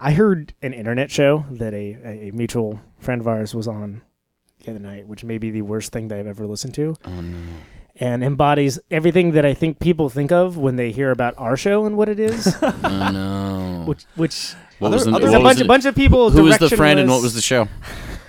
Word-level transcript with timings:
I 0.00 0.12
heard 0.12 0.54
an 0.62 0.72
internet 0.72 1.10
show 1.10 1.44
that 1.50 1.74
a, 1.74 1.96
a, 2.04 2.28
a 2.28 2.30
mutual 2.32 2.80
friend 2.98 3.20
of 3.20 3.28
ours 3.28 3.54
was 3.54 3.68
on 3.68 4.02
the 4.64 4.70
other 4.70 4.80
night, 4.80 5.06
which 5.06 5.24
may 5.24 5.38
be 5.38 5.50
the 5.50 5.62
worst 5.62 5.92
thing 5.92 6.08
that 6.08 6.18
I've 6.18 6.26
ever 6.26 6.46
listened 6.46 6.74
to, 6.74 6.96
Oh 7.04 7.20
no. 7.20 7.36
and 7.96 8.24
embodies 8.24 8.78
everything 8.90 9.32
that 9.32 9.44
I 9.44 9.52
think 9.54 9.78
people 9.78 10.08
think 10.08 10.32
of 10.32 10.56
when 10.56 10.76
they 10.76 10.90
hear 10.90 11.10
about 11.10 11.34
our 11.38 11.56
show 11.56 11.84
and 11.86 11.96
what 11.96 12.08
it 12.08 12.18
is. 12.18 12.54
Oh 12.62 13.10
no. 13.12 13.84
which 13.86 14.04
which 14.16 14.52
What 14.78 14.92
was 14.92 15.04
the, 15.04 15.12
Other- 15.12 15.26
is 15.26 15.32
what 15.32 15.40
a 15.40 15.44
bunch, 15.44 15.58
the- 15.58 15.64
a 15.64 15.68
bunch 15.68 15.84
of 15.84 15.94
people. 15.94 16.30
Who 16.30 16.44
was 16.44 16.58
the 16.58 16.70
friend 16.70 16.98
and 17.00 17.10
what 17.10 17.22
was 17.22 17.34
the 17.34 17.42
show? 17.42 17.68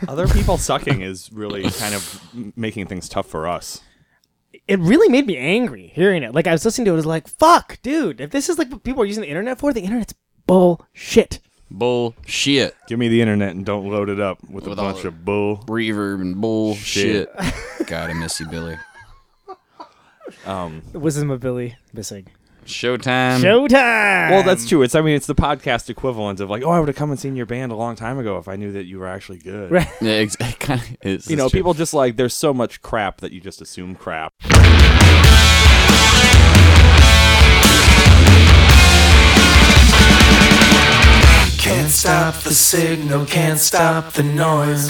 Other 0.08 0.28
people 0.28 0.58
sucking 0.58 1.02
is 1.02 1.32
really 1.32 1.64
kind 1.70 1.94
of 1.94 2.22
making 2.56 2.88
things 2.88 3.08
tough 3.08 3.28
for 3.28 3.48
us. 3.48 3.82
it 4.68 4.80
really 4.80 5.10
made 5.10 5.28
me 5.28 5.38
angry 5.38 5.92
hearing 5.94 6.24
it. 6.24 6.34
Like 6.34 6.48
I 6.48 6.52
was 6.54 6.66
listening 6.66 6.86
to 6.86 6.92
it, 6.92 6.96
I 6.96 6.98
was 6.98 7.06
like, 7.06 7.28
"Fuck, 7.28 7.80
dude! 7.82 8.20
If 8.20 8.32
this 8.32 8.50
is 8.50 8.58
like 8.58 8.70
what 8.72 8.84
people 8.84 9.04
are 9.04 9.06
using 9.06 9.22
the 9.22 9.30
internet 9.30 9.60
for, 9.60 9.72
the 9.74 9.82
internet's 9.82 10.16
bullshit." 10.48 11.40
Bullshit. 11.72 12.76
Give 12.88 13.00
me 13.00 13.08
the 13.08 13.22
internet 13.22 13.52
and 13.56 13.66
don't 13.66 13.90
load 13.90 14.10
it 14.10 14.20
up 14.20 14.38
with, 14.44 14.68
With 14.68 14.78
a 14.78 14.82
all 14.82 14.92
bunch 14.92 15.02
the- 15.04 15.08
of 15.10 15.26
bull. 15.26 15.58
Reverb 15.68 16.22
and 16.22 16.40
bullshit. 16.42 17.30
God, 17.88 18.10
I 18.10 18.14
miss 18.14 18.40
you, 18.40 18.48
Billy. 18.48 18.78
Um, 20.46 20.82
Wisdom 20.94 21.30
of 21.32 21.40
Billy 21.40 21.76
missing. 21.94 22.28
Showtime. 22.66 23.40
Showtime. 23.42 24.30
well, 24.30 24.44
that's 24.44 24.68
true. 24.70 24.84
It's 24.84 24.94
I 24.96 25.02
mean, 25.02 25.16
it's 25.16 25.26
the 25.26 25.34
podcast 25.36 25.90
equivalent 25.90 26.40
of 26.40 26.50
like, 26.50 26.62
oh, 26.64 26.70
I 26.70 26.80
would 26.80 26.88
have 26.90 26.96
come 26.96 27.10
and 27.10 27.20
seen 27.20 27.36
your 27.36 27.48
band 27.48 27.72
a 27.72 27.76
long 27.76 27.96
time 27.96 28.20
ago 28.20 28.38
if 28.38 28.48
I 28.48 28.56
knew 28.56 28.72
that 28.74 28.86
you 28.86 29.00
were 29.00 29.08
actually 29.08 29.40
good. 29.40 29.72
Right. 29.72 29.88
Yeah, 30.02 30.12
ex- 30.14 30.38
it 30.40 30.60
kind 30.60 30.80
of 30.82 30.98
is. 31.02 31.28
You 31.30 31.36
know, 31.38 31.46
It's 31.46 31.52
true. 31.52 31.60
people 31.60 31.74
just 31.74 31.94
like 31.94 32.18
there's 32.18 32.36
so 32.36 32.54
much 32.54 32.82
crap 32.82 33.18
that 33.22 33.32
you 33.32 33.42
just 33.42 33.62
assume 33.62 33.96
crap. 33.96 34.34
Can't 41.62 41.90
stop 41.92 42.36
the 42.42 42.54
signal, 42.54 43.26
can't 43.26 43.60
stop 43.60 44.14
the 44.14 44.24
noise. 44.24 44.90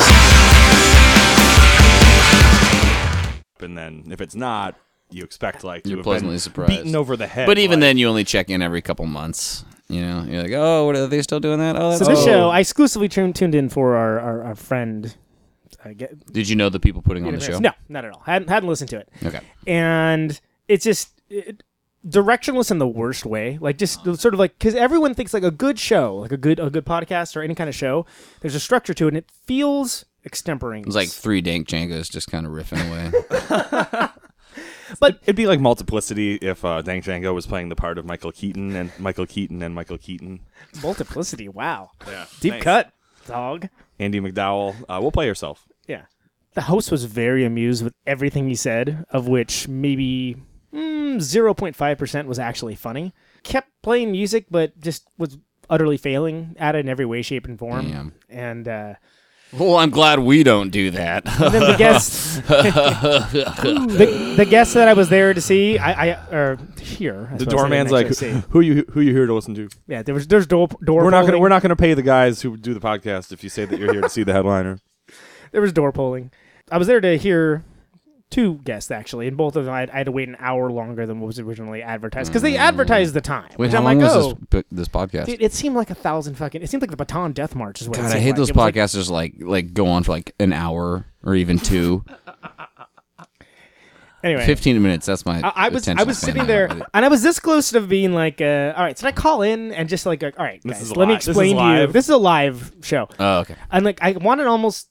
And 3.60 3.78
then 3.78 4.06
if 4.10 4.22
it's 4.22 4.36
not, 4.36 4.76
you 5.10 5.24
expect 5.24 5.64
like 5.64 5.86
You're 5.86 5.98
to 5.98 6.00
have 6.00 6.04
pleasantly 6.04 6.36
been 6.36 6.40
surprised. 6.40 6.70
beaten 6.72 6.96
over 6.96 7.16
the 7.18 7.28
head. 7.28 7.46
But 7.46 7.58
even 7.60 7.80
like- 7.80 7.88
then, 7.90 7.98
you 7.98 8.08
only 8.08 8.24
check 8.24 8.50
in 8.50 8.62
every 8.62 8.82
couple 8.82 9.06
months. 9.06 9.66
You 9.90 10.02
know, 10.02 10.24
you're 10.28 10.42
like, 10.44 10.52
oh, 10.54 10.86
what 10.86 10.96
are 10.96 11.06
they 11.08 11.22
still 11.22 11.42
doing 11.42 11.60
that? 11.60 11.76
Oh, 11.76 11.92
So 11.92 12.06
that's 12.06 12.10
this 12.10 12.20
cool. 12.20 12.26
show, 12.26 12.50
I 12.50 12.62
exclusively 12.62 13.10
tuned, 13.10 13.36
tuned 13.36 13.54
in 13.54 13.68
for 13.68 13.96
our 13.96 14.20
our, 14.20 14.44
our 14.44 14.56
friend. 14.56 15.14
I 15.84 15.94
get, 15.94 16.32
Did 16.32 16.48
you 16.48 16.56
know 16.56 16.70
the 16.70 16.80
people 16.80 17.02
putting 17.02 17.26
on 17.28 17.34
the 17.34 17.42
show? 17.42 17.60
No, 17.60 17.72
not 17.90 18.06
at 18.06 18.14
all. 18.14 18.22
Hadn't 18.26 18.48
hadn't 18.50 18.70
listened 18.70 18.90
to 18.92 19.00
it, 19.00 19.10
Okay. 19.26 19.42
and 19.68 20.40
it's 20.70 20.86
just 20.86 21.10
it, 21.30 21.62
directionless 22.08 22.72
in 22.72 22.80
the 22.80 22.88
worst 22.88 23.26
way. 23.26 23.58
Like 23.62 23.78
just 23.78 24.04
sort 24.04 24.34
of 24.34 24.40
like 24.40 24.58
because 24.58 24.76
everyone 24.76 25.14
thinks 25.14 25.34
like 25.34 25.44
a 25.44 25.52
good 25.52 25.80
show, 25.80 26.16
like 26.18 26.32
a 26.32 26.38
good 26.38 26.60
a 26.60 26.70
good 26.70 26.86
podcast 26.86 27.36
or 27.36 27.42
any 27.42 27.56
kind 27.56 27.68
of 27.70 27.76
show. 27.76 28.06
There's 28.42 28.56
a 28.56 28.60
structure 28.60 28.94
to 28.94 29.06
it, 29.06 29.10
and 29.10 29.18
it 29.18 29.30
feels 29.46 30.06
extemporaneous. 30.26 30.88
It's 30.88 30.96
like 30.96 31.10
three 31.10 31.42
dank 31.42 31.68
Jangas 31.68 32.10
just 32.12 32.30
kind 32.30 32.46
of 32.46 32.52
riffing 32.52 32.88
away. 32.88 34.10
But 35.00 35.20
it'd 35.24 35.36
be 35.36 35.48
like 35.48 35.60
multiplicity 35.60 36.36
if 36.36 36.66
uh, 36.66 36.82
Dang 36.82 37.02
Django 37.02 37.34
was 37.34 37.48
playing 37.48 37.70
the 37.70 37.76
part 37.76 37.98
of 37.98 38.06
Michael 38.06 38.32
Keaton 38.32 38.76
and 38.76 38.92
Michael 39.00 39.26
Keaton 39.26 39.62
and 39.64 39.74
Michael 39.74 39.98
Keaton. 39.98 40.42
multiplicity. 40.82 41.48
Wow, 41.48 41.92
Yeah, 42.08 42.26
deep 42.40 42.60
cut, 42.62 42.92
dog. 43.26 43.70
Andie 44.00 44.20
MacDowell. 44.20 44.76
Uh, 44.90 45.00
we'll 45.02 45.12
play 45.12 45.28
yourself. 45.28 45.68
Yeah. 45.88 46.04
The 46.54 46.62
host 46.62 46.92
was 46.92 47.06
very 47.06 47.46
amused 47.46 47.84
with 47.84 47.94
everything 48.06 48.50
he 48.50 48.56
said, 48.56 49.06
of 49.12 49.28
which 49.28 49.70
maybe 49.70 50.36
mm, 50.74 51.18
0.5% 51.18 52.26
was 52.26 52.40
actually 52.40 52.76
funny. 52.76 53.14
Kept 53.44 53.70
playing 53.82 54.12
music, 54.12 54.46
but 54.50 54.80
just 54.80 55.08
was 55.18 55.38
utterly 55.70 55.98
failing 55.98 56.56
at 56.60 56.76
it 56.76 56.80
in 56.80 56.90
every 56.90 57.06
way, 57.06 57.22
shape, 57.22 57.46
and 57.46 57.58
form. 57.58 57.92
Damn. 57.92 58.14
And, 58.30 58.68
uh, 58.68 58.94
well, 59.54 59.76
I'm 59.78 59.90
glad 59.90 60.20
we 60.20 60.44
don't 60.44 60.70
do 60.70 60.92
that. 60.92 61.28
and 61.28 61.54
then 61.54 61.72
the 61.72 61.78
guests, 61.78 62.36
the, 62.48 64.34
the 64.38 64.46
guests 64.46 64.74
that 64.76 64.88
I 64.88 64.94
was 64.94 65.10
there 65.10 65.34
to 65.34 65.42
see, 65.42 65.78
I, 65.78 66.12
I 66.12 66.34
or 66.34 66.58
hear. 66.80 67.30
I 67.34 67.38
The 67.38 67.46
doorman's 67.46 67.92
like, 67.92 68.08
"Who 68.52 68.62
you 68.62 68.86
who 68.92 69.02
you 69.02 69.12
here 69.12 69.26
to 69.26 69.34
listen 69.34 69.54
to?" 69.56 69.68
yeah, 69.88 70.04
there 70.04 70.16
was 70.16 70.26
there's 70.28 70.48
door 70.48 70.70
door. 70.86 71.04
We're 71.04 71.10
not 71.10 71.26
gonna 71.26 71.38
we're 71.38 71.50
not 71.50 71.62
gonna 71.62 71.76
pay 71.76 71.94
the 71.94 72.02
guys 72.02 72.42
who 72.42 72.56
do 72.56 72.74
the 72.74 72.80
podcast 72.80 73.34
if 73.34 73.44
you 73.44 73.50
say 73.50 73.66
that 73.66 73.78
you're 73.78 73.92
here 73.92 74.02
to 74.02 74.10
see 74.10 74.24
the 74.24 74.34
headliner. 74.34 74.80
There 75.52 75.60
was 75.60 75.74
door 75.74 75.92
polling. 75.92 76.32
I 76.72 76.78
was 76.78 76.88
there 76.88 77.02
to 77.02 77.18
hear 77.18 77.66
two 78.32 78.56
guests 78.64 78.90
actually, 78.90 79.28
and 79.28 79.38
both 79.38 79.56
of 79.56 79.66
them 79.66 79.74
I 79.74 79.82
had, 79.82 79.90
I 79.92 79.98
had 79.98 80.06
to 80.08 80.12
wait 80.12 80.28
an 80.28 80.38
hour 80.40 80.72
longer 80.72 81.06
than 81.06 81.20
what 81.20 81.28
was 81.28 81.40
originally 81.40 81.84
advertised 81.84 82.32
because 82.32 82.42
they 82.42 82.58
advertised 82.58 83.14
the 83.14 83.22
time. 83.22 83.50
Wait, 83.52 83.60
which 83.60 83.72
how 83.74 83.78
I'm 83.78 83.84
long 83.84 84.00
like, 84.00 84.16
was 84.16 84.34
oh, 84.34 84.38
this, 84.50 84.64
this 84.72 84.88
podcast? 84.88 85.26
Dude, 85.28 85.42
it 85.42 85.54
seemed 85.54 85.76
like 85.76 85.92
a 85.92 85.96
thousand 85.96 86.34
fucking. 86.36 86.64
It 86.64 86.70
seemed 86.70 86.82
like 86.82 86.90
the 86.90 86.98
Bataan 87.06 87.36
Death 87.36 87.54
March 87.54 87.82
is 87.82 87.90
what. 87.90 88.00
it 88.00 88.06
I 88.06 88.20
hate 88.20 88.30
like. 88.32 88.36
those 88.38 88.50
It 88.50 88.56
was 88.98 89.12
like- 89.12 89.36
like 89.40 89.40
like 89.40 89.74
go 89.74 89.88
on 89.88 90.04
for 90.04 90.14
like 90.14 90.34
an 90.40 90.52
hour 90.54 91.06
or 91.24 91.36
even 91.36 91.60
two. 91.60 92.04
anyway, 94.24 94.46
Fifteen 94.46 94.82
minutes. 94.82 95.06
That's 95.06 95.26
my. 95.26 95.42
I, 95.42 95.66
I 95.66 95.70
was 95.70 95.88
I 95.88 96.04
was 96.04 96.18
sitting 96.18 96.46
there, 96.48 96.68
and 96.94 97.06
I 97.06 97.08
was 97.08 97.22
this 97.24 97.40
close 97.40 97.72
to 97.72 97.82
being 97.82 98.14
like, 98.14 98.42
uh, 98.42 98.74
all 98.76 98.84
right, 98.84 98.98
should 98.98 99.08
I 99.08 99.12
call 99.12 99.42
in 99.42 99.72
and 99.74 99.90
just 99.90 100.06
like, 100.06 100.24
uh, 100.24 100.32
all 100.38 100.46
right, 100.46 100.62
guys, 100.64 100.82
is 100.82 100.96
let 100.96 101.08
me 101.08 101.16
li- 101.16 101.18
this 101.18 101.28
explain 101.28 101.58
to 101.58 101.82
you. 101.82 101.88
This 101.88 102.06
is 102.06 102.10
a 102.12 102.18
live 102.18 102.74
show, 102.82 103.08
Oh, 103.20 103.40
okay. 103.40 103.56
and 103.72 103.86
like 103.86 104.00
I 104.02 104.12
wanted 104.14 104.48
almost 104.48 104.90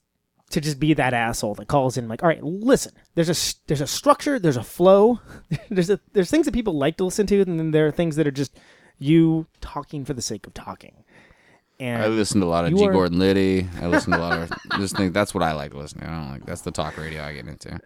to 0.51 0.61
just 0.61 0.79
be 0.79 0.93
that 0.93 1.13
asshole 1.13 1.55
that 1.55 1.67
calls 1.67 1.97
in, 1.97 2.07
like, 2.07 2.21
all 2.23 2.29
right, 2.29 2.43
listen, 2.43 2.93
there's 3.15 3.29
a 3.29 3.55
there's 3.67 3.81
a 3.81 3.87
structure, 3.87 4.37
there's 4.39 4.57
a 4.57 4.63
flow, 4.63 5.19
there's 5.69 5.89
a 5.89 5.99
there's 6.13 6.29
things 6.29 6.45
that 6.45 6.53
people 6.53 6.77
like 6.77 6.97
to 6.97 7.05
listen 7.05 7.27
to, 7.27 7.41
and 7.41 7.59
then 7.59 7.71
there 7.71 7.87
are 7.87 7.91
things 7.91 8.15
that 8.17 8.27
are 8.27 8.31
just 8.31 8.57
you 8.99 9.47
talking 9.61 10.05
for 10.05 10.13
the 10.13 10.21
sake 10.21 10.45
of 10.45 10.53
talking. 10.53 11.03
And 11.79 12.03
I 12.03 12.07
listen 12.07 12.39
to 12.41 12.45
a 12.45 12.49
lot 12.49 12.65
of 12.65 12.77
G. 12.77 12.85
are- 12.85 12.91
Gordon 12.91 13.17
Liddy. 13.17 13.67
I 13.81 13.87
listen 13.87 14.11
to 14.11 14.19
a 14.19 14.21
lot 14.21 14.37
of 14.39 14.51
just 14.79 14.95
think 14.95 15.13
that's 15.13 15.33
what 15.33 15.43
I 15.43 15.53
like 15.53 15.73
listening. 15.73 16.07
I 16.07 16.11
don't 16.11 16.31
like 16.31 16.45
that's 16.45 16.61
the 16.61 16.71
talk 16.71 16.97
radio 16.97 17.23
I 17.23 17.33
get 17.33 17.47
into. 17.47 17.79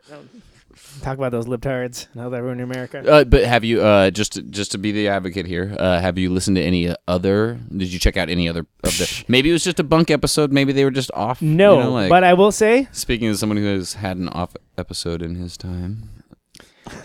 Talk 1.02 1.18
about 1.18 1.31
those 1.31 1.46
libtards 1.46 2.08
and 2.13 2.22
how 2.22 2.30
they 2.30 2.41
ruin 2.41 2.59
America. 2.59 3.00
Uh, 3.09 3.24
but 3.24 3.44
have 3.44 3.63
you 3.63 3.81
uh, 3.81 4.09
just 4.12 4.34
to, 4.34 4.41
just 4.41 4.72
to 4.74 4.78
be 4.78 4.91
the 4.91 5.08
advocate 5.08 5.46
here? 5.46 5.75
Uh, 5.80 6.00
have 6.00 6.18
you 6.18 6.30
listened 6.31 6.58
to 6.58 6.63
any 6.63 6.94
other? 7.08 7.59
Did 7.75 7.91
you 7.91 8.00
check 8.00 8.18
out 8.18 8.30
any 8.30 8.47
other 8.50 8.66
of 8.84 8.97
the? 8.97 9.24
Maybe 9.28 9.50
it 9.50 9.53
was 9.53 9.63
just 9.63 9.80
a 9.80 9.84
bunk 9.84 10.09
episode. 10.12 10.52
Maybe 10.52 10.72
they 10.74 10.84
were 10.84 10.91
just 10.91 11.12
off. 11.13 11.41
you 11.41 11.50
no, 11.50 11.81
know, 11.81 11.91
like- 11.91 12.09
but 12.09 12.24
I 12.24 12.34
will 12.34 12.52
say 12.52 12.88
speaking 12.91 13.28
as 13.28 13.40
someone 13.40 13.58
who 13.58 13.66
has 13.66 13.94
had 13.96 14.18
an 14.18 14.30
off 14.30 14.56
episode 14.78 15.22
in 15.22 15.36
his 15.36 15.58
time. 15.58 16.09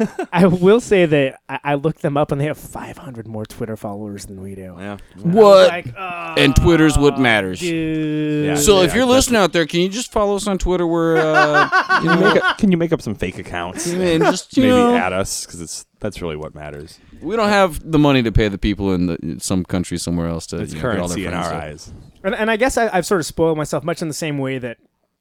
I 0.32 0.46
will 0.46 0.80
say 0.80 1.06
that 1.06 1.40
I, 1.48 1.60
I 1.64 1.74
looked 1.74 2.02
them 2.02 2.16
up 2.16 2.32
and 2.32 2.40
they 2.40 2.44
have 2.46 2.58
500 2.58 3.26
more 3.26 3.44
Twitter 3.44 3.76
followers 3.76 4.26
than 4.26 4.40
we 4.42 4.54
do. 4.54 4.74
Yeah. 4.78 4.98
What? 5.22 5.68
Like, 5.68 5.86
oh, 5.96 6.34
and 6.36 6.54
Twitter's 6.56 6.96
what 6.98 7.18
matters. 7.18 7.60
dude. 7.60 8.46
Yeah. 8.46 8.54
So 8.56 8.82
if 8.82 8.94
you're 8.94 9.04
listening 9.06 9.40
out 9.40 9.52
there, 9.52 9.66
can 9.66 9.80
you 9.80 9.88
just 9.88 10.10
follow 10.12 10.36
us 10.36 10.46
on 10.46 10.58
Twitter? 10.58 10.86
We're 10.86 11.16
uh, 11.18 11.68
Can 12.00 12.04
you, 12.04 12.24
make 12.24 12.44
up, 12.44 12.58
can 12.58 12.70
you 12.72 12.76
make 12.78 12.92
up 12.92 13.02
some 13.02 13.14
fake 13.14 13.38
accounts? 13.38 13.86
and 13.92 14.22
just 14.24 14.56
you 14.56 14.62
Maybe 14.64 14.74
know, 14.74 14.96
add 14.96 15.12
us 15.12 15.44
because 15.44 15.60
it's 15.60 15.84
that's 16.00 16.22
really 16.22 16.36
what 16.36 16.54
matters. 16.54 16.98
we 17.20 17.36
don't 17.36 17.50
have 17.50 17.90
the 17.90 17.98
money 17.98 18.22
to 18.22 18.32
pay 18.32 18.48
the 18.48 18.56
people 18.58 18.94
in 18.94 19.06
the 19.06 19.16
in 19.22 19.38
some 19.40 19.64
country 19.64 19.98
somewhere 19.98 20.28
else 20.28 20.46
to 20.48 20.58
It's 20.60 20.72
you 20.72 20.80
know, 20.80 20.92
get 20.92 21.00
all 21.00 21.08
currency 21.08 21.22
their 21.24 21.32
in 21.32 21.36
our 21.38 21.50
to- 21.50 21.56
eyes. 21.56 21.92
And, 22.24 22.34
and 22.34 22.50
I 22.50 22.56
guess 22.56 22.76
I, 22.78 22.88
I've 22.92 23.04
sort 23.06 23.20
of 23.20 23.26
spoiled 23.26 23.58
myself 23.58 23.84
much 23.84 24.00
in 24.02 24.08
the 24.08 24.14
same 24.14 24.38
way 24.38 24.58
that, 24.58 24.78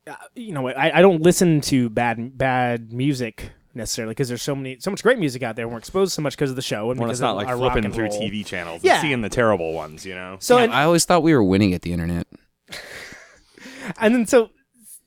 uh, 0.07 0.15
you 0.35 0.53
know, 0.53 0.67
I, 0.69 0.99
I 0.99 1.01
don't 1.01 1.21
listen 1.21 1.59
to 1.61 1.89
bad 1.89 2.37
bad 2.37 2.93
music 2.93 3.51
necessarily 3.73 4.11
because 4.11 4.27
there's 4.27 4.41
so 4.41 4.55
many 4.55 4.77
so 4.79 4.89
much 4.91 5.03
great 5.03 5.19
music 5.19 5.43
out 5.43 5.55
there. 5.55 5.65
and 5.65 5.71
We're 5.71 5.79
exposed 5.79 6.13
so 6.13 6.21
much 6.21 6.35
because 6.35 6.49
of 6.49 6.55
the 6.55 6.61
show 6.61 6.89
and 6.91 6.99
When 6.99 7.07
because 7.07 7.19
it's 7.19 7.21
not 7.21 7.31
of 7.31 7.37
like 7.37 7.47
our 7.47 7.57
rock 7.57 7.73
flipping 7.73 7.85
and 7.85 7.93
through 7.93 8.05
roll. 8.05 8.19
TV 8.21 8.45
channels, 8.45 8.83
Yeah. 8.83 8.93
and 8.95 9.01
seeing 9.01 9.21
the 9.21 9.29
terrible 9.29 9.73
ones, 9.73 10.05
you 10.05 10.15
know. 10.15 10.37
So 10.39 10.57
Yeah, 10.57 10.63
and, 10.65 10.73
I 10.73 10.83
always 10.83 11.05
thought 11.05 11.23
we 11.23 11.33
were 11.33 11.43
winning 11.43 11.73
at 11.73 11.81
the 11.83 11.93
internet. 11.93 12.27
and 13.99 14.13
then 14.15 14.25
so 14.25 14.49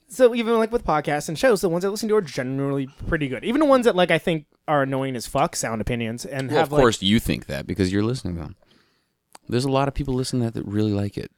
so 0.09 0.34
even 0.34 0.56
like 0.59 0.71
with 0.73 0.84
podcasts 0.84 1.28
and 1.28 1.39
shows, 1.39 1.61
the 1.62 1.69
ones 1.69 1.84
I 1.84 1.89
listen 1.89 2.09
to 2.11 2.17
are 2.17 2.21
generally 2.23 2.87
pretty 3.06 3.28
good. 3.28 3.45
Even 3.45 3.61
the 3.61 3.67
ones 3.67 3.84
that 3.87 3.97
like 3.97 4.11
I 4.11 4.19
think 4.19 4.47
are 4.69 4.83
annoying 4.83 5.17
as 5.17 5.27
fuck, 5.27 5.56
sound 5.56 5.81
opinions, 5.81 6.25
and 6.27 6.49
Well, 6.49 6.59
have 6.59 6.69
of 6.69 6.73
like, 6.73 6.81
course 6.81 7.03
you 7.03 7.19
think 7.19 7.47
that 7.47 7.67
because 7.67 7.93
you're 7.93 8.03
listening 8.05 8.34
to 8.37 8.41
them. 8.43 8.56
There's 9.49 9.65
a 9.65 9.71
lot 9.71 9.89
of 9.89 9.94
people 9.94 10.15
listening 10.15 10.43
to 10.43 10.53
that 10.53 10.55
that 10.65 10.71
really 10.71 10.93
like 10.93 11.19
it. 11.19 11.31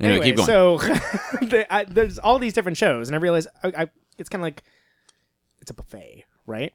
Anyway, 0.00 0.16
anyway, 0.16 0.26
keep 0.26 0.36
going. 0.36 0.46
so 0.46 0.78
the, 1.40 1.66
I, 1.72 1.84
there's 1.84 2.18
all 2.18 2.38
these 2.38 2.52
different 2.52 2.76
shows, 2.76 3.08
and 3.08 3.14
I 3.16 3.18
realize 3.20 3.46
I, 3.62 3.68
I, 3.68 3.90
it's 4.18 4.28
kind 4.28 4.40
of 4.42 4.44
like 4.44 4.62
it's 5.62 5.70
a 5.70 5.74
buffet, 5.74 6.24
right? 6.46 6.74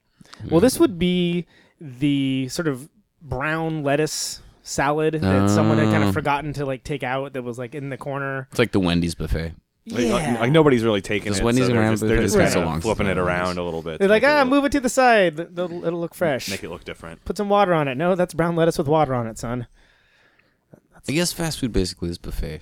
Well, 0.49 0.59
this 0.59 0.79
would 0.79 0.97
be 0.97 1.45
the 1.79 2.47
sort 2.49 2.67
of 2.67 2.89
brown 3.21 3.83
lettuce 3.83 4.41
salad 4.63 5.13
that 5.13 5.49
someone 5.49 5.77
had 5.77 5.91
kind 5.91 6.03
Oh. 6.03 6.07
of 6.07 6.13
forgotten 6.13 6.53
to 6.53 6.65
like 6.65 6.83
take 6.83 7.03
out 7.03 7.33
that 7.33 7.43
was 7.43 7.57
like 7.59 7.75
in 7.75 7.89
the 7.89 7.97
corner. 7.97 8.47
it's 8.49 8.57
like 8.59 8.71
the 8.71 8.79
Wendy's 8.79 9.13
buffet. 9.15 9.53
Like, 9.89 10.03
Yeah. 10.05 10.37
like 10.41 10.51
nobody's 10.51 10.83
really 10.83 10.99
taking 11.01 11.31
Does 11.31 11.39
it. 11.39 11.43
Wendy's 11.45 11.65
so 11.67 11.71
they're 11.71 11.79
around 11.81 11.93
just, 11.93 12.03
with 12.03 12.09
they're 12.09 12.21
just 12.21 12.35
It's 12.35 12.53
kind 12.53 12.63
of 12.63 12.69
long 12.69 12.81
flipping 12.81 13.07
it 13.07 13.17
around 13.17 13.57
a 13.57 13.63
little 13.63 13.81
bit. 13.81 13.99
They're 13.99 14.09
like, 14.09 14.23
make 14.23 14.29
it 14.29 14.33
ah, 14.33 14.39
look- 14.41 14.49
move 14.49 14.65
it 14.65 14.71
to 14.73 14.79
the 14.81 14.89
side. 14.89 15.39
It'll, 15.39 15.85
it'll 15.85 16.01
look 16.01 16.13
fresh. 16.13 16.49
make 16.49 16.61
it 16.63 16.69
look 16.69 16.83
different. 16.83 17.23
Put 17.23 17.37
some 17.37 17.47
water 17.47 17.73
on 17.73 17.87
it. 17.87 17.95
No, 17.95 18.15
that's 18.15 18.33
brown 18.33 18.55
lettuce 18.57 18.77
with 18.77 18.87
water 18.89 19.13
on 19.13 19.27
it, 19.27 19.37
son. 19.37 19.67
I 21.07 21.11
guess 21.13 21.31
fast 21.31 21.59
food 21.59 21.71
basically 21.71 22.09
is 22.09 22.17
buffet. 22.17 22.61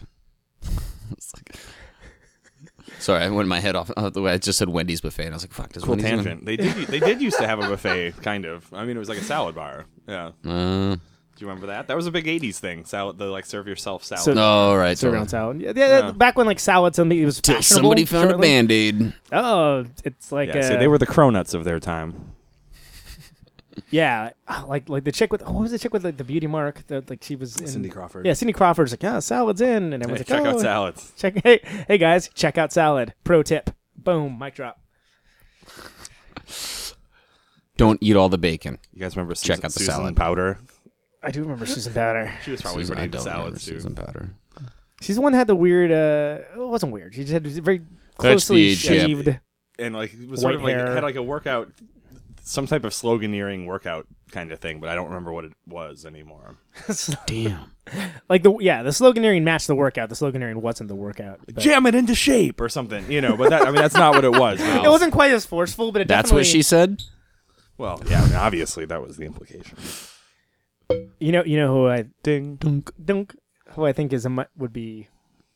It's 1.11 1.33
like- 1.35 1.55
Sorry, 3.05 3.23
I 3.23 3.29
went 3.29 3.47
my 3.47 3.59
head 3.59 3.75
off, 3.75 3.91
off 3.95 4.13
the 4.13 4.21
way. 4.23 4.31
I 4.33 4.37
just 4.39 4.57
said 4.57 4.67
Wendy's 4.69 4.99
buffet, 5.01 5.25
and 5.25 5.33
I 5.33 5.35
was 5.35 5.43
like, 5.43 5.53
"Fuck, 5.53 5.73
does 5.73 5.83
Cool 5.83 5.91
Wendy's 5.91 6.07
even- 6.07 6.17
tangent. 6.25 6.45
They 6.45 6.57
did. 6.57 6.73
They 6.87 6.99
did 6.99 7.21
used 7.21 7.37
to 7.37 7.45
have 7.47 7.59
a 7.59 7.67
buffet, 7.69 8.13
kind 8.23 8.45
of. 8.45 8.65
I 8.73 8.83
mean, 8.83 8.95
it 8.95 8.99
was 8.99 9.09
like 9.09 9.19
a 9.19 9.23
salad 9.23 9.53
bar. 9.53 9.85
Yeah. 10.07 10.31
Uh, 10.43 10.95
Do 10.95 10.99
you 11.43 11.47
remember 11.47 11.67
that? 11.67 11.87
That 11.87 11.95
was 11.97 12.07
a 12.07 12.11
big 12.11 12.25
'80s 12.25 12.57
thing. 12.59 12.85
Salad, 12.85 13.17
the 13.19 13.25
like 13.25 13.45
serve 13.45 13.67
yourself 13.67 14.03
salad. 14.03 14.23
So- 14.23 14.33
Oh, 14.37 14.75
right. 14.75 14.97
Serve 14.97 15.11
totally. 15.11 15.27
salad. 15.29 15.61
Yeah, 15.61 15.73
yeah, 15.75 15.87
Yeah. 15.99 16.11
back 16.13 16.35
when 16.37 16.47
like 16.47 16.59
salad 16.59 16.95
something 16.95 17.17
it 17.19 17.25
was 17.25 17.39
fashionable. 17.41 17.63
somebody 17.63 18.05
found 18.05 18.31
a 18.31 18.37
band 18.39 18.71
aid. 18.71 19.13
Oh, 19.31 19.85
it's 20.03 20.31
like 20.31 20.49
yeah, 20.49 20.59
uh, 20.61 20.63
see, 20.69 20.75
they 20.77 20.87
were 20.87 20.97
the 20.97 21.05
cronuts 21.07 21.53
of 21.53 21.63
their 21.63 21.79
time. 21.79 22.31
Yeah, 23.89 24.31
ah, 24.47 24.65
like 24.69 24.87
like 24.89 25.03
the 25.03 25.11
chick 25.11 25.31
with 25.31 25.41
what 25.43 25.53
was 25.61 25.71
the 25.71 25.79
chick 25.79 25.93
with 25.93 26.03
like 26.05 26.17
the 26.17 26.23
beauty 26.23 26.47
mark? 26.47 26.85
that 26.87 27.09
like 27.09 27.23
she 27.23 27.35
was 27.35 27.57
in, 27.57 27.67
Cindy 27.67 27.89
Crawford. 27.89 28.25
Yeah, 28.25 28.33
Cindy 28.33 28.53
Crawford's 28.53 28.91
like, 28.91 29.03
yeah, 29.03 29.19
salad's 29.19 29.61
in, 29.61 29.93
and 29.93 30.03
Hey, 30.03 30.09
everyone's 30.11 30.25
check 30.27 30.41
like, 30.43 30.53
oh, 30.53 30.55
out 30.57 30.61
salads. 30.61 31.13
check 31.17 31.41
hey 31.43 31.59
hey 31.87 31.97
guys, 31.97 32.29
check 32.33 32.57
out 32.57 32.71
salad. 32.71 33.13
Pro 33.23 33.43
tip. 33.43 33.69
Boom, 33.97 34.37
mic 34.39 34.55
drop. 34.55 34.79
Don't 37.77 37.97
eat 38.01 38.15
all 38.15 38.29
the 38.29 38.37
bacon. 38.37 38.79
You 38.93 39.01
guys 39.01 39.15
remember 39.17 39.33
Check 39.35 39.57
Susan, 39.57 39.65
out 39.65 39.71
the 39.73 39.79
Susan 39.79 39.93
salad. 39.93 40.15
Powter? 40.15 40.57
I 41.21 41.31
do 41.31 41.41
remember 41.41 41.65
Susan 41.65 41.91
Powter. 41.93 42.31
She 42.45 42.51
was 42.51 42.61
probably 42.61 42.83
Susan, 42.83 42.97
I 42.97 43.07
pretty 43.07 43.17
into 43.17 43.17
don't 43.17 43.25
remember 43.33 43.59
salads 43.59 43.65
too. 43.65 43.73
Susan 43.73 43.95
Powter. 43.95 44.29
She's 45.01 45.15
the 45.17 45.21
one 45.21 45.33
that 45.33 45.39
had 45.39 45.47
the 45.47 45.55
weird. 45.55 45.91
uh 45.91 46.43
It 46.61 46.67
wasn't 46.67 46.93
weird. 46.93 47.13
She 47.15 47.21
just 47.21 47.33
had 47.33 47.45
very 47.45 47.81
closely 48.17 48.61
the 48.61 48.71
age 48.71 48.83
gap. 48.83 48.91
shaved. 49.07 49.39
And 49.77 49.93
like 49.93 50.13
it 50.13 50.29
was 50.29 50.39
sort 50.41 50.53
White 50.53 50.55
of 50.59 50.63
like 50.63 50.75
hair. 50.75 50.93
had 50.95 51.03
like 51.03 51.15
a 51.17 51.23
workout, 51.23 51.69
some 52.47 52.67
type 52.67 52.83
of 52.85 52.91
sloganeering 52.93 53.65
workout 53.65 54.05
kind 54.31 54.51
of 54.51 54.59
thing, 54.59 54.79
but 54.79 54.87
I 54.87 54.93
don't 54.95 55.07
remember 55.07 55.31
what 55.33 55.45
it 55.45 55.53
was 55.67 56.05
anymore. 56.05 56.57
Damn. 57.25 57.71
like 58.29 58.43
the 58.43 58.55
yeah, 58.59 58.83
the 58.83 58.91
sloganeering 58.91 59.41
matched 59.43 59.65
the 59.67 59.75
workout. 59.75 60.09
The 60.09 60.15
sloganeering 60.15 60.57
wasn't 60.57 60.89
the 60.89 60.95
workout. 60.95 61.39
but- 61.45 61.57
Jam 61.57 61.85
it 61.87 61.95
into 61.95 62.13
shape 62.13 62.61
or 62.61 62.69
something, 62.69 63.09
you 63.11 63.19
know. 63.19 63.35
But 63.35 63.49
that 63.49 63.63
I 63.63 63.65
mean, 63.65 63.75
that's 63.75 63.95
not 63.95 64.13
what 64.13 64.23
it 64.23 64.31
was. 64.31 64.59
It 64.85 64.87
wasn't 64.89 65.11
quite 65.11 65.31
as 65.31 65.45
forceful, 65.45 65.91
but 65.91 66.01
it 66.03 66.07
That's 66.07 66.29
definitely. 66.29 66.39
what 66.41 66.45
she 66.47 66.61
said? 66.61 67.01
Well, 67.77 68.01
yeah, 68.09 68.21
I 68.21 68.25
mean, 68.25 68.35
obviously 68.35 68.85
that 68.85 69.01
was 69.01 69.17
the 69.17 69.25
implication. 69.25 69.77
You 71.19 71.31
know, 71.31 71.43
you 71.43 71.57
know 71.57 71.73
who 71.73 71.87
I 71.87 72.05
Ding. 72.23 72.57
dunk 72.57 72.91
dunk 73.03 73.35
who 73.71 73.85
I 73.85 73.91
think 73.93 74.13
is 74.13 74.25
a 74.25 74.29
mu- 74.29 74.43
would 74.55 74.71
be 74.71 75.07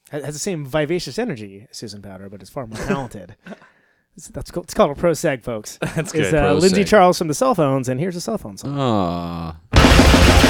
has 0.09 0.23
has 0.25 0.33
the 0.33 0.39
same 0.39 0.65
vivacious 0.65 1.19
energy 1.19 1.67
as 1.69 1.77
Susan 1.77 2.01
Powter, 2.01 2.29
but 2.31 2.41
is 2.41 2.49
far 2.49 2.65
more 2.65 2.79
talented. 2.87 3.35
It's- 4.19 4.31
That's 4.33 4.51
called, 4.51 4.65
it's 4.65 4.73
called 4.73 4.91
a 4.91 4.95
pro 4.95 5.11
seg, 5.11 5.43
folks. 5.43 5.77
That's 5.95 6.11
good. 6.11 6.33
uh, 6.35 6.53
Lindsay. 6.53 6.83
Charles 6.83 7.17
from 7.17 7.29
the 7.29 7.33
Cell 7.33 7.55
Phones, 7.55 7.87
and 7.87 7.99
here's 8.01 8.17
a 8.17 8.21
cell 8.21 8.37
phone 8.37 8.57
song. 8.57 8.77
Aw. 8.77 10.48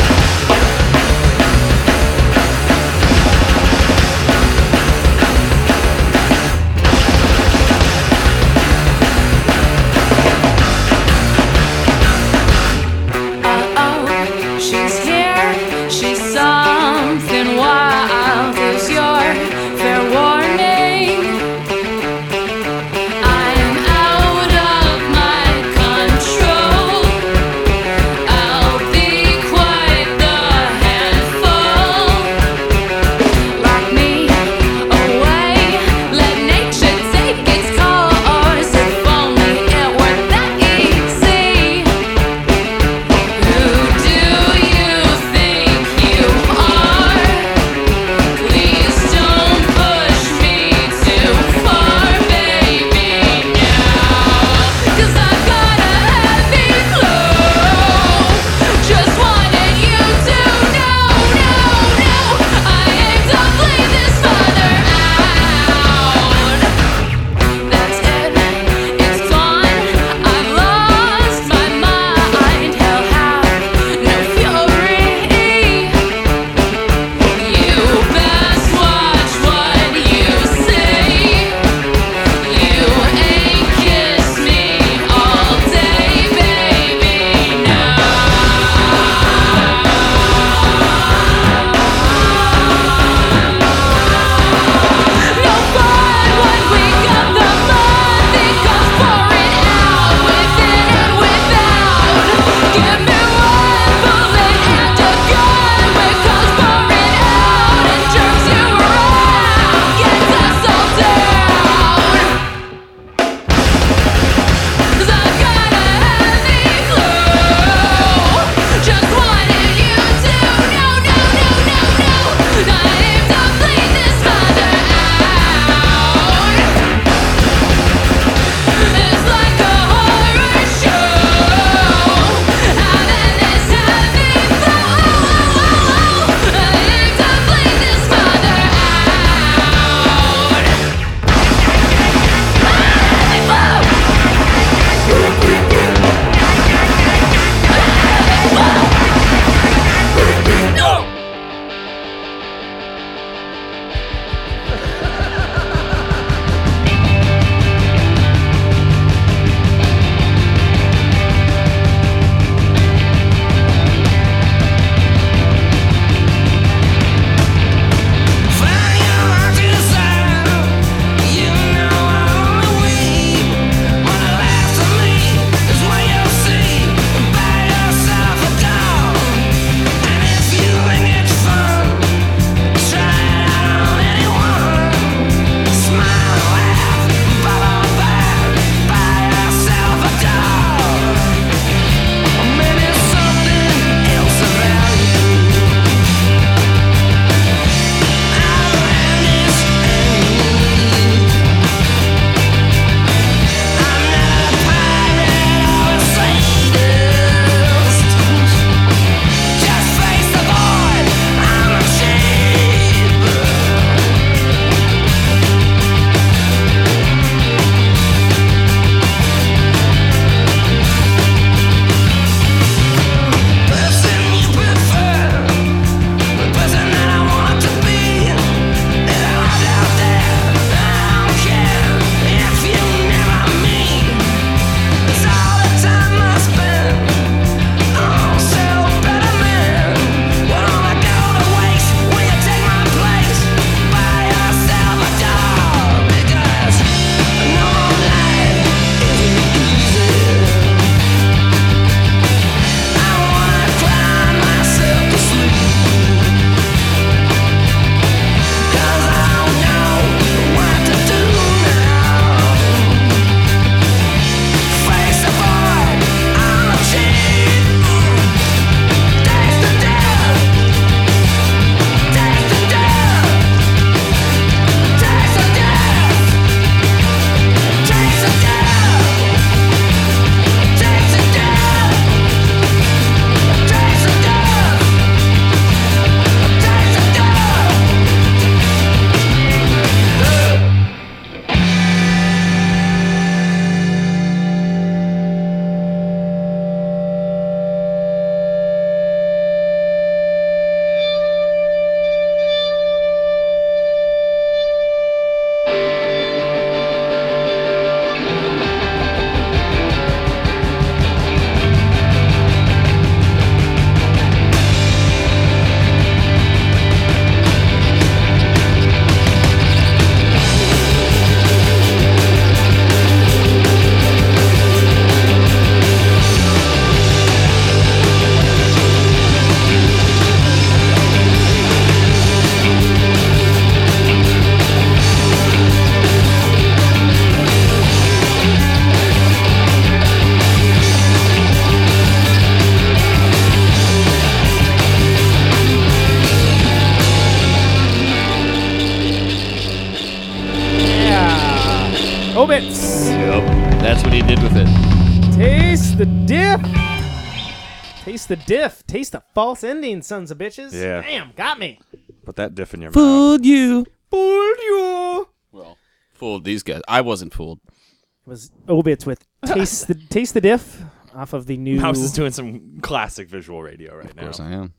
The 358.30 358.36
diff. 358.36 358.86
Taste 358.86 359.14
the 359.14 359.24
false 359.34 359.64
ending, 359.64 360.04
sons 360.04 360.30
of 360.30 360.38
bitches. 360.38 360.72
Yeah. 360.72 361.02
Damn, 361.02 361.32
got 361.36 361.58
me. 361.58 361.80
Put 362.24 362.36
that 362.36 362.54
diff 362.54 362.76
in 362.76 362.82
your 362.82 362.92
mouth. 362.92 362.94
Fooled 362.94 363.44
you. 363.44 363.88
Fooled 364.12 364.58
you. 364.60 365.28
Well, 365.52 365.78
fooled 366.14 366.44
these 366.44 366.62
guys. 366.62 366.82
I 366.88 367.02
wasn't 367.02 367.34
fooled. 367.34 367.60
It 367.66 368.30
was 368.30 368.52
Obits 368.70 369.08
with 369.08 369.26
taste 369.48 369.88
the 369.88 369.96
taste 370.10 370.36
the 370.36 370.42
diff 370.42 370.80
off 371.16 371.34
of 371.34 371.48
the 371.48 371.58
new. 371.58 371.80
Mouse 371.80 371.98
is 371.98 372.12
doing 372.12 372.32
some 372.32 372.80
classic 372.82 373.28
visual 373.30 373.64
radio 373.64 373.96
right 373.96 374.06
now. 374.06 374.10
Of 374.12 374.16
now. 374.16 374.24
course 374.24 374.40
I 374.40 374.52
am. 374.52 374.74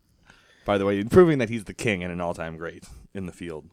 By 0.64 0.78
the 0.78 0.86
way, 0.86 1.02
proving 1.02 1.38
that 1.38 1.48
he's 1.48 1.64
the 1.64 1.74
king 1.74 2.04
and 2.04 2.12
an 2.12 2.20
all-time 2.20 2.56
great 2.56 2.84
in 3.14 3.26
the 3.26 3.32
field. 3.32 3.68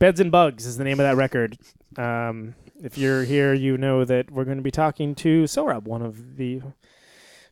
Beds 0.00 0.18
and 0.18 0.32
Bugs 0.32 0.66
is 0.66 0.76
the 0.76 0.82
name 0.82 0.98
of 0.98 1.04
that 1.04 1.14
record. 1.14 1.56
Um, 1.96 2.56
if 2.82 2.98
you're 2.98 3.22
here, 3.22 3.54
you 3.54 3.76
know 3.78 4.04
that 4.04 4.30
we're 4.32 4.44
going 4.44 4.56
to 4.56 4.62
be 4.62 4.72
talking 4.72 5.14
to 5.16 5.44
Sohrab, 5.44 5.84
one 5.84 6.02
of 6.02 6.36
the 6.36 6.62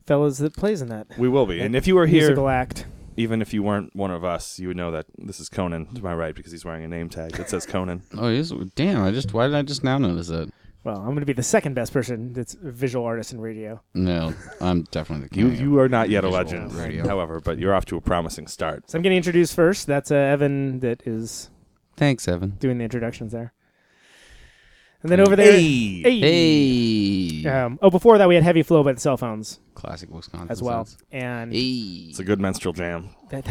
fellas 0.09 0.39
that 0.39 0.55
plays 0.57 0.83
in 0.83 0.89
that 0.89 1.07
We 1.19 1.29
will 1.29 1.47
be. 1.47 1.61
And 1.61 1.77
if 1.77 1.87
you 1.87 1.95
were 1.95 2.07
here, 2.07 2.23
musical 2.23 2.49
act. 2.49 2.87
even 3.17 3.41
if 3.43 3.55
you 3.55 3.63
weren't 3.63 3.95
one 3.95 4.11
of 4.11 4.25
us, 4.25 4.59
you 4.59 4.69
would 4.69 4.77
know 4.77 4.91
that 4.91 5.07
this 5.19 5.39
is 5.39 5.49
Conan 5.49 5.95
to 5.95 6.03
my 6.03 6.15
right 6.15 6.35
because 6.35 6.51
he's 6.51 6.65
wearing 6.65 6.83
a 6.85 6.89
name 6.89 7.09
tag 7.09 7.33
that 7.33 7.49
says 7.51 7.67
Conan. 7.67 8.03
Oh, 8.19 8.29
he's, 8.31 8.51
damn! 8.75 9.05
I 9.05 9.11
just 9.13 9.33
why 9.33 9.47
did 9.47 9.55
I 9.55 9.63
just 9.63 9.85
now 9.85 9.99
notice 9.99 10.29
that? 10.29 10.51
Well, 10.85 10.97
I'm 10.99 11.07
going 11.07 11.21
to 11.21 11.27
be 11.27 11.33
the 11.35 11.43
second 11.43 11.75
best 11.75 11.93
person 11.93 12.33
that's 12.33 12.55
a 12.55 12.71
visual 12.71 13.05
artist 13.05 13.33
in 13.33 13.41
radio. 13.41 13.81
No, 13.95 14.33
I'm 14.61 14.85
definitely 14.85 15.25
the 15.29 15.35
king. 15.35 15.47
You 15.47 15.53
of 15.53 15.61
you 15.61 15.79
are 15.81 15.89
not 15.89 16.09
yet 16.09 16.25
a 16.25 16.29
visual 16.29 16.45
legend, 16.45 16.75
radio. 16.75 17.07
however, 17.07 17.41
but 17.41 17.59
you're 17.59 17.75
off 17.75 17.85
to 17.87 17.97
a 17.97 18.01
promising 18.01 18.47
start. 18.47 18.89
So 18.91 18.97
I'm 18.97 19.03
getting 19.03 19.19
introduced 19.19 19.55
first. 19.55 19.87
That's 19.87 20.11
uh, 20.11 20.15
Evan 20.15 20.81
that 20.81 21.03
is 21.07 21.51
Thanks, 21.97 22.27
Evan. 22.29 22.51
doing 22.61 22.79
the 22.79 22.85
introductions 22.85 23.33
there. 23.33 23.53
And 25.03 25.13
then 25.13 25.21
over 25.21 25.37
there, 25.37 25.53
Hey. 25.53 26.03
Hey. 26.03 27.43
Hey, 27.43 27.49
Um, 27.49 27.79
oh, 27.83 27.91
before 27.91 28.19
that 28.19 28.29
we 28.29 28.35
had 28.35 28.43
Heavy 28.45 28.63
Flow 28.63 28.83
by 28.83 28.93
the 28.93 29.01
Cell 29.01 29.17
Phones 29.17 29.61
classic 29.75 30.11
Wisconsin 30.11 30.51
as 30.51 30.61
well, 30.63 30.85
sounds. 30.87 30.99
and 31.13 31.53
Hey, 31.53 32.07
It's 32.11 32.19
a 32.19 32.25
good 32.25 32.41
menstrual 32.41 32.73
jam. 32.75 33.11
that 33.31 33.47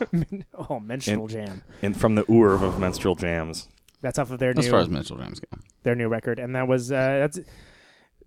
oh, 0.70 0.80
Menstrual 0.80 1.26
Jam. 1.26 1.62
And 1.82 1.94
from 1.98 2.14
the 2.14 2.22
Urv 2.24 2.62
of 2.62 2.78
menstrual 2.78 3.16
jams. 3.16 3.68
That's 4.00 4.18
off 4.18 4.30
of 4.30 4.38
their 4.38 4.50
as 4.50 4.64
new 4.64 4.70
far 4.70 4.80
as 4.80 4.88
mental 4.88 5.16
drams 5.16 5.40
go. 5.40 5.48
their 5.82 5.96
new 5.96 6.08
record, 6.08 6.38
and 6.38 6.54
that 6.54 6.68
was 6.68 6.92
uh, 6.92 6.94
that's 6.94 7.40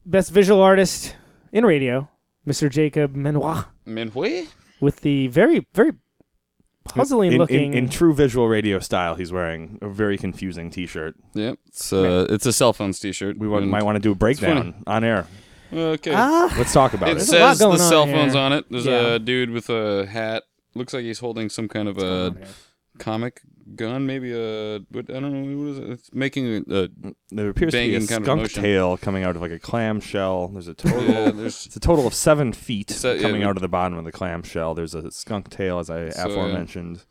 best 0.06 0.32
visual 0.32 0.62
artist 0.62 1.16
in 1.54 1.66
radio, 1.66 2.10
Mr. 2.46 2.70
Jacob 2.70 3.16
Menoir, 3.16 3.68
Minhui? 3.88 4.48
with 4.82 5.00
the 5.00 5.28
very 5.28 5.66
very 5.74 5.94
puzzling 6.86 7.28
in, 7.28 7.34
in- 7.34 7.40
looking. 7.40 7.74
In, 7.74 7.90
true 7.90 8.14
visual 8.14 8.48
radio 8.48 8.80
style, 8.80 9.16
he's 9.16 9.32
wearing 9.32 9.78
a 9.82 9.90
very 9.90 10.18
confusing 10.18 10.70
T-shirt. 10.70 11.16
Yep, 11.34 11.60
it's 11.68 11.94
uh, 11.94 12.26
it's 12.30 12.46
a 12.46 12.54
cell 12.54 12.74
phones 12.74 13.00
T-shirt. 13.00 13.38
We 13.38 13.48
want, 13.48 13.68
might 13.68 13.84
want 13.84 13.96
to 13.96 14.00
do 14.02 14.12
a 14.12 14.16
breakdown 14.16 14.84
on 14.88 15.04
air. 15.04 15.28
Okay. 15.74 16.14
ah, 16.14 16.54
Let's 16.58 16.74
talk 16.74 16.94
about 16.94 17.10
it 17.10 17.12
it. 17.14 17.16
There's 17.16 17.30
a 17.30 17.32
says 17.32 17.60
the 17.60 17.66
going 17.66 17.80
on 17.82 17.90
cell 17.90 18.06
here. 18.06 18.16
phones 18.16 18.36
on 18.36 18.52
it. 18.54 18.66
There's 18.70 18.86
Yeah. 18.86 19.14
a 19.14 19.20
dude 19.20 19.52
with 19.52 19.70
a 19.70 20.06
hat. 20.06 20.44
Looks 20.76 20.94
like 20.94 21.04
he's 21.04 21.20
holding 21.20 21.50
some 21.50 21.68
kind 21.70 21.88
of 21.88 21.98
a 21.98 22.36
comic 23.00 23.42
gun, 23.76 24.06
maybe 24.06 24.32
a 24.34 24.80
what, 24.90 25.10
I 25.10 25.20
don't 25.20 25.32
know 25.34 25.58
what 25.64 25.72
is 25.72 25.78
it. 25.80 25.90
It's 25.90 26.14
making 26.14 26.64
a, 26.70 26.90
There 27.32 27.50
appears 27.50 27.72
to 27.74 27.78
be 27.78 27.96
a 27.96 28.00
banging 28.00 28.08
kind 28.08 28.22
of 28.22 28.26
skunk 28.26 28.42
motion. 28.42 28.64
tail 28.64 28.98
coming 28.98 29.24
out 29.24 29.36
of 29.36 29.42
like 29.42 29.52
a 29.52 29.60
clamshell. 29.60 30.50
There's 30.50 30.68
a 30.68 30.74
total. 30.74 31.04
yeah. 31.04 31.32
There's 31.32 31.66
It's 31.66 31.76
a 31.76 31.80
total 31.80 32.08
of 32.08 32.14
seven 32.14 32.54
feet 32.54 32.90
So, 32.90 33.14
yeah, 33.14 33.22
coming 33.22 33.42
we- 33.42 33.46
out 33.48 33.56
of 33.58 33.62
the 33.62 33.68
bottom 33.70 33.98
of 33.98 34.06
the 34.06 34.12
clamshell. 34.12 34.74
There's 34.76 34.94
a 34.96 35.10
skunk 35.12 35.50
tail, 35.50 35.80
as 35.80 35.90
I 35.90 36.10
So, 36.10 36.28
yeah. 36.28 36.34
aforementioned. 36.34 37.06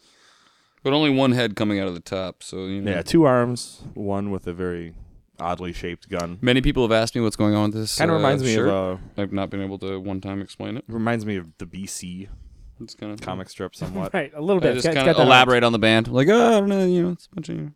but 0.82 0.92
only 0.92 1.10
one 1.10 1.32
head 1.32 1.56
coming 1.56 1.78
out 1.80 1.88
of 1.88 1.94
the 1.94 2.00
top. 2.00 2.42
So 2.42 2.66
you 2.66 2.80
know. 2.80 2.90
Yeah, 2.90 3.02
two 3.02 3.24
arms, 3.24 3.82
one 3.94 4.30
with 4.30 4.46
a 4.46 4.52
very 4.52 4.94
oddly 5.38 5.72
shaped 5.72 6.08
gun. 6.10 6.38
Many 6.42 6.60
people 6.60 6.82
have 6.84 6.92
asked 6.92 7.14
me 7.14 7.22
what's 7.22 7.36
going 7.36 7.54
on 7.54 7.70
with 7.70 7.74
this. 7.80 7.96
Kind 7.96 8.10
of 8.10 8.14
uh, 8.14 8.18
reminds 8.18 8.42
me 8.42 8.54
shirt. 8.54 8.68
of 8.68 8.98
uh, 9.16 9.22
I've 9.22 9.32
not 9.32 9.48
been 9.50 9.62
able 9.62 9.78
to 9.78 9.98
one 9.98 10.20
time 10.20 10.42
explain 10.42 10.76
it. 10.76 10.84
reminds 10.86 11.24
me 11.24 11.36
of 11.36 11.46
the 11.58 11.64
BC 11.66 12.28
It's 12.80 12.94
kind 12.94 13.12
of 13.12 13.20
comic 13.20 13.48
strip 13.48 13.74
somewhat. 13.76 14.12
right 14.14 14.32
a 14.34 14.40
little 14.40 14.62
I 14.62 14.66
bit. 14.68 14.74
just 14.74 14.86
It's 14.86 14.94
got- 14.94 15.04
kind 15.06 15.16
of 15.16 15.24
elaborate 15.26 15.62
on 15.64 15.72
the 15.72 15.78
band. 15.78 16.08
Like, 16.08 16.28
oh, 16.28 16.46
I 16.48 16.60
don't 16.60 16.68
know, 16.68 16.84
you 16.86 17.02
know, 17.02 17.10
it's 17.12 17.26
a 17.30 17.34
bunch 17.34 17.48
of 17.50 17.70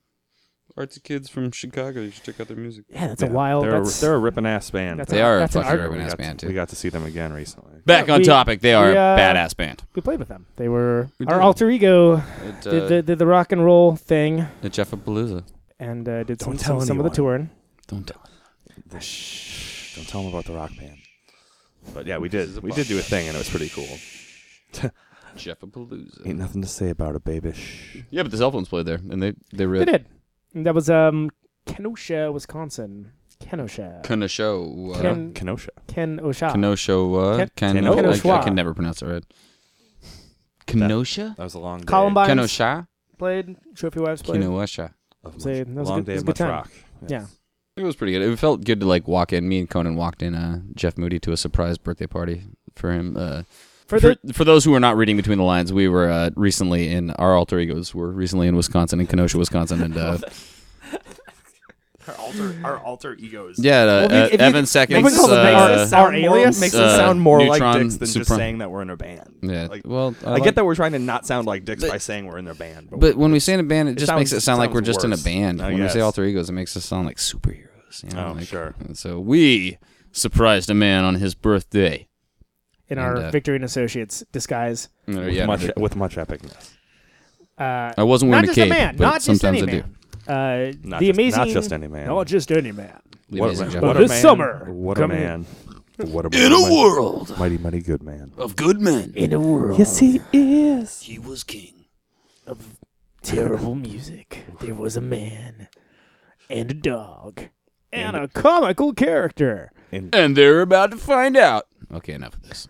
artsy 0.76 1.02
kids 1.02 1.28
from 1.28 1.50
Chicago. 1.52 2.00
You 2.00 2.10
should 2.10 2.24
check 2.24 2.40
out 2.40 2.48
their 2.48 2.56
music. 2.56 2.84
Yeah, 2.88 3.06
that's 3.08 3.22
Yeah, 3.22 3.28
a 3.28 3.32
wild. 3.32 3.64
They're, 3.64 3.76
a, 3.76 3.82
that's, 3.84 4.00
they're 4.00 4.14
a 4.14 4.18
ripping 4.18 4.44
ass 4.46 4.70
band. 4.70 4.98
That's 5.00 5.10
They 5.12 5.20
a- 5.20 5.24
are 5.24 5.36
a 5.36 5.40
that's 5.40 5.54
an 5.54 5.62
fucking 5.62 5.80
art- 5.80 5.90
we, 5.90 5.96
ripping 5.96 6.06
ass 6.10 6.14
band 6.16 6.38
too. 6.40 6.48
we 6.48 6.54
got 6.54 6.68
to 6.70 6.76
see 6.76 6.88
them 6.88 7.04
again 7.04 7.32
recently. 7.32 7.80
Back 7.86 8.08
Yeah, 8.08 8.14
on 8.14 8.18
we- 8.20 8.24
topic, 8.24 8.60
they 8.60 8.74
are 8.74 8.90
we, 8.90 8.96
uh, 8.96 9.14
a 9.14 9.18
badass 9.18 9.56
band. 9.56 9.82
we 9.94 10.02
played 10.02 10.18
with 10.18 10.28
them. 10.28 10.46
They 10.56 10.68
were 10.68 11.10
We 11.18 11.26
our 11.26 11.34
did. 11.38 11.42
alter 11.42 11.70
ego. 11.70 12.16
At, 12.16 12.62
Did 12.62 12.82
uh, 12.82 12.88
the, 12.88 13.02
did 13.02 13.18
the 13.18 13.26
rock 13.26 13.52
and 13.52 13.64
roll 13.64 13.94
thing 13.96 14.40
at 14.40 14.72
Jeffapalooza. 14.72 15.44
and 15.78 16.08
uh, 16.08 16.24
did 16.24 16.40
some, 16.40 16.52
Don't 16.52 16.58
tell 16.60 16.80
some, 16.80 16.86
some 16.88 16.98
of 17.00 17.04
the 17.04 17.10
anyone. 17.10 17.14
touring. 17.14 17.50
Don't 17.86 18.06
tell. 18.06 18.20
Shh, 19.00 19.96
don't 19.96 20.08
tell 20.08 20.22
them 20.22 20.32
about 20.32 20.44
the 20.46 20.52
rock 20.54 20.70
band. 20.78 20.96
But 21.92 22.06
yeah, 22.06 22.18
we 22.18 22.28
did. 22.28 22.62
We 22.62 22.72
did 22.72 22.86
do 22.88 22.98
a 22.98 23.02
thing, 23.02 23.28
and 23.28 23.34
it 23.36 23.38
was 23.38 23.50
pretty 23.50 23.68
cool. 23.68 23.86
Jeffapalooza. 25.36 26.26
Ain't 26.26 26.38
nothing 26.38 26.62
to 26.62 26.68
say 26.68 26.90
about 26.90 27.16
it, 27.16 27.24
baby. 27.24 27.52
Shh. 27.52 27.98
Yeah, 28.10 28.22
but 28.22 28.30
the 28.30 28.38
cell 28.38 28.50
phones 28.52 28.68
played 28.68 28.86
there, 28.86 29.00
and 29.10 29.22
they 29.22 29.30
they 29.30 29.36
They 29.52 29.66
ripped. 29.66 29.90
did. 29.92 30.06
And 30.54 30.64
that 30.66 30.74
was 30.74 30.88
um 30.88 31.30
Kenosha, 31.66 32.30
Wisconsin. 32.32 33.12
Kenosha. 33.40 34.00
Kenosha. 34.04 34.48
Uh, 34.54 35.00
Ken- 35.02 35.32
Kenosha. 35.34 35.70
Kenosha. 35.88 36.50
Kenosha. 36.52 36.96
Uh, 36.98 37.36
Ken- 37.38 37.50
Ken- 37.56 37.74
Kenosha. 37.84 38.28
I, 38.28 38.38
I 38.40 38.44
can 38.44 38.54
never 38.54 38.72
pronounce 38.74 39.02
it 39.02 39.06
right. 39.06 39.24
Kenosha. 40.66 41.34
That 41.36 41.42
was 41.44 41.54
a 41.54 41.58
long 41.58 41.80
day. 41.80 41.84
Columbine 41.86 42.28
Kenosha. 42.28 42.88
played. 43.18 43.56
Trophy 43.74 44.00
Wives 44.00 44.22
played. 44.22 44.40
Kenosha. 44.40 44.94
Of 45.24 45.40
Say, 45.42 45.64
much- 45.64 45.66
that 45.68 45.74
was 45.80 45.88
a 45.88 45.92
long 45.92 45.98
good- 46.00 46.06
day 46.06 46.12
it 46.12 46.14
was 46.16 46.22
of 46.22 46.28
a 46.28 46.32
good 46.32 46.32
much 46.32 46.38
time. 46.38 46.48
rock. 46.50 46.70
Yeah. 47.08 47.26
It 47.76 47.82
was 47.82 47.96
pretty 47.96 48.12
good. 48.12 48.22
It 48.22 48.38
felt 48.38 48.64
good 48.64 48.80
to 48.80 48.86
like 48.86 49.08
walk 49.08 49.32
in. 49.32 49.48
Me 49.48 49.58
and 49.58 49.68
Conan 49.68 49.96
walked 49.96 50.22
in 50.22 50.34
uh, 50.36 50.60
Jeff 50.74 50.96
Moody 50.96 51.18
to 51.20 51.32
a 51.32 51.36
surprise 51.36 51.76
birthday 51.76 52.06
party 52.06 52.44
for 52.76 52.92
him. 52.92 53.16
Uh, 53.16 53.42
For 53.86 54.00
for, 54.00 54.14
the 54.22 54.32
for 54.32 54.44
those 54.44 54.64
who 54.64 54.74
are 54.74 54.80
not 54.80 54.96
reading 54.96 55.16
between 55.16 55.38
the 55.38 55.44
lines, 55.44 55.72
we 55.72 55.88
were 55.88 56.08
uh, 56.10 56.30
recently 56.36 56.90
in 56.90 57.10
our 57.12 57.34
alter 57.36 57.58
egos 57.58 57.94
were 57.94 58.10
recently 58.10 58.48
in 58.48 58.56
Wisconsin, 58.56 58.98
in 59.00 59.06
Kenosha, 59.06 59.36
Wisconsin, 59.38 59.82
and 59.82 59.96
uh, 59.96 60.18
Our 62.06 62.14
alter, 62.16 62.60
our 62.64 62.78
alter 62.80 63.14
egos. 63.14 63.58
yeah, 63.58 63.82
uh, 63.82 63.86
Well, 63.86 64.04
if 64.04 64.12
uh, 64.12 64.34
if 64.34 64.40
Evan 64.40 64.66
seconds. 64.66 65.02
Nobody 65.16 65.54
uh, 65.54 65.68
makes 65.78 65.90
it 65.90 65.94
Our 65.94 66.12
alias? 66.12 66.60
makes 66.60 66.74
Uh, 66.74 66.82
it 66.82 66.96
sound 66.96 67.18
more 67.22 67.38
Neutron, 67.38 67.60
like 67.60 67.82
dicks 67.82 67.96
than 67.96 68.08
just 68.22 68.28
saying 68.36 68.58
that 68.58 68.70
we're 68.70 68.82
in 68.82 68.90
a 68.90 68.96
band. 68.96 69.36
yeah, 69.40 69.68
Like, 69.68 69.82
well, 69.86 70.14
I, 70.22 70.26
I, 70.28 70.30
like- 70.32 70.42
get 70.44 70.54
that 70.56 70.66
we're 70.66 70.74
trying 70.74 70.92
to 70.92 70.98
not 70.98 71.24
sound 71.24 71.46
like 71.46 71.64
dicks 71.64 71.80
But- 71.80 71.90
by 71.92 71.96
saying 71.98 72.26
we're 72.26 72.36
in 72.36 72.44
their 72.44 72.52
band. 72.52 72.88
But, 72.90 73.00
But 73.00 73.16
when 73.16 73.32
we 73.32 73.40
say 73.40 73.54
in 73.54 73.60
a 73.60 73.62
band, 73.62 73.88
it, 73.88 73.92
It 73.92 73.98
just 74.00 74.14
makes 74.14 74.32
it 74.32 74.40
sound 74.42 74.58
like 74.58 74.74
we're 74.74 74.82
just 74.82 75.02
in 75.02 75.14
a 75.14 75.16
band. 75.16 75.62
I 75.62 75.70
when 75.72 75.82
we 75.82 75.88
say 75.88 76.00
alter 76.00 76.22
egos, 76.24 76.50
it 76.50 76.52
makes 76.52 76.76
us 76.76 76.84
sound 76.84 77.06
like 77.06 77.16
superheroes. 77.16 78.02
You 78.04 78.10
know, 78.10 78.28
Oh, 78.28 78.32
like- 78.32 78.48
sure. 78.48 78.74
So 78.92 79.18
we 79.18 79.78
surprised 80.12 80.68
a 80.68 80.74
man 80.74 81.04
on 81.04 81.14
his 81.14 81.34
birthday. 81.34 82.06
In 82.98 83.04
And, 83.04 83.18
our 83.18 83.24
uh, 83.26 83.30
Victory 83.30 83.56
and 83.56 83.64
Associates 83.64 84.24
disguise. 84.32 84.88
Uh, 85.08 85.12
with, 85.16 85.32
yeah, 85.34 85.46
much, 85.46 85.70
with 85.76 85.96
much 85.96 86.16
epicness. 86.16 86.72
Uh, 87.58 87.92
I 87.96 88.02
wasn't 88.02 88.30
not 88.30 88.36
wearing 88.38 88.44
a 88.44 88.54
just 88.54 88.56
cape, 88.56 88.66
a 88.66 88.74
man, 88.74 88.96
but 88.96 89.04
not 89.04 89.14
just 89.22 89.26
sometimes 89.40 89.62
any 89.62 89.72
I 89.72 89.80
do. 89.80 89.84
Uh, 90.26 90.72
Not 90.82 91.00
the 91.00 91.06
just, 91.08 91.18
amazing, 91.18 91.38
not 91.38 91.48
just 91.48 91.72
any 91.72 91.86
man. 91.86 92.06
not 92.06 92.26
just 92.26 92.50
any 92.50 92.72
man. 92.72 92.98
The 93.28 93.40
what, 93.40 93.50
a, 93.50 93.56
Jeff 93.56 93.74
what 93.74 93.80
But 93.82 93.96
a 93.96 93.98
this 94.00 94.10
man. 94.10 94.22
summer, 94.22 94.72
What 94.72 94.98
a 94.98 95.06
man. 95.08 95.46
What 95.98 96.24
a 96.24 96.28
In 96.36 96.50
a 96.52 96.58
mighty- 96.58 96.74
world 96.74 97.38
mighty, 97.38 97.58
mighty 97.58 97.80
good 97.80 98.02
man. 98.02 98.32
of 98.38 98.56
good 98.56 98.80
men, 98.80 99.12
In 99.14 99.32
a 99.32 99.38
world 99.38 99.78
Yes, 99.78 99.98
he 99.98 100.20
is. 100.32 101.02
he 101.02 101.18
was 101.18 101.44
king. 101.44 101.84
of 102.46 102.76
terrible 103.22 103.74
music, 103.74 104.44
there 104.60 104.74
was 104.74 104.96
a 104.96 105.00
man 105.00 105.68
and 106.50 106.70
a 106.70 106.74
dog 106.74 107.42
and 107.92 108.16
a 108.16 108.26
comical 108.28 108.92
character. 108.94 109.70
And 109.92 110.36
they're 110.36 110.60
about 110.62 110.90
to 110.90 110.96
find 110.96 111.36
out. 111.36 111.66
Okay, 111.92 112.14
enough 112.14 112.34
of 112.34 112.42
this. 112.48 112.66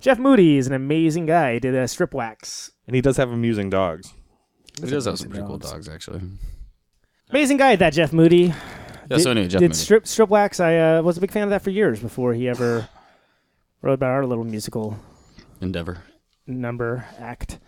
Jeff 0.00 0.18
Moody 0.18 0.56
is 0.56 0.66
an 0.66 0.72
amazing 0.72 1.26
guy. 1.26 1.54
He 1.54 1.60
did 1.60 1.74
a 1.74 1.86
strip 1.86 2.14
wax. 2.14 2.72
And 2.86 2.96
he 2.96 3.02
does 3.02 3.16
have 3.18 3.30
amusing 3.30 3.68
dogs. 3.68 4.12
He 4.82 4.88
does 4.88 5.04
have 5.04 5.18
some 5.18 5.26
amazing 5.26 5.30
pretty 5.30 5.46
cool 5.46 5.58
dogs. 5.58 5.86
dogs, 5.86 5.88
actually. 5.88 6.22
Amazing 7.28 7.58
guy, 7.58 7.76
that 7.76 7.92
Jeff 7.92 8.12
Moody. 8.12 8.46
Yeah, 8.46 8.54
did, 9.08 9.20
so 9.20 9.30
anyway, 9.30 9.48
Jeff 9.48 9.60
did 9.60 9.68
Moody. 9.68 9.78
strip 9.78 10.06
strip 10.06 10.30
wax. 10.30 10.58
I 10.58 10.78
uh, 10.78 11.02
was 11.02 11.18
a 11.18 11.20
big 11.20 11.30
fan 11.30 11.44
of 11.44 11.50
that 11.50 11.62
for 11.62 11.70
years 11.70 12.00
before 12.00 12.32
he 12.32 12.48
ever 12.48 12.88
wrote 13.82 13.92
about 13.92 14.10
our 14.10 14.24
little 14.26 14.44
musical 14.44 14.98
Endeavor. 15.60 15.98
number 16.46 17.04
act. 17.18 17.58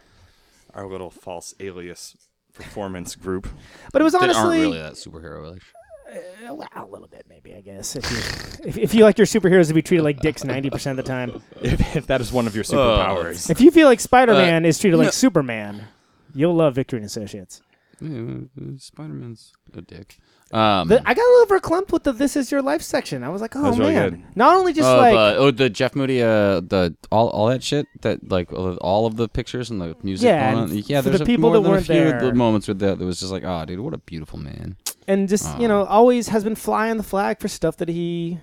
Our 0.72 0.88
little 0.88 1.10
false 1.10 1.54
alias 1.60 2.16
performance 2.54 3.14
group. 3.14 3.46
But 3.92 4.00
it 4.00 4.04
was 4.04 4.14
They 4.14 4.20
aren't 4.20 4.36
really 4.38 4.78
that 4.78 4.94
superhero. 4.94 5.58
Like. 6.14 6.24
Uh, 6.50 6.54
well, 6.54 6.68
a 6.74 6.84
little 6.86 7.08
bit, 7.08 7.26
maybe. 7.28 7.54
I 7.54 7.60
guess 7.60 7.96
if 7.96 8.10
you 8.10 8.18
if, 8.68 8.78
if 8.78 8.94
you 8.94 9.04
like 9.04 9.18
your 9.18 9.26
superheroes 9.26 9.68
to 9.68 9.74
be 9.74 9.82
treated 9.82 10.02
like 10.02 10.20
dicks 10.20 10.44
ninety 10.44 10.70
percent 10.70 10.98
of 10.98 11.04
the 11.04 11.08
time, 11.08 11.42
If, 11.62 11.96
if 11.96 12.06
that 12.08 12.20
is 12.20 12.32
one 12.32 12.46
of 12.46 12.54
your 12.54 12.64
superpowers. 12.64 13.50
if 13.50 13.60
you 13.60 13.70
feel 13.70 13.86
like 13.88 14.00
Spider 14.00 14.32
Man 14.34 14.64
is 14.64 14.78
treated 14.78 14.96
like 14.98 15.06
no. 15.06 15.10
Superman, 15.10 15.86
you'll 16.34 16.54
love 16.54 16.74
Victory 16.74 16.98
and 16.98 17.06
Associates. 17.06 17.62
Spider 18.00 19.12
Man's 19.12 19.52
a 19.74 19.80
dick. 19.80 20.18
Um, 20.52 20.88
The, 20.88 21.00
I 21.08 21.14
got 21.14 21.22
a 21.22 21.32
little 21.38 21.58
verklempt 21.58 21.92
with 21.92 22.02
the 22.02 22.12
"This 22.12 22.36
Is 22.36 22.50
Your 22.52 22.60
Life" 22.60 22.82
section. 22.82 23.22
I 23.22 23.28
was 23.30 23.40
like, 23.40 23.54
oh 23.56 23.62
was 23.62 23.78
really 23.78 23.94
man, 23.94 24.10
good. 24.10 24.22
not 24.34 24.56
only 24.56 24.72
just 24.74 24.88
oh, 24.88 24.96
like 24.98 25.14
the, 25.14 25.36
oh, 25.38 25.50
the 25.50 25.70
Jeff 25.70 25.94
Moody, 25.94 26.20
uh, 26.22 26.60
the 26.60 26.94
all, 27.10 27.28
all 27.28 27.46
that 27.46 27.62
shit 27.62 27.86
that 28.02 28.28
like 28.30 28.52
all 28.52 28.76
all 28.78 29.06
of 29.06 29.16
the 29.16 29.28
pictures 29.28 29.70
and 29.70 29.80
the 29.80 29.96
music. 30.02 30.26
Yeah, 30.26 30.54
on. 30.56 30.74
yeah. 30.76 31.00
for 31.00 31.04
the 31.04 31.10
There's 31.10 31.20
a- 31.22 31.24
people 31.24 31.50
more 31.50 31.52
that 31.58 31.62
than 31.62 31.70
weren't 31.70 31.82
a 31.84 31.86
few 31.86 31.94
there- 32.04 32.20
the 32.20 32.34
moments 32.34 32.68
with 32.68 32.80
that 32.80 32.98
that 32.98 33.04
was 33.04 33.20
just 33.20 33.32
like, 33.32 33.44
oh, 33.44 33.64
dude, 33.64 33.80
what 33.80 33.94
a 33.94 33.98
beautiful 33.98 34.38
man. 34.38 34.76
And 35.08 35.28
just 35.28 35.58
you 35.58 35.64
uh. 35.66 35.68
know 35.68 35.84
always 35.84 36.28
has 36.28 36.44
been 36.44 36.54
flying 36.54 36.96
the 36.96 37.02
flag 37.02 37.40
for 37.40 37.48
stuff 37.48 37.76
that 37.78 37.88
he 37.88 38.38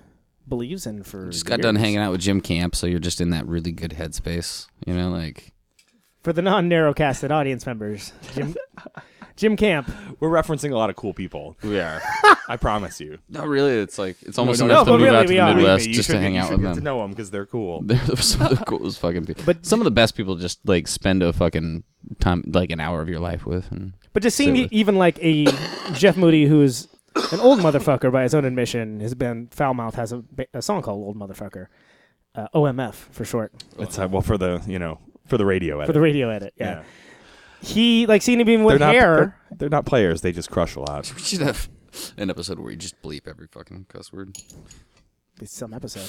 believes 0.48 0.86
in 0.86 1.02
for 1.02 1.30
Just 1.30 1.46
got 1.46 1.60
done 1.60 1.74
years. 1.76 1.84
hanging 1.84 1.98
out 1.98 2.10
with 2.12 2.20
Jim 2.20 2.40
Camp, 2.40 2.74
so 2.74 2.86
you're 2.86 2.98
just 2.98 3.20
in 3.20 3.30
that 3.30 3.46
really 3.46 3.70
good 3.72 3.92
headspace. 3.92 4.66
You 4.86 4.94
know, 4.94 5.08
like 5.10 5.52
for 6.22 6.32
the 6.32 6.42
non-narrowcasted 6.42 7.30
audience 7.30 7.64
members 7.64 8.12
jim 8.34 8.54
jim 9.36 9.56
camp 9.56 9.90
We're 10.20 10.28
referencing 10.28 10.70
a 10.72 10.76
lot 10.76 10.90
of 10.90 10.96
cool 10.96 11.14
people. 11.14 11.56
we 11.62 11.80
are. 11.80 12.02
I 12.48 12.56
promise 12.56 13.00
you. 13.00 13.18
no, 13.30 13.46
really, 13.46 13.74
it's 13.78 13.98
like 13.98 14.16
it's 14.22 14.38
almost 14.38 14.60
no, 14.60 14.66
enough 14.66 14.78
no, 14.78 14.84
to 14.84 14.90
but 14.92 14.98
move 14.98 15.04
really 15.06 15.16
out 15.16 15.22
to 15.22 15.28
we 15.28 15.34
the 15.36 15.40
are. 15.40 15.54
Midwest 15.54 15.86
You 15.86 15.94
just 15.94 16.06
should 16.08 16.14
to 16.16 16.20
hang 16.20 16.34
you 16.34 16.40
out 16.40 16.48
should 16.48 16.58
with 16.58 16.62
get 16.62 16.68
them. 16.70 16.78
to 16.78 16.84
know 16.84 17.00
them 17.00 17.10
because 17.10 17.30
they're 17.30 17.46
cool. 17.46 17.80
They're 17.84 18.16
some 18.16 18.42
of 18.52 18.58
the 18.58 18.64
coolest 18.64 18.98
fucking 18.98 19.24
people. 19.26 19.44
But- 19.46 19.58
But 19.58 19.66
some 19.66 19.80
of 19.80 19.84
the 19.84 19.90
best 19.92 20.14
people 20.16 20.34
just 20.36 20.58
like 20.66 20.88
spend 20.88 21.22
a 21.22 21.32
fucking 21.32 21.84
time, 22.18 22.42
like 22.48 22.70
an 22.70 22.80
hour 22.80 23.00
of 23.00 23.08
your 23.08 23.20
life 23.20 23.46
with. 23.46 23.70
And 23.70 23.92
But 24.12 24.22
just 24.22 24.36
seeing 24.36 24.56
So- 24.56 24.62
e- 24.62 24.68
even 24.70 24.96
like 24.96 25.18
a 25.22 25.44
Jeff 25.92 26.16
Moody 26.16 26.46
who's 26.46 26.88
an 27.32 27.40
old 27.40 27.60
motherfucker 27.60 28.10
by 28.12 28.22
his 28.22 28.34
own 28.34 28.44
admission, 28.44 29.00
his 29.00 29.14
band 29.14 29.50
Foulmouth 29.50 29.94
has 29.94 30.12
a, 30.12 30.22
a 30.54 30.62
song 30.62 30.82
called 30.82 31.02
"Old 31.02 31.16
Motherfucker," 31.16 31.66
uh, 32.34 32.48
OMF 32.54 32.94
for 32.94 33.24
short, 33.24 33.52
It's 33.78 33.98
uh, 33.98 34.08
well 34.10 34.22
for 34.22 34.36
the 34.38 34.62
you 34.66 34.78
know 34.78 34.98
for 35.26 35.36
the 35.38 35.44
radio 35.46 35.76
edit. 35.78 35.86
for 35.88 35.92
the 35.92 36.00
radio 36.00 36.28
edit. 36.30 36.54
Yeah, 36.56 36.82
he 37.62 38.06
like 38.06 38.22
seeing 38.22 38.40
him 38.40 38.48
even 38.48 38.60
They're 38.66 38.74
with 38.74 38.80
not 38.80 38.94
hair. 38.94 39.16
they're, 39.50 39.58
they're 39.58 39.68
not 39.68 39.86
players. 39.86 40.20
They 40.22 40.32
just 40.32 40.50
crush 40.50 40.74
a 40.76 40.80
lot. 40.80 41.12
we 41.16 41.22
should 41.22 41.40
have 41.42 41.68
an 42.16 42.30
episode 42.30 42.58
where 42.58 42.70
you 42.70 42.76
just 42.76 43.00
bleep 43.02 43.28
every 43.28 43.46
fucking 43.48 43.86
cuss 43.88 44.12
word. 44.12 44.36
It's 45.40 45.54
some 45.54 45.72
episode. 45.74 46.08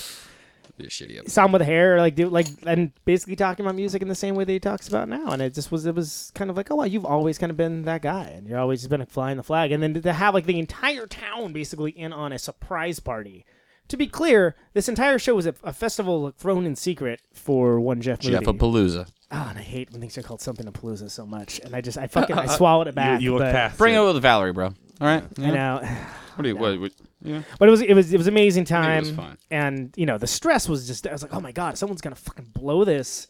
Be 0.81 0.87
a 0.87 0.89
shitty 0.89 1.17
episode. 1.19 1.31
Saw 1.31 1.47
with 1.47 1.61
hair, 1.61 1.97
like 1.97 2.15
do 2.15 2.29
like 2.29 2.47
and 2.65 2.91
basically 3.05 3.35
talking 3.35 3.65
about 3.65 3.75
music 3.75 4.01
in 4.01 4.07
the 4.07 4.15
same 4.15 4.35
way 4.35 4.43
that 4.43 4.51
he 4.51 4.59
talks 4.59 4.87
about 4.87 5.07
now, 5.09 5.31
and 5.31 5.41
it 5.41 5.53
just 5.53 5.71
was 5.71 5.85
it 5.85 5.95
was 5.95 6.31
kind 6.35 6.49
of 6.49 6.57
like, 6.57 6.71
oh 6.71 6.75
wow, 6.75 6.83
you've 6.83 7.05
always 7.05 7.37
kind 7.37 7.49
of 7.51 7.57
been 7.57 7.83
that 7.83 8.01
guy, 8.01 8.25
and 8.25 8.47
you're 8.47 8.59
always 8.59 8.81
just 8.81 8.89
been 8.89 9.05
flying 9.05 9.37
the 9.37 9.43
flag, 9.43 9.71
and 9.71 9.81
then 9.81 9.93
to 10.01 10.13
have 10.13 10.33
like 10.33 10.45
the 10.45 10.59
entire 10.59 11.07
town 11.07 11.53
basically 11.53 11.91
in 11.91 12.13
on 12.13 12.31
a 12.31 12.39
surprise 12.39 12.99
party. 12.99 13.45
To 13.89 13.97
be 13.97 14.07
clear, 14.07 14.55
this 14.73 14.87
entire 14.87 15.19
show 15.19 15.35
was 15.35 15.45
a, 15.45 15.53
a 15.63 15.73
festival 15.73 16.31
thrown 16.31 16.65
in 16.65 16.77
secret 16.77 17.19
for 17.33 17.79
one 17.79 17.99
Jeff 17.99 18.23
Moody. 18.23 18.37
Jeff 18.37 18.45
Palooza. 18.45 19.11
Oh, 19.33 19.47
and 19.49 19.57
I 19.57 19.61
hate 19.61 19.91
when 19.91 20.01
things 20.01 20.17
are 20.17 20.21
called 20.23 20.41
something 20.41 20.65
to 20.65 20.71
Palooza 20.71 21.09
so 21.09 21.25
much, 21.25 21.59
and 21.59 21.75
I 21.75 21.81
just 21.81 21.97
I 21.97 22.07
fucking 22.07 22.37
I 22.37 22.45
swallowed 22.57 22.87
it 22.87 22.95
back. 22.95 23.21
you, 23.21 23.25
you 23.25 23.33
look 23.33 23.43
but, 23.43 23.53
past 23.53 23.77
Bring 23.77 23.95
it. 23.95 23.99
it 23.99 24.13
with 24.13 24.21
Valerie, 24.21 24.51
bro. 24.53 24.67
All 24.67 24.73
right. 25.07 25.23
I 25.39 25.51
know. 25.51 25.81
What 26.35 26.43
do 26.43 26.49
you? 26.49 26.55
What? 26.55 26.79
what 26.79 26.91
yeah. 27.21 27.41
But 27.59 27.67
it 27.67 27.71
was 27.71 27.81
it 27.81 27.93
was 27.93 28.13
it 28.13 28.17
was 28.17 28.27
amazing 28.27 28.63
think 28.63 28.79
it 28.79 28.83
time, 28.83 29.01
was 29.01 29.11
fine. 29.11 29.37
and 29.51 29.93
you 29.97 30.05
know 30.05 30.17
the 30.17 30.27
stress 30.27 30.67
was 30.69 30.87
just 30.87 31.05
I 31.05 31.11
was 31.11 31.21
like, 31.21 31.33
oh 31.35 31.41
my 31.41 31.51
god, 31.51 31.77
someone's 31.77 31.99
gonna 31.99 32.15
fucking 32.15 32.51
blow 32.53 32.85
this. 32.85 33.27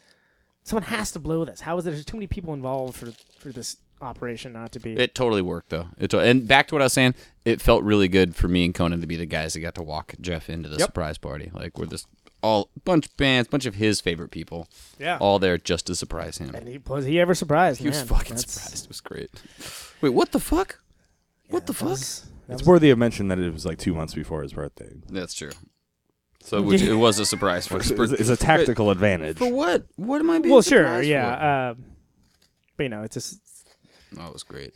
Someone 0.63 0.83
has 0.83 1.11
to 1.13 1.19
blow 1.19 1.43
this. 1.43 1.61
How 1.61 1.77
is 1.79 1.83
there? 1.83 1.93
There's 1.93 2.05
too 2.05 2.15
many 2.17 2.27
people 2.27 2.53
involved 2.53 2.95
for 2.95 3.11
for 3.39 3.51
this 3.51 3.77
operation 4.01 4.53
not 4.53 4.71
to 4.73 4.79
be. 4.79 4.93
It 4.93 5.15
totally 5.15 5.41
worked 5.41 5.69
though. 5.69 5.87
It 5.97 6.11
to- 6.11 6.19
and 6.19 6.47
back 6.47 6.67
to 6.67 6.75
what 6.75 6.83
I 6.83 6.85
was 6.85 6.93
saying, 6.93 7.15
it 7.43 7.59
felt 7.59 7.83
really 7.83 8.07
good 8.07 8.35
for 8.35 8.47
me 8.47 8.65
and 8.65 8.73
Conan 8.73 9.01
to 9.01 9.07
be 9.07 9.17
the 9.17 9.25
guys 9.25 9.53
that 9.53 9.61
got 9.61 9.75
to 9.75 9.83
walk 9.83 10.13
Jeff 10.21 10.47
into 10.47 10.69
the 10.69 10.79
surprise 10.79 11.17
party. 11.17 11.49
Like 11.53 11.77
we're 11.77 11.87
this 11.87 12.05
all 12.41 12.69
bunch 12.85 13.05
of 13.07 13.17
bands, 13.17 13.47
bunch 13.49 13.65
of 13.65 13.75
his 13.75 14.01
favorite 14.01 14.31
people, 14.31 14.67
yeah. 14.99 15.17
all 15.19 15.39
there 15.39 15.57
just 15.57 15.87
to 15.87 15.95
surprise 15.95 16.37
him. 16.37 16.53
and 16.55 16.67
he 16.67 16.79
was 16.79 17.05
he 17.05 17.19
ever 17.19 17.33
surprised? 17.35 17.81
He 17.81 17.87
was 17.87 18.01
fucking 18.01 18.35
that's- 18.35 18.51
surprised. 18.51 18.85
It 18.85 18.87
was 18.89 19.01
great. 19.01 19.29
Wait, 20.01 20.09
what 20.09 20.31
the 20.31 20.39
fuck? 20.39 20.79
What 21.49 21.67
the 21.67 21.73
fuck? 21.73 21.89
was- 21.89 22.25
It's 22.49 22.61
was- 22.61 22.67
worthy 22.67 22.89
of 22.89 22.97
mention 22.97 23.27
that 23.29 23.39
it 23.39 23.53
was 23.53 23.65
like 23.65 23.77
two 23.77 23.93
months 23.93 24.13
before 24.13 24.41
his 24.41 24.53
birthday. 24.53 24.91
That's 25.09 25.33
true. 25.33 25.51
So 26.43 26.61
which, 26.61 26.81
it 26.81 26.95
was 26.95 27.19
a 27.19 27.25
surprise 27.25 27.67
for 27.67 27.77
It's, 27.79 27.91
it's 27.91 28.29
a 28.29 28.37
tactical 28.37 28.89
advantage. 28.89 29.37
For 29.37 29.51
what? 29.51 29.85
What 29.95 30.19
am 30.21 30.29
I 30.31 30.39
being 30.39 30.51
well, 30.51 30.63
sure, 30.63 30.79
surprised 30.83 31.07
yeah. 31.07 31.69
Um, 31.71 31.85
but 32.77 32.83
you 32.83 32.89
know, 32.89 33.03
it's 33.03 33.13
just 33.13 33.39
for? 34.15 34.19
Oh, 34.19 34.27
it 34.27 34.33
was 34.33 34.43
great. 34.43 34.73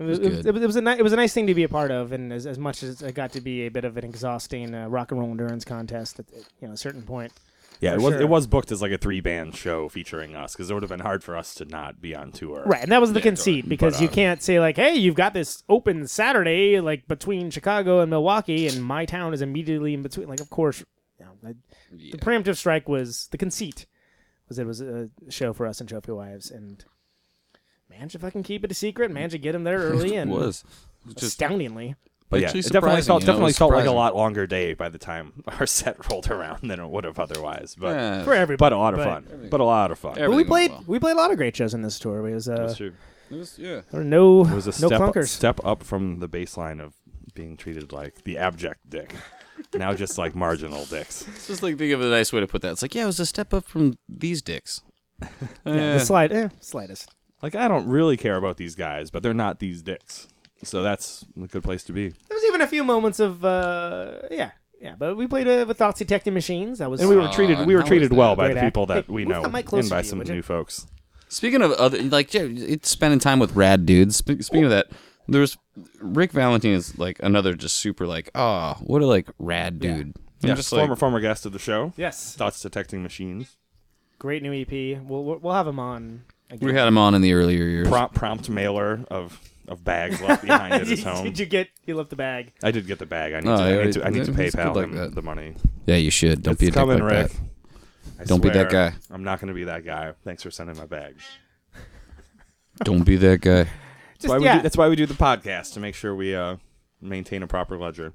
It 0.00 0.04
was, 0.04 0.18
was 0.18 0.28
it 0.28 0.30
was, 0.36 0.46
it 0.46 0.52
was, 0.54 0.62
it 0.62 0.66
was 0.66 0.76
a 0.76 0.80
ni- 0.80 0.98
it 0.98 1.02
was 1.02 1.12
a 1.12 1.16
nice 1.16 1.34
thing 1.34 1.46
to 1.46 1.54
be 1.54 1.62
a 1.62 1.68
part 1.68 1.90
of, 1.90 2.12
and 2.12 2.32
as, 2.32 2.46
as 2.46 2.58
much 2.58 2.82
as 2.82 3.02
it 3.02 3.14
got 3.14 3.32
to 3.32 3.40
be 3.40 3.66
a 3.66 3.68
bit 3.68 3.84
of 3.84 3.96
an 3.98 4.04
exhausting 4.04 4.74
uh, 4.74 4.88
rock 4.88 5.10
and 5.12 5.20
roll 5.20 5.30
endurance 5.30 5.64
contest 5.64 6.18
at 6.18 6.26
at, 6.32 6.44
you 6.60 6.66
know 6.68 6.74
a 6.74 6.76
certain 6.78 7.02
point. 7.02 7.32
yeah, 7.80 7.92
it 7.92 8.00
was 8.00 8.14
sure. 8.14 8.22
it 8.22 8.28
was 8.28 8.46
booked 8.46 8.72
as 8.72 8.80
like 8.80 8.92
a 8.92 8.98
three 8.98 9.20
band 9.20 9.54
show 9.56 9.88
featuring 9.90 10.34
us 10.34 10.52
because 10.54 10.70
it 10.70 10.74
would 10.74 10.82
have 10.82 10.90
been 10.90 11.00
hard 11.00 11.22
for 11.22 11.36
us 11.36 11.54
to 11.54 11.64
not 11.66 12.00
be 12.00 12.14
on 12.16 12.32
tour. 12.32 12.62
Right, 12.64 12.82
and 12.82 12.90
that 12.92 13.00
was 13.00 13.12
the 13.12 13.20
Yeah, 13.20 13.24
conceit 13.24 13.68
because 13.68 13.94
But, 13.96 14.02
you 14.02 14.08
uh, 14.08 14.12
can't 14.12 14.42
say 14.42 14.58
like, 14.58 14.76
"Hey, 14.76 14.94
you've 14.94 15.14
got 15.14 15.34
this 15.34 15.62
open 15.68 16.06
Saturday 16.08 16.80
like 16.80 17.06
between 17.06 17.50
Chicago 17.50 18.00
and 18.00 18.08
Milwaukee, 18.10 18.66
and 18.68 18.82
my 18.82 19.04
town 19.04 19.34
is 19.34 19.42
immediately 19.42 19.92
in 19.92 20.02
between." 20.02 20.28
Like, 20.28 20.40
of 20.40 20.48
course, 20.48 20.82
you 21.18 21.26
know, 21.26 21.32
I- 21.46 21.54
Yeah. 21.94 22.12
the 22.12 22.18
preemptive 22.18 22.56
strike 22.56 22.88
was 22.88 23.28
the 23.32 23.38
conceit 23.38 23.84
was 24.48 24.58
it 24.58 24.66
was 24.66 24.80
a 24.80 25.10
show 25.28 25.52
for 25.52 25.66
us 25.66 25.78
and 25.80 25.88
Trophy 25.88 26.12
Wives, 26.12 26.50
and 26.50 26.84
managed 27.90 28.12
to 28.12 28.18
fucking 28.20 28.42
keep 28.44 28.64
it 28.64 28.70
a 28.70 28.74
secret, 28.74 29.10
managed 29.10 29.32
to 29.32 29.38
get 29.38 29.54
him 29.54 29.64
there 29.64 29.78
early, 29.78 30.16
and 30.20 30.30
was. 30.30 30.64
It 31.02 31.06
was 31.06 31.14
just 31.14 31.26
astoundingly. 31.32 31.96
But 32.28 32.40
yeah, 32.42 32.50
it 32.54 32.62
definitely 32.70 33.02
felt 33.02 33.22
you 33.22 33.26
know, 33.26 33.32
it 33.32 33.32
definitely 33.32 33.52
felt 33.54 33.72
like 33.72 33.86
a 33.86 33.90
lot 33.90 34.14
longer 34.14 34.46
day 34.46 34.72
by 34.74 34.88
the 34.88 34.98
time 34.98 35.42
our 35.58 35.66
set 35.66 36.08
rolled 36.08 36.30
around 36.30 36.68
than 36.70 36.78
it 36.78 36.88
would 36.88 37.02
have 37.02 37.18
otherwise. 37.18 37.74
But 37.76 37.96
Yeah. 37.96 38.22
for 38.22 38.34
everybody. 38.34 38.70
but 38.70 38.72
a 38.72 38.78
lot 38.78 38.94
of 38.94 38.98
but- 38.98 39.04
fun. 39.28 39.48
But 39.50 39.60
a 39.60 39.64
lot 39.64 39.90
of 39.90 39.98
fun. 39.98 40.14
But 40.16 40.30
we 40.30 40.44
played 40.44 40.70
well. 40.70 40.84
we 40.86 40.98
played 41.00 41.14
a 41.16 41.18
lot 41.18 41.32
of 41.32 41.36
great 41.38 41.56
shows 41.56 41.74
in 41.74 41.82
this 41.82 41.98
tour. 41.98 42.24
It 42.28 42.32
was 42.34 42.48
uh, 42.48 42.54
That's 42.56 42.76
true. 42.76 42.92
It 43.32 43.36
was, 43.36 43.58
yeah. 43.58 43.80
there 43.90 44.00
were 44.00 44.04
no 44.04 44.44
It 44.44 44.54
was 44.54 44.66
a 44.66 44.80
no 44.82 44.88
step 44.88 45.00
clunkers. 45.00 45.28
step 45.28 45.60
up 45.64 45.82
from 45.82 46.20
the 46.20 46.28
baseline 46.28 46.80
of 46.80 46.94
being 47.34 47.56
treated 47.56 47.92
like 47.92 48.22
the 48.24 48.38
abject 48.38 48.88
dick. 48.88 49.14
now 49.74 49.92
just 49.94 50.16
like 50.16 50.34
marginal 50.36 50.84
dicks. 50.84 51.24
It's 51.34 51.48
just 51.48 51.62
like 51.64 51.78
think 51.78 51.92
of 51.92 52.00
a 52.00 52.06
nice 52.08 52.32
way 52.32 52.38
to 52.40 52.46
put 52.46 52.62
that. 52.62 52.70
It's 52.72 52.82
like, 52.82 52.94
yeah, 52.94 53.02
it 53.04 53.06
was 53.06 53.18
a 53.20 53.26
step 53.26 53.52
up 53.52 53.64
from 53.66 53.98
these 54.08 54.40
dicks. 54.40 54.82
Yeah, 55.20 55.28
Eh. 55.66 55.92
the 55.94 56.00
slide, 56.00 56.30
eh, 56.32 56.48
slightest. 56.60 57.12
Like 57.42 57.54
I 57.54 57.68
don't 57.68 57.88
really 57.88 58.16
care 58.16 58.36
about 58.36 58.56
these 58.56 58.74
guys, 58.74 59.10
but 59.10 59.22
they're 59.22 59.34
not 59.34 59.58
these 59.58 59.82
dicks. 59.82 60.28
So 60.62 60.82
that's 60.82 61.24
a 61.42 61.46
good 61.46 61.62
place 61.62 61.82
to 61.84 61.92
be. 61.92 62.08
There 62.08 62.36
was 62.36 62.44
even 62.44 62.60
a 62.60 62.66
few 62.66 62.84
moments 62.84 63.18
of 63.18 63.44
uh, 63.44 64.18
yeah, 64.30 64.50
yeah. 64.80 64.94
But 64.98 65.16
we 65.16 65.26
played 65.26 65.48
uh, 65.48 65.64
with 65.66 65.78
thoughts 65.78 65.98
detecting 66.00 66.34
machines. 66.34 66.80
That 66.80 66.90
was 66.90 67.00
And 67.00 67.08
we 67.08 67.16
were 67.16 67.28
treated 67.28 67.66
we 67.66 67.74
were 67.74 67.82
treated 67.82 68.12
well 68.12 68.36
by 68.36 68.46
Great 68.48 68.54
the 68.54 68.60
act. 68.60 68.66
people 68.66 68.86
that 68.86 69.06
Hey, 69.06 69.12
we 69.12 69.24
move 69.24 69.36
know 69.36 69.42
that 69.44 69.52
mic 69.52 69.60
and 69.60 69.68
closer 69.68 69.88
by 69.90 70.00
to 70.00 70.04
you, 70.04 70.10
some 70.10 70.18
would 70.18 70.28
you? 70.28 70.34
new 70.34 70.42
folks. 70.42 70.86
Speaking 71.28 71.62
of 71.62 71.70
other, 71.72 72.02
like, 72.02 72.34
yeah, 72.34 72.42
it's 72.44 72.88
spending 72.90 73.20
time 73.20 73.38
with 73.38 73.54
rad 73.54 73.86
dudes. 73.86 74.16
Spe- 74.16 74.40
Speaking 74.42 74.64
of 74.64 74.70
that, 74.70 74.88
there 75.28 75.40
was 75.40 75.56
Rick 76.00 76.32
Valentine 76.32 76.72
is 76.72 76.98
like 76.98 77.20
another 77.22 77.54
just 77.54 77.76
super 77.76 78.04
like, 78.06 78.30
oh, 78.34 78.74
what 78.80 79.00
a 79.00 79.06
like 79.06 79.28
rad 79.38 79.78
dude. 79.78 80.14
I'm 80.42 80.48
Yeah, 80.48 80.54
just 80.56 80.70
former 80.70 80.96
former 80.96 81.20
guest 81.20 81.46
of 81.46 81.52
the 81.52 81.58
show. 81.58 81.92
yes, 81.96 82.34
Thoughts 82.34 82.60
detecting 82.60 83.02
machines. 83.02 83.56
great 84.18 84.42
new 84.42 84.52
EP. 84.52 84.70
We'll 85.02 85.24
we'll 85.24 85.38
we'll 85.38 85.54
have 85.54 85.66
him 85.68 85.78
on. 85.78 86.24
Again. 86.50 86.68
we 86.68 86.74
had 86.74 86.88
him 86.88 86.98
on 86.98 87.14
in 87.14 87.22
the 87.22 87.32
earlier 87.32 87.64
years. 87.64 87.88
Prompt 87.88 88.14
prompt 88.14 88.48
mailer 88.50 89.04
of 89.10 89.38
of 89.68 89.84
bags 89.84 90.20
left 90.20 90.42
behind 90.42 90.74
at 90.74 90.86
his 90.88 91.04
home. 91.04 91.24
did 91.24 91.38
you 91.38 91.46
get? 91.46 91.68
You 91.86 91.94
left 91.96 92.10
the 92.10 92.16
bag. 92.16 92.52
I 92.62 92.70
did 92.72 92.86
get 92.86 92.98
the 92.98 93.06
bag. 93.06 93.34
I 93.34 93.40
need 93.40 93.48
Oh, 93.48 93.56
to. 93.56 93.62
I 93.62 93.68
yeah, 93.70 93.84
need 93.84 93.92
to, 93.94 94.06
I 94.06 94.10
need 94.10 94.24
to 94.24 94.32
PayPal 94.32 94.74
like 94.74 94.84
him 94.86 94.96
that. 94.96 95.14
the 95.14 95.22
money. 95.22 95.54
Yeah, 95.86 95.96
you 95.96 96.10
should. 96.10 96.42
Don't 96.42 96.52
it's 96.52 96.60
be 96.60 96.66
a 96.66 96.70
dick 96.70 96.74
coming, 96.74 96.98
like 96.98 97.10
Rick. 97.12 97.28
that. 97.32 97.40
I 98.20 98.24
Don't 98.24 98.42
be 98.42 98.50
that 98.50 98.68
guy. 98.70 98.92
I'm 99.10 99.22
not 99.24 99.40
going 99.40 99.48
to 99.48 99.54
be 99.54 99.64
that 99.64 99.84
guy. 99.84 100.12
Thanks 100.24 100.42
for 100.42 100.50
sending 100.50 100.76
my 100.76 100.86
bag. 100.86 101.16
Don't 102.84 103.04
be 103.04 103.16
that 103.16 103.40
guy. 103.40 103.64
That's 103.64 103.70
Just 104.18 104.28
why, 104.28 104.38
we 104.38 104.44
yeah. 104.44 104.56
do, 104.56 104.62
that's 104.62 104.76
why 104.76 104.88
we 104.88 104.96
do 104.96 105.06
the 105.06 105.14
podcast 105.14 105.72
to 105.74 105.80
make 105.80 105.94
sure 105.94 106.14
we 106.14 106.34
uh, 106.34 106.56
maintain 107.00 107.42
a 107.42 107.46
proper 107.46 107.78
ledger. 107.78 108.12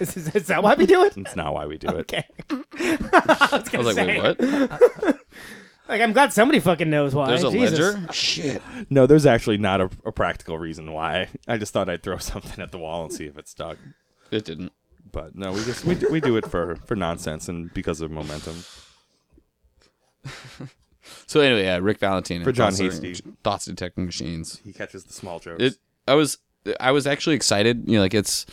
is, 0.00 0.16
is, 0.16 0.34
is 0.34 0.46
that 0.48 0.62
why 0.62 0.74
we 0.74 0.84
do 0.84 1.04
it? 1.04 1.16
It's 1.16 1.36
not 1.36 1.54
why 1.54 1.64
we 1.66 1.78
do 1.78 1.88
it. 1.88 1.94
Okay. 1.94 2.24
I 2.50 3.48
was 3.52 3.68
I 3.74 3.76
was 3.78 3.86
like, 3.86 3.94
say, 3.94 4.20
wait, 4.20 4.38
what? 4.38 5.19
Like, 5.90 6.00
I'm 6.00 6.12
glad 6.12 6.32
somebody 6.32 6.60
fucking 6.60 6.88
knows 6.88 7.14
why. 7.14 7.26
There's 7.28 7.42
a 7.44 7.50
Jesus. 7.50 7.78
ledger? 7.78 8.12
Shit. 8.12 8.62
No, 8.88 9.06
there's 9.06 9.26
actually 9.26 9.58
not 9.58 9.80
a, 9.80 9.90
a 10.06 10.12
practical 10.12 10.56
reason 10.58 10.92
why. 10.92 11.28
I 11.48 11.58
just 11.58 11.72
thought 11.72 11.88
I'd 11.88 12.02
throw 12.02 12.16
something 12.18 12.62
at 12.62 12.70
the 12.70 12.78
wall 12.78 13.02
and 13.02 13.12
see 13.12 13.26
if 13.26 13.36
it 13.36 13.48
stuck. 13.48 13.76
It 14.30 14.44
didn't. 14.44 14.72
But 15.12 15.34
no, 15.34 15.50
we 15.52 15.64
just 15.64 15.84
we, 15.84 15.96
do- 15.96 16.08
we 16.10 16.20
do 16.20 16.36
it 16.36 16.46
for 16.48 16.76
for 16.86 16.94
nonsense 16.94 17.48
and 17.48 17.74
because 17.74 18.00
of 18.00 18.10
momentum. 18.10 18.62
So 21.26 21.40
anyway, 21.40 21.64
yeah, 21.64 21.78
Rick 21.80 21.98
Valentine 21.98 22.42
For 22.42 22.50
and 22.50 22.56
John 22.56 22.72
thoughts, 22.72 22.78
Hasty. 22.98 23.14
thoughts 23.42 23.64
detecting 23.64 24.06
machines. 24.06 24.60
He 24.64 24.72
catches 24.72 25.04
the 25.04 25.12
small 25.12 25.38
jokes. 25.40 25.62
It. 25.62 25.76
I 26.06 26.14
was. 26.14 26.38
I 26.78 26.92
was 26.92 27.06
actually 27.06 27.36
excited. 27.36 27.88
You 27.88 27.96
know, 27.96 28.02
like 28.02 28.14
it's. 28.14 28.46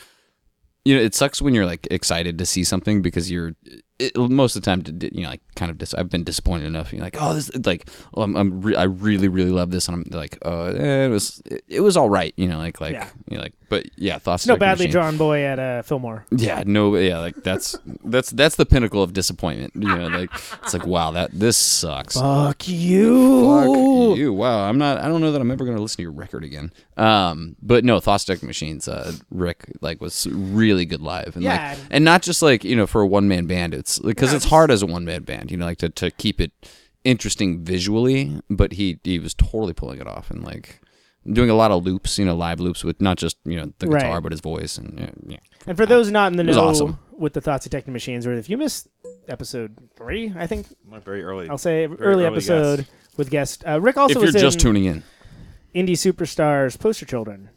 You 0.85 0.95
know, 0.95 1.01
it 1.01 1.13
sucks 1.13 1.41
when 1.41 1.53
you're 1.53 1.65
like 1.65 1.87
excited 1.91 2.37
to 2.39 2.45
see 2.45 2.63
something 2.63 3.01
because 3.01 3.29
you're 3.29 3.53
it, 3.99 4.15
most 4.17 4.55
of 4.55 4.61
the 4.61 4.65
time, 4.65 4.83
you 5.13 5.23
know, 5.23 5.29
like 5.29 5.41
kind 5.55 5.71
of 5.71 5.77
dis- 5.77 5.93
I've 5.93 6.09
been 6.09 6.23
disappointed 6.23 6.65
enough. 6.65 6.93
You're 6.93 7.01
like, 7.01 7.17
oh, 7.19 7.33
this 7.33 7.49
like, 7.65 7.89
oh, 8.13 8.21
I'm, 8.21 8.35
I'm 8.35 8.61
re- 8.61 8.75
I 8.75 8.83
really, 8.83 9.27
really 9.27 9.49
love 9.51 9.71
this, 9.71 9.87
and 9.87 9.95
I'm 9.95 10.17
like, 10.17 10.37
uh, 10.45 10.65
eh, 10.77 11.05
it 11.05 11.09
was, 11.09 11.41
it, 11.45 11.63
it 11.67 11.81
was 11.81 11.97
all 11.97 12.09
right, 12.09 12.33
you 12.37 12.47
know, 12.47 12.57
like, 12.59 12.79
like, 12.79 12.93
Yeah. 12.93 13.09
you 13.29 13.37
know, 13.37 13.43
like, 13.43 13.53
but 13.69 13.85
yeah, 13.97 14.17
thoughts. 14.17 14.45
No 14.47 14.55
badly 14.55 14.85
Machine. 14.85 14.91
drawn 14.93 15.17
boy 15.17 15.41
at 15.43 15.59
uh, 15.59 15.81
Fillmore. 15.81 16.25
Yeah, 16.31 16.63
no, 16.65 16.95
yeah, 16.95 17.19
like 17.19 17.43
that's 17.43 17.75
that's 18.05 18.29
that's 18.29 18.55
the 18.55 18.65
pinnacle 18.65 19.03
of 19.03 19.11
disappointment. 19.11 19.73
You 19.75 19.93
know, 19.93 20.07
like 20.07 20.29
it's 20.63 20.73
like, 20.73 20.85
wow, 20.87 21.11
that 21.11 21.31
this 21.33 21.57
sucks. 21.57 22.13
Fuck 22.15 22.65
you. 22.69 23.45
Fuck 23.45 24.17
you. 24.17 24.31
Wow, 24.33 24.69
I'm 24.69 24.77
not. 24.77 24.99
I 24.99 25.09
don't 25.09 25.19
know 25.19 25.33
that 25.33 25.41
I'm 25.41 25.51
ever 25.51 25.65
gonna 25.65 25.81
listen 25.81 25.97
to 25.97 26.01
your 26.03 26.11
record 26.13 26.45
again. 26.45 26.71
Um, 26.95 27.57
but 27.61 27.83
no, 27.83 27.99
Thoughts 27.99 28.23
Detecting 28.23 28.47
Machines. 28.47 28.87
Uh, 28.87 29.11
Rick 29.31 29.65
like 29.81 29.99
was 29.99 30.27
really 30.31 30.85
good 30.85 31.01
live, 31.01 31.33
and 31.35 31.43
Yeah. 31.43 31.71
like, 31.71 31.79
and 31.91 32.05
not 32.05 32.21
just 32.21 32.41
like 32.41 32.63
you 32.63 32.75
know 32.77 32.87
for 32.87 33.01
a 33.01 33.07
one 33.07 33.27
man 33.27 33.47
band. 33.47 33.73
It's 33.73 33.86
because 33.99 34.33
it's 34.33 34.45
hard 34.45 34.71
as 34.71 34.81
a 34.81 34.85
one 34.85 35.05
man 35.05 35.23
band. 35.23 35.51
You 35.51 35.57
know, 35.57 35.65
like 35.65 35.77
to 35.79 35.89
to 35.89 36.11
keep 36.11 36.39
it 36.41 36.51
interesting 37.03 37.63
visually, 37.63 38.41
but 38.49 38.73
he 38.73 38.99
he 39.03 39.19
was 39.19 39.33
totally 39.33 39.73
pulling 39.73 39.99
it 39.99 40.07
off, 40.07 40.29
and 40.31 40.43
like 40.43 40.81
doing 41.31 41.49
a 41.49 41.55
lot 41.55 41.71
of 41.71 41.83
loops, 41.85 42.17
you 42.17 42.25
know, 42.25 42.35
live 42.35 42.59
loops 42.59 42.83
with 42.83 43.01
not 43.01 43.17
just 43.17 43.37
you 43.45 43.57
know 43.57 43.71
the 43.79 43.87
Right. 43.87 44.01
guitar 44.01 44.21
but 44.21 44.31
his 44.31 44.41
voice 44.41 44.77
and 44.77 44.97
yeah, 44.99 45.09
yeah. 45.27 45.37
And 45.65 45.75
for 45.77 45.85
those 45.85 46.09
not 46.11 46.31
in 46.31 46.37
the 46.37 46.43
was 46.45 46.55
know 46.55 46.63
awesome. 46.69 46.99
with 47.11 47.33
the 47.33 47.41
thoughts 47.41 47.63
detecting 47.65 47.93
machines, 47.93 48.25
or 48.27 48.33
if 48.33 48.49
you 48.49 48.57
missed 48.57 48.87
episode 49.27 49.75
three, 49.97 50.33
I 50.37 50.47
think 50.47 50.67
Like 50.89 51.03
very 51.03 51.23
early. 51.23 51.49
I'll 51.49 51.57
say 51.57 51.85
early, 51.85 51.97
early 51.99 52.25
episode 52.25 52.77
guest. 52.79 52.89
with 53.17 53.29
guest 53.29 53.63
uh, 53.67 53.79
Rick. 53.81 53.97
Also, 53.97 54.11
if 54.19 54.23
you're 54.23 54.33
was 54.33 54.41
just 54.41 54.57
in 54.57 54.61
tuning 54.61 54.85
in, 54.85 55.03
indie 55.75 55.91
superstars 55.97 56.79
poster 56.79 57.05
children. 57.05 57.49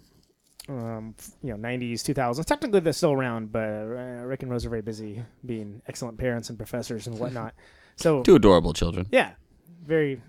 Um, 0.71 1.17
you 1.43 1.51
know, 1.51 1.69
90s, 1.69 2.03
2000s. 2.03 2.45
Technically, 2.45 2.79
they're 2.79 2.93
still 2.93 3.11
around, 3.13 3.51
but 3.51 3.59
uh, 3.61 4.23
Rick 4.25 4.43
and 4.45 4.53
Rose 4.53 4.65
are 4.65 4.71
very 4.71 4.83
busy 4.83 5.21
being 5.45 5.83
excellent 5.89 6.17
parents 6.17 6.49
and 6.49 6.57
professors 6.57 7.09
and 7.09 7.19
whatnot. 7.19 7.55
So, 7.97 8.23
two 8.29 8.37
adorable 8.37 8.73
children. 8.73 9.07
yeah, 9.11 9.33
very 9.85 10.23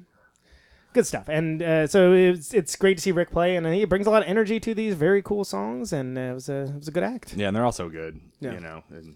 good 0.94 1.06
stuff. 1.06 1.30
And 1.30 1.62
uh, 1.62 1.86
so 1.86 2.14
it's 2.14 2.54
it's 2.56 2.76
great 2.76 2.98
to 2.98 3.02
see 3.04 3.12
Rick 3.12 3.30
play, 3.32 3.56
and 3.56 3.68
he 3.68 3.86
brings 3.86 4.08
a 4.08 4.10
lot 4.10 4.24
of 4.24 4.28
energy 4.28 4.60
to 4.62 4.74
these 4.74 4.96
very 4.96 5.22
cool 5.22 5.44
songs, 5.44 5.94
and 5.94 6.18
uh, 6.18 6.22
it 6.22 6.34
was 6.34 6.50
a 6.50 6.62
it 6.64 6.76
was 6.76 6.88
a 6.88 6.92
good 6.92 7.04
act. 7.04 7.36
Yeah, 7.38 7.48
and 7.48 7.56
they're 7.56 7.66
also 7.66 7.88
good. 7.90 8.20
Yeah. 8.40 8.54
You 8.54 8.60
know, 8.62 8.84
and 8.90 9.16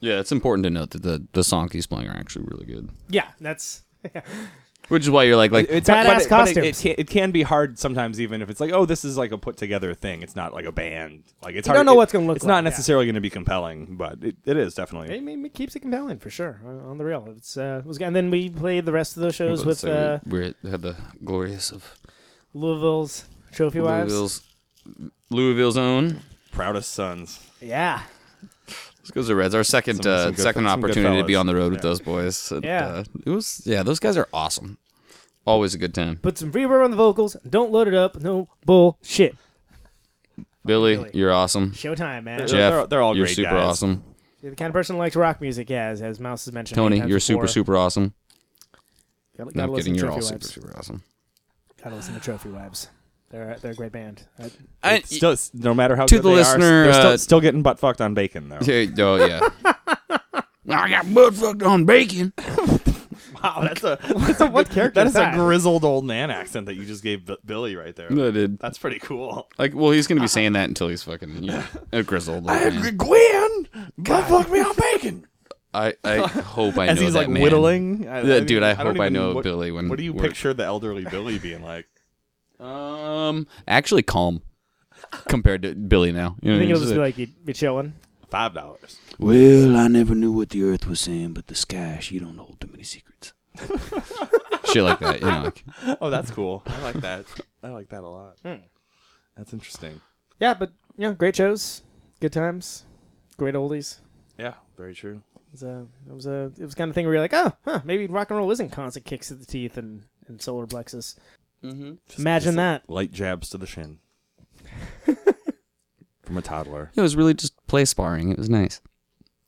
Yeah, 0.00 0.20
it's 0.20 0.32
important 0.32 0.64
to 0.64 0.70
note 0.70 0.90
that 0.92 1.02
the 1.02 1.26
the 1.32 1.44
songs 1.44 1.72
he's 1.72 1.86
playing 1.86 2.08
are 2.08 2.16
actually 2.16 2.46
really 2.46 2.64
good. 2.66 2.88
Yeah, 3.10 3.28
that's 3.40 3.82
Which 4.88 5.02
is 5.02 5.10
why 5.10 5.24
you're 5.24 5.36
like 5.36 5.52
like 5.52 5.66
it's 5.68 5.88
Badass 5.88 6.28
but 6.28 6.48
it, 6.48 6.54
but 6.54 6.64
it- 6.64 6.64
It, 6.64 6.76
can, 6.82 6.94
it 6.98 7.06
can 7.08 7.30
be 7.30 7.42
hard 7.42 7.78
sometimes, 7.78 8.20
even 8.20 8.40
if 8.40 8.48
it's 8.48 8.58
like, 8.60 8.72
oh, 8.72 8.86
this 8.86 9.04
is 9.04 9.18
like 9.18 9.32
a 9.32 9.38
put 9.38 9.56
together 9.58 9.92
thing. 9.94 10.22
It's 10.22 10.34
not 10.34 10.54
like 10.54 10.64
a 10.64 10.72
band. 10.72 11.24
Like 11.42 11.54
it's 11.56 11.66
You 11.66 11.72
hard. 11.72 11.78
don't 11.80 11.86
know 11.86 11.92
it- 11.92 11.96
what's 11.96 12.12
gonna 12.12 12.26
look 12.26 12.36
It's 12.36 12.44
like, 12.44 12.48
not 12.48 12.64
yeah. 12.64 12.70
necessarily 12.70 13.04
going 13.06 13.14
to 13.14 13.20
be 13.20 13.30
compelling, 13.30 13.96
but 13.96 14.18
it, 14.22 14.36
it 14.46 14.56
is 14.56 14.74
definitely. 14.74 15.14
it, 15.14 15.44
it 15.46 15.54
keeps 15.54 15.76
it 15.76 15.80
compelling 15.80 16.18
for 16.18 16.30
sure 16.30 16.60
on 16.64 16.80
on 16.80 16.98
the 16.98 17.04
real. 17.04 17.28
It's 17.36 17.56
uh, 17.56 17.82
it 17.84 17.86
was, 17.86 17.98
and 17.98 18.16
then 18.16 18.30
we 18.30 18.48
played 18.50 18.86
the 18.86 18.92
rest 18.92 19.16
of 19.16 19.22
those 19.22 19.34
shows 19.34 19.64
with 19.64 19.78
so 19.80 19.92
uh, 19.92 20.18
we 20.24 20.54
we 20.62 20.70
had 20.70 20.82
the 20.82 20.96
glorious 21.22 21.70
of 21.70 21.84
Louisville's 22.54 23.24
trophy 23.52 23.80
wives. 23.80 24.10
Louisville's 24.12 24.42
Louisville's 25.30 25.76
own. 25.76 26.20
Proudest 26.52 26.92
sons. 26.92 27.46
Yeah, 27.60 28.00
Let's 29.08 29.14
go 29.14 29.22
to 29.22 29.26
the 29.28 29.36
Reds. 29.36 29.54
Our 29.54 29.64
second 29.64 30.02
Some- 30.02 30.12
uh, 30.12 30.24
some 30.24 30.36
second 30.36 30.64
good 30.64 30.68
opportunity 30.70 31.16
to 31.22 31.26
be 31.26 31.34
on 31.34 31.46
the 31.46 31.54
road 31.54 31.72
with 31.72 31.80
those 31.80 32.00
boys. 32.00 32.52
And, 32.52 32.62
Yeah. 32.64 32.86
uh, 32.86 33.04
it 33.24 33.30
was 33.30 33.62
yeah. 33.64 33.82
Those 33.82 33.98
guys 33.98 34.16
are 34.18 34.28
awesome. 34.34 34.76
Always 35.46 35.72
a 35.74 35.78
good 35.78 35.94
time. 35.94 36.16
put 36.16 36.36
some 36.36 36.52
reverb 36.52 36.84
on 36.84 36.90
the 36.90 36.96
vocals. 36.96 37.34
Don't 37.48 37.72
load 37.72 37.88
it 37.88 37.94
up. 37.94 38.20
No 38.20 38.48
bullshit. 38.66 39.34
Billy, 40.66 40.96
Billy. 40.96 41.10
you're 41.14 41.32
awesome. 41.32 41.70
Showtime, 41.72 42.24
man. 42.24 42.38
They're- 42.38 42.46
Jeff, 42.46 42.72
they're- 42.72 42.86
they're 42.86 43.00
all 43.02 43.16
you're 43.16 43.24
great 43.24 43.36
super 43.36 43.50
guys. 43.52 43.64
awesome. 43.70 44.04
You're 44.42 44.50
the 44.50 44.56
kind 44.56 44.68
of 44.68 44.74
person 44.74 44.96
who 44.96 45.00
likes 45.00 45.16
rock 45.16 45.40
music, 45.40 45.70
yeah, 45.70 45.86
as, 45.86 46.02
as 46.02 46.20
Mouse 46.20 46.44
has 46.44 46.52
mentioned. 46.52 46.76
Tony, 46.76 46.98
you're 47.06 47.18
super 47.18 47.42
before. 47.42 47.48
super 47.48 47.76
awesome. 47.78 48.12
Gotta, 49.38 49.52
gotta 49.52 49.62
I'm 49.64 49.70
listen 49.70 49.92
kidding. 49.92 49.94
to 49.94 50.00
You're 50.00 50.10
all 50.12 50.18
Trophy 50.20 50.44
super 50.44 50.46
super 50.68 50.76
awesome. 50.78 51.02
Gotta 51.82 51.96
listen 51.96 52.12
to 52.14 52.20
Trophy 52.20 52.50
Wives. 52.50 52.88
They're 53.30 53.56
they're 53.60 53.72
a 53.72 53.74
great 53.74 53.92
band. 53.92 54.22
I, 54.38 54.50
I, 54.82 55.00
still, 55.00 55.36
no 55.54 55.74
matter 55.74 55.96
how 55.96 56.06
To 56.06 56.14
good 56.16 56.24
the 56.24 56.28
they 56.30 56.34
listener, 56.36 56.82
are, 56.82 56.84
they're 56.84 56.92
still, 56.94 57.10
uh, 57.10 57.16
still 57.18 57.40
getting 57.40 57.62
butt 57.62 57.78
fucked 57.78 58.00
on 58.00 58.14
bacon 58.14 58.48
though. 58.48 58.58
yeah, 58.62 58.86
oh 58.98 59.16
yeah. 59.26 59.48
I 60.70 60.88
got 60.90 61.12
butt 61.14 61.34
fucked 61.34 61.62
on 61.62 61.84
bacon. 61.84 62.32
Wow, 63.42 63.60
that's 63.62 63.84
a, 63.84 63.98
that's 64.18 64.40
a 64.40 64.46
what 64.50 64.68
character 64.68 64.98
That 65.00 65.06
is 65.06 65.14
is 65.14 65.20
a 65.20 65.30
grizzled 65.32 65.84
old 65.84 66.04
man 66.04 66.28
accent 66.28 66.66
that 66.66 66.74
you 66.74 66.84
just 66.84 67.04
gave 67.04 67.24
B- 67.24 67.36
Billy 67.44 67.76
right 67.76 67.94
there. 67.94 68.10
I 68.10 68.30
did. 68.32 68.58
That's 68.58 68.78
pretty 68.78 68.98
cool. 68.98 69.48
Like, 69.58 69.74
well, 69.76 69.92
he's 69.92 70.08
gonna 70.08 70.20
be 70.20 70.26
saying 70.26 70.54
that 70.54 70.68
until 70.68 70.88
he's 70.88 71.04
fucking 71.04 71.44
you 71.44 71.52
know, 71.52 71.62
a 71.92 72.02
grizzled. 72.02 72.36
old 72.38 72.46
man. 72.46 72.96
Gwen, 72.96 73.68
butt 73.96 74.24
fuck 74.24 74.50
me 74.50 74.58
on 74.60 74.74
bacon. 74.76 75.26
I, 75.72 75.94
I 76.02 76.16
hope 76.26 76.78
I 76.78 76.86
know 76.86 76.92
As 76.92 77.00
he's 77.00 77.12
that 77.12 77.18
like 77.20 77.28
man. 77.28 77.42
whittling. 77.44 78.08
I, 78.08 78.22
Yeah, 78.22 78.40
dude, 78.40 78.62
I 78.64 78.74
don't 78.74 78.96
hope 78.96 79.00
I 79.04 79.08
know 79.08 79.34
what, 79.34 79.44
Billy 79.44 79.70
when. 79.70 79.88
What 79.88 79.98
do 79.98 80.04
you 80.04 80.12
we're- 80.14 80.26
picture 80.26 80.52
the 80.52 80.64
elderly 80.64 81.04
Billy 81.04 81.38
being 81.38 81.62
like? 81.62 81.86
Um, 82.60 83.46
actually, 83.66 84.02
calm 84.02 84.42
compared 85.28 85.62
to 85.62 85.74
Billy 85.74 86.12
now. 86.12 86.36
You 86.42 86.50
know, 86.50 86.56
I 86.56 86.58
think 86.60 86.70
what 86.70 86.76
it'll 86.76 86.82
I 86.82 86.84
just 86.86 86.94
be 86.94 87.00
like 87.00 87.18
you'd 87.18 87.44
be 87.44 87.52
chilling. 87.52 87.94
Five 88.30 88.54
dollars. 88.54 88.98
Well, 89.18 89.76
I 89.76 89.88
never 89.88 90.14
knew 90.14 90.32
what 90.32 90.50
the 90.50 90.62
Earth 90.62 90.86
was 90.86 91.00
saying, 91.00 91.32
but 91.32 91.46
the 91.46 91.54
sky, 91.54 91.98
she 92.00 92.18
don't 92.18 92.36
hold 92.36 92.60
too 92.60 92.68
many 92.70 92.82
secrets. 92.82 93.32
Shit 94.72 94.82
like 94.82 94.98
that, 95.00 95.20
you 95.20 95.26
know. 95.26 95.44
Like, 95.44 95.64
Oh, 96.00 96.10
that's 96.10 96.30
cool. 96.30 96.62
I 96.66 96.82
like 96.82 97.00
that. 97.00 97.24
I 97.62 97.68
like 97.70 97.88
that 97.88 98.02
a 98.02 98.08
lot. 98.08 98.36
Hmm. 98.44 98.62
That's 99.36 99.52
interesting. 99.52 100.00
Yeah, 100.40 100.54
but 100.54 100.72
you 100.96 101.08
know, 101.08 101.14
great 101.14 101.36
shows, 101.36 101.82
good 102.20 102.32
times, 102.32 102.84
great 103.38 103.54
oldies. 103.54 103.98
Yeah, 104.38 104.54
very 104.76 104.94
true. 104.94 105.22
It 105.36 105.52
was 105.52 105.62
a, 105.62 105.86
it 106.08 106.14
was 106.14 106.26
a, 106.26 106.52
it 106.58 106.64
was 106.64 106.74
kind 106.74 106.90
of 106.90 106.94
thing 106.94 107.06
where 107.06 107.14
you're 107.14 107.22
like, 107.22 107.32
oh, 107.34 107.52
huh, 107.64 107.80
maybe 107.84 108.06
rock 108.06 108.30
and 108.30 108.38
roll 108.38 108.50
isn't 108.50 108.70
constant 108.70 109.06
kicks 109.06 109.28
to 109.28 109.34
the 109.34 109.46
teeth 109.46 109.78
and, 109.78 110.04
and 110.26 110.42
solar 110.42 110.66
plexus. 110.66 111.16
Just- 111.62 112.18
Imagine 112.18 112.46
just 112.48 112.56
that. 112.56 112.88
Light 112.90 113.12
jabs 113.12 113.48
to 113.50 113.58
the 113.58 113.66
shin. 113.66 113.98
From 116.22 116.36
a 116.36 116.42
toddler 116.42 116.90
it 116.94 117.00
was 117.00 117.16
really 117.16 117.32
just 117.34 117.54
play 117.66 117.84
sparring. 117.86 118.30
It 118.30 118.38
was 118.38 118.50
nice. 118.50 118.80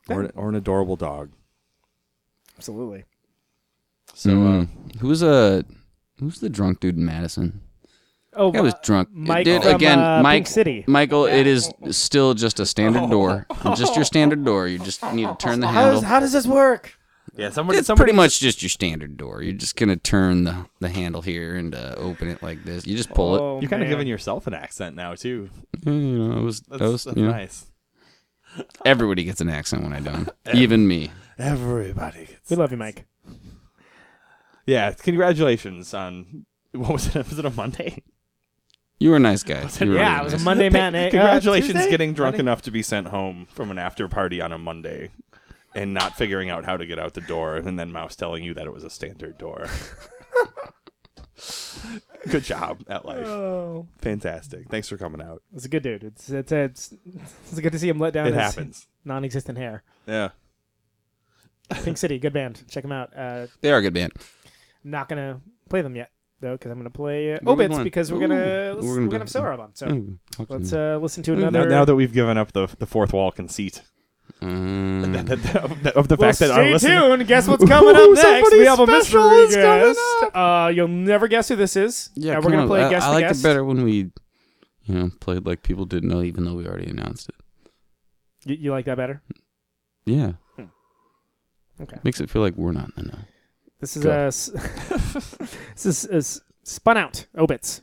or, 0.08 0.22
an- 0.22 0.32
or 0.34 0.48
an 0.48 0.54
adorable 0.54 0.96
dog. 0.96 1.30
Absolutely. 2.56 3.04
So 4.14 4.30
uh, 4.30 4.34
Mm. 4.64 4.96
who's 5.00 5.22
a 5.22 5.64
who's 6.18 6.40
the 6.40 6.48
drunk 6.48 6.80
dude 6.80 6.96
in 6.96 7.04
Madison? 7.04 7.60
Oh, 8.34 8.52
I 8.52 8.60
was 8.60 8.74
uh, 8.74 8.78
drunk. 8.82 9.08
Mike 9.12 9.44
Dude, 9.44 9.62
from, 9.62 9.74
again, 9.74 9.98
uh, 9.98 10.20
Mike. 10.22 10.36
Pink 10.36 10.46
City. 10.46 10.84
Michael, 10.86 11.26
it 11.26 11.46
is 11.48 11.70
still 11.90 12.32
just 12.34 12.60
a 12.60 12.66
standard 12.66 13.10
door, 13.10 13.46
just 13.76 13.96
your 13.96 14.04
standard 14.04 14.44
door. 14.44 14.68
You 14.68 14.78
just 14.78 15.02
need 15.12 15.26
to 15.26 15.36
turn 15.36 15.58
the 15.60 15.66
How 15.66 15.72
handle. 15.82 16.00
does, 16.00 16.08
how 16.08 16.20
does 16.20 16.32
this 16.32 16.46
work? 16.46 16.94
Yeah, 17.36 17.50
somebody. 17.50 17.78
It's 17.78 17.90
pretty 17.90 18.12
much 18.12 18.40
just 18.40 18.62
your 18.62 18.68
standard 18.68 19.16
door. 19.16 19.42
You're 19.42 19.52
just 19.52 19.76
gonna 19.76 19.96
turn 19.96 20.44
the, 20.44 20.66
the 20.80 20.88
handle 20.88 21.22
here 21.22 21.56
and 21.56 21.74
uh, 21.74 21.94
open 21.96 22.28
it 22.28 22.42
like 22.42 22.64
this. 22.64 22.86
You 22.86 22.96
just 22.96 23.10
pull 23.10 23.36
it. 23.36 23.40
Oh, 23.40 23.60
You're 23.60 23.70
kind 23.70 23.82
of 23.82 23.88
giving 23.88 24.06
yourself 24.06 24.46
an 24.46 24.54
accent 24.54 24.96
now 24.96 25.14
too. 25.14 25.50
You 25.84 25.92
know, 25.92 26.38
it 26.38 26.42
was, 26.42 26.60
That's, 26.62 26.82
was 26.82 27.04
that's 27.04 27.16
you 27.16 27.24
know, 27.24 27.30
nice. 27.30 27.66
everybody 28.84 29.24
gets 29.24 29.40
an 29.40 29.48
accent 29.48 29.82
when 29.82 29.92
I 29.92 30.00
do. 30.00 30.26
Even 30.54 30.86
me. 30.86 31.10
Everybody. 31.38 32.26
Gets... 32.26 32.50
We 32.50 32.56
love 32.56 32.70
you, 32.70 32.76
Mike. 32.76 33.06
Yeah, 34.66 34.92
congratulations 34.92 35.94
on 35.94 36.46
what 36.72 36.92
was 36.92 37.14
it? 37.14 37.16
Was 37.28 37.38
it 37.38 37.44
a 37.44 37.50
Monday? 37.50 38.02
You 39.00 39.10
were 39.10 39.16
a 39.16 39.20
nice 39.20 39.42
guy. 39.42 39.66
You 39.80 39.88
were 39.88 39.96
yeah, 39.96 40.16
really 40.16 40.20
it 40.20 40.24
was 40.24 40.32
nice. 40.34 40.42
a 40.42 40.44
Monday 40.44 40.68
matinee. 40.68 41.06
Uh, 41.06 41.10
Congratulations 41.10 41.72
Tuesday? 41.72 41.90
getting 41.90 42.12
drunk 42.12 42.34
Monday? 42.34 42.42
enough 42.42 42.62
to 42.62 42.70
be 42.70 42.82
sent 42.82 43.08
home 43.08 43.46
from 43.50 43.70
an 43.70 43.78
after 43.78 44.06
party 44.08 44.42
on 44.42 44.52
a 44.52 44.58
Monday 44.58 45.10
and 45.74 45.94
not 45.94 46.16
figuring 46.16 46.50
out 46.50 46.64
how 46.64 46.76
to 46.76 46.84
get 46.86 46.98
out 46.98 47.14
the 47.14 47.20
door 47.20 47.56
and 47.56 47.78
then 47.78 47.92
Mouse 47.92 48.16
telling 48.16 48.42
you 48.44 48.54
that 48.54 48.66
it 48.66 48.72
was 48.72 48.84
a 48.84 48.90
standard 48.90 49.38
door. 49.38 49.66
Good 52.28 52.44
job 52.44 52.82
at 52.88 53.06
life. 53.06 53.26
Oh, 53.26 53.86
Fantastic. 53.98 54.68
Thanks 54.68 54.88
for 54.88 54.98
coming 54.98 55.22
out. 55.22 55.42
it's 55.54 55.64
a 55.64 55.68
good 55.68 55.82
dude. 55.82 56.04
It's 56.04 56.28
it's 56.28 56.52
it's, 56.52 56.94
it's 57.50 57.60
good 57.60 57.72
to 57.72 57.78
see 57.78 57.88
him 57.88 57.98
let 57.98 58.12
down 58.12 58.26
It 58.26 58.34
his 58.34 58.42
happens. 58.42 58.86
non-existent 59.06 59.56
hair. 59.56 59.82
Yeah. 60.06 60.30
Pink 61.82 61.96
City, 61.96 62.18
good 62.18 62.34
band. 62.34 62.62
Check 62.68 62.82
them 62.82 62.92
out. 62.92 63.16
Uh, 63.16 63.46
They 63.62 63.72
are 63.72 63.78
a 63.78 63.82
good 63.82 63.94
band. 63.94 64.12
not 64.84 65.08
gonna 65.08 65.40
play 65.70 65.80
them 65.80 65.96
yet 65.96 66.10
though, 66.40 66.52
because 66.56 66.70
I'm 66.70 66.78
gonna 66.78 66.90
play 66.90 67.32
uh, 67.34 67.38
What 67.42 67.52
are 67.52 67.56
we 67.56 67.64
Obits 67.64 67.84
because 67.84 68.12
we're 68.12 68.18
Ooh, 68.18 68.28
gonna 68.28 68.34
we're 68.36 68.82
we're 68.82 68.94
gonna 68.96 68.96
gonna, 68.96 69.08
do- 69.10 69.18
have 69.20 69.30
Solar 69.30 69.52
on. 69.54 69.74
So 69.74 69.86
Mm, 69.86 70.18
talk 70.32 70.48
to 70.48 70.52
let's 70.52 70.72
uh, 70.74 70.98
listen 71.00 71.22
to 71.22 71.36
Now, 71.36 71.48
another. 71.48 71.68
now 71.70 71.84
that 71.86 71.94
we've 71.94 72.12
given 72.12 72.36
up 72.36 72.52
the 72.52 72.66
the 72.78 72.86
fourth 72.86 73.14
wall 73.14 73.30
conceit 73.30 73.80
Mm. 74.40 75.30
of 75.62 75.82
the, 75.82 75.96
of 75.96 76.08
the 76.08 76.16
well, 76.16 76.28
fact 76.30 76.38
that 76.38 76.46
stay 76.46 76.50
our 76.50 76.64
listener, 76.64 77.00
tuned. 77.16 77.26
Guess 77.28 77.46
what's 77.48 77.64
coming 77.64 77.94
up 77.94 78.02
Ooh, 78.02 78.14
next? 78.14 78.22
somebody 78.22 78.58
We 78.58 78.64
have 78.66 78.80
a 78.80 78.86
special 78.86 79.28
mystery 79.30 79.44
is 79.48 79.54
coming 79.54 79.94
guest. 79.94 80.34
Uh, 80.34 80.72
you'll 80.74 80.88
never 80.88 81.28
guess 81.28 81.48
who 81.48 81.56
this 81.56 81.76
is. 81.76 82.10
yeah, 82.14 82.38
Uh, 82.38 82.40
we're 82.42 82.50
gonna 82.50 82.62
on. 82.62 82.68
play 82.68 82.82
I, 82.84 82.90
guess 82.90 83.02
I 83.02 83.06
the 83.08 83.20
like 83.26 83.36
it 83.36 83.42
better 83.42 83.64
when 83.64 83.84
we, 83.84 84.10
you 84.84 84.94
know, 84.94 85.10
played 85.20 85.44
like 85.44 85.62
people 85.62 85.84
didn't 85.84 86.08
know, 86.08 86.22
even 86.22 86.44
though 86.44 86.54
we 86.54 86.66
already 86.66 86.88
announced 86.90 87.28
it. 87.28 87.34
You, 88.46 88.56
you 88.56 88.70
like 88.70 88.86
that 88.86 88.96
better? 88.96 89.22
Yeah. 90.06 90.32
Okay. 91.80 91.98
Makes 92.02 92.20
it 92.20 92.30
feel 92.30 92.42
like 92.42 92.54
we're 92.56 92.72
not 92.72 92.90
in 92.96 93.04
the 93.04 93.12
know. 93.12 93.18
This 93.80 93.96
is 93.96 94.02
Go. 94.04 94.10
uh, 94.10 94.24
this 95.74 95.86
is, 95.86 96.04
is 96.06 96.42
spun 96.62 96.96
out 96.98 97.26
obits. 97.36 97.80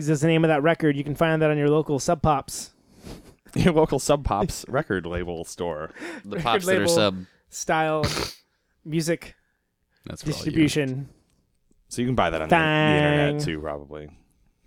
And 0.00 0.06
Bugs 0.06 0.08
is 0.10 0.20
the 0.20 0.26
name 0.28 0.44
of 0.44 0.48
that 0.48 0.62
record. 0.62 0.96
You 0.96 1.04
can 1.04 1.14
find 1.14 1.42
that 1.42 1.50
on 1.50 1.58
your 1.58 1.68
local 1.68 1.98
Sub 1.98 2.22
Pops 2.22 2.70
Your 3.54 3.72
local 3.74 3.98
Sub 3.98 4.24
Pops 4.24 4.64
record 4.68 5.06
label 5.06 5.44
store. 5.44 5.90
The 6.24 6.36
pops 6.36 6.66
that 6.66 6.76
are 6.76 6.78
label. 6.80 6.88
sub. 6.92 7.24
style 7.48 8.04
music 8.84 9.34
That's 10.06 10.22
for 10.22 10.28
all 10.28 10.30
you. 10.30 10.34
distribution. 10.36 11.08
So 11.88 12.00
you 12.02 12.08
can 12.08 12.14
buy 12.14 12.30
that 12.30 12.40
on 12.42 12.48
the, 12.48 12.54
the 12.54 12.60
Dang. 12.60 12.96
internet 12.96 13.42
too, 13.42 13.60
probably. 13.60 14.08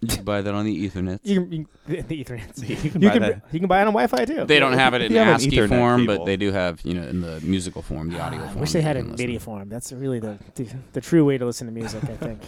You 0.01 0.07
can 0.09 0.25
buy 0.25 0.41
that 0.41 0.53
on 0.53 0.65
the 0.65 0.89
Ethernet. 0.89 1.19
You 1.23 1.41
can, 1.41 1.51
you 1.53 1.65
can 1.95 2.07
the 2.07 2.23
Ethernet. 2.23 2.69
You 2.69 2.75
can 2.91 3.01
You 3.01 3.07
buy 3.07 3.13
can 3.13 3.21
that. 3.21 3.41
you 3.53 3.59
can 3.59 3.69
buy 3.69 3.77
it 3.79 3.87
on 3.87 3.93
Wi-Fi 3.93 4.25
too. 4.25 4.45
They 4.45 4.59
don't 4.59 4.73
have 4.73 4.93
it 4.93 5.01
in 5.03 5.13
you 5.13 5.17
have 5.19 5.27
an 5.29 5.35
ASCII 5.35 5.51
Ethernet 5.51 5.69
form, 5.69 6.01
cable. 6.01 6.17
but 6.17 6.25
they 6.25 6.35
do 6.35 6.51
have, 6.51 6.81
you 6.83 6.93
know, 6.93 7.03
in 7.07 7.21
the 7.21 7.39
musical 7.39 7.81
form, 7.81 8.09
the 8.09 8.19
ah, 8.19 8.27
audio 8.27 8.43
I 8.43 8.47
form. 8.47 8.59
wish 8.59 8.73
they 8.73 8.79
you 8.79 8.83
had 8.83 8.97
it 8.97 8.99
can 8.99 9.05
in 9.05 9.11
listen. 9.13 9.27
MIDI 9.27 9.39
form. 9.39 9.69
That's 9.69 9.93
really 9.93 10.19
the, 10.19 10.37
the 10.55 10.67
the 10.91 11.01
true 11.01 11.23
way 11.23 11.37
to 11.37 11.45
listen 11.45 11.67
to 11.67 11.73
music. 11.73 12.03
I 12.03 12.17
think 12.17 12.41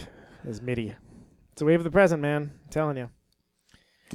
is 0.46 0.60
MIDI. 0.60 0.94
It's 1.56 1.62
a 1.62 1.64
wave 1.64 1.80
of 1.80 1.84
the 1.84 1.90
present, 1.90 2.20
man. 2.20 2.52
I'm 2.52 2.70
telling 2.70 2.98
you. 2.98 3.08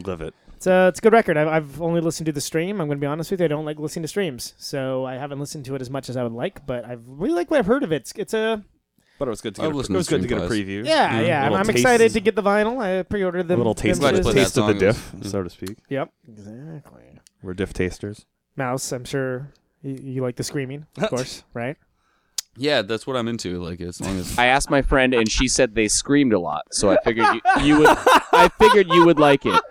Live 0.05 0.21
it. 0.21 0.35
It's 0.57 0.67
a, 0.67 0.89
it's 0.89 0.99
a 0.99 1.01
good 1.01 1.11
record. 1.11 1.37
I've, 1.37 1.47
I've 1.47 1.81
only 1.81 1.99
listened 1.99 2.27
to 2.27 2.31
the 2.31 2.39
stream. 2.39 2.79
I'm 2.79 2.87
going 2.87 2.99
to 2.99 3.01
be 3.01 3.07
honest 3.07 3.31
with 3.31 3.39
you. 3.39 3.45
I 3.45 3.47
don't 3.47 3.65
like 3.65 3.79
listening 3.79 4.03
to 4.03 4.07
streams, 4.07 4.53
so 4.59 5.05
I 5.07 5.15
haven't 5.15 5.39
listened 5.39 5.65
to 5.65 5.73
it 5.73 5.81
as 5.81 5.89
much 5.89 6.07
as 6.07 6.17
I 6.17 6.21
would 6.21 6.33
like. 6.33 6.67
But 6.67 6.85
I 6.85 6.97
really 7.07 7.33
like 7.33 7.49
what 7.49 7.57
I've 7.57 7.65
heard 7.65 7.81
of 7.81 7.91
it. 7.91 8.01
It's, 8.03 8.11
it's 8.15 8.33
a 8.35 8.63
But 9.17 9.27
it 9.27 9.31
was 9.31 9.41
good 9.41 9.55
to 9.55 9.61
get. 9.61 9.67
A, 9.67 9.69
it 9.71 9.73
was 9.73 9.87
to 9.87 9.93
good 9.93 10.21
to 10.21 10.27
get 10.27 10.37
a 10.37 10.41
preview. 10.41 10.85
yeah, 10.85 11.09
mm-hmm. 11.09 11.19
Yeah, 11.21 11.25
yeah. 11.25 11.45
I'm, 11.47 11.53
I'm 11.55 11.69
excited 11.71 12.11
to 12.13 12.19
get 12.19 12.35
the 12.35 12.43
vinyl. 12.43 12.79
I 12.79 13.01
pre-ordered 13.01 13.39
A 13.39 13.43
them. 13.45 13.57
little 13.57 13.73
them 13.73 13.81
taste, 13.87 13.99
Glad 14.01 14.11
you 14.11 14.17
to- 14.17 14.23
put 14.23 14.35
that 14.35 14.41
taste 14.43 14.57
of 14.59 14.67
the 14.67 14.73
diff, 14.75 15.11
in. 15.15 15.23
so 15.23 15.41
to 15.41 15.49
speak. 15.49 15.79
Yep, 15.89 16.13
exactly. 16.27 17.19
We're 17.41 17.55
diff 17.55 17.73
tasters. 17.73 18.27
Mouse, 18.55 18.91
I'm 18.91 19.03
sure 19.05 19.51
you, 19.81 19.97
you 19.99 20.21
like 20.21 20.35
the 20.35 20.43
screaming, 20.43 20.85
of 20.97 21.09
course, 21.09 21.43
right? 21.55 21.75
Yeah, 22.57 22.81
that's 22.81 23.07
what 23.07 23.15
I'm 23.15 23.27
into. 23.27 23.61
Like 23.63 23.79
as 23.81 24.01
long 24.01 24.17
as 24.19 24.37
I 24.37 24.47
asked 24.47 24.69
my 24.69 24.81
friend, 24.81 25.13
and 25.13 25.29
she 25.31 25.47
said 25.47 25.73
they 25.75 25.87
screamed 25.87 26.33
a 26.33 26.39
lot. 26.39 26.63
So 26.71 26.89
I 26.91 26.97
figured 27.03 27.27
you, 27.33 27.41
you 27.63 27.77
would. 27.79 27.97
I 28.33 28.49
figured 28.59 28.87
you 28.89 29.05
would 29.05 29.19
like 29.19 29.45
it. 29.45 29.61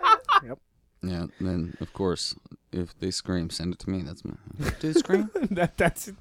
yeah, 1.03 1.25
then 1.39 1.75
of 1.79 1.93
course 1.93 2.35
if 2.71 2.97
they 2.99 3.11
scream, 3.11 3.49
send 3.49 3.73
it 3.73 3.79
to 3.79 3.89
me. 3.89 4.01
That's 4.01 4.23
my. 4.23 4.33
Do 4.79 4.93
they 4.93 4.99
scream? 4.99 5.29
that, 5.51 5.77
that's 5.77 6.11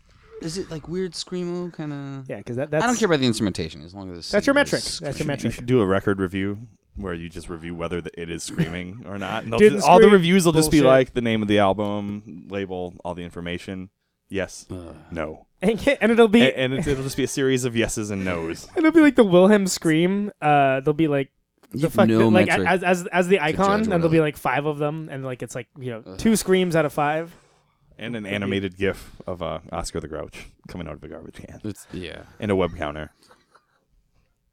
Is 0.43 0.59
it 0.59 0.71
like 0.71 0.89
weird 0.89 1.13
screamo 1.13 1.73
kind 1.73 1.93
of? 1.93 2.29
yeah, 2.29 2.39
because 2.39 2.57
that, 2.57 2.71
that's 2.71 2.83
I 2.83 2.87
don't 2.87 2.97
care 2.99 3.07
about 3.07 3.21
the 3.21 3.27
instrumentation 3.27 3.83
as 3.85 3.95
long 3.95 4.11
as 4.11 4.19
it's 4.19 4.31
That's 4.31 4.47
your 4.47 4.55
singing 4.55 4.61
metric. 4.65 4.83
is 4.83 4.99
That's 4.99 5.01
your 5.01 5.13
screaming. 5.25 5.27
You 5.29 5.33
metric. 5.45 5.53
should 5.55 5.67
do 5.67 5.81
a 5.81 5.87
record 5.87 6.19
review 6.19 6.59
where 6.97 7.15
you 7.15 7.29
just 7.29 7.49
review 7.49 7.75
whether 7.75 8.01
the, 8.01 8.11
it 8.21 8.29
is 8.31 8.43
screaming 8.43 9.05
or 9.07 9.17
not. 9.17 9.45
And 9.45 9.53
they'll 9.53 9.59
Didn't 9.61 9.79
just- 9.79 9.89
all 9.89 9.99
the 9.99 10.03
scream. 10.05 10.13
reviews 10.15 10.45
will 10.45 10.53
just 10.53 10.71
be 10.73 10.79
Bullshit. 10.81 10.87
like 10.89 11.15
the 11.15 11.21
name 11.23 11.41
of 11.43 11.49
the 11.49 11.59
album, 11.61 12.47
label, 12.51 12.95
all 13.05 13.15
the 13.15 13.23
information. 13.23 13.91
Yes, 14.31 14.65
Ugh. 14.71 14.95
no, 15.11 15.47
and, 15.61 15.87
and 16.01 16.13
it'll 16.13 16.29
be 16.29 16.43
A- 16.43 16.55
and, 16.57 16.73
it's, 16.73 16.87
it'll 16.87 17.03
just 17.05 17.17
be 17.17 17.25
a 17.25 17.29
series 17.29 17.65
of 17.65 17.77
yeses 17.77 18.11
and 18.11 18.25
nos. 18.25 18.69
it'll 18.77 18.93
be 18.93 19.01
like 19.01 19.17
the 19.17 19.25
Wilhelm 19.25 19.67
scream. 19.67 20.31
Uh, 20.41 20.81
they'll 20.81 20.95
be 20.95 21.09
like 21.09 21.31
You 21.73 21.81
the 21.81 21.87
have 21.87 21.93
fuck 21.95 22.09
no 22.09 22.29
like 22.29 22.47
metric. 22.47 22.69
as 22.69 22.83
as 22.85 23.07
as 23.09 23.29
the 23.29 23.41
icon, 23.41 23.57
judge 23.57 23.67
and 23.67 23.89
what 23.89 23.99
there'll 23.99 24.07
I 24.07 24.13
be 24.13 24.21
like. 24.21 24.35
like 24.35 24.37
five 24.37 24.67
of 24.67 24.79
them, 24.79 25.09
and 25.11 25.25
like 25.25 25.43
it's 25.43 25.55
like 25.57 25.67
you 25.79 25.91
know 25.91 26.03
Ugh. 26.07 26.17
two 26.19 26.37
screams 26.37 26.77
out 26.77 26.85
of 26.87 26.93
five. 26.93 27.35
And 27.99 28.17
an 28.17 28.25
animated 28.25 28.79
GIF 28.79 29.17
of 29.27 29.43
uh, 29.43 29.59
Oscar 29.73 30.01
the 30.01 30.09
Grouch 30.09 30.47
coming 30.69 30.87
out 30.87 30.95
of 30.95 31.05
a 31.05 31.09
garbage 31.09 31.35
can, 31.35 31.61
It's 31.65 31.87
yeah. 31.93 32.23
and 32.39 32.51
a 32.51 32.57
web 32.57 32.75
counter. 32.75 33.11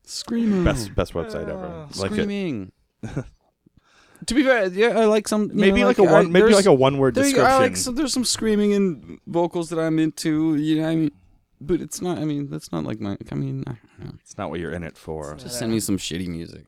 Screaming. 0.03 0.63
Best 0.65 0.93
best 0.95 1.13
website 1.13 1.47
ever. 1.47 1.87
Like 1.97 2.11
it. 2.11 2.15
Screaming. 2.15 2.71
to 4.25 4.33
be 4.33 4.43
fair, 4.43 4.67
yeah, 4.67 4.99
I 4.99 5.05
like 5.05 5.27
some. 5.27 5.51
Maybe 5.53 5.81
know, 5.81 5.87
like, 5.87 5.97
a 5.99 6.03
one, 6.03 6.31
maybe 6.31 6.53
like 6.53 6.65
a 6.65 6.73
one 6.73 6.97
word 6.97 7.15
there 7.15 7.23
you 7.25 7.31
description. 7.31 7.53
I 7.53 7.57
like 7.59 7.77
some, 7.77 7.95
there's 7.95 8.13
some 8.13 8.25
screaming 8.25 8.73
and 8.73 9.19
vocals 9.27 9.69
that 9.69 9.79
I'm 9.79 9.99
into. 9.99 10.55
You 10.55 10.81
know, 10.81 10.87
I 10.89 10.95
mean, 10.95 11.11
but 11.61 11.81
it's 11.81 12.01
not. 12.01 12.17
I 12.17 12.25
mean, 12.25 12.49
that's 12.49 12.71
not 12.71 12.83
like 12.83 12.99
my. 12.99 13.17
I 13.31 13.35
mean, 13.35 13.63
I 13.67 13.77
don't 13.99 14.05
know. 14.13 14.17
It's 14.21 14.37
not 14.37 14.49
what 14.49 14.59
you're 14.59 14.71
in 14.73 14.83
it 14.83 14.97
for. 14.97 15.35
just 15.35 15.59
send 15.59 15.71
me 15.71 15.79
some 15.79 15.97
shitty 15.97 16.27
music. 16.27 16.65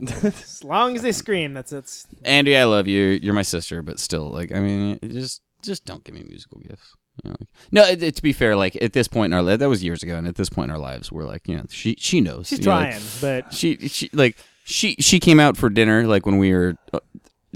As 0.24 0.62
long 0.64 0.96
as 0.96 1.02
they 1.02 1.12
scream, 1.12 1.54
that's 1.54 1.72
it's. 1.72 2.06
Andy, 2.24 2.56
I 2.56 2.64
love 2.64 2.86
you. 2.86 3.18
You're 3.22 3.34
my 3.34 3.42
sister, 3.42 3.82
but 3.82 3.98
still, 3.98 4.30
like, 4.30 4.52
I 4.52 4.60
mean, 4.60 4.98
just 5.02 5.42
just 5.62 5.84
don't 5.84 6.04
give 6.04 6.14
me 6.14 6.22
musical 6.28 6.60
gifts. 6.60 6.94
You 7.24 7.30
know, 7.30 7.36
like, 7.40 7.48
no, 7.72 7.82
it, 7.84 8.02
it- 8.02 8.16
to 8.16 8.22
be 8.22 8.32
fair, 8.32 8.56
like 8.56 8.76
at 8.82 8.92
this 8.92 9.08
point 9.08 9.32
in 9.32 9.36
our 9.36 9.42
life, 9.42 9.58
that 9.60 9.68
was 9.68 9.82
years 9.82 10.02
ago, 10.02 10.16
and 10.16 10.28
at 10.28 10.34
this 10.36 10.50
point 10.50 10.70
in 10.70 10.74
our 10.74 10.80
lives, 10.80 11.10
we're 11.10 11.24
like, 11.24 11.48
you 11.48 11.56
know, 11.56 11.64
she 11.70 11.96
she 11.98 12.20
knows. 12.20 12.48
She's 12.48 12.58
you 12.60 12.66
know, 12.66 12.72
like, 12.72 12.90
trying, 12.90 13.02
but 13.20 13.54
she 13.54 13.76
she 13.88 14.10
like 14.12 14.36
she 14.66 14.96
she 14.98 15.20
came 15.20 15.38
out 15.40 15.56
for 15.56 15.70
dinner 15.70 16.06
like 16.06 16.26
when 16.26 16.38
we 16.38 16.52
were 16.52 16.76
uh, 16.92 16.98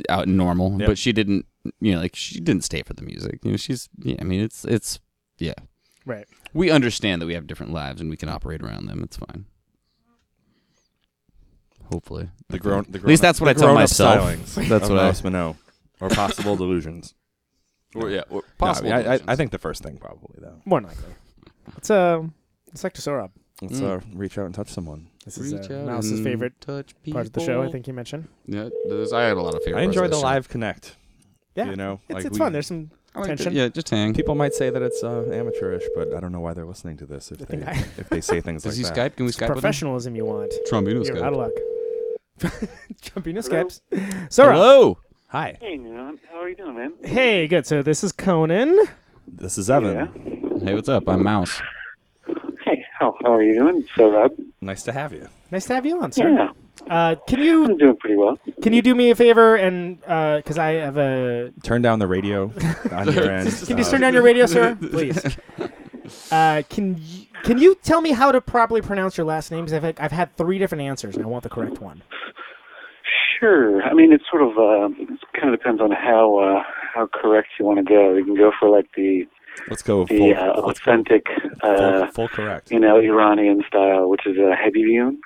out 0.08 0.26
in 0.28 0.36
normal, 0.36 0.78
Yep. 0.78 0.88
but 0.88 0.96
she 0.98 1.12
didn't. 1.12 1.44
You 1.80 1.94
know, 1.94 2.00
like 2.00 2.14
she 2.16 2.40
didn't 2.40 2.64
stay 2.64 2.82
for 2.82 2.94
the 2.94 3.02
music. 3.02 3.40
You 3.42 3.50
know, 3.50 3.56
she's 3.56 3.88
yeah. 3.98 4.16
I 4.20 4.24
mean, 4.24 4.40
it's 4.40 4.64
it's 4.64 5.00
yeah. 5.38 5.54
right. 6.06 6.26
We 6.54 6.70
understand 6.70 7.20
that 7.20 7.26
we 7.26 7.34
have 7.34 7.46
different 7.46 7.72
lives 7.72 8.00
and 8.00 8.08
we 8.10 8.16
can 8.16 8.28
operate 8.28 8.62
around 8.62 8.86
them. 8.86 9.02
It's 9.02 9.16
fine. 9.16 9.44
Hopefully, 11.92 12.28
The 12.48 12.58
grown, 12.58 12.84
the 12.88 12.98
grown 12.98 13.04
At 13.04 13.08
least 13.08 13.22
that's 13.22 13.40
what 13.40 13.50
I 13.50 13.52
tell 13.52 13.74
myself. 13.74 14.20
That's 14.54 14.88
what 14.88 14.98
I- 14.98 15.08
I 15.08 15.14
Minot, 15.24 15.56
or 16.00 16.08
possible 16.08 16.54
delusions. 16.56 17.14
Or, 17.96 18.08
yeah, 18.08 18.22
or 18.30 18.42
No, 18.42 18.42
possible. 18.58 18.92
I, 18.92 18.96
I, 18.98 19.02
delusions. 19.02 19.28
I 19.28 19.36
think 19.36 19.50
the 19.50 19.58
first 19.58 19.82
thing 19.82 19.98
probably 19.98 20.36
though. 20.40 20.60
More 20.64 20.80
than 20.80 20.88
likely. 20.90 21.12
It's 21.76 21.90
uh, 21.90 22.22
it's 22.72 22.84
like 22.84 22.92
to 22.94 23.02
Sohrab. 23.02 23.30
Let's 23.60 23.80
Mm. 23.80 23.98
uh, 23.98 24.00
reach 24.16 24.38
out 24.38 24.46
and 24.46 24.54
touch 24.54 24.68
someone. 24.68 25.08
This 25.36 25.46
is 25.46 25.52
Reach 25.54 25.70
uh, 25.70 25.74
out 25.80 25.86
Mouse's 25.86 26.12
and 26.12 26.24
favorite 26.24 26.60
touch 26.60 26.94
part 27.12 27.26
of 27.26 27.32
the 27.32 27.40
show. 27.40 27.62
I 27.62 27.70
think 27.70 27.86
you 27.86 27.92
mentioned. 27.94 28.28
Yeah, 28.46 28.68
there's, 28.88 29.12
I 29.12 29.22
had 29.24 29.36
a 29.36 29.42
lot 29.42 29.54
of 29.54 29.62
favorite. 29.64 29.80
I 29.80 29.84
parts 29.84 29.96
enjoy 29.96 30.04
of 30.06 30.10
the 30.12 30.16
show. 30.18 30.22
live 30.22 30.48
connect. 30.48 30.96
Yeah, 31.56 31.70
you 31.70 31.76
know, 31.76 32.00
it's 32.08 32.14
like 32.14 32.24
it's 32.26 32.32
we- 32.34 32.38
fun. 32.38 32.52
There's 32.52 32.66
some 32.66 32.90
I 33.14 33.18
like 33.20 33.28
tension. 33.28 33.52
that- 33.54 33.58
Yeah, 33.60 33.68
just 33.68 33.88
hang. 33.90 34.14
People 34.14 34.34
might 34.36 34.54
say 34.54 34.70
that 34.70 34.82
it's 34.82 35.02
uh, 35.02 35.22
amateurish, 35.32 35.82
but 35.96 36.14
I 36.14 36.20
don't 36.20 36.30
know 36.32 36.40
why 36.40 36.54
they're 36.54 36.64
listening 36.64 36.96
to 36.98 37.06
this 37.06 37.30
if 37.32 37.38
they 37.38 37.44
think 37.44 37.66
I- 37.68 37.72
if 37.98 38.08
they 38.08 38.20
say 38.20 38.40
things 38.46 38.62
Does 38.62 38.78
like 38.78 38.86
he 38.88 38.94
that. 38.94 39.12
Skype? 39.12 39.16
Can 39.16 39.26
we 39.26 39.32
Skype 39.32 39.40
with 39.40 39.48
him? 39.48 39.54
professionalism 39.54 40.14
you 40.16 40.24
want. 40.24 40.52
Trombino 40.70 41.04
You're 41.04 41.16
Skype. 41.16 41.22
out 41.22 41.32
of 41.32 41.38
luck. 41.38 41.52
Jumpino 43.02 43.38
Skypes. 43.46 43.80
Sohrab. 44.28 44.52
Hello. 44.54 44.98
Hi, 45.28 45.56
Hey, 45.60 45.76
man. 45.76 46.18
How 46.30 46.40
are 46.40 46.48
you 46.48 46.56
doing, 46.56 46.74
man? 46.74 46.92
Hey, 47.04 47.46
good. 47.46 47.64
So 47.66 47.82
this 47.82 48.02
is 48.02 48.10
Conan. 48.12 48.76
this 49.28 49.58
is 49.58 49.70
Evan. 49.70 49.94
Yeah. 49.94 50.64
Hey, 50.64 50.74
what's 50.74 50.88
up? 50.88 51.08
I'm 51.08 51.22
Mouse. 51.22 51.60
Hey, 53.20 53.24
how, 53.24 53.30
how 53.30 53.34
are 53.36 53.42
you 53.42 53.54
doing? 53.54 53.84
Sohrab? 53.96 54.30
Nice 54.60 54.82
to 54.84 54.92
have 54.92 55.12
you. 55.12 55.28
Nice 55.50 55.66
to 55.66 55.74
have 55.74 55.86
you 55.86 56.00
on, 56.02 56.12
sir. 56.12 56.28
Yeah, 56.30 56.50
Uh, 56.88 57.14
can 57.26 57.40
you 57.40 57.64
I'm 57.64 57.76
doing 57.76 57.96
pretty 57.96 58.16
well. 58.16 58.38
can 58.62 58.72
you 58.72 58.82
do 58.82 58.94
me 58.94 59.10
a 59.10 59.14
favor 59.14 59.56
and 59.56 59.98
because 60.00 60.58
I 60.58 60.72
have 60.72 60.96
a 60.96 61.52
Turn 61.62 61.82
down 61.82 61.98
the 61.98 62.06
radio 62.06 62.52
on 62.92 63.12
your 63.12 63.30
end. 63.30 63.50
can 63.66 63.78
you 63.78 63.84
Uh, 63.84 63.90
turn 63.90 64.00
down 64.00 64.14
your 64.14 64.22
radio, 64.22 64.46
sir, 64.46 64.76
please? 64.76 65.20
Uh, 66.32 66.62
can 66.68 66.96
you, 66.98 67.26
can 67.44 67.56
you 67.56 67.76
tell 67.84 68.00
me 68.00 68.10
how 68.10 68.32
to 68.32 68.40
properly 68.40 68.80
pronounce 68.82 69.16
your 69.16 69.24
last 69.24 69.52
name? 69.52 69.64
'Cause 69.64 69.72
I've 69.74 69.84
I've 70.00 70.10
had 70.10 70.36
three 70.36 70.58
different 70.58 70.82
answers 70.82 71.14
and 71.14 71.24
I 71.24 71.28
want 71.28 71.44
the 71.44 71.48
correct 71.48 71.80
one. 71.80 72.02
Sure. 73.38 73.80
I 73.84 73.94
mean, 73.94 74.12
it's 74.12 74.24
sort 74.28 74.42
of 74.42 74.48
uh, 74.58 74.88
it 75.00 75.08
kind 75.38 75.54
of 75.54 75.58
depends 75.60 75.80
on 75.80 75.92
how 75.92 76.36
uh, 76.38 76.62
how 76.94 77.06
correct 77.14 77.48
you 77.60 77.64
want 77.64 77.78
to 77.78 77.84
go. 77.84 78.14
You 78.14 78.24
can 78.24 78.34
go 78.36 78.50
for 78.58 78.68
like 78.68 78.86
the 78.96 79.24
Let's 79.70 79.82
go 79.82 80.04
the 80.04 80.18
full, 80.18 80.34
uh, 80.34 80.50
authentic, 80.70 81.26
full, 81.60 81.70
uh, 81.70 82.06
full 82.10 82.28
correct. 82.28 82.70
you 82.72 82.80
know, 82.80 82.98
Iranian 82.98 83.62
style, 83.66 84.08
which 84.10 84.26
is 84.26 84.36
a 84.36 84.54
Habibion. 84.56 85.18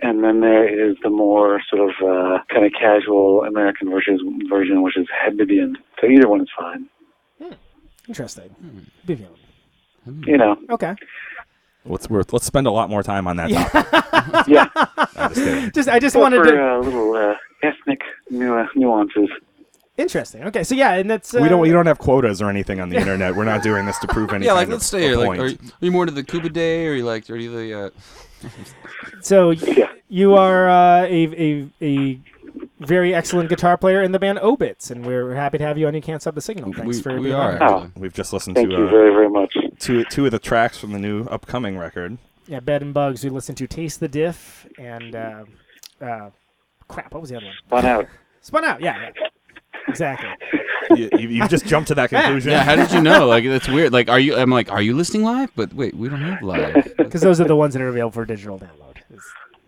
And 0.00 0.22
then 0.22 0.40
there 0.40 0.68
is 0.68 0.96
the 1.02 1.10
more 1.10 1.60
sort 1.70 1.88
of 1.88 1.94
uh, 2.06 2.38
kind 2.52 2.64
of 2.66 2.72
casual 2.78 3.44
American 3.44 3.90
version, 3.90 4.40
version, 4.48 4.82
which 4.82 4.96
is 4.96 5.06
Habibion. 5.24 5.74
So 6.00 6.06
either 6.08 6.28
one 6.28 6.40
is 6.42 6.48
fine. 6.58 6.88
Interesting. 8.08 8.54
Vivian. 9.04 9.30
You 10.26 10.38
know, 10.38 10.56
Okay. 10.70 10.94
Let's 11.84 12.08
we're, 12.10 12.22
let's 12.32 12.44
spend 12.46 12.66
a 12.66 12.70
lot 12.70 12.90
more 12.90 13.02
time 13.02 13.26
on 13.26 13.36
that 13.36 13.50
topic. 13.50 14.46
yeah. 14.48 14.68
I'm 15.16 15.32
just. 15.34 15.74
Just 15.74 15.88
I 15.88 15.98
just 15.98 16.14
Well, 16.16 16.24
wanted 16.24 16.44
for 16.44 16.50
to. 16.52 16.74
uh, 16.74 16.78
little 16.80 17.14
uh, 17.14 17.34
ethnic 17.62 18.00
uh, 18.02 18.66
nuances. 18.74 19.28
Interesting. 19.98 20.44
Okay. 20.44 20.62
So 20.62 20.74
yeah, 20.76 20.94
and 20.94 21.10
that's 21.10 21.34
uh, 21.34 21.40
we 21.40 21.48
don't 21.48 21.60
we 21.60 21.70
don't 21.70 21.86
have 21.86 21.98
quotas 21.98 22.40
or 22.40 22.48
anything 22.48 22.80
on 22.80 22.88
the 22.88 22.96
internet. 22.96 23.34
We're 23.34 23.44
not 23.44 23.62
doing 23.62 23.84
this 23.84 23.98
to 23.98 24.06
prove 24.06 24.30
anything. 24.30 24.38
Yeah, 24.46 24.52
like 24.52 24.68
let's 24.68 24.86
stay 24.86 25.02
here. 25.02 25.16
Like, 25.16 25.40
are 25.40 25.46
you, 25.48 25.58
are 25.60 25.84
you 25.84 25.90
more 25.90 26.06
to 26.06 26.12
the 26.12 26.22
Cuba 26.22 26.48
Day, 26.48 26.86
or 26.86 26.92
are 26.92 26.94
you 26.94 27.04
like, 27.04 27.28
are 27.28 27.36
you 27.36 27.50
the? 27.50 27.86
Uh, 27.86 27.90
So 29.20 29.50
Yeah. 29.76 29.88
you 30.08 30.34
are 30.34 30.68
uh, 30.68 31.02
a 31.02 31.26
a 31.36 31.68
a 31.82 32.20
very 32.80 33.12
excellent 33.12 33.48
guitar 33.48 33.76
player 33.76 34.02
in 34.02 34.12
the 34.12 34.20
band 34.20 34.38
Obits, 34.38 34.90
and 34.92 35.04
we're 35.04 35.34
happy 35.34 35.58
to 35.58 35.64
have 35.64 35.76
you 35.76 35.88
on. 35.88 35.94
You 35.94 36.00
can't 36.00 36.22
stop 36.22 36.36
the 36.36 36.40
signal. 36.40 36.72
Thanks 36.72 36.96
we, 36.98 37.02
for 37.02 37.16
we 37.16 37.24
being 37.24 37.34
are. 37.34 37.62
Oh. 37.62 37.90
We've 37.96 38.14
just 38.14 38.32
listened 38.32 38.54
Thank 38.54 38.70
to 38.70 38.76
you 38.76 38.86
uh, 38.86 38.90
very, 38.90 39.10
very 39.10 39.28
much. 39.28 39.56
two 39.80 40.04
two 40.04 40.26
of 40.26 40.30
the 40.30 40.38
tracks 40.38 40.78
from 40.78 40.92
the 40.92 40.98
new 41.00 41.24
upcoming 41.24 41.76
record. 41.76 42.18
Yeah, 42.46 42.60
Bed 42.60 42.82
and 42.82 42.94
Bugs. 42.94 43.24
We 43.24 43.30
listened 43.30 43.58
to 43.58 43.66
Taste 43.66 44.00
the 44.00 44.08
Diff 44.08 44.66
and 44.78 45.14
uh, 45.16 45.44
uh, 46.00 46.30
crap. 46.86 47.12
What 47.12 47.20
was 47.20 47.30
the 47.30 47.36
other 47.36 47.46
one? 47.46 47.54
Spun 47.66 47.84
out. 47.84 48.06
Spun 48.40 48.64
out. 48.64 48.80
Yeah, 48.80 49.10
yeah. 49.16 49.28
Exactly. 49.86 50.30
you, 50.96 51.08
you, 51.18 51.28
you 51.28 51.48
just 51.48 51.66
jumped 51.66 51.88
to 51.88 51.94
that 51.94 52.10
conclusion. 52.10 52.52
Yeah, 52.52 52.64
how 52.64 52.76
did 52.76 52.92
you 52.92 53.00
know? 53.00 53.26
Like 53.26 53.44
that's 53.44 53.68
weird. 53.68 53.92
Like, 53.92 54.08
are 54.08 54.18
you? 54.20 54.36
I'm 54.36 54.50
like, 54.50 54.70
are 54.70 54.82
you 54.82 54.94
listening 54.94 55.24
live? 55.24 55.50
But 55.54 55.72
wait, 55.74 55.94
we 55.94 56.08
don't 56.08 56.20
have 56.22 56.42
live. 56.42 56.94
Because 57.08 57.22
those 57.22 57.40
are 57.40 57.44
the 57.44 57.56
ones 57.56 57.72
that 57.72 57.80
are 57.82 57.88
available 57.88 58.12
for 58.12 58.26
digital 58.26 58.58
download. 58.58 58.98
Is, 59.10 59.22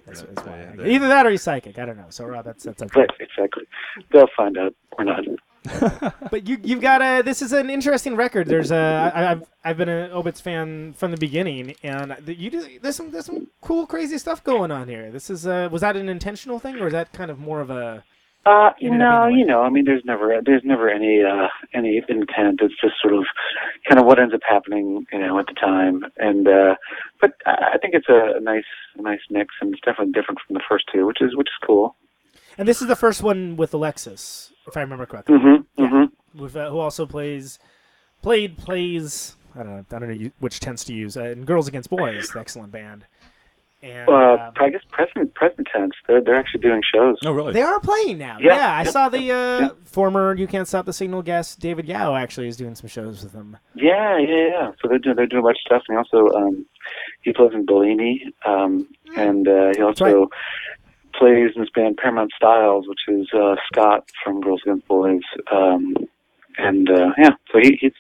is, 0.09 0.23
is 0.25 0.45
why. 0.45 0.75
yeah, 0.79 0.87
Either 0.87 1.09
that 1.09 1.25
or 1.25 1.31
he's 1.31 1.41
psychic. 1.41 1.79
I 1.79 1.87
don't 1.87 1.97
know. 1.97 2.07
So 2.11 2.27
Rob, 2.27 2.45
that's 2.45 2.65
that's 2.65 2.83
okay. 2.83 3.01
Right, 3.01 3.11
exactly. 3.19 3.65
They'll 4.13 4.29
find 4.37 4.59
out. 4.59 4.75
We're 4.99 5.05
not. 5.05 5.25
but 6.31 6.47
you 6.47 6.59
you've 6.63 6.81
got 6.81 7.03
a 7.03 7.23
this 7.23 7.43
is 7.43 7.53
an 7.53 7.69
interesting 7.69 8.17
record. 8.17 8.47
There's 8.47 8.71
a 8.71 9.13
I, 9.15 9.31
I've 9.33 9.47
I've 9.65 9.77
been 9.77 9.91
an 9.91 10.11
Obits 10.11 10.41
fan 10.41 10.95
from 10.95 11.11
the 11.11 11.19
beginning, 11.19 11.75
and 11.83 12.17
you 12.27 12.51
just, 12.51 12.69
there's 12.83 12.97
some 12.97 13.11
there's 13.11 13.27
some 13.27 13.47
cool 13.61 13.87
crazy 13.87 14.17
stuff 14.17 14.43
going 14.43 14.71
on 14.71 14.89
here. 14.89 15.11
This 15.11 15.29
is 15.29 15.47
uh 15.47 15.69
was 15.71 15.83
that 15.83 15.97
an 15.97 16.09
intentional 16.09 16.59
thing 16.59 16.77
or 16.79 16.87
is 16.87 16.93
that 16.93 17.13
kind 17.13 17.31
of 17.31 17.39
more 17.39 17.61
of 17.61 17.71
a 17.71 18.05
Uh, 18.47 18.71
Ended 18.81 19.01
no, 19.01 19.07
up 19.07 19.29
being 19.29 19.37
the 19.37 19.41
you 19.41 19.47
know, 19.47 19.63
I 19.63 19.69
mean, 19.69 19.85
there's 19.85 20.05
never, 20.05 20.41
there's 20.45 20.63
never 20.65 20.89
any, 20.89 21.23
uh, 21.23 21.49
any 21.75 22.01
intent. 22.09 22.61
It's 22.63 22.75
just 22.81 22.95
sort 23.01 23.13
of, 23.15 23.25
kind 23.89 24.01
of 24.01 24.07
what 24.07 24.19
ends 24.19 24.33
up 24.35 24.41
happening, 24.49 25.07
you 25.13 25.19
know, 25.19 25.39
at 25.39 25.47
the 25.47 25.53
time. 25.55 26.05
And, 26.17 26.49
uh, 26.49 26.75
but 27.21 27.33
I 27.45 27.77
think 27.83 27.95
it's 27.95 28.09
a, 28.09 28.41
nice, 28.41 28.65
nice 28.97 29.21
mix, 29.31 29.55
and 29.61 29.75
it's 29.75 29.83
definitely 29.85 30.13
different 30.13 30.41
from 30.47 30.55
the 30.55 30.63
first 30.69 30.85
two, 30.93 31.07
which 31.07 31.21
is, 31.21 31.37
which 31.37 31.49
is 31.49 31.67
cool. 31.67 31.97
and 32.57 32.67
this 32.67 32.81
is 32.81 32.89
the 32.89 32.97
first 32.97 33.23
one 33.23 33.57
with 33.57 33.75
Alexis, 33.75 34.53
if 34.67 34.77
I 34.77 34.81
remember 34.81 35.05
correctly, 35.07 35.37
Mm-hmm. 35.37 35.85
Mm-hmm. 35.85 36.43
with 36.43 36.57
uh, 36.57 36.71
who 36.71 36.79
also 36.79 37.05
plays 37.07 37.59
played 38.23 38.57
plays 38.57 39.37
I 39.55 39.63
don't 39.63 39.73
know 39.77 39.85
I 39.97 39.99
don't 39.99 40.09
know 40.23 40.31
which 40.39 40.61
tense 40.61 40.85
to 40.85 40.95
use 40.95 41.17
uh, 41.17 41.25
in 41.25 41.45
Girls 41.45 41.67
Against 41.69 41.91
Boys, 41.91 42.31
the 42.31 42.41
excellent 42.41 42.71
band. 42.73 43.05
And 43.83 44.09
Uh, 44.09 44.13
um, 44.13 44.53
I 44.57 44.71
guess 44.71 44.83
present, 44.91 45.35
present 45.35 45.67
tense. 45.73 45.95
They're, 46.07 46.21
they're 46.21 46.37
actually 46.37 46.61
doing 46.61 46.83
shows. 46.95 47.17
No, 47.23 47.33
really? 47.33 47.53
They 47.53 47.63
are 47.63 47.81
playing 47.81 48.19
now. 48.19 48.37
Yeah, 48.39 48.57
Yeah, 48.57 48.75
I 48.75 48.83
yeah, 48.83 48.91
saw 48.91 49.09
the 49.09 49.19
uh, 49.19 49.61
yeah. 49.61 49.69
former 49.85 50.35
"You 50.35 50.47
Can't 50.47 50.69
Stop 50.69 50.87
the 50.87 50.93
Signal" 50.93 51.23
guest 51.23 51.61
David 51.61 51.87
Yow 51.89 52.15
actually 52.15 52.49
is 52.49 52.57
doing 52.57 52.75
some 52.75 52.89
shows 52.89 53.23
with 53.23 53.33
them. 53.33 53.57
Yeah, 53.75 54.19
yeah, 54.19 54.49
yeah. 54.49 54.71
So 54.81 54.89
they're 54.89 54.99
doing, 54.99 55.17
they're 55.17 55.27
doing 55.27 55.41
a 55.41 55.45
bunch 55.45 55.59
of 55.65 55.67
stuff, 55.67 55.83
and 55.89 55.97
he 55.97 55.99
also, 55.99 56.37
um, 56.37 56.67
he 57.23 57.33
plays 57.33 57.53
in 57.55 57.65
Bellini, 57.65 58.33
um, 58.45 58.87
and 59.17 59.49
uh, 59.49 59.73
he 59.75 59.83
also 59.83 60.05
right. 60.05 60.29
plays 61.15 61.53
in 61.55 61.63
this 61.63 61.71
band 61.75 61.97
Paramount 61.97 62.33
Styles, 62.37 62.87
which 62.87 63.01
is 63.09 63.29
uh, 63.33 63.57
Scott 63.73 64.11
from 64.23 64.41
Girls 64.41 64.61
Against 64.65 64.87
Boys. 64.89 65.23
Um, 65.51 65.97
and 66.59 66.91
uh, 66.91 67.13
yeah, 67.17 67.31
so 67.51 67.59
he, 67.61 67.79
he's 67.81 67.93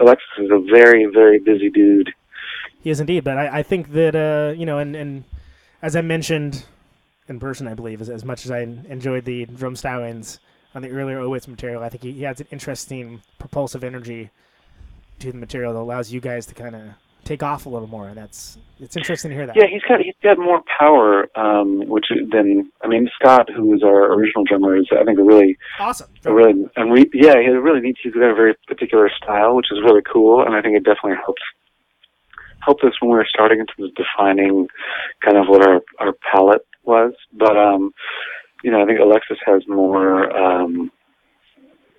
Alexis 0.00 0.26
is 0.38 0.50
a 0.50 0.58
very, 0.58 1.06
very 1.06 1.38
busy 1.38 1.70
dude. 1.70 2.12
He 2.82 2.90
is 2.90 3.00
indeed, 3.00 3.24
but 3.24 3.38
I, 3.38 3.58
I 3.58 3.62
think 3.62 3.92
that 3.92 4.14
uh, 4.16 4.58
you 4.58 4.66
know, 4.66 4.78
and, 4.78 4.96
and 4.96 5.24
as 5.80 5.96
I 5.96 6.00
mentioned 6.00 6.64
in 7.28 7.38
person, 7.38 7.68
I 7.68 7.74
believe, 7.74 8.00
as, 8.00 8.10
as 8.10 8.24
much 8.24 8.44
as 8.44 8.50
I 8.50 8.60
enjoyed 8.60 9.24
the 9.24 9.46
drum 9.46 9.74
stylings 9.74 10.38
on 10.74 10.82
the 10.82 10.90
earlier 10.90 11.18
Obits 11.20 11.46
material, 11.46 11.82
I 11.82 11.88
think 11.88 12.02
he, 12.02 12.12
he 12.12 12.22
has 12.22 12.40
an 12.40 12.48
interesting 12.50 13.22
propulsive 13.38 13.84
energy 13.84 14.30
to 15.20 15.30
the 15.30 15.38
material 15.38 15.72
that 15.74 15.80
allows 15.80 16.12
you 16.12 16.20
guys 16.20 16.46
to 16.46 16.54
kind 16.54 16.74
of 16.74 16.82
take 17.24 17.42
off 17.42 17.66
a 17.66 17.68
little 17.68 17.88
more, 17.88 18.08
and 18.08 18.16
that's 18.16 18.58
it's 18.80 18.96
interesting 18.96 19.30
to 19.30 19.36
hear 19.36 19.46
that. 19.46 19.56
Yeah, 19.56 19.66
he's 19.70 19.82
got 19.82 20.00
he's 20.00 20.14
got 20.22 20.38
more 20.38 20.60
power, 20.78 21.28
um, 21.38 21.86
which 21.88 22.06
than 22.30 22.70
I 22.82 22.88
mean 22.88 23.08
Scott, 23.20 23.48
who 23.54 23.72
is 23.74 23.82
our 23.82 24.12
original 24.12 24.44
drummer, 24.44 24.76
is 24.76 24.88
I 24.90 25.04
think 25.04 25.18
a 25.18 25.22
really 25.22 25.56
awesome. 25.78 26.10
a 26.24 26.32
really 26.32 26.66
and 26.76 26.90
we 26.90 27.08
yeah 27.14 27.34
he 27.40 27.48
really 27.48 27.80
needs 27.80 27.98
he's 28.02 28.12
got 28.12 28.30
a 28.30 28.34
very 28.34 28.54
particular 28.66 29.10
style, 29.22 29.54
which 29.54 29.66
is 29.70 29.78
really 29.84 30.02
cool, 30.02 30.44
and 30.44 30.54
I 30.54 30.62
think 30.62 30.76
it 30.76 30.84
definitely 30.84 31.18
helps 31.24 31.42
helped 32.64 32.84
us 32.84 32.92
when 33.00 33.10
we 33.10 33.16
were 33.16 33.26
starting 33.28 33.60
in 33.60 33.66
terms 33.66 33.90
of 33.90 33.94
defining 33.94 34.68
kind 35.24 35.36
of 35.36 35.46
what 35.48 35.66
our 35.66 35.80
our 35.98 36.12
palette 36.30 36.66
was. 36.84 37.12
But 37.32 37.56
um, 37.56 37.92
you 38.62 38.70
know, 38.70 38.82
I 38.82 38.86
think 38.86 39.00
Alexis 39.00 39.38
has 39.44 39.62
more. 39.68 40.34
Um, 40.36 40.90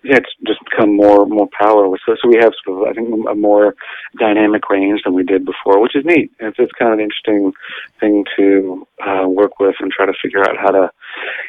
yeah, 0.03 0.17
it's 0.17 0.35
just 0.45 0.59
become 0.69 0.97
more 0.97 1.25
more 1.25 1.47
power. 1.57 1.87
So, 2.05 2.15
so 2.21 2.27
we 2.27 2.37
have 2.41 2.51
sort 2.65 2.81
of, 2.81 2.87
I 2.89 2.93
think, 2.93 3.07
a 3.29 3.35
more 3.35 3.73
dynamic 4.19 4.69
range 4.69 5.01
than 5.05 5.13
we 5.13 5.23
did 5.23 5.45
before, 5.45 5.79
which 5.79 5.95
is 5.95 6.03
neat. 6.03 6.29
It's, 6.39 6.57
it's 6.59 6.73
kind 6.73 6.91
of 6.91 6.99
an 6.99 7.05
interesting 7.05 7.53
thing 8.01 8.25
to 8.35 8.85
uh, 9.05 9.27
work 9.29 9.59
with 9.61 9.75
and 9.79 9.91
try 9.91 10.05
to 10.05 10.13
figure 10.21 10.41
out 10.41 10.57
how 10.61 10.71
to 10.71 10.91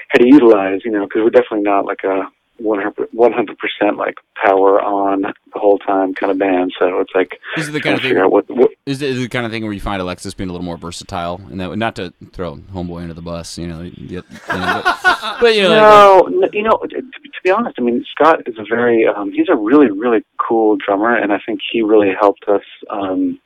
how 0.08 0.18
to 0.18 0.26
utilize. 0.26 0.80
You 0.84 0.92
know, 0.92 1.04
because 1.06 1.22
we're 1.24 1.30
definitely 1.30 1.62
not 1.62 1.84
like 1.84 2.04
a 2.04 2.28
100 2.64 3.58
percent 3.58 3.96
like 3.96 4.16
power 4.42 4.80
on 4.82 5.22
the 5.22 5.58
whole 5.58 5.78
time 5.78 6.14
kind 6.14 6.32
of 6.32 6.38
band. 6.38 6.72
So 6.78 7.00
it's 7.00 7.12
like 7.14 7.38
Is 7.56 7.68
it 7.68 7.72
the 7.72 7.80
kind 7.80 7.96
of 7.96 8.02
thing? 8.02 8.16
out 8.16 8.32
what, 8.32 8.48
what 8.50 8.70
Is 8.86 9.02
it, 9.02 9.10
is 9.10 9.18
it 9.18 9.22
the 9.22 9.28
kind 9.28 9.46
of 9.46 9.52
thing 9.52 9.62
where 9.64 9.72
you 9.72 9.80
find 9.80 10.00
Alexis 10.00 10.34
being 10.34 10.50
a 10.50 10.52
little 10.52 10.64
more 10.64 10.76
versatile, 10.76 11.40
and 11.50 11.60
that 11.60 11.76
not 11.76 11.96
to 11.96 12.12
throw 12.32 12.56
Homeboy 12.56 13.02
under 13.02 13.14
the 13.14 13.22
bus, 13.22 13.58
you 13.58 13.66
know, 13.66 13.82
yet, 13.82 14.24
you 14.30 14.54
know, 14.54 14.82
but, 14.84 15.36
but, 15.40 15.54
you 15.54 15.62
know, 15.62 16.28
no, 16.30 16.42
n- 16.42 16.50
you 16.52 16.62
know, 16.62 16.78
to, 16.82 17.00
to 17.00 17.40
be 17.42 17.50
honest, 17.50 17.76
I 17.78 17.82
mean, 17.82 18.04
Scott 18.10 18.40
is 18.46 18.56
a 18.58 18.64
very, 18.68 19.06
um, 19.06 19.32
he's 19.32 19.48
a 19.48 19.56
really, 19.56 19.90
really 19.90 20.24
cool 20.38 20.76
drummer, 20.76 21.14
and 21.16 21.32
I 21.32 21.38
think 21.44 21.60
he 21.72 21.82
really 21.82 22.12
helped 22.18 22.44
us 22.48 22.62
um, 22.90 23.38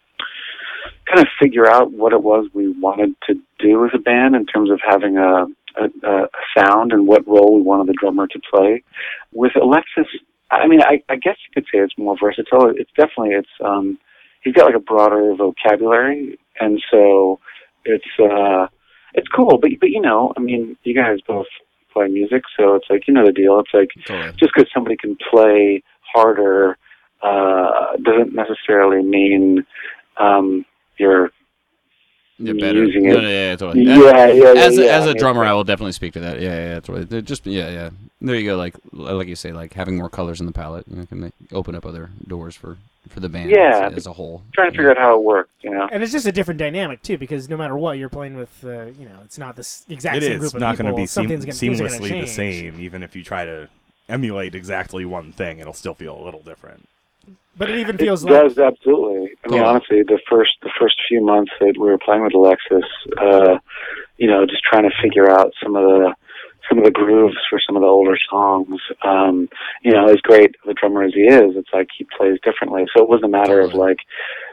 kind 1.07 1.21
of 1.21 1.29
figure 1.41 1.67
out 1.69 1.93
what 1.93 2.13
it 2.13 2.23
was 2.23 2.47
we 2.53 2.69
wanted 2.81 3.15
to 3.27 3.35
do 3.59 3.85
as 3.85 3.91
a 3.95 3.99
band 3.99 4.35
in 4.37 4.47
terms 4.47 4.71
of 4.71 4.81
having 4.87 5.17
a, 5.17 5.47
a, 5.77 6.09
a 6.09 6.29
sound 6.57 6.93
and 6.93 7.07
what 7.07 7.27
role 7.27 7.55
we 7.55 7.63
wanted 7.63 7.89
the 7.89 7.99
drummer 7.99 8.27
to 8.27 8.41
play. 8.51 8.83
With 9.33 9.53
Alexis, 9.61 10.07
I 10.51 10.67
mean, 10.67 10.83
I, 10.83 11.03
I 11.09 11.17
guess 11.17 11.37
you 11.47 11.53
could 11.55 11.65
say 11.65 11.79
it's 11.79 11.97
more 11.99 12.17
versatile. 12.21 12.71
It's 12.75 12.91
definitely, 12.97 13.35
it's, 13.35 13.49
um, 13.65 13.99
he's 14.43 14.55
got 14.55 14.67
like 14.67 14.75
a 14.75 14.81
broader 14.81 15.35
vocabulary, 15.35 16.39
and 16.61 16.83
so 16.91 17.41
it's, 17.85 18.05
uh, 18.19 18.67
it's 19.15 19.29
cool. 19.29 19.59
But, 19.59 19.71
but 19.81 19.91
you 19.91 20.01
know, 20.01 20.33
I 20.37 20.41
mean, 20.41 20.77
you 20.85 20.95
guys 20.95 21.19
both 21.27 21.47
play 21.93 22.09
music, 22.09 22.43
so 22.57 22.75
it's 22.75 22.87
like 22.89 23.09
you 23.09 23.15
know 23.15 23.27
the 23.27 23.33
deal. 23.33 23.59
It's 23.61 23.75
like 23.75 23.89
totally. 24.07 24.33
just 24.39 24.53
because 24.55 24.71
somebody 24.73 24.97
can 24.97 25.17
play 25.31 25.83
harder 26.15 26.77
uh, 27.23 27.97
doesn't 28.03 28.35
necessarily 28.35 29.03
mean 29.03 29.67
um, 30.19 30.65
you're 30.99 31.31
Yeah, 32.39 32.53
better. 32.55 32.85
using 32.85 33.07
it. 33.07 33.15
no, 33.15 33.29
yeah, 33.29 33.57
totally. 33.57 33.85
yeah, 33.85 33.99
yeah, 33.99 34.27
yeah. 34.55 34.61
as 34.61 34.79
a, 34.79 34.85
yeah, 34.85 34.91
as 34.93 35.03
I 35.03 35.05
a 35.05 35.09
mean, 35.09 35.17
drummer, 35.19 35.45
I 35.45 35.53
will 35.53 35.65
definitely 35.65 35.93
speak 35.93 36.13
to 36.15 36.21
that. 36.21 36.41
Yeah, 36.41 36.55
yeah, 36.55 36.75
that's 36.75 36.89
right. 36.89 37.09
They're 37.09 37.21
Just 37.21 37.47
yeah, 37.47 37.69
yeah. 37.71 37.91
There 38.21 38.35
you 38.37 38.49
go. 38.49 38.57
Like 38.57 38.75
like 38.93 39.29
you 39.29 39.37
say, 39.37 39.53
like 39.53 39.73
having 39.75 39.97
more 39.97 40.09
colors 40.09 40.41
in 40.41 40.47
the 40.47 40.53
palette, 40.53 40.87
you 40.89 40.97
know, 40.97 41.07
can 41.07 41.21
make, 41.21 41.33
open 41.53 41.75
up 41.75 41.85
other 41.87 42.11
doors 42.27 42.55
for 42.55 42.77
for 43.09 43.21
the 43.21 43.29
band 43.29 43.51
Yeah, 43.51 43.89
as, 43.91 43.99
as 43.99 44.07
a 44.07 44.13
whole. 44.13 44.43
trying 44.53 44.71
to 44.71 44.77
figure 44.77 44.91
out 44.91 44.99
how 44.99 45.17
it 45.17 45.23
works. 45.23 45.51
You 45.63 45.71
know, 45.71 45.89
And 45.91 46.03
it's 46.03 46.13
just 46.13 46.27
a 46.27 46.33
different 46.33 46.59
dynamic 46.59 47.03
too, 47.03 47.17
because 47.17 47.49
no 47.49 47.57
matter 47.57 47.77
what 47.77 47.97
you're 47.97 48.09
playing 48.11 48.37
with, 48.37 48.53
uh, 48.65 48.87
you 48.99 49.07
know, 49.09 49.19
it's 49.25 49.39
not 49.39 49.57
this 49.57 49.85
exact 49.89 50.19
It 50.19 50.23
same 50.25 50.33
is 50.33 50.39
group 50.41 50.55
of 50.55 50.61
not 50.61 50.73
people. 50.77 50.85
going 50.85 50.95
to 50.97 51.03
be 51.03 51.07
seam- 51.07 51.23
Something's 51.29 51.45
gonna, 51.47 51.77
gonna 51.77 51.89
seamlessly 51.99 52.21
the 52.21 52.27
same, 52.27 52.81
even 52.81 53.03
if 53.03 53.17
you 53.17 53.25
try 53.25 53.45
to 53.47 53.69
emulate 54.09 54.55
exactly 54.55 55.05
one 55.07 55.33
thing. 55.33 55.59
It'll 55.59 55.73
still 55.73 55.95
feel 55.95 56.21
a 56.21 56.23
little 56.23 56.43
different. 56.43 56.87
But 57.57 57.71
it 57.71 57.79
even 57.81 57.97
it 57.97 57.99
feels 57.99 58.25
like 58.25 58.35
does 58.35 58.59
absolutely. 58.59 59.17
I 59.45 59.49
mean, 59.49 59.59
Totally. 59.59 59.61
honestly, 59.61 60.03
the 60.03 60.21
first 60.31 60.53
the 60.63 60.71
first 60.79 60.97
few 61.09 61.25
months 61.25 61.51
that 61.59 61.75
we 61.79 61.89
were 61.89 61.99
playing 61.99 62.23
with 62.23 62.35
Alexis, 62.35 62.89
uh, 63.21 63.59
you 64.17 64.29
know, 64.29 64.47
just 64.47 64.63
trying 64.63 64.85
to 64.85 64.95
figure 65.03 65.29
out 65.29 65.53
some 65.63 65.75
of 65.75 65.83
the 65.83 66.15
some 66.69 66.79
of 66.79 66.85
the 66.85 66.91
grooves 66.91 67.37
for 67.51 67.59
some 67.67 67.77
of 67.77 67.83
the 67.83 67.89
older 67.89 68.17
songs. 68.31 68.81
Um, 69.03 69.49
you 69.83 69.93
know, 69.93 70.07
as 70.09 70.19
great 70.23 70.55
of 70.63 70.71
a 70.71 70.75
drummer 70.75 71.03
as 71.03 71.15
he 71.15 71.23
is, 71.23 71.57
it's 71.57 71.71
like 71.73 71.89
he 71.97 72.07
plays 72.17 72.39
differently. 72.45 72.85
So 72.95 73.03
it 73.03 73.09
wasn't 73.09 73.35
a 73.35 73.37
matter 73.39 73.61
of 73.61 73.75
like 73.75 73.99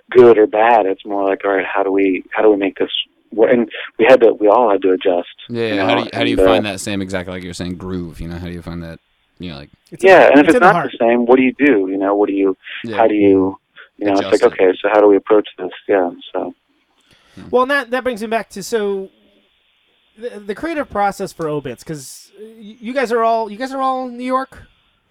good 0.09 0.37
or 0.37 0.47
bad. 0.47 0.87
It's 0.87 1.05
more 1.05 1.29
like, 1.29 1.45
all 1.45 1.51
right, 1.51 1.65
how 1.65 1.83
do 1.83 1.91
we 1.91 2.23
how 2.31 2.41
do 2.41 2.49
we 2.49 2.57
make 2.57 2.77
this? 2.77 2.89
work? 3.31 3.51
And 3.51 3.69
we 3.99 4.05
had 4.05 4.21
to, 4.21 4.33
we 4.33 4.47
all 4.47 4.71
had 4.71 4.81
to 4.83 4.91
adjust. 4.91 5.35
Yeah, 5.49 5.67
you 5.67 5.75
know, 5.75 5.85
how 5.85 5.95
do 5.95 6.03
you, 6.03 6.09
how 6.13 6.23
do 6.23 6.29
you 6.29 6.37
and, 6.37 6.47
uh, 6.47 6.51
find 6.51 6.65
that 6.65 6.79
same 6.79 7.01
exactly 7.01 7.33
like 7.33 7.43
you're 7.43 7.53
saying 7.53 7.75
groove? 7.75 8.19
You 8.19 8.29
know, 8.29 8.37
how 8.37 8.47
do 8.47 8.53
you 8.53 8.61
find 8.61 8.81
that? 8.83 8.99
You 9.39 9.51
know, 9.51 9.57
like 9.57 9.69
it's 9.91 10.03
Yeah, 10.03 10.19
the- 10.19 10.31
and 10.31 10.39
if 10.39 10.47
it's 10.47 10.47
it's 10.49 10.55
in 10.55 10.61
the 10.63 10.71
not 10.73 10.91
the 10.91 10.97
same, 10.99 11.25
what 11.25 11.37
do 11.37 11.43
you 11.43 11.53
do? 11.57 11.87
You 11.89 11.97
know, 11.97 12.15
what 12.15 12.27
do 12.27 12.33
you? 12.33 12.55
yeah. 12.83 12.97
How 12.97 13.07
do 13.07 13.15
you? 13.15 13.57
You 13.97 14.07
know, 14.07 14.13
it's 14.13 14.31
like 14.31 14.41
it. 14.41 14.43
okay, 14.43 14.73
so 14.81 14.89
how 14.93 14.99
do 15.01 15.07
we 15.07 15.15
approach 15.15 15.47
this? 15.57 15.71
Yeah, 15.87 16.09
so. 16.33 16.53
Well, 17.51 17.63
and 17.63 17.71
that 17.71 17.91
that 17.91 18.03
brings 18.03 18.21
me 18.21 18.27
back 18.27 18.49
to 18.51 18.63
so 18.63 19.09
the, 20.17 20.39
the 20.39 20.55
creative 20.55 20.89
process 20.89 21.33
for 21.33 21.47
Obits, 21.47 21.83
because 21.83 22.31
you 22.57 22.93
guys 22.93 23.11
are 23.11 23.23
all 23.23 23.49
you 23.49 23.57
guys 23.57 23.71
are 23.71 23.81
all 23.81 24.07
in 24.07 24.17
New 24.17 24.25
York, 24.25 24.63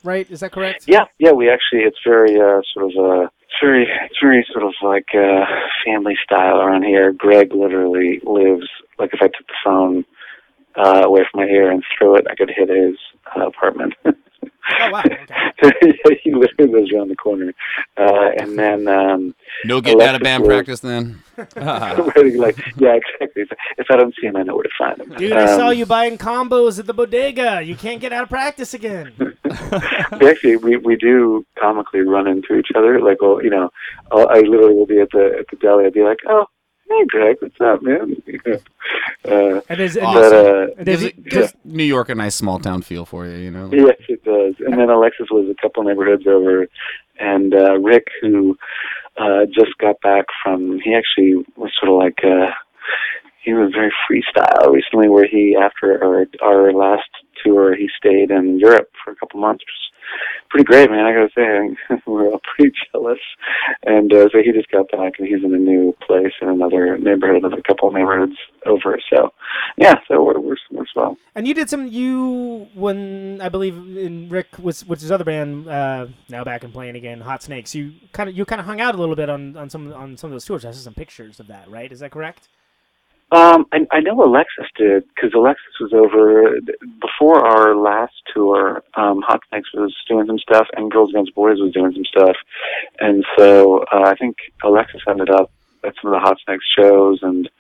right? 0.02 0.30
Is 0.30 0.40
that 0.40 0.52
correct? 0.52 0.84
Yeah, 0.86 1.04
yeah, 1.18 1.32
we 1.32 1.50
actually 1.50 1.80
it's 1.82 1.98
very 2.06 2.36
uh 2.40 2.60
sort 2.72 2.90
of 2.90 2.96
uh 2.98 3.28
it's 3.42 3.60
very 3.62 3.86
it's 4.04 4.18
very 4.22 4.46
sort 4.52 4.64
of 4.64 4.72
like 4.82 5.08
uh 5.14 5.44
family 5.84 6.16
style 6.24 6.60
around 6.60 6.84
here. 6.84 7.12
Greg 7.12 7.52
literally 7.54 8.20
lives 8.24 8.68
like 8.98 9.10
if 9.12 9.20
I 9.22 9.26
took 9.26 9.46
the 9.46 9.54
phone 9.64 10.04
uh 10.76 11.02
away 11.04 11.22
from 11.30 11.40
my 11.42 11.46
ear 11.46 11.70
and 11.70 11.82
threw 11.96 12.16
it, 12.16 12.26
I 12.30 12.34
could 12.34 12.50
hit 12.54 12.68
his 12.68 12.96
uh, 13.36 13.46
apartment. 13.46 13.94
Oh 14.80 14.90
wow. 14.92 15.02
Okay. 15.62 16.18
he 16.24 16.32
literally 16.34 16.72
lives 16.72 16.90
around 16.92 17.08
the 17.08 17.16
corner. 17.16 17.52
Uh 17.98 18.30
and 18.38 18.58
then 18.58 18.88
um 18.88 19.34
no 19.66 19.80
getting 19.82 20.00
out 20.02 20.14
of 20.14 20.22
band 20.22 20.42
was- 20.42 20.48
practice 20.48 20.80
then. 20.80 21.22
like 21.56 22.56
yeah, 22.76 22.94
exactly. 22.94 23.42
If, 23.42 23.48
if 23.76 23.86
I 23.90 23.96
don't 23.96 24.14
see 24.18 24.26
him 24.26 24.36
I 24.36 24.42
know 24.42 24.54
where 24.54 24.62
to 24.62 24.70
find 24.78 24.98
him. 25.00 25.10
Dude, 25.16 25.32
I 25.32 25.46
saw 25.56 25.68
Um, 25.68 25.76
you 25.76 25.84
buying 25.84 26.16
combos 26.16 26.78
at 26.78 26.86
the 26.86 26.94
bodega. 26.94 27.60
You 27.62 27.76
can't 27.76 28.00
get 28.00 28.12
out 28.14 28.22
of 28.24 28.28
practice 28.30 28.72
again. 28.72 29.12
we 30.20 30.28
actually 30.30 30.56
we 30.56 30.76
we 30.78 30.96
do 30.96 31.44
comically 31.60 32.00
run 32.00 32.26
into 32.26 32.54
each 32.56 32.68
other. 32.74 33.00
Like, 33.00 33.20
well, 33.20 33.42
you 33.44 33.50
know, 33.50 33.68
I'll, 34.12 34.28
I 34.28 34.40
literally 34.40 34.74
will 34.74 34.86
be 34.86 35.00
at 35.00 35.10
the 35.12 35.36
at 35.40 35.46
the 35.50 35.56
deli. 35.56 35.84
I'll 35.84 35.90
be 35.90 36.02
like, 36.02 36.18
"Oh, 36.26 36.46
hey, 36.88 37.04
Greg, 37.08 37.36
what's 37.40 37.60
up, 37.60 37.82
man?" 37.82 38.22
uh, 39.28 39.60
And 39.68 39.80
is, 39.80 39.96
Awesome. 39.96 40.14
but 40.14 40.30
does, 40.30 40.32
uh, 40.32 40.82
Gives, 40.84 41.02
he, 41.02 41.08
it, 41.08 41.24
gives 41.24 41.54
New 41.64 41.84
York 41.84 42.08
a 42.08 42.14
nice 42.14 42.34
small 42.34 42.58
town 42.58 42.82
feel 42.82 43.04
for 43.04 43.26
you. 43.26 43.36
You 43.36 43.50
know. 43.50 43.70
yes, 43.72 43.96
it 44.08 44.24
does. 44.24 44.54
And 44.64 44.78
then 44.78 44.90
Alexis 44.90 45.28
was 45.30 45.48
a 45.48 45.60
couple 45.60 45.82
neighborhoods 45.82 46.26
over, 46.26 46.66
and 47.18 47.54
uh, 47.54 47.78
Rick, 47.78 48.08
who 48.20 48.56
uh, 49.16 49.46
just 49.46 49.76
got 49.78 50.00
back 50.00 50.26
from, 50.42 50.80
he 50.84 50.94
actually 50.94 51.44
was 51.56 51.70
sort 51.80 51.90
of 51.92 51.98
like. 51.98 52.24
Uh, 52.24 52.50
he 53.42 53.52
was 53.52 53.72
very 53.74 53.92
freestyle 54.10 54.72
recently, 54.72 55.06
where 55.08 55.26
he 55.26 55.54
after 55.54 56.02
our 56.02 56.26
our 56.42 56.72
last 56.72 57.10
tour, 57.44 57.76
he 57.76 57.90
stayed 57.94 58.30
in 58.30 58.58
Europe 58.58 58.88
for 59.04 59.10
a 59.10 59.16
couple 59.16 59.38
months, 59.38 59.64
pretty 60.50 60.64
great, 60.64 60.90
man. 60.90 61.04
I 61.04 61.12
gotta 61.12 61.30
say, 61.34 61.96
we're 62.06 62.28
all 62.30 62.40
pretty 62.56 62.74
jealous. 62.92 63.18
And 63.84 64.12
uh, 64.12 64.28
so 64.30 64.38
he 64.42 64.52
just 64.52 64.70
got 64.70 64.90
back, 64.90 65.14
and 65.18 65.26
he's 65.28 65.44
in 65.44 65.54
a 65.54 65.58
new 65.58 65.94
place 66.06 66.32
in 66.40 66.48
another 66.48 66.96
neighborhood, 66.98 67.36
another 67.36 67.62
couple 67.62 67.88
of 67.88 67.94
neighborhoods 67.94 68.36
over. 68.66 68.98
So, 69.10 69.32
yeah, 69.76 69.94
so 70.08 70.22
we're 70.22 70.38
we're, 70.38 70.56
we're 70.70 70.86
swell. 70.92 71.16
And 71.34 71.46
you 71.48 71.54
did 71.54 71.68
some 71.68 71.86
you 71.88 72.68
when 72.74 73.40
I 73.40 73.48
believe 73.48 73.76
in 73.76 74.28
Rick 74.28 74.58
was 74.58 74.84
which 74.84 75.00
his 75.00 75.10
other 75.10 75.24
band 75.24 75.68
uh, 75.68 76.06
now 76.28 76.44
back 76.44 76.64
and 76.64 76.72
playing 76.72 76.96
again, 76.96 77.20
Hot 77.20 77.42
Snakes. 77.42 77.74
You 77.74 77.94
kind 78.12 78.28
of 78.28 78.36
you 78.36 78.44
kind 78.44 78.60
of 78.60 78.66
hung 78.66 78.80
out 78.80 78.94
a 78.94 78.98
little 78.98 79.16
bit 79.16 79.28
on, 79.28 79.56
on 79.56 79.68
some 79.70 79.92
on 79.92 80.16
some 80.16 80.28
of 80.28 80.32
those 80.32 80.44
tours. 80.44 80.64
I 80.64 80.70
saw 80.70 80.78
some 80.78 80.94
pictures 80.94 81.40
of 81.40 81.48
that, 81.48 81.70
right? 81.70 81.90
Is 81.90 82.00
that 82.00 82.10
correct? 82.10 82.48
Um, 83.34 83.66
I, 83.72 83.84
I 83.90 84.00
know 84.00 84.22
Alexis 84.22 84.66
did 84.76 85.02
because 85.08 85.32
Alexis 85.34 85.80
was 85.80 85.92
over 85.92 86.56
before 87.00 87.44
our 87.44 87.74
last 87.74 88.12
tour. 88.32 88.84
Um, 88.94 89.22
Hot 89.22 89.40
Snakes 89.48 89.74
was 89.74 89.92
doing 90.06 90.26
some 90.26 90.38
stuff, 90.38 90.68
and 90.76 90.88
Girls 90.88 91.10
Against 91.10 91.34
Boys 91.34 91.58
was 91.58 91.72
doing 91.72 91.92
some 91.92 92.04
stuff, 92.04 92.36
and 93.00 93.24
so 93.36 93.84
uh, 93.92 94.04
I 94.06 94.14
think 94.14 94.36
Alexis 94.62 95.00
ended 95.08 95.30
up 95.30 95.50
at 95.82 95.94
some 96.00 96.12
of 96.12 96.20
the 96.20 96.24
Hot 96.24 96.38
Snakes 96.44 96.64
shows, 96.78 97.18
and 97.22 97.50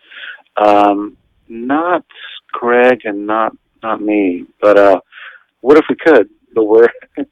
um, 0.56 1.16
not 1.48 2.04
Greg 2.52 3.00
and 3.04 3.26
not 3.26 3.56
not 3.82 4.00
me, 4.00 4.46
but 4.60 4.78
uh, 4.78 5.00
what 5.60 5.76
if 5.76 5.86
we 5.88 5.96
could? 5.96 6.30
But 6.54 6.66
we're 6.66 6.88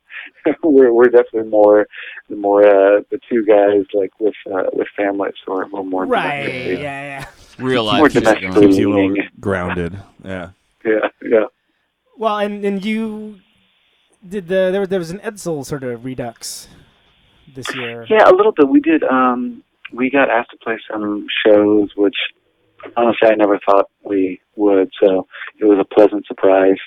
we're 0.64 0.93
we're 0.93 1.11
definitely 1.11 1.49
more 1.49 1.86
the 2.28 2.34
more 2.34 2.66
uh, 2.66 3.03
the 3.12 3.20
two 3.30 3.45
guys 3.45 3.84
like 3.95 4.18
with 4.18 4.34
uh, 4.53 4.64
with 4.72 4.88
families, 4.97 5.34
so 5.45 5.53
we're 5.53 5.62
a 5.62 5.66
little 5.66 5.84
more 5.84 6.07
Right. 6.07 6.72
Yeah. 6.72 7.20
Yeah. 7.20 7.26
Real 7.59 7.84
more 7.84 8.03
life 8.05 8.12
shit 8.12 8.24
going 8.24 8.36
domestically. 8.40 8.66
Keeps 8.66 8.78
you 8.78 8.88
a 8.88 8.90
little 8.94 9.09
leaning. 9.11 9.28
grounded. 9.40 9.98
Yeah. 10.24 10.50
Yeah, 10.84 11.09
yeah. 11.22 11.44
Well, 12.16 12.38
and 12.38 12.64
and 12.64 12.84
you 12.84 13.38
did 14.28 14.48
the 14.48 14.68
there 14.70 14.80
was 14.80 14.88
there 14.88 14.98
was 14.98 15.11
an 15.11 15.18
Edsel 15.20 15.64
sort 15.64 15.82
of 15.84 16.05
redux 16.05 16.68
this 17.55 17.74
year. 17.74 18.07
Yeah, 18.09 18.28
a 18.28 18.34
little 18.34 18.53
bit. 18.53 18.68
We 18.68 18.80
did. 18.80 19.03
Um, 19.05 19.62
we 19.92 20.11
got 20.11 20.30
asked 20.30 20.50
to 20.50 20.57
play 20.59 20.78
some 20.90 21.26
shows, 21.46 21.90
which 21.96 22.16
honestly 22.96 23.28
I 23.30 23.34
never 23.34 23.59
thought 23.68 23.86
we 24.05 24.40
would. 24.57 24.90
So 25.00 25.26
it 25.61 25.64
was 25.64 25.78
a 25.78 25.94
pleasant 25.94 26.26
surprise. 26.26 26.78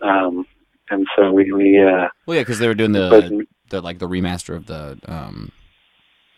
Um, 0.00 0.46
and 0.90 1.06
so 1.16 1.32
we 1.32 1.52
we 1.52 1.80
uh, 1.82 2.08
Well, 2.26 2.36
yeah, 2.36 2.42
because 2.42 2.58
they 2.58 2.66
were 2.68 2.74
doing 2.74 2.92
the, 2.92 3.08
pleasant- 3.08 3.48
the 3.70 3.80
like 3.80 3.98
the 3.98 4.08
remaster 4.08 4.54
of 4.56 4.66
the 4.66 4.98
um 5.06 5.50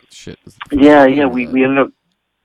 shit. 0.09 0.39
yeah, 0.71 1.05
yeah. 1.05 1.25
We 1.25 1.47
we 1.47 1.63
ended 1.63 1.79
up. 1.79 1.91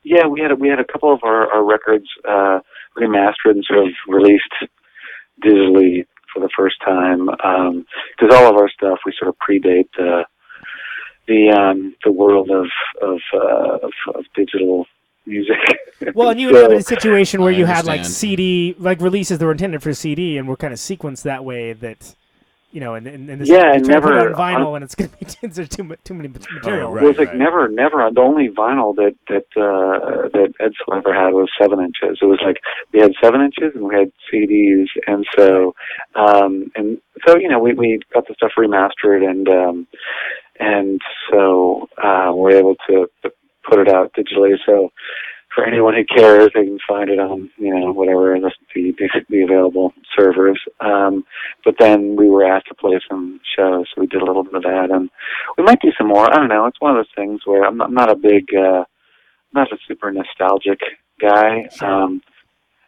Yeah, 0.08 0.26
we 0.28 0.40
had 0.40 0.52
a, 0.52 0.54
we 0.54 0.68
had 0.68 0.78
a 0.78 0.84
couple 0.84 1.12
of 1.12 1.20
our, 1.24 1.52
our 1.52 1.64
records 1.64 2.06
uh, 2.28 2.60
remastered 2.96 3.54
and 3.56 3.64
sort 3.64 3.80
of 3.86 3.92
released 4.06 4.54
digitally 5.44 6.06
for 6.32 6.38
the 6.40 6.48
first 6.56 6.76
time 6.84 7.26
because 7.26 8.30
all 8.34 8.46
of 8.50 8.56
our 8.56 8.68
stuff 8.70 8.98
we 9.04 9.12
sort 9.18 9.28
of 9.28 9.36
predate 9.38 9.88
the 9.96 10.24
the 11.26 11.50
um, 11.50 11.94
the 12.04 12.12
world 12.12 12.50
of 12.50 12.66
of, 13.02 13.18
uh, 13.34 13.78
of 13.86 13.92
of 14.14 14.24
digital 14.34 14.86
music. 15.26 15.56
Well, 16.14 16.28
and 16.28 16.38
you 16.38 16.52
So- 16.52 16.60
had 16.62 16.72
a 16.72 16.82
situation 16.82 17.40
where 17.40 17.52
I 17.54 17.56
you 17.56 17.64
had 17.64 17.86
like. 17.86 18.04
CD, 18.04 18.76
like 18.78 19.00
releases 19.00 19.38
that 19.38 19.46
were 19.46 19.52
intended 19.52 19.82
for 19.82 19.94
CD 19.94 20.36
and 20.36 20.46
were 20.46 20.56
kind 20.58 20.74
of 20.74 20.78
sequenced 20.78 21.22
that 21.22 21.42
way 21.42 21.72
that, 21.72 22.14
you 22.76 22.80
know, 22.80 22.92
and 22.92 23.06
and, 23.06 23.30
and 23.30 23.40
this, 23.40 23.48
Yeah, 23.48 23.68
you 23.68 23.72
and 23.76 23.84
try 23.86 23.94
to 23.94 24.00
put 24.02 24.12
it 24.12 24.16
never- 24.16 24.34
on 24.34 24.54
vinyl 24.60 24.74
and 24.74 24.84
it's 24.84 24.94
gonna 24.94 25.08
be 25.18 25.24
there's 25.48 25.70
too 25.70 25.96
too 26.04 26.12
many 26.12 26.28
material. 26.28 26.92
right. 26.92 27.04
it 27.04 27.06
was 27.06 27.16
like 27.16 27.34
never, 27.34 27.68
never. 27.68 28.10
The 28.12 28.20
only 28.20 28.50
vinyl 28.50 28.94
that 28.96 29.14
that 29.28 29.46
uh, 29.56 30.28
that 30.36 30.52
Edsel 30.60 30.98
ever 30.98 31.14
had 31.14 31.32
was 31.32 31.48
seven 31.58 31.80
inches. 31.80 32.18
It 32.20 32.26
was 32.26 32.38
like 32.44 32.58
we 32.92 33.00
had 33.00 33.12
seven 33.24 33.40
inches 33.40 33.72
and 33.74 33.84
we 33.84 33.94
had 33.94 34.12
CDs, 34.30 34.88
and 35.06 35.24
so 35.34 35.74
um, 36.16 36.70
and 36.76 36.98
so 37.26 37.38
you 37.38 37.48
know 37.48 37.58
we 37.58 37.72
we 37.72 37.98
got 38.12 38.28
the 38.28 38.34
stuff 38.34 38.52
remastered 38.58 39.24
and 39.26 39.48
um, 39.48 39.86
and 40.60 41.00
so 41.30 41.88
uh, 41.96 42.30
we're 42.34 42.58
able 42.58 42.76
to 42.90 43.08
put 43.66 43.78
it 43.78 43.88
out 43.88 44.12
digitally. 44.12 44.54
So 44.66 44.90
for 45.56 45.64
anyone 45.64 45.94
who 45.94 46.04
cares, 46.04 46.50
they 46.54 46.64
can 46.66 46.78
find 46.86 47.08
it 47.08 47.18
on 47.18 47.50
you 47.56 47.74
know 47.74 47.90
whatever 47.90 48.38
the 48.38 48.52
the, 48.74 48.92
the 49.30 49.40
available 49.42 49.94
servers. 50.16 50.60
Um, 50.80 51.24
but 51.64 51.76
then 51.80 52.14
we 52.14 52.28
were 52.28 52.44
asked 52.46 52.66
to 52.68 52.74
play 52.74 53.00
some 53.08 53.40
shows, 53.56 53.86
so 53.94 54.02
we 54.02 54.06
did 54.06 54.20
a 54.20 54.24
little 54.26 54.44
bit 54.44 54.54
of 54.54 54.62
that, 54.64 54.90
and 54.92 55.08
we 55.56 55.64
might 55.64 55.80
do 55.80 55.90
some 55.96 56.08
more. 56.08 56.30
I 56.30 56.36
don't 56.36 56.48
know. 56.48 56.66
It's 56.66 56.80
one 56.80 56.90
of 56.94 56.98
those 56.98 57.14
things 57.16 57.40
where 57.46 57.64
I'm 57.64 57.78
not, 57.78 57.88
I'm 57.88 57.94
not 57.94 58.12
a 58.12 58.16
big, 58.16 58.44
uh, 58.54 58.84
not 59.54 59.72
a 59.72 59.78
super 59.88 60.12
nostalgic 60.12 60.78
guy. 61.20 61.66
Um, 61.80 62.20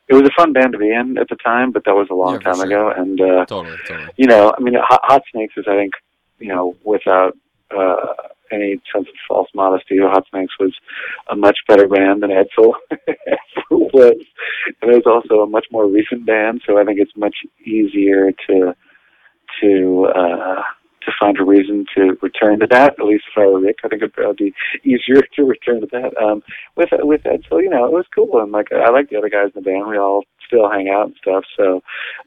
it 0.09 0.15
was 0.15 0.25
a 0.25 0.31
fun 0.37 0.53
band 0.53 0.73
to 0.73 0.79
be 0.79 0.91
in 0.93 1.17
at 1.19 1.29
the 1.31 1.37
time, 1.37 1.73
but 1.73 1.85
that 1.87 1.95
was 1.95 2.09
a 2.11 2.15
long 2.15 2.35
Yeah, 2.35 2.39
time 2.41 2.57
sure. 2.57 2.67
ago, 2.67 2.93
and 2.95 3.19
uh, 3.21 3.45
Totally, 3.47 3.77
totally. 3.87 4.09
you 4.17 4.27
know, 4.27 4.55
I 4.57 4.61
mean, 4.61 4.75
Hot, 4.79 5.01
Hot 5.05 5.23
Snakes 5.33 5.55
is, 5.57 5.65
I 5.69 5.75
think, 5.77 5.93
you 6.39 6.49
know, 6.49 6.77
without 6.85 7.35
uh, 7.77 8.13
any 8.53 8.81
sense 8.93 9.09
of 9.09 9.15
false 9.27 9.49
modesty, 9.55 9.99
Hot 9.99 10.25
Snakes 10.31 10.55
was 10.59 10.75
a 11.31 11.37
much 11.37 11.59
better 11.67 11.89
band 11.89 12.23
than 12.23 12.31
Edsel 12.31 12.75
was, 13.71 14.25
and 14.83 14.91
it 14.91 15.05
was 15.05 15.07
also 15.07 15.43
a 15.43 15.47
much 15.47 15.67
more 15.71 15.87
recent 15.87 16.27
band. 16.27 16.63
So 16.67 16.79
I 16.79 16.85
think 16.85 16.99
it's 17.01 17.17
much 17.17 17.37
easier 17.65 18.33
to 18.49 18.75
to 19.61 20.07
uh, 20.15 20.63
to 21.03 21.13
find 21.19 21.39
a 21.39 21.45
reason 21.45 21.87
to 21.97 22.17
return 22.23 22.61
to 22.61 22.67
that. 22.71 22.95
At 22.99 23.05
least 23.05 23.25
were 23.37 23.61
Rick, 23.61 23.79
I 23.85 23.89
think 23.89 24.03
it'd 24.03 24.37
be 24.37 24.55
easier 24.85 25.23
to 25.37 25.45
return 25.45 25.81
to 25.81 25.89
that. 25.93 26.17
Um, 26.23 26.43
with 26.77 26.91
with 26.93 27.23
Edsel, 27.23 27.63
you 27.63 27.71
know, 27.71 27.85
it 27.87 27.93
was 27.93 28.07
cool, 28.15 28.41
and 28.41 28.53
like 28.53 28.69
I 28.73 28.91
like 28.91 29.11
the 29.11 29.17
other 29.17 29.31
guys 29.31 29.53
in 29.55 29.63
the 29.63 29.71
band. 29.71 29.89
We 29.89 29.99
all 29.99 30.25
still 30.47 30.71
hang 30.71 30.89
out 30.89 31.07
and 31.07 31.17
stuff. 31.21 31.45
So. 31.57 31.83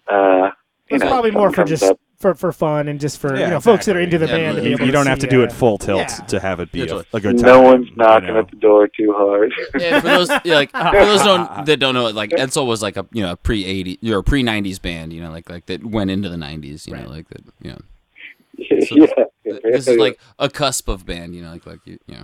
Uh, 0.08 0.52
It's 0.94 1.04
know, 1.04 1.10
probably 1.10 1.32
more 1.32 1.52
for 1.52 1.64
just 1.64 1.84
up- 1.84 2.00
for 2.20 2.36
for 2.36 2.52
fun 2.52 2.88
and 2.88 3.00
just 3.00 3.18
for 3.18 3.36
Yeah, 3.36 3.46
you 3.46 3.52
know 3.52 3.60
folks 3.60 3.86
that 3.88 3.96
are 3.96 4.00
into 4.00 4.18
the 4.18 4.28
Yeah, 4.28 4.36
band 4.38 4.56
to 4.58 4.62
be 4.62 4.70
You, 4.70 4.76
able 4.76 4.86
you 4.86 4.92
to 4.92 4.98
don't 4.98 5.08
have 5.08 5.20
to 5.20 5.28
do 5.28 5.42
uh, 5.42 5.46
it 5.46 5.52
full 5.52 5.78
tilt 5.78 6.00
yeah. 6.00 6.26
to 6.28 6.40
have 6.40 6.60
it 6.60 6.72
be 6.72 6.82
a, 6.88 7.04
a 7.14 7.20
good 7.20 7.38
time. 7.38 7.46
no 7.48 7.62
one's 7.62 7.88
you 7.90 7.96
knocking 7.96 8.28
know? 8.30 8.40
at 8.40 8.50
the 8.52 8.58
door 8.58 8.88
too 8.88 9.14
hard. 9.18 9.52
Yeah, 9.80 10.00
for 10.00 10.08
those 10.08 10.30
yeah, 10.46 10.56
like 10.56 10.72
for 10.72 11.06
those 11.06 11.24
don't 11.24 11.66
that 11.66 11.78
don't 11.78 11.94
know, 11.96 12.08
it, 12.08 12.16
like 12.16 12.30
Edsel 12.32 12.68
was 12.68 12.82
like 12.82 12.98
a 12.98 13.06
you 13.12 13.24
know 13.24 13.32
a 13.32 13.36
pre 13.36 13.66
eighty 13.66 14.00
or 14.12 14.22
pre 14.22 14.44
nineties 14.44 14.80
band, 14.80 15.14
you 15.14 15.22
know, 15.22 15.32
like 15.32 15.50
like 15.50 15.66
that 15.66 15.84
went 15.84 16.12
into 16.12 16.30
the 16.30 16.38
nineties, 16.38 16.86
you 16.88 16.96
know, 16.96 17.10
like 17.10 17.28
that, 17.30 17.44
you 17.62 17.72
know. 17.72 17.80
So 18.88 18.96
yeah, 18.96 19.08
yeah, 19.44 19.54
This 19.64 19.88
is 19.88 19.98
like 19.98 20.20
a 20.40 20.50
cusp 20.50 20.88
of 20.88 21.06
band, 21.06 21.36
you 21.36 21.42
know, 21.42 21.52
like 21.52 21.66
like 21.66 21.80
you, 21.86 21.98
you 22.06 22.16
know. 22.16 22.24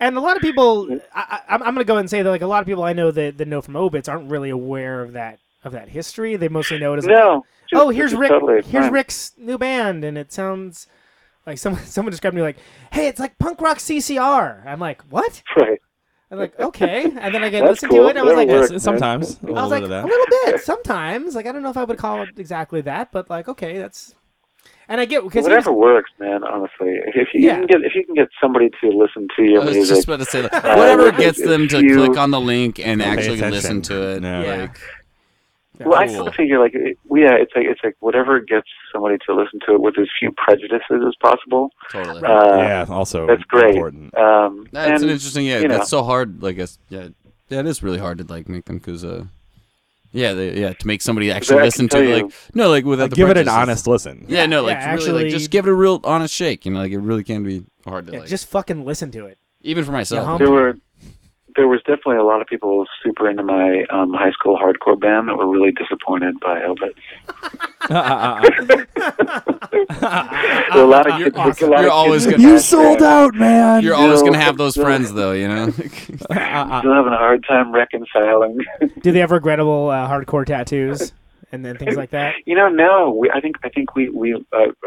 And 0.00 0.16
a 0.16 0.20
lot 0.20 0.36
of 0.36 0.42
people, 0.42 1.00
I, 1.14 1.40
I, 1.48 1.54
I'm 1.54 1.60
going 1.60 1.76
to 1.76 1.84
go 1.84 1.96
and 1.96 2.10
say 2.10 2.20
that 2.22 2.28
like 2.28 2.42
a 2.42 2.46
lot 2.46 2.60
of 2.60 2.66
people 2.66 2.82
I 2.82 2.92
know 2.92 3.10
that, 3.10 3.38
that 3.38 3.46
know 3.48 3.62
from 3.62 3.76
Obits 3.76 4.08
aren't 4.08 4.30
really 4.30 4.50
aware 4.50 5.02
of 5.02 5.12
that 5.12 5.38
of 5.64 5.72
that 5.72 5.88
history. 5.88 6.36
They 6.36 6.48
mostly 6.48 6.78
know 6.78 6.94
it 6.94 6.98
as 6.98 7.06
like, 7.06 7.16
no. 7.16 7.44
just- 7.68 7.80
oh, 7.82 7.88
here's 7.90 8.14
Rick. 8.14 8.30
Totally 8.30 8.62
here's 8.62 8.84
fine. 8.84 8.92
Rick's 8.92 9.32
new 9.36 9.58
band, 9.58 10.04
and 10.04 10.16
it 10.18 10.32
sounds 10.32 10.86
like 11.46 11.58
someone 11.58 11.82
someone 11.86 12.10
described 12.10 12.36
me 12.36 12.42
like, 12.42 12.56
hey, 12.92 13.08
it's 13.08 13.20
like 13.20 13.38
punk 13.38 13.60
rock 13.60 13.78
CCR. 13.78 14.66
I'm 14.66 14.80
like, 14.80 15.02
what? 15.10 15.42
Right. 15.56 15.80
I'm 16.30 16.38
like, 16.38 16.58
okay, 16.58 17.04
and 17.04 17.34
then 17.34 17.44
I 17.44 17.48
get 17.50 17.60
That's 17.64 17.82
listen 17.82 17.90
cool. 17.90 17.98
to 18.04 18.06
it, 18.08 18.10
and 18.10 18.18
I 18.20 18.22
was 18.22 18.34
like, 18.34 18.48
That'll 18.48 18.62
work. 18.62 18.70
Yes, 18.72 18.82
sometimes 18.82 19.34
a 19.34 19.38
I 19.38 19.46
little 19.46 19.62
was 19.62 19.70
like, 19.70 19.82
bit 19.82 19.90
of 19.92 20.04
a 20.04 20.06
little 20.08 20.26
bit 20.46 20.60
sometimes. 20.62 21.34
Like 21.34 21.46
I 21.46 21.52
don't 21.52 21.62
know 21.62 21.70
if 21.70 21.76
I 21.76 21.84
would 21.84 21.98
call 21.98 22.22
it 22.22 22.30
exactly 22.38 22.80
that, 22.82 23.12
but 23.12 23.30
like, 23.30 23.48
okay, 23.48 23.78
that's. 23.78 24.14
And 24.88 25.00
I 25.00 25.06
get 25.06 25.22
because 25.24 25.44
Whatever 25.44 25.72
works, 25.72 26.10
man. 26.18 26.42
Honestly, 26.44 26.98
if 27.14 27.28
you 27.32 27.40
Yeah. 27.40 27.56
can 27.56 27.66
get 27.66 27.76
if 27.84 27.94
you 27.94 28.04
can 28.04 28.14
get 28.14 28.28
somebody 28.40 28.68
to 28.82 28.88
listen 28.90 29.28
to 29.36 29.42
your 29.42 29.62
I 29.62 29.64
was 29.66 29.74
music, 29.76 29.94
just 29.96 30.06
about 30.08 30.18
to 30.18 30.24
say 30.26 30.42
like, 30.42 30.52
whatever 30.52 31.08
Uh, 31.08 31.10
gets 31.12 31.40
them 31.42 31.68
to 31.68 31.82
you- 31.82 31.94
click 31.96 32.18
on 32.18 32.30
the 32.30 32.40
link 32.40 32.78
and 32.84 33.00
actually 33.02 33.40
listen 33.40 33.80
to 33.82 34.02
it. 34.16 34.22
Yeah. 34.22 34.42
Yeah. 34.42 34.56
Like 34.62 34.78
well, 35.80 35.94
I 35.94 36.06
Cool. 36.06 36.14
still 36.14 36.32
figure 36.32 36.58
like 36.60 36.74
it, 36.74 36.96
yeah, 37.10 37.34
it's 37.34 37.52
like 37.56 37.66
it's 37.66 37.80
like 37.82 37.96
whatever 38.00 38.38
gets 38.40 38.68
somebody 38.92 39.16
to 39.26 39.34
listen 39.34 39.58
to 39.66 39.74
it 39.74 39.80
with 39.80 39.98
as 39.98 40.08
few 40.20 40.30
prejudices 40.32 41.02
as 41.06 41.14
possible. 41.20 41.70
totally. 41.90 42.22
Uh, 42.22 42.56
yeah, 42.58 42.86
also 42.88 43.26
that's 43.26 43.42
great. 43.44 43.74
important. 43.74 44.16
Um, 44.16 44.66
That's 44.72 45.02
and, 45.02 45.04
an 45.04 45.10
interesting. 45.10 45.46
Yeah, 45.46 45.60
you 45.60 45.68
know. 45.68 45.78
that's 45.78 45.90
so 45.90 46.02
hard. 46.04 46.42
Like, 46.42 46.58
it's, 46.58 46.78
yeah, 46.88 47.08
yeah, 47.48 47.60
it 47.60 47.66
is 47.66 47.82
really 47.82 47.98
hard 47.98 48.18
to 48.18 48.24
like 48.24 48.48
make 48.48 48.66
them 48.66 48.78
because, 48.78 49.04
uh, 49.04 49.24
yeah, 50.12 50.32
they, 50.32 50.60
yeah, 50.60 50.72
to 50.74 50.86
make 50.86 51.02
somebody 51.02 51.32
actually 51.32 51.58
I 51.60 51.64
listen 51.64 51.88
to 51.88 51.98
it, 52.02 52.06
you- 52.08 52.14
like 52.24 52.32
no, 52.54 52.68
like 52.70 52.84
without 52.84 53.04
Like, 53.04 53.10
the 53.10 53.16
give 53.16 53.30
it 53.30 53.36
an 53.36 53.48
honest 53.48 53.86
listen. 53.88 54.26
Yeah, 54.28 54.46
no, 54.46 54.62
like 54.62 54.74
Yeah, 54.78 54.94
really, 54.94 55.06
like 55.08 55.14
actually- 55.24 55.30
just 55.30 55.50
give 55.50 55.66
it 55.66 55.70
a 55.70 55.74
real 55.74 56.00
honest 56.04 56.32
shake. 56.32 56.64
You 56.66 56.72
know, 56.72 56.78
like 56.78 56.92
it 56.92 56.98
really 56.98 57.24
can 57.24 57.42
be 57.42 57.64
hard 57.84 58.06
to 58.06 58.12
Yeah, 58.12 58.18
like, 58.20 58.28
just 58.28 58.46
fucking 58.48 58.84
listen 58.84 59.10
to 59.12 59.26
it. 59.26 59.38
even 59.62 59.82
for 59.84 59.90
myself. 59.92 60.24
hum- 60.24 60.38
there 60.38 60.50
were 60.50 60.76
there 61.56 61.68
was 61.68 61.80
definitely 61.80 62.16
a 62.16 62.24
lot 62.24 62.40
of 62.40 62.46
people 62.46 62.84
super 63.02 63.28
into 63.28 63.42
my 63.42 63.84
um, 63.90 64.12
high 64.12 64.30
school 64.32 64.58
hardcore 64.58 64.98
band 65.00 65.28
that 65.28 65.36
were 65.36 65.48
really 65.48 65.72
disappointed 65.72 66.38
by 66.40 66.62
Obits. 66.62 66.98
a 67.90 68.40
lot 70.84 71.10
of 71.10 71.18
You're 71.20 71.30
kids, 71.30 71.62
a 71.62 71.66
lot 71.66 71.78
You're 71.80 71.86
of 71.86 71.92
always 71.92 72.24
kids 72.26 72.36
gonna- 72.38 72.48
you 72.52 72.58
sold 72.58 73.00
then 73.00 73.12
out, 73.12 73.34
man. 73.34 73.82
You're 73.82 73.94
always 73.94 74.20
No, 74.20 74.26
gonna 74.32 74.42
have 74.42 74.56
those 74.56 74.76
friends, 74.76 75.12
though. 75.12 75.32
You 75.32 75.48
know. 75.48 75.70
Still 75.70 76.26
having 76.32 77.12
a 77.12 77.16
hard 77.16 77.44
time 77.48 77.72
reconciling. 77.72 78.58
Do 79.02 79.12
they 79.12 79.20
have 79.20 79.30
regrettable 79.30 79.90
uh, 79.90 80.08
hardcore 80.08 80.46
tattoos 80.46 81.12
and 81.52 81.64
then 81.64 81.76
things 81.76 81.96
like 81.96 82.10
that? 82.10 82.34
you 82.46 82.54
know, 82.54 82.68
no. 82.68 83.10
We, 83.10 83.30
I 83.30 83.40
think 83.40 83.56
I 83.64 83.68
think 83.68 83.94
we 83.94 84.08
we 84.10 84.34
uh, 84.34 84.38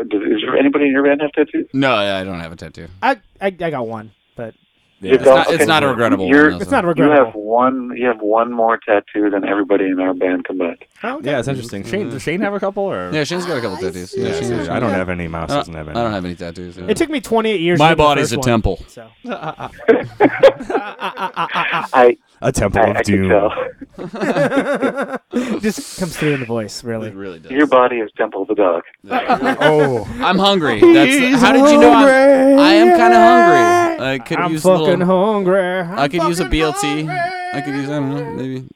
does, 0.07 0.21
is 0.23 0.41
there 0.41 0.57
anybody 0.57 0.85
in 0.85 0.91
your 0.91 1.03
band 1.03 1.21
have 1.21 1.31
tattoos? 1.33 1.67
no, 1.73 1.93
I 1.95 2.23
don't 2.23 2.39
have 2.39 2.51
a 2.51 2.55
tattoo. 2.55 2.87
I 3.01 3.11
I, 3.39 3.47
I 3.47 3.49
got 3.51 3.87
one, 3.87 4.11
but 4.35 4.53
Yeah. 4.99 5.09
You 5.09 5.15
It's 5.15 5.23
don't- 5.25 5.35
not- 5.35 5.51
it's 5.51 5.65
not 5.67 5.83
regrettable 5.83 6.27
You're, 6.27 6.51
one, 6.51 6.61
It's 6.61 6.71
not 6.71 6.83
you 6.83 6.87
regrettable. 6.89 7.25
have 7.25 7.35
one. 7.35 7.91
You 7.95 8.07
have 8.07 8.19
one 8.19 8.51
more 8.51 8.77
tattoo 8.83 9.29
than 9.29 9.45
everybody 9.45 9.85
in 9.85 9.99
our 9.99 10.13
band 10.15 10.45
combined. 10.45 10.83
Oh, 11.03 11.17
okay. 11.17 11.29
Yeah, 11.31 11.39
it's 11.39 11.47
interesting. 11.47 11.83
Shane, 11.83 12.01
mm-hmm. 12.05 12.09
does 12.11 12.23
Shane 12.23 12.41
have 12.41 12.53
a 12.55 12.59
couple 12.59 12.83
or? 12.83 13.11
Yeah, 13.13 13.23
Shane's 13.23 13.45
got 13.45 13.57
a 13.57 13.61
couple 13.61 13.77
tattoos. 13.77 14.15
Yeah, 14.17 14.29
Yeah, 14.29 14.39
Shane- 14.41 14.69
I 14.69 14.79
don't 14.79 14.89
have 14.91 15.09
any. 15.09 15.27
Mouse 15.27 15.51
uh, 15.51 15.53
I 15.53 15.57
doesn't 15.57 15.73
don't, 15.73 15.85
have 15.85 15.95
I 15.95 15.99
any. 15.99 16.03
don't 16.05 16.13
have 16.13 16.25
any 16.25 16.35
tattoos. 16.35 16.77
yeah. 16.77 16.85
It 16.87 16.97
took 16.97 17.09
me 17.11 17.21
28 17.21 17.61
years. 17.61 17.77
My 17.77 17.89
to 17.89 17.91
get 17.91 17.97
the 17.97 18.03
body's 18.03 18.23
first 18.23 18.33
a 18.33 18.37
one, 18.39 18.45
temple. 18.47 18.79
So 18.87 19.07
I 21.93 22.17
A 22.41 22.51
temple 22.51 22.81
I, 22.81 22.85
of 22.89 22.97
I 22.97 23.03
can 23.03 23.13
doom. 23.13 23.29
tell. 23.29 23.49
just 25.59 25.99
comes 25.99 26.15
through 26.17 26.33
in 26.35 26.39
the 26.41 26.45
voice, 26.45 26.83
really. 26.83 27.07
It 27.09 27.15
really 27.15 27.39
does. 27.39 27.51
Your 27.51 27.65
body 27.67 27.97
is 27.97 28.11
Temple 28.15 28.43
of 28.43 28.47
the 28.49 28.55
Dog. 28.55 28.83
Oh, 29.09 30.05
I'm 30.21 30.37
hungry. 30.37 30.79
That's 30.79 31.41
how 31.41 31.51
did 31.51 31.69
you 31.71 31.79
know 31.79 31.91
I'm, 31.91 32.59
I 32.59 32.73
am 32.73 32.97
kind 32.97 33.13
of 33.13 33.19
hungry. 33.19 34.05
I 34.05 34.19
could 34.19 34.37
I'm 34.37 34.51
use 34.51 34.63
a 34.65 34.69
fucking 34.77 34.99
little, 34.99 35.33
hungry. 35.33 35.59
I'm 35.79 35.97
I 35.99 36.07
could 36.07 36.21
use 36.23 36.39
a 36.39 36.45
BLT. 36.45 37.07
hungry. 37.07 37.15
I 37.53 37.61
could 37.61 37.73
use 37.73 37.89
I 37.89 37.93
don't 37.93 38.09
know 38.15 38.31
maybe 38.35 38.67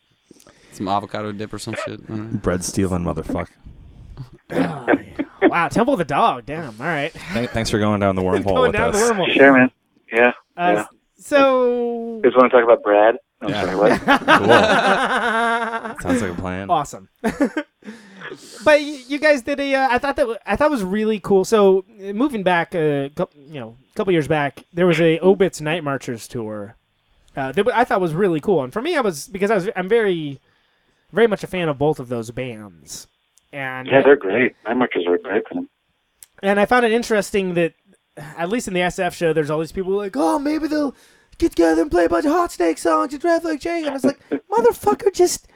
some 0.71 0.87
avocado 0.87 1.31
dip 1.31 1.53
or 1.53 1.59
some 1.59 1.75
shit. 1.85 1.99
I 2.09 2.13
don't 2.15 2.37
bread 2.41 2.63
stealing 2.63 3.03
motherfucker. 3.03 3.49
Wow, 5.43 5.67
Temple 5.67 5.93
of 5.95 5.97
the 5.99 6.05
Dog. 6.05 6.45
Damn. 6.45 6.79
All 6.79 6.87
right. 6.87 7.11
Th- 7.33 7.49
thanks 7.49 7.69
for 7.69 7.79
going 7.79 7.99
down 7.99 8.15
the 8.15 8.21
wormhole 8.23 8.43
Going 8.45 8.61
with 8.63 8.73
down 8.73 8.91
the 8.91 8.97
us. 8.99 9.11
wormhole. 9.11 9.31
Sure, 9.33 9.53
man. 9.57 9.71
Yeah. 10.11 10.31
Uh, 10.55 10.73
yeah. 10.75 10.85
So. 11.17 12.15
You 12.17 12.21
guys 12.23 12.33
want 12.35 12.51
to 12.51 12.57
talk 12.57 12.63
about 12.63 12.83
Brad? 12.83 13.15
I'm 13.41 13.49
Yeah. 13.49 13.61
sorry. 13.65 13.75
What? 13.75 14.01
Cool. 16.01 16.09
Sounds 16.09 16.21
like 16.21 16.31
a 16.31 16.35
plan. 16.41 16.69
awesome. 16.69 17.09
but 17.21 17.65
y- 18.79 19.03
you 19.07 19.19
guys 19.19 19.41
did 19.41 19.59
a. 19.59 19.75
Uh, 19.75 19.87
I 19.91 19.97
thought 19.97 20.15
that 20.15 20.23
w- 20.23 20.39
I 20.45 20.55
thought 20.55 20.67
it 20.67 20.71
was 20.71 20.83
really 20.83 21.19
cool. 21.19 21.43
So 21.45 21.85
uh, 22.01 22.13
moving 22.13 22.43
back, 22.43 22.73
a 22.75 23.11
couple, 23.15 23.39
you 23.41 23.59
know, 23.59 23.77
a 23.91 23.95
couple 23.95 24.13
years 24.13 24.27
back, 24.27 24.63
there 24.73 24.87
was 24.87 24.99
a 25.01 25.19
Obits 25.19 25.61
Night 25.61 25.83
Marchers 25.83 26.27
tour. 26.27 26.75
Uh, 27.35 27.51
that 27.53 27.67
I 27.69 27.85
thought 27.85 28.01
was 28.01 28.13
really 28.13 28.41
cool, 28.41 28.61
and 28.63 28.73
for 28.73 28.81
me, 28.81 28.97
I 28.97 29.01
was 29.01 29.27
because 29.27 29.51
I 29.51 29.55
was 29.55 29.69
I'm 29.75 29.87
very, 29.87 30.39
very 31.13 31.27
much 31.27 31.43
a 31.43 31.47
fan 31.47 31.69
of 31.69 31.77
both 31.77 31.99
of 31.99 32.09
those 32.09 32.29
bands, 32.31 33.07
and 33.53 33.87
yeah, 33.87 34.01
they're 34.01 34.17
great. 34.17 34.55
My 34.65 34.73
markers 34.73 35.05
are 35.07 35.17
great 35.17 35.47
for 35.47 35.53
them. 35.55 35.69
and 36.43 36.59
I 36.59 36.65
found 36.65 36.85
it 36.85 36.91
interesting 36.91 37.53
that 37.53 37.73
at 38.17 38.49
least 38.49 38.67
in 38.67 38.73
the 38.73 38.81
SF 38.81 39.13
show, 39.13 39.31
there's 39.31 39.49
all 39.49 39.59
these 39.59 39.71
people 39.71 39.93
like, 39.93 40.17
oh, 40.17 40.39
maybe 40.39 40.67
they'll 40.67 40.93
get 41.41 41.51
together 41.51 41.81
and 41.81 41.91
play 41.91 42.05
a 42.05 42.09
bunch 42.09 42.25
of 42.25 42.31
Hot 42.31 42.51
Snake 42.51 42.77
songs 42.77 43.11
and 43.13 43.21
Drive 43.21 43.43
Like 43.43 43.59
Jehu. 43.59 43.85
And 43.87 43.95
it's 43.95 44.05
like, 44.05 44.19
motherfucker, 44.49 45.13
just 45.13 45.47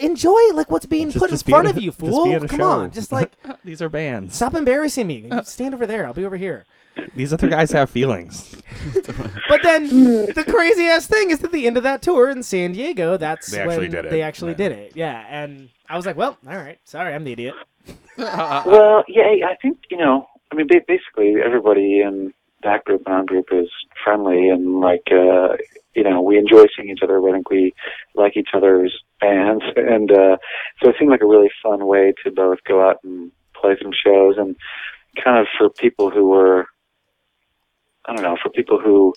enjoy 0.00 0.40
like 0.54 0.70
what's 0.70 0.86
being 0.86 1.08
Just- 1.10 1.18
put 1.20 1.30
just 1.30 1.44
in 1.44 1.46
be 1.46 1.52
front 1.52 1.66
at 1.68 1.72
of 1.72 1.76
a- 1.78 1.82
you, 1.82 1.90
just 1.90 2.00
be 2.00 2.06
fool. 2.08 2.32
at 2.34 2.42
a 2.42 2.48
Come 2.48 2.58
show. 2.58 2.64
on, 2.64 2.90
just 2.90 3.12
like 3.12 3.32
These 3.64 3.80
are 3.82 3.88
bands. 3.88 4.34
stop 4.36 4.54
embarrassing 4.54 5.06
me. 5.06 5.28
Stand 5.44 5.74
over 5.74 5.86
there. 5.86 6.06
I'll 6.06 6.14
be 6.14 6.24
over 6.24 6.36
here. 6.36 6.64
These 7.16 7.32
other 7.32 7.48
guys 7.48 7.72
have 7.72 7.90
feelings. 7.90 8.54
But 9.48 9.62
then 9.64 9.88
the 9.88 10.44
crazy 10.48 10.84
ass 10.86 11.08
thing 11.08 11.30
is 11.30 11.42
at 11.42 11.50
the 11.50 11.66
end 11.66 11.76
of 11.76 11.82
that 11.82 12.02
tour 12.02 12.30
in 12.30 12.42
San 12.44 12.70
Diego, 12.72 13.16
that's 13.16 13.50
They 13.50 13.58
actually 13.60 13.78
when 13.78 13.90
did 13.90 14.04
it. 14.04 14.10
they 14.12 14.22
actually 14.22 14.52
Yeah. 14.52 14.56
did 14.56 14.72
it. 14.72 14.92
Yeah, 14.94 15.24
and 15.28 15.70
I 15.88 15.96
was 15.96 16.06
like, 16.06 16.16
well, 16.16 16.38
all 16.48 16.56
right, 16.56 16.78
sorry, 16.84 17.12
I'm 17.12 17.24
the 17.24 17.32
idiot. 17.32 17.54
Well, 18.16 19.04
yeah, 19.08 19.24
I 19.48 19.56
think 19.60 19.78
you 19.90 19.96
know. 19.96 20.28
I 20.52 20.54
mean, 20.54 20.68
ba- 20.68 20.82
basically, 20.86 21.34
everybody 21.44 22.00
in 22.00 22.32
that 22.64 22.84
group 22.84 23.02
and 23.06 23.14
our 23.14 23.24
group 23.24 23.46
is 23.52 23.68
friendly, 24.02 24.48
and 24.48 24.80
like, 24.80 25.08
uh, 25.10 25.56
you 25.94 26.02
know, 26.02 26.20
we 26.20 26.38
enjoy 26.38 26.64
seeing 26.76 26.90
each 26.90 27.02
other. 27.02 27.26
I 27.26 27.32
think 27.32 27.50
we 27.50 27.72
like 28.14 28.36
each 28.36 28.50
other's 28.54 29.02
bands, 29.20 29.64
and 29.76 30.10
uh, 30.10 30.36
so 30.82 30.90
it 30.90 30.96
seemed 30.98 31.10
like 31.10 31.22
a 31.22 31.26
really 31.26 31.50
fun 31.62 31.86
way 31.86 32.12
to 32.24 32.30
both 32.30 32.58
go 32.66 32.86
out 32.86 32.98
and 33.04 33.30
play 33.54 33.76
some 33.80 33.92
shows, 33.92 34.36
and 34.36 34.56
kind 35.22 35.38
of 35.38 35.46
for 35.56 35.70
people 35.70 36.10
who 36.10 36.28
were, 36.28 36.66
I 38.06 38.14
don't 38.14 38.22
know, 38.22 38.36
for 38.42 38.50
people 38.50 38.80
who 38.80 39.14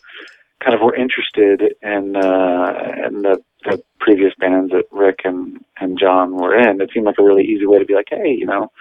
kind 0.63 0.75
of 0.75 0.81
were 0.81 0.95
interested 0.95 1.75
in 1.81 2.15
uh, 2.15 3.07
in 3.07 3.21
the, 3.21 3.41
the 3.63 3.83
previous 3.99 4.33
bands 4.39 4.71
that 4.71 4.85
Rick 4.91 5.19
and 5.23 5.63
and 5.79 5.99
John 5.99 6.35
were 6.35 6.57
in. 6.57 6.81
It 6.81 6.91
seemed 6.93 7.05
like 7.05 7.19
a 7.19 7.23
really 7.23 7.43
easy 7.43 7.65
way 7.65 7.79
to 7.79 7.85
be 7.85 7.95
like, 7.95 8.07
hey, 8.09 8.35
you 8.37 8.45
know, 8.45 8.71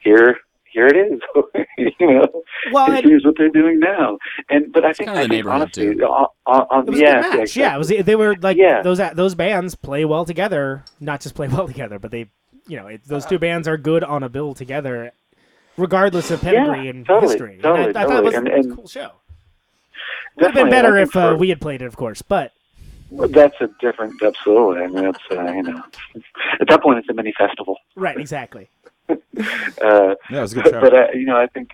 here 0.00 0.38
here 0.78 0.86
it 0.86 0.96
is. 1.12 1.20
you 1.98 2.06
know, 2.06 2.42
Well, 2.72 2.90
and 2.92 3.04
here's 3.04 3.24
what 3.24 3.34
they're 3.36 3.48
doing 3.48 3.80
now. 3.80 4.18
And 4.48 4.72
but 4.72 4.84
I 4.84 4.92
think, 4.92 5.08
kinda 5.08 5.12
I 5.20 5.22
the 5.24 5.28
think 5.28 5.30
neighborhood, 5.32 5.62
honestly, 5.62 5.94
too. 5.96 6.02
on, 6.04 6.26
on, 6.46 6.60
on- 6.70 6.86
It 6.86 6.90
was 6.90 7.00
yeah, 7.00 7.18
a 7.18 7.22
good 7.30 7.38
match. 7.40 7.56
Yeah, 7.56 7.74
it 7.74 7.78
was. 7.78 7.88
They 7.88 8.14
were 8.16 8.36
like 8.36 8.56
Yeah. 8.56 8.82
those 8.82 9.00
those 9.14 9.34
bands 9.34 9.74
play 9.74 10.04
well 10.04 10.24
together. 10.24 10.84
Not 11.00 11.20
just 11.20 11.34
play 11.34 11.48
well 11.56 11.66
together, 11.66 11.98
but 11.98 12.10
they, 12.12 12.26
you 12.68 12.76
know, 12.76 12.86
it, 12.86 13.00
those 13.06 13.26
two 13.26 13.38
bands 13.40 13.66
are 13.66 13.76
good 13.76 14.04
on 14.04 14.22
a 14.22 14.28
bill 14.28 14.54
together, 14.54 15.12
regardless 15.76 16.30
of 16.30 16.40
pedigree 16.40 16.88
and 16.88 17.04
totally, 17.06 17.32
history. 17.32 17.58
totally, 17.60 17.88
and 17.88 17.96
I, 17.96 18.02
I 18.02 18.06
thought 18.06 18.18
it 18.18 18.24
was 18.24 18.34
totally. 18.34 18.52
a 18.52 18.56
And- 18.56 18.64
and- 18.66 18.76
cool 18.76 18.86
show. 18.88 19.10
Would 20.36 20.46
have 20.46 20.54
been 20.54 20.70
better 20.70 20.96
if 20.96 21.16
uh, 21.16 21.34
we 21.36 21.48
had 21.48 21.60
played 21.60 21.82
it, 21.82 21.86
of 21.86 21.96
course. 21.96 22.22
But 22.22 22.52
That's 23.10 23.56
a 23.60 23.68
different, 23.80 24.22
absolutely. 24.22 24.82
I 24.82 24.86
mean, 24.86 25.06
it's 25.06 25.18
uh, 25.32 25.42
you 25.52 25.62
know, 25.64 25.82
at 26.60 26.68
that 26.68 26.80
point, 26.80 26.98
it's 27.00 27.08
a 27.08 27.14
mini 27.14 27.32
festival. 27.36 27.76
right, 27.96 28.16
exactly. 28.16 28.68
Uh, 29.82 30.14
Yeah, 30.30 30.38
it 30.38 30.40
was 30.40 30.52
a 30.52 30.54
good 30.56 30.64
but 30.64 30.70
show. 30.72 30.80
but 30.80 30.94
uh, 30.94 31.06
you 31.14 31.24
know, 31.26 31.36
I 31.36 31.46
think 31.46 31.70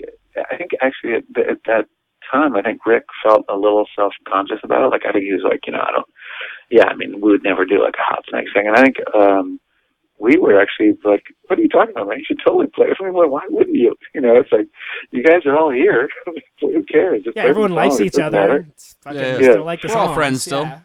I 0.51 0.57
think 0.57 0.72
actually 0.80 1.14
at, 1.14 1.24
th- 1.35 1.47
at 1.49 1.59
that 1.66 1.87
time, 2.30 2.55
I 2.57 2.62
think 2.62 2.85
Rick 2.87 3.05
felt 3.22 3.45
a 3.49 3.57
little 3.57 3.87
self 3.97 4.12
conscious 4.28 4.59
about 4.62 4.82
it. 4.85 4.89
Like 4.89 5.03
I 5.09 5.12
think 5.12 5.24
he 5.24 5.32
was 5.32 5.43
like, 5.45 5.66
you 5.66 5.72
know, 5.72 5.80
I 5.80 5.93
don't. 5.93 6.07
Yeah, 6.70 6.85
I 6.87 6.95
mean, 6.95 7.20
we 7.20 7.30
would 7.32 7.43
never 7.45 7.64
do 7.64 7.82
like 7.82 7.95
a 7.99 8.03
hot 8.03 8.24
snake 8.28 8.47
thing, 8.55 8.66
and 8.66 8.76
I 8.76 8.82
think 8.82 8.97
um 9.14 9.61
we 10.18 10.37
were 10.37 10.61
actually 10.61 10.97
like, 11.05 11.24
"What 11.49 11.59
are 11.59 11.62
you 11.62 11.68
talking 11.68 11.91
about, 11.91 12.09
man? 12.09 12.18
You 12.18 12.24
should 12.26 12.41
totally 12.45 12.66
play." 12.68 12.87
I 12.99 13.03
mean, 13.05 13.14
why 13.14 13.26
why 13.26 13.43
wouldn't 13.49 13.76
you? 13.76 13.95
You 14.14 14.20
know, 14.20 14.37
it's 14.37 14.53
like 14.53 14.68
you 15.11 15.22
guys 15.24 15.45
are 15.47 15.57
all 15.59 15.70
here. 15.70 16.09
Who 16.61 16.82
cares? 16.85 17.24
Just 17.24 17.37
Yeah, 17.37 17.45
everyone 17.45 17.72
likes 17.72 18.01
each 18.01 18.18
other. 18.18 18.39
matter. 18.39 18.66
It's 18.70 18.95
fucking, 19.03 19.18
Yeah, 19.20 19.39
yeah. 19.39 19.51
still 19.53 19.64
like 19.64 19.80
the 19.82 19.89
We're 19.89 19.97
all 19.97 20.14
friends 20.14 20.43
still. 20.43 20.64
yeah. 20.64 20.80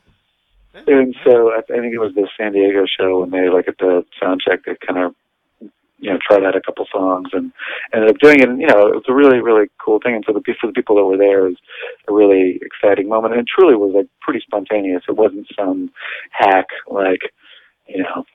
And 0.88 1.16
so 1.26 1.52
I, 1.52 1.60
I 1.60 1.80
think 1.82 1.94
it 1.94 2.00
was 2.00 2.14
the 2.16 2.28
San 2.38 2.54
Diego 2.54 2.86
show 2.86 3.20
when 3.22 3.32
they 3.32 3.50
like 3.50 3.68
at 3.68 3.78
the 3.80 4.06
sound 4.22 4.42
check 4.46 4.60
they 4.66 4.76
kind 4.86 5.00
of 5.04 5.16
you 6.02 6.10
know 6.12 6.18
tried 6.26 6.44
out 6.46 6.56
a 6.56 6.62
couple 6.62 6.86
songs 6.92 7.30
and 7.34 7.52
ended 7.94 8.10
up 8.10 8.18
doing 8.20 8.40
it. 8.40 8.48
And, 8.50 8.60
you 8.62 8.68
know, 8.68 8.88
it 8.88 8.96
was 8.96 9.04
a 9.08 9.14
really 9.14 9.40
really 9.42 9.68
cool 9.84 10.00
thing. 10.04 10.16
And 10.16 10.24
for 10.26 10.34
the 10.34 10.42
for 10.60 10.68
the 10.68 10.74
people 10.74 10.96
that 10.96 11.04
were 11.06 11.18
there, 11.18 11.46
it 11.46 11.50
was 11.50 11.58
a 12.08 12.14
really 12.14 12.60
exciting 12.62 13.08
moment. 13.10 13.34
And 13.34 13.42
it 13.42 13.48
truly 13.54 13.76
was 13.76 13.94
like 13.96 14.08
pretty 14.22 14.40
spontaneous. 14.42 15.04
It 15.08 15.16
wasn't 15.18 15.48
some 15.58 15.92
hack 16.32 16.68
like 16.90 17.22
you 17.88 18.04
know 18.04 18.26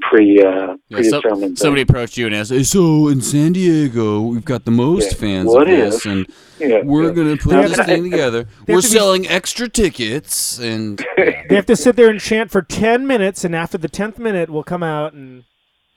pre 0.00 0.42
uh 0.42 0.76
Yeah, 0.88 1.02
so- 1.02 1.20
predetermined. 1.20 1.58
somebody 1.58 1.82
approached 1.82 2.16
you 2.16 2.26
and 2.26 2.34
asked, 2.34 2.50
"Hey, 2.50 2.62
"So 2.62 3.08
in 3.08 3.20
San 3.20 3.52
Diego, 3.52 4.22
we've 4.22 4.44
got 4.44 4.64
the 4.64 4.70
most 4.70 5.12
Yeah. 5.12 5.18
fans 5.18 5.48
What 5.50 5.68
of 5.70 5.76
this, 5.76 6.06
and 6.06 6.26
yeah, 6.58 6.80
we're 6.82 7.08
yeah. 7.08 7.10
gonna 7.12 7.36
put 7.36 7.50
They 7.50 7.66
this 7.68 7.86
thing 7.86 8.04
together. 8.10 8.46
We're 8.66 8.76
have 8.76 8.82
to 8.84 8.88
be- 8.88 8.98
selling 8.98 9.28
extra 9.28 9.68
tickets, 9.68 10.58
and 10.58 11.04
They 11.16 11.54
have 11.54 11.66
to 11.66 11.76
sit 11.76 11.96
there 11.96 12.08
and 12.08 12.18
chant 12.18 12.50
for 12.50 12.62
ten 12.62 13.06
minutes, 13.06 13.44
and 13.44 13.54
after 13.54 13.76
the 13.76 13.88
tenth 13.88 14.18
minute, 14.18 14.48
we'll 14.48 14.62
come 14.62 14.82
out 14.82 15.12
and 15.12 15.44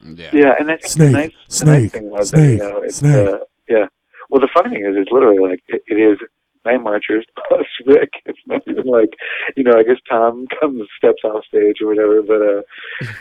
yeah, 0.05 0.29
Yeah, 0.33 0.53
and 0.59 0.69
I 0.71 0.77
think 0.77 0.87
Snake, 0.87 1.11
the 1.11 1.17
nice, 1.17 1.31
the 1.47 1.53
snake, 1.55 1.81
nice 1.83 1.91
thing 1.91 2.09
was 2.09 2.29
snake, 2.29 2.59
that, 2.59 2.65
you 2.65 2.71
know, 2.71 2.81
it's, 2.83 2.95
snake. 2.97 3.27
Uh, 3.29 3.37
yeah. 3.69 3.85
Well, 4.29 4.41
the 4.41 4.49
funny 4.53 4.69
thing 4.75 4.85
is, 4.85 4.95
it's 4.97 5.11
literally 5.11 5.39
like 5.39 5.61
it, 5.67 5.83
it 5.87 5.95
is 5.95 6.17
Night 6.65 6.81
Marchers 6.81 7.25
plus 7.47 7.65
Rick. 7.85 8.11
It's 8.25 8.39
not 8.47 8.61
even 8.67 8.85
like, 8.85 9.09
you 9.55 9.63
know, 9.63 9.73
I 9.77 9.83
guess 9.83 9.97
Tom 10.09 10.47
comes 10.59 10.83
steps 10.97 11.23
off 11.23 11.45
stage 11.45 11.81
or 11.81 11.87
whatever, 11.87 12.21
but 12.21 12.41
uh, 12.41 12.61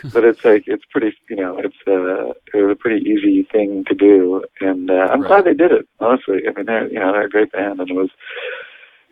but 0.13 0.23
it's 0.23 0.43
like 0.45 0.63
it's 0.67 0.85
pretty, 0.91 1.13
you 1.29 1.35
know, 1.35 1.57
it's 1.59 1.75
uh, 1.87 2.31
it 2.57 2.63
was 2.63 2.71
a 2.71 2.75
pretty 2.79 3.03
easy 3.09 3.47
thing 3.51 3.83
to 3.87 3.95
do, 3.95 4.43
and 4.61 4.89
uh, 4.89 5.07
I'm 5.11 5.21
Right. 5.21 5.27
glad 5.27 5.45
they 5.45 5.53
did 5.53 5.71
it. 5.71 5.87
Honestly, 5.99 6.41
I 6.47 6.53
mean, 6.53 6.65
they're 6.65 6.87
you 6.91 6.99
know 6.99 7.11
they're 7.11 7.25
a 7.25 7.29
great 7.29 7.51
band, 7.51 7.79
and 7.79 7.89
it 7.89 7.93
was 7.95 8.09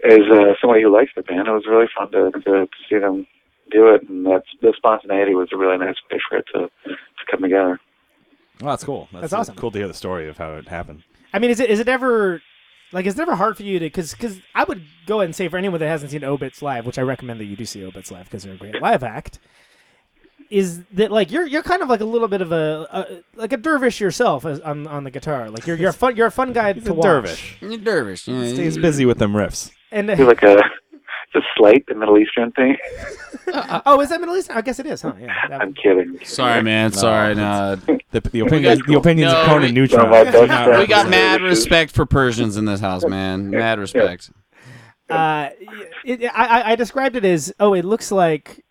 as 0.04 0.22
uh, 0.32 0.54
somebody 0.60 0.82
who 0.82 0.92
likes 0.94 1.12
the 1.16 1.22
band, 1.22 1.48
it 1.48 1.52
was 1.52 1.68
really 1.68 1.88
fun 1.96 2.12
to 2.12 2.32
to, 2.32 2.42
to 2.42 2.68
see 2.90 2.98
them 2.98 3.28
do 3.72 3.94
it, 3.94 4.08
and 4.10 4.26
that's 4.26 4.48
the 4.62 4.74
spontaneity 4.78 5.34
was 5.36 5.50
a 5.54 5.58
really 5.58 5.78
nice 5.78 5.96
way 6.12 6.20
for 6.30 6.38
it 6.38 6.46
to 6.54 6.60
to 6.88 7.26
come 7.30 7.42
together. 7.42 7.80
Oh, 8.62 8.68
that's 8.68 8.84
cool. 8.84 9.08
That's, 9.12 9.22
That's 9.22 9.34
awesome. 9.34 9.56
Cool 9.56 9.72
to 9.72 9.78
hear 9.80 9.88
the 9.88 9.94
story 9.94 10.30
of 10.30 10.38
how 10.38 10.54
it 10.56 10.68
happened. 10.68 11.04
I 11.34 11.40
mean, 11.40 11.50
is 11.50 11.60
it 11.60 11.70
is 11.70 11.80
it 11.80 11.88
ever 11.88 12.42
like 12.92 13.06
is 13.06 13.18
it 13.18 13.22
ever 13.22 13.36
hard 13.36 13.58
for 13.58 13.64
you 13.64 13.80
to 13.80 13.86
because 13.86 14.12
because 14.12 14.40
I 14.54 14.64
would 14.66 14.84
go 15.08 15.20
ahead 15.20 15.26
and 15.26 15.36
say 15.36 15.48
for 15.48 15.58
anyone 15.58 15.80
that 15.80 15.88
hasn't 15.88 16.12
seen 16.12 16.24
Obits 16.24 16.62
live, 16.62 16.86
which 16.86 17.00
I 17.00 17.02
recommend 17.02 17.40
that 17.40 17.46
you 17.46 17.56
do 17.56 17.66
see 17.66 17.84
Obits 17.84 18.12
live 18.12 18.26
because 18.26 18.44
they're 18.44 18.54
a 18.54 18.58
great 18.58 18.82
live 18.82 19.04
act. 19.04 19.40
Is 20.50 20.84
that 20.94 21.12
like 21.12 21.32
you're 21.32 21.48
you're 21.48 21.64
kind 21.64 21.82
of 21.82 21.88
like 21.88 22.02
a 22.02 22.06
little 22.06 22.28
bit 22.28 22.42
of 22.42 22.52
a, 22.52 22.86
a 22.92 23.40
like 23.40 23.54
a 23.54 23.58
dervish 23.58 24.02
yourself 24.02 24.46
as, 24.46 24.60
on 24.60 24.86
on 24.86 25.06
the 25.06 25.12
guitar? 25.12 25.50
Like 25.50 25.66
you're 25.66 25.78
you're 25.78 25.92
a 25.92 25.94
fun 25.94 26.18
you're 26.18 26.28
a 26.28 26.32
fun 26.32 26.52
guy 26.52 26.74
He's 26.74 26.84
to 26.84 26.92
a 26.92 26.94
watch. 26.94 27.04
dervish. 27.06 27.58
You're 27.62 27.78
dervish. 27.78 28.28
Yeah, 28.28 28.44
He 28.44 28.54
stays 28.56 28.76
you- 28.76 28.82
busy 28.82 29.06
with 29.06 29.18
them 29.18 29.32
riffs. 29.34 29.72
And 29.94 30.10
It's 30.10 30.20
like 30.22 30.44
a 30.44 30.62
it's 31.34 31.46
a 31.46 31.48
slight, 31.58 31.86
the 31.88 31.96
Middle 31.96 32.18
Eastern 32.18 32.52
thing. 32.52 32.78
oh, 33.86 34.02
is 34.02 34.10
that 34.10 34.20
Middle 34.20 34.36
Eastern? 34.36 34.58
I 34.58 34.62
guess 34.62 34.80
it 34.80 34.86
is, 34.86 35.02
huh? 35.02 35.14
Yeah. 35.20 35.34
that- 35.50 35.62
I'm 35.62 35.74
kidding. 35.74 36.20
Sorry, 36.24 36.62
man. 36.62 36.92
Sorry. 36.92 37.36
No, 37.36 37.76
The, 38.12 38.20
the 38.22 38.40
opinions, 38.42 38.82
the 38.86 38.96
opinions 38.98 39.32
no, 39.32 39.42
of 39.42 39.46
Conan 39.48 39.62
we- 39.64 39.72
Neutron. 39.72 40.04
No, 40.06 40.10
my 40.12 40.24
best 40.26 40.80
we 40.80 40.88
got 40.88 41.10
mad 41.10 41.42
respect 41.42 41.92
for 41.94 42.06
Persians 42.06 42.58
in 42.58 42.66
this 42.66 42.80
house, 42.82 43.06
man. 43.06 43.50
Mad 43.50 43.80
respect. 43.80 44.30
uh, 45.10 45.50
it, 46.06 46.24
I 46.26 46.46
I- 46.62 46.72
I 46.72 46.76
described 46.76 47.16
it 47.16 47.26
as 47.26 47.54
oh, 47.60 47.74
it 47.74 47.86
looks 47.86 48.12
like. 48.12 48.64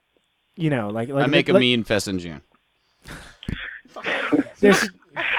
You 0.57 0.69
know, 0.69 0.91
like, 0.91 1.09
like 1.09 1.25
I 1.25 1.27
make 1.27 1.49
a 1.49 1.55
like, 1.55 1.61
mean 1.61 1.85
fest 1.85 2.07
in 2.07 2.19
June. 2.19 2.43
There's 4.61 4.91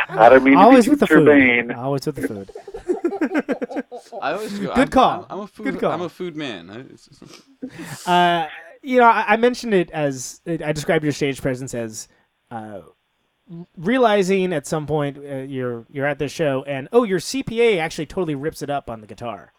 I 0.09 0.29
don't 0.29 0.43
mean 0.43 0.55
always 0.57 0.85
to 0.85 0.91
with 0.91 0.99
the 0.99 1.05
food. 1.07 1.27
urbane. 1.27 1.71
Always 1.71 2.05
with 2.07 2.15
the 2.15 2.27
food. 2.27 2.49
I 4.21 4.33
always 4.33 4.57
go, 4.59 4.67
Good 4.73 4.77
I'm, 4.79 4.87
call. 4.89 5.27
I'm, 5.29 5.39
I'm 5.39 5.39
a 5.41 5.47
food. 5.47 5.63
Good 5.65 5.79
call. 5.79 5.91
I'm 5.91 6.01
a 6.01 6.09
food 6.09 6.35
man. 6.35 6.97
Uh, 8.07 8.47
you 8.81 8.97
know, 8.99 9.05
I, 9.05 9.25
I 9.33 9.37
mentioned 9.37 9.73
it 9.75 9.91
as 9.91 10.41
I 10.47 10.71
described 10.71 11.03
your 11.03 11.13
stage 11.13 11.39
presence 11.41 11.75
as 11.75 12.07
uh, 12.49 12.81
realizing 13.77 14.53
at 14.53 14.65
some 14.65 14.87
point 14.87 15.17
uh, 15.17 15.35
you're 15.37 15.85
you're 15.91 16.07
at 16.07 16.17
this 16.19 16.31
show 16.31 16.63
and 16.63 16.87
oh, 16.91 17.03
your 17.03 17.19
CPA 17.19 17.77
actually 17.79 18.07
totally 18.07 18.35
rips 18.35 18.61
it 18.61 18.69
up 18.69 18.89
on 18.89 19.01
the 19.01 19.07
guitar. 19.07 19.53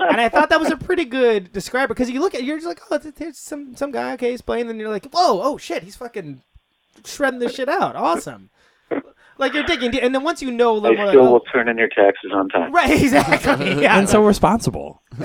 and 0.00 0.20
I 0.20 0.28
thought 0.28 0.50
that 0.50 0.60
was 0.60 0.70
a 0.70 0.76
pretty 0.76 1.04
good 1.04 1.52
describer 1.52 1.88
because 1.94 2.10
you 2.10 2.20
look 2.20 2.34
at 2.34 2.42
you're 2.44 2.56
just 2.56 2.66
like 2.66 2.80
oh 2.90 2.96
it's- 2.96 3.12
there's 3.16 3.38
some 3.38 3.74
some 3.76 3.92
guy 3.92 4.12
okay 4.14 4.32
he's 4.32 4.42
playing 4.42 4.68
and 4.68 4.78
you're 4.80 4.90
like 4.90 5.06
whoa 5.12 5.40
oh 5.42 5.56
shit 5.56 5.82
he's 5.84 5.96
fucking 5.96 6.42
shredding 7.04 7.38
this 7.38 7.54
shit 7.54 7.68
out 7.68 7.94
awesome 7.96 8.50
like 9.40 9.52
you're 9.54 9.64
digging 9.64 9.90
deep. 9.90 10.02
and 10.02 10.14
then 10.14 10.22
once 10.22 10.40
you 10.42 10.50
know 10.52 10.76
a 10.76 10.80
They 10.80 10.88
little 10.90 10.96
more 10.98 11.06
like, 11.06 11.12
still 11.14 11.26
oh, 11.26 11.32
will 11.32 11.40
turn 11.40 11.68
in 11.68 11.76
your 11.78 11.88
taxes 11.88 12.30
on 12.32 12.48
time. 12.50 12.72
right 12.72 12.90
exactly 13.02 13.82
yeah 13.82 13.98
and 13.98 14.08
so 14.08 14.24
responsible. 14.24 15.02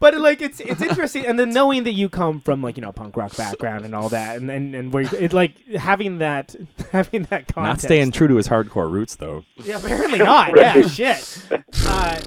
but 0.00 0.18
like 0.18 0.42
it's 0.42 0.60
it's 0.60 0.82
interesting 0.82 1.24
and 1.26 1.38
then 1.38 1.50
knowing 1.50 1.84
that 1.84 1.92
you 1.92 2.08
come 2.08 2.40
from 2.40 2.62
like 2.62 2.76
you 2.76 2.82
know 2.82 2.92
punk 2.92 3.16
rock 3.16 3.34
background 3.36 3.84
and 3.84 3.94
all 3.94 4.08
that 4.10 4.36
and 4.36 4.50
and, 4.50 4.74
and 4.74 4.92
where 4.92 5.04
you, 5.04 5.10
it 5.18 5.32
like 5.32 5.54
having 5.76 6.18
that 6.18 6.54
having 6.92 7.22
that 7.24 7.46
context 7.48 7.56
Not 7.56 7.80
staying 7.80 8.10
true 8.12 8.28
to 8.28 8.36
his 8.36 8.48
hardcore 8.48 8.90
roots, 8.90 9.16
though. 9.16 9.44
yeah 9.64 9.78
apparently 9.78 10.18
not 10.18 10.56
yeah 10.56 10.82
shit 10.82 11.42
uh, 11.86 12.18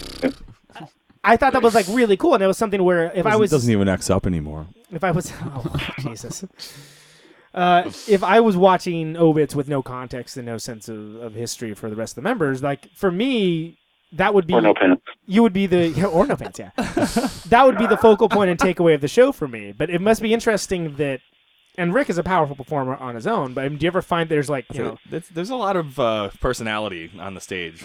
I 1.24 1.38
thought 1.38 1.54
that 1.54 1.64
was 1.64 1.74
like 1.74 1.88
really 1.90 2.18
cool 2.18 2.36
and 2.36 2.44
it 2.44 2.48
was 2.48 2.58
something 2.58 2.84
where 2.84 3.06
if 3.14 3.26
I 3.26 3.32
Doesn't- 3.32 3.40
was 3.42 3.52
doesn't 3.52 3.72
even 3.72 3.88
X 3.90 4.10
up 4.10 4.26
anymore. 4.28 4.68
if 4.92 5.04
I 5.04 5.12
was 5.12 5.32
oh 5.44 5.76
Jesus 6.00 6.44
uh, 7.56 7.84
if 8.08 8.24
I 8.24 8.40
was 8.42 8.56
watching 8.56 9.18
obits 9.18 9.56
with 9.56 9.68
no 9.68 9.82
context 9.82 10.38
and 10.38 10.46
no 10.46 10.58
sense 10.60 10.88
of, 10.90 11.16
of 11.16 11.34
history 11.34 11.74
for 11.74 11.90
the 11.90 11.96
rest 11.96 12.12
of 12.12 12.24
the 12.24 12.30
members 12.30 12.62
like 12.62 12.90
for 12.94 13.10
me 13.10 13.78
that 14.12 14.34
would 14.34 14.46
be 14.48 14.54
Or 14.54 14.62
no 14.62 14.74
pants. 14.74 15.02
you 15.26 15.42
would 15.42 15.52
be 15.54 15.66
the 15.66 15.88
yeah, 15.90 16.06
or 16.06 16.26
no 16.28 16.36
pants, 16.38 16.60
yeah. 16.60 16.70
that 17.50 17.64
would 17.66 17.78
be 17.78 17.88
the 17.88 17.98
focal 17.98 18.30
point 18.30 18.50
and 18.50 18.60
takeaway 18.60 18.94
of 18.96 19.02
the 19.02 19.08
show 19.10 19.32
for 19.34 19.48
me. 19.48 19.74
But 19.74 19.90
it 19.90 20.00
must 20.00 20.22
be 20.22 20.34
interesting 20.34 20.96
that, 20.98 21.20
and 21.78 21.94
Rick 21.94 22.10
is 22.10 22.18
a 22.18 22.24
powerful 22.24 22.56
performer 22.56 22.96
on 22.96 23.16
his 23.16 23.28
own. 23.28 23.54
But 23.54 23.66
I 23.66 23.70
mean, 23.70 23.78
do 23.78 23.84
you 23.84 23.88
ever 23.90 24.02
find 24.02 24.30
there's 24.30 24.50
like 24.50 24.66
you 24.74 24.84
know? 24.84 24.98
There's, 25.10 25.28
there's 25.30 25.50
a 25.50 25.56
lot 25.58 25.76
of 25.76 26.00
uh, 26.00 26.30
personality 26.40 27.12
on 27.20 27.34
the 27.34 27.42
stage 27.42 27.84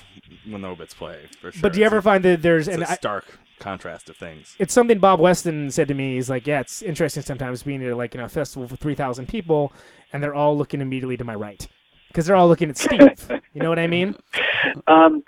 when 0.49 0.61
the 0.63 0.69
Obits 0.69 0.95
play, 0.95 1.19
for 1.41 1.51
sure. 1.51 1.63
But 1.63 1.73
do 1.73 1.81
you 1.81 1.85
It's 1.87 1.91
ever 1.91 1.99
a- 1.99 2.03
find 2.03 2.23
that 2.25 2.43
there's 2.43 2.69
it's 2.69 2.75
and 2.75 2.85
a 2.85 2.91
I, 2.91 2.95
stark 2.95 3.39
contrast 3.61 4.09
of 4.11 4.17
things. 4.17 4.57
it's 4.59 4.75
something 4.75 4.99
Bob 4.99 5.21
Weston 5.21 5.71
said 5.71 5.89
to 5.89 5.95
me. 5.95 6.15
He's 6.15 6.29
like, 6.31 6.47
yeah, 6.47 6.61
it's 6.61 6.83
interesting 6.83 7.23
sometimes 7.23 7.63
being 7.63 7.85
at 7.85 7.97
like 7.97 8.15
in 8.15 8.21
a 8.21 8.29
festival 8.29 8.67
for 8.67 8.77
three 8.77 8.95
thousand 8.95 9.29
people, 9.29 9.73
and 10.13 10.23
they're 10.23 10.35
all 10.35 10.57
looking 10.57 10.81
immediately 10.81 11.17
to 11.17 11.25
my 11.25 11.35
right 11.35 11.67
because 12.09 12.27
they're 12.27 12.37
all 12.37 12.49
looking 12.49 12.71
at 12.71 12.79
Steve. 12.79 13.41
you 13.55 13.63
know 13.63 13.69
what 13.69 13.79
I 13.79 13.87
mean? 13.87 14.17
Um, 14.89 15.23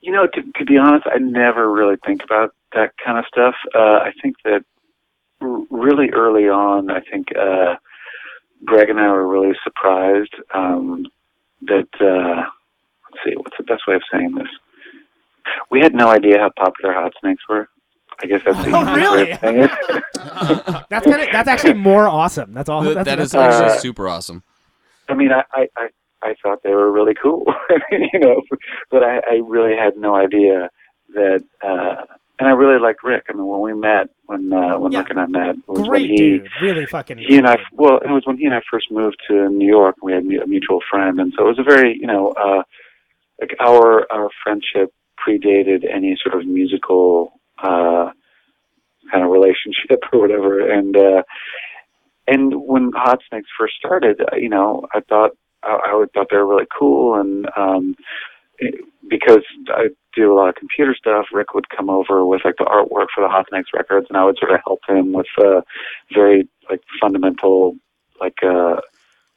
you 0.00 0.12
know, 0.12 0.26
to, 0.26 0.42
to 0.58 0.64
be 0.64 0.76
honest, 0.76 1.06
I 1.06 1.18
never 1.18 1.72
really 1.72 1.96
think 2.04 2.22
about 2.24 2.54
that 2.74 2.92
kind 3.04 3.18
of 3.18 3.24
stuff. 3.26 3.54
Uh, 3.74 4.00
I 4.02 4.10
think 4.20 4.36
that 4.44 4.64
r- 5.40 5.62
really 5.70 6.10
early 6.10 6.48
on, 6.48 6.90
I 6.90 7.00
think 7.00 7.28
uh, 7.38 7.76
Greg 8.64 8.90
and 8.90 8.98
I 9.00 9.08
were 9.12 9.26
really 9.26 9.54
surprised 9.62 10.34
um, 10.52 11.06
that. 11.62 11.88
Uh, 12.00 12.50
let's 13.10 13.24
see, 13.24 13.36
what's 13.36 13.56
the 13.56 13.64
best 13.64 13.86
way 13.86 13.94
of 13.94 14.02
saying 14.12 14.34
this? 14.34 14.48
We 15.70 15.80
had 15.80 15.94
no 15.94 16.08
idea 16.08 16.38
how 16.38 16.50
popular 16.56 16.92
Hot 16.94 17.12
Snakes 17.20 17.42
were. 17.48 17.68
I 18.22 18.26
guess 18.26 18.40
that's 18.44 18.64
the 18.64 18.70
Oh, 18.76 18.94
really? 18.94 19.24
way 19.24 19.30
of 19.32 19.40
saying 19.40 19.58
it. 19.64 19.70
That's 20.90 21.06
kind 21.06 21.20
of 21.22 21.28
that's 21.32 21.48
actually 21.48 21.74
more 21.74 22.08
awesome. 22.08 22.52
That's 22.54 22.68
all. 22.68 22.82
That- 22.82 22.94
That's, 23.04 23.08
that's 23.08 23.22
is 23.22 23.34
actually 23.34 23.70
Uh, 23.72 23.78
super 23.78 24.08
awesome. 24.08 24.42
I 25.08 25.14
mean, 25.14 25.30
I, 25.32 25.42
I, 25.52 25.68
I, 25.76 25.88
I 26.22 26.34
thought 26.42 26.62
they 26.62 26.70
were 26.70 26.90
really 26.90 27.14
cool, 27.14 27.44
you 27.90 28.18
know, 28.20 28.40
but 28.90 29.02
I, 29.02 29.18
I 29.18 29.40
really 29.44 29.76
had 29.76 29.96
no 29.96 30.14
idea 30.14 30.70
that, 31.14 31.44
uh, 31.62 31.96
and 32.38 32.48
I 32.48 32.52
really 32.52 32.80
liked 32.80 33.02
Rick. 33.04 33.24
I 33.28 33.34
mean, 33.34 33.46
when 33.46 33.60
we 33.60 33.74
met, 33.74 34.08
when, 34.26 34.50
uh, 34.52 34.78
when 34.78 34.92
Yeah. 34.92 35.00
Rick 35.00 35.10
and 35.10 35.20
I 35.20 35.26
met, 35.26 35.56
it 35.56 35.68
was 35.68 35.80
when 35.80 35.88
great 35.90 36.08
he, 36.10 36.16
dude. 36.16 36.48
Really 36.62 36.86
fucking. 36.86 37.18
he 37.18 37.36
and 37.36 37.46
I, 37.46 37.58
well, 37.72 37.98
it 37.98 38.08
was 38.10 38.22
when 38.26 38.38
he 38.38 38.46
and 38.46 38.54
I 38.54 38.62
first 38.70 38.90
moved 38.90 39.16
to 39.28 39.48
New 39.50 39.68
York. 39.68 39.96
We 40.02 40.12
had 40.12 40.22
a 40.24 40.46
mutual 40.46 40.80
friend, 40.90 41.20
and 41.20 41.32
so 41.36 41.44
it 41.44 41.48
was 41.48 41.58
a 41.58 41.62
very, 41.62 41.98
you 42.00 42.06
know, 42.06 42.28
uh, 42.30 42.62
like 43.40 43.54
our 43.60 44.10
our 44.12 44.30
friendship 44.42 44.92
predated 45.26 45.84
any 45.92 46.16
sort 46.22 46.40
of 46.40 46.46
musical 46.46 47.38
uh, 47.64 48.12
kind 49.10 49.24
of 49.24 49.30
relationship 49.30 50.00
or 50.12 50.20
whatever. 50.20 50.70
And 50.70 50.96
uh, 50.96 51.22
and 52.26 52.54
when 52.54 52.92
Hot 52.94 53.20
Snakes 53.28 53.48
first 53.58 53.74
started, 53.76 54.20
uh, 54.20 54.36
you 54.36 54.48
know, 54.48 54.86
I 54.94 55.00
thought 55.00 55.32
I, 55.62 55.78
I 55.84 56.04
thought 56.14 56.28
they 56.30 56.36
were 56.36 56.46
really 56.46 56.68
cool, 56.78 57.20
and 57.20 57.46
um, 57.56 57.96
because 59.08 59.42
I 59.68 59.88
do 60.14 60.32
a 60.32 60.36
lot 60.36 60.48
of 60.48 60.54
computer 60.54 60.94
stuff, 60.94 61.26
Rick 61.32 61.54
would 61.54 61.68
come 61.68 61.90
over 61.90 62.24
with 62.24 62.42
like 62.44 62.56
the 62.58 62.64
artwork 62.64 63.08
for 63.14 63.22
the 63.22 63.28
Hot 63.28 63.46
Snakes 63.48 63.70
records, 63.74 64.06
and 64.08 64.16
I 64.16 64.24
would 64.24 64.38
sort 64.38 64.52
of 64.52 64.60
help 64.64 64.80
him 64.88 65.12
with 65.12 65.26
uh, 65.38 65.62
very 66.12 66.48
like 66.70 66.80
fundamental 67.00 67.76
like 68.20 68.42
uh, 68.42 68.80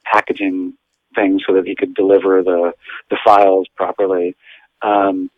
packaging 0.05 0.73
things 1.15 1.41
so 1.45 1.53
that 1.53 1.65
he 1.65 1.75
could 1.75 1.95
deliver 1.95 2.43
the 2.43 2.73
the 3.09 3.17
files 3.23 3.67
properly. 3.75 4.35
Um, 4.81 5.29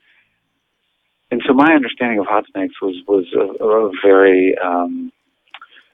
and 1.32 1.41
so 1.47 1.53
my 1.53 1.73
understanding 1.73 2.19
of 2.19 2.25
Hot 2.27 2.45
Snakes 2.51 2.75
was 2.82 2.95
was 3.07 3.25
a, 3.36 3.63
a 3.63 3.91
very 4.03 4.55
um, 4.63 5.11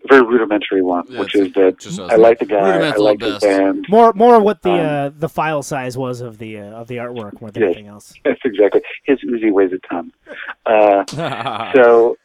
very 0.07 0.21
rudimentary 0.21 0.81
one, 0.83 1.03
Yeah, 1.09 1.19
which 1.19 1.33
is 1.35 1.51
that. 1.53 2.07
I 2.11 2.15
like 2.15 2.37
the 2.39 2.45
guy, 2.45 2.89
I 2.89 2.95
like 2.97 3.23
at 3.23 3.33
his 3.33 3.39
band. 3.39 3.85
More, 3.89 4.13
more 4.13 4.39
what 4.39 4.61
the 4.61 4.69
Um, 4.71 4.79
uh, 4.85 5.09
the 5.17 5.29
file 5.29 5.63
size 5.63 5.97
was 5.97 6.21
of 6.21 6.37
the 6.37 6.59
uh, 6.59 6.81
of 6.81 6.87
the 6.87 6.97
artwork 6.97 7.41
more 7.41 7.49
than 7.51 7.63
Yes. 7.63 7.67
anything 7.71 7.87
else. 7.87 8.13
That's 8.23 8.39
exactly 8.45 8.81
his 9.03 9.19
Uzi 9.21 9.51
weighs 9.51 9.71
a 9.73 9.79
ton. 9.87 10.11
Uh, 10.65 11.03
so, 11.75 12.17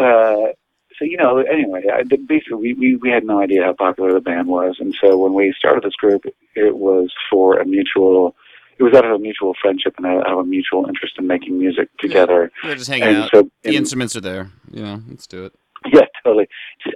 uh, 0.00 0.52
so 0.98 1.04
you 1.04 1.16
know, 1.16 1.38
anyway, 1.38 1.84
I, 1.92 2.02
the- 2.02 2.16
basically, 2.16 2.56
we, 2.56 2.74
we 2.74 2.96
we 2.96 3.08
had 3.10 3.24
no 3.24 3.40
idea 3.40 3.62
how 3.64 3.72
popular 3.74 4.12
the 4.12 4.20
band 4.20 4.48
was, 4.48 4.76
and 4.80 4.92
so 5.00 5.16
when 5.16 5.32
we 5.32 5.54
started 5.56 5.84
this 5.84 5.94
group, 5.94 6.24
it 6.56 6.76
was 6.76 7.12
for 7.30 7.58
a 7.60 7.64
mutual. 7.64 8.34
It 8.78 8.82
was 8.84 8.94
out 8.94 9.04
of 9.04 9.12
a 9.12 9.18
mutual 9.18 9.54
friendship 9.60 9.94
and 9.98 10.06
out 10.06 10.30
of 10.30 10.38
a 10.38 10.44
mutual 10.44 10.86
interest 10.86 11.14
in 11.18 11.26
making 11.26 11.58
music 11.58 11.88
together. 11.98 12.50
Yeah, 12.62 12.70
we're 12.70 12.76
just 12.76 12.88
hanging 12.90 13.08
And 13.08 13.16
out. 13.24 13.30
so, 13.34 13.50
the 13.62 13.70
in- 13.70 13.74
instruments 13.76 14.14
are 14.16 14.20
there. 14.20 14.50
You 14.70 14.82
know, 14.82 15.02
let's 15.08 15.26
do 15.26 15.44
it. 15.44 15.52
Yeah, 15.92 16.02
totally. 16.24 16.48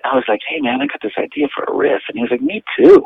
I 0.04 0.14
was 0.16 0.24
like, 0.28 0.40
hey 0.48 0.60
man, 0.60 0.80
I 0.80 0.86
got 0.86 1.00
this 1.02 1.12
idea 1.18 1.46
for 1.54 1.64
a 1.64 1.76
riff, 1.76 2.02
and 2.08 2.16
he 2.16 2.22
was 2.22 2.30
like, 2.30 2.40
me 2.42 2.62
too. 2.76 3.04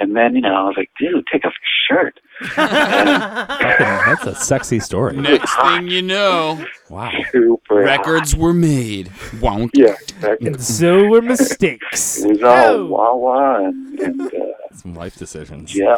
And 0.00 0.16
then 0.16 0.34
you 0.34 0.40
know, 0.40 0.54
I 0.54 0.62
was 0.64 0.74
like, 0.76 0.90
dude, 0.98 1.24
take 1.32 1.44
off 1.44 1.52
your 1.88 1.98
shirt. 1.98 2.20
That's 2.56 4.26
a 4.26 4.34
sexy 4.34 4.80
story. 4.80 5.16
Next 5.18 5.54
thing 5.56 5.88
you 5.88 6.02
know, 6.02 6.64
Wow. 6.90 7.10
Super 7.32 7.80
hot. 7.86 7.98
records 7.98 8.34
were 8.36 8.52
made. 8.52 9.06
Wonk. 9.40 9.70
Yeah, 9.74 9.94
exactly. 10.00 10.46
And 10.48 10.60
so 10.62 11.06
were 11.08 11.22
mistakes. 11.22 12.22
It 12.24 12.28
was 12.28 12.42
all 12.42 12.54
Oh. 12.66 12.86
wah 12.86 13.14
wah 13.14 13.56
and, 13.64 13.98
and 14.00 14.20
uh, 14.20 14.30
Some 14.74 14.94
life 14.94 15.16
decisions. 15.16 15.74
Yeah. 15.74 15.96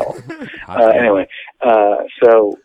Uh, 0.68 0.86
anyway, 0.88 1.28
uh, 1.62 1.96
so 2.22 2.58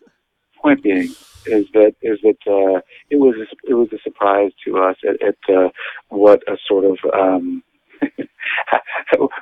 point 0.60 0.82
being 0.82 1.08
is 1.46 1.66
that 1.74 1.94
is 2.02 2.18
that 2.22 2.36
uh, 2.46 2.80
it 3.10 3.16
was 3.16 3.34
a, 3.36 3.46
it 3.70 3.74
was 3.74 3.88
a 3.92 3.98
surprise 4.02 4.52
to 4.64 4.78
us 4.78 4.96
at, 5.08 5.20
at 5.26 5.36
uh, 5.54 5.68
what 6.08 6.42
a 6.48 6.56
sort 6.68 6.84
of 6.84 6.98
um, 7.12 7.62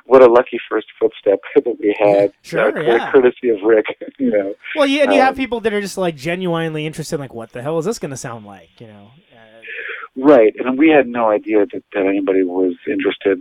what 0.05 0.21
a 0.21 0.27
lucky 0.27 0.59
first 0.69 0.87
footstep 0.99 1.39
that 1.55 1.77
we 1.79 1.95
had. 1.99 2.33
Sure, 2.41 2.77
uh, 2.77 2.81
yeah. 2.81 3.11
courtesy 3.11 3.49
of 3.49 3.61
Rick. 3.63 3.85
You 4.19 4.29
know, 4.31 4.53
Well, 4.75 4.85
yeah, 4.85 5.03
and 5.03 5.13
you 5.13 5.19
have 5.19 5.29
Um, 5.29 5.35
people 5.35 5.61
that 5.61 5.73
are 5.73 5.81
just 5.81 5.97
like 5.97 6.15
genuinely 6.15 6.85
interested, 6.85 7.19
like, 7.19 7.33
what 7.33 7.53
the 7.53 7.63
hell 7.63 7.79
is 7.79 7.85
this 7.85 7.97
going 7.97 8.11
to 8.11 8.17
sound 8.17 8.45
like? 8.45 8.69
You 8.79 8.87
know, 8.87 9.11
uh, 9.33 10.23
right? 10.23 10.53
And 10.59 10.77
we 10.77 10.89
had 10.89 11.07
no 11.07 11.31
idea 11.31 11.65
that, 11.65 11.83
that 11.93 12.05
anybody 12.05 12.43
was 12.43 12.75
interested 12.87 13.39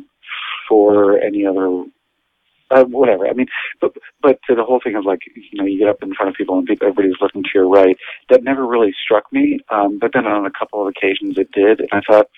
for 0.68 1.18
any 1.18 1.44
other. 1.44 1.84
Uh, 2.70 2.84
whatever. 2.84 3.26
I 3.26 3.32
mean, 3.32 3.48
but 3.80 3.92
but 4.22 4.38
to 4.48 4.54
the 4.54 4.62
whole 4.62 4.80
thing 4.82 4.94
of 4.94 5.04
like, 5.04 5.22
you 5.34 5.58
know, 5.60 5.64
you 5.64 5.76
get 5.80 5.88
up 5.88 6.02
in 6.02 6.14
front 6.14 6.30
of 6.30 6.36
people 6.36 6.56
and 6.56 6.66
people, 6.66 6.86
everybody's 6.86 7.20
looking 7.20 7.42
to 7.42 7.48
your 7.52 7.68
right. 7.68 7.96
That 8.28 8.44
never 8.44 8.64
really 8.64 8.94
struck 9.04 9.24
me. 9.32 9.58
Um, 9.70 9.98
but 9.98 10.12
then 10.14 10.24
on 10.26 10.46
a 10.46 10.50
couple 10.56 10.80
of 10.80 10.86
occasions 10.86 11.36
it 11.36 11.50
did, 11.50 11.80
and 11.80 11.88
I 11.92 12.00
thought, 12.08 12.28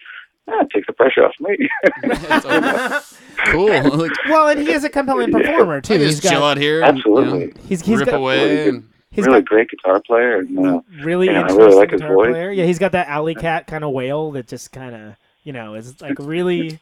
ah, 0.48 0.64
take 0.72 0.86
the 0.86 0.92
pressure 0.92 1.24
off 1.24 1.34
me. 1.40 1.68
cool. 3.46 3.68
Like, 4.02 4.12
well, 4.28 4.48
and 4.48 4.60
he 4.60 4.72
is 4.72 4.84
a 4.84 4.88
compelling 4.90 5.30
performer 5.32 5.80
too. 5.80 5.94
I 5.94 5.98
He's 5.98 6.20
just 6.20 6.32
chill 6.32 6.42
out 6.42 6.56
here. 6.56 6.82
And, 6.82 6.98
Absolutely. 6.98 7.40
You 7.40 7.46
know, 7.48 7.52
he's 7.68 7.82
he's 7.82 7.98
rip 7.98 8.06
got 8.06 8.16
away. 8.16 8.68
And, 8.68 8.88
he's 9.10 9.26
really 9.26 9.40
got 9.40 9.48
great 9.48 9.68
guitar 9.70 10.00
player, 10.00 10.38
and 10.38 10.58
uh, 10.58 10.80
really 11.02 11.26
Yeah, 11.26 11.32
I 11.32 11.40
interesting 11.40 11.64
really 11.64 11.76
like 11.76 11.90
his 11.90 12.00
guitar 12.00 12.14
voice. 12.14 12.30
player. 12.30 12.50
Yeah, 12.50 12.64
he's 12.64 12.78
got 12.78 12.92
that 12.92 13.08
alley 13.08 13.34
cat 13.34 13.66
kind 13.66 13.84
of 13.84 13.92
wail 13.92 14.32
that 14.32 14.48
just 14.48 14.72
kind 14.72 14.94
of 14.94 15.16
you 15.44 15.52
know 15.52 15.74
is 15.74 16.00
like 16.00 16.18
really. 16.18 16.80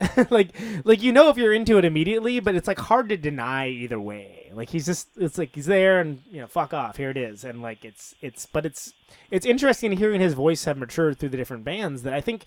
like 0.30 0.54
like 0.84 1.02
you 1.02 1.10
know 1.10 1.28
if 1.28 1.36
you're 1.36 1.52
into 1.52 1.76
it 1.76 1.84
immediately 1.84 2.38
but 2.38 2.54
it's 2.54 2.68
like 2.68 2.78
hard 2.78 3.08
to 3.08 3.16
deny 3.16 3.66
either 3.66 3.98
way 3.98 4.48
like 4.54 4.70
he's 4.70 4.86
just 4.86 5.08
it's 5.16 5.36
like 5.36 5.52
he's 5.52 5.66
there 5.66 5.98
and 5.98 6.22
you 6.30 6.40
know 6.40 6.46
fuck 6.46 6.72
off 6.72 6.96
here 6.96 7.10
it 7.10 7.16
is 7.16 7.42
and 7.42 7.62
like 7.62 7.84
it's 7.84 8.14
it's 8.20 8.46
but 8.46 8.64
it's 8.64 8.92
it's 9.32 9.44
interesting 9.44 9.90
hearing 9.90 10.20
his 10.20 10.34
voice 10.34 10.66
have 10.66 10.78
matured 10.78 11.18
through 11.18 11.28
the 11.28 11.36
different 11.36 11.64
bands 11.64 12.04
that 12.04 12.14
i 12.14 12.20
think 12.20 12.44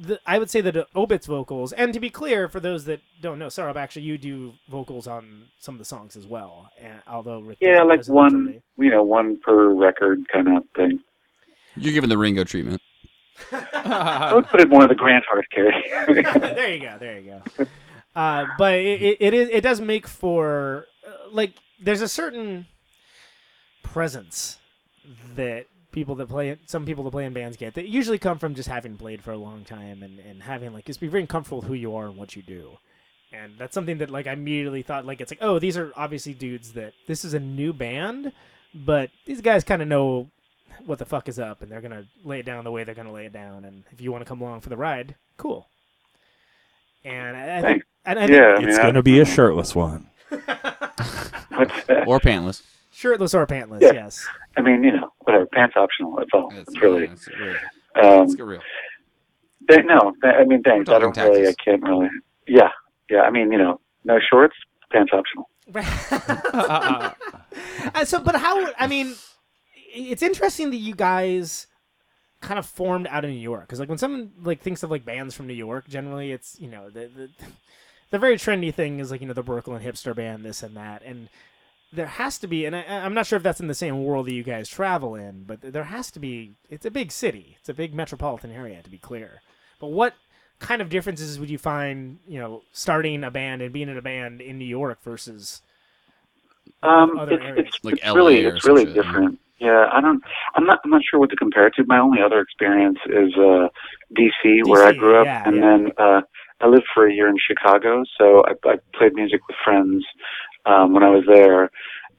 the, 0.00 0.20
I 0.26 0.38
would 0.38 0.50
say 0.50 0.60
that 0.62 0.86
Obit's 0.96 1.26
vocals, 1.26 1.72
and 1.72 1.92
to 1.92 2.00
be 2.00 2.10
clear, 2.10 2.48
for 2.48 2.60
those 2.60 2.84
that 2.86 3.00
don't 3.20 3.38
know, 3.38 3.48
Sohrab, 3.48 3.76
actually, 3.76 4.02
you 4.02 4.16
do 4.18 4.54
vocals 4.68 5.06
on 5.06 5.44
some 5.58 5.74
of 5.74 5.78
the 5.78 5.84
songs 5.84 6.16
as 6.16 6.26
well. 6.26 6.70
And 6.80 7.00
although 7.06 7.40
Rick 7.40 7.58
yeah, 7.60 7.82
like 7.82 8.06
one, 8.06 8.32
necessarily- 8.32 8.62
you 8.78 8.90
know, 8.90 9.02
one 9.02 9.38
per 9.40 9.68
record 9.74 10.20
kind 10.32 10.48
of 10.56 10.64
thing. 10.74 11.00
You're 11.76 11.92
giving 11.92 12.08
the 12.10 12.18
Ringo 12.18 12.44
treatment. 12.44 12.80
I 13.52 14.32
would 14.34 14.46
put 14.48 14.60
it 14.60 14.68
more 14.68 14.82
of 14.82 14.88
the 14.88 14.94
Grant 14.94 15.24
Hart 15.28 15.46
category. 15.50 16.22
there 16.54 16.74
you 16.74 16.80
go. 16.80 16.96
There 16.98 17.18
you 17.18 17.42
go. 17.58 17.66
Uh, 18.14 18.46
but 18.58 18.74
it, 18.74 19.02
it, 19.02 19.16
it 19.20 19.34
is 19.34 19.48
it 19.50 19.60
does 19.62 19.80
make 19.80 20.06
for 20.06 20.86
uh, 21.06 21.30
like 21.30 21.54
there's 21.80 22.02
a 22.02 22.08
certain 22.08 22.66
presence 23.82 24.58
that 25.36 25.66
people 25.92 26.14
that 26.16 26.28
play 26.28 26.56
some 26.66 26.84
people 26.86 27.04
that 27.04 27.10
play 27.10 27.24
in 27.24 27.32
bands 27.32 27.56
get 27.56 27.74
that 27.74 27.88
usually 27.88 28.18
come 28.18 28.38
from 28.38 28.54
just 28.54 28.68
having 28.68 28.96
played 28.96 29.22
for 29.22 29.32
a 29.32 29.36
long 29.36 29.64
time 29.64 30.02
and, 30.02 30.18
and 30.20 30.42
having 30.42 30.72
like 30.72 30.84
just 30.84 31.00
be 31.00 31.08
very 31.08 31.26
comfortable 31.26 31.58
with 31.58 31.68
who 31.68 31.74
you 31.74 31.94
are 31.96 32.06
and 32.06 32.16
what 32.16 32.34
you 32.36 32.42
do. 32.42 32.78
And 33.32 33.52
that's 33.58 33.74
something 33.74 33.98
that 33.98 34.10
like 34.10 34.26
I 34.26 34.32
immediately 34.32 34.82
thought 34.82 35.04
like 35.06 35.20
it's 35.20 35.30
like 35.32 35.42
oh 35.42 35.58
these 35.58 35.76
are 35.76 35.92
obviously 35.96 36.34
dudes 36.34 36.72
that 36.74 36.92
this 37.06 37.24
is 37.24 37.34
a 37.34 37.40
new 37.40 37.72
band, 37.72 38.32
but 38.74 39.10
these 39.26 39.40
guys 39.40 39.64
kind 39.64 39.82
of 39.82 39.88
know 39.88 40.30
what 40.86 40.98
the 40.98 41.04
fuck 41.04 41.28
is 41.28 41.38
up 41.38 41.62
and 41.62 41.70
they're 41.70 41.80
gonna 41.80 42.06
lay 42.24 42.40
it 42.40 42.46
down 42.46 42.64
the 42.64 42.70
way 42.70 42.84
they're 42.84 42.94
gonna 42.94 43.12
lay 43.12 43.26
it 43.26 43.32
down. 43.32 43.64
And 43.64 43.84
if 43.92 44.00
you 44.00 44.10
want 44.12 44.22
to 44.24 44.28
come 44.28 44.40
along 44.40 44.60
for 44.60 44.68
the 44.68 44.76
ride, 44.76 45.14
cool. 45.36 45.68
And 47.04 47.36
I, 47.36 47.58
I 47.58 47.62
think, 47.62 47.82
and 48.04 48.18
I 48.18 48.26
think 48.26 48.36
yeah, 48.38 48.46
I 48.54 48.58
mean, 48.60 48.68
It's 48.68 48.78
I- 48.78 48.82
going 48.82 48.94
to 48.94 49.02
be 49.02 49.20
a 49.20 49.24
shirtless 49.24 49.74
one. 49.74 50.08
Or 52.06 52.18
pantless. 52.20 52.62
shirtless 52.92 53.34
or 53.34 53.46
pantless, 53.46 53.80
Yeah. 53.82 53.92
yes. 53.92 54.26
I 54.56 54.60
mean, 54.62 54.82
you 54.84 54.92
know, 54.92 55.12
whatever. 55.32 55.46
Pants 55.52 55.74
optional. 55.76 56.16
That's 56.16 56.30
all. 56.32 56.50
It's, 56.52 56.68
It's 56.72 56.80
really. 56.82 57.04
yeah, 57.04 57.12
it's 57.12 57.28
real. 57.28 57.56
Um, 58.02 58.20
Let's 58.20 58.34
get 58.34 58.44
real. 58.46 58.60
th- 59.68 59.84
no, 59.84 60.12
th- 60.22 60.34
I 60.38 60.44
mean, 60.44 60.62
thanks. 60.62 60.88
We're 60.88 60.96
I 60.96 60.98
don't 60.98 61.12
talking 61.14 61.32
really. 61.32 61.48
I 61.48 61.54
can't 61.64 61.82
really. 61.82 62.08
Yeah, 62.46 62.70
yeah. 63.08 63.22
I 63.22 63.30
mean, 63.30 63.50
you 63.52 63.58
know, 63.58 63.80
no 64.04 64.18
shorts, 64.30 64.56
pants 64.92 65.12
optional. 65.12 65.48
Uh, 67.94 68.04
so, 68.04 68.20
but 68.20 68.36
how? 68.36 68.72
I 68.78 68.86
mean, 68.86 69.14
it's 69.92 70.22
interesting 70.22 70.70
that 70.70 70.76
you 70.76 70.94
guys 70.94 71.66
kind 72.40 72.58
of 72.58 72.66
formed 72.66 73.06
out 73.08 73.24
of 73.24 73.30
New 73.30 73.36
York 73.36 73.62
because, 73.62 73.80
like, 73.80 73.88
when 73.88 73.98
someone 73.98 74.30
like 74.42 74.60
thinks 74.60 74.82
of 74.82 74.90
like 74.90 75.04
bands 75.04 75.34
from 75.34 75.46
New 75.46 75.54
York, 75.54 75.88
generally 75.88 76.32
it's 76.32 76.56
you 76.60 76.68
know 76.68 76.90
the 76.90 77.08
the, 77.08 77.30
the 78.10 78.18
very 78.18 78.36
trendy 78.36 78.72
thing 78.72 78.98
is 79.00 79.10
like 79.10 79.20
you 79.20 79.26
know 79.26 79.32
the 79.32 79.42
Brooklyn 79.42 79.82
hipster 79.82 80.14
band, 80.14 80.44
this 80.44 80.62
and 80.62 80.76
that, 80.76 81.02
and 81.04 81.28
there 81.92 82.06
has 82.06 82.38
to 82.38 82.46
be, 82.46 82.64
and 82.66 82.76
I, 82.76 82.82
I'm 82.82 83.14
not 83.14 83.26
sure 83.26 83.36
if 83.36 83.42
that's 83.42 83.60
in 83.60 83.68
the 83.68 83.74
same 83.74 84.04
world 84.04 84.26
that 84.26 84.34
you 84.34 84.42
guys 84.42 84.68
travel 84.68 85.14
in, 85.14 85.44
but 85.44 85.60
there 85.62 85.84
has 85.84 86.10
to 86.12 86.20
be. 86.20 86.52
It's 86.68 86.86
a 86.86 86.90
big 86.90 87.12
city. 87.12 87.56
It's 87.58 87.68
a 87.68 87.74
big 87.74 87.94
metropolitan 87.94 88.50
area, 88.52 88.82
to 88.82 88.90
be 88.90 88.98
clear. 88.98 89.42
But 89.80 89.88
what 89.88 90.14
kind 90.58 90.82
of 90.82 90.88
differences 90.90 91.38
would 91.40 91.50
you 91.50 91.58
find, 91.58 92.18
you 92.26 92.38
know, 92.38 92.62
starting 92.72 93.24
a 93.24 93.30
band 93.30 93.62
and 93.62 93.72
being 93.72 93.88
in 93.88 93.96
a 93.96 94.02
band 94.02 94.40
in 94.40 94.58
New 94.58 94.66
York 94.66 95.02
versus 95.02 95.62
Um, 96.82 97.18
other 97.18 97.36
it's, 97.36 97.44
areas? 97.44 97.68
it's, 97.74 97.78
Like 97.82 97.98
it's 97.98 98.04
LA 98.04 98.14
really 98.14 98.44
it's 98.44 98.64
really 98.64 98.86
shit, 98.86 98.94
different. 98.94 99.38
Yeah, 99.58 99.88
I 99.92 100.00
don't. 100.00 100.22
I'm 100.54 100.64
not. 100.64 100.80
I'm 100.84 100.90
not 100.90 101.02
sure 101.08 101.20
what 101.20 101.30
to 101.30 101.36
compare 101.36 101.66
it 101.66 101.74
to. 101.76 101.84
My 101.86 101.98
only 101.98 102.22
other 102.22 102.40
experience 102.40 102.98
is 103.06 103.34
uh, 103.36 103.68
DC, 104.16 104.64
where 104.64 104.86
I 104.86 104.92
grew 104.92 105.20
up, 105.20 105.26
yeah, 105.26 105.42
and 105.44 105.56
yeah. 105.56 105.60
then 105.60 105.92
uh, 105.98 106.20
I 106.60 106.66
lived 106.66 106.86
for 106.94 107.06
a 107.06 107.12
year 107.12 107.28
in 107.28 107.36
Chicago. 107.38 108.04
So 108.18 108.42
I, 108.46 108.52
I 108.68 108.76
played 108.96 109.14
music 109.14 109.40
with 109.48 109.56
friends 109.64 110.04
um, 110.66 110.92
when 110.92 111.02
I 111.02 111.10
was 111.10 111.24
there. 111.26 111.70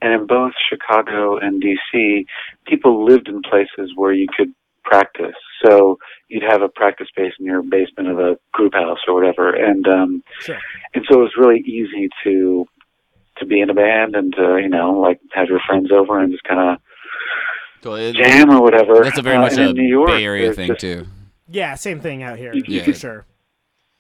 And 0.04 0.14
in 0.14 0.26
both 0.28 0.54
Chicago 0.68 1.38
and 1.38 1.62
DC, 1.64 2.26
people 2.66 3.06
lived 3.06 3.28
in 3.28 3.42
places 3.44 3.92
where 3.96 4.12
you 4.14 4.28
could 4.36 4.52
practice. 4.84 5.36
So 5.64 6.00
you'd 6.28 6.42
have 6.44 6.64
a 6.64 6.70
practice 6.70 7.08
space 7.10 7.34
in 7.40 7.46
your 7.46 7.62
basement 7.62 8.10
of 8.10 8.20
a 8.20 8.36
group 8.52 8.74
house 8.74 8.98
or 9.08 9.14
whatever, 9.14 9.54
and 9.54 9.88
um, 9.88 10.24
Sure. 10.40 10.58
and 10.96 11.06
so 11.08 11.20
it 11.20 11.22
was 11.22 11.34
really 11.38 11.60
easy 11.60 12.10
to 12.24 12.66
to 13.38 13.46
be 13.46 13.62
in 13.62 13.70
a 13.70 13.74
band 13.76 14.16
and 14.16 14.34
to 14.36 14.58
you 14.62 14.70
know 14.70 14.94
like 15.00 15.20
have 15.34 15.48
your 15.50 15.60
friends 15.68 15.92
over 15.92 16.20
and 16.20 16.32
just 16.32 16.44
kind 16.46 16.60
of 16.72 16.78
So 17.84 18.12
jam 18.14 18.50
or 18.50 18.62
whatever. 18.62 19.04
that's 19.04 19.20
a 19.20 19.22
very 19.22 19.38
Uh, 19.38 19.42
much 19.42 19.58
a 19.58 19.70
in 19.70 19.76
New 19.76 19.88
York, 19.88 20.08
Bay 20.10 20.26
Area 20.26 20.52
thing 20.54 20.70
just- 20.70 20.80
too. 20.82 21.06
Yeah, 21.48 21.76
same 21.76 22.00
thing 22.00 22.24
out 22.24 22.38
here. 22.40 22.54
Yeah. 22.56 22.84
for 22.86 22.94
sure. 22.94 23.26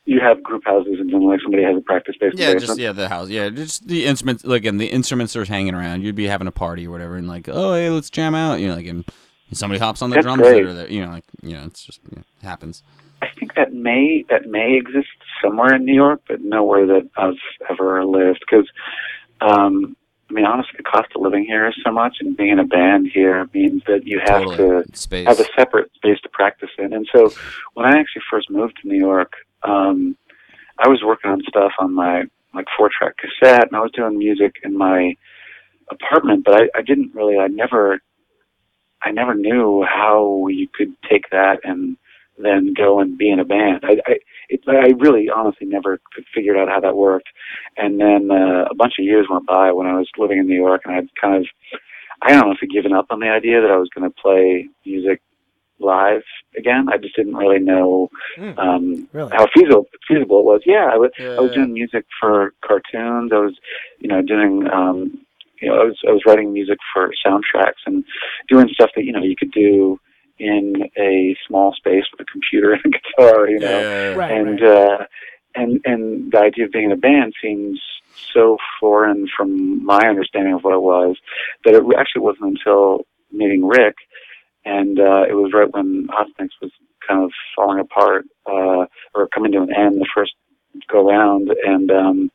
You 0.06 0.20
have 0.20 0.41
group 0.41 0.64
houses 0.66 0.95
and 0.99 1.14
then 1.14 1.22
like 1.22 1.39
somebody 1.41 1.64
has 1.64 1.78
a 1.78 1.82
practice 1.82 2.16
space. 2.16 2.34
Yeah, 2.36 2.56
just 2.56 2.78
yeah, 2.80 2.91
the 2.91 3.08
house. 3.08 3.30
Yeah, 3.30 3.49
just 3.49 3.88
the 3.88 4.06
instruments. 4.06 4.43
Like, 4.43 4.66
and 4.66 4.80
the 4.80 4.88
instruments 4.88 5.36
are 5.36 5.45
hanging 5.45 5.76
around. 5.76 6.02
You'd 6.02 6.16
be 6.16 6.28
having 6.28 6.47
a 6.47 6.52
party 6.52 6.88
or 6.88 6.91
whatever, 6.91 7.16
and 7.18 7.28
like, 7.28 7.47
oh, 7.47 7.74
hey, 7.76 7.89
let's 7.89 8.10
jam 8.10 8.34
out. 8.34 8.60
You 8.60 8.70
know, 8.70 8.76
like, 8.76 8.88
and 8.88 9.06
somebody 9.54 9.80
hops 9.80 10.02
on 10.02 10.10
the 10.10 10.16
That's 10.16 10.26
drums 10.26 10.41
great. 10.41 10.64
that 10.64 10.70
are 10.70 10.74
there. 10.74 10.89
You 10.91 11.06
know, 11.06 11.12
like, 11.12 11.26
you 11.43 11.56
know, 11.56 11.64
it's 11.66 11.84
just 11.84 11.99
you 12.10 12.16
know, 12.16 12.24
it 12.41 12.45
happens. 12.45 12.82
I 13.22 13.28
think 13.39 13.54
that 13.56 13.74
may 13.74 14.26
that 14.30 14.47
may 14.47 14.76
exist 14.76 15.10
somewhere 15.43 15.76
in 15.76 15.86
New 15.86 15.93
York, 15.93 16.22
but 16.28 16.41
nowhere 16.41 16.88
that 16.88 17.08
I've 17.18 17.36
ever 17.70 18.04
lived. 18.04 18.43
Because, 18.49 18.68
um, 19.41 19.95
I 20.32 20.34
mean, 20.34 20.45
honestly, 20.45 20.74
the 20.78 20.84
cost 20.84 21.10
of 21.16 21.22
living 21.22 21.45
here 21.45 21.68
is 21.68 21.76
so 21.86 21.91
much, 21.91 22.18
and 22.22 22.36
being 22.36 22.49
in 22.49 22.60
a 22.60 22.66
band 22.66 23.10
here 23.14 23.47
means 23.54 23.84
that 23.86 24.08
you 24.08 24.20
have 24.26 24.43
Totally, 24.45 24.84
to 24.86 24.97
space. 24.97 25.28
have 25.28 25.39
a 25.39 25.45
separate 25.56 25.93
space 25.93 26.20
to 26.24 26.30
practice 26.30 26.70
in. 26.80 26.91
And 26.93 27.08
so, 27.14 27.32
when 27.76 27.86
I 27.86 27.99
actually 27.99 28.24
first 28.32 28.49
moved 28.49 28.80
to 28.82 28.88
New 28.88 28.97
York, 28.97 29.34
um, 29.64 30.18
I 30.78 30.88
was 30.88 31.01
working 31.03 31.32
on 31.32 31.41
stuff 31.47 31.72
on 31.80 31.93
my 31.93 32.24
like 32.53 32.66
four 32.78 32.89
track 32.89 33.16
cassette, 33.18 33.68
and 33.68 33.76
I 33.76 33.80
was 33.80 33.91
doing 33.93 34.18
music 34.18 34.55
in 34.64 34.78
my 34.78 35.16
apartment, 35.89 36.43
but 36.45 36.55
I, 36.55 36.80
I 36.80 36.82
didn't 36.82 37.14
really. 37.14 37.38
I 37.38 37.47
never, 37.47 37.99
I 39.03 39.12
never 39.12 39.34
knew 39.36 39.86
how 39.88 40.47
you 40.47 40.68
could 40.74 40.93
take 41.09 41.30
that 41.32 41.59
and 41.64 41.97
then 42.38 42.74
go 42.76 42.99
and 42.99 43.18
be 43.18 43.30
in 43.30 43.39
a 43.39 43.45
band. 43.45 43.82
I, 43.84 43.97
I, 44.07 44.16
it, 44.49 44.62
I 44.68 44.93
really 44.97 45.30
honestly 45.30 45.68
never 45.68 45.99
could 46.14 46.26
figure 46.34 46.57
out 46.57 46.70
how 46.70 46.80
that 46.80 46.95
worked. 46.95 47.30
And 47.78 47.99
then 47.99 48.30
uh, 48.32 48.66
a 48.70 48.76
bunch 48.76 48.93
of 48.99 49.05
years 49.05 49.28
went 49.30 49.45
by 49.45 49.72
when 49.72 49.88
I 49.88 49.97
was 49.97 50.09
living 50.18 50.39
in 50.39 50.47
New 50.47 50.55
York, 50.55 50.82
and 50.86 50.95
I'd 50.95 51.16
kind 51.20 51.36
of, 51.36 51.47
I 52.22 52.30
don't 52.30 52.47
know 52.47 52.51
if 52.51 52.59
I'd 52.62 52.70
given 52.70 52.93
up 52.93 53.07
on 53.09 53.20
the 53.20 53.30
idea 53.30 53.62
that 53.62 53.72
I 53.72 53.78
was 53.78 53.89
going 53.93 54.09
to 54.09 54.22
play 54.22 54.68
music 54.86 55.22
live 55.82 56.24
again. 56.58 56.88
I 56.92 56.98
just 56.98 57.16
didn't 57.16 57.36
really 57.36 57.60
know 57.60 58.10
Mm, 58.38 58.58
um, 58.58 59.10
really? 59.14 59.32
how 59.34 59.48
feasible 59.54 59.86
feasible 60.08 60.40
it 60.40 60.46
was. 60.46 60.62
Yeah, 60.66 60.90
I 60.92 60.98
was 60.98 61.12
I 61.38 61.42
was 61.42 61.52
Yeah. 61.52 61.62
doing 61.62 61.74
music 61.74 62.06
for 62.20 62.54
cartoons. 62.66 63.32
I 63.34 63.40
was, 63.40 63.56
you 64.00 64.08
know, 64.08 64.22
doing 64.22 64.68
um, 64.72 65.18
you 65.62 65.70
know, 65.70 65.76
I 65.82 65.84
was 65.86 65.98
I 66.08 66.12
was 66.12 66.24
writing 66.26 66.54
music 66.54 66.78
for 66.94 67.12
soundtracks 67.26 67.82
and 67.86 68.04
doing 68.50 68.68
stuff 68.74 68.92
that 68.96 69.04
you 69.06 69.12
know 69.12 69.22
you 69.24 69.36
could 69.36 69.52
do 69.52 70.00
in 70.40 70.90
a 70.98 71.36
small 71.48 71.74
space 71.74 72.06
with 72.12 72.22
a 72.22 72.32
computer 72.32 72.74
and 72.74 72.82
a 72.86 72.90
guitar. 72.98 73.50
You 73.50 73.60
know, 73.60 74.16
Right, 74.16 74.32
and 74.32 74.62
right. 74.62 74.72
uh, 74.72 75.06
and 75.56 75.82
and 75.86 76.32
the 76.32 76.40
idea 76.40 76.66
of 76.66 76.72
being 76.72 76.86
in 76.86 76.92
a 76.92 76.98
band 76.98 77.34
seems 77.42 77.80
so 78.34 78.58
foreign 78.80 79.28
from 79.36 79.84
my 79.86 80.08
understanding 80.08 80.54
of 80.54 80.64
what 80.64 80.74
it 80.74 80.82
was 80.82 81.18
that 81.66 81.74
it 81.74 81.84
actually 81.98 82.22
wasn't 82.22 82.58
until 82.58 83.06
meeting 83.32 83.66
Rick, 83.66 83.96
and 84.66 84.99
uh, 84.99 85.24
it 85.28 85.34
was 85.34 85.51
right 85.53 85.72
when 85.72 86.07
Hot 86.12 86.28
Snakes 86.36 86.55
was 86.62 86.72
kind 87.07 87.24
of 87.24 87.32
falling 87.55 87.80
apart 87.80 88.26
uh, 88.45 88.86
or 89.14 89.28
coming 89.34 89.51
to 89.53 89.62
an 89.62 89.74
end 89.74 89.95
the 89.95 90.07
first 90.16 90.34
go 90.88 91.09
round, 91.09 91.49
and 91.66 91.91
um, 91.91 92.32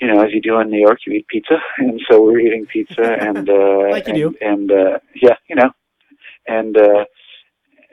you 0.00 0.08
know, 0.08 0.22
as 0.24 0.32
you 0.32 0.40
do 0.40 0.58
in 0.60 0.70
New 0.70 0.80
York, 0.80 1.00
you 1.06 1.12
eat 1.12 1.28
pizza, 1.28 1.58
and 1.78 2.00
so 2.10 2.20
we 2.22 2.32
were 2.32 2.40
eating 2.40 2.66
pizza, 2.66 3.16
and 3.20 3.48
uh, 3.48 3.88
Like 3.90 4.08
you 4.08 4.36
and, 4.40 4.68
do. 4.68 4.70
and 4.70 4.72
uh, 4.72 4.98
yeah, 5.14 5.36
you 5.48 5.56
know, 5.56 5.70
and 6.46 6.76
uh, 6.76 7.04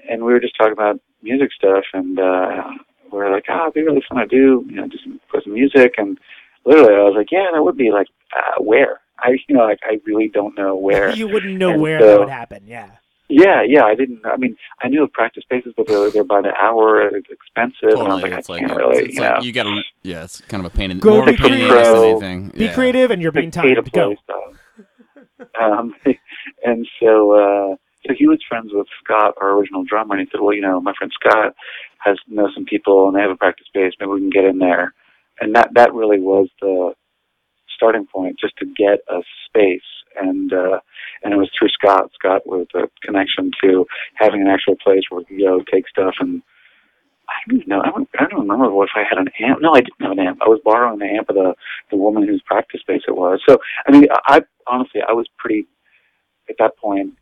and 0.10 0.24
we 0.24 0.34
were 0.34 0.40
just 0.40 0.56
talking 0.58 0.74
about 0.74 1.00
music 1.22 1.52
stuff, 1.54 1.84
and 1.94 2.20
uh, 2.20 2.64
we 3.12 3.18
were 3.18 3.32
like, 3.32 3.46
oh, 3.50 3.64
it'd 3.64 3.74
be 3.74 3.82
really 3.82 4.04
fun 4.08 4.20
to 4.20 4.28
do, 4.28 4.66
you 4.70 4.76
know, 4.76 4.88
just 4.88 5.04
put 5.32 5.44
some 5.44 5.54
music, 5.54 5.96
and 5.98 6.18
literally, 6.66 6.94
I 6.94 7.04
was 7.04 7.16
like, 7.16 7.32
yeah, 7.32 7.48
that 7.54 7.64
would 7.64 7.78
be 7.78 7.92
like, 7.92 8.08
uh, 8.36 8.62
where? 8.62 9.02
I, 9.20 9.38
you 9.48 9.56
know, 9.56 9.64
like 9.66 9.80
I 9.84 10.00
really 10.06 10.28
don't 10.28 10.56
know 10.58 10.76
where. 10.76 11.10
You 11.16 11.28
wouldn't 11.28 11.58
know 11.58 11.72
And 11.72 11.82
where 11.82 12.00
so- 12.00 12.06
that 12.08 12.20
would 12.20 12.30
happen. 12.30 12.64
Yeah. 12.66 12.92
Yeah, 13.30 13.62
yeah, 13.62 13.84
I 13.84 13.94
didn't. 13.94 14.26
I 14.26 14.38
mean, 14.38 14.56
I 14.82 14.88
knew 14.88 15.04
of 15.04 15.12
practice 15.12 15.44
spaces, 15.44 15.74
but 15.76 15.86
they're 15.86 16.10
they're 16.10 16.24
by 16.24 16.40
the 16.42 16.54
hour. 16.56 17.02
It's 17.10 17.28
expensive. 17.30 18.00
and 18.00 18.08
I 18.08 18.16
was 18.16 18.22
Totally, 18.22 18.30
like, 18.32 18.40
it's 18.40 18.50
I 18.50 18.54
like 18.54 18.62
can't 18.68 18.78
really, 18.78 18.98
it's 19.04 19.16
you 19.16 19.22
like 19.22 19.44
you 19.44 19.52
gotta. 19.52 19.82
Yeah, 20.02 20.24
it's 20.24 20.40
kind 20.40 20.66
of 20.66 20.74
a 20.74 20.78
pain 20.78 20.92
in 20.92 21.00
Go 21.00 21.16
more 21.18 21.26
to 21.26 21.34
pain 21.34 21.54
in 21.56 21.60
the 21.60 21.68
Pro. 21.68 21.80
ass 21.82 21.88
than 21.88 22.04
anything. 22.06 22.50
Be 22.58 22.66
yeah. 22.68 22.74
creative, 22.74 23.12
and 23.12 23.22
you're 23.22 23.34
being 23.34 23.52
pay 23.52 23.74
to 23.74 23.82
timed. 23.82 23.92
Go. 23.92 24.16
um, 25.62 25.94
and 26.66 26.88
so, 27.02 27.32
uh, 27.34 27.76
so 28.08 28.14
he 28.18 28.28
was 28.28 28.40
friends 28.48 28.70
with 28.72 28.88
Scott, 29.04 29.34
our 29.42 29.58
original 29.58 29.84
drummer, 29.84 30.16
and 30.16 30.26
he 30.26 30.32
said, 30.32 30.40
"Well, 30.40 30.54
you 30.54 30.62
know, 30.62 30.80
my 30.80 30.94
friend 30.98 31.12
Scott 31.14 31.54
has 32.00 32.18
knows 32.30 32.52
some 32.54 32.64
people, 32.64 33.08
and 33.08 33.18
they 33.18 33.22
have 33.22 33.32
a 33.32 33.36
practice 33.36 33.68
space. 33.68 33.92
Maybe 34.00 34.10
we 34.10 34.22
can 34.22 34.30
get 34.30 34.46
in 34.46 34.60
there." 34.60 34.94
And 35.42 35.54
that 35.54 35.72
that 35.74 35.94
really 35.94 36.22
was 36.22 36.48
the 36.62 36.94
starting 37.78 38.08
point, 38.08 38.40
just 38.40 38.58
to 38.58 38.66
get 38.66 39.00
a 39.08 39.22
space. 39.48 39.90
And 40.20 40.52
uh, 40.52 40.80
and 41.24 41.34
it 41.34 41.38
was 41.38 41.50
through 41.58 41.70
Scott. 41.70 42.10
Scott 42.18 42.42
with 42.46 42.70
a 42.76 42.90
connection 43.04 43.52
to 43.64 43.86
having 44.16 44.42
an 44.42 44.48
actual 44.48 44.76
place 44.76 45.04
where 45.10 45.20
we 45.20 45.26
could 45.26 45.46
go 45.46 45.64
take 45.72 45.88
stuff 45.88 46.16
and. 46.20 46.42
I 47.30 47.52
don't 47.52 47.68
know. 47.68 47.82
I 47.82 47.90
don't, 47.90 48.10
I 48.18 48.26
don't 48.30 48.48
remember 48.48 48.84
if 48.86 48.92
I 48.96 49.04
had 49.04 49.20
an 49.20 49.28
amp. 49.42 49.62
No, 49.62 49.74
I 49.74 49.82
didn't 49.82 50.02
have 50.02 50.14
an 50.14 50.20
amp. 50.20 50.40
I 50.42 50.48
was 50.48 50.62
borrowing 50.64 51.00
the 51.00 51.08
amp 51.08 51.30
of 51.30 51.36
the 51.36 51.56
the 51.92 51.98
woman 51.98 52.26
whose 52.26 52.42
practice 52.46 52.80
space 52.80 53.02
it 53.06 53.18
was. 53.18 53.42
So 53.48 53.58
I 53.86 53.92
mean, 53.92 54.06
I, 54.30 54.38
I 54.38 54.42
honestly 54.66 55.02
I 55.06 55.12
was 55.12 55.28
pretty 55.38 55.68
at 56.50 56.56
that 56.60 56.78
point 56.78 57.14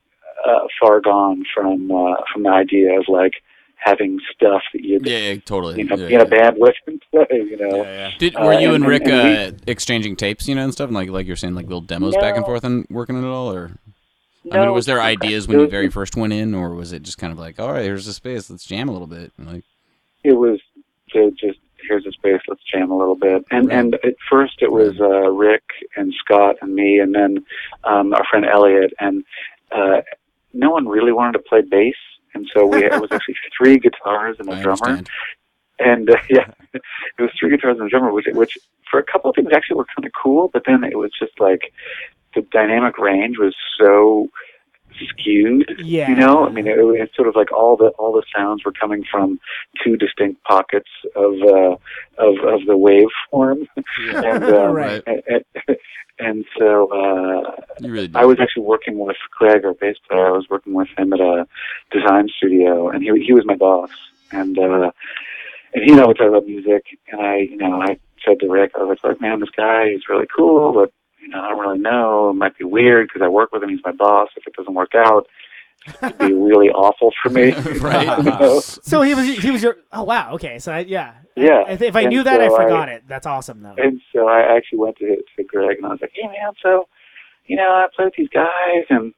uh, 0.46 0.68
far 0.80 1.02
gone 1.02 1.44
from 1.54 1.92
uh, 1.92 2.18
from 2.32 2.44
the 2.44 2.50
idea 2.50 3.00
of 3.00 3.06
like 3.08 3.34
having 3.78 4.20
stuff 4.36 4.62
that 4.74 4.82
you'd 4.84 5.06
Yeah, 5.06 5.18
yeah, 5.34 5.40
totally. 5.46 5.78
you 5.78 5.84
know 5.86 5.96
yeah, 5.96 6.08
be 6.08 6.14
in 6.16 6.22
a 6.22 6.26
band 6.26 6.56
with 6.58 6.76
and 6.88 7.02
play. 7.12 7.26
You 7.32 7.58
know, 7.58 8.12
Did 8.20 8.36
Uh, 8.36 8.44
were 8.46 8.54
you 8.54 8.68
and- 8.74 8.84
and 8.84 8.88
Rick 8.88 9.04
and 9.08 9.14
uh, 9.56 9.58
exchanging 9.68 10.16
tapes, 10.16 10.48
you 10.48 10.56
know, 10.56 10.64
and 10.64 10.74
stuff, 10.74 10.88
and 10.88 10.96
like 10.96 11.10
like 11.10 11.28
you're 11.28 11.36
saying, 11.36 11.56
like 11.56 11.66
little 11.66 11.82
demos 11.82 12.16
back 12.18 12.36
and 12.36 12.46
forth 12.46 12.64
and 12.64 12.86
working 12.90 13.18
it 13.18 13.26
all, 13.28 13.52
or 13.52 13.72
I 14.52 14.60
mean, 14.60 14.74
was 14.74 14.86
there 14.86 15.00
okay. 15.00 15.08
ideas 15.08 15.48
when 15.48 15.58
It 15.60 15.62
you 15.64 15.68
very 15.70 15.90
first 15.90 16.16
went 16.16 16.34
in, 16.34 16.54
or 16.54 16.72
was 16.76 16.92
it 16.94 17.02
just 17.04 17.18
kind 17.18 17.34
of 17.34 17.40
like, 17.40 17.60
all 17.60 17.72
right, 17.72 17.84
here's 17.84 18.06
the 18.06 18.14
space, 18.14 18.50
let's 18.50 18.66
jam 18.66 18.90
a 18.90 18.92
little 18.92 19.08
bit? 19.08 19.32
And 19.38 19.48
like, 19.52 19.64
it 20.24 20.34
was 20.34 20.60
to 21.14 21.32
just 21.32 21.60
here's 21.88 22.06
a 22.08 22.12
space, 22.12 22.42
let's 22.48 22.64
jam 22.64 22.90
a 22.92 22.98
little 22.98 23.16
bit. 23.16 23.44
And 23.52 23.68
Right. 23.68 23.78
and 23.78 23.94
at 24.04 24.16
first 24.30 24.56
it 24.62 24.72
was 24.72 25.00
uh, 25.00 25.30
Rick 25.32 25.64
and 25.98 26.14
Scott 26.24 26.56
and 26.62 26.74
me, 26.76 27.00
and 27.00 27.14
then 27.14 27.46
um, 27.84 28.14
our 28.14 28.24
friend 28.30 28.46
Elliot, 28.46 28.92
and 29.00 29.24
uh, 29.72 30.02
no 30.54 30.70
one 30.72 30.88
really 30.88 31.12
wanted 31.12 31.34
to 31.34 31.40
play 31.40 31.62
bass, 31.62 31.96
and 32.36 32.48
so 32.54 32.66
we 32.68 32.86
it 32.86 33.02
was 33.02 33.12
actually 33.12 33.36
three 33.58 33.80
guitars 33.80 34.36
and 34.40 34.50
a 34.50 34.54
I 34.54 34.62
drummer, 34.62 34.86
understand. 34.86 35.10
and 35.80 36.10
uh, 36.10 36.18
yeah, 36.30 36.52
it 36.74 36.82
was 37.22 37.32
three 37.40 37.50
guitars 37.50 37.78
and 37.80 37.88
a 37.88 37.90
drummer, 37.90 38.12
which 38.14 38.28
which 38.34 38.58
for 38.90 39.00
a 39.00 39.04
couple 39.04 39.30
of 39.30 39.36
things 39.36 39.50
actually 39.54 39.78
were 39.78 39.88
kind 39.96 40.06
of 40.06 40.12
cool, 40.22 40.50
but 40.54 40.64
then 40.68 40.84
it 40.84 40.98
was 40.98 41.12
just 41.18 41.40
like 41.40 41.74
the 42.36 42.42
dynamic 42.52 42.98
range 42.98 43.38
was 43.40 43.56
so 43.80 44.30
skewed 45.10 45.76
Yeah. 45.80 46.10
you 46.10 46.16
know, 46.16 46.46
I 46.46 46.50
mean, 46.52 46.68
it, 46.68 46.78
it's 46.78 47.16
sort 47.16 47.28
of 47.28 47.36
like 47.36 47.52
all 47.52 47.76
the 47.78 47.90
all 48.00 48.12
the 48.14 48.24
sounds 48.36 48.64
were 48.66 48.72
coming 48.72 49.04
from 49.10 49.40
two 49.84 49.98
distinct 49.98 50.44
pockets 50.44 50.90
of 51.16 51.34
uh, 51.42 51.76
of 52.18 52.36
of 52.54 52.66
the 52.66 52.78
waveform, 52.78 53.68
and, 54.14 54.44
um, 54.44 54.74
Right. 54.76 55.02
and, 55.08 55.22
and, 55.28 55.78
and 56.20 56.46
so 56.58 56.88
uh, 56.92 57.62
You 57.82 57.92
really 57.92 58.08
did. 58.08 58.16
I 58.16 58.26
was 58.26 58.40
actually 58.40 58.64
working 58.64 59.00
with 59.00 59.18
Greg, 59.38 59.66
our 59.66 59.74
bass 59.74 59.98
player. 60.08 60.28
I 60.28 60.32
was 60.32 60.48
working 60.50 60.74
with 60.74 60.88
him 60.98 61.14
at 61.14 61.20
a 61.20 61.46
design 61.92 62.30
studio, 62.38 62.90
and 62.90 63.04
he 63.04 63.10
he 63.26 63.34
was 63.34 63.46
my 63.46 63.56
boss, 63.56 63.90
and 64.32 64.58
uh, 64.58 64.92
and 65.74 65.84
he 65.84 65.92
knows 65.92 66.16
I 66.20 66.28
love 66.28 66.46
music, 66.46 66.86
and 67.12 67.22
I 67.22 67.38
you 67.40 67.58
know 67.58 67.82
I 67.82 67.98
said 68.26 68.40
to 68.40 68.48
Rick, 68.50 68.72
I 68.80 68.84
was 68.84 68.98
like, 69.04 69.22
man, 69.22 69.40
this 69.40 69.50
guy 69.56 69.84
is 69.90 70.04
really 70.10 70.26
cool, 70.36 70.74
but 70.74 70.92
you 71.26 71.32
know 71.32 71.42
I 71.42 71.50
don't 71.50 71.60
really 71.60 71.80
know. 71.80 72.30
It 72.30 72.34
might 72.34 72.58
be 72.58 72.64
weird 72.64 73.08
because 73.08 73.22
I 73.26 73.28
work 73.30 73.52
with 73.52 73.64
him. 73.64 73.70
He's 73.70 73.80
my 73.84 73.92
boss. 73.92 74.30
If 74.38 74.46
it 74.48 74.54
doesn't 74.54 74.74
work 74.76 74.94
out, 74.96 75.28
it'd 76.04 76.18
be 76.20 76.34
really 76.34 76.70
awful 76.70 77.12
for 77.22 77.30
me. 77.30 77.52
Right. 77.82 78.18
You 78.18 78.24
know? 78.24 78.60
So 78.60 79.02
he 79.02 79.14
was 79.16 79.26
he 79.40 79.52
was 79.52 79.62
your 79.64 79.78
oh 79.92 80.04
wow 80.04 80.34
okay 80.36 80.60
so 80.60 80.72
I, 80.72 80.80
yeah 80.80 81.14
Yeah. 81.36 81.64
if, 81.70 81.82
if 81.82 81.96
I 81.96 82.02
And 82.02 82.10
knew 82.10 82.24
that 82.24 82.40
I 82.42 82.48
so 82.48 82.58
I- 82.58 82.64
forgot 82.64 82.90
it 82.90 83.04
that's 83.08 83.26
awesome 83.26 83.62
though 83.62 83.76
And 83.78 84.02
so 84.14 84.28
I 84.28 84.42
actually 84.56 84.80
went 84.80 84.98
to, 84.98 85.18
to 85.38 85.44
Greg 85.44 85.78
and 85.78 85.86
I 85.86 85.90
was 85.90 86.00
like, 86.02 86.12
hey 86.16 86.28
man, 86.28 86.54
so, 86.64 86.88
you 87.48 87.56
know, 87.58 87.70
I 87.70 87.86
play 87.96 88.06
with 88.06 88.16
these 88.18 88.30
guys 88.30 88.86
and 88.90 89.14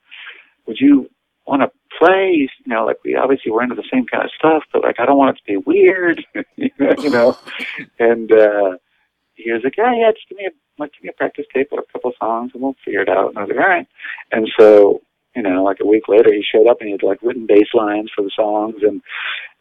would 0.66 0.78
you 0.80 1.10
want 1.45 1.62
to 1.62 1.70
play? 1.97 2.49
You 2.66 2.74
know, 2.74 2.86
like 2.86 2.97
we 3.05 3.16
obviously 3.16 3.51
were 3.51 3.64
into 3.64 3.76
the 3.76 3.88
same 3.91 4.05
kind 4.05 4.24
of 4.26 4.32
stuff, 4.38 4.64
but 4.74 4.84
like 4.84 4.99
I 4.99 5.05
don't 5.05 5.18
want 5.18 5.38
it 5.38 5.39
to 5.39 5.51
be 5.53 5.58
weird, 5.58 6.26
you 6.58 7.10
know? 7.10 7.38
And, 7.99 8.32
uh, 8.32 8.78
he 9.38 9.51
was 9.51 9.61
like, 9.63 9.77
yeah, 9.77 9.93
yeah, 9.95 10.11
just 10.11 10.27
give 10.29 10.38
me 10.38 10.45
a, 10.47 10.81
like, 10.81 10.91
give 10.93 11.03
me 11.03 11.09
a 11.09 11.13
practice 11.13 11.45
tape 11.53 11.69
or 11.71 11.79
a 11.79 11.91
couple 11.93 12.11
songs 12.19 12.51
and 12.53 12.61
we'll 12.61 12.75
figure 12.83 13.01
it 13.01 13.09
out. 13.09 13.29
And 13.29 13.38
I 13.38 13.41
was 13.41 13.49
like, 13.49 13.59
all 13.59 13.67
right. 13.69 13.88
And 14.31 14.49
so, 14.59 15.01
you 15.35 15.43
know, 15.43 15.63
like 15.63 15.77
a 15.81 15.85
week 15.88 16.07
later 16.07 16.33
he 16.33 16.43
showed 16.43 16.67
up 16.67 16.77
and 16.81 16.88
he 16.88 16.91
had 16.93 17.03
like 17.03 17.19
written 17.21 17.45
bass 17.47 17.67
lines 17.73 18.11
for 18.15 18.23
the 18.23 18.31
songs 18.35 18.75
and, 18.81 19.01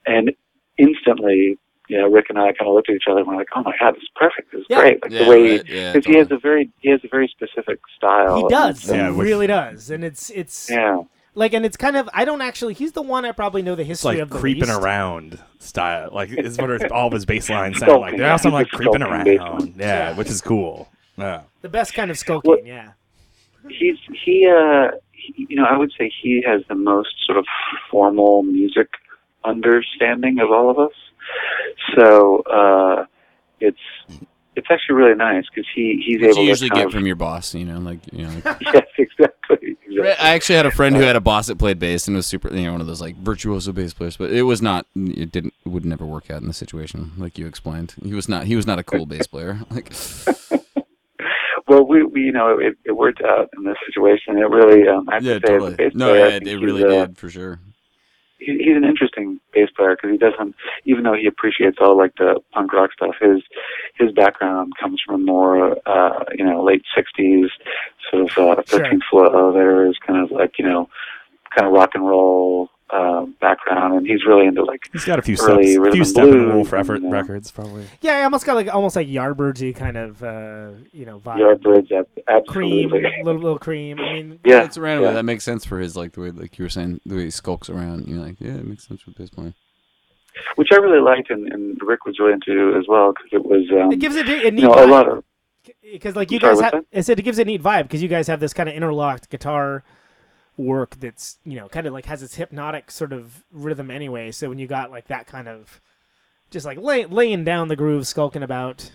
and 0.07 0.33
instantly, 0.79 1.59
you 1.89 1.99
know, 1.99 2.09
Rick 2.11 2.27
and 2.31 2.39
I 2.39 2.47
kind 2.53 2.69
of 2.69 2.75
looked 2.75 2.91
at 2.91 2.97
each 2.97 3.05
other 3.09 3.21
and 3.21 3.29
we're 3.29 3.37
like, 3.37 3.49
oh 3.55 3.63
my 3.63 3.75
God, 3.79 3.95
this 3.95 4.03
is 4.03 4.09
perfect. 4.17 4.53
This 4.53 4.61
is 4.63 4.67
Yeah. 4.69 4.81
great. 4.81 5.03
Like 5.03 5.13
Yeah, 5.13 5.19
the 5.25 5.31
way 5.31 5.51
right, 5.59 5.69
yeah, 5.69 5.93
because 5.93 6.07
he 6.07 6.19
has 6.19 6.29
a 6.31 6.39
very 6.39 6.71
he 6.79 6.91
has 6.91 7.01
a 7.05 7.09
very 7.09 7.29
specific 7.29 7.79
style. 7.97 8.37
he 8.37 8.43
does 8.49 8.89
And, 8.89 8.99
Yeah, 8.99 9.13
he 9.13 9.21
really 9.21 9.47
does 9.47 9.91
and 9.91 10.05
it's 10.05 10.31
it's 10.31 10.71
yeah, 10.71 11.03
like 11.37 11.53
and 11.53 11.65
it's 11.65 11.77
kind 11.77 11.97
of 11.97 12.09
I 12.13 12.25
don't 12.25 12.41
actually 12.41 12.75
he's 12.75 12.93
the 12.93 13.03
one 13.03 13.25
I 13.25 13.31
probably 13.33 13.63
know 13.63 13.75
the 13.77 13.83
It's 13.83 13.89
history 14.03 14.15
like 14.15 14.19
of 14.23 14.31
the 14.31 14.39
creeping 14.39 14.69
least. 14.69 14.81
around 14.81 15.39
style. 15.61 16.09
Like 16.13 16.31
is 16.33 16.59
what 16.59 16.91
all 16.91 17.07
of 17.07 17.13
his 17.13 17.25
bass 17.25 17.49
lines 17.49 17.79
sound 17.79 18.01
like. 18.01 18.17
They 18.17 18.23
yeah. 18.23 18.33
all 18.33 18.39
sound 18.39 18.55
like 18.55 18.69
creeping 18.71 19.03
around. 19.03 19.27
Yeah, 19.27 19.59
Yeah. 19.77 20.17
which 20.17 20.29
is 20.31 20.41
cool. 20.41 20.89
Yeah. 21.17 21.43
the 21.63 21.69
best 21.69 21.95
kind 21.95 22.11
of 22.11 22.19
skulking 22.19 22.51
What- 22.51 22.67
yeah 22.67 22.93
he's 23.69 23.97
he 24.25 24.47
uh 24.49 24.89
he, 25.13 25.47
you 25.49 25.57
know 25.57 25.65
I 25.65 25.77
would 25.77 25.93
say 25.99 26.11
he 26.23 26.43
has 26.47 26.63
the 26.69 26.75
most 26.75 27.15
sort 27.27 27.39
of 27.39 27.47
formal 27.91 28.43
music 28.43 28.89
understanding 29.45 30.39
of 30.41 30.51
all 30.51 30.71
of 30.71 30.79
us. 30.79 30.93
So 31.97 32.43
uh 32.43 33.07
it's 33.61 33.79
it's 34.57 34.67
actually 34.71 34.95
really 34.95 35.15
nice 35.15 35.45
because 35.55 35.69
he 35.75 36.03
he's 36.05 36.21
What 36.21 36.31
able 36.31 36.39
you 36.39 36.45
to 36.45 36.49
usually 36.49 36.71
kind 36.71 36.81
get 36.81 36.87
of, 36.87 36.93
from 36.93 37.07
your 37.07 37.17
boss, 37.17 37.55
you 37.55 37.65
know, 37.65 37.79
like 37.79 38.01
you 38.13 38.27
know. 38.27 38.41
Like, 38.45 38.61
yes 38.73 38.87
exactly, 38.99 39.77
exactly. 39.87 40.11
I 40.13 40.35
actually 40.35 40.57
had 40.57 40.67
a 40.67 40.71
friend 40.71 40.97
who 40.97 41.03
had 41.03 41.17
a 41.17 41.21
boss 41.21 41.47
that 41.47 41.59
played 41.59 41.79
bass 41.79 42.09
and 42.09 42.17
was 42.17 42.27
super, 42.27 42.53
you 42.53 42.65
know, 42.65 42.73
one 42.73 42.81
of 42.81 42.87
those 42.87 43.01
like 43.01 43.17
virtuoso 43.17 43.73
bass 43.73 43.93
players. 43.93 44.17
But 44.17 44.33
it 44.33 44.43
was 44.43 44.63
not, 44.63 44.87
it 44.95 45.31
didn't, 45.31 45.55
it 45.65 45.69
would 45.69 45.85
never 45.85 46.07
work 46.07 46.31
out 46.31 46.41
in 46.41 46.49
the 46.49 46.55
situation 46.55 47.13
like 47.19 47.39
you 47.39 47.47
explained. 47.47 47.95
He 48.03 48.15
was 48.15 48.29
not, 48.29 48.45
he 48.45 48.57
was 48.57 48.67
not 48.67 48.79
a 48.79 48.83
cool 48.83 49.07
bass 49.07 49.27
player. 49.27 49.61
Like, 49.71 49.93
Well, 51.69 51.85
we, 51.85 52.05
we 52.05 52.21
you 52.21 52.33
know 52.33 52.59
it, 52.59 52.79
it 52.85 52.93
worked 52.93 53.21
out 53.23 53.49
in 53.57 53.65
this 53.65 53.77
situation. 53.87 54.39
It 54.39 54.49
really 54.49 54.89
um, 54.89 55.09
I 55.09 55.15
have 55.15 55.25
yeah, 55.25 55.39
to 55.41 55.47
say, 55.47 55.55
as 55.55 55.57
a 55.57 55.59
totally. 55.59 55.75
bass 55.75 55.93
No, 55.95 56.11
player, 56.11 56.25
yeah, 56.25 56.39
think 56.39 56.47
it 56.47 56.57
really 56.59 56.85
uh, 56.85 57.07
did 57.07 57.19
for 57.19 57.29
sure. 57.29 57.61
He, 58.39 58.59
he's 58.59 58.77
an 58.77 58.85
interesting 58.85 59.41
bass 59.53 59.71
player 59.77 59.97
because 59.97 60.11
he 60.11 60.19
doesn't, 60.19 60.55
even 60.85 61.05
though 61.05 61.15
he 61.15 61.27
appreciates 61.27 61.79
all 61.81 61.97
like 61.97 62.15
the 62.17 62.41
punk 62.53 62.73
rock 62.73 62.93
stuff, 62.93 63.15
his 63.21 63.43
his 63.99 64.13
background 64.13 64.73
comes 64.81 65.01
from 65.05 65.25
more, 65.25 65.77
uh, 65.87 66.25
you 66.37 66.45
know, 66.45 66.63
late 66.63 66.83
'60s 66.97 67.49
sort 68.11 68.23
of 68.23 68.29
uh, 68.59 68.63
Sure. 68.67 68.81
13th 68.81 69.01
Floor. 69.11 69.53
There 69.53 69.87
is 69.89 69.97
kind 70.07 70.23
of 70.23 70.31
like 70.31 70.59
you 70.59 70.67
know, 70.67 70.89
kind 71.55 71.67
of 71.67 71.73
rock 71.73 71.91
and 71.95 72.07
roll 72.07 72.71
uh, 72.91 73.27
background, 73.41 73.95
and 73.95 74.07
he's 74.07 74.25
really 74.25 74.47
into 74.47 74.63
like 74.65 74.89
He's 74.93 75.05
got 75.05 75.19
a 75.19 75.23
few 75.23 75.37
Early 75.41 75.73
steps, 75.73 75.79
rhythm 75.79 76.05
few 76.05 76.23
and 76.23 76.33
Steppenwolf 76.35 76.53
blues 76.71 76.73
effort 76.73 76.95
and, 77.03 77.07
uh, 77.07 77.09
records 77.17 77.51
probably. 77.51 77.85
yeah 78.01 78.19
I 78.19 78.23
almost 78.25 78.47
got 78.47 78.55
like 78.55 78.73
almost 78.73 78.95
like 78.97 79.09
Yardbirdsy 79.09 79.75
kind 79.75 79.97
of 79.97 80.23
uh 80.23 80.71
you 80.93 81.05
know 81.05 81.19
vibe 81.19 81.39
Yardbirds. 81.59 81.91
ab- 81.93 82.47
cream 82.47 82.87
Absolutely. 82.93 83.23
little 83.25 83.41
little 83.43 83.59
cream 83.59 83.99
I 83.99 84.13
mean 84.13 84.39
Yeah, 84.45 84.63
it's 84.63 84.79
around. 84.79 85.03
yeah. 85.03 85.11
That 85.13 85.25
makes 85.25 85.43
sense 85.45 85.65
for 85.65 85.79
his 85.81 85.97
like 85.97 86.13
the 86.13 86.21
way, 86.21 86.31
like 86.31 86.59
you 86.59 86.65
were 86.65 86.69
saying, 86.69 87.01
the 87.05 87.17
way 87.17 87.25
he 87.25 87.31
skulks 87.31 87.69
around. 87.69 88.07
You're 88.07 88.21
like, 88.25 88.37
yeah, 88.41 88.53
it 88.55 88.65
makes 88.65 88.87
sense 88.87 89.05
with 89.05 89.17
this 89.17 89.31
playing. 89.31 89.55
which 90.57 90.69
I 90.73 90.77
really 90.77 91.01
liked, 91.01 91.31
and, 91.31 91.51
and 91.53 91.81
Rick 91.83 92.05
was 92.05 92.19
really 92.21 92.35
into 92.35 92.77
as 92.79 92.85
well 92.89 93.13
because 93.13 93.31
it 93.33 93.45
was, 93.45 93.65
um, 93.73 93.91
it 93.91 93.99
gives 93.99 94.15
it 94.17 94.29
a, 94.29 94.47
a 94.49 94.51
neat 94.51 94.63
you 94.63 94.69
know, 94.69 94.75
a 94.75 94.87
vibe. 94.87 94.91
lot 94.91 95.09
of 95.09 95.25
because 95.93 96.15
like 96.15 96.31
you 96.31 96.39
Sorry, 96.39 96.55
guys 96.55 96.63
have, 96.73 96.85
I 96.95 97.01
said 97.01 97.19
it 97.19 97.23
gives 97.23 97.39
it 97.41 97.43
a 97.43 97.51
neat 97.51 97.63
vibe 97.63 97.83
because 97.85 98.01
you 98.01 98.09
guys 98.09 98.29
have 98.29 98.39
this 98.39 98.53
kind 98.55 98.69
of 98.69 98.75
interlocked 98.77 99.29
guitar 99.31 99.83
work 100.57 100.99
that's 101.01 101.39
you 101.45 101.55
know 101.55 101.69
kind 101.69 101.87
of 101.87 101.93
like 101.93 102.07
has 102.07 102.23
its 102.23 102.35
hypnotic 102.37 102.91
sort 102.91 103.13
of 103.13 103.45
rhythm 103.53 103.91
anyway. 103.91 104.31
So 104.31 104.49
when 104.49 104.59
you 104.59 104.67
got 104.67 104.91
like 104.91 105.09
that 105.09 105.27
kind 105.27 105.49
of 105.49 105.81
just 106.51 106.67
like 106.67 106.79
lay, 106.79 107.05
laying 107.07 107.45
down 107.45 107.69
the 107.69 107.77
groove, 107.77 108.07
skulking 108.07 108.43
about. 108.43 108.91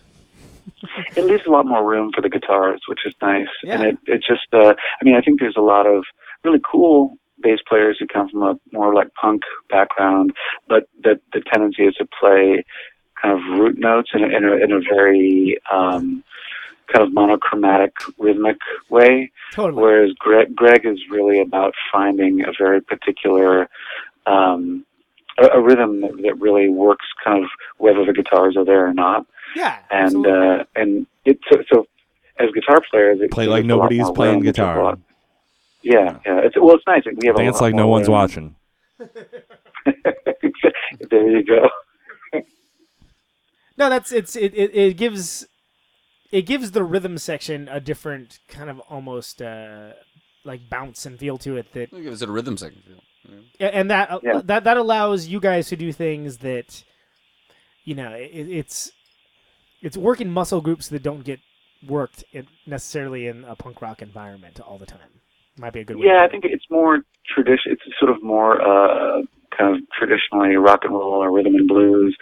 it 1.16 1.26
leaves 1.26 1.43
a 1.47 1.49
lot 1.49 1.66
more 1.66 1.88
room 1.88 2.12
for 2.14 2.22
the 2.22 2.30
guitars, 2.30 2.82
which 2.88 2.99
is 3.05 3.14
nice. 3.22 3.47
Yeah. 3.64 3.74
And 3.76 3.84
it, 3.84 3.97
it 4.05 4.24
just, 4.28 4.47
uh, 4.53 4.74
I 4.74 5.03
mean, 5.03 5.16
I 5.16 5.22
think 5.22 5.39
there's 5.39 5.57
a 5.57 5.62
lot 5.62 5.88
of 5.88 6.03
really 6.43 6.62
cool 6.70 7.18
bass 7.41 7.59
players 7.68 7.97
who 7.99 8.07
come 8.07 8.30
from 8.30 8.43
a 8.43 8.59
more 8.72 8.93
like 8.93 9.14
punk 9.20 9.41
background, 9.70 10.32
but 10.68 10.88
the, 11.03 11.20
the 11.34 11.41
tendency 11.41 11.84
is 11.84 11.95
to 11.95 12.07
play 12.20 12.64
kind 13.22 13.38
of 13.38 13.59
root 13.59 13.78
notes 13.78 14.12
in 14.14 14.24
a, 14.24 14.28
in 14.28 14.45
a, 14.45 14.55
in 14.55 14.72
a 14.72 14.80
very, 14.80 15.57
um, 15.72 16.24
kind 16.88 17.05
of 17.05 17.13
monochromatic 17.13 17.93
rhythmic 18.17 18.57
way. 18.89 19.32
Totally. 19.53 19.82
Whereas 19.82 20.11
Greg, 20.19 20.55
Greg 20.55 20.86
is 20.86 20.99
really 21.09 21.41
about 21.41 21.73
finding 21.91 22.41
a 22.45 22.51
very 22.57 22.82
particular, 22.82 23.69
um, 24.25 24.86
a, 25.38 25.45
a 25.57 25.61
rhythm 25.61 26.01
that, 26.01 26.17
that 26.23 26.39
really 26.39 26.69
works 26.69 27.05
kind 27.23 27.43
of 27.43 27.49
whether 27.77 28.05
the 28.05 28.13
guitars 28.13 28.55
are 28.57 28.65
there 28.65 28.86
or 28.88 28.93
not 28.93 29.25
yeah. 29.55 29.79
and 29.89 30.25
uh, 30.25 30.63
and 30.75 31.07
it 31.25 31.39
so, 31.51 31.63
so 31.71 31.88
as 32.39 32.49
guitar 32.51 32.82
players, 32.89 33.19
it 33.21 33.32
Play 33.32 33.47
like 33.47 33.63
us 33.65 33.65
a 33.65 33.75
lot 33.75 33.91
nobody's 33.91 34.09
playing 34.11 34.36
room, 34.36 34.39
which 34.45 34.47
is 34.47 34.59
a 34.59 34.61
guitar. 34.61 34.84
lot- 34.84 34.99
Yeah, 35.82 36.17
yeah. 36.25 36.39
It's 36.39 36.55
well, 36.57 36.75
it's 36.75 36.88
nice. 36.88 37.03
We 37.05 37.27
have 37.27 37.36
a 37.36 37.39
Dance 37.39 37.55
lot 37.55 37.61
like 37.61 37.75
no 37.75 37.88
one's 37.88 38.07
room. 38.07 38.13
watching. 38.13 38.55
there 41.09 41.29
you 41.29 41.43
go. 41.43 41.69
no, 43.77 43.89
that's 43.89 44.11
it's 44.11 44.36
it, 44.36 44.53
it, 44.55 44.75
it 44.75 44.97
gives 44.97 45.47
it 46.32 46.43
gives 46.43 46.71
the 46.71 46.84
rhythm 46.84 47.17
section 47.17 47.67
a 47.69 47.79
different 47.79 48.39
kind 48.47 48.69
of 48.69 48.79
almost 48.82 49.41
uh 49.41 49.91
like 50.43 50.61
bounce 50.69 51.05
and 51.05 51.19
feel 51.19 51.38
to 51.38 51.57
it 51.57 51.71
that 51.73 51.93
It 51.93 52.01
gives 52.03 52.21
it 52.21 52.29
a 52.29 52.32
rhythm 52.32 52.57
section 52.57 52.82
feel. 52.86 53.01
A- 53.59 53.75
and 53.75 53.91
that 53.91 54.09
uh, 54.11 54.19
Yeah. 54.23 54.41
that 54.45 54.63
that 54.63 54.77
allows 54.77 55.27
you 55.27 55.39
guys 55.39 55.67
to 55.69 55.75
do 55.75 55.91
things 55.91 56.38
that 56.39 56.84
you 57.84 57.95
know 57.95 58.11
it, 58.13 58.47
it's 58.49 58.91
it's 59.82 59.97
working 59.97 60.29
muscle 60.29 60.61
groups 60.61 60.88
that 60.89 61.03
don't 61.03 61.23
get 61.23 61.39
worked 61.88 62.23
in, 62.32 62.47
necessarily 62.67 63.27
in 63.27 63.43
a 63.45 63.55
punk 63.55 63.82
rock 63.82 64.01
environment 64.01 64.59
all 64.59 64.77
the 64.77 64.86
time 64.86 65.09
might 65.57 65.73
be 65.73 65.82
a 65.82 65.84
good 65.84 65.97
way 65.97 66.05
Yeah, 66.07 66.19
to 66.19 66.23
I 66.23 66.27
think 66.29 66.45
it's 66.45 66.65
more 66.69 66.99
tradition. 67.34 67.71
It's 67.73 67.82
sort 67.99 68.11
of 68.11 68.21
more 68.23 68.61
uh, 68.61 69.21
kind 69.57 69.75
of 69.75 69.82
traditionally 69.97 70.55
rock 70.55 70.82
and 70.84 70.93
roll 70.93 71.23
or 71.23 71.32
rhythm 71.32 71.55
and 71.55 71.67
blues, 71.67 72.15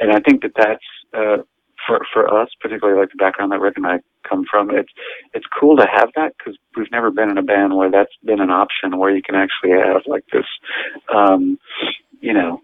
and 0.00 0.12
I 0.12 0.20
think 0.20 0.42
that 0.42 0.52
that's 0.56 0.84
uh, 1.14 1.38
for 1.86 2.00
for 2.12 2.32
us, 2.32 2.48
particularly 2.60 2.98
like 2.98 3.10
the 3.10 3.16
background 3.16 3.52
that 3.52 3.60
Rick 3.60 3.76
and 3.76 3.86
I 3.86 4.00
come 4.28 4.44
from. 4.50 4.70
It's 4.70 4.90
it's 5.34 5.46
cool 5.58 5.76
to 5.76 5.86
have 5.90 6.10
that 6.16 6.32
because 6.38 6.58
we've 6.76 6.90
never 6.90 7.10
been 7.10 7.30
in 7.30 7.38
a 7.38 7.42
band 7.42 7.76
where 7.76 7.90
that's 7.90 8.12
been 8.24 8.40
an 8.40 8.50
option 8.50 8.98
where 8.98 9.14
you 9.14 9.22
can 9.22 9.34
actually 9.34 9.70
have 9.70 10.02
like 10.06 10.24
this, 10.32 10.46
um, 11.14 11.58
you 12.20 12.32
know. 12.32 12.60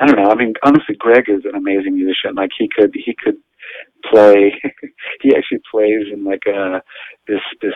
I 0.00 0.06
don't 0.06 0.14
know. 0.14 0.30
I 0.30 0.36
mean, 0.36 0.54
honestly, 0.62 0.94
Greg 0.96 1.24
is 1.28 1.44
an 1.44 1.56
amazing 1.56 1.96
musician. 1.96 2.36
Like 2.36 2.50
he 2.56 2.68
could, 2.68 2.94
he 2.94 3.16
could 3.20 3.36
play. 4.08 4.52
he 5.22 5.34
actually 5.36 5.60
plays 5.68 6.06
in 6.12 6.22
like 6.24 6.44
a 6.46 6.80
this 7.26 7.40
this 7.60 7.74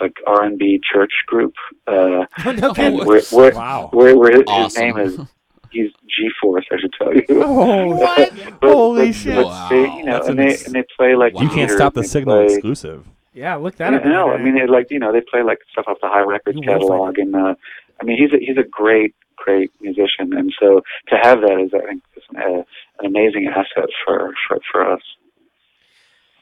like 0.00 0.14
R 0.26 0.42
and 0.42 0.58
B 0.58 0.80
church 0.92 1.12
group. 1.26 1.54
Uh, 1.86 2.24
no 2.46 2.72
and 2.72 2.74
kidding. 2.74 3.06
where, 3.06 3.22
where, 3.30 3.54
Wow. 3.54 3.90
where, 3.92 4.16
where 4.18 4.32
his, 4.32 4.40
his 4.40 4.48
Awesome. 4.48 4.82
name 4.82 4.98
is 4.98 5.18
he's 5.70 5.90
G 6.08 6.28
Force, 6.40 6.64
I 6.70 6.76
should 6.80 6.92
tell 6.98 7.14
you. 7.14 7.24
Oh, 7.30 7.86
What? 7.96 8.32
But- 8.60 8.72
Holy 8.72 9.06
but- 9.08 9.14
shit. 9.14 9.34
but 9.36 9.68
They, 9.68 9.82
you 9.82 10.04
know, 10.04 10.12
That's 10.14 10.28
and 10.28 10.38
an 10.40 10.46
they 10.46 10.52
ex- 10.52 10.66
and 10.66 10.74
they 10.74 10.84
play 10.96 11.14
like 11.16 11.38
You 11.40 11.48
can't 11.48 11.70
stop 11.70 11.94
the 11.94 12.04
signal 12.04 12.44
play- 12.44 12.54
exclusive. 12.54 13.06
Yeah, 13.32 13.54
look 13.56 13.76
that 13.76 13.92
Yeah, 13.92 13.98
up. 14.00 14.04
no, 14.04 14.30
I 14.32 14.38
mean, 14.42 14.56
it, 14.56 14.68
like 14.68 14.88
you 14.90 14.98
know, 14.98 15.12
they 15.12 15.20
play 15.20 15.42
like 15.42 15.58
stuff 15.72 15.84
off 15.86 15.98
the 16.02 16.08
Hi 16.08 16.20
Records 16.22 16.58
You 16.60 16.66
catalog, 16.66 17.18
and 17.18 17.34
uh, 17.36 17.54
I 18.00 18.04
mean, 18.04 18.18
he's 18.18 18.32
a, 18.32 18.38
he's 18.44 18.56
a 18.58 18.68
great, 18.68 19.14
great 19.36 19.70
musician, 19.80 20.32
and 20.36 20.52
so 20.58 20.80
to 21.08 21.16
have 21.22 21.40
that 21.42 21.60
is, 21.64 21.70
I 21.72 21.86
think, 21.86 22.02
is 22.16 22.24
an, 22.30 22.36
uh, 22.38 22.62
an 22.98 23.06
amazing 23.06 23.46
asset 23.46 23.88
for 24.04 24.34
for 24.48 24.58
for 24.72 24.92
us. 24.92 25.00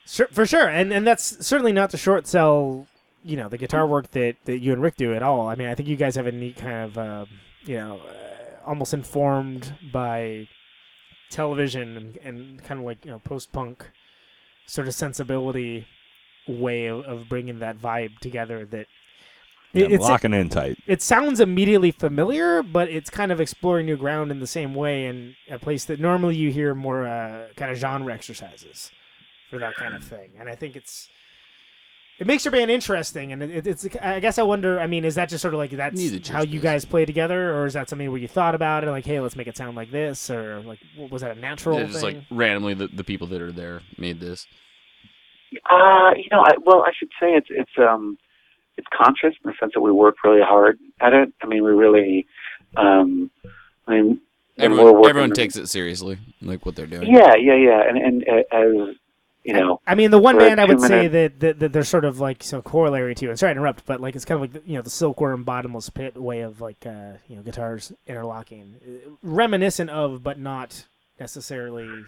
Sure, 0.07 0.29
for 0.33 0.47
sure, 0.47 0.66
and 0.68 0.91
and 0.93 1.07
that's 1.07 1.47
certainly 1.47 1.72
not 1.72 1.91
to 1.91 1.99
short 1.99 2.26
sell, 2.26 2.87
you 3.22 3.37
know, 3.37 3.51
the 3.51 3.59
guitar 3.59 3.87
work 3.87 4.11
that, 4.12 4.37
that 4.47 4.59
you 4.61 4.72
and 4.72 4.81
Rick 4.81 4.97
do 4.97 5.14
at 5.14 5.22
all. 5.22 5.47
I 5.47 5.55
mean, 5.57 5.68
I 5.68 5.74
think 5.74 5.89
you 5.91 5.97
guys 5.97 6.16
have 6.16 6.26
a 6.26 6.33
neat 6.33 6.57
kind 6.57 6.85
of, 6.87 6.97
uh, 6.97 7.24
you 7.66 7.76
know, 7.76 7.97
uh, 8.09 8.47
almost 8.68 8.92
informed 8.92 9.74
by 9.92 10.46
television 11.30 11.96
and, 11.96 12.16
and 12.18 12.64
kind 12.64 12.80
of 12.80 12.86
like 12.86 13.04
you 13.04 13.10
know 13.10 13.18
post 13.18 13.52
punk 13.52 13.90
sort 14.66 14.86
of 14.86 14.94
sensibility 14.94 15.86
way 16.46 16.86
of, 16.86 17.00
of 17.04 17.28
bringing 17.28 17.58
that 17.60 17.78
vibe 17.78 18.18
together. 18.18 18.66
That 18.66 18.86
Yeah, 19.72 19.86
it, 19.86 19.92
it's 19.92 20.04
locking 20.04 20.34
in 20.34 20.48
tight. 20.48 20.78
it 20.86 21.02
sounds 21.02 21.40
immediately 21.40 21.90
familiar, 21.90 22.62
but 22.62 22.88
it's 22.88 23.10
kind 23.10 23.32
of 23.32 23.40
exploring 23.40 23.86
new 23.86 23.96
ground 23.96 24.30
in 24.30 24.40
the 24.40 24.46
same 24.46 24.74
way, 24.74 25.06
in 25.06 25.34
a 25.50 25.58
place 25.58 25.84
that 25.86 25.98
normally 25.98 26.36
you 26.36 26.50
hear 26.50 26.74
more 26.74 27.06
uh, 27.06 27.48
kind 27.56 27.70
of 27.72 27.78
genre 27.78 28.12
exercises 28.12 28.90
for 29.50 29.58
that 29.58 29.74
kind 29.76 29.94
of 29.94 30.04
thing. 30.04 30.30
And 30.38 30.48
I 30.48 30.54
think 30.54 30.76
it's 30.76 31.08
it 32.18 32.26
makes 32.26 32.44
your 32.44 32.52
band 32.52 32.70
interesting, 32.70 33.32
and 33.32 33.42
it, 33.42 33.66
it's. 33.66 33.86
I 34.02 34.20
guess 34.20 34.38
I 34.38 34.42
wonder. 34.42 34.80
I 34.80 34.86
mean, 34.86 35.04
is 35.04 35.14
that 35.14 35.28
just 35.28 35.40
sort 35.42 35.54
of 35.54 35.58
like 35.58 35.70
that's 35.70 35.96
Neither 35.96 36.32
how 36.32 36.42
you 36.42 36.60
guys 36.60 36.84
play 36.84 37.04
together, 37.04 37.54
or 37.54 37.66
is 37.66 37.74
that 37.74 37.88
something 37.88 38.10
where 38.10 38.20
you 38.20 38.28
thought 38.28 38.54
about 38.54 38.84
it, 38.84 38.90
like, 38.90 39.06
hey, 39.06 39.20
let's 39.20 39.36
make 39.36 39.46
it 39.46 39.56
sound 39.56 39.76
like 39.76 39.90
this, 39.90 40.28
or 40.30 40.60
like, 40.62 40.80
was 41.10 41.22
that 41.22 41.36
a 41.36 41.40
natural 41.40 41.78
Yeah, 41.78 41.86
just 41.86 42.00
thing? 42.00 42.16
like 42.16 42.24
randomly, 42.30 42.74
the, 42.74 42.88
the 42.88 43.04
people 43.04 43.26
that 43.28 43.40
are 43.40 43.52
there 43.52 43.82
made 43.98 44.20
this. 44.20 44.46
Uh, 45.70 46.10
you 46.16 46.28
know, 46.30 46.40
I, 46.40 46.52
well, 46.64 46.82
I 46.82 46.90
should 46.98 47.08
say 47.20 47.34
it's 47.34 47.48
it's 47.50 47.70
um 47.78 48.18
it's 48.76 48.86
conscious 48.94 49.34
in 49.44 49.50
the 49.50 49.54
sense 49.58 49.72
that 49.74 49.80
we 49.80 49.92
work 49.92 50.16
really 50.24 50.42
hard 50.42 50.78
at 51.00 51.12
it. 51.12 51.32
I 51.42 51.46
mean, 51.46 51.64
we 51.64 51.70
really, 51.70 52.26
um, 52.76 53.30
I 53.86 53.92
mean, 53.94 54.20
Everyone, 54.58 55.08
everyone 55.08 55.30
takes 55.30 55.56
it 55.56 55.68
seriously, 55.68 56.18
like 56.42 56.66
what 56.66 56.74
they're 56.74 56.86
doing. 56.86 57.14
Yeah, 57.14 57.34
yeah, 57.36 57.54
yeah, 57.54 57.88
and 57.88 57.96
and 57.96 58.24
uh, 58.28 58.56
as 58.56 58.96
you 59.45 59.55
know, 59.55 59.80
I 59.86 59.95
mean, 59.95 60.11
the 60.11 60.18
one 60.18 60.36
band 60.36 60.61
I 60.61 60.66
would 60.66 60.80
say 60.80 61.09
that, 61.09 61.41
that 61.41 61.59
that 61.61 61.72
they're 61.72 61.84
sort 61.84 62.05
of 62.05 62.20
like 62.20 62.43
so 62.43 62.61
corollary 62.61 63.14
to. 63.14 63.28
And 63.30 63.39
sorry 63.39 63.55
to 63.55 63.59
interrupt, 63.59 63.86
but 63.86 64.01
like 64.01 64.16
it's 64.16 64.24
kind 64.24 64.36
of 64.36 64.43
like 64.43 64.53
the, 64.53 64.70
you 64.70 64.76
know 64.76 64.82
the 64.82 64.91
silkworm 64.91 65.45
bottomless 65.45 65.89
pit 65.91 66.16
way 66.16 66.41
of 66.41 66.61
like 66.61 66.84
uh, 66.84 67.12
you 67.28 67.36
know 67.36 67.43
guitars 67.43 67.93
interlocking, 68.07 68.74
Uh, 68.86 69.11
reminiscent 69.22 69.91
of, 69.91 70.22
but 70.22 70.39
not 70.39 70.86
necessarily 71.18 72.05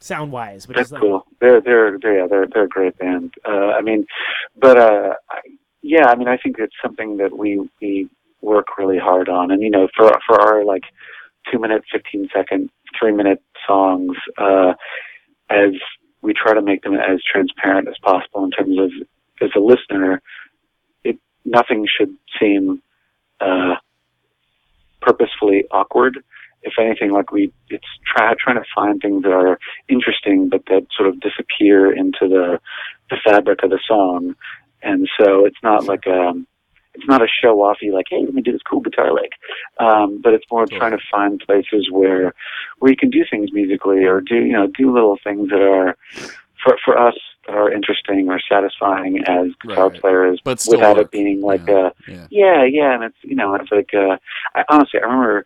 sound 0.00 0.32
wise. 0.32 0.66
But 0.66 0.76
That's 0.76 0.92
like 0.92 1.02
cool. 1.02 1.26
They're 1.40 1.60
they're 1.60 1.98
they're 1.98 2.20
yeah, 2.20 2.26
they're 2.28 2.46
they're 2.46 2.64
a 2.64 2.68
great 2.68 2.96
band. 2.98 3.34
Uh, 3.44 3.72
I 3.72 3.80
mean, 3.80 4.06
but 4.56 4.78
uh, 4.78 5.14
yeah, 5.82 6.06
I 6.06 6.14
mean, 6.14 6.28
I 6.28 6.36
think 6.36 6.56
it's 6.58 6.74
something 6.82 7.16
that 7.18 7.36
we 7.36 7.68
we 7.80 8.08
work 8.40 8.78
really 8.78 8.98
hard 8.98 9.28
on, 9.28 9.50
and 9.50 9.62
you 9.62 9.70
know, 9.70 9.88
for 9.96 10.10
for 10.26 10.40
our 10.40 10.64
like 10.64 10.84
two 11.50 11.58
minute, 11.58 11.82
fifteen 11.92 12.28
second, 12.34 12.70
three 12.98 13.12
minute 13.12 13.42
songs, 13.66 14.16
uh, 14.38 14.74
as 15.50 15.70
we 16.26 16.34
try 16.34 16.52
to 16.52 16.60
make 16.60 16.82
them 16.82 16.94
as 16.94 17.20
transparent 17.22 17.88
as 17.88 17.94
possible 18.02 18.44
in 18.44 18.50
terms 18.50 18.76
of 18.78 18.90
as 19.40 19.50
a 19.56 19.60
listener, 19.60 20.20
it 21.04 21.18
nothing 21.44 21.86
should 21.86 22.14
seem 22.40 22.82
uh, 23.40 23.76
purposefully 25.00 25.64
awkward. 25.70 26.18
If 26.62 26.72
anything, 26.80 27.12
like 27.12 27.30
we, 27.30 27.52
it's 27.68 27.86
try, 28.04 28.34
trying 28.40 28.56
to 28.56 28.64
find 28.74 29.00
things 29.00 29.22
that 29.22 29.32
are 29.32 29.56
interesting, 29.88 30.48
but 30.48 30.64
that 30.66 30.86
sort 30.96 31.08
of 31.08 31.20
disappear 31.20 31.94
into 31.94 32.22
the 32.22 32.58
the 33.08 33.18
fabric 33.24 33.62
of 33.62 33.70
the 33.70 33.78
song. 33.86 34.34
And 34.82 35.08
so 35.18 35.44
it's 35.44 35.62
not 35.62 35.84
like 35.84 36.08
um, 36.08 36.46
it's 36.96 37.06
not 37.06 37.22
a 37.22 37.28
show 37.28 37.56
offy 37.58 37.92
like, 37.92 38.06
hey, 38.10 38.22
let 38.24 38.34
me 38.34 38.42
do 38.42 38.52
this 38.52 38.62
cool 38.68 38.80
guitar 38.80 39.12
lick. 39.12 39.32
Um, 39.78 40.20
but 40.22 40.32
it's 40.34 40.44
more 40.50 40.66
trying 40.66 40.92
to 40.92 40.98
find 41.10 41.40
places 41.40 41.88
where 41.90 42.32
where 42.78 42.90
you 42.90 42.96
can 42.96 43.10
do 43.10 43.24
things 43.30 43.52
musically 43.52 44.04
or 44.04 44.20
do 44.20 44.36
you 44.36 44.52
know 44.52 44.66
do 44.66 44.92
little 44.92 45.18
things 45.22 45.48
that 45.50 45.60
are 45.60 45.96
for 46.62 46.76
for 46.84 46.98
us 46.98 47.14
that 47.46 47.54
are 47.54 47.70
interesting 47.72 48.28
or 48.28 48.40
satisfying 48.40 49.18
as 49.28 49.48
guitar 49.62 49.90
Right. 49.90 50.00
players, 50.00 50.40
But 50.42 50.64
without 50.68 50.96
work. 50.96 51.06
it 51.06 51.10
being 51.12 51.40
like 51.42 51.62
Yeah. 51.68 51.90
a 52.08 52.10
Yeah. 52.10 52.26
yeah, 52.30 52.64
yeah, 52.64 52.94
and 52.94 53.04
it's 53.04 53.16
you 53.22 53.36
know, 53.36 53.54
it's 53.54 53.70
like 53.70 53.90
uh 53.94 54.16
I 54.54 54.64
honestly 54.68 55.00
I 55.00 55.04
remember 55.04 55.44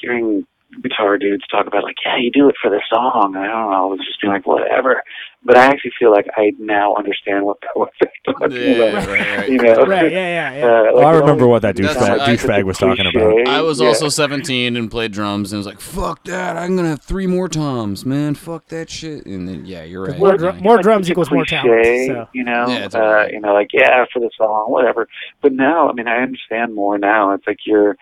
hearing 0.00 0.46
guitar 0.82 1.18
dudes 1.18 1.44
talk 1.48 1.66
about 1.66 1.84
like, 1.84 1.96
yeah, 2.04 2.16
you 2.18 2.30
do 2.30 2.48
it 2.48 2.54
for 2.60 2.70
the 2.70 2.80
song. 2.92 3.34
I 3.36 3.46
don't 3.46 3.70
know, 3.70 3.72
I 3.72 3.80
was 3.86 3.98
just 4.06 4.20
being 4.20 4.32
like, 4.32 4.46
whatever. 4.46 5.02
But 5.46 5.58
I 5.58 5.66
actually 5.66 5.92
feel 5.98 6.10
like 6.10 6.26
I 6.38 6.52
now 6.58 6.94
understand 6.96 7.44
what 7.44 7.58
what 7.74 7.90
they're 8.00 8.10
talking 8.34 8.52
Yeah, 8.56 8.84
about. 8.84 9.06
right, 9.08 9.36
right. 9.38 9.48
You 9.54 9.58
know, 9.58 9.74
right, 9.84 10.10
yeah, 10.10 10.52
yeah, 10.52 10.56
yeah. 10.56 10.66
Uh, 10.90 10.94
like, 10.96 11.04
I 11.04 11.10
remember 11.18 11.46
what 11.46 11.60
that 11.62 11.76
That's- 11.76 11.96
douchebag, 11.96 12.20
I- 12.20 12.34
douchebag 12.34 12.64
was 12.64 12.78
talking 12.78 13.04
about. 13.06 13.46
I 13.48 13.60
was 13.60 13.78
Yeah. 13.80 13.88
also 13.88 14.08
17 14.08 14.74
and 14.74 14.90
played 14.90 15.12
drums 15.12 15.52
and 15.52 15.58
was 15.58 15.66
like, 15.66 15.80
"Fuck 15.82 16.24
that! 16.24 16.56
I'm 16.56 16.76
gonna 16.76 16.88
have 16.88 17.02
three 17.02 17.26
more 17.26 17.48
toms, 17.50 18.06
man. 18.06 18.34
Fuck 18.34 18.68
that 18.68 18.88
shit." 18.88 19.26
And 19.26 19.46
then, 19.46 19.66
yeah, 19.66 19.84
you're 19.84 20.06
right. 20.06 20.18
more 20.18 20.28
Like, 20.30 20.38
drum- 20.38 20.58
more 20.62 20.78
drums 20.80 21.02
it's 21.02 21.08
a 21.10 21.12
equals 21.12 21.30
more 21.30 21.44
cliche, 21.44 22.06
talent. 22.06 22.06
So. 22.06 22.28
You 22.32 22.44
know, 22.44 22.66
Yeah, 22.68 22.84
it's 22.86 22.94
uh, 22.94 23.00
alright. 23.00 23.32
you 23.34 23.40
know, 23.40 23.52
like 23.52 23.68
yeah, 23.74 24.06
for 24.14 24.20
the 24.20 24.30
song, 24.38 24.70
whatever. 24.70 25.06
But 25.42 25.52
now, 25.52 25.90
I 25.90 25.92
mean, 25.92 26.08
I 26.08 26.22
understand 26.22 26.74
more 26.74 26.96
now. 26.96 27.32
It's 27.32 27.46
like 27.46 27.58
you're, 27.66 27.98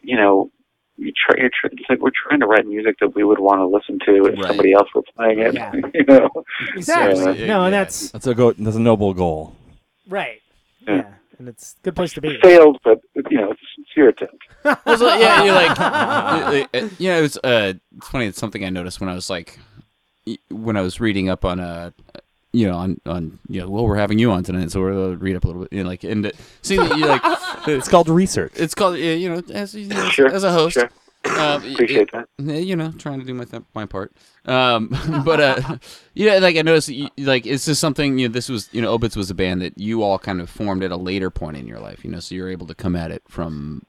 you 0.00 0.16
know, 0.16 0.50
you 0.96 1.12
try. 1.12 1.40
You're 1.40 1.48
tr- 1.50 1.68
it's 1.72 1.82
like 1.88 2.00
we're 2.00 2.10
trying 2.28 2.40
to 2.40 2.46
write 2.46 2.66
music 2.66 2.96
that 3.00 3.14
we 3.14 3.24
would 3.24 3.38
want 3.38 3.58
to 3.60 3.66
listen 3.66 3.98
to 4.06 4.26
if 4.26 4.38
Right. 4.38 4.46
somebody 4.48 4.72
else 4.72 4.88
were 4.94 5.02
playing 5.16 5.38
it. 5.40 5.54
Yeah. 5.54 5.72
you 5.94 6.04
know, 6.04 6.28
Exactly. 6.74 7.40
Yeah. 7.40 7.46
No, 7.46 7.64
and 7.64 7.74
that's 7.74 8.10
That's 8.10 8.26
a 8.26 8.34
go. 8.34 8.52
That's 8.52 8.76
a 8.76 8.80
noble 8.80 9.14
goal. 9.14 9.56
right. 10.08 10.40
Yeah. 10.86 10.96
Yeah, 10.96 11.14
and 11.38 11.48
it's 11.48 11.76
a 11.80 11.84
good 11.84 11.96
place 11.96 12.12
to 12.14 12.20
be. 12.20 12.38
failed, 12.42 12.78
but 12.84 13.00
you 13.30 13.38
know, 13.38 13.52
it's 13.52 13.60
a 13.60 13.66
sincere 13.76 14.08
attempt. 14.08 14.44
Well, 14.86 14.98
so, 14.98 15.14
yeah, 15.16 15.44
you're 15.44 15.54
like, 15.54 15.78
yeah, 16.98 17.18
it 17.18 17.22
was. 17.22 17.36
Uh, 17.38 17.74
it's 17.96 18.08
funny. 18.08 18.26
It's 18.26 18.38
something 18.38 18.64
I 18.64 18.68
noticed 18.70 19.00
when 19.00 19.08
I 19.08 19.14
was 19.14 19.28
like, 19.30 19.58
when 20.50 20.76
I 20.76 20.80
was 20.82 21.00
reading 21.00 21.28
up 21.28 21.44
on 21.44 21.58
uh 21.60 21.90
you 22.52 22.66
know, 22.66 22.76
on 22.76 23.00
on 23.06 23.38
you 23.48 23.60
know, 23.60 23.68
well, 23.70 23.86
we're 23.86 23.96
having 23.96 24.18
you 24.18 24.30
on 24.30 24.42
tonight, 24.44 24.70
so 24.70 24.82
we'll 24.82 25.16
read 25.16 25.36
up 25.36 25.44
a 25.44 25.46
little 25.46 25.62
bit, 25.62 25.72
you 25.72 25.82
know, 25.82 25.88
like, 25.88 26.04
and 26.04 26.26
uh, 26.26 26.30
seeing 26.62 26.80
that 26.80 26.96
you 26.98 27.06
like, 27.06 27.22
It's 27.68 27.88
called 27.88 28.08
research. 28.08 28.52
it's 28.56 28.74
called, 28.74 28.96
yeah, 28.98 29.12
you 29.14 29.28
know, 29.30 29.42
as 29.52 29.74
you 29.74 29.86
know, 29.86 30.08
Sure, 30.10 30.28
as 30.28 30.44
a 30.44 30.52
host, 30.52 30.74
sure. 30.74 30.90
uh, 31.24 31.60
y- 31.62 31.68
Appreciate 31.72 32.10
that. 32.12 32.28
You 32.38 32.76
know, 32.76 32.92
trying 32.98 33.20
to 33.20 33.24
do 33.26 33.32
my 33.34 33.44
th- 33.44 33.62
my 33.74 33.86
part. 33.86 34.12
Um, 34.44 34.88
but 35.24 35.40
uh, 35.40 35.78
yeah, 36.14 36.38
like 36.38 36.56
I 36.56 36.62
noticed, 36.62 36.88
you, 36.88 37.08
like 37.18 37.46
it's 37.46 37.64
just 37.64 37.80
something. 37.80 38.18
You 38.18 38.28
know, 38.28 38.32
this 38.32 38.48
was 38.48 38.68
you 38.72 38.82
know, 38.82 38.92
Obits 38.92 39.14
was 39.16 39.30
a 39.30 39.34
band 39.34 39.62
that 39.62 39.78
you 39.78 40.02
all 40.02 40.18
kind 40.18 40.40
of 40.40 40.50
formed 40.50 40.82
at 40.82 40.90
a 40.90 40.96
later 40.96 41.30
point 41.30 41.56
in 41.56 41.66
your 41.68 41.78
life. 41.78 42.04
You 42.04 42.10
know, 42.10 42.18
so 42.20 42.34
you're 42.34 42.48
able 42.50 42.66
to 42.66 42.74
come 42.74 42.96
at 42.96 43.10
it 43.12 43.22
from 43.28 43.82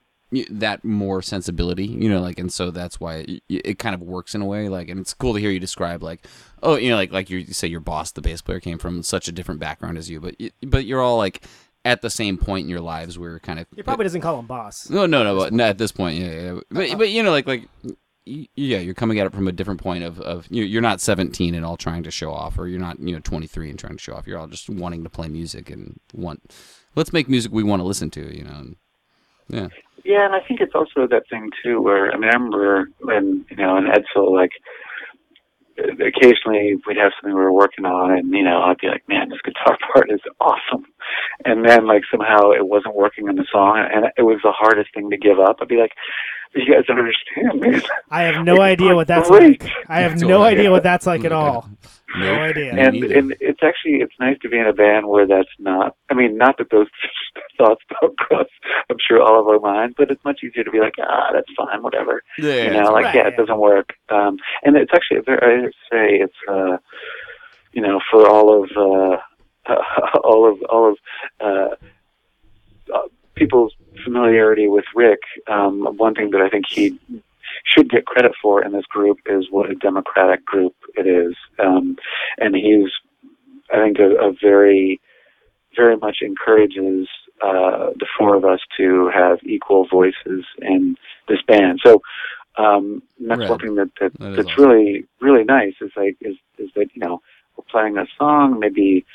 that 0.49 0.84
more 0.86 1.22
sensibility. 1.24 1.86
You 1.88 2.09
know, 2.09 2.22
like, 2.22 2.38
and 2.39 2.53
so 2.53 2.70
that's 2.72 2.99
why 2.99 3.26
it, 3.28 3.41
it 3.49 3.80
kind 3.80 3.95
of 3.95 4.01
works 4.03 4.36
in 4.36 4.41
a 4.41 4.45
way. 4.45 4.70
Like, 4.70 4.89
and 4.89 4.99
it's 4.99 5.14
cool 5.16 5.34
to 5.34 5.39
hear 5.39 5.49
you 5.51 5.59
describe 5.59 6.03
like, 6.03 6.26
oh, 6.64 6.76
you 6.76 6.89
know, 6.89 6.95
like 6.95 7.11
like 7.11 7.30
you 7.30 7.45
say 7.47 7.68
your 7.68 7.80
boss, 7.80 8.11
the 8.11 8.22
bass 8.22 8.41
player, 8.41 8.60
came 8.60 8.77
from 8.80 9.03
such 9.03 9.27
a 9.27 9.31
different 9.31 9.60
background 9.60 9.98
as 9.98 10.10
you, 10.10 10.19
but 10.19 10.35
y- 10.40 10.52
but 10.65 10.85
you're 10.85 11.02
all 11.02 11.18
like 11.18 11.45
at 11.85 12.02
the 12.02 12.10
same 12.10 12.38
point 12.38 12.64
in 12.64 12.69
your 12.69 12.80
lives 12.80 13.19
where 13.19 13.40
kind 13.40 13.60
of 13.60 13.68
He 13.76 13.84
probably 13.84 14.03
doesn't 14.03 14.22
call 14.22 14.40
him 14.40 14.48
boss. 14.48 14.90
no, 14.90 15.06
no, 15.06 15.23
no, 15.23 15.38
but 15.38 15.53
not 15.53 15.68
at 15.69 15.77
this 15.77 15.91
point. 15.91 16.18
Yeah, 16.18 16.31
yeah. 16.31 16.60
But, 16.72 16.98
but 16.98 17.10
you 17.10 17.22
know, 17.23 17.31
like, 17.31 17.45
like, 17.45 17.68
yeah, 18.26 18.77
you're 18.80 18.94
coming 18.94 19.19
at 19.19 19.27
it 19.27 19.34
from 19.34 19.49
a 19.49 19.52
different 19.52 19.81
point 19.81 20.03
of, 20.06 20.19
of 20.22 20.48
you 20.49 20.64
you're 20.64 20.81
not 20.81 21.02
17 21.02 21.53
and 21.53 21.65
all 21.65 21.76
trying 21.76 22.03
to 22.03 22.11
show 22.11 22.31
off, 22.31 22.57
or 22.57 22.68
you're 22.68 22.80
not, 22.80 22.99
you 22.99 23.14
know, 23.14 23.19
23 23.19 23.69
and 23.69 23.77
trying 23.77 23.98
to 23.98 24.02
show 24.02 24.14
off. 24.14 24.26
You're 24.26 24.40
all 24.40 24.48
just 24.48 24.69
wanting 24.69 25.03
to 25.03 25.10
play 25.10 25.27
music 25.27 25.69
and 25.69 25.99
want, 26.14 26.53
let's 26.95 27.11
make 27.11 27.27
music 27.27 27.52
we 27.52 27.64
want 27.64 27.81
to 27.81 27.85
listen 27.85 28.10
to, 28.11 28.34
you 28.34 28.45
know. 28.45 28.53
And, 28.53 28.76
yeah. 29.49 29.68
Yeah, 30.06 30.26
and 30.26 30.34
I 30.35 30.40
think 30.40 30.61
it's 30.61 30.73
also 30.76 31.06
that 31.07 31.23
thing 31.30 31.49
too, 31.64 31.81
where 31.81 32.14
I 32.14 32.18
mean, 32.18 32.30
I 32.30 32.34
remember 32.34 32.88
when 33.02 33.45
you 33.49 33.57
know 33.57 33.76
in 33.77 33.85
Edsel, 33.85 34.31
like 34.31 34.52
occasionally 35.78 36.76
we'd 36.86 36.98
have 36.98 37.12
something 37.16 37.36
we 37.36 37.41
were 37.41 37.52
working 37.52 37.86
on, 37.86 38.12
and 38.12 38.32
you 38.32 38.44
know 38.44 38.62
I'd 38.62 38.78
be 38.78 38.88
like, 38.88 39.08
"Man, 39.08 39.30
this 39.30 39.41
guitar 39.41 39.78
part 39.94 40.12
is 40.12 40.22
awesome," 40.40 40.86
and 41.45 41.68
then 41.68 41.88
like 41.88 42.04
somehow 42.10 42.52
it 42.52 42.68
wasn't 42.68 42.95
working 42.95 43.28
in 43.28 43.36
the 43.36 43.45
song, 43.52 43.78
and 43.78 44.06
it 44.18 44.24
was 44.24 44.40
the 44.44 44.52
hardest 44.52 44.94
thing 44.94 45.10
to 45.10 45.18
give 45.18 45.40
up. 45.40 45.58
I'd 45.62 45.68
be 45.68 45.78
like, 45.78 45.94
"You 46.56 46.74
guys 46.74 46.86
don't 46.86 47.00
understand, 47.00 47.62
man." 47.62 47.82
I 48.10 48.24
have 48.24 48.46
no 48.46 48.62
idea 48.62 48.96
what 48.96 49.08
that's 49.08 49.30
Great. 49.30 49.64
like. 49.64 49.72
I 49.88 50.02
have 50.02 50.20
no 50.20 50.38
all 50.38 50.44
right. 50.44 50.58
idea 50.58 50.72
what 50.72 50.84
that's 50.84 51.06
like 51.06 51.24
at 51.26 51.32
all. 51.32 51.70
No 52.16 52.36
idea. 52.36 52.72
And 52.74 53.04
and 53.04 53.36
it's 53.40 53.62
actually 53.64 53.96
it's 54.02 54.14
nice 54.20 54.38
to 54.42 54.50
be 54.50 54.58
in 54.58 54.68
a 54.68 54.74
band 54.74 55.08
where 55.08 55.26
that's 55.26 55.50
not. 55.60 55.96
I 56.12 56.14
mean, 56.14 56.38
not 56.38 56.58
that 56.60 56.70
those 56.70 56.88
thoughts 57.58 57.82
don't 58.00 58.18
cross. 58.18 58.48
I'm 58.90 58.98
sure 59.06 59.22
all 59.22 59.40
of 59.40 59.48
our 59.48 59.60
minds, 59.60 59.96
but 59.98 60.12
it's 60.12 60.24
much 60.24 60.42
easier 60.44 60.64
to 60.64 60.72
be 60.72 60.80
like, 60.80 60.94
ah, 61.02 61.30
that's 61.34 61.48
fine, 61.58 61.82
whatever. 61.82 62.22
Yeah, 62.38 62.66
you 62.66 62.72
know, 62.72 62.92
like 62.92 63.06
right, 63.06 63.16
yeah, 63.16 63.22
yeah. 63.24 63.28
it 63.30 63.38
doesn't 63.38 63.60
work. 63.60 63.94
Um, 64.10 64.38
and 64.64 64.76
it's 64.76 64.92
actually 64.94 65.20
a 65.20 65.24
very, 65.24 65.60
I 65.60 65.64
would 65.64 65.74
say 65.92 66.22
it's 66.22 66.34
uh, 66.48 66.78
you 67.72 67.82
know, 67.82 68.00
for 68.12 68.28
all 68.28 68.64
of 68.64 68.70
uh, 68.78 69.74
all 70.24 70.52
of 70.52 70.62
all 70.70 70.92
of 70.92 70.98
uh, 71.40 71.76
familiarity 74.03 74.68
with 74.68 74.86
Rick, 74.95 75.20
um, 75.48 75.86
one 75.98 76.15
thing 76.15 76.32
that 76.32 76.41
I 76.41 76.49
think 76.49 76.65
he 76.70 76.98
should 77.65 77.90
get 77.90 78.06
credit 78.06 78.32
for 78.41 78.64
in 78.64 78.72
this 78.72 78.86
group 78.86 79.20
is 79.26 79.48
what 79.52 79.70
a 79.70 79.76
democratic 79.76 80.45
group 80.45 80.76
it 80.95 81.07
is, 81.07 81.36
um, 81.60 81.98
and 82.38 82.56
he's, 82.56 82.90
I 83.72 83.78
think, 83.84 83.99
a, 83.99 84.11
a 84.28 84.34
very, 84.41 84.99
very 85.76 85.98
much 85.98 86.18
encourages 86.22 87.07
uh, 87.44 87.91
the 87.99 88.07
four 88.18 88.36
of 88.36 88.45
us 88.45 88.60
to 88.78 89.10
have 89.14 89.40
equal 89.44 89.86
voices 89.88 90.45
in 90.61 90.95
this 91.28 91.41
band. 91.48 91.80
So 91.84 92.02
um, 92.57 93.02
that's 93.20 93.40
Right. 93.41 93.49
one 93.49 93.60
thing 93.60 93.76
that, 93.76 93.90
that, 93.99 94.14
That 94.20 94.36
that's 94.36 94.49
awesome. 94.52 94.64
really 94.64 95.06
really 95.20 95.44
nice 95.44 95.74
is 95.82 95.91
like 95.95 96.15
is 96.22 96.36
is 96.60 96.70
that 96.76 96.88
you 96.94 97.02
know 97.02 97.22
we're 97.57 97.64
playing 97.70 97.98
a 97.98 98.06
song 98.18 98.60
maybe 98.60 99.06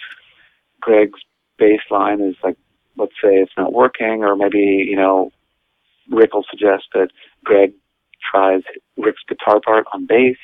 Greg's 0.81 1.21
bass 1.59 1.81
line 1.91 2.21
is 2.21 2.35
like 2.43 2.57
let's 2.99 3.13
say 3.23 3.37
it's 3.37 3.53
not 3.57 3.73
working 3.73 4.25
or 4.25 4.37
maybe 4.37 4.87
you 4.89 4.97
know 4.97 5.31
Rick 6.11 6.35
will 6.35 6.45
suggest 6.51 6.85
that 6.95 7.09
Greg 7.45 7.73
tries 8.31 8.63
Rick's 8.97 9.23
guitar 9.29 9.61
part 9.61 9.87
on 9.93 10.07
bass 10.07 10.37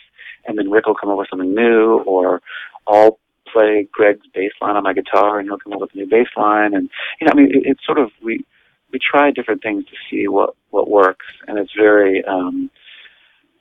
and 0.46 0.58
then 0.58 0.70
Rick 0.70 0.86
will 0.86 0.94
come 0.94 1.10
up 1.10 1.18
with 1.18 1.28
something 1.30 1.54
new 1.54 2.00
or 2.06 2.40
I'll 2.86 3.18
play 3.52 3.88
Greg's 3.92 4.26
bass 4.34 4.52
line 4.60 4.76
on 4.76 4.82
my 4.84 4.92
guitar 4.92 5.38
and 5.38 5.48
he'll 5.48 5.58
come 5.58 5.72
up 5.72 5.80
with 5.80 5.94
a 5.94 5.98
new 5.98 6.08
bass 6.08 6.28
line 6.36 6.74
and 6.74 6.88
you 7.20 7.26
know 7.26 7.32
I 7.32 7.36
mean 7.36 7.50
it, 7.50 7.62
it's 7.64 7.84
sort 7.84 7.98
of 7.98 8.10
we 8.22 8.44
we 8.92 8.98
try 8.98 9.30
different 9.30 9.62
things 9.62 9.84
to 9.86 9.96
see 10.10 10.28
what 10.28 10.54
what 10.70 10.90
works 10.90 11.26
and 11.46 11.58
it's 11.58 11.72
very 11.76 12.24
um 12.24 12.70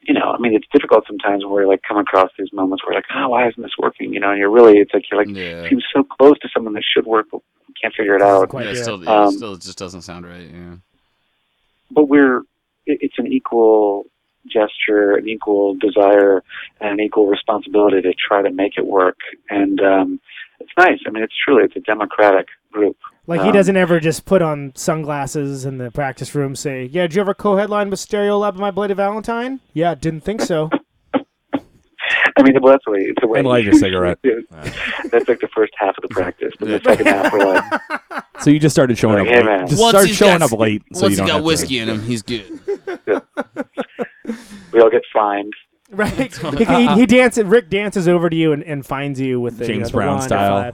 you 0.05 0.13
know, 0.13 0.31
I 0.31 0.37
mean, 0.37 0.53
it's 0.53 0.67
difficult 0.71 1.05
sometimes 1.07 1.45
where 1.45 1.67
like 1.67 1.81
come 1.87 1.97
across 1.97 2.29
these 2.37 2.51
moments 2.51 2.83
where 2.83 2.93
we're 2.93 2.97
like, 2.97 3.05
oh, 3.15 3.29
why 3.29 3.47
isn't 3.47 3.61
this 3.61 3.77
working? 3.79 4.13
You 4.13 4.19
know, 4.19 4.31
and 4.31 4.39
you're 4.39 4.51
really, 4.51 4.79
it's 4.79 4.93
like 4.93 5.03
you're 5.09 5.19
like, 5.19 5.29
Yeah. 5.35 5.67
seems 5.69 5.85
so 5.93 6.03
close 6.03 6.37
to 6.39 6.49
something 6.53 6.73
that 6.73 6.83
should 6.83 7.05
work, 7.05 7.27
but 7.31 7.41
can't 7.83 7.93
figure 7.93 8.15
it 8.15 8.21
out. 8.21 8.49
Quite 8.49 8.65
Yeah, 8.65 8.71
yet. 8.73 8.81
still, 8.83 9.03
yeah, 9.03 9.23
Um, 9.25 9.31
still, 9.31 9.53
it 9.53 9.61
just 9.61 9.77
doesn't 9.77 10.01
sound 10.03 10.25
right. 10.25 10.49
Yeah. 10.51 10.75
But 11.91 12.05
we're, 12.05 12.39
it, 12.85 12.99
it's 13.01 13.19
an 13.19 13.27
equal 13.27 14.05
gesture, 14.47 15.15
an 15.15 15.27
equal 15.27 15.75
desire, 15.75 16.41
and 16.81 16.91
an 16.91 16.99
equal 16.99 17.27
responsibility 17.27 18.01
to 18.01 18.13
try 18.13 18.41
to 18.41 18.51
make 18.51 18.77
it 18.77 18.85
work. 18.85 19.17
And 19.49 19.79
um, 19.81 20.19
it's 20.59 20.71
nice. 20.77 20.99
I 21.05 21.09
mean, 21.11 21.23
it's 21.23 21.33
truly, 21.45 21.63
it's 21.63 21.75
a 21.75 21.81
democratic 21.81 22.47
group. 22.71 22.97
Like 23.27 23.41
he 23.41 23.47
Um, 23.47 23.53
doesn't 23.53 23.77
ever 23.77 23.99
just 24.01 24.25
put 24.25 24.41
on 24.41 24.73
sunglasses 24.75 25.63
in 25.65 25.77
the 25.77 25.89
practice 25.91 26.35
room, 26.35 26.57
say, 26.57 26.83
"Yeah, 26.83 27.03
did 27.03 27.15
you 27.15 27.21
ever 27.21 27.33
co-headline 27.33 27.89
with 27.89 27.99
Stereolab 28.01 28.49
and 28.49 28.59
My 28.59 28.69
Bloody 28.71 28.93
Valentine?" 28.95 29.61
Yeah, 29.73 29.95
didn't 29.95 30.25
think 30.25 30.41
so. 30.41 30.69
I 32.37 32.43
mean, 32.43 32.55
well, 32.61 32.71
that's 32.73 32.85
the 32.85 32.91
way. 32.91 32.99
It's 33.01 33.21
the 33.21 33.27
way. 33.27 33.39
And 33.39 33.47
light 33.47 33.67
a 33.67 33.75
cigarette. 33.77 34.19
that's 34.23 35.27
like 35.27 35.39
the 35.39 35.49
first 35.53 35.73
half 35.77 35.95
of 35.97 36.01
the 36.01 36.07
practice, 36.09 36.53
but 36.59 36.67
the 36.67 36.81
second 36.83 37.05
half 37.07 37.31
we're 37.33 37.45
like, 37.45 38.23
So 38.39 38.49
you 38.49 38.59
just 38.59 38.73
started 38.75 38.97
showing 38.97 39.25
Like, 39.25 39.35
up 39.37 39.43
hey, 39.45 39.57
late. 39.59 39.67
Just 39.69 39.81
Once 39.81 39.91
start 39.97 40.09
showing 40.09 40.39
got- 40.39 40.51
up 40.53 40.59
late 40.59 40.83
so 40.93 41.01
Once 41.03 41.03
you 41.03 41.09
he 41.09 41.15
don't 41.17 41.27
got 41.27 41.33
have 41.33 41.41
to- 41.41 41.45
whiskey 41.45 41.79
in 41.79 41.89
him, 41.89 42.01
he's 42.01 42.21
good. 42.21 42.59
we 44.71 44.81
all 44.81 44.89
get 44.89 45.03
fined. 45.13 45.53
Right? 45.91 46.33
he, 46.57 46.65
he, 46.65 46.87
he 46.95 47.05
dances. 47.05 47.43
Rick 47.43 47.69
dances 47.69 48.07
over 48.07 48.29
to 48.29 48.35
you 48.35 48.51
and, 48.51 48.63
and 48.63 48.85
finds 48.85 49.19
you 49.19 49.39
with 49.39 49.57
the, 49.57 49.65
you 49.65 49.73
James 49.73 49.81
know, 49.81 49.87
the 49.89 49.93
Brown 49.93 50.21
style. 50.21 50.73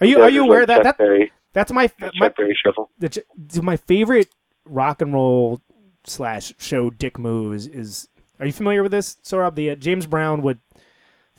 Are 0.00 0.06
you 0.06 0.18
Yeah, 0.18 0.24
are 0.24 0.30
you 0.30 0.44
aware 0.44 0.60
like 0.60 0.68
that, 0.68 0.82
that 0.84 0.98
Berry, 0.98 1.32
that's 1.52 1.72
my 1.72 1.90
my 2.20 2.28
Berry 2.28 2.56
shuffle. 2.64 2.90
the, 2.98 3.22
my 3.62 3.76
favorite 3.76 4.28
rock 4.64 5.02
and 5.02 5.12
roll 5.12 5.60
slash 6.04 6.54
show 6.58 6.88
dick 6.90 7.18
move 7.18 7.54
is, 7.54 7.66
is 7.66 8.08
are 8.38 8.46
you 8.46 8.52
familiar 8.52 8.82
with 8.82 8.92
this 8.92 9.16
Sohrab 9.24 9.54
the 9.56 9.70
uh, 9.70 9.74
James 9.74 10.06
Brown 10.06 10.40
would 10.42 10.60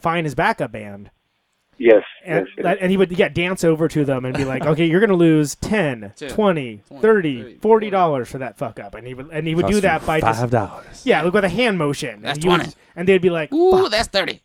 find 0.01 0.25
his 0.25 0.35
backup 0.35 0.71
band 0.71 1.09
Yes, 1.77 2.03
and 2.23 2.45
yes, 2.57 2.65
yes. 2.65 2.77
and 2.79 2.91
he 2.91 2.97
would 2.97 3.11
yeah 3.17 3.29
dance 3.29 3.63
over 3.63 3.87
to 3.87 4.05
them 4.05 4.23
and 4.25 4.37
be 4.37 4.45
like 4.45 4.63
okay 4.65 4.85
you're 4.85 4.99
gonna 4.99 5.15
lose 5.15 5.55
10 5.55 6.13
10, 6.17 6.29
20 6.29 6.83
20, 6.87 7.01
30 7.01 7.41
30, 7.43 7.55
40 7.57 7.89
dollars 7.89 8.29
for 8.29 8.37
that 8.37 8.57
fuck 8.57 8.79
up 8.79 8.93
and 8.93 9.07
he 9.07 9.15
would 9.15 9.29
and 9.31 9.47
he 9.47 9.55
would 9.55 9.65
do 9.65 9.81
that 9.81 10.05
by 10.05 10.19
just 10.19 10.39
five 10.41 10.51
dollars. 10.51 11.01
yeah 11.05 11.23
look 11.23 11.33
with 11.33 11.43
a 11.43 11.49
hand 11.49 11.77
motion 11.79 12.21
That's 12.21 12.37
and, 12.37 12.43
you 12.45 12.51
would- 12.51 12.75
and 12.95 13.07
they'd 13.07 13.21
be 13.21 13.31
like 13.31 13.51
Ooh, 13.51 13.71
"Fuck." 13.83 13.91
that's 13.91 14.09
thirty. 14.09 14.43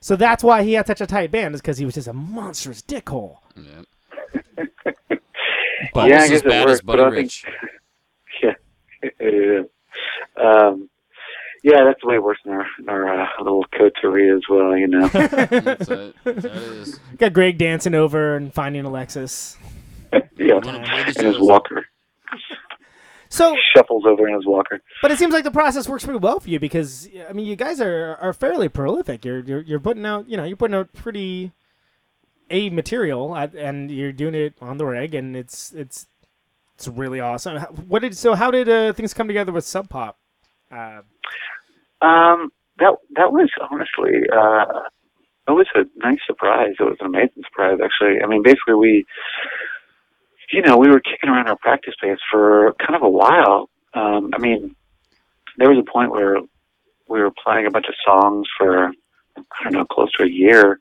so 0.00 0.16
that's 0.16 0.42
why 0.42 0.64
he 0.64 0.72
had 0.72 0.88
such 0.88 1.00
a 1.00 1.06
tight 1.06 1.30
band 1.30 1.54
is 1.54 1.60
because 1.60 1.78
he 1.78 1.84
was 1.84 1.94
just 1.94 2.08
a 2.08 2.12
monstrous 2.12 2.82
dickhole 2.82 3.38
Yeah. 3.56 3.82
But 5.94 6.08
Yeah, 6.08 6.16
I 6.22 6.28
guess 6.28 6.30
as 6.32 6.40
it 6.42 6.48
bad 6.48 6.68
as 6.68 6.72
works, 6.72 6.80
but 6.82 6.96
Buddy 6.96 7.02
I 7.02 7.10
think- 7.10 7.32
Rich. 8.42 9.22
yeah. 9.22 9.62
Um, 10.44 10.90
yeah, 11.66 11.82
that's 11.82 12.00
the 12.00 12.06
way 12.06 12.18
worse 12.20 12.38
than 12.44 12.54
our, 12.54 12.66
our 12.86 13.22
uh, 13.22 13.28
little 13.40 13.64
coterie 13.76 14.30
as 14.30 14.42
well. 14.48 14.76
You 14.76 14.86
know. 14.86 15.08
That's 15.08 15.88
it. 15.88 16.14
That 16.22 16.44
is. 16.44 17.00
got 17.18 17.32
Greg 17.32 17.58
dancing 17.58 17.92
over 17.92 18.36
and 18.36 18.54
finding 18.54 18.84
Alexis 18.84 19.56
yeah, 20.36 20.54
Wanna 20.62 20.84
play 20.84 21.02
the 21.02 21.20
in 21.20 21.26
his 21.26 21.34
shows. 21.34 21.40
walker, 21.40 21.86
so 23.28 23.56
shuffles 23.74 24.04
over 24.06 24.28
in 24.28 24.34
his 24.34 24.46
walker. 24.46 24.80
But 25.02 25.10
it 25.10 25.18
seems 25.18 25.34
like 25.34 25.42
the 25.42 25.50
process 25.50 25.88
works 25.88 26.04
pretty 26.04 26.20
well 26.20 26.38
for 26.38 26.48
you 26.48 26.60
because 26.60 27.08
I 27.28 27.32
mean, 27.32 27.46
you 27.46 27.56
guys 27.56 27.80
are 27.80 28.16
are 28.20 28.32
fairly 28.32 28.68
prolific. 28.68 29.24
You're 29.24 29.40
you're, 29.40 29.62
you're 29.62 29.80
putting 29.80 30.06
out 30.06 30.28
you 30.28 30.36
know 30.36 30.44
you're 30.44 30.56
putting 30.56 30.76
out 30.76 30.92
pretty 30.92 31.50
a 32.48 32.70
material 32.70 33.34
at, 33.36 33.56
and 33.56 33.90
you're 33.90 34.12
doing 34.12 34.36
it 34.36 34.54
on 34.60 34.78
the 34.78 34.86
reg 34.86 35.16
and 35.16 35.36
it's 35.36 35.72
it's 35.72 36.06
it's 36.76 36.86
really 36.86 37.18
awesome. 37.18 37.60
What 37.88 38.02
did 38.02 38.16
so 38.16 38.34
how 38.36 38.52
did 38.52 38.68
uh, 38.68 38.92
things 38.92 39.12
come 39.12 39.26
together 39.26 39.50
with 39.50 39.64
Sub 39.64 39.88
Pop? 39.88 40.16
Uh, 40.70 41.00
Um, 42.00 42.50
that 42.78 42.94
that 43.16 43.32
was 43.32 43.48
honestly 43.70 44.28
uh, 44.30 44.82
it 45.48 45.52
was 45.52 45.66
a 45.74 45.84
nice 45.96 46.18
surprise. 46.26 46.74
It 46.78 46.82
was 46.82 46.96
an 47.00 47.06
amazing 47.06 47.42
surprise, 47.44 47.78
actually. 47.82 48.22
I 48.22 48.26
mean, 48.26 48.42
basically, 48.42 48.74
we, 48.74 49.06
you 50.52 50.62
know, 50.62 50.76
we 50.76 50.88
were 50.88 51.00
kicking 51.00 51.30
around 51.30 51.48
our 51.48 51.56
practice 51.56 51.94
space 51.94 52.18
for 52.30 52.74
kind 52.80 52.96
of 52.96 53.02
a 53.02 53.08
while. 53.08 53.70
Um, 53.94 54.30
I 54.34 54.38
mean, 54.38 54.74
there 55.56 55.70
was 55.70 55.78
a 55.78 55.90
point 55.90 56.10
where 56.10 56.38
we 57.08 57.20
were 57.20 57.30
playing 57.44 57.66
a 57.66 57.70
bunch 57.70 57.86
of 57.88 57.94
songs 58.04 58.48
for 58.58 58.90
I 59.36 59.64
don't 59.64 59.74
know, 59.74 59.84
close 59.84 60.10
to 60.12 60.24
a 60.24 60.28
year, 60.28 60.80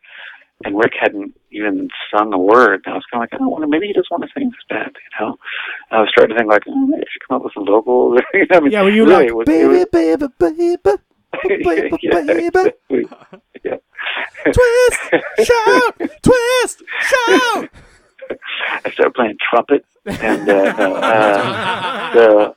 and 0.64 0.78
Rick 0.78 0.94
hadn't 1.00 1.34
even 1.52 1.90
sung 2.16 2.34
a 2.34 2.38
word. 2.38 2.82
And 2.86 2.94
I 2.94 2.96
was 2.98 3.04
kind 3.12 3.24
of 3.24 3.30
like, 3.32 3.42
oh, 3.42 3.50
well, 3.50 3.68
maybe 3.68 3.88
he 3.88 3.94
just 3.94 4.10
want 4.10 4.24
to 4.24 4.30
sing 4.38 4.50
this 4.50 4.60
band, 4.70 4.96
you 4.96 5.26
know. 5.26 5.36
I 5.92 6.00
was 6.00 6.10
starting 6.12 6.36
to 6.36 6.40
think 6.40 6.50
like, 6.50 6.64
oh, 6.68 6.76
maybe 6.88 7.02
I 7.04 7.06
should 7.12 7.28
come 7.28 7.38
up 7.38 7.44
with 7.44 7.54
some 7.54 7.66
vocals. 7.66 8.20
You 8.34 8.46
know, 8.50 8.58
I 8.58 8.60
mean, 8.62 8.72
yeah, 8.72 8.82
were 8.84 8.90
you 8.90 9.06
really, 9.06 9.26
like 9.26 9.34
was- 9.36 9.46
baby, 9.46 9.68
was- 9.68 9.86
baby, 9.92 10.28
baby, 10.40 10.78
baby, 10.84 11.98
yeah, 12.02 12.22
baby, 12.22 12.72
we- 12.90 13.06
yeah. 13.64 13.76
twist, 14.46 15.02
shout, 15.44 15.98
twist, 16.24 16.84
shout. 17.02 17.70
I 18.86 18.92
started 18.92 19.14
playing 19.14 19.38
trumpet, 19.50 19.86
and 20.06 20.50
uh, 20.50 20.54
uh, 20.54 22.14
the 22.14 22.56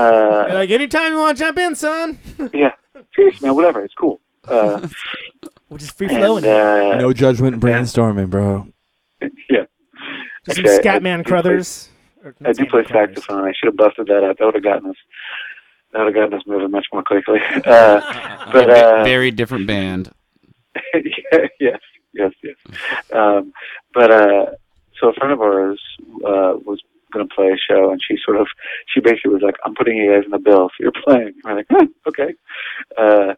uh, 0.00 0.46
You're 0.48 0.54
like 0.60 0.70
anytime 0.70 1.12
you 1.12 1.18
want 1.18 1.36
to 1.38 1.44
jump 1.44 1.58
in, 1.58 1.74
son, 1.74 2.18
yeah, 2.52 2.72
seriously, 3.14 3.46
man, 3.46 3.54
whatever, 3.54 3.84
it's 3.84 3.94
cool. 3.94 4.20
Uh, 4.48 4.86
we're 5.68 5.78
just 5.78 5.96
free 5.96 6.08
flowing. 6.08 6.44
and, 6.44 6.92
uh, 6.94 6.98
No 6.98 7.12
judgment, 7.12 7.60
brainstorming, 7.60 8.30
bro. 8.30 8.66
yeah, 9.20 9.64
Just 10.44 10.56
some 10.56 10.66
actually, 10.66 10.70
I- 10.70 10.74
I 10.94 10.98
Scatman 10.98 11.16
do 11.18 11.22
play- 11.22 11.30
Crothers. 11.30 11.88
I 12.44 12.52
do 12.52 12.66
play 12.66 12.82
Scatman 12.82 12.86
Crothers. 12.86 12.88
saxophone. 13.16 13.44
I 13.44 13.52
should 13.52 13.66
have 13.66 13.76
busted 13.76 14.06
that 14.06 14.24
up. 14.24 14.38
That 14.38 14.44
would 14.46 14.54
have 14.54 14.64
gotten 14.64 14.90
us. 14.90 14.96
That 15.92 15.98
would 16.04 16.06
have 16.06 16.14
gotten 16.14 16.34
us 16.38 16.46
moving 16.46 16.70
much 16.70 16.86
more 16.92 17.02
quickly. 17.02 17.40
Uh, 17.64 18.48
but 18.52 18.70
uh, 18.70 19.04
Very 19.04 19.30
different 19.30 19.66
band. 19.66 20.10
yeah, 20.94 21.00
yes, 21.60 21.80
yes, 22.12 22.32
yes. 22.42 22.56
Um, 23.12 23.52
but 23.92 24.10
uh, 24.10 24.46
so 25.00 25.08
a 25.10 25.12
friend 25.14 25.32
of 25.32 25.40
ours 25.40 25.80
uh, 26.24 26.54
was 26.64 26.80
going 27.12 27.28
to 27.28 27.32
play 27.34 27.46
a 27.52 27.56
show, 27.56 27.90
and 27.92 28.00
she 28.02 28.16
sort 28.24 28.36
of, 28.40 28.48
she 28.92 28.98
basically 29.00 29.32
was 29.32 29.42
like, 29.42 29.54
"I'm 29.64 29.74
putting 29.76 29.96
you 29.96 30.12
guys 30.12 30.24
in 30.24 30.32
the 30.32 30.38
bill, 30.38 30.68
so 30.70 30.74
you're 30.80 30.92
playing." 31.04 31.28
And 31.28 31.44
we're 31.44 31.54
like, 31.56 31.66
"Huh, 31.70 31.86
"Okay," 32.08 32.34
uh, 32.98 33.34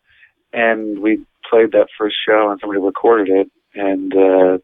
and 0.52 1.00
we 1.00 1.24
played 1.48 1.72
that 1.72 1.88
first 1.98 2.16
show, 2.26 2.50
and 2.50 2.60
somebody 2.60 2.80
recorded 2.80 3.28
it 3.28 3.50
and 3.74 4.12
uh, 4.14 4.58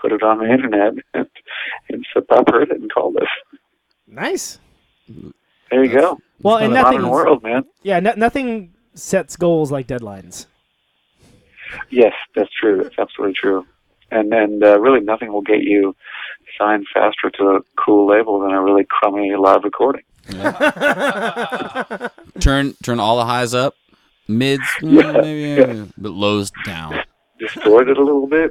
put 0.00 0.12
it 0.12 0.22
on 0.22 0.38
the 0.38 0.50
internet, 0.50 0.94
and, 1.14 1.28
and 1.88 2.06
so 2.12 2.20
Bob 2.28 2.50
heard 2.50 2.70
it 2.70 2.80
and 2.80 2.92
called 2.92 3.16
us. 3.16 3.28
Nice. 4.06 4.58
There 5.70 5.84
you 5.84 5.92
go. 5.92 6.18
Well, 6.42 6.58
and 6.58 6.72
the 6.72 6.82
nothing. 6.82 7.00
modern 7.00 7.10
world, 7.10 7.42
man. 7.42 7.64
Yeah, 7.82 8.00
no, 8.00 8.12
nothing 8.16 8.74
sets 8.94 9.36
goals 9.36 9.72
like 9.72 9.86
deadlines. 9.86 10.46
Yes, 11.90 12.12
that's 12.34 12.50
true. 12.52 12.82
That's 12.82 12.98
absolutely 12.98 13.34
true. 13.34 13.66
And 14.10 14.32
and 14.32 14.62
uh, 14.62 14.78
really, 14.78 15.00
nothing 15.00 15.32
will 15.32 15.42
get 15.42 15.62
you 15.62 15.96
signed 16.58 16.86
faster 16.92 17.30
to 17.30 17.56
a 17.56 17.60
cool 17.76 18.06
label 18.06 18.40
than 18.40 18.52
a 18.52 18.62
really 18.62 18.86
crummy 18.88 19.34
live 19.36 19.64
recording. 19.64 20.02
Turn 22.40 22.72
turn 22.82 23.00
all 23.00 23.18
the 23.18 23.26
highs 23.26 23.52
up, 23.52 23.74
mids 24.28 24.62
Yeah, 24.82 25.12
maybe, 25.12 25.62
uh, 25.62 25.86
but 25.98 26.12
lows 26.12 26.50
down. 26.64 27.00
Distort 27.38 27.88
it 27.88 27.98
a 27.98 28.02
little 28.02 28.26
bit. 28.26 28.50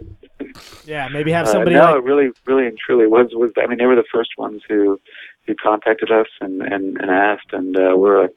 Yeah, 0.86 1.08
maybe 1.08 1.32
have 1.32 1.48
Uh, 1.48 1.52
somebody 1.52 1.76
no, 1.76 1.82
like 1.84 1.96
it 1.96 2.04
really, 2.04 2.30
really 2.46 2.68
and 2.68 2.78
truly 2.78 3.08
was 3.08 3.28
was. 3.34 3.52
I 3.62 3.66
mean, 3.68 3.78
they 3.78 3.86
were 3.86 3.96
the 3.96 4.04
first 4.12 4.32
ones 4.38 4.62
who 4.68 5.00
who 5.48 5.56
contacted 5.56 6.12
us 6.12 6.28
and 6.42 6.62
and, 6.62 6.98
and 7.00 7.10
asked, 7.10 7.54
and 7.54 7.76
uh, 7.78 7.94
we're 7.96 8.24
like, 8.24 8.36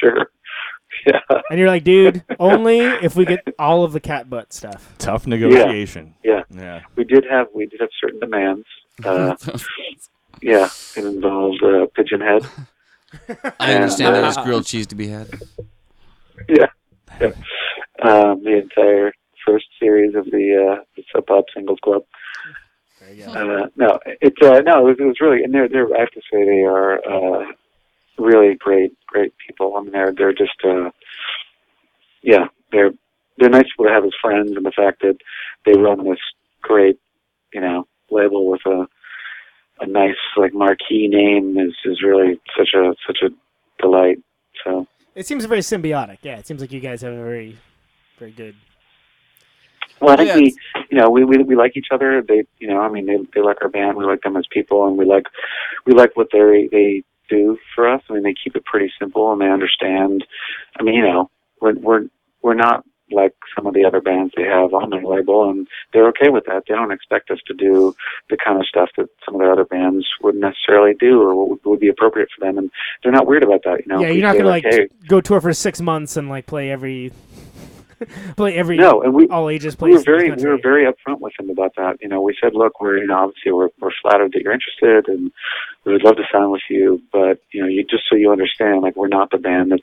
sure, 0.00 0.26
yeah, 1.06 1.20
And 1.50 1.58
you're 1.58 1.68
like, 1.68 1.84
dude, 1.84 2.24
only 2.40 2.78
if 2.80 3.14
we 3.16 3.24
get 3.24 3.46
all 3.58 3.84
of 3.84 3.92
the 3.92 4.00
cat 4.00 4.28
butt 4.28 4.52
stuff. 4.52 4.92
Tough 4.98 5.26
negotiation. 5.26 6.14
yeah. 6.24 6.42
Yeah. 6.50 6.80
We 6.96 7.04
did 7.04 7.24
have 7.30 7.46
we 7.54 7.66
did 7.66 7.80
have 7.80 7.90
certain 8.00 8.18
demands. 8.20 8.66
Uh, 9.04 9.36
yeah, 10.42 10.68
it 10.96 11.04
involved 11.04 11.62
uh, 11.62 11.86
Pigeonhed. 11.96 12.48
I 13.60 13.74
understand 13.74 14.14
there's 14.16 14.36
grilled 14.38 14.66
cheese 14.66 14.86
to 14.88 14.94
be 14.96 15.08
had. 15.08 15.28
yeah. 16.48 16.66
yeah. 17.20 17.32
Um, 18.02 18.42
the 18.44 18.58
entire 18.62 19.12
first 19.46 19.66
series 19.80 20.14
of 20.14 20.24
the 20.26 20.76
uh, 20.78 20.82
the 20.96 21.04
Sub 21.12 21.26
Pop 21.26 21.44
Singles 21.54 21.78
Club. 21.82 22.02
Uh, 23.28 23.66
no, 23.76 23.98
it's 24.20 24.36
uh, 24.42 24.60
no, 24.60 24.80
it 24.80 24.84
was, 24.84 24.96
it 24.98 25.04
was 25.04 25.20
really, 25.20 25.44
and 25.44 25.54
they're, 25.54 25.68
they're, 25.68 25.94
I 25.96 26.00
have 26.00 26.10
to 26.10 26.20
say, 26.32 26.44
they 26.44 26.64
are 26.64 26.98
uh, 27.06 27.46
really 28.18 28.54
great, 28.56 28.92
great 29.06 29.32
people. 29.46 29.74
I 29.76 29.82
mean, 29.82 29.92
they're 29.92 30.12
they're 30.12 30.32
just, 30.32 30.58
uh, 30.64 30.90
yeah, 32.22 32.46
they're 32.72 32.90
they're 33.38 33.50
nice 33.50 33.64
people 33.64 33.86
to 33.86 33.92
have 33.92 34.04
as 34.04 34.10
friends, 34.20 34.52
and 34.56 34.66
the 34.66 34.72
fact 34.72 35.02
that 35.02 35.18
they 35.64 35.74
run 35.74 36.04
this 36.04 36.18
great, 36.62 36.98
you 37.52 37.60
know, 37.60 37.86
label 38.10 38.50
with 38.50 38.64
a 38.66 38.86
a 39.80 39.86
nice 39.86 40.16
like 40.36 40.54
marquee 40.54 41.06
name 41.08 41.58
is 41.58 41.74
is 41.84 42.02
really 42.02 42.40
such 42.56 42.70
a 42.74 42.94
such 43.06 43.18
a 43.22 43.28
delight. 43.80 44.18
So 44.64 44.86
It 45.16 45.26
seems 45.26 45.44
very 45.46 45.62
symbiotic. 45.62 46.18
Yeah, 46.22 46.36
it 46.36 46.46
seems 46.46 46.60
like 46.60 46.72
you 46.72 46.80
guys 46.80 47.00
have 47.00 47.14
a 47.14 47.16
very, 47.16 47.58
very 48.18 48.32
good. 48.32 48.54
Well, 50.00 50.10
I 50.10 50.16
think 50.16 50.28
Yeah, 50.28 50.36
we, 50.36 50.56
you 50.90 50.98
know, 50.98 51.08
we, 51.08 51.24
we 51.24 51.38
we 51.42 51.56
like 51.56 51.74
each 51.74 51.88
other. 51.90 52.22
They, 52.22 52.44
you 52.58 52.68
know, 52.68 52.80
I 52.80 52.90
mean, 52.90 53.06
they 53.06 53.16
they 53.34 53.40
like 53.40 53.56
our 53.62 53.70
band. 53.70 53.96
We 53.96 54.04
like 54.04 54.20
them 54.20 54.36
as 54.36 54.46
people, 54.50 54.86
and 54.86 54.98
we 54.98 55.06
like 55.06 55.24
we 55.86 55.94
like 55.94 56.14
what 56.16 56.28
they 56.32 56.68
they 56.70 57.02
do 57.30 57.56
for 57.74 57.88
us. 57.88 58.02
I 58.10 58.12
mean, 58.12 58.24
they 58.24 58.34
keep 58.34 58.56
it 58.56 58.64
pretty 58.66 58.92
simple, 58.98 59.32
and 59.32 59.40
they 59.40 59.48
understand. 59.50 60.26
I 60.78 60.82
mean, 60.82 60.96
you 60.96 61.02
know, 61.02 61.30
we're 61.62 61.74
we're 61.76 62.02
we're 62.42 62.54
not 62.54 62.84
like 63.10 63.34
some 63.54 63.66
of 63.66 63.74
the 63.74 63.84
other 63.84 64.00
bands 64.00 64.32
they 64.36 64.44
have 64.44 64.74
on 64.74 64.90
their 64.90 65.04
label, 65.04 65.48
and 65.48 65.66
they're 65.92 66.08
okay 66.08 66.28
with 66.28 66.44
that. 66.46 66.64
They 66.68 66.74
don't 66.74 66.92
expect 66.92 67.30
us 67.30 67.38
to 67.46 67.54
do 67.54 67.94
the 68.30 68.36
kind 68.36 68.58
of 68.58 68.66
stuff 68.66 68.90
that 68.96 69.08
some 69.24 69.34
of 69.34 69.40
their 69.40 69.52
other 69.52 69.64
bands 69.64 70.06
wouldn't 70.22 70.42
necessarily 70.42 70.94
do, 70.98 71.22
or 71.22 71.48
would, 71.50 71.64
would 71.64 71.80
be 71.80 71.88
appropriate 71.88 72.28
for 72.36 72.44
them, 72.44 72.58
and 72.58 72.70
they're 73.02 73.12
not 73.12 73.26
weird 73.26 73.44
about 73.44 73.62
that. 73.64 73.80
You 73.86 73.92
know, 73.92 74.00
yeah, 74.00 74.08
you're 74.08 74.26
not 74.26 74.36
gonna 74.36 74.48
like 74.48 74.64
hey, 74.64 74.88
go 75.06 75.20
tour 75.20 75.40
for 75.40 75.52
six 75.52 75.80
months 75.80 76.16
and 76.16 76.28
like 76.28 76.46
play 76.46 76.70
every, 76.70 77.12
play 78.36 78.56
every 78.56 78.76
no, 78.76 79.02
and 79.02 79.14
we 79.14 79.28
all 79.28 79.48
ages 79.48 79.78
we 79.78 79.92
were 79.92 80.00
very 80.00 80.30
we 80.32 80.44
were 80.44 80.58
very 80.60 80.84
upfront 80.84 81.20
with 81.20 81.32
him 81.38 81.50
about 81.50 81.74
that. 81.76 81.98
You 82.00 82.08
know, 82.08 82.20
we 82.20 82.36
said, 82.42 82.54
look, 82.54 82.80
we're 82.80 82.98
you 82.98 83.06
know 83.06 83.18
obviously 83.18 83.52
we're 83.52 83.70
we're 83.80 83.92
flattered 84.02 84.32
that 84.32 84.42
you're 84.42 84.52
interested, 84.52 85.08
and 85.08 85.30
we 85.84 85.92
would 85.92 86.02
love 86.02 86.16
to 86.16 86.24
sign 86.32 86.50
with 86.50 86.62
you, 86.68 87.00
but 87.12 87.40
you 87.52 87.62
know, 87.62 87.68
you 87.68 87.84
just 87.84 88.04
so 88.10 88.16
you 88.16 88.32
understand, 88.32 88.82
like 88.82 88.96
we're 88.96 89.06
not 89.06 89.30
the 89.30 89.38
band 89.38 89.70
that's 89.70 89.82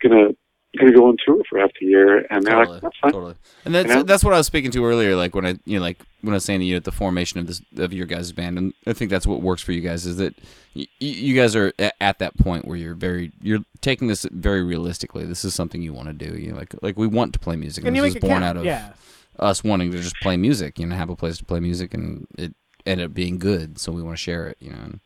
gonna 0.00 0.30
gonna 0.78 0.92
go 0.92 1.08
on 1.08 1.16
tour 1.24 1.42
for 1.48 1.58
half 1.58 1.70
the 1.80 1.86
year, 1.86 2.26
and 2.30 2.44
they're 2.44 2.54
Totally, 2.54 2.74
like, 2.74 2.82
that's 2.82 2.98
fine. 2.98 3.12
totally. 3.12 3.34
And 3.64 3.74
that's 3.74 3.88
You 3.88 3.94
know? 3.96 4.02
that's 4.02 4.24
what 4.24 4.34
I 4.34 4.38
was 4.38 4.46
speaking 4.46 4.70
to 4.72 4.84
earlier. 4.84 5.16
Like 5.16 5.34
when 5.34 5.46
I 5.46 5.58
you 5.64 5.78
know 5.78 5.82
like 5.84 5.98
when 6.22 6.32
I 6.34 6.36
was 6.36 6.44
saying 6.44 6.60
to 6.60 6.66
you 6.66 6.76
at 6.76 6.84
the 6.84 6.92
formation 6.92 7.38
of 7.40 7.46
this 7.46 7.62
of 7.76 7.92
your 7.92 8.06
guys' 8.06 8.32
band, 8.32 8.58
and 8.58 8.72
I 8.86 8.92
think 8.92 9.10
that's 9.10 9.26
what 9.26 9.42
works 9.42 9.62
for 9.62 9.72
you 9.72 9.80
guys 9.80 10.06
is 10.06 10.16
that 10.16 10.34
y- 10.74 10.86
y- 11.00 11.06
you 11.06 11.34
guys 11.34 11.54
are 11.56 11.72
at 12.00 12.18
that 12.18 12.36
point 12.38 12.66
where 12.66 12.76
you're 12.76 12.94
very 12.94 13.32
you're 13.42 13.60
taking 13.80 14.08
this 14.08 14.26
very 14.32 14.62
realistically. 14.62 15.24
This 15.24 15.44
is 15.44 15.54
something 15.54 15.82
you 15.82 15.92
want 15.92 16.08
to 16.08 16.14
do. 16.14 16.36
You 16.38 16.52
know, 16.52 16.58
like 16.58 16.74
like 16.82 16.96
we 16.96 17.06
want 17.06 17.32
to 17.34 17.38
play 17.38 17.56
music. 17.56 17.82
and 17.84 17.88
And 17.88 17.96
you 17.96 18.02
this 18.02 18.14
is 18.16 18.20
born 18.20 18.32
count. 18.40 18.44
out 18.44 18.56
of 18.56 18.64
yeah. 18.64 18.92
us 19.38 19.62
wanting 19.64 19.90
to 19.92 19.98
just 19.98 20.16
play 20.20 20.36
music. 20.36 20.78
You 20.78 20.86
know, 20.86 20.96
have 20.96 21.10
a 21.10 21.16
place 21.16 21.38
to 21.38 21.44
play 21.44 21.60
music, 21.60 21.92
and 21.94 22.26
it 22.38 22.54
ended 22.86 23.06
up 23.06 23.14
being 23.14 23.38
good. 23.38 23.78
So 23.78 23.92
we 23.92 24.02
want 24.02 24.16
to 24.16 24.22
share 24.22 24.46
it. 24.48 24.56
You 24.60 24.70
know. 24.70 24.78
And, 24.82 25.00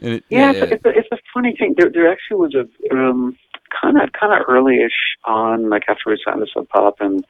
and 0.00 0.12
it, 0.14 0.24
Yeah, 0.30 0.50
yeah, 0.52 0.62
it's, 0.64 0.72
it's, 0.72 0.84
a, 0.84 0.88
it's 0.88 1.08
a 1.12 1.18
funny 1.32 1.54
thing. 1.58 1.74
There, 1.78 1.88
there 1.90 2.10
actually 2.10 2.38
was 2.38 2.54
a 2.54 2.94
um, 2.94 3.36
kind 3.80 4.00
of 4.00 4.12
kind 4.12 4.32
of 4.32 4.46
early-ish 4.48 5.16
on, 5.24 5.68
like 5.70 5.84
after 5.88 6.02
we 6.10 6.20
signed 6.24 6.40
to 6.40 6.46
Sub 6.52 6.68
Pop, 6.68 6.96
and 7.00 7.24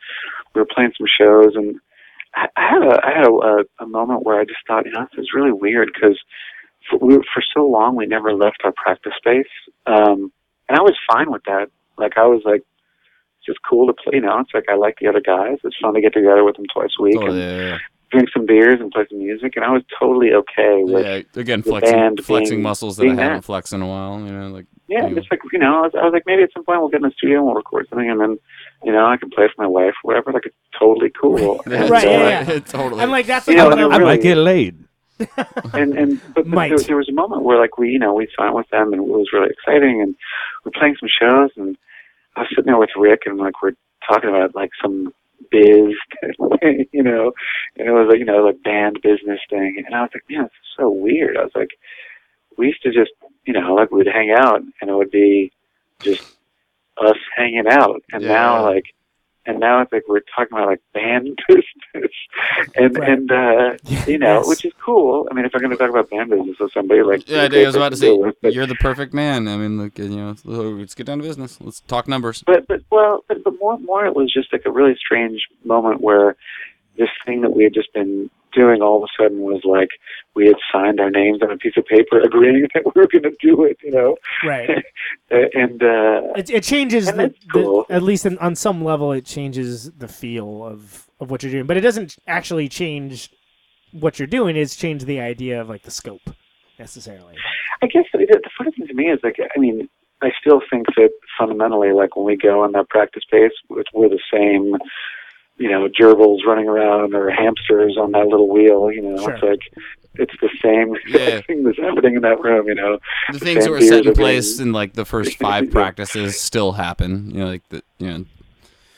we 0.55 0.61
were 0.61 0.67
playing 0.67 0.93
some 0.97 1.07
shows, 1.07 1.55
and 1.55 1.77
I, 2.35 2.47
I 2.57 2.69
had 2.71 2.83
a 2.83 3.01
I 3.07 3.11
had 3.17 3.27
a, 3.27 3.31
a, 3.33 3.85
a 3.85 3.87
moment 3.87 4.25
where 4.25 4.41
I 4.41 4.45
just 4.45 4.61
thought, 4.67 4.87
you 4.87 4.93
know, 4.93 5.07
this 5.15 5.23
is 5.23 5.31
really 5.35 5.53
weird 5.53 5.91
because 5.95 6.19
for, 6.91 6.99
we, 6.99 7.17
were- 7.17 7.25
for 7.33 7.43
so 7.55 7.65
long 7.67 7.97
we 7.97 8.07
never 8.07 8.33
left 8.35 8.59
our 8.65 8.73
practice 8.73 9.13
space, 9.19 9.47
um, 9.87 10.33
and 10.69 10.79
I 10.79 10.83
was 10.83 10.97
fine 11.11 11.31
with 11.31 11.43
that. 11.47 11.69
Like 11.99 12.17
I 12.17 12.27
was 12.27 12.43
like, 12.45 12.63
it's 13.39 13.47
just 13.47 13.59
cool 13.69 13.87
to 13.87 13.93
play. 13.93 14.15
You 14.15 14.23
know, 14.23 14.39
it's 14.41 14.55
like 14.55 14.65
I 14.71 14.75
like 14.77 14.97
the 15.01 15.09
other 15.09 15.21
guys. 15.21 15.59
It's 15.65 15.77
fun 15.81 15.95
to 15.95 16.01
get 16.01 16.15
together 16.15 16.43
with 16.45 16.57
them 16.57 16.67
twice 16.73 16.91
a 16.99 17.03
week 17.03 17.15
Totally, 17.17 17.43
and 17.43 17.61
yeah, 17.61 17.79
drink 18.11 18.29
some 18.33 18.47
beers 18.47 18.81
and 18.81 18.91
play 18.91 19.05
some 19.11 19.19
music, 19.19 19.53
and 19.57 19.65
I 19.65 19.71
was 19.71 19.83
totally 20.01 20.33
okay 20.33 20.83
with. 20.85 21.05
Yeah, 21.05 21.41
again, 21.41 21.61
the 21.61 21.71
flexing 21.71 22.17
flexing 22.23 22.57
being- 22.57 22.63
muscles 22.63 22.97
that 22.97 23.05
I 23.05 23.09
haven't 23.11 23.19
that. 23.19 23.45
flexed 23.45 23.73
in 23.75 23.83
a 23.83 23.87
while. 23.87 24.19
You 24.21 24.33
know, 24.33 24.49
like 24.49 24.67
Yeah, 24.93 25.07
Yeah. 25.09 25.15
just 25.15 25.31
like 25.31 25.41
you 25.53 25.59
know, 25.59 25.73
I 25.79 25.81
was, 25.83 25.93
I 26.01 26.05
was 26.05 26.13
like, 26.13 26.25
maybe 26.27 26.43
at 26.43 26.53
some 26.53 26.65
point 26.65 26.81
we'll 26.81 26.89
get 26.95 27.03
in 27.03 27.09
the 27.09 27.15
studio 27.17 27.39
and 27.39 27.47
we'll 27.47 27.55
record 27.63 27.87
something, 27.89 28.11
and 28.11 28.21
then 28.21 28.39
you 28.85 28.93
know, 28.93 29.05
I 29.07 29.17
can 29.17 29.31
play 29.31 29.47
for 29.55 29.63
my 29.63 29.69
wife, 29.69 29.95
or 30.03 30.09
whatever. 30.09 30.33
Like 30.33 30.47
it's 30.47 30.57
totally 30.79 31.11
cool. 31.21 31.61
And, 31.67 31.91
Right, 31.91 32.07
uh, 32.07 32.11
yeah, 32.11 32.51
yeah. 32.53 32.59
totally. 32.79 33.03
And 33.03 33.11
like 33.11 33.27
that's 33.27 33.47
You 33.49 33.57
what 33.57 33.63
know, 33.65 33.69
I 33.71 33.73
and 33.73 33.81
it 33.81 33.85
I 33.85 33.97
about- 33.97 34.05
might 34.13 34.23
get 34.23 34.37
laid. 34.37 34.75
And 35.73 35.91
and 36.01 36.21
but, 36.35 36.45
but 36.45 36.47
Might. 36.47 36.69
there, 36.71 36.79
there 36.79 36.97
was 36.97 37.09
a 37.09 37.13
moment 37.23 37.43
where 37.43 37.59
like 37.65 37.79
we, 37.79 37.91
you 37.91 37.99
know, 37.99 38.13
we 38.15 38.27
signed 38.37 38.55
with 38.55 38.69
them, 38.71 38.93
and 38.93 39.01
it 39.03 39.09
was 39.09 39.29
really 39.33 39.51
exciting, 39.51 40.01
and 40.03 40.15
we're 40.65 40.73
playing 40.79 40.97
some 40.99 41.09
shows, 41.21 41.51
and 41.57 41.77
I 42.37 42.41
was 42.41 42.49
sitting 42.51 42.67
there 42.67 42.79
with 42.79 42.91
Rick, 42.97 43.23
and 43.27 43.39
like 43.39 43.63
we're 43.63 43.77
talking 44.09 44.31
about 44.31 44.55
like 44.57 44.71
some 44.83 45.13
biz, 45.51 45.95
you 46.93 47.03
know, 47.03 47.33
and 47.79 47.89
it 47.89 47.93
was 47.93 48.09
like 48.11 48.19
you 48.19 48.25
know 48.25 48.43
like 48.45 48.63
band 48.65 48.99
business 49.03 49.39
thing, 49.49 49.83
and 49.87 49.95
I 49.95 50.01
was 50.03 50.11
like, 50.13 50.25
man, 50.29 50.47
it's 50.47 50.55
so 50.77 50.91
weird. 50.91 51.37
I 51.37 51.43
was 51.43 51.53
like, 51.55 51.71
we 52.59 52.67
used 52.69 52.83
to 52.83 52.91
just, 52.93 53.11
you 53.45 53.53
know, 53.53 53.75
like 53.75 53.91
we'd 53.91 54.07
hang 54.07 54.35
out, 54.37 54.61
and 54.81 54.91
it 54.91 54.95
would 54.95 55.11
be 55.11 55.53
just 56.03 56.23
us 57.01 57.17
hanging 57.37 57.67
out, 57.69 58.03
and 58.13 58.23
Yeah. 58.23 58.29
now 58.29 58.63
like. 58.65 58.85
And 59.45 59.59
now 59.59 59.81
it's 59.83 59.91
like 59.91 60.05
we're 60.09 60.21
talking 60.21 60.57
about 60.57 60.69
like 60.69 60.81
band 60.95 61.37
business, 61.49 62.13
and 62.77 62.97
Right. 62.97 63.09
and 63.09 63.33
uh, 63.33 63.77
you 64.07 64.17
know, 64.17 64.41
which 64.47 64.65
is 64.65 64.73
cool. 64.81 65.27
I 65.29 65.35
mean, 65.35 65.45
if 65.45 65.51
I'm 65.53 65.61
going 65.61 65.73
to 65.73 65.77
talk 65.77 65.91
about 65.91 66.11
band 66.11 66.31
business 66.31 66.59
with 66.61 66.71
somebody, 66.73 67.03
like 67.03 67.29
Yeah, 67.29 67.49
I 67.53 67.67
was 67.67 67.75
about 67.75 67.89
to 67.89 67.97
say 67.97 68.13
with, 68.17 68.37
but, 68.41 68.55
you're 68.55 68.67
the 68.67 68.77
perfect 68.77 69.13
man. 69.13 69.49
I 69.49 69.57
mean, 69.57 69.79
like 69.79 69.99
you 69.99 70.11
know, 70.11 70.37
let's 70.45 70.95
get 70.95 71.07
down 71.07 71.19
to 71.19 71.25
business. 71.25 71.59
Let's 71.61 71.81
talk 71.81 72.07
numbers. 72.07 72.45
but 72.47 72.69
but 72.69 72.83
well, 72.93 73.25
but, 73.27 73.43
but 73.43 73.55
more 73.59 73.77
more, 73.81 74.07
it 74.07 74.15
was 74.15 74.33
just 74.33 74.53
like 74.53 74.63
a 74.65 74.71
really 74.71 74.95
strange 74.95 75.49
moment 75.65 76.01
where 76.01 76.37
this 76.97 77.11
thing 77.27 77.41
that 77.41 77.51
we 77.51 77.65
had 77.65 77.75
just 77.75 77.93
been 77.93 78.31
doing 78.53 78.83
all 78.83 79.03
of 79.03 79.09
a 79.09 79.23
sudden 79.23 79.41
was 79.41 79.63
like 79.65 79.91
we 80.35 80.47
had 80.47 80.57
signed 80.73 81.01
our 81.01 81.11
names 81.11 81.41
on 81.43 81.51
a 81.51 81.57
piece 81.57 81.77
of 81.77 81.85
paper, 81.87 82.21
agreeing 82.21 82.69
that 82.75 82.85
we 82.85 82.93
were 82.95 83.09
going 83.09 83.23
to 83.23 83.37
do 83.41 83.65
it, 83.65 83.79
you 83.83 83.91
know, 83.91 84.17
right. 84.45 84.69
And 85.31 85.83
uh, 85.83 86.33
It, 86.37 86.51
it 86.51 86.63
changes 86.63 87.09
And 87.09 87.19
the, 87.19 87.35
cool. 87.53 87.87
the 87.89 87.95
at 87.95 88.03
least 88.03 88.27
in, 88.27 88.39
on 88.39 88.55
some 88.55 88.85
level 88.85 89.13
it 89.13 89.25
changes 89.25 89.91
the 89.93 90.09
feel 90.09 90.65
of 90.65 91.09
of 91.21 91.31
what 91.31 91.43
you're 91.43 91.53
doing, 91.53 91.67
but 91.67 91.77
it 91.77 91.83
doesn't 91.83 92.17
actually 92.27 92.69
change 92.69 93.31
what 93.93 94.19
you're 94.19 94.27
doing. 94.27 94.57
It's 94.57 94.77
change 94.77 95.05
the 95.05 95.21
idea 95.21 95.61
of 95.61 95.69
like 95.69 95.83
the 95.83 95.91
scope 95.91 96.31
necessarily. 96.79 97.37
I 97.83 97.87
guess 97.87 98.05
the, 98.13 98.19
the 98.19 98.51
funny 98.57 98.73
thing 98.73 98.87
to 98.87 98.95
me 98.95 99.05
is 99.11 99.21
like 99.23 99.37
I 99.41 99.59
mean 99.59 99.89
I 100.23 100.31
still 100.41 100.61
think 100.71 100.87
that 100.97 101.11
fundamentally 101.39 101.93
like 101.93 102.17
when 102.17 102.27
we 102.27 102.37
go 102.37 102.65
in 102.65 102.73
that 102.73 102.89
practice 102.89 103.23
space 103.23 103.53
we're 103.69 104.09
the 104.09 104.21
same 104.33 104.77
you 105.59 105.71
know 105.71 105.89
gerbils 105.89 106.39
running 106.47 106.69
around 106.69 107.15
or 107.15 107.31
hamsters 107.31 107.97
on 108.01 108.13
that 108.13 108.27
little 108.27 108.49
wheel 108.49 108.91
you 108.91 109.03
know 109.03 109.15
it's 109.29 109.43
like 109.43 109.61
it's 110.15 110.33
the 110.41 110.51
same 110.63 110.95
Yeah. 111.09 111.41
thing 111.43 111.63
that's 111.65 111.79
happening 111.79 112.17
in 112.17 112.23
that 112.23 112.41
room 112.41 112.67
you 112.69 112.75
know 112.75 112.99
The 113.33 113.39
things 113.39 113.65
that 113.65 113.71
were 113.71 113.81
set 113.81 113.93
in 113.93 114.01
are 114.01 114.03
being- 114.05 114.15
place 114.15 114.59
in 114.61 114.73
like 114.73 114.95
the 114.95 115.05
first 115.05 115.39
five 115.47 115.71
practices 115.71 116.39
still 116.41 116.73
happen. 116.73 117.31
You 117.31 117.41
know, 117.41 117.47
like 117.47 117.69
the 117.69 117.83
you 117.99 118.07
know. 118.07 118.25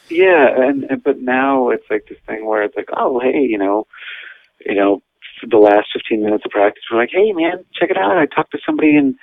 yeah 0.09 0.49
and, 0.69 0.85
and 0.85 1.03
but 1.03 1.21
now 1.21 1.71
it's 1.71 1.85
like 1.91 2.07
this 2.09 2.19
thing 2.27 2.47
where 2.47 2.63
it's 2.63 2.77
like 2.77 2.89
oh 2.97 3.21
hey 3.21 3.41
you 3.43 3.59
know 3.59 3.87
you 4.65 4.75
know 4.75 5.03
the 5.49 5.59
last 5.59 5.89
15 5.93 6.23
minutes 6.25 6.45
of 6.47 6.51
practice 6.53 6.83
we're 6.91 6.99
like 6.99 7.11
hey 7.13 7.33
man 7.33 7.65
check 7.79 7.91
it 7.91 7.99
out 7.99 8.17
I 8.17 8.27
talked 8.27 8.53
to 8.53 8.59
somebody 8.65 8.97
in 8.97 9.17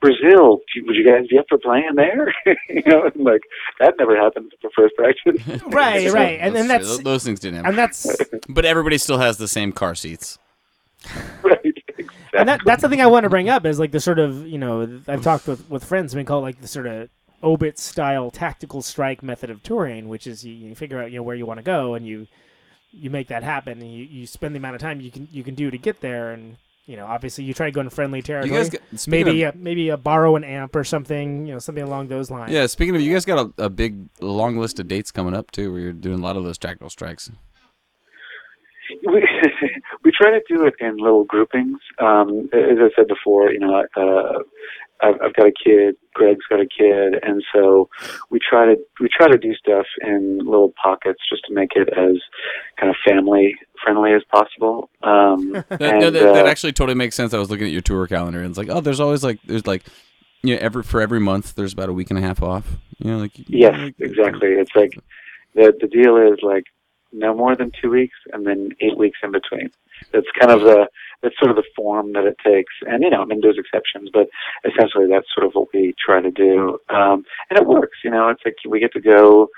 Brazil, 0.00 0.60
would 0.76 0.96
you 0.96 1.04
guys 1.04 1.26
be 1.28 1.38
up 1.38 1.46
for 1.48 1.58
playing 1.58 1.94
there? 1.94 2.34
you 2.68 2.82
know, 2.86 3.04
and 3.04 3.24
like 3.24 3.42
that 3.78 3.94
never 3.98 4.16
happened 4.16 4.52
at 4.52 4.60
the 4.62 4.70
first 4.74 4.94
practice. 4.96 5.62
Right, 5.66 6.10
right, 6.10 6.38
and 6.40 6.56
and 6.56 6.66
true. 6.66 6.68
that's 6.68 6.88
Th- 6.96 7.04
those 7.04 7.24
things 7.24 7.40
didn't 7.40 7.56
happen. 7.56 7.70
and 7.70 7.78
that's 7.78 8.06
But 8.48 8.64
everybody 8.64 8.98
still 8.98 9.18
has 9.18 9.36
the 9.36 9.48
same 9.48 9.72
car 9.72 9.94
seats. 9.94 10.38
right. 11.42 11.58
Exactly. 11.64 12.06
and 12.38 12.48
that, 12.48 12.60
that's 12.64 12.82
the 12.82 12.88
thing 12.88 13.00
I 13.00 13.06
want 13.06 13.24
to 13.24 13.30
bring 13.30 13.48
up 13.48 13.64
is 13.66 13.78
like 13.78 13.90
the 13.90 14.00
sort 14.00 14.18
of 14.18 14.46
you 14.46 14.58
know 14.58 15.00
I've 15.08 15.22
talked 15.22 15.46
with 15.46 15.68
with 15.70 15.84
friends 15.84 16.14
we 16.14 16.24
call 16.24 16.38
it 16.38 16.42
like 16.42 16.60
the 16.60 16.68
sort 16.68 16.86
of 16.86 17.08
obit 17.42 17.78
style 17.78 18.30
tactical 18.30 18.82
strike 18.82 19.22
method 19.22 19.50
of 19.50 19.62
touring, 19.62 20.08
which 20.08 20.26
is 20.26 20.44
you, 20.44 20.52
you 20.54 20.74
figure 20.74 21.00
out 21.02 21.10
you 21.10 21.18
know 21.18 21.22
where 21.22 21.36
you 21.36 21.46
want 21.46 21.58
to 21.58 21.64
go 21.64 21.94
and 21.94 22.06
you 22.06 22.26
you 22.92 23.08
make 23.10 23.28
that 23.28 23.42
happen 23.42 23.80
and 23.80 23.92
you, 23.94 24.04
you 24.04 24.26
spend 24.26 24.54
the 24.54 24.58
amount 24.58 24.74
of 24.74 24.80
time 24.80 25.00
you 25.00 25.10
can 25.10 25.28
you 25.30 25.42
can 25.44 25.54
do 25.54 25.70
to 25.70 25.78
get 25.78 26.00
there 26.00 26.32
and 26.32 26.56
you 26.90 26.96
know 26.96 27.06
obviously 27.06 27.44
you 27.44 27.54
try 27.54 27.66
to 27.66 27.72
go 27.72 27.80
in 27.80 27.88
friendly 27.88 28.18
You 28.18 28.22
territory. 28.22 28.50
guys, 28.58 28.70
got, 28.70 28.82
maybe 29.08 29.42
of, 29.44 29.54
uh, 29.54 29.58
maybe 29.58 29.90
uh, 29.90 29.96
borrow 29.96 30.34
an 30.36 30.44
amp 30.44 30.74
or 30.74 30.84
something 30.84 31.46
you 31.46 31.52
know 31.52 31.58
something 31.60 31.84
along 31.84 32.08
those 32.08 32.30
lines. 32.30 32.50
yeah. 32.52 32.66
Speaking 32.66 32.96
of, 32.96 33.00
you 33.02 33.12
guys 33.12 33.24
got 33.24 33.38
a, 33.58 33.64
a 33.66 33.70
big, 33.70 34.08
long 34.20 34.58
list 34.58 34.80
of 34.80 34.88
dates 34.88 35.10
coming 35.12 35.34
up 35.34 35.50
too, 35.52 35.70
where 35.72 35.80
you're 35.80 35.92
doing 35.92 36.18
a 36.18 36.22
lot 36.22 36.36
of 36.36 36.44
those 36.44 36.58
tactical 36.58 36.90
strikes. 36.90 37.30
we 39.06 39.20
we 40.04 40.10
try 40.20 40.30
to 40.30 40.40
do 40.48 40.64
it 40.66 40.74
in 40.80 40.96
little 40.96 41.24
groupings. 41.24 41.78
Um, 41.98 42.48
as 42.52 42.78
I 42.80 42.88
said 42.96 43.06
before, 43.08 43.52
you 43.52 43.60
know, 43.60 43.84
uh, 43.96 44.38
I've, 45.02 45.14
I've 45.22 45.34
got 45.34 45.46
a 45.46 45.52
kid, 45.52 45.96
Greg's 46.14 46.44
got 46.48 46.60
a 46.60 46.66
kid, 46.66 47.14
and 47.22 47.42
so 47.54 47.88
we 48.30 48.38
try 48.38 48.66
to 48.66 48.76
we 49.00 49.08
try 49.08 49.28
to 49.28 49.38
do 49.38 49.54
stuff 49.54 49.86
in 50.02 50.38
little 50.38 50.72
pockets 50.82 51.20
just 51.28 51.42
to 51.48 51.54
make 51.54 51.70
it 51.76 51.88
as 51.96 52.16
kind 52.78 52.90
of 52.90 52.96
family 53.06 53.54
friendly 53.82 54.12
as 54.12 54.22
possible. 54.30 54.90
Um, 55.02 55.52
That, 55.68 55.82
and, 55.82 56.00
no, 56.00 56.10
that, 56.10 56.32
that 56.34 56.46
uh, 56.46 56.48
actually 56.48 56.72
totally 56.72 56.96
makes 56.96 57.14
sense. 57.16 57.32
I 57.32 57.38
was 57.38 57.50
looking 57.50 57.66
at 57.66 57.72
your 57.72 57.80
tour 57.80 58.06
calendar 58.06 58.40
and 58.40 58.48
it's 58.50 58.58
like, 58.58 58.68
oh, 58.68 58.80
there's 58.80 59.00
always 59.00 59.24
like, 59.24 59.40
there's 59.46 59.66
like, 59.66 59.84
you 60.42 60.54
know, 60.54 60.60
every 60.60 60.82
for 60.82 61.00
every 61.00 61.20
month 61.20 61.54
there's 61.54 61.72
about 61.72 61.88
a 61.88 61.92
week 61.92 62.10
and 62.10 62.18
a 62.18 62.22
half 62.22 62.42
off. 62.42 62.66
You 62.98 63.10
know, 63.12 63.18
like 63.18 63.32
Yes, 63.48 63.74
like- 63.78 63.94
exactly. 63.98 64.48
It's 64.50 64.74
like 64.74 64.98
the 65.54 65.72
the 65.80 65.88
deal 65.88 66.16
is 66.16 66.38
like 66.42 66.64
no 67.12 67.34
more 67.34 67.56
than 67.56 67.72
two 67.80 67.90
weeks, 67.90 68.16
and 68.32 68.46
then 68.46 68.70
eight 68.80 68.96
weeks 68.96 69.18
in 69.22 69.32
between. 69.32 69.70
That's 70.12 70.26
kind 70.38 70.52
of 70.52 70.60
the 70.60 70.88
that's 71.22 71.38
sort 71.38 71.50
of 71.50 71.56
the 71.56 71.64
form 71.76 72.12
that 72.14 72.24
it 72.24 72.36
takes. 72.44 72.72
And 72.86 73.02
you 73.02 73.10
know, 73.10 73.22
I 73.22 73.24
mean, 73.24 73.40
there's 73.42 73.58
exceptions, 73.58 74.10
but 74.12 74.28
essentially 74.64 75.06
that's 75.08 75.26
sort 75.34 75.46
of 75.46 75.52
what 75.54 75.68
we 75.74 75.94
try 76.04 76.20
to 76.20 76.30
do, 76.30 76.78
um, 76.88 77.24
and 77.50 77.58
it 77.58 77.66
works. 77.66 77.98
You 78.04 78.10
know, 78.10 78.28
it's 78.28 78.42
like 78.44 78.56
we 78.68 78.80
get 78.80 78.92
to 78.94 79.00
go 79.00 79.48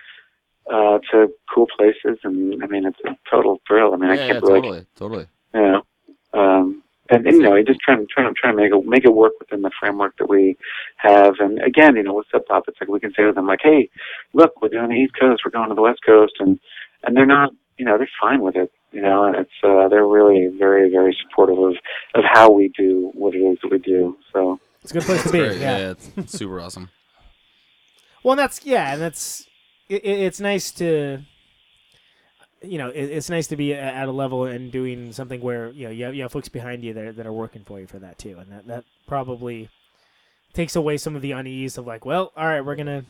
uh, 0.73 0.99
to 1.11 1.29
cool 1.53 1.67
places, 1.77 2.19
and 2.25 2.63
I 2.63 2.67
mean, 2.67 2.87
it's 2.87 2.99
a 3.05 3.17
total 3.31 3.61
thrill. 3.67 3.95
I 3.95 3.97
mean, 3.97 4.11
I 4.11 4.15
Yeah, 4.15 4.21
yeah, 4.27 4.33
can't 4.33 4.45
really, 4.45 4.61
totally, 4.61 4.87
totally. 4.97 5.27
you 5.55 5.61
know. 5.61 5.83
Um, 6.35 6.83
and, 7.11 7.27
and 7.27 7.37
you 7.37 7.43
know, 7.43 7.57
you 7.57 7.65
just 7.65 7.81
trying 7.81 8.07
trying 8.09 8.33
trying 8.41 8.57
to 8.57 8.63
make 8.63 8.73
it 8.73 8.87
make 8.87 9.05
it 9.05 9.13
work 9.15 9.33
within 9.39 9.63
the 9.63 9.71
framework 9.79 10.17
that 10.19 10.29
we 10.29 10.57
have. 10.97 11.35
And 11.41 11.61
again, 11.63 11.97
you 11.97 12.03
know, 12.03 12.15
with 12.15 12.27
Sub 12.33 12.47
Pop, 12.47 12.65
it's 12.69 12.81
like 12.81 12.89
we 12.89 13.01
can 13.01 13.13
say 13.13 13.25
to 13.25 13.33
them, 13.33 13.47
like, 13.47 13.61
"Hey, 13.63 13.91
look, 14.33 14.53
we're 14.63 14.69
doing 14.69 14.89
the 14.89 14.95
East 14.97 15.13
Coast, 15.21 15.43
we're 15.45 15.51
going 15.51 15.69
to 15.69 15.75
the 15.75 15.83
West 15.83 16.01
Coast," 16.07 16.35
and 16.39 16.59
and 17.03 17.17
they're 17.17 17.27
not, 17.27 17.51
you 17.77 17.85
know, 17.85 17.99
they're 17.99 18.09
fine 18.21 18.41
with 18.41 18.57
it. 18.57 18.73
You 18.93 19.01
know, 19.03 19.25
and 19.25 19.37
it's 19.37 19.51
uh, 19.65 19.89
they're 19.89 20.07
really 20.07 20.49
very 20.59 20.91
very 20.91 21.17
supportive 21.23 21.59
of 21.59 21.75
of 22.15 22.25
how 22.31 22.51
we 22.51 22.69
do 22.77 23.11
what 23.15 23.35
it 23.35 23.39
is 23.39 23.59
that 23.63 23.71
we 23.71 23.79
do. 23.79 24.17
So 24.33 24.61
It's 24.83 24.91
a 24.93 24.95
good 24.95 25.03
place 25.05 25.23
to 25.25 25.33
be. 25.33 25.39
Great, 25.39 25.61
yeah. 25.61 25.79
yeah, 25.79 25.95
it's 26.17 26.33
super 26.39 26.61
awesome. 26.61 26.89
Well, 28.25 28.37
that's 28.37 28.65
yeah, 28.65 28.93
and 28.93 29.03
that's 29.03 29.49
it, 29.89 30.05
it- 30.05 30.21
it's 30.21 30.39
nice 30.39 30.71
to 30.73 31.19
you 32.63 32.79
know 32.79 32.89
it, 32.91 33.07
it's 33.07 33.29
nice 33.29 33.49
to 33.49 33.57
be 33.57 33.75
at 33.75 34.09
a 34.09 34.13
level 34.13 34.45
and 34.45 34.71
doing 34.71 35.13
something 35.13 35.41
where 35.41 35.71
you 35.71 35.87
know 35.87 35.91
you 35.91 36.05
have, 36.05 36.15
you 36.15 36.23
have 36.23 36.31
folks 36.31 36.49
behind 36.49 36.85
you 36.85 36.95
that 36.95 37.05
are, 37.05 37.13
that 37.13 37.27
are 37.27 37.33
working 37.33 37.65
for 37.65 37.81
you 37.81 37.89
for 37.89 37.99
that 37.99 38.19
too, 38.19 38.37
and 38.39 38.53
that 38.53 38.67
that 38.69 38.85
probably 39.09 39.69
takes 40.53 40.77
away 40.77 40.99
some 40.99 41.17
of 41.17 41.23
the 41.23 41.33
unease 41.33 41.77
of 41.79 41.87
like, 41.89 42.05
well, 42.05 42.31
all 42.37 42.47
right, 42.47 42.61
we're 42.61 42.77
gonna 42.77 43.05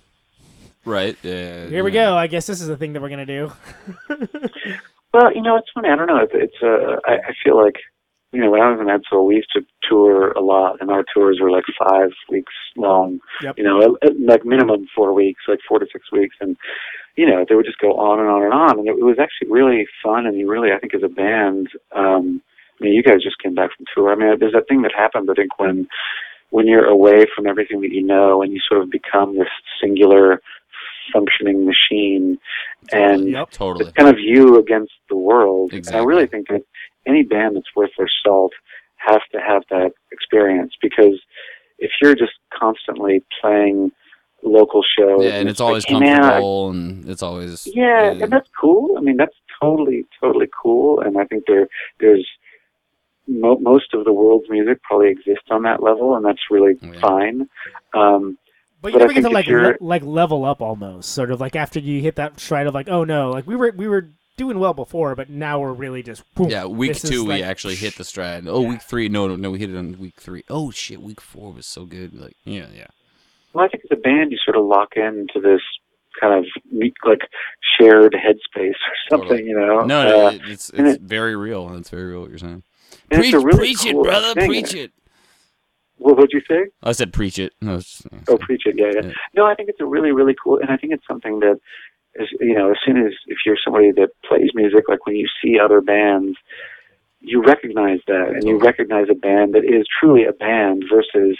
Right? 0.87 1.17
Yeah. 1.23 1.67
here 1.67 1.85
we 1.85 1.91
go. 1.91 2.17
I 2.17 2.27
guess 2.27 2.47
this 2.47 2.61
is 2.63 2.67
the 2.69 2.77
thing 2.79 2.95
that 2.95 3.03
we're 3.03 3.11
gonna 3.11 3.27
do. 3.27 3.53
Well, 5.13 5.35
you 5.35 5.43
know, 5.43 5.57
it's 5.57 5.69
funny. 5.75 5.89
I 5.89 5.97
don't 5.97 6.07
know. 6.07 6.19
It's, 6.19 6.33
it's 6.35 6.63
uh, 6.63 6.97
I, 7.07 7.31
I 7.31 7.33
feel 7.45 7.57
like, 7.57 7.77
you 8.33 8.41
know, 8.41 8.51
when 8.51 8.63
I 8.63 8.71
was 8.71 8.81
in 8.81 8.87
Edsel, 8.87 9.27
we 9.27 9.37
used 9.37 9.53
to 9.55 9.61
tour 9.89 10.33
a 10.33 10.41
lot, 10.41 10.79
and 10.81 10.91
our 10.91 11.05
tours 11.15 11.39
were 11.41 11.51
like 11.51 11.65
five 11.79 12.11
weeks 12.31 12.55
long. 12.77 13.21
Yep. 13.43 13.59
You 13.59 13.65
know, 13.65 13.83
at, 13.83 14.11
at, 14.11 14.21
like 14.21 14.47
minimum 14.47 14.87
four 14.97 15.13
weeks, 15.13 15.43
like 15.49 15.59
four 15.69 15.79
to 15.79 15.87
six 15.93 16.11
weeks, 16.11 16.37
and 16.41 16.57
you 17.17 17.27
know, 17.27 17.45
they 17.47 17.55
would 17.55 17.67
just 17.67 17.79
go 17.79 17.93
on 17.93 18.21
and 18.21 18.29
on 18.29 18.43
and 18.43 18.55
on, 18.55 18.79
and 18.79 18.89
it, 18.89 18.93
it 18.93 19.05
was 19.05 19.19
actually 19.21 19.51
really 19.51 19.87
fun. 20.03 20.25
And 20.25 20.39
you 20.39 20.51
really, 20.51 20.73
I 20.73 20.79
think, 20.79 20.95
as 20.95 21.03
a 21.03 21.09
band, 21.09 21.69
um, 21.95 22.41
I 22.81 22.85
mean, 22.85 22.95
you 22.95 23.03
guys 23.03 23.23
just 23.23 23.39
came 23.39 23.55
back 23.55 23.71
from 23.77 23.85
tour. 23.95 24.11
I 24.13 24.17
mean, 24.17 24.39
there's 24.41 24.55
that 24.55 24.67
thing 24.67 24.81
that 24.83 24.93
happens. 24.97 25.29
I 25.29 25.35
think 25.35 25.59
when 25.59 25.87
when 26.51 26.67
you're 26.67 26.87
away 26.87 27.27
from 27.35 27.47
everything 27.47 27.81
that 27.83 27.93
you 27.93 28.03
know, 28.03 28.43
and 28.43 28.53
you 28.53 28.61
sort 28.67 28.83
of 28.83 28.91
become 28.91 29.37
this 29.37 29.49
singular 29.81 30.41
functioning 31.13 31.65
machine, 31.67 32.39
and 32.93 33.29
Yep. 33.29 33.51
Totally. 33.51 33.85
it's 33.87 33.95
kind 33.97 34.09
of 34.09 34.19
you 34.19 34.59
against 34.59 34.93
the 35.09 35.17
world. 35.17 35.73
And 35.73 35.87
I 35.95 36.03
really 36.05 36.27
think 36.27 36.49
that 36.49 36.63
any 37.07 37.23
band 37.23 37.57
that's 37.57 37.75
worth 37.75 37.91
their 37.99 38.11
salt 38.25 38.53
has 38.97 39.21
to 39.33 39.41
have 39.41 39.63
that 39.71 39.93
experience 40.13 40.75
because 40.81 41.21
if 41.79 41.91
you're 42.01 42.15
just 42.15 42.35
constantly 42.57 43.23
playing 43.41 43.91
local 44.45 44.83
shows, 44.97 45.25
Yeah, 45.25 45.35
and 45.41 45.49
it's 45.49 45.61
like, 45.61 45.67
always 45.67 45.85
"Hey, 45.85 45.99
man, 45.99 46.19
I- 46.19 46.21
comfortable, 46.21 46.71
and 46.71 47.09
it's 47.09 47.23
always 47.23 47.69
yeah, 47.75 48.11
and 48.13 48.33
that's 48.33 48.49
cool. 48.61 48.97
I 48.97 49.01
mean, 49.01 49.17
that's 49.17 49.35
totally, 49.61 50.05
totally 50.21 50.49
cool. 50.63 51.01
And 51.01 51.17
I 51.19 51.25
think 51.25 51.45
there, 51.47 51.69
there's 52.01 52.27
mo- 53.29 53.59
most 53.61 53.95
of 53.95 54.05
the 54.05 54.13
world's 54.13 54.49
music 54.51 54.83
probably 54.83 55.11
exists 55.11 55.47
on 55.51 55.63
that 55.63 55.83
level, 55.83 56.15
and 56.17 56.25
that's 56.25 56.41
really 56.51 56.75
Yeah. 56.83 57.01
fine. 57.01 57.49
Um, 57.95 58.39
But 58.83 58.93
But 58.93 58.93
you 58.93 58.99
I 58.99 59.01
never 59.03 59.13
get 59.15 59.23
to 59.23 59.31
like 59.31 59.47
le- 59.47 59.77
like 59.81 60.03
level 60.03 60.45
up 60.45 60.61
almost, 60.61 61.13
sort 61.13 61.31
of 61.31 61.41
like 61.41 61.55
after 61.57 61.79
you 61.79 62.01
hit 62.01 62.17
that 62.17 62.41
stride 62.41 62.67
of 62.67 62.75
like, 62.75 62.89
oh 62.89 63.05
no, 63.05 63.31
like 63.31 63.47
we 63.47 63.55
were 63.57 63.73
we 63.77 63.87
were 63.87 64.09
doing 64.37 64.59
well 64.59 64.75
before, 64.75 65.15
but 65.15 65.31
now 65.31 65.61
we're 65.61 65.73
really 65.73 66.03
just 66.03 66.23
boom, 66.35 66.49
Yeah, 66.51 66.65
week 66.67 66.95
this 66.95 67.05
is 67.05 67.11
two 67.11 67.23
we 67.25 67.35
like- 67.35 67.45
actually 67.45 67.77
hit 67.77 67.95
the 67.97 68.05
stride. 68.05 68.45
Oh, 68.49 68.63
week 68.63 68.83
three, 68.83 69.09
no, 69.09 69.29
no, 69.29 69.37
no, 69.37 69.51
we 69.53 69.61
hit 69.61 69.71
it 69.71 69.77
on 69.77 69.99
week 70.01 70.15
three. 70.19 70.43
Oh 70.51 70.71
shit, 70.73 71.01
week 71.01 71.21
four 71.21 71.53
was 71.53 71.65
so 71.67 71.85
good. 71.85 72.13
Like, 72.19 72.35
yeah, 72.45 72.67
yeah, 72.75 72.89
Well, 73.53 73.65
I 73.65 73.69
think 73.69 73.85
as 73.85 73.97
a 73.97 74.01
band, 74.01 74.33
you 74.33 74.39
sort 74.45 74.57
of 74.57 74.65
lock 74.65 74.97
into 74.97 75.39
this 75.41 75.61
kind 76.21 76.35
of 76.39 76.47
me- 76.73 76.93
like 77.07 77.21
shared 77.79 78.15
headspace 78.15 78.71
or 78.71 78.95
something, 79.11 79.29
Totally. 79.29 79.49
you 79.49 79.55
know. 79.57 79.81
no, 79.85 80.03
no, 80.09 80.27
Uh, 80.27 80.31
it- 80.33 80.41
it's 80.49 80.71
and 80.71 80.89
it's 80.89 80.97
it- 80.97 81.03
very 81.03 81.37
real. 81.37 81.73
It's 81.77 81.91
very 81.91 82.11
real 82.11 82.23
what 82.23 82.31
you're 82.31 82.39
saying. 82.39 82.65
Preach, 83.11 83.27
it's 83.27 83.35
a 83.35 83.47
really 83.47 83.59
preach 83.59 83.83
cool 83.85 84.01
it, 84.01 84.05
brother, 84.05 84.35
thing. 84.35 84.49
preach 84.49 84.75
it. 84.75 84.91
What 86.03 86.19
would 86.19 86.31
you 86.33 86.43
say? 86.49 86.67
I 86.83 86.93
said 86.93 87.13
preach 87.13 87.39
it. 87.39 87.53
No, 87.61 87.77
it's, 87.77 88.03
Oh, 88.29 88.37
preach 88.37 88.63
it, 88.67 88.75
yeah, 88.79 88.91
yeah, 88.95 89.07
Yeah. 89.09 89.13
No, 89.35 89.47
I 89.47 89.55
think 89.55 89.69
it's 89.69 89.81
a 89.81 89.87
really, 89.87 90.13
really 90.13 90.35
cool, 90.43 90.59
and 90.59 90.71
I 90.71 90.77
think 90.77 90.93
it's 90.93 91.07
something 91.07 91.41
that 91.41 91.59
is, 92.15 92.29
you 92.41 92.55
know, 92.55 92.71
as 92.71 92.77
soon 92.85 92.99
as 92.99 93.13
if 93.27 93.39
you're 93.47 93.57
somebody 93.65 93.93
that 93.93 94.11
plays 94.29 94.51
music, 94.55 94.85
like 94.89 95.07
when 95.07 95.17
you 95.17 95.29
see 95.43 95.59
other 95.59 95.81
bands, 95.81 96.37
you 97.21 97.43
recognize 97.43 98.01
that, 98.09 98.29
and 98.35 98.45
you 98.45 98.59
recognize 98.59 99.07
a 99.11 99.15
band 99.15 99.55
that 99.55 99.65
is 99.65 99.87
truly 100.01 100.25
a 100.25 100.33
band 100.33 100.85
versus 100.91 101.39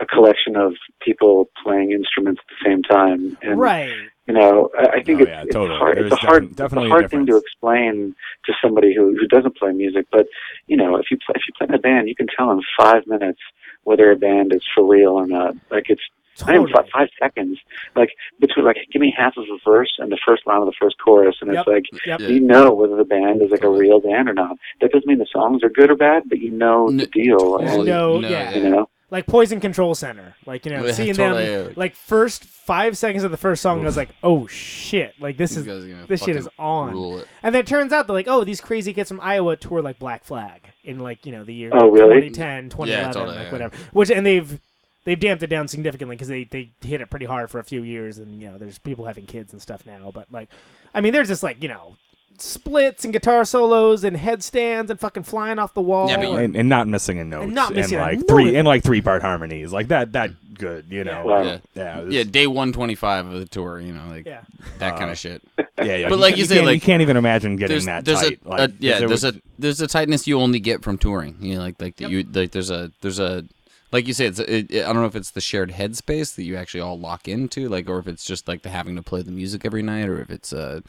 a 0.00 0.06
collection 0.06 0.56
of 0.56 0.74
people 1.00 1.48
playing 1.62 1.92
instruments 1.92 2.40
at 2.44 2.54
the 2.56 2.68
same 2.68 2.82
time. 2.82 3.38
And, 3.40 3.58
right. 3.58 3.92
You 4.26 4.34
know, 4.34 4.70
I, 4.78 4.98
I 4.98 5.02
think 5.02 5.18
Oh, 5.20 5.22
it's, 5.24 5.28
yeah, 5.30 5.42
it's 5.42 5.52
totally. 5.52 5.78
hard. 5.78 5.96
There's 5.98 6.12
It's 6.12 6.22
a 6.22 6.26
hard, 6.26 6.54
definitely 6.54 6.86
it's 6.86 6.92
a 6.92 6.94
a 6.94 6.98
hard 7.00 7.10
thing 7.10 7.26
to 7.26 7.36
explain 7.36 8.14
to 8.46 8.52
somebody 8.62 8.94
who 8.94 9.16
who 9.18 9.26
doesn't 9.26 9.56
play 9.56 9.72
music. 9.72 10.06
But 10.12 10.26
you 10.68 10.76
know, 10.76 10.96
if 10.96 11.10
you 11.10 11.16
play, 11.26 11.34
if 11.36 11.42
you 11.48 11.54
play 11.58 11.66
in 11.68 11.74
a 11.74 11.78
band, 11.78 12.08
you 12.08 12.14
can 12.14 12.28
tell 12.36 12.50
in 12.52 12.60
five 12.78 13.04
minutes 13.06 13.40
whether 13.82 14.10
a 14.12 14.16
band 14.16 14.52
is 14.54 14.62
for 14.74 14.86
real 14.86 15.10
or 15.12 15.26
not. 15.26 15.54
Like 15.70 15.86
it's 15.88 16.02
not 16.40 16.50
even 16.54 16.66
Totally. 16.68 16.72
five, 16.72 16.88
five 16.92 17.08
seconds. 17.20 17.58
Like 17.96 18.10
between 18.38 18.64
like 18.64 18.76
give 18.92 19.02
me 19.02 19.12
half 19.16 19.36
of 19.36 19.44
a 19.44 19.58
verse 19.68 19.92
and 19.98 20.10
the 20.12 20.18
first 20.24 20.46
line 20.46 20.60
of 20.60 20.66
the 20.66 20.72
first 20.80 20.96
chorus, 21.04 21.36
and 21.40 21.52
Yep. 21.52 21.58
it's 21.58 21.68
like 21.92 22.02
Yep. 22.06 22.20
Yeah. 22.20 22.28
you 22.28 22.40
know 22.40 22.72
whether 22.72 22.94
the 22.96 23.04
band 23.04 23.42
is 23.42 23.50
like 23.50 23.64
a 23.64 23.68
real 23.68 23.98
band 24.00 24.28
or 24.28 24.34
not. 24.34 24.56
That 24.80 24.92
doesn't 24.92 25.06
mean 25.08 25.18
the 25.18 25.26
songs 25.32 25.64
are 25.64 25.68
good 25.68 25.90
or 25.90 25.96
bad, 25.96 26.22
but 26.28 26.38
you 26.38 26.50
know 26.52 26.86
N- 26.88 26.98
the 26.98 27.06
deal. 27.06 27.58
totally. 27.58 27.66
And, 27.66 27.86
No, 27.86 28.20
No, 28.20 28.28
yeah. 28.28 28.54
you 28.54 28.70
know. 28.70 28.88
Like 29.12 29.26
Poison 29.26 29.60
Control 29.60 29.94
Center. 29.94 30.34
Like, 30.46 30.64
you 30.64 30.72
know, 30.72 30.84
Yeah, 30.86 30.92
seeing 30.92 31.14
totally, 31.14 31.44
them 31.44 31.74
like 31.76 31.94
first 31.94 32.44
five 32.44 32.96
seconds 32.96 33.24
of 33.24 33.30
the 33.30 33.36
first 33.36 33.60
song, 33.60 33.82
I 33.82 33.84
was 33.84 33.96
like, 33.96 34.08
oh 34.22 34.46
shit. 34.46 35.14
Like 35.20 35.36
this 35.36 35.50
These 35.50 35.58
is 35.58 35.66
guys 35.66 35.84
are 35.84 35.88
gonna 35.88 36.06
this 36.06 36.24
shit 36.24 36.34
is 36.34 36.48
on. 36.58 37.22
And 37.42 37.54
then 37.54 37.60
it 37.60 37.66
turns 37.66 37.92
out 37.92 38.06
that 38.06 38.12
like, 38.14 38.26
oh, 38.26 38.42
these 38.42 38.62
crazy 38.62 38.94
kids 38.94 39.10
from 39.10 39.20
Iowa 39.20 39.54
tour 39.56 39.82
like 39.82 39.98
Black 39.98 40.24
Flag 40.24 40.62
in 40.82 40.98
like, 40.98 41.26
you 41.26 41.32
know, 41.32 41.44
the 41.44 41.52
year 41.52 41.70
Oh, 41.74 41.90
really? 41.90 42.30
2010, 42.30 42.70
2011, 42.70 43.12
totally, 43.12 43.36
like 43.36 43.44
yeah. 43.46 43.52
whatever. 43.52 43.76
Which 43.92 44.10
and 44.10 44.24
they've 44.24 44.58
they've 45.04 45.20
damped 45.20 45.42
it 45.42 45.48
down 45.48 45.68
significantly 45.68 46.16
because 46.16 46.28
they 46.28 46.44
they 46.44 46.70
hit 46.80 47.02
it 47.02 47.10
pretty 47.10 47.26
hard 47.26 47.50
for 47.50 47.58
a 47.58 47.64
few 47.64 47.82
years, 47.82 48.16
and 48.16 48.40
you 48.40 48.50
know, 48.50 48.56
there's 48.56 48.78
people 48.78 49.04
having 49.04 49.26
kids 49.26 49.52
and 49.52 49.60
stuff 49.60 49.84
now. 49.84 50.10
But 50.12 50.32
like, 50.32 50.48
I 50.94 51.02
mean, 51.02 51.12
there's 51.12 51.28
just 51.28 51.42
like 51.42 51.62
you 51.62 51.68
know. 51.68 51.96
Splits 52.42 53.04
and 53.04 53.12
guitar 53.12 53.44
solos 53.44 54.02
and 54.02 54.16
headstands 54.16 54.90
and 54.90 54.98
fucking 54.98 55.22
flying 55.22 55.58
off 55.58 55.74
the 55.74 55.80
wall. 55.80 56.08
Yeah, 56.08 56.16
but 56.16 56.28
you- 56.30 56.36
and, 56.36 56.56
and 56.56 56.68
not 56.68 56.88
missing 56.88 57.18
a 57.20 57.24
note, 57.24 57.44
And 57.44 57.54
not 57.54 57.72
missing 57.72 57.98
a 57.98 58.02
like 58.02 58.18
note. 58.18 58.28
three 58.28 58.56
and 58.56 58.66
like 58.66 58.82
three 58.82 59.00
part 59.00 59.22
harmonies, 59.22 59.72
like 59.72 59.88
that. 59.88 60.12
That 60.12 60.30
good, 60.54 60.86
you 60.90 61.04
know. 61.04 61.24
Wow. 61.24 61.42
Yeah. 61.42 61.58
Yeah, 61.74 61.98
it 62.00 62.04
was- 62.06 62.14
Yeah, 62.14 62.22
day 62.24 62.46
one 62.48 62.72
twenty 62.72 62.94
five 62.96 63.26
of 63.26 63.32
the 63.38 63.46
tour. 63.46 63.78
You 63.80 63.92
know, 63.92 64.02
like 64.08 64.26
yeah. 64.26 64.40
that 64.80 64.94
Uh, 64.94 64.98
kind 64.98 65.10
of 65.12 65.18
shit. 65.18 65.40
yeah, 65.78 65.96
yeah. 65.96 66.08
But 66.08 66.18
like 66.18 66.36
you 66.36 66.44
say, 66.44 66.56
can't, 66.56 66.66
like, 66.66 66.74
you 66.74 66.80
can't 66.80 67.00
even 67.02 67.16
imagine 67.16 67.54
getting 67.56 67.74
There's, 67.74 67.84
that 67.86 68.04
there's 68.04 68.20
tight. 68.20 68.40
a, 68.44 68.48
like, 68.48 68.70
a 68.70 68.72
yeah, 68.80 68.98
there 68.98 69.08
there's 69.08 69.22
was- 69.24 69.36
a 69.36 69.40
there's 69.58 69.80
a 69.80 69.86
tightness 69.86 70.26
you 70.26 70.40
only 70.40 70.58
get 70.58 70.82
from 70.82 70.98
touring. 70.98 71.36
You 71.40 71.54
know, 71.56 71.60
like 71.62 71.80
like 71.80 71.96
that 71.96 72.10
you 72.10 72.24
like 72.32 72.50
there's 72.50 72.70
a 72.70 72.90
there's 73.02 73.20
a 73.20 73.44
like 73.92 74.08
you 74.08 74.14
say 74.14 74.26
it's 74.26 74.40
a, 74.40 74.52
it, 74.52 74.70
it- 74.70 74.82
I 74.84 74.86
don't 74.92 74.96
know 75.02 75.06
if 75.06 75.14
it's 75.16 75.30
the 75.30 75.40
shared 75.40 75.70
headspace 75.70 76.34
that 76.34 76.42
you 76.42 76.56
actually 76.56 76.80
all 76.80 76.98
lock 76.98 77.28
into, 77.28 77.68
like, 77.68 77.88
or 77.88 77.98
if 78.00 78.08
it's 78.08 78.24
just 78.24 78.48
like 78.48 78.62
the 78.62 78.68
having 78.70 78.96
to 78.96 79.02
play 79.02 79.22
the 79.22 79.30
music 79.30 79.64
every 79.64 79.82
night, 79.82 80.08
or 80.08 80.20
if 80.20 80.30
it's 80.30 80.52
uh 80.52 80.80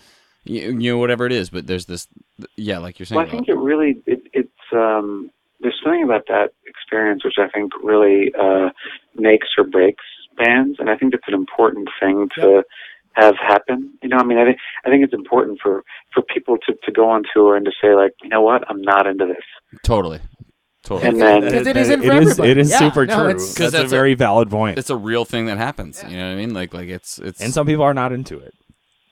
you, 0.45 0.78
you 0.80 0.91
know 0.94 0.98
whatever 0.98 1.26
it 1.26 1.32
is. 1.32 1.49
But 1.49 1.68
there's 1.68 1.86
this 1.86 2.07
yeah, 2.56 2.80
like 2.80 2.99
you're 2.99 3.06
saying. 3.06 3.18
Well, 3.18 3.28
I 3.28 3.30
think 3.30 3.48
it 3.49 3.57
really 3.57 4.02
it, 4.06 4.22
it's 4.34 4.49
um, 4.74 5.30
there's 5.60 5.80
something 5.84 6.03
about 6.03 6.26
that 6.28 6.52
experience 6.65 7.24
which 7.24 7.36
I 7.38 7.48
think 7.49 7.72
really 7.84 8.32
uh, 8.40 8.70
makes 9.15 9.48
or 9.57 9.64
breaks 9.64 10.03
bands, 10.38 10.78
and 10.80 10.90
I 10.90 10.98
think 10.98 11.14
it's 11.14 11.28
an 11.28 11.34
important 11.34 11.90
thing 11.99 12.28
to 12.36 12.64
have 13.14 13.36
happen. 13.38 13.94
You 14.02 14.10
know, 14.10 14.18
I 14.18 14.24
mean, 14.24 14.38
I 14.40 14.45
think 14.45 14.57
I 14.86 14.90
think 14.90 15.03
it's 15.03 15.14
important 15.14 15.60
for 15.61 15.84
for 16.14 16.24
people 16.24 16.57
to 16.68 16.74
to 16.84 16.91
go 16.91 17.10
on 17.10 17.24
tour 17.34 17.56
and 17.56 17.65
to 17.65 17.72
say 17.82 17.94
like, 17.95 18.11
you 18.24 18.30
know 18.30 18.41
what, 18.41 18.64
I'm 18.70 18.82
not 18.82 19.06
into 19.07 19.26
this, 19.28 19.80
totally, 19.84 20.20
totally. 20.84 21.07
and 21.10 21.22
then 21.22 21.41
Because 21.41 21.61
it 21.61 21.64
that- 21.65 21.78
isn't 21.78 22.02
for 22.03 22.11
it 22.14 22.24
is 22.24 22.40
it 22.40 22.57
is 22.57 22.72
Yeah, 22.72 22.80
super 22.80 23.06
no, 23.06 23.15
true. 23.15 23.30
it's- 23.30 23.53
That's, 23.56 23.72
that's 23.74 23.84
a 23.84 23.86
a- 23.86 23.90
very 23.90 24.15
valid 24.15 24.49
point. 24.49 24.78
it's 24.80 24.90
a 24.90 24.98
real 24.98 25.26
thing 25.26 25.45
that 25.45 25.57
happens. 25.60 26.03
You 26.10 26.18
know 26.18 26.26
what 26.28 26.34
I 26.34 26.36
mean? 26.36 26.53
Like 26.56 26.74
like 26.74 26.90
it's 26.90 27.20
it's 27.20 27.40
and 27.40 27.53
some 27.53 27.68
people 27.68 27.84
are 27.84 27.94
not 27.94 28.11
into 28.11 28.40
it. 28.40 28.53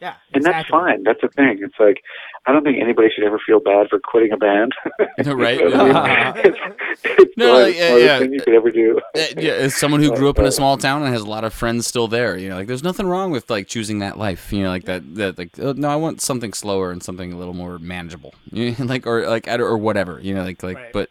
Yeah. 0.01 0.15
and 0.33 0.43
that's 0.43 0.67
fine. 0.67 1.03
That's 1.03 1.21
the 1.21 1.27
thing. 1.29 1.59
It's 1.61 1.75
like 1.79 2.01
I 2.47 2.51
don't 2.51 2.63
think 2.63 2.77
anybody 2.81 3.09
should 3.13 3.23
ever 3.23 3.39
feel 3.45 3.59
bad 3.59 3.87
for 3.89 3.99
quitting 3.99 4.31
a 4.31 4.37
band. 4.37 4.71
Right. 5.25 5.59
You 5.59 5.69
know 5.69 5.83
what 5.87 5.95
I 5.95 6.33
mean? 6.33 6.43
it's, 6.45 6.57
it's 7.03 7.37
No, 7.37 7.57
the 7.57 7.63
like, 7.65 7.75
yeah, 7.77 7.97
yeah. 7.97 8.19
thing 8.19 8.33
you 8.33 8.41
could 8.41 8.55
ever 8.55 8.71
do. 8.71 8.99
Uh, 9.15 9.21
yeah, 9.37 9.51
as 9.53 9.75
someone 9.75 10.01
who 10.01 10.15
grew 10.15 10.29
up 10.29 10.39
in 10.39 10.45
a 10.45 10.51
small 10.51 10.75
town 10.77 11.03
and 11.03 11.13
has 11.13 11.21
a 11.21 11.29
lot 11.29 11.43
of 11.43 11.53
friends 11.53 11.85
still 11.85 12.07
there, 12.07 12.35
you 12.37 12.49
know, 12.49 12.55
like 12.55 12.67
there's 12.67 12.83
nothing 12.83 13.05
wrong 13.05 13.29
with 13.31 13.49
like 13.51 13.67
choosing 13.67 13.99
that 13.99 14.17
life, 14.17 14.51
you 14.51 14.63
know, 14.63 14.69
like 14.69 14.85
that, 14.85 15.15
that 15.15 15.37
like 15.37 15.51
oh, 15.59 15.73
no, 15.73 15.87
I 15.89 15.95
want 15.97 16.19
something 16.21 16.53
slower 16.53 16.91
and 16.91 17.03
something 17.03 17.31
a 17.31 17.37
little 17.37 17.53
more 17.53 17.77
manageable, 17.77 18.33
you 18.51 18.71
know, 18.79 18.85
like 18.85 19.05
or 19.05 19.27
like 19.29 19.47
or 19.47 19.77
whatever, 19.77 20.19
you 20.21 20.33
know, 20.33 20.43
like 20.43 20.63
like 20.63 20.77
Right. 20.77 20.93
but 20.93 21.09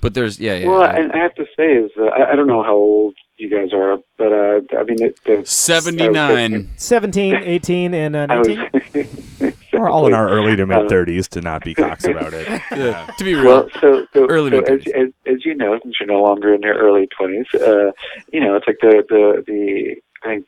but 0.00 0.14
there's 0.14 0.40
yeah 0.40 0.54
yeah 0.54 0.68
Well, 0.68 0.82
I- 0.82 0.94
and 0.94 1.12
I 1.12 1.18
have 1.18 1.34
to 1.36 1.46
say 1.56 1.74
is 1.74 1.90
uh, 1.96 2.06
I, 2.06 2.32
I 2.32 2.36
don't 2.36 2.48
know 2.48 2.62
how 2.64 2.74
old 2.74 3.14
you 3.42 3.50
guys 3.50 3.72
are, 3.72 3.98
but 4.16 4.32
uh, 4.32 4.60
I 4.78 4.84
mean, 4.84 5.02
it, 5.02 5.18
the, 5.24 5.44
79. 5.44 6.70
17, 6.76 7.34
18, 7.34 7.92
and 7.92 8.14
uh, 8.14 8.26
I 8.30 8.38
was, 8.38 8.48
19. 8.94 9.54
We're 9.72 9.88
all 9.88 10.06
in 10.06 10.14
our 10.14 10.28
early 10.28 10.54
to 10.54 10.64
mid 10.64 10.88
thirties 10.88 11.26
to 11.28 11.40
not 11.40 11.64
be 11.64 11.74
cocks 11.82 12.04
about 12.04 12.32
it. 12.34 12.46
Yeah, 12.70 13.06
to 13.18 13.24
be 13.24 13.34
real. 13.34 13.44
Well, 13.44 13.68
so, 13.80 14.06
so, 14.12 14.26
Early 14.28 14.50
so 14.52 14.60
as, 14.60 14.86
as, 14.94 15.08
as 15.26 15.44
you 15.44 15.56
know, 15.56 15.76
since 15.82 15.96
you're 15.98 16.06
no 16.06 16.22
longer 16.22 16.54
in 16.54 16.62
your 16.62 16.76
early 16.76 17.08
20s, 17.20 17.52
uh, 17.54 17.90
you 18.32 18.40
know, 18.40 18.54
it's 18.54 18.66
like 18.66 18.78
the, 18.80 19.02
the, 19.08 19.42
the, 19.44 19.96
I 20.22 20.28
think 20.28 20.46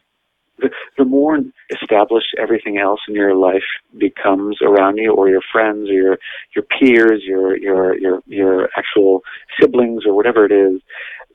the, 0.58 0.70
the 0.96 1.04
more 1.04 1.40
established 1.70 2.28
everything 2.38 2.78
else 2.78 3.00
in 3.08 3.14
your 3.14 3.34
life 3.34 3.64
becomes 3.98 4.58
around 4.62 4.98
you 4.98 5.12
or 5.12 5.28
your 5.28 5.42
friends 5.50 5.88
or 5.88 5.92
your, 5.92 6.18
your 6.54 6.64
peers, 6.78 7.22
your, 7.24 7.56
your, 7.56 7.98
your, 7.98 8.20
your 8.26 8.68
actual 8.76 9.22
siblings 9.60 10.04
or 10.06 10.14
whatever 10.14 10.44
it 10.44 10.52
is, 10.52 10.80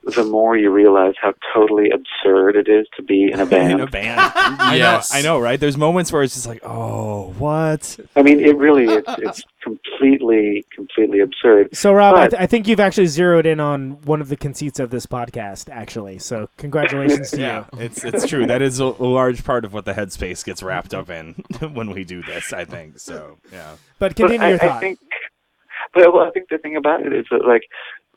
the 0.03 0.23
more 0.23 0.57
you 0.57 0.71
realize 0.71 1.13
how 1.21 1.33
totally 1.53 1.89
absurd 1.91 2.55
it 2.55 2.67
is 2.69 2.87
to 2.95 3.03
be 3.03 3.29
in 3.31 3.39
a 3.39 3.45
band. 3.45 3.71
in 3.81 3.85
band. 3.87 3.89
a 3.89 3.91
band. 3.91 4.19
I 4.59 4.75
Yes. 4.77 5.11
know, 5.13 5.19
I 5.19 5.21
know, 5.21 5.39
right? 5.39 5.59
There's 5.59 5.77
moments 5.77 6.11
where 6.11 6.23
it's 6.23 6.33
just 6.33 6.47
like, 6.47 6.61
oh, 6.63 7.33
what? 7.37 7.99
I 8.15 8.21
mean, 8.21 8.39
it 8.39 8.55
really, 8.57 8.85
it's, 8.85 9.09
it's 9.19 9.43
completely, 9.61 10.65
completely 10.73 11.19
absurd. 11.19 11.75
So, 11.75 11.93
Rob, 11.93 12.15
I, 12.15 12.27
th- 12.27 12.41
I 12.41 12.45
think 12.47 12.67
you've 12.67 12.79
actually 12.79 13.07
zeroed 13.07 13.45
in 13.45 13.59
on 13.59 14.01
one 14.03 14.21
of 14.21 14.29
the 14.29 14.37
conceits 14.37 14.79
of 14.79 14.89
this 14.89 15.05
podcast, 15.05 15.69
actually. 15.69 16.19
So, 16.19 16.49
congratulations 16.57 17.31
to 17.31 17.39
Yeah, 17.41 17.65
you. 17.73 17.79
it's 17.81 18.03
it's 18.03 18.25
true. 18.27 18.45
That 18.47 18.61
is 18.61 18.79
a, 18.79 18.85
a 18.85 19.05
large 19.05 19.43
part 19.43 19.65
of 19.65 19.73
what 19.73 19.85
the 19.85 19.93
headspace 19.93 20.43
gets 20.45 20.63
wrapped 20.63 20.93
up 20.93 21.09
in 21.09 21.33
when 21.73 21.91
we 21.91 22.03
do 22.03 22.23
this. 22.23 22.53
I 22.53 22.65
think 22.65 22.99
so. 22.99 23.37
Yeah. 23.51 23.75
But 23.99 24.15
continue 24.15 24.39
but 24.39 24.47
your 24.47 24.55
I, 24.55 24.59
thought. 24.59 24.77
I 24.77 24.79
think, 24.79 24.99
but 25.93 26.13
well, 26.13 26.23
I 26.25 26.31
think 26.31 26.49
the 26.49 26.57
thing 26.57 26.75
about 26.75 27.05
it 27.05 27.13
is 27.13 27.25
that 27.31 27.45
like, 27.45 27.63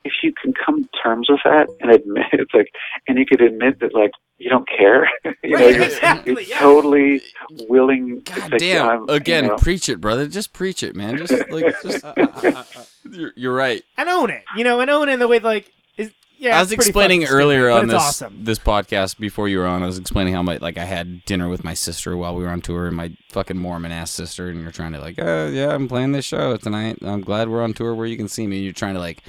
if 0.04 0.12
you 0.22 0.32
can 0.42 0.52
come 0.64 0.82
to 0.82 0.88
terms 1.02 1.28
with 1.28 1.40
that 1.44 1.68
and 1.80 1.90
admit 1.90 2.26
it's 2.32 2.52
like, 2.54 2.68
and 3.08 3.18
you 3.18 3.26
could 3.26 3.40
admit 3.40 3.80
that 3.80 3.94
like 3.94 4.10
you 4.38 4.50
don't 4.50 4.68
care, 4.68 5.08
you 5.42 5.50
know, 5.50 5.64
Right, 5.66 5.74
you're, 5.74 5.84
exactly, 5.84 6.32
you're 6.32 6.42
yeah. 6.42 6.58
totally 6.60 7.22
willing. 7.68 8.20
God 8.24 8.52
like, 8.52 8.60
damn. 8.60 8.88
I'm- 8.88 9.04
you 9.08 9.14
Again, 9.14 9.46
know, 9.46 9.56
preach 9.56 9.88
it, 9.88 10.00
brother. 10.00 10.26
Just 10.26 10.52
preach 10.52 10.82
it, 10.82 10.96
man. 10.96 11.16
Just 11.18 11.32
like, 11.50 11.74
just. 11.82 12.04
Uh, 12.04 12.14
uh, 12.16 12.26
uh, 12.44 12.64
you're, 13.10 13.32
you're 13.36 13.54
right. 13.54 13.82
and 13.96 14.08
own 14.08 14.30
it. 14.30 14.42
You 14.56 14.64
know, 14.64 14.80
and 14.80 14.90
own 14.90 15.08
it 15.08 15.12
in 15.12 15.18
the 15.20 15.28
way 15.28 15.38
like 15.38 15.70
is 15.96 16.10
yeah. 16.38 16.56
I 16.56 16.60
was 16.60 16.72
explaining 16.72 17.24
earlier 17.24 17.70
stupid, 17.70 17.80
on 17.82 17.86
this 17.88 18.02
awesome. 18.02 18.44
this 18.44 18.58
podcast 18.58 19.18
before 19.18 19.48
you 19.48 19.58
were 19.58 19.66
on. 19.66 19.82
I 19.82 19.86
was 19.86 19.98
explaining 19.98 20.34
how 20.34 20.42
my 20.42 20.56
like 20.56 20.78
I 20.78 20.84
had 20.84 21.24
dinner 21.24 21.48
with 21.48 21.62
my 21.62 21.74
sister 21.74 22.16
while 22.16 22.34
we 22.34 22.42
were 22.42 22.50
on 22.50 22.60
tour, 22.62 22.86
and 22.86 22.96
my 22.96 23.16
fucking 23.30 23.58
Mormon 23.58 23.92
ass 23.92 24.10
sister, 24.10 24.48
and 24.48 24.60
you're 24.60 24.72
trying 24.72 24.92
to 24.92 25.00
like, 25.00 25.18
oh 25.18 25.48
yeah, 25.48 25.74
I'm 25.74 25.88
playing 25.88 26.12
this 26.12 26.24
show 26.24 26.56
tonight. 26.56 26.98
I'm 27.02 27.20
glad 27.20 27.48
we're 27.48 27.62
on 27.62 27.74
tour 27.74 27.94
where 27.94 28.06
you 28.06 28.16
can 28.16 28.28
see 28.28 28.46
me. 28.46 28.60
You're 28.60 28.72
trying 28.72 28.94
to 28.94 29.00
like, 29.00 29.22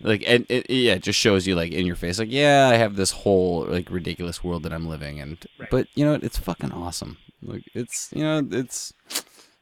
like, 0.00 0.22
and 0.26 0.46
it, 0.48 0.70
yeah, 0.70 0.94
it 0.94 1.02
just 1.02 1.18
shows 1.18 1.46
you 1.46 1.54
like 1.54 1.72
in 1.72 1.86
your 1.86 1.96
face, 1.96 2.18
like, 2.18 2.30
yeah, 2.30 2.68
I 2.72 2.76
have 2.76 2.96
this 2.96 3.10
whole 3.10 3.64
like 3.64 3.90
ridiculous 3.90 4.44
world 4.44 4.62
that 4.64 4.72
I'm 4.72 4.88
living, 4.88 5.20
and 5.20 5.44
but 5.70 5.88
you 5.94 6.04
know? 6.04 6.14
It's 6.14 6.38
fucking 6.38 6.72
awesome. 6.72 7.18
Like 7.42 7.64
it's 7.74 8.10
you 8.12 8.22
know 8.22 8.46
it's 8.50 8.92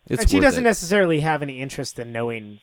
it's 0.07 0.23
and 0.23 0.31
she 0.31 0.41
doesn't 0.41 0.65
it. 0.65 0.69
necessarily 0.69 1.21
have 1.21 1.43
any 1.43 1.61
interest 1.61 1.99
in 1.99 2.13
knowing 2.13 2.61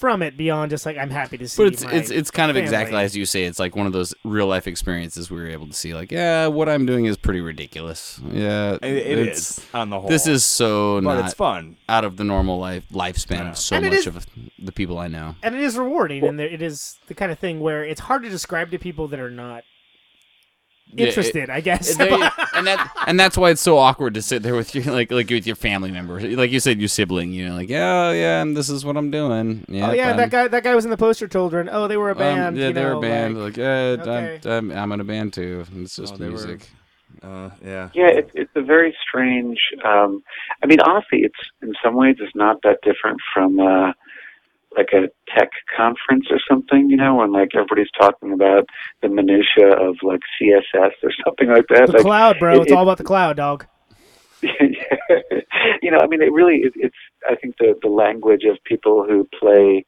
from 0.00 0.22
it 0.22 0.36
beyond 0.36 0.70
just 0.70 0.86
like 0.86 0.96
I'm 0.96 1.10
happy 1.10 1.38
to 1.38 1.46
see. 1.48 1.62
But 1.62 1.72
it's 1.74 1.84
my 1.84 1.92
it's 1.92 2.10
it's 2.10 2.30
kind 2.30 2.50
of 2.50 2.56
exactly 2.56 2.96
as 2.96 3.16
you 3.16 3.24
say. 3.26 3.44
It's 3.44 3.58
like 3.58 3.76
one 3.76 3.86
of 3.86 3.92
those 3.92 4.14
real 4.24 4.46
life 4.46 4.66
experiences 4.66 5.30
we 5.30 5.36
were 5.36 5.46
able 5.48 5.66
to 5.66 5.72
see. 5.74 5.94
Like, 5.94 6.10
yeah, 6.10 6.46
what 6.48 6.68
I'm 6.68 6.86
doing 6.86 7.04
is 7.04 7.16
pretty 7.16 7.40
ridiculous. 7.40 8.20
Yeah, 8.32 8.72
It, 8.82 8.84
it 8.84 9.18
it's- 9.18 9.58
is 9.58 9.66
on 9.74 9.90
the 9.90 10.00
whole. 10.00 10.08
This 10.08 10.26
is 10.26 10.44
so 10.44 11.00
but 11.02 11.14
not 11.16 11.24
it's 11.26 11.34
fun. 11.34 11.76
out 11.88 12.04
of 12.04 12.16
the 12.16 12.24
normal 12.24 12.58
life 12.58 12.84
lifespan 12.90 13.50
of 13.50 13.56
so 13.58 13.76
And 13.76 13.84
much 13.86 13.94
is- 13.98 14.06
of 14.06 14.26
the 14.58 14.72
people 14.72 14.98
I 14.98 15.08
know. 15.08 15.36
and 15.42 15.54
it 15.54 15.60
is 15.60 15.76
rewarding, 15.76 16.24
and 16.24 16.38
there, 16.38 16.48
it 16.48 16.62
is 16.62 16.98
the 17.06 17.14
kind 17.14 17.30
of 17.30 17.38
thing 17.38 17.60
where 17.60 17.84
it's 17.84 18.00
hard 18.00 18.22
to 18.22 18.30
describe 18.30 18.70
to 18.72 18.78
people 18.78 19.06
that 19.08 19.20
are 19.20 19.30
not 19.30 19.64
Yeah, 20.92 21.04
it- 21.04 21.08
interested. 21.08 21.50
I 21.50 21.60
guess. 21.60 21.90
and, 21.98 22.00
they- 22.00 22.28
and 22.54 22.66
that 22.66 22.92
and 23.06 23.18
that's 23.20 23.36
why 23.36 23.50
it's 23.50 23.60
so 23.60 23.78
awkward 23.78 24.14
to 24.14 24.22
sit 24.22 24.42
there 24.42 24.54
with 24.54 24.74
you 24.74 24.82
like 24.82 25.10
like 25.10 25.30
with 25.30 25.46
your 25.46 25.56
family 25.56 25.90
member, 25.90 26.20
like 26.20 26.50
you 26.50 26.60
said, 26.60 26.78
your 26.78 26.88
sibling. 26.88 27.32
You 27.32 27.48
know, 27.48 27.54
like 27.54 27.68
yeah, 27.68 28.12
yeah, 28.12 28.42
and 28.42 28.56
this 28.56 28.68
is 28.68 28.84
what 28.84 28.96
I'm 28.96 29.10
doing. 29.10 29.64
Yeah, 29.68 29.90
oh 29.90 29.92
yeah, 29.92 30.08
I'm- 30.08 30.16
that 30.16 30.30
guy. 30.30 30.48
That 30.48 30.64
guy 30.64 30.74
was 30.74 30.84
in 30.84 30.90
the 30.90 30.96
poster 30.96 31.28
children. 31.28 31.68
Oh, 31.70 31.88
they 31.88 31.96
were 31.96 32.08
a 32.10 32.12
um, 32.12 32.18
band. 32.18 32.56
yeah, 32.58 32.68
you 32.68 32.72
they're 32.74 32.90
know, 32.92 32.98
a 32.98 33.02
band. 33.02 33.34
like- 33.38 33.44
Like, 33.50 33.56
yeah, 33.56 33.96
okay. 34.00 34.40
I'm, 34.44 34.70
I'm 34.70 34.76
I'm 34.80 34.92
in 34.92 35.00
a 35.00 35.04
band 35.04 35.32
too. 35.32 35.64
It's 35.76 35.96
just 35.96 36.14
Oh, 36.14 36.16
they 36.16 36.26
were- 36.26 36.32
music. 36.32 36.68
Uh, 37.22 37.50
yeah. 37.62 37.90
Yeah, 37.92 38.08
it's 38.08 38.30
it's 38.34 38.50
a 38.54 38.62
very 38.62 38.96
strange. 39.06 39.58
Um, 39.84 40.22
I 40.62 40.66
mean, 40.66 40.80
honestly, 40.80 41.20
it's 41.22 41.38
in 41.60 41.74
some 41.84 41.94
ways 41.94 42.16
it's 42.20 42.34
not 42.34 42.62
that 42.62 42.78
different 42.82 43.18
from 43.34 43.60
uh, 43.60 43.92
like 44.76 44.90
a 44.92 45.08
tech 45.36 45.50
conference 45.76 46.26
or 46.30 46.38
something. 46.48 46.90
You 46.90 46.96
know, 46.96 47.16
when 47.16 47.32
like 47.32 47.50
everybody's 47.54 47.90
talking 47.98 48.32
about 48.32 48.66
the 49.02 49.08
minutia 49.08 49.68
of 49.78 49.96
like 50.02 50.20
CSS 50.40 50.92
or 51.02 51.12
something 51.24 51.48
like 51.48 51.66
that. 51.68 51.86
the 51.86 51.92
like, 51.94 52.02
cloud, 52.02 52.38
bro. 52.38 52.54
it- 52.54 52.62
it's 52.62 52.72
it- 52.72 52.76
all 52.76 52.82
about 52.82 52.98
the 52.98 53.04
cloud, 53.04 53.36
dog. 53.36 53.66
you 54.42 55.90
know, 55.90 55.98
I 55.98 56.06
mean, 56.06 56.22
it 56.22 56.32
really 56.32 56.56
is. 56.58 56.72
It's 56.76 56.96
I 57.28 57.34
think 57.34 57.56
the 57.58 57.74
the 57.82 57.88
language 57.88 58.44
of 58.50 58.56
people 58.64 59.04
who 59.06 59.28
play 59.38 59.84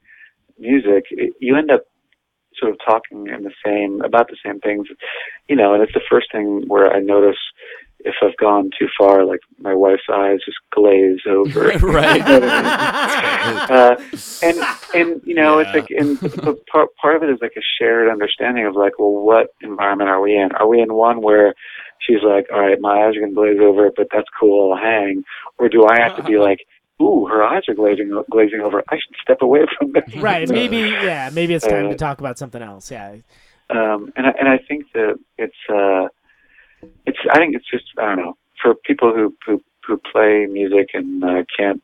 music. 0.59 1.05
It, 1.09 1.33
you 1.39 1.55
end 1.57 1.71
up 1.71 1.85
sort 2.55 2.71
of 2.71 2.77
talking 2.85 3.27
in 3.27 3.43
the 3.43 3.53
same 3.65 4.01
about 4.01 4.27
the 4.27 4.37
same 4.45 4.59
things, 4.59 4.87
you 5.47 5.55
know. 5.55 5.73
And 5.73 5.81
it's 5.81 5.93
the 5.93 6.01
first 6.09 6.27
thing 6.31 6.65
where 6.67 6.91
I 6.93 6.99
notice 6.99 7.39
if 8.05 8.15
I've 8.21 8.35
gone 8.37 8.69
too 8.77 8.87
far, 8.97 9.25
like 9.25 9.39
my 9.59 9.73
wife's 9.73 10.03
eyes 10.11 10.39
just 10.45 10.57
glaze 10.71 11.19
over. 11.27 11.69
right. 11.81 12.21
uh, 12.21 13.95
and 14.41 14.57
and 14.93 15.21
you 15.25 15.35
know 15.35 15.59
Yeah. 15.59 15.65
it's 15.65 15.75
like 15.75 15.89
and 15.91 16.19
but 16.43 16.65
part 16.67 16.89
part 17.01 17.15
of 17.15 17.23
it 17.23 17.29
is 17.29 17.39
like 17.41 17.53
a 17.57 17.61
shared 17.79 18.09
understanding 18.09 18.65
of 18.65 18.75
like 18.75 18.97
well 18.99 19.11
what 19.11 19.47
environment 19.61 20.09
are 20.09 20.21
we 20.21 20.35
in 20.35 20.51
are 20.53 20.67
we 20.67 20.81
in 20.81 20.93
one 20.93 21.21
where 21.21 21.53
she's 21.99 22.21
like 22.23 22.45
all 22.53 22.59
right 22.61 22.79
my 22.81 23.05
eyes 23.05 23.15
are 23.15 23.21
gonna 23.21 23.33
glaze 23.33 23.59
over 23.61 23.91
but 23.95 24.07
that's 24.13 24.27
cool 24.39 24.73
I'll 24.73 24.77
hang 24.81 25.23
or 25.57 25.69
do 25.69 25.85
I 25.85 25.99
have 26.01 26.15
to 26.17 26.23
be 26.23 26.37
like 26.37 26.59
ooh 27.01 27.25
her 27.27 27.43
eyes 27.43 27.63
are 27.67 27.73
glazing 27.73 28.11
glazing 28.31 28.61
over 28.61 28.83
I 28.89 28.95
should 28.95 29.15
step 29.21 29.41
away 29.41 29.61
from 29.77 29.91
this 29.93 30.15
right. 30.17 30.47
Maybe. 30.49 30.77
Yeah. 30.77 31.29
Maybe 31.33 31.53
it's 31.53 31.65
time 31.67 31.87
Uh, 31.87 31.89
to 31.89 31.95
talk 31.95 32.19
about 32.19 32.37
something 32.37 32.61
else. 32.61 32.91
Yeah. 32.91 33.15
um, 33.69 34.11
and 34.15 34.27
I, 34.27 34.31
and 34.39 34.47
I 34.47 34.57
think 34.67 34.85
that 34.93 35.17
it's 35.37 35.55
uh, 35.69 36.07
it's 37.05 37.19
I 37.31 37.37
think 37.37 37.55
it's 37.55 37.69
just 37.69 37.85
I 37.97 38.07
don't 38.07 38.17
know 38.17 38.37
for 38.61 38.75
people 38.75 39.13
who 39.13 39.35
who, 39.45 39.61
who 39.85 39.99
play 40.11 40.47
music 40.49 40.89
and 40.93 41.23
uh, 41.23 41.43
can't 41.55 41.81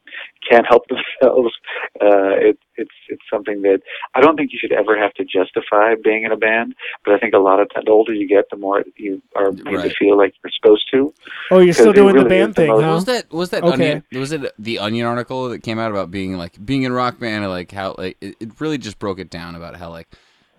can't 0.50 0.66
help 0.68 0.84
themselves. 1.22 1.54
Uh, 2.02 2.34
it, 2.40 2.58
it's 2.76 2.96
it's 3.10 3.22
something 3.32 3.62
that 3.64 3.82
I 4.16 4.22
don't 4.22 4.38
think 4.38 4.52
you 4.54 4.60
should 4.60 4.72
ever 4.72 4.98
have 4.98 5.14
to 5.16 5.26
justify 5.26 5.96
being 6.02 6.24
in 6.24 6.32
a 6.32 6.38
band. 6.38 6.76
But 7.04 7.14
I 7.14 7.20
think 7.20 7.34
a 7.34 7.40
lot 7.40 7.60
of 7.60 7.72
times, 7.74 7.86
the 7.86 7.92
older 7.92 8.14
you 8.14 8.28
get, 8.28 8.46
the 8.50 8.58
more 8.58 8.84
you 8.96 9.22
are 9.36 9.52
made 9.52 9.84
to 9.84 9.94
feel 10.00 10.18
like 10.18 10.34
you're 10.44 10.52
supposed 10.52 10.88
to. 10.92 11.14
Oh, 11.52 11.60
you're 11.60 11.74
still 11.74 11.92
Because 11.92 12.00
it 12.00 12.14
doing 12.14 12.24
the 12.24 12.30
band 12.30 12.50
is 12.52 12.56
the 12.56 12.62
thing, 12.62 12.72
huh? 12.80 12.94
Was 12.96 13.06
that 13.06 13.32
was 13.32 13.50
that 13.50 13.64
Okay. 13.64 13.74
onion? 13.74 14.04
Was 14.14 14.32
it 14.32 14.54
the 14.58 14.80
Onion 14.80 15.06
article 15.06 15.50
that 15.50 15.62
came 15.64 15.78
out 15.78 15.92
about 15.92 16.10
being 16.10 16.38
like 16.38 16.64
being 16.66 16.84
in 16.84 16.94
rock 16.94 17.20
band 17.20 17.44
and 17.44 17.52
like 17.52 17.72
how 17.72 17.96
like 17.98 18.18
it, 18.22 18.36
it 18.40 18.62
really 18.62 18.78
just 18.78 18.98
broke 19.00 19.20
it 19.20 19.30
down 19.30 19.56
about 19.56 19.76
how 19.76 19.90
like 19.90 20.08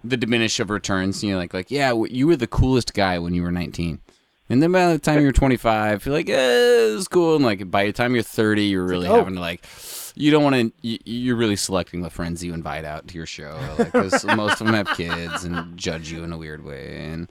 the 0.05 0.17
diminish 0.17 0.61
of 0.61 0.69
returns. 0.71 1.23
You 1.25 1.33
know, 1.33 1.39
like 1.39 1.55
like 1.55 1.71
yeah, 1.71 1.93
you 2.09 2.27
were 2.27 2.37
the 2.37 2.47
coolest 2.47 2.93
guy 2.93 3.19
when 3.19 3.35
you 3.35 3.43
were 3.43 3.51
nineteen. 3.51 4.01
And 4.51 4.61
then 4.61 4.73
by 4.73 4.93
the 4.93 4.99
time 4.99 5.23
you're 5.23 5.31
25, 5.33 6.05
you're 6.05 6.15
like, 6.15 6.29
eh, 6.29 6.97
it's 6.97 7.07
cool. 7.07 7.37
And 7.37 7.45
like 7.45 7.71
by 7.71 7.87
the 7.87 7.93
time 7.93 8.15
you're 8.15 8.25
30, 8.25 8.65
you're 8.65 8.85
really 8.85 9.07
oh. 9.07 9.15
having 9.15 9.35
to 9.35 9.41
like, 9.41 9.65
you 10.17 10.33
don't 10.33 10.43
want 10.43 10.57
to. 10.57 10.73
You, 10.83 10.99
you're 11.05 11.37
really 11.37 11.57
selecting 11.57 12.03
the 12.03 12.11
friends 12.11 12.43
you 12.43 12.53
invite 12.53 12.85
out 12.85 13.07
to 13.09 13.15
your 13.15 13.27
show, 13.27 13.57
because 13.79 14.25
most 14.37 14.61
of 14.61 14.67
them 14.67 14.75
have 14.75 14.89
kids 14.97 15.45
and 15.45 15.77
judge 15.79 16.11
you 16.11 16.25
in 16.25 16.33
a 16.33 16.37
weird 16.37 16.65
way. 16.65 16.97
And 16.99 17.31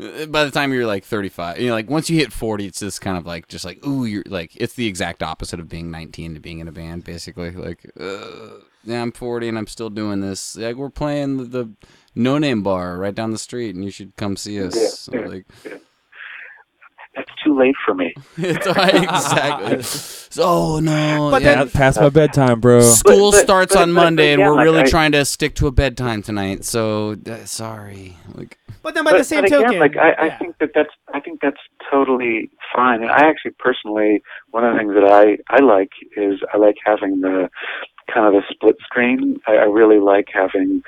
uh, 0.00 0.26
by 0.26 0.44
the 0.44 0.50
time 0.50 0.72
you're 0.72 0.86
like 0.86 1.04
35 1.04 1.60
you 1.60 1.68
know 1.68 1.74
like 1.74 1.90
once 1.90 2.08
you 2.08 2.16
hit 2.16 2.32
40 2.32 2.66
it's 2.66 2.80
just 2.80 3.02
kind 3.02 3.18
of 3.18 3.26
like 3.26 3.46
just 3.48 3.66
like 3.66 3.86
ooh 3.86 4.06
you're 4.06 4.22
like 4.26 4.56
it's 4.56 4.72
the 4.72 4.86
exact 4.86 5.22
opposite 5.22 5.60
of 5.60 5.68
being 5.68 5.90
19 5.90 6.32
to 6.32 6.40
being 6.40 6.60
in 6.60 6.68
a 6.68 6.72
band 6.72 7.04
basically 7.04 7.50
like 7.50 7.90
uh, 8.00 8.56
yeah 8.84 9.02
i'm 9.02 9.12
40 9.12 9.50
and 9.50 9.58
i'm 9.58 9.66
still 9.66 9.90
doing 9.90 10.20
this 10.20 10.56
like 10.56 10.76
we're 10.76 10.88
playing 10.88 11.36
the, 11.36 11.44
the 11.44 11.72
no 12.14 12.38
name 12.38 12.62
bar 12.62 12.96
right 12.96 13.14
down 13.14 13.32
the 13.32 13.38
street 13.38 13.74
and 13.74 13.84
you 13.84 13.90
should 13.90 14.16
come 14.16 14.34
see 14.34 14.64
us 14.64 15.10
Yeah, 15.12 15.20
yeah. 15.20 15.26
like 15.26 15.46
That's 17.14 17.30
too 17.44 17.58
late 17.58 17.74
for 17.84 17.94
me. 17.94 18.14
it's 18.38 18.66
exactly 18.66 19.82
so, 20.30 20.42
oh 20.42 20.80
no 20.80 21.28
But 21.30 21.42
yeah, 21.42 21.56
then- 21.56 21.70
Past 21.70 22.00
my 22.00 22.08
bedtime, 22.08 22.60
bro. 22.60 22.80
school 22.80 23.30
But- 23.30 23.36
but- 23.38 23.44
starts 23.44 23.74
but- 23.74 23.82
on 23.82 23.90
but- 23.90 23.94
but 23.94 24.04
monday 24.04 24.32
and 24.32 24.40
yeah, 24.40 24.48
we're 24.48 24.56
like, 24.56 24.64
really 24.64 24.80
I- 24.80 24.86
trying 24.86 25.12
to 25.12 25.24
stick 25.24 25.54
to 25.56 25.66
a 25.66 25.70
bedtime 25.70 26.22
tonight 26.22 26.64
so 26.64 27.16
uh, 27.28 27.44
sorry 27.44 28.16
like 28.34 28.58
But 28.82 28.94
then 28.94 29.04
by 29.04 29.12
but, 29.12 29.18
the 29.18 29.24
same 29.24 29.42
but 29.42 29.46
again, 29.48 29.62
token, 29.64 29.78
like 29.80 29.96
I, 29.96 30.10
I 30.12 30.26
yeah. 30.26 30.38
think 30.38 30.58
that 30.58 30.70
that's 30.74 30.90
I 31.14 31.20
think 31.20 31.40
that's 31.42 31.60
totally 31.90 32.50
fine. 32.74 33.02
And 33.02 33.10
I 33.10 33.26
actually 33.28 33.52
personally, 33.58 34.22
one 34.50 34.64
of 34.64 34.72
the 34.72 34.78
things 34.78 34.94
that 34.94 35.04
I 35.04 35.38
I 35.54 35.60
like 35.60 35.90
is 36.16 36.40
I 36.52 36.56
like 36.56 36.76
having 36.84 37.20
the 37.20 37.48
kind 38.12 38.26
of 38.26 38.32
the 38.32 38.42
split 38.50 38.76
screen. 38.82 39.38
I, 39.46 39.52
I 39.52 39.64
really 39.64 40.00
like 40.00 40.28
having 40.32 40.82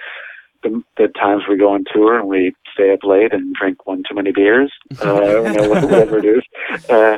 the, 0.64 0.82
the 0.96 1.08
times 1.08 1.42
we 1.48 1.56
go 1.58 1.72
on 1.74 1.84
tour 1.92 2.18
and 2.18 2.26
we 2.26 2.54
stay 2.74 2.92
up 2.92 3.04
late 3.04 3.32
and 3.32 3.54
drink 3.54 3.86
one 3.86 4.02
too 4.08 4.14
many 4.14 4.32
beers, 4.32 4.70
uh, 5.04 5.22
you 5.44 5.52
know, 5.54 5.68
whatever 5.70 6.18
it 6.18 6.24
is. 6.24 6.42
Uh, 6.90 7.16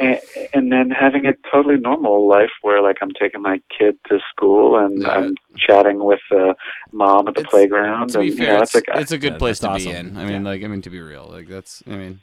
and, 0.00 0.18
and 0.52 0.72
then 0.72 0.90
having 0.90 1.24
a 1.26 1.34
totally 1.52 1.76
normal 1.76 2.26
life 2.28 2.50
where 2.62 2.82
like 2.82 2.96
I'm 3.00 3.12
taking 3.12 3.42
my 3.42 3.60
kid 3.78 3.96
to 4.08 4.18
school 4.30 4.76
and 4.76 5.02
Yeah. 5.02 5.08
I'm 5.10 5.34
chatting 5.56 6.02
with 6.02 6.18
uh, 6.32 6.54
mom 6.90 7.28
at 7.28 7.34
the 7.34 7.42
It's- 7.42 7.50
playground. 7.52 8.08
To 8.10 8.18
be 8.18 8.28
and, 8.30 8.38
you 8.38 8.44
fair, 8.44 8.54
know, 8.56 8.62
it's, 8.62 8.74
it's 8.74 8.88
like 8.88 9.00
it's 9.02 9.12
a 9.12 9.18
good 9.18 9.34
Yeah, 9.34 9.38
place 9.38 9.58
to 9.60 9.68
that's 9.68 9.84
be 9.84 9.90
in. 9.92 10.16
I 10.16 10.24
mean, 10.24 10.42
Yeah. 10.42 10.50
like, 10.50 10.64
I 10.64 10.66
mean, 10.66 10.82
to 10.82 10.90
be 10.90 11.00
real, 11.00 11.28
like 11.30 11.46
that's. 11.46 11.82
I 11.86 11.90
mean, 11.96 12.20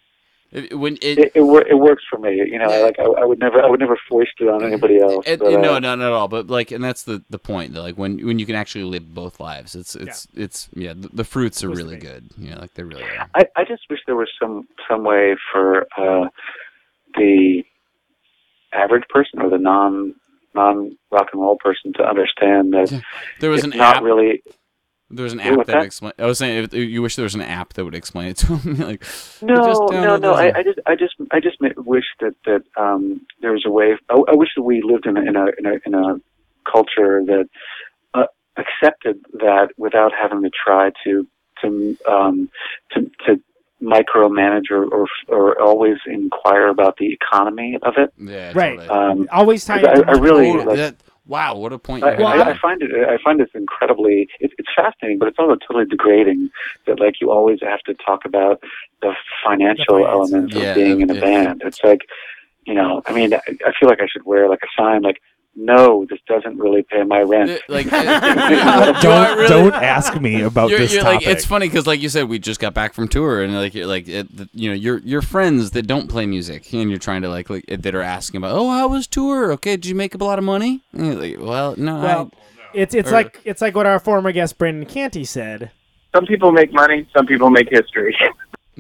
it, 0.52 0.78
when 0.78 0.96
it, 1.02 1.18
it, 1.18 1.32
it, 1.36 1.42
wor- 1.42 1.66
it 1.68 1.76
works 1.80 2.04
for 2.10 2.20
me. 2.20 2.36
You 2.36 2.60
know, 2.60 2.70
Yeah. 2.70 2.84
like 2.84 3.00
I, 3.00 3.04
I 3.04 3.26
would 3.26 3.40
never 3.40 3.62
I 3.62 3.70
would 3.70 3.80
never 3.80 3.98
foist 4.10 4.32
it 4.40 4.50
on 4.50 4.64
anybody 4.64 5.00
else. 5.00 5.26
it, 5.28 5.40
but, 5.40 5.60
no, 5.62 5.76
uh, 5.76 5.80
not 5.80 6.00
at 6.02 6.12
all. 6.12 6.28
But 6.28 6.48
like, 6.48 6.72
and 6.72 6.84
that's 6.84 7.04
the 7.04 7.24
the 7.30 7.40
point. 7.40 7.74
That, 7.74 7.82
like 7.82 7.96
when 7.98 8.26
when 8.26 8.38
you 8.40 8.46
can 8.46 8.56
actually 8.56 8.84
live 8.84 9.14
both 9.14 9.40
lives, 9.40 9.76
it's 9.76 9.96
it's 9.96 10.28
it's 10.36 10.70
yeah. 10.74 10.94
The, 10.94 11.10
the 11.14 11.24
fruits 11.24 11.64
are 11.64 11.70
really 11.70 11.96
be. 11.96 12.02
good. 12.02 12.30
Yeah, 12.38 12.60
like 12.60 12.74
they 12.74 12.84
really 12.84 13.04
are. 13.04 13.30
I, 13.36 13.46
I 13.56 13.64
just 13.64 13.84
wish 13.90 14.00
there 14.06 14.16
was 14.16 14.30
some 14.42 14.68
some 14.90 15.04
way 15.04 15.36
for 15.52 15.88
uh, 15.98 16.28
the 17.16 17.64
average 18.74 19.04
person 19.10 19.42
or 19.42 19.50
the 19.50 19.58
non 19.58 20.16
non 20.54 20.98
rock 21.12 21.28
and 21.32 21.42
roll 21.42 21.58
person 21.58 21.94
to 21.94 22.04
understand 22.04 22.74
that 22.74 23.02
There 23.40 23.50
was 23.50 23.64
it's 23.64 23.74
an 23.74 23.78
not 23.80 23.98
app. 23.98 24.04
really 24.04 24.44
There 25.12 25.24
was 25.24 25.34
an 25.34 25.40
app 25.40 25.58
that 25.58 25.68
that? 25.68 25.84
explain. 25.84 26.14
I 26.18 26.26
was 26.26 26.38
saying, 26.38 26.64
if, 26.64 26.74
you 26.74 27.02
wish 27.02 27.16
there 27.16 27.24
was 27.24 27.36
an 27.36 27.42
app 27.42 27.74
that 27.74 27.86
would 27.86 27.96
explain 27.96 28.30
it 28.30 28.38
to 28.38 28.56
them. 28.58 28.78
like, 28.78 29.02
no 29.42 29.56
just 29.56 29.82
no 29.92 30.18
no 30.18 30.34
I, 30.34 30.60
I 30.60 30.64
just 30.64 30.80
I 30.86 30.96
just 30.96 31.16
I 31.32 31.40
just 31.40 31.58
wish 31.78 32.06
that 32.20 32.36
that 32.46 32.64
um, 32.78 33.22
there 33.42 33.52
was 33.52 33.64
a 33.66 33.72
way 33.72 33.96
I, 34.10 34.16
I 34.16 34.36
wish 34.36 34.50
that 34.56 34.64
we 34.64 34.82
lived 34.82 35.06
in 35.06 35.18
a 35.18 35.22
in 35.22 35.36
a 35.36 35.46
in 35.58 35.66
a, 35.66 35.74
in 35.86 35.94
a 35.94 36.22
culture 36.70 37.24
that 37.26 37.50
uh, 38.14 38.26
accepted 38.58 39.24
that 39.34 39.70
without 39.78 40.12
having 40.20 40.42
to 40.44 40.50
try 40.50 40.92
to 41.04 41.28
to 41.62 41.98
um, 42.08 42.50
to, 42.92 43.10
to 43.26 43.42
micromanage 43.82 44.70
or, 44.70 44.86
or 44.86 45.08
or 45.28 45.62
always 45.62 45.98
inquire 46.06 46.68
about 46.68 46.98
the 46.98 47.12
economy 47.12 47.78
of 47.82 47.96
it. 47.98 48.14
yeah, 48.18 48.52
Right. 48.54 48.78
Totally. 48.78 48.90
Um, 48.90 49.28
Always 49.32 49.66
tie 49.66 49.78
I, 49.78 49.82
to 49.82 50.04
I 50.08 50.12
really 50.14 50.54
like, 50.54 50.78
That- 50.78 50.96
wow, 51.32 51.56
what 51.56 51.72
a 51.72 51.80
point! 51.80 52.04
I, 52.04 52.18
you 52.18 52.26
I. 52.26 52.52
I 52.52 52.58
find 52.58 52.82
it. 52.82 52.92
I 52.92 53.18
find 53.24 53.40
this 53.40 53.50
incredibly. 53.56 54.28
It, 54.40 54.52
it's 54.60 54.70
fascinating, 54.76 55.18
but 55.18 55.28
it's 55.30 55.40
also 55.40 55.56
totally 55.66 55.86
degrading. 55.86 56.50
That 56.86 57.00
like 57.00 57.16
you 57.22 57.32
always 57.32 57.60
have 57.62 57.80
to 57.88 57.94
talk 57.96 58.26
about 58.26 58.62
the 59.02 59.14
financial 59.44 60.00
The 60.00 60.04
finances. 60.04 60.32
elements 60.32 60.56
of 60.56 60.76
being 60.76 61.02
in 61.02 61.10
a 61.10 61.16
yeah. 61.16 61.22
band. 61.22 61.62
It's 61.66 61.82
like, 61.84 62.02
you 62.66 62.74
know, 62.74 63.02
I 63.08 63.14
mean, 63.14 63.34
I, 63.34 63.42
I 63.66 63.72
feel 63.80 63.90
like 63.90 64.02
I 64.02 64.08
should 64.12 64.26
wear 64.26 64.50
like 64.50 64.64
a 64.64 64.72
sign 64.80 65.02
like, 65.02 65.20
"No, 65.56 66.06
this 66.10 66.20
doesn't 66.28 66.58
really 66.58 66.84
pay 66.84 67.04
my 67.04 67.22
rent." 67.22 67.62
like, 67.68 67.92
uh, 67.92 69.02
Don't 69.02 69.38
really- 69.38 69.48
don't 69.50 69.74
ask 69.74 70.20
me 70.20 70.42
about 70.42 70.70
you're, 70.70 70.80
this 70.80 70.94
you're 70.94 71.04
topic. 71.04 71.26
like 71.26 71.36
it's 71.36 71.46
funny 71.46 71.68
because 71.68 71.86
like 71.88 72.02
you 72.02 72.10
said 72.10 72.30
we 72.30 72.40
just 72.40 72.60
got 72.60 72.74
back 72.74 72.94
from 72.94 73.08
tour 73.08 73.42
and 73.44 73.54
like 73.54 73.74
you're 73.74 73.86
like 73.88 74.08
it, 74.08 74.28
you 74.54 74.70
know 74.70 74.76
your 74.76 75.00
your 75.00 75.22
friends 75.22 75.72
that 75.72 75.88
don't 75.88 76.08
play 76.10 76.26
music 76.26 76.74
and 76.74 76.90
you're 76.90 77.00
trying 77.00 77.22
to 77.22 77.30
like, 77.30 77.50
like 77.50 77.66
that 77.68 77.94
are 77.96 78.02
asking 78.02 78.38
about 78.38 78.56
oh 78.56 78.70
how 78.70 78.88
was 78.88 79.08
tour 79.08 79.52
okay 79.54 79.76
did 79.76 79.86
you 79.86 79.96
make 79.96 80.16
up 80.16 80.22
a 80.22 80.24
lot 80.24 80.40
of 80.40 80.46
money 80.46 80.82
like 80.94 81.38
well 81.40 81.76
no 81.78 82.00
Well, 82.02 82.32
it's 82.74 82.96
it's 82.96 83.10
Or- 83.10 83.14
like 83.14 83.40
it's 83.44 83.62
like 83.62 83.76
what 83.76 83.86
our 83.86 84.00
former 84.00 84.32
guest 84.32 84.58
Brendan 84.58 84.86
Canty 84.88 85.26
said. 85.26 85.72
Some 86.16 86.26
people 86.26 86.52
make 86.52 86.74
money, 86.74 87.08
some 87.16 87.26
people 87.26 87.50
make 87.50 87.70
history. 87.70 88.16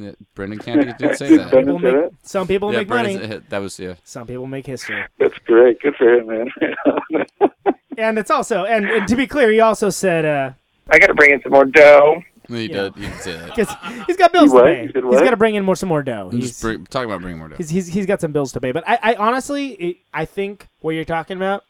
I, 0.01 0.05
yeah, 0.07 0.11
Brendan 0.35 0.59
Canty 0.59 0.93
did 0.97 1.17
say 1.17 1.37
that 1.37 1.51
People 1.51 1.79
say 1.79 1.83
make, 1.91 1.93
that? 1.93 2.11
some 2.23 2.47
people 2.47 2.71
yeah, 2.71 2.79
make 2.79 2.89
money. 2.89 3.17
Brendan- 3.17 3.45
that 3.49 3.59
was 3.59 3.79
yeah 3.79 3.95
Some 4.03 4.27
people 4.27 4.47
make 4.47 4.65
history. 4.65 5.03
That's 5.19 5.37
great. 5.39 5.79
Good 5.81 5.95
for 5.95 6.13
him, 6.13 6.27
man. 6.27 7.25
And 7.97 8.17
it's 8.17 8.31
also 8.31 8.63
and, 8.65 8.85
and 8.89 9.07
to 9.09 9.15
be 9.15 9.27
clear, 9.27 9.51
he 9.51 9.59
also 9.59 9.89
said 9.89 10.25
uh 10.25 10.51
I 10.89 10.97
got 10.97 11.07
to 11.07 11.13
bring 11.13 11.31
in 11.31 11.41
some 11.41 11.51
more 11.51 11.65
dough. 11.65 12.23
he 12.47 12.65
Yeah. 12.67 12.89
did 12.89 12.95
he 12.95 13.01
did 13.07 13.19
say 13.19 13.37
that 13.37 13.53
'cause 13.55 13.67
he's 14.07 14.17
got 14.17 14.31
bills 14.31 14.51
He 14.51 14.57
to 14.57 14.63
pay. 14.63 14.81
He 14.87 14.91
did 14.93 15.03
He's 15.03 15.21
got 15.21 15.29
to 15.31 15.37
bring 15.37 15.55
in 15.55 15.63
more 15.63 15.75
some 15.75 15.89
more 15.89 16.01
dough. 16.01 16.29
I'm 16.31 16.37
He's, 16.37 16.49
just 16.51 16.61
bring, 16.61 16.85
talking 16.85 17.09
about 17.09 17.21
bringing 17.21 17.37
more 17.39 17.49
dough 17.49 17.57
he's, 17.57 17.69
he's 17.69 17.87
he's 17.87 18.05
got 18.05 18.21
some 18.21 18.31
bills 18.31 18.51
to 18.53 18.61
pay. 18.61 18.71
But 18.71 18.85
I, 18.87 18.97
I 19.03 19.15
honestly 19.15 19.67
it, 19.73 19.97
I 20.13 20.25
think 20.25 20.67
what 20.79 20.95
you're 20.95 21.05
talking 21.05 21.37
about 21.37 21.63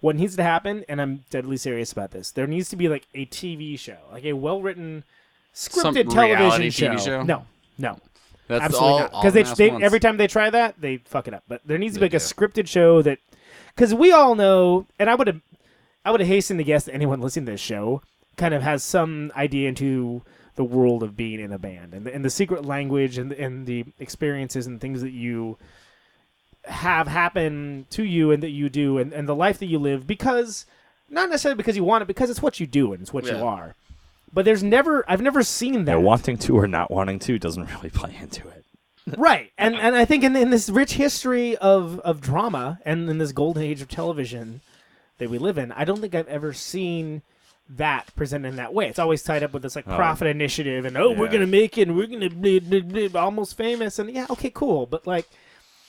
what 0.00 0.16
needs 0.16 0.34
to 0.36 0.42
happen 0.42 0.84
and 0.88 1.00
I'm 1.00 1.24
deadly 1.30 1.56
serious 1.58 1.92
about 1.92 2.10
this. 2.10 2.30
There 2.32 2.46
needs 2.46 2.68
to 2.70 2.76
be 2.76 2.88
like 2.88 3.06
a 3.14 3.26
TV 3.26 3.78
show, 3.78 3.96
like 4.12 4.24
a 4.24 4.32
well-written 4.32 5.04
Some 5.52 5.94
scripted 5.94 6.12
reality 6.12 6.36
television 6.36 6.92
TV 6.96 7.04
show? 7.04 7.22
No. 7.22 7.46
No. 7.78 7.98
that's 8.48 8.64
Absolutely 8.64 8.88
all 8.88 8.98
not. 8.98 9.10
Because 9.10 9.56
they, 9.58 9.68
they 9.70 9.84
every 9.84 10.00
time 10.00 10.16
they 10.16 10.26
try 10.26 10.50
that, 10.50 10.80
they 10.80 10.98
fuck 10.98 11.28
it 11.28 11.34
up. 11.34 11.44
But 11.48 11.62
there 11.64 11.78
needs 11.78 11.94
to 11.94 12.00
be 12.00 12.06
like 12.06 12.14
a 12.14 12.18
scripted 12.18 12.68
show 12.68 13.02
that, 13.02 13.18
because 13.74 13.94
we 13.94 14.12
all 14.12 14.34
know, 14.34 14.86
and 14.98 15.10
I 15.10 15.14
would 15.14 15.26
have, 15.26 15.40
I 16.04 16.10
would 16.10 16.20
have 16.20 16.28
hastened 16.28 16.58
to 16.58 16.64
guess 16.64 16.84
that 16.84 16.94
anyone 16.94 17.20
listening 17.20 17.46
to 17.46 17.52
this 17.52 17.60
show 17.60 18.02
kind 18.36 18.54
of 18.54 18.62
has 18.62 18.82
some 18.84 19.32
idea 19.36 19.68
into 19.68 20.22
the 20.56 20.64
world 20.64 21.02
of 21.02 21.16
being 21.16 21.38
in 21.38 21.52
a 21.52 21.58
band 21.58 21.92
and 21.94 22.06
the, 22.06 22.14
and 22.14 22.24
the 22.24 22.30
secret 22.30 22.64
language 22.64 23.18
and 23.18 23.32
and 23.32 23.66
the 23.66 23.84
experiences 24.00 24.66
and 24.66 24.80
things 24.80 25.02
that 25.02 25.10
you 25.10 25.58
have 26.64 27.06
happen 27.06 27.86
to 27.90 28.02
you 28.02 28.30
and 28.32 28.42
that 28.42 28.50
you 28.50 28.68
do 28.68 28.98
and, 28.98 29.12
and 29.12 29.28
the 29.28 29.34
life 29.34 29.58
that 29.58 29.66
you 29.66 29.78
live 29.78 30.06
because 30.06 30.64
not 31.10 31.28
necessarily 31.28 31.56
because 31.56 31.76
you 31.76 31.84
want 31.84 32.02
it 32.02 32.06
because 32.06 32.30
it's 32.30 32.42
what 32.42 32.58
you 32.58 32.66
do 32.66 32.92
and 32.92 33.02
it's 33.02 33.12
what 33.12 33.24
you 33.26 33.44
are 33.44 33.74
but 34.32 34.44
there's 34.44 34.62
never 34.62 35.04
i've 35.10 35.20
never 35.22 35.42
seen 35.42 35.84
that. 35.84 35.92
yeah, 35.92 35.96
wanting 35.98 36.36
to 36.38 36.56
or 36.56 36.66
not 36.66 36.90
wanting 36.90 37.18
to 37.18 37.38
doesn't 37.38 37.64
really 37.74 37.90
play 37.90 38.16
into 38.20 38.46
it. 38.48 38.64
right 39.16 39.50
and 39.58 39.74
and 39.76 39.94
i 39.96 40.04
think 40.04 40.24
in, 40.24 40.34
in 40.36 40.50
this 40.50 40.68
rich 40.68 40.94
history 40.94 41.56
of 41.58 42.00
of 42.00 42.20
drama 42.20 42.78
and 42.84 43.08
in 43.08 43.18
this 43.18 43.32
golden 43.32 43.62
age 43.62 43.80
of 43.80 43.88
television 43.88 44.60
that 45.18 45.30
we 45.30 45.38
live 45.38 45.56
in 45.58 45.70
i 45.72 45.84
don't 45.84 46.00
think 46.00 46.14
i've 46.14 46.28
ever 46.28 46.52
seen 46.52 47.22
that 47.68 48.14
presented 48.14 48.46
in 48.50 48.54
that 48.56 48.72
way. 48.72 48.86
It's 48.88 49.00
always 49.00 49.24
tied 49.24 49.42
up 49.42 49.52
with 49.52 49.62
this 49.64 49.74
like 49.74 49.86
profit 49.86 50.28
initiative 50.28 50.84
and 50.84 50.96
oh 50.96 51.10
we're 51.10 51.26
gonna 51.28 51.48
make 51.48 51.76
it 51.76 51.88
and 51.88 51.96
we're 51.96 52.06
gonna 52.06 52.30
be, 52.30 52.60
be- 52.60 52.80
be 53.08 53.18
almost 53.18 53.56
famous 53.56 53.98
and 53.98 54.08
yeah 54.08 54.26
okay 54.30 54.50
cool 54.54 54.86
but 54.86 55.04
like 55.04 55.26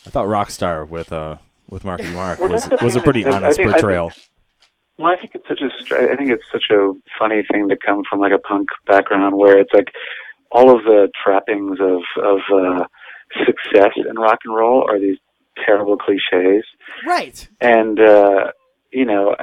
I 0.04 0.10
thought 0.10 0.26
Rockstar 0.26 0.90
with 0.90 1.14
uh 1.14 1.38
with 1.70 1.86
Marky 1.86 2.10
Mark 2.10 2.40
was 2.40 2.68
was 2.82 2.96
a 2.96 3.00
pretty 3.00 3.24
I- 3.28 3.30
I 3.30 3.36
honest 3.36 3.58
think- 3.58 3.70
I 3.70 3.74
think- 3.74 3.82
portrayal. 3.84 4.12
Well, 4.98 5.14
I 5.14 5.16
think 5.18 5.36
it's 5.36 5.48
such 5.48 5.62
a 5.62 5.70
str- 5.84 6.12
I 6.12 6.16
think 6.16 6.32
it's 6.32 6.46
such 6.52 6.66
a 6.72 6.94
funny 7.20 7.44
thing 7.52 7.70
to 7.70 7.78
come 7.78 8.04
from 8.10 8.20
like 8.20 8.32
a 8.32 8.40
punk 8.40 8.70
background 8.88 9.38
where 9.38 9.60
it's 9.60 9.74
like 9.74 9.90
all 10.52 10.76
of 10.76 10.84
the 10.84 11.10
trappings 11.24 11.78
of 11.80 12.02
of 12.24 12.40
uh, 12.54 12.86
success 13.46 13.92
in 13.96 14.16
rock 14.18 14.40
and 14.46 14.56
roll 14.56 14.86
are 14.90 15.00
these 15.00 15.18
terrible 15.66 15.98
cliches, 15.98 16.66
right. 17.06 17.48
And 17.62 18.00
uh, 18.00 18.52
you 18.92 19.06
know, 19.06 19.36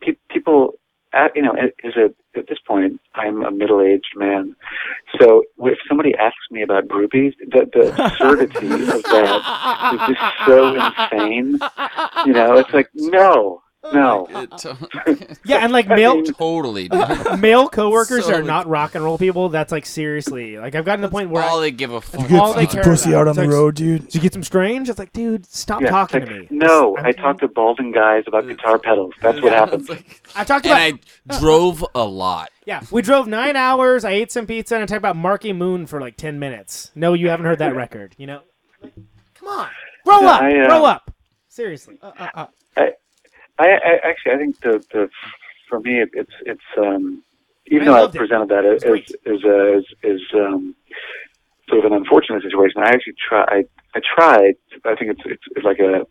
pe- 0.00 0.16
people, 0.30 0.74
uh, 1.12 1.28
you 1.34 1.42
know, 1.42 1.54
is 1.82 1.94
it 1.96 2.14
at 2.36 2.46
this 2.48 2.58
point 2.64 3.00
I'm 3.14 3.42
a 3.42 3.50
middle 3.50 3.80
aged 3.80 4.12
man, 4.16 4.54
so 5.18 5.42
if 5.58 5.78
somebody 5.88 6.14
asks 6.14 6.50
me 6.52 6.62
about 6.62 6.86
groupies, 6.86 7.34
the, 7.38 7.68
the 7.72 8.04
absurdity 8.06 8.66
of 8.66 9.02
that 9.02 9.90
is 9.94 10.14
just 10.14 10.46
so 10.46 10.74
insane. 10.74 11.58
You 12.26 12.32
know, 12.32 12.58
it's 12.58 12.72
like 12.72 12.90
no, 12.94 13.62
Oh 13.82 13.90
no. 13.92 14.28
It- 14.42 15.38
yeah 15.44 15.58
and 15.64 15.72
like 15.72 15.88
male 15.88 16.22
totally 16.22 16.88
dude. 16.90 17.40
male 17.40 17.68
coworkers 17.68 18.26
So- 18.26 18.34
are 18.34 18.42
not 18.42 18.66
rock 18.68 18.94
and 18.94 19.02
roll 19.02 19.16
people 19.16 19.48
that's 19.48 19.72
like 19.72 19.86
seriously 19.86 20.58
like 20.58 20.74
i've 20.74 20.84
gotten 20.84 21.00
to 21.00 21.08
the 21.08 21.10
point 21.10 21.30
where 21.30 21.42
all 21.42 21.58
I, 21.60 21.62
they 21.62 21.70
give 21.70 21.92
a 21.92 22.00
fuck 22.02 22.30
all 22.32 22.52
they 22.52 22.66
care 22.66 22.82
on 22.82 23.34
the 23.34 23.46
like, 23.46 23.74
dude. 23.74 24.04
Did 24.04 24.14
you 24.14 24.20
get 24.20 24.34
some 24.34 24.42
strange? 24.42 24.88
It's 24.90 24.98
like, 24.98 25.12
dude, 25.14 25.46
stop 25.46 25.80
Yeah, 25.80 25.88
talking 25.90 26.22
it's 26.22 26.30
to 26.30 26.38
me. 26.40 26.46
No, 26.50 26.94
I'm- 26.96 27.06
I 27.06 27.12
talk 27.12 27.40
to 27.40 27.48
balding 27.48 27.92
guys 27.92 28.24
about 28.26 28.46
guitar 28.46 28.78
pedals. 28.78 29.14
That's 29.22 29.40
what 29.40 29.52
Yeah, 29.52 29.60
happens. 29.60 29.88
like- 29.88 30.22
I 30.36 30.44
talked 30.44 30.66
and 30.66 30.94
about. 30.94 31.36
I 31.36 31.40
drove 31.40 31.84
a 31.94 32.04
lot 32.04 32.50
yeah, 32.66 32.82
we 32.90 33.02
drove 33.02 33.26
nine 33.26 33.56
hours. 33.56 34.04
I 34.04 34.10
ate 34.12 34.30
some 34.30 34.46
pizza 34.46 34.74
and 34.76 34.82
I 34.82 34.86
talked 34.86 34.98
about 34.98 35.16
Marquee 35.16 35.52
Moon 35.54 35.86
for 35.86 36.00
like 36.00 36.16
ten 36.16 36.38
minutes. 36.38 36.90
No, 36.94 37.14
you 37.14 37.28
haven't 37.30 37.46
heard 37.46 37.58
that 37.60 37.74
record. 37.74 38.14
You 38.18 38.26
know, 38.28 38.40
come 39.34 39.48
on, 39.48 39.68
grow 40.04 40.20
Yeah, 40.20 40.28
up, 40.28 40.42
I, 40.42 40.60
uh, 40.60 40.66
grow 40.68 40.84
up. 40.84 41.10
Seriously. 41.48 41.98
Uh, 42.02 42.12
uh, 42.18 42.28
uh. 42.34 42.46
I, 43.60 43.66
I 43.90 44.08
actually, 44.10 44.32
I 44.32 44.36
think 44.38 44.60
the 44.60 44.84
the 44.92 45.10
for 45.68 45.80
me, 45.80 46.00
it, 46.02 46.10
it's 46.14 46.32
it's 46.46 46.68
um, 46.78 47.22
even 47.66 47.88
I 47.88 47.90
though 47.90 47.96
I 47.96 48.00
loved 48.02 48.16
it. 48.16 48.18
presented 48.18 48.48
that 48.48 48.64
as 48.64 48.84
as 48.84 49.00
as, 49.26 49.44
uh, 49.44 49.78
as, 49.78 49.84
as 50.04 50.20
um, 50.34 50.74
sort 51.68 51.84
of 51.84 51.92
an 51.92 51.98
unfortunate 51.98 52.42
situation, 52.42 52.82
I 52.82 52.90
actually 52.90 53.14
try. 53.28 53.44
I, 53.48 53.64
I 53.94 54.00
tried. 54.16 54.54
I 54.84 54.94
think 54.96 55.12
it's 55.12 55.22
it's, 55.26 55.44
it's 55.56 55.64
like 55.64 55.78
a 55.80 56.06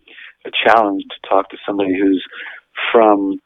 a 0.48 0.52
challenge 0.66 1.04
to 1.12 1.30
talk 1.30 1.50
to 1.50 1.58
somebody 1.66 1.98
who's 2.00 2.24
from 2.92 3.40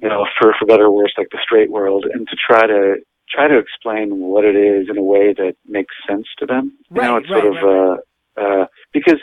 you 0.00 0.08
know, 0.08 0.26
for 0.38 0.54
for 0.58 0.66
better 0.66 0.84
or 0.86 0.92
worse, 0.94 1.12
like 1.18 1.28
the 1.30 1.38
straight 1.42 1.70
world, 1.70 2.06
and 2.12 2.26
to 2.28 2.36
try 2.36 2.66
to 2.66 2.96
try 3.30 3.48
to 3.48 3.58
explain 3.58 4.18
what 4.18 4.44
it 4.44 4.56
is 4.56 4.88
in 4.88 4.96
a 4.96 5.02
way 5.02 5.34
that 5.34 5.54
makes 5.66 5.94
sense 6.08 6.26
to 6.38 6.46
them. 6.46 6.78
You 6.94 7.02
know, 7.02 7.14
Right, 7.14 7.22
it's 7.22 7.28
sort 7.28 7.44
right, 7.44 7.64
of 7.64 7.98
uh, 8.38 8.40
uh, 8.40 8.66
because 8.92 9.20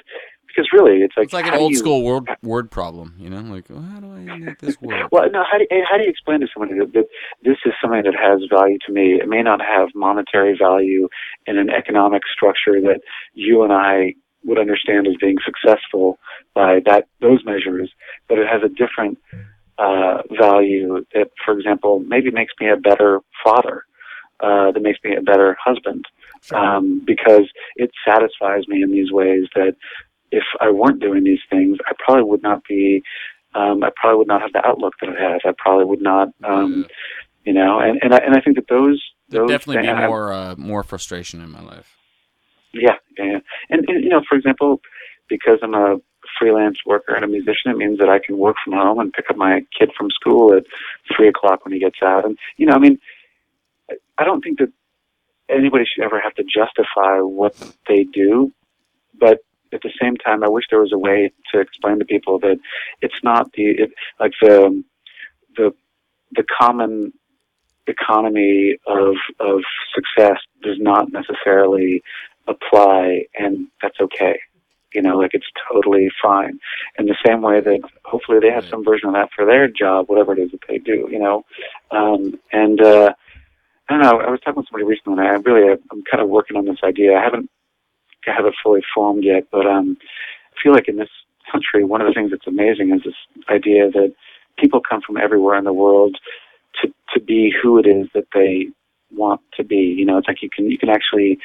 because 0.56 0.70
really, 0.72 1.02
it's 1.02 1.16
like 1.18 1.26
It's 1.26 1.34
like 1.34 1.48
an 1.48 1.56
old 1.56 1.72
you- 1.72 1.78
school 1.78 2.04
word 2.04 2.30
word 2.42 2.72
problem, 2.72 3.16
you 3.18 3.30
know. 3.30 3.42
Like, 3.42 3.66
well, 3.70 3.82
how 3.82 4.00
do 4.00 4.08
I 4.12 4.38
make 4.38 4.60
this 4.60 4.80
work? 4.82 5.12
Well, 5.12 5.30
no. 5.32 5.44
How 5.50 5.58
do 5.58 5.66
you, 5.70 5.86
how 5.90 5.98
do 5.98 6.04
you 6.04 6.10
explain 6.10 6.40
to 6.42 6.48
someone 6.54 6.78
that, 6.78 6.94
that 6.94 7.08
this 7.44 7.58
is 7.66 7.74
something 7.82 8.04
that 8.04 8.16
has 8.16 8.42
value 8.50 8.78
to 8.86 8.92
me? 8.94 9.20
It 9.22 9.28
may 9.28 9.42
not 9.42 9.62
have 9.62 9.90
monetary 9.96 10.58
value 10.58 11.10
in 11.46 11.58
an 11.58 11.70
economic 11.70 12.24
structure 12.34 12.80
that 12.82 13.02
you 13.34 13.64
and 13.64 13.74
I 13.74 14.16
would 14.46 14.60
understand 14.60 15.08
as 15.08 15.16
being 15.20 15.38
successful 15.44 16.20
by 16.54 16.80
that 16.86 17.08
those 17.22 17.44
measures, 17.46 17.92
but 18.30 18.38
it 18.38 18.48
has 18.48 18.62
a 18.64 18.70
different 18.70 19.18
uh, 19.78 20.22
value 20.40 21.04
that, 21.14 21.32
for 21.44 21.58
example, 21.58 22.00
maybe 22.00 22.32
makes 22.32 22.54
me 22.62 22.70
a 22.70 22.78
better 22.78 23.20
father, 23.44 23.84
uh, 24.40 24.72
that 24.72 24.82
makes 24.82 25.00
me 25.04 25.16
a 25.16 25.22
better 25.22 25.58
husband, 25.64 26.06
um, 26.54 27.02
because 27.06 27.50
it 27.76 27.92
satisfies 28.08 28.68
me 28.68 28.84
in 28.84 28.92
these 28.92 29.12
ways 29.12 29.48
that 29.56 29.76
if 30.40 30.44
I 30.66 30.70
weren't 30.80 31.00
doing 31.08 31.24
these 31.24 31.44
things, 31.50 31.78
I 31.90 31.94
probably 32.04 32.24
would 32.24 32.44
not 32.44 32.60
be 32.68 33.02
um, 33.56 33.84
I 33.84 33.90
probably 33.96 34.18
would 34.20 34.28
not 34.28 34.42
have 34.42 34.52
the 34.54 34.66
outlook 34.70 34.96
that 35.00 35.10
I 35.10 35.18
have. 35.32 35.42
I 35.46 35.54
probably 35.58 35.86
would 35.86 36.02
not, 36.02 36.28
um, 36.44 36.86
you 37.46 37.54
know, 37.54 37.80
and 37.80 37.96
and 38.04 38.14
I, 38.14 38.18
and 38.26 38.36
I 38.36 38.42
think 38.42 38.56
that 38.58 38.68
those 38.68 39.02
There'd 39.30 39.48
definitely 39.48 39.82
be 39.84 39.88
things- 39.88 40.00
I- 40.04 40.08
more 40.08 40.34
uh, 40.34 40.56
more 40.58 40.84
frustration 40.84 41.42
in 41.42 41.50
my 41.52 41.62
life. 41.62 41.90
yeah, 42.74 42.98
yeah, 43.18 43.26
yeah. 43.34 43.40
And, 43.72 43.80
and 43.88 44.04
you 44.04 44.10
know, 44.10 44.22
for 44.28 44.36
example, 44.36 44.82
because 45.30 45.60
I'm 45.64 45.74
a 45.74 45.98
freelance 46.40 46.80
worker 46.86 47.14
and 47.16 47.24
a 47.24 47.28
musician, 47.28 47.72
it 47.72 47.78
means 47.78 47.98
that 48.00 48.10
I 48.10 48.20
can 48.20 48.38
work 48.38 48.58
from 48.64 48.74
home 48.74 49.00
and 49.00 49.14
pick 49.14 49.30
up 49.30 49.38
my 49.38 49.62
kid 49.78 49.92
from 49.98 50.10
school 50.12 50.54
at 50.54 50.64
three 51.16 51.30
o'clock 51.30 51.64
when 51.64 51.74
he 51.74 51.80
gets 51.80 52.00
out. 52.04 52.26
And 52.26 52.38
you 52.58 52.66
know, 52.66 52.74
I 52.74 52.80
mean, 52.80 53.00
I 54.18 54.24
don't 54.26 54.42
think 54.44 54.60
that 54.60 54.72
anybody 55.48 55.86
should 55.86 56.04
ever 56.04 56.20
have 56.20 56.34
to 56.36 56.44
justify 56.44 57.20
what 57.22 57.56
they 57.88 58.04
do, 58.04 58.52
but 59.18 59.38
at 59.74 59.82
the 59.82 59.92
same 60.02 60.16
time, 60.18 60.44
I 60.44 60.48
wish 60.48 60.66
there 60.70 60.80
was 60.82 60.94
a 60.94 60.98
way 60.98 61.32
to 61.52 61.60
explain 61.60 62.00
to 62.00 62.06
people 62.06 62.40
that 62.40 62.58
it's 63.02 63.22
not 63.24 63.52
the 63.54 63.64
it, 63.72 63.92
like 64.20 64.34
the 64.42 64.84
the 65.58 65.74
the 66.32 66.44
common 66.60 67.14
economy 67.88 68.78
of 68.88 69.16
of 69.40 69.62
success 69.94 70.40
does 70.64 70.78
not 70.80 71.12
necessarily 71.12 72.02
apply, 72.48 73.26
and 73.38 73.68
that's 73.82 74.00
okay. 74.00 74.40
You 74.94 75.02
know, 75.02 75.18
like 75.18 75.32
it's 75.34 75.48
totally 75.72 76.10
fine. 76.22 76.60
In 76.98 77.06
the 77.08 77.18
same 77.26 77.42
way 77.42 77.60
that 77.60 77.80
hopefully 78.06 78.40
they 78.40 78.50
have 78.52 78.64
Right. 78.64 78.72
some 78.72 78.84
version 78.84 79.10
of 79.10 79.14
that 79.16 79.30
for 79.36 79.46
their 79.46 79.68
job, 79.68 80.08
whatever 80.08 80.34
it 80.34 80.40
is 80.40 80.52
that 80.52 80.62
they 80.68 80.78
do. 80.78 81.08
You 81.12 81.20
know, 81.20 81.44
um, 81.92 82.40
and 82.52 82.82
uh, 82.82 83.14
I 83.90 83.94
don't 83.94 84.02
know. 84.02 84.20
I 84.22 84.30
was 84.32 84.40
talking 84.40 84.58
with 84.58 84.68
somebody 84.68 84.86
recently, 84.86 85.20
and 85.20 85.28
I 85.28 85.50
really 85.50 85.78
I'm 85.92 86.04
kind 86.10 86.24
of 86.24 86.30
working 86.30 86.56
on 86.58 86.66
this 86.66 86.80
idea. 86.84 87.18
I 87.18 87.24
haven't 87.24 87.50
have 88.34 88.46
it 88.46 88.54
fully 88.64 88.82
formed 88.94 89.24
yet, 89.24 89.46
but 89.52 89.66
um, 89.68 89.98
I 90.42 90.64
feel 90.64 90.74
like 90.74 90.88
in 90.88 90.98
this 90.98 91.10
country, 91.52 91.84
one 91.84 92.02
of 92.02 92.08
the 92.08 92.14
things 92.14 92.32
that's 92.32 92.48
amazing 92.48 92.94
is 92.94 93.02
this 93.06 93.16
idea 93.50 93.90
that 93.92 94.14
people 94.58 94.82
come 94.88 95.02
from 95.06 95.18
everywhere 95.18 95.58
in 95.58 95.66
the 95.66 95.74
world 95.74 96.18
to 96.82 96.94
to 97.14 97.22
be 97.22 97.54
who 97.62 97.80
it 97.80 97.88
is 97.88 98.08
that 98.16 98.28
they 98.34 98.68
want 99.12 99.42
to 99.58 99.64
be. 99.64 99.78
You 99.98 100.06
know, 100.06 100.18
it's 100.18 100.28
like 100.28 100.42
you 100.44 100.50
can 100.50 100.70
you 100.72 100.78
can 100.78 100.90
actually 100.90 101.40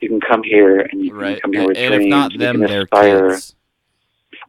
you 0.00 0.08
can 0.08 0.20
come 0.20 0.42
here 0.44 0.80
and 0.80 1.04
you 1.04 1.12
can 1.12 1.18
Right. 1.18 1.42
come 1.42 1.52
here 1.52 1.64
with 1.64 1.78
and 1.78 1.94
dreams. 1.94 2.04
if 2.04 2.08
not 2.10 2.36
you 2.36 2.38
them, 2.38 2.50
can 2.50 2.64
their 2.64 2.86
aspire. 2.86 3.42
kids. 3.42 3.56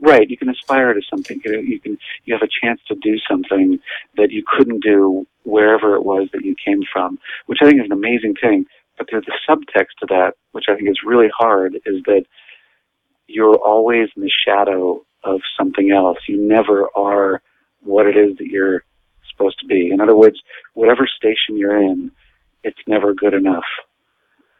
Right, 0.01 0.29
you 0.29 0.37
can 0.37 0.49
aspire 0.49 0.93
to 0.93 1.01
something. 1.09 1.41
You, 1.45 1.59
you 1.61 1.79
can 1.79 1.97
you 2.25 2.33
have 2.33 2.43
a 2.43 2.49
chance 2.65 2.81
to 2.89 2.95
do 2.95 3.17
something 3.29 3.79
that 4.17 4.31
you 4.31 4.43
couldn't 4.45 4.83
do 4.83 5.25
wherever 5.43 5.95
it 5.95 6.03
was 6.03 6.29
that 6.33 6.43
you 6.45 6.55
came 6.63 6.83
from, 6.91 7.19
which 7.47 7.59
I 7.61 7.67
think 7.67 7.79
is 7.81 7.85
an 7.87 7.93
amazing 7.93 8.35
thing. 8.41 8.65
But 8.97 9.07
there's 9.11 9.27
a 9.27 9.51
subtext 9.51 9.95
to 9.99 10.07
that, 10.09 10.33
which 10.51 10.65
I 10.69 10.75
think 10.75 10.89
is 10.89 10.99
really 11.05 11.29
hard, 11.37 11.75
is 11.85 12.01
that 12.05 12.25
you're 13.27 13.55
always 13.55 14.09
in 14.15 14.23
the 14.23 14.31
shadow 14.45 15.05
of 15.23 15.41
something 15.57 15.91
else. 15.91 16.17
You 16.27 16.37
never 16.41 16.87
are 16.95 17.41
what 17.81 18.07
it 18.07 18.17
is 18.17 18.37
that 18.37 18.47
you're 18.47 18.83
supposed 19.29 19.59
to 19.59 19.65
be. 19.67 19.91
In 19.91 20.01
other 20.01 20.15
words, 20.15 20.41
whatever 20.73 21.07
station 21.07 21.57
you're 21.57 21.77
in, 21.77 22.11
it's 22.63 22.79
never 22.87 23.13
good 23.13 23.33
enough. 23.33 23.65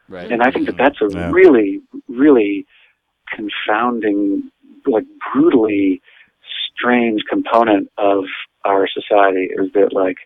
Right. 0.08 0.30
And 0.30 0.42
I 0.42 0.50
think 0.50 0.66
that 0.66 0.76
mm-hmm. 0.76 0.84
that's 0.84 1.00
a 1.02 1.18
Yeah. 1.18 1.30
really, 1.32 1.80
really 2.08 2.66
confounding, 3.34 4.50
like 4.86 5.04
brutally 5.34 6.00
strange 6.72 7.22
component 7.28 7.90
of 7.98 8.24
our 8.64 8.88
society 8.88 9.50
is 9.52 9.72
that 9.72 9.92
like, 9.92 10.16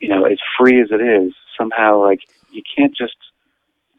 you 0.00 0.08
know, 0.08 0.24
as 0.24 0.38
free 0.58 0.80
as 0.80 0.88
it 0.90 1.00
is, 1.00 1.32
somehow 1.58 2.00
like 2.00 2.20
you 2.52 2.62
can't 2.76 2.94
just 2.96 3.16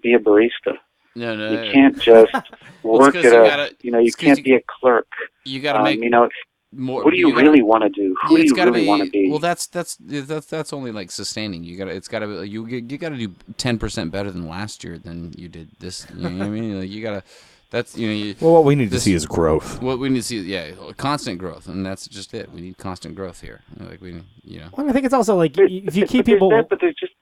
be 0.04 0.14
a 0.14 0.20
barista. 0.20 0.78
no, 1.16 1.36
no, 1.36 1.52
You 1.52 1.58
no. 1.68 1.72
can't 1.72 2.00
just 2.00 2.32
work 2.84 3.16
at 3.16 3.24
you 3.24 3.30
a, 3.30 3.48
gotta- 3.48 3.76
you 3.82 3.92
know, 3.92 4.00
you 4.00 4.12
can't 4.14 4.38
you- 4.38 4.44
be 4.44 4.56
a 4.56 4.62
clerk. 4.80 5.08
You 5.46 5.60
got 5.62 5.74
to 5.74 5.80
Um, 5.80 5.86
make 5.86 6.02
you 6.02 6.10
know, 6.10 6.28
more. 6.74 7.04
what 7.04 7.12
do 7.12 7.18
you, 7.18 7.32
gotta- 7.32 7.44
really 7.44 7.62
want 7.62 7.84
to 7.84 7.90
do? 7.90 8.16
Who 8.28 8.38
do 8.38 8.44
you 8.44 8.56
gotta 8.56 8.72
really 8.72 8.88
want 8.88 9.04
to 9.04 9.10
be? 9.10 9.30
Well, 9.30 9.40
that's 9.40 9.68
that's 9.68 9.96
that's 10.02 10.48
that's 10.48 10.74
only 10.74 10.92
like 10.92 11.12
sustaining. 11.12 11.64
You 11.64 11.78
got 11.78 11.86
to 11.86 11.92
it's 11.92 12.08
got 12.08 12.20
to 12.20 12.42
be 12.42 12.50
you 12.50 12.66
you 12.68 12.98
got 12.98 13.10
to 13.10 13.18
do 13.18 13.34
ten 13.58 13.78
percent 13.80 14.12
better 14.12 14.30
than 14.32 14.48
last 14.48 14.84
year 14.84 14.98
than 14.98 15.34
you 15.38 15.48
did 15.48 15.70
this. 15.80 16.06
You 16.16 16.30
know 16.30 16.38
what 16.40 16.48
I 16.48 16.50
mean? 16.50 16.80
Like 16.82 16.90
you 16.90 17.02
got 17.02 17.12
to. 17.12 17.24
That's 17.72 17.98
you 17.98 18.08
know 18.08 18.14
you, 18.14 18.36
Well, 18.40 18.54
what 18.54 18.64
we 18.64 18.76
need 18.76 18.90
This- 18.90 19.04
to 19.04 19.10
see 19.10 19.14
is 19.14 19.26
growth. 19.26 19.82
what 19.82 20.00
we 20.00 20.08
need 20.10 20.20
to 20.20 20.24
see. 20.24 20.40
Yeah, 20.40 20.72
constant 20.98 21.40
growth, 21.40 21.68
and 21.68 21.86
that's 21.86 22.08
just 22.08 22.34
it. 22.34 22.50
We 22.54 22.62
need 22.62 22.78
constant 22.78 23.16
growth 23.16 23.42
here. 23.42 23.62
Like 23.80 24.02
we, 24.02 24.22
you 24.44 24.60
know. 24.60 24.68
Well, 24.78 24.88
I 24.90 24.94
think 24.94 25.06
it's 25.06 25.14
also 25.14 25.36
like 25.36 25.54
There's- 25.54 25.72
if 25.74 25.96
you 25.96 26.04
but 26.04 26.10
keep 26.10 26.26
there's 26.26 26.36
people. 26.36 26.50
that, 26.52 26.70
but 26.70 26.80
there's 26.80 26.96
just 26.96 27.14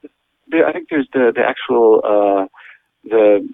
there, 0.49 0.67
I 0.67 0.73
think 0.73 0.89
there's 0.89 1.07
the 1.13 1.31
the 1.35 1.43
actual 1.43 2.01
uh, 2.03 2.47
the 3.05 3.47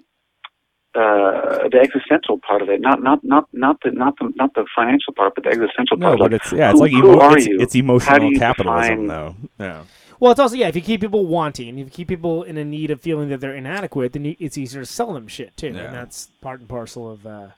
uh, 0.94 1.68
the 1.70 1.78
existential 1.80 2.38
part 2.46 2.62
of 2.62 2.68
it, 2.68 2.80
not 2.80 3.00
not 3.02 3.22
not 3.22 3.46
not 3.52 3.76
the 3.84 3.92
not 3.92 4.18
the 4.18 4.32
not 4.34 4.52
the 4.54 4.66
financial 4.74 5.12
part, 5.14 5.34
but 5.36 5.44
the 5.44 5.50
existential 5.50 5.96
No, 5.96 6.06
part. 6.08 6.18
but 6.18 6.32
like, 6.32 6.40
it's 6.42 6.52
yeah, 6.52 6.70
it's 6.70 6.78
who- 6.80 6.84
like 6.86 6.92
who 6.92 6.98
emo- 7.12 7.20
are 7.20 7.36
it's, 7.36 7.46
you? 7.46 7.60
it's 7.60 7.72
How 7.74 7.78
do 7.78 7.84
emotional 7.84 8.32
you 8.32 8.38
capitalism, 8.38 9.06
define- 9.06 9.06
though. 9.06 9.34
Yeah. 9.60 9.82
Well, 10.20 10.30
it's 10.32 10.38
also 10.40 10.54
yeah. 10.54 10.68
If 10.68 10.76
you 10.76 10.82
keep 10.82 11.00
people 11.00 11.26
wanting, 11.26 11.78
if 11.78 11.86
you 11.86 11.90
keep 11.90 12.08
people 12.08 12.42
in 12.42 12.56
a 12.58 12.64
need 12.64 12.90
of 12.90 13.00
feeling 13.00 13.30
that 13.30 13.40
they're 13.40 13.54
inadequate, 13.56 14.12
then 14.12 14.24
you, 14.26 14.36
it's 14.38 14.56
easier 14.58 14.82
to 14.82 14.86
sell 14.86 15.12
them 15.14 15.26
shit 15.26 15.56
too, 15.56 15.68
Yeah. 15.68 15.80
and 15.86 15.94
that's 15.94 16.26
part 16.42 16.60
and 16.60 16.68
parcel 16.68 17.10
of. 17.10 17.26
Uh, 17.26 17.48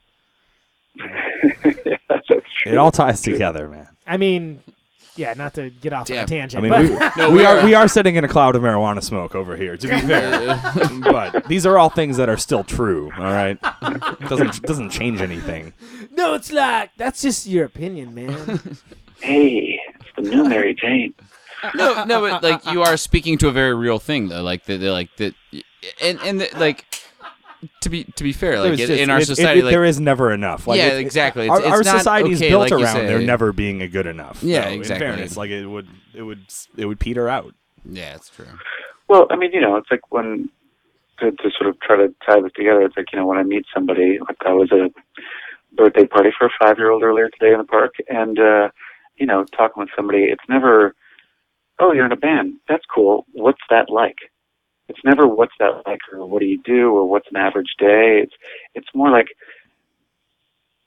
yeah, 0.97 1.97
that's 2.09 2.26
true. 2.28 2.72
It 2.72 2.76
all 2.78 2.93
ties 2.93 3.20
together, 3.22 3.66
man. 3.68 3.89
I 4.06 4.16
mean, 4.16 4.62
yeah, 5.16 5.34
not 5.34 5.55
to 5.55 5.70
get 5.70 5.93
off 5.93 6.10
on 6.10 6.18
a 6.18 6.26
tangent. 6.26 6.64
I 6.64 6.68
mean, 6.68 6.97
but 7.16 7.28
we, 7.30 7.34
we 7.39 7.44
are 7.44 7.64
we 7.64 7.74
are 7.74 7.89
sitting 7.89 8.14
in 8.16 8.24
a 8.24 8.28
cloud 8.28 8.55
of 8.56 8.62
marijuana 8.62 9.02
smoke 9.02 9.34
over 9.34 9.56
here. 9.56 9.76
To 9.76 9.89
be 9.89 9.98
fair, 10.01 10.60
but 11.02 11.47
these 11.48 11.66
are 11.66 11.78
all 11.78 11.90
things 11.90 12.16
that 12.18 12.28
are 12.28 12.36
still 12.36 12.62
true. 12.64 13.10
All 13.18 13.24
right, 13.24 13.59
doesn't 14.28 14.62
doesn't 14.62 14.90
change 14.90 15.20
anything. 15.20 15.72
no, 16.12 16.34
it's 16.34 16.52
like 16.52 16.90
that's 16.97 17.22
just 17.22 17.47
your 17.47 17.64
opinion, 17.64 18.14
man. 18.14 18.76
Hey, 19.20 19.80
it's 19.98 20.09
the 20.16 20.22
new 20.22 20.48
Mary 20.48 20.74
Jane. 20.74 21.14
No, 21.74 22.05
no, 22.05 22.20
but 22.20 22.43
like 22.43 22.64
you 22.72 22.82
are 22.82 22.97
speaking 22.97 23.39
to 23.39 23.48
a 23.48 23.52
very 23.52 23.74
real 23.74 23.98
thing 23.98 24.28
though. 24.28 24.43
Like 24.43 24.64
that, 24.66 24.80
like 24.80 25.14
that, 25.16 25.34
and 26.01 26.18
and 26.22 26.40
the, 26.40 26.48
like 26.59 26.84
to 27.80 27.89
be 27.89 28.05
to 28.05 28.24
be 28.24 28.32
fair, 28.32 28.59
like 28.60 28.76
There's 28.76 28.80
in, 28.80 28.86
just- 28.89 29.01
in 29.02 29.10
our 29.10 29.18
it- 29.18 29.22
it- 29.22 29.26
society, 29.26 29.60
it- 29.60 29.64
like 29.64 29.72
there 29.72 29.84
is 29.84 30.01
never 30.01 30.32
enough. 30.32 30.66
Like, 30.66 30.78
Yeah, 30.78 30.89
it- 30.89 30.94
it- 30.94 31.01
exactly. 31.01 31.48
Our, 31.48 31.59
It's- 31.59 31.72
our 31.72 31.80
it's 31.80 31.86
not 31.86 31.98
society's 31.98 32.40
okay, 32.40 32.48
built 32.51 32.70
like 32.70 32.72
around 32.72 33.06
there 33.06 33.20
never 33.20 33.52
being 33.52 33.82
a 33.82 33.89
good 33.89 34.06
enough. 34.06 34.43
Yeah, 34.43 34.68
though, 34.68 34.74
exactly. 34.74 35.06
In 35.06 35.12
fairness, 35.14 35.36
like 35.36 35.51
it 35.51 35.66
would 35.66 35.89
it 36.14 36.22
would 36.22 36.40
it 36.76 36.86
would 36.86 36.98
peter 37.01 37.28
out. 37.28 37.55
yeah, 37.84 38.14
it's 38.14 38.28
true. 38.30 38.47
Well, 39.09 39.26
I 39.30 39.36
mean, 39.36 39.52
you 39.52 39.60
know, 39.60 39.76
it's 39.76 39.90
like 39.90 40.10
when 40.10 40.48
to, 41.20 41.30
to 41.30 41.51
sort 41.56 41.68
of 41.68 41.78
try 41.80 41.97
to 41.97 42.12
tie 42.26 42.40
this 42.40 42.52
together. 42.56 42.82
It's 42.82 42.97
like 42.97 43.12
you 43.12 43.18
know, 43.18 43.26
when 43.26 43.39
I 43.39 43.43
meet 43.43 43.64
somebody, 43.72 44.18
like 44.20 44.39
I 44.47 44.52
was 44.52 44.70
at 44.72 44.78
a 44.78 44.90
birthday 45.76 46.06
party 46.06 46.30
for 46.36 46.47
a 46.47 46.51
five-year-old 46.60 47.02
earlier 47.02 47.28
today 47.30 47.52
in 47.52 47.59
the 47.59 47.64
park, 47.64 47.94
and 48.09 48.39
uh, 48.39 48.68
you 49.16 49.26
know, 49.26 49.44
talking 49.56 49.80
with 49.80 49.90
somebody, 49.94 50.24
it's 50.24 50.43
never, 50.48 50.94
oh, 51.83 51.93
you're 51.93 52.07
in 52.07 52.13
a 52.13 52.17
band. 52.17 52.55
That's 52.69 52.85
cool. 52.95 53.27
What's 53.33 53.61
that 53.71 53.91
like? 53.91 54.17
It's 54.89 55.01
never 55.05 55.27
what's 55.27 55.53
that 55.59 55.83
like, 55.87 56.01
or 56.13 56.27
what 56.27 56.41
do 56.41 56.47
you 56.47 56.61
do, 56.65 56.91
or 56.91 57.09
what's 57.09 57.27
an 57.31 57.37
average 57.37 57.75
day. 57.79 58.21
It's 58.23 58.33
it's 58.75 58.89
more 58.95 59.11
like 59.11 59.27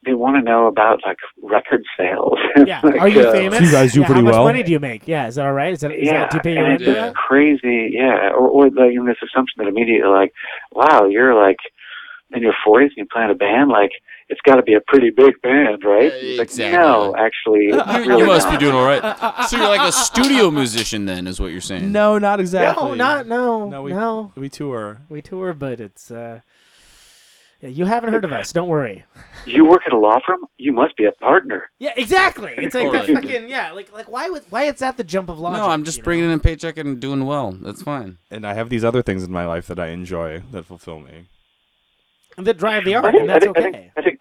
they 0.06 0.14
want 0.14 0.36
to 0.38 0.42
know 0.42 0.68
about 0.68 1.00
like 1.06 1.18
record 1.42 1.84
sales. 1.98 2.38
yeah, 2.68 2.82
Like, 2.84 3.02
are 3.02 3.10
you 3.10 3.22
uh, 3.22 3.32
famous? 3.32 3.62
You 3.62 3.72
guys 3.72 3.94
do 3.94 4.02
yeah, 4.02 4.06
pretty 4.06 4.22
how 4.22 4.26
much 4.26 4.34
well. 4.34 4.44
money 4.46 4.64
do 4.64 4.72
you 4.72 4.80
make? 4.80 5.08
Yeah, 5.08 5.28
is 5.28 5.36
that 5.36 5.46
all 5.46 5.54
right? 5.54 5.74
Is 5.74 5.80
that, 5.82 5.92
is 5.92 6.06
yeah, 6.06 6.20
that 6.22 6.32
do 6.32 6.38
you 6.38 6.42
pay 6.42 6.54
your 6.54 6.64
rent 6.64 6.82
it's 6.82 6.92
Yeah. 6.92 7.12
crazy. 7.14 7.90
Yeah, 7.94 8.30
or 8.32 8.48
or 8.48 8.64
like 8.70 8.94
you 8.94 9.04
know, 9.04 9.08
this 9.08 9.18
assumption 9.24 9.56
that 9.58 9.68
immediately 9.68 10.08
like, 10.10 10.34
wow, 10.72 11.06
you're 11.06 11.34
like 11.36 11.58
in 12.32 12.42
your 12.42 12.54
forties 12.64 12.92
and 12.96 13.06
you 13.06 13.08
play 13.12 13.24
in 13.24 13.32
a 13.32 13.36
band, 13.36 13.70
like 13.70 13.92
it's 14.30 14.41
got 14.41 14.56
to 14.56 14.64
be 14.64 14.73
a 14.73 14.81
pretty 14.88 15.11
big 15.11 15.39
band, 15.41 15.84
right? 15.84 16.11
Yeah, 16.11 16.30
It's 16.30 16.38
like, 16.39 16.47
exactly. 16.47 16.77
no, 16.77 17.15
actually, 17.15 17.65
it's 17.68 17.93
You, 18.06 18.10
really 18.10 18.22
you 18.22 18.27
must 18.27 18.47
not. 18.47 18.60
be 18.60 18.65
doing 18.65 18.76
all 18.76 18.85
right. 18.85 19.45
So 19.49 19.57
you're 19.57 19.68
like 19.68 19.88
a 19.88 19.91
studio 19.91 20.49
musician, 20.52 21.06
then, 21.06 21.27
is 21.27 21.39
what 21.39 21.52
you're 21.52 21.61
saying? 21.61 21.91
No, 21.91 22.18
not 22.18 22.39
exactly. 22.39 22.84
No, 22.89 22.93
not 22.95 23.27
no, 23.27 23.69
No, 23.69 23.85
no. 23.88 24.31
we- 24.35 24.41
We 24.41 24.49
tour. 24.49 25.02
We 25.10 25.22
tour, 25.22 25.53
but 25.53 25.80
it's. 25.80 26.10
uh 26.11 26.41
yeah, 27.61 27.69
you 27.69 27.85
haven't 27.85 28.11
heard 28.11 28.26
of 28.26 28.34
us. 28.34 28.52
Don't 28.52 28.68
worry. 28.68 29.06
You 29.45 29.65
work 29.65 29.81
at 29.88 29.93
a 29.93 29.97
law 29.97 30.19
firm. 30.27 30.41
You 30.57 30.73
must 30.73 30.97
be 30.97 31.06
a 31.06 31.11
partner. 31.14 31.69
Yeah, 31.80 31.93
exactly. 31.95 32.53
It's 32.57 32.76
like 32.76 32.91
that 32.91 33.06
Totally. 33.07 33.15
fucking 33.15 33.49
yeah. 33.49 33.72
Like 33.72 33.93
like 33.93 34.10
why 34.11 34.30
would 34.30 34.43
why 34.49 34.64
is 34.64 34.80
that 34.80 34.97
the 34.97 35.03
jump 35.06 35.30
of 35.30 35.39
logic? 35.39 35.60
No, 35.60 35.69
I'm 35.69 35.84
just 35.85 35.97
you 35.97 36.02
know? 36.02 36.06
bringing 36.06 36.26
in 36.26 36.31
a 36.31 36.39
paycheck 36.39 36.77
and 36.77 36.99
doing 36.99 37.26
well. 37.26 37.53
That's 37.53 37.81
fine. 37.81 38.18
And 38.30 38.45
I 38.45 38.53
have 38.56 38.69
these 38.69 38.84
other 38.84 39.02
things 39.02 39.23
in 39.23 39.31
my 39.31 39.45
life 39.45 39.68
that 39.68 39.80
I 39.80 39.88
enjoy 39.88 40.43
that 40.52 40.65
fulfill 40.65 40.99
me. 40.99 41.27
And 42.38 42.45
that 42.45 42.57
drive 42.57 42.84
the 42.84 42.95
I 42.95 43.02
art, 43.02 43.11
think, 43.14 43.22
and 43.22 43.31
I 43.31 43.34
that's 43.35 43.45
think, 43.45 43.57
I 43.57 43.61
okay. 43.61 43.72
think, 43.72 43.91
I 43.97 44.02
think, 44.02 44.15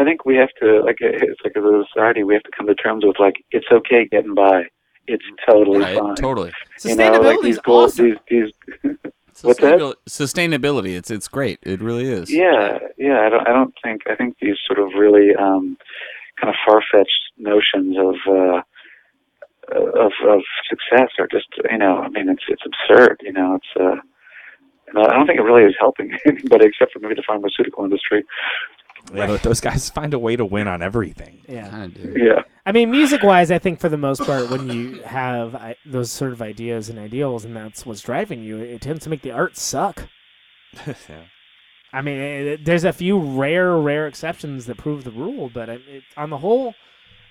I 0.00 0.04
think 0.04 0.24
we 0.24 0.36
have 0.36 0.48
to 0.62 0.80
like 0.82 0.96
it's 1.00 1.40
like 1.44 1.56
as 1.56 1.62
a 1.64 1.84
society 1.92 2.24
we 2.24 2.34
have 2.34 2.42
to 2.44 2.50
come 2.56 2.66
to 2.66 2.74
terms 2.74 3.04
with 3.04 3.18
like 3.18 3.44
it's 3.50 3.66
okay 3.70 4.06
getting 4.10 4.34
by. 4.34 4.64
It's 5.06 5.24
totally 5.48 5.80
Right? 5.80 5.98
fine. 5.98 6.14
Totally. 6.14 6.52
You 6.84 6.94
know, 6.96 7.04
like 7.04 7.38
Sustainability 7.38 7.42
these 7.42 7.54
is 7.56 7.60
goals, 7.62 7.92
awesome. 7.94 8.16
these 8.28 8.52
these 8.82 8.94
What's 9.42 9.60
that? 9.60 9.96
Sustainability. 10.08 10.96
It's 10.96 11.10
it's 11.10 11.28
great. 11.28 11.58
It 11.62 11.80
really 11.80 12.06
is. 12.10 12.30
Yeah, 12.30 12.78
yeah. 12.98 13.20
I 13.20 13.28
don't. 13.30 13.48
I 13.48 13.52
don't 13.52 13.74
think. 13.82 14.02
I 14.08 14.14
think 14.14 14.36
these 14.40 14.56
sort 14.66 14.78
of 14.78 14.88
really 14.98 15.34
um, 15.34 15.78
kind 16.40 16.50
of 16.50 16.56
far-fetched 16.66 17.22
notions 17.38 17.96
of 17.96 18.16
uh, 18.28 18.60
of 20.04 20.12
of 20.28 20.40
success 20.68 21.08
are 21.18 21.26
just. 21.28 21.46
You 21.70 21.78
know. 21.78 21.98
I 21.98 22.08
mean, 22.10 22.28
it's 22.28 22.44
it's 22.48 22.62
absurd. 22.66 23.20
You 23.22 23.32
know. 23.32 23.54
It's. 23.56 23.72
Uh, 23.80 24.00
and 24.88 24.98
I 25.06 25.12
don't 25.14 25.26
think 25.26 25.38
it 25.38 25.42
really 25.42 25.64
is 25.64 25.76
helping 25.78 26.12
anybody 26.26 26.66
except 26.66 26.92
for 26.92 26.98
maybe 26.98 27.14
the 27.14 27.22
pharmaceutical 27.26 27.84
industry. 27.84 28.24
Yeah, 29.14 29.26
th- 29.26 29.42
those 29.42 29.60
guys 29.60 29.90
find 29.90 30.14
a 30.14 30.18
way 30.18 30.36
to 30.36 30.44
win 30.44 30.68
on 30.68 30.82
everything. 30.82 31.42
Yeah. 31.48 31.68
Kind 31.68 31.96
of 31.96 32.14
do. 32.14 32.14
Yeah. 32.16 32.42
I 32.64 32.72
mean, 32.72 32.90
music 32.90 33.22
wise, 33.22 33.50
I 33.50 33.58
think 33.58 33.80
for 33.80 33.88
the 33.88 33.96
most 33.96 34.22
part, 34.22 34.50
when 34.50 34.68
you 34.68 35.02
have 35.02 35.54
I, 35.54 35.76
those 35.84 36.12
sort 36.12 36.32
of 36.32 36.40
ideas 36.40 36.88
and 36.88 36.98
ideals, 36.98 37.44
and 37.44 37.56
that's 37.56 37.84
what's 37.84 38.02
driving 38.02 38.44
you, 38.44 38.58
it 38.58 38.80
tends 38.80 39.02
to 39.04 39.10
make 39.10 39.22
the 39.22 39.32
art 39.32 39.56
suck. 39.56 40.08
yeah. 40.86 41.24
I 41.92 42.02
mean, 42.02 42.18
it, 42.18 42.64
there's 42.64 42.84
a 42.84 42.92
few 42.92 43.18
rare, 43.18 43.76
rare 43.76 44.06
exceptions 44.06 44.66
that 44.66 44.76
prove 44.76 45.04
the 45.04 45.10
rule, 45.10 45.50
but 45.52 45.68
it, 45.68 45.80
it, 45.88 46.02
on 46.16 46.30
the 46.30 46.38
whole, 46.38 46.74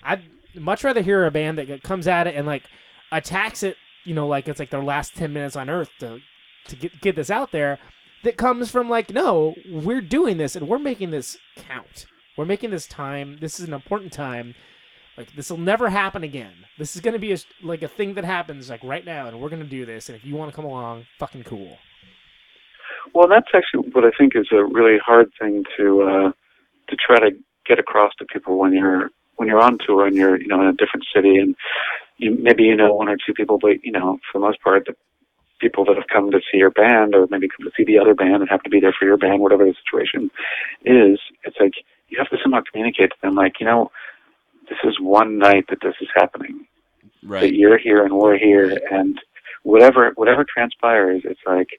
I'd 0.03 0.23
much 0.55 0.83
rather 0.83 1.01
hear 1.01 1.25
a 1.25 1.31
band 1.31 1.57
that 1.57 1.83
comes 1.83 2.07
at 2.07 2.27
it 2.27 2.35
and 2.35 2.45
like 2.45 2.63
attacks 3.11 3.63
it, 3.63 3.77
you 4.03 4.13
know, 4.13 4.27
like 4.27 4.47
it's 4.47 4.59
like 4.59 4.69
their 4.71 4.83
last 4.83 5.15
ten 5.15 5.31
minutes 5.31 5.55
on 5.55 5.69
Earth 5.69 5.91
to 5.99 6.19
to 6.67 6.75
get 6.75 6.99
get 7.01 7.15
this 7.15 7.29
out 7.29 7.51
there. 7.51 7.79
That 8.23 8.37
comes 8.37 8.69
from 8.69 8.89
like, 8.89 9.13
no, 9.13 9.55
we're 9.69 10.01
doing 10.01 10.37
this 10.37 10.55
and 10.55 10.67
we're 10.67 10.79
making 10.79 11.11
this 11.11 11.37
count. 11.55 12.05
We're 12.37 12.45
making 12.45 12.71
this 12.71 12.87
time. 12.87 13.37
This 13.39 13.59
is 13.59 13.67
an 13.67 13.73
important 13.73 14.11
time. 14.11 14.55
Like 15.17 15.35
this 15.35 15.49
will 15.49 15.57
never 15.57 15.89
happen 15.89 16.23
again. 16.23 16.53
This 16.77 16.95
is 16.95 17.01
gonna 17.01 17.19
be 17.19 17.33
a, 17.33 17.37
like 17.61 17.81
a 17.81 17.89
thing 17.89 18.13
that 18.13 18.23
happens 18.23 18.69
like 18.69 18.81
right 18.85 19.03
now, 19.03 19.27
and 19.27 19.41
we're 19.41 19.49
gonna 19.49 19.65
do 19.65 19.85
this. 19.85 20.07
And 20.07 20.17
if 20.17 20.23
you 20.23 20.35
want 20.37 20.49
to 20.49 20.55
come 20.55 20.63
along, 20.63 21.07
fucking 21.19 21.43
cool. 21.43 21.77
Well, 23.13 23.27
that's 23.27 23.49
actually 23.53 23.89
what 23.91 24.05
I 24.05 24.11
think 24.17 24.33
is 24.35 24.47
a 24.53 24.63
really 24.63 24.97
hard 25.05 25.29
thing 25.37 25.65
to 25.75 26.01
uh, 26.03 26.31
to 26.89 26.95
try 26.95 27.19
to 27.19 27.31
get 27.67 27.79
across 27.79 28.13
to 28.19 28.25
people 28.25 28.57
when 28.57 28.71
you're 28.71 29.09
when 29.35 29.49
you're 29.49 29.61
on 29.61 29.77
tour 29.85 30.07
and 30.07 30.15
you're 30.15 30.39
you 30.39 30.47
know 30.47 30.61
in 30.61 30.67
a 30.67 30.73
different 30.73 31.05
city 31.13 31.35
and 31.35 31.53
you 32.15 32.37
maybe 32.41 32.63
you 32.63 32.75
know 32.77 32.93
one 32.93 33.09
or 33.09 33.17
two 33.17 33.33
people, 33.33 33.57
but 33.59 33.83
you 33.83 33.91
know 33.91 34.19
for 34.31 34.39
the 34.39 34.45
most 34.45 34.61
part 34.61 34.85
the 34.85 34.93
people 35.59 35.85
that 35.85 35.95
have 35.95 36.07
come 36.11 36.31
to 36.31 36.39
see 36.51 36.57
your 36.57 36.71
band 36.71 37.13
or 37.15 37.27
maybe 37.29 37.47
come 37.47 37.65
to 37.65 37.71
see 37.75 37.83
the 37.83 37.99
other 37.99 38.13
band 38.15 38.35
and 38.35 38.49
have 38.49 38.63
to 38.63 38.69
be 38.69 38.79
there 38.79 38.93
for 38.97 39.05
your 39.05 39.17
band, 39.17 39.41
whatever 39.41 39.65
the 39.65 39.73
situation 39.83 40.31
is. 40.85 41.19
It's 41.43 41.57
like 41.59 41.73
you 42.09 42.17
have 42.17 42.29
to 42.29 42.37
somehow 42.41 42.61
communicate 42.71 43.11
to 43.11 43.15
them 43.21 43.35
like 43.35 43.59
you 43.59 43.65
know 43.65 43.91
this 44.69 44.79
is 44.83 44.99
one 44.99 45.37
night 45.37 45.65
that 45.69 45.79
this 45.81 45.95
is 46.01 46.07
happening 46.15 46.65
that 47.41 47.53
you're 47.53 47.77
here 47.77 48.03
and 48.03 48.13
we're 48.17 48.37
here 48.37 48.79
and 48.91 49.19
whatever 49.63 50.11
whatever 50.15 50.43
transpires 50.43 51.21
it's 51.25 51.39
like 51.45 51.69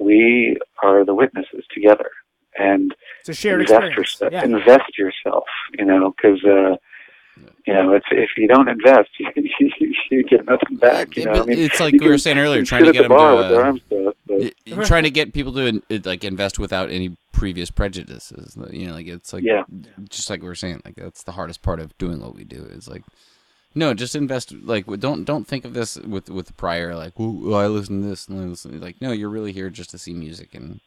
we 0.00 0.56
are 0.82 1.04
the 1.04 1.14
witnesses 1.14 1.64
together 1.72 2.10
and 2.58 2.94
It's 3.20 3.28
a 3.30 3.34
shared 3.34 3.60
invest 3.62 3.72
experience. 3.86 3.96
yourself 4.20 4.32
Yeah. 4.32 4.44
invest 4.44 4.98
yourself 4.98 5.44
you 5.78 5.84
know 5.84 6.14
because 6.16 6.44
uh 6.44 6.76
you 7.66 7.72
know 7.74 7.92
it's 7.92 8.06
if 8.10 8.30
you 8.36 8.46
don't 8.48 8.68
invest 8.68 9.10
you, 9.18 9.28
you, 9.60 9.92
you 10.10 10.24
get 10.24 10.46
nothing 10.46 10.76
back 10.76 11.16
you 11.16 11.24
know 11.24 11.42
I 11.42 11.44
mean, 11.44 11.58
it's 11.58 11.80
like 11.80 11.94
you 11.94 12.00
we 12.02 12.08
were 12.08 12.18
saying 12.18 12.38
earlier, 12.38 12.64
trying 12.64 12.84
to 12.84 12.92
get 12.92 13.04
at 13.04 13.08
them 13.08 13.12
the 13.12 13.16
bar 13.16 13.30
to, 13.32 13.36
with 13.38 13.48
their 13.50 13.60
uh, 13.60 13.64
arms 13.66 13.80
crossed, 13.88 14.16
but- 14.26 14.38
y- 14.38 14.52
y- 14.76 14.84
trying 14.84 15.02
to 15.04 15.10
get 15.10 15.32
people 15.32 15.52
to 15.54 15.82
like 16.04 16.24
invest 16.24 16.58
without 16.58 16.90
any 16.90 17.16
previous 17.32 17.70
prejudices. 17.70 18.56
You 18.70 18.86
know, 18.88 18.94
like 18.94 19.06
it's 19.06 19.32
like 19.32 19.44
Yeah. 19.44 19.64
just 20.08 20.30
like 20.30 20.40
we 20.42 20.48
were 20.48 20.54
saying, 20.54 20.80
like 20.84 20.94
that's 20.96 21.22
the 21.24 21.32
hardest 21.32 21.62
part 21.62 21.80
of 21.80 21.96
doing 21.98 22.20
what 22.20 22.34
we 22.34 22.44
do 22.44 22.62
is 22.64 22.88
like. 22.88 23.02
No, 23.78 23.92
just 23.92 24.16
invest. 24.16 24.52
Like, 24.52 24.86
don't 25.00 25.24
don't 25.24 25.46
think 25.46 25.66
of 25.66 25.74
this 25.74 25.98
with 25.98 26.30
with 26.30 26.56
prior. 26.56 26.94
Like, 26.96 27.12
oh, 27.18 27.52
I 27.52 27.66
listen 27.66 28.00
to 28.00 28.08
this 28.08 28.26
and 28.26 28.40
I 28.40 28.44
listen. 28.44 28.80
Like, 28.80 29.02
no, 29.02 29.12
you're 29.12 29.28
really 29.28 29.52
here 29.52 29.68
just 29.68 29.90
to 29.90 29.98
see 29.98 30.14
music 30.14 30.54
and 30.54 30.80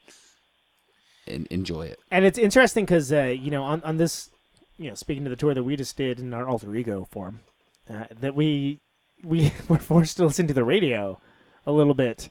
and 1.27 1.45
enjoy 1.51 1.84
it. 1.84 1.99
and 2.09 2.26
it's 2.26 2.39
interesting 2.39 2.85
because 2.85 3.13
uh, 3.13 3.26
you 3.26 3.51
know 3.51 3.63
on, 3.63 3.84
on 3.84 3.97
this 3.97 4.31
you 4.80 4.89
know 4.89 4.95
speaking 4.95 5.23
to 5.23 5.30
the 5.30 5.35
tour 5.35 5.53
that 5.53 5.64
we 5.64 5.76
just 5.76 5.95
did 5.97 6.19
in 6.19 6.34
our 6.34 6.47
alter 6.47 6.73
ego 6.76 7.07
form 7.11 7.41
uh, 7.89 8.06
that 8.19 8.34
we 8.34 8.80
we 9.23 9.51
were 9.68 9.77
forced 9.77 10.18
to 10.18 10.26
listen 10.26 10.47
to 10.47 10.53
the 10.53 10.64
radio 10.64 11.19
a 11.68 11.72
little 11.72 11.93
bit 11.93 12.30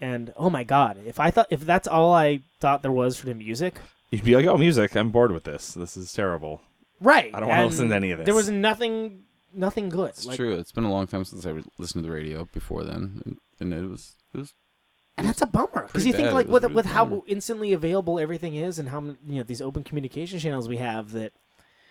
and 0.00 0.34
oh 0.36 0.50
my 0.50 0.64
god 0.64 0.98
if 1.06 1.18
i 1.18 1.30
thought 1.30 1.46
if 1.50 1.60
that's 1.60 1.88
all 1.88 2.12
i 2.12 2.40
thought 2.60 2.82
there 2.82 2.92
was 2.92 3.16
for 3.16 3.26
the 3.26 3.34
music 3.34 3.76
You'd 4.10 4.22
be 4.22 4.36
like, 4.36 4.46
"Oh, 4.46 4.56
music! 4.56 4.94
I'm 4.96 5.10
bored 5.10 5.32
with 5.32 5.42
this. 5.42 5.74
This 5.74 5.96
is 5.96 6.12
terrible." 6.12 6.60
right 7.00 7.32
I 7.34 7.40
don't 7.40 7.48
wanna 7.48 7.66
listen 7.66 7.88
to 7.88 7.96
any 7.96 8.12
of 8.12 8.18
this. 8.18 8.26
there 8.26 8.34
was 8.34 8.48
nothing 8.48 9.24
nothing 9.52 9.88
good 9.88 10.10
It's 10.10 10.24
like, 10.24 10.36
true. 10.36 10.54
It's 10.56 10.70
been 10.70 10.84
a 10.84 10.90
long 10.90 11.08
time 11.08 11.24
since 11.24 11.44
I 11.44 11.52
would 11.52 11.64
listened 11.78 12.04
to 12.04 12.08
the 12.08 12.14
radio 12.14 12.44
before 12.52 12.84
then, 12.84 13.22
and, 13.24 13.38
and 13.58 13.74
it 13.74 13.88
was 13.88 14.14
it 14.32 14.38
was 14.38 14.54
and 15.16 15.26
that's 15.26 15.42
a 15.42 15.46
bummer 15.46 15.86
because 15.86 16.06
you 16.06 16.12
think 16.12 16.28
bad. 16.28 16.34
like 16.34 16.48
with 16.48 16.62
really 16.62 16.74
with 16.74 16.86
how 16.86 17.24
instantly 17.26 17.72
available 17.72 18.20
everything 18.20 18.54
is 18.54 18.78
and 18.78 18.88
how 18.88 19.00
you 19.00 19.16
know 19.26 19.42
these 19.42 19.60
open 19.60 19.82
communication 19.82 20.38
channels 20.38 20.68
we 20.68 20.76
have 20.76 21.10
that 21.12 21.32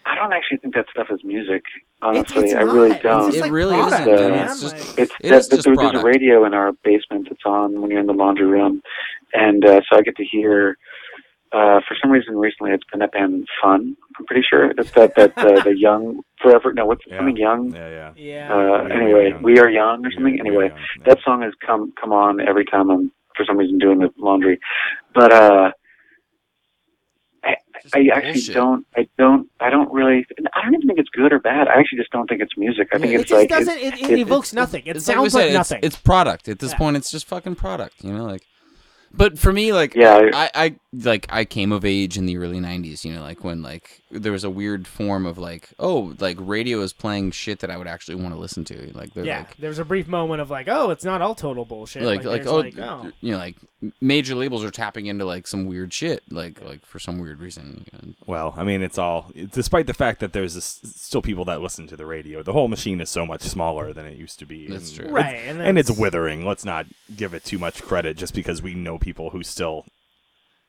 i 0.05 0.15
don't 0.15 0.33
actually 0.33 0.57
think 0.57 0.73
that 0.75 0.85
stuff 0.91 1.07
is 1.11 1.23
music 1.23 1.63
honestly 2.01 2.45
it's 2.45 2.53
i 2.55 2.61
really 2.61 2.89
not. 2.89 3.01
Don't 3.03 3.25
just 3.31 3.37
it 3.37 3.41
like 3.41 3.51
really 3.51 3.75
product, 3.77 4.07
isn't. 4.07 4.29
man. 4.29 4.31
man. 4.31 4.45
It's 4.49 4.61
just 4.61 4.99
It's 4.99 5.13
It 5.19 5.29
that, 5.29 5.37
is 5.39 5.47
just 5.47 5.63
there- 5.63 5.75
there's 5.75 6.01
a 6.01 6.03
radio 6.03 6.45
in 6.45 6.53
our 6.53 6.71
basement 6.83 7.27
that's 7.29 7.45
on 7.45 7.81
when 7.81 7.89
you're 7.91 7.99
in 7.99 8.07
the 8.07 8.13
laundry 8.13 8.45
room, 8.45 8.81
and 9.33 9.65
uh, 9.65 9.81
so 9.89 9.97
I 9.97 10.01
get 10.01 10.15
to 10.17 10.23
hear. 10.25 10.77
Uh, 11.51 11.79
for 11.87 11.95
some 12.01 12.09
reason, 12.09 12.35
recently 12.35 12.71
it's 12.71 12.83
been 12.91 12.99
that 12.99 13.11
band 13.11 13.47
Fun. 13.61 13.95
I'm 14.17 14.25
pretty 14.25 14.41
sure 14.49 14.71
it's 14.71 14.89
that 14.93 15.13
that 15.15 15.37
uh, 15.37 15.61
the 15.63 15.77
young 15.87 16.21
forever. 16.41 16.73
No, 16.73 16.87
what's 16.87 17.03
Yeah. 17.05 17.17
something 17.17 17.37
young? 17.37 17.71
Yeah, 17.75 17.89
yeah. 17.89 18.11
yeah 18.15 18.53
Uh, 18.53 18.83
We 18.85 18.91
anyway, 18.91 19.29
Young. 19.29 19.43
we 19.43 19.59
are 19.59 19.69
young 19.69 20.03
or 20.05 20.11
something. 20.11 20.33
We 20.33 20.39
Are 20.39 20.45
Anyway, 20.47 20.69
yeah. 20.75 21.03
that 21.05 21.19
song 21.23 21.43
has 21.43 21.53
come 21.65 21.93
come 22.01 22.11
on 22.11 22.41
every 22.41 22.65
time 22.65 22.89
I'm 22.89 23.11
for 23.37 23.45
some 23.45 23.57
reason 23.57 23.77
doing 23.77 23.99
the 23.99 24.09
laundry, 24.17 24.59
but 25.13 25.31
uh, 25.31 25.71
I, 27.43 27.55
I 27.93 27.99
actually 28.13 28.31
bullshit. 28.33 28.53
don't. 28.55 28.85
I 28.95 29.07
don't. 29.17 29.49
I 29.59 29.69
don't 29.69 29.91
really. 29.91 30.25
I 30.53 30.61
don't 30.63 30.73
even 30.75 30.87
think 30.87 30.99
it's 30.99 31.09
good 31.09 31.33
or 31.33 31.39
bad. 31.39 31.67
I 31.67 31.79
actually 31.79 31.97
just 31.99 32.11
don't 32.11 32.27
think 32.27 32.41
it's 32.41 32.57
music. 32.57 32.87
I 32.93 32.97
think 32.97 33.13
it 33.13 33.21
it's 33.21 33.29
just 33.29 33.39
like 33.39 33.49
doesn't 33.49 33.77
it, 33.77 33.93
it, 33.95 34.01
it, 34.03 34.09
it- 34.11 34.19
evokes 34.19 34.53
nothing 34.53 34.83
it 34.85 35.01
sounds 35.01 35.33
like, 35.33 35.47
said, 35.47 35.53
nothing 35.53 35.79
It's, 35.83 35.95
it's 35.95 36.01
product 36.01 36.47
at 36.47 36.59
this 36.59 36.71
Yeah. 36.71 36.77
point. 36.77 36.97
It's 36.97 37.11
just 37.11 37.27
fucking 37.27 37.55
product. 37.55 38.03
You 38.03 38.13
know, 38.13 38.25
like. 38.25 38.43
But 39.13 39.37
for 39.37 39.53
me, 39.53 39.73
like, 39.73 39.95
Yeah, 39.95 40.29
I, 40.33 40.49
I 40.55 40.75
like 40.93 41.27
I 41.29 41.45
came 41.45 41.71
of 41.71 41.85
age 41.85 42.17
in 42.17 42.25
the 42.25 42.37
early 42.37 42.59
'90s. 42.59 43.03
You 43.03 43.13
know, 43.13 43.21
like 43.21 43.43
when 43.43 43.61
like 43.61 44.01
there 44.11 44.31
was 44.31 44.43
a 44.43 44.49
weird 44.49 44.87
form 44.87 45.25
of 45.25 45.37
like, 45.37 45.69
oh, 45.79 46.15
like 46.19 46.37
radio 46.39 46.81
is 46.81 46.93
playing 46.93 47.31
shit 47.31 47.59
that 47.59 47.71
I 47.71 47.77
would 47.77 47.87
actually 47.87 48.15
want 48.15 48.33
to 48.33 48.39
listen 48.39 48.63
to. 48.65 48.91
Like, 48.93 49.15
yeah 49.15 49.39
like, 49.39 49.57
there's 49.57 49.79
a 49.79 49.85
brief 49.85 50.07
moment 50.07 50.41
of 50.41 50.49
like 50.49 50.67
oh 50.67 50.91
it's 50.91 51.03
not 51.03 51.21
all 51.21 51.35
total 51.35 51.65
bullshit 51.65 52.03
like, 52.03 52.23
like, 52.23 52.43
there's 52.43 52.47
oh, 52.47 52.57
like, 52.57 52.77
oh. 52.77 53.11
you 53.21 53.31
know, 53.31 53.37
like 53.37 53.55
major 54.01 54.35
labels 54.35 54.63
are 54.63 54.71
tapping 54.71 55.07
into 55.07 55.25
like 55.25 55.47
some 55.47 55.65
weird 55.65 55.93
shit, 55.93 56.23
like, 56.31 56.61
like 56.63 56.85
for 56.85 56.99
some 56.99 57.19
weird 57.19 57.39
reason. 57.39 57.85
And 57.93 58.15
Well, 58.25 58.53
I 58.55 58.63
mean, 58.63 58.81
it's 58.81 58.97
all 58.97 59.31
despite 59.51 59.87
the 59.87 59.93
fact 59.93 60.19
that 60.19 60.33
there's 60.33 60.53
this, 60.55 60.79
still 60.95 61.21
people 61.21 61.45
that 61.45 61.61
listen 61.61 61.87
to 61.87 61.97
the 61.97 62.05
radio. 62.05 62.43
The 62.43 62.53
whole 62.53 62.67
machine 62.67 63.01
is 63.01 63.09
so 63.09 63.25
much 63.25 63.41
smaller 63.41 63.93
than 63.93 64.05
it 64.05 64.17
used 64.17 64.39
to 64.39 64.45
be. 64.45 64.67
That's 64.67 64.89
and 64.89 64.95
true. 64.95 65.05
it's- 65.05 65.13
Right, 65.13 65.35
and 65.47 65.61
and 65.61 65.77
it's 65.77 65.91
withering. 65.91 66.45
Let's 66.45 66.65
not 66.65 66.85
give 67.15 67.33
it 67.33 67.43
too 67.43 67.59
much 67.59 67.81
credit 67.81 68.17
just 68.17 68.33
because 68.33 68.61
we 68.61 68.73
know 68.73 68.97
people 69.03 69.29
who 69.29 69.43
still 69.43 69.85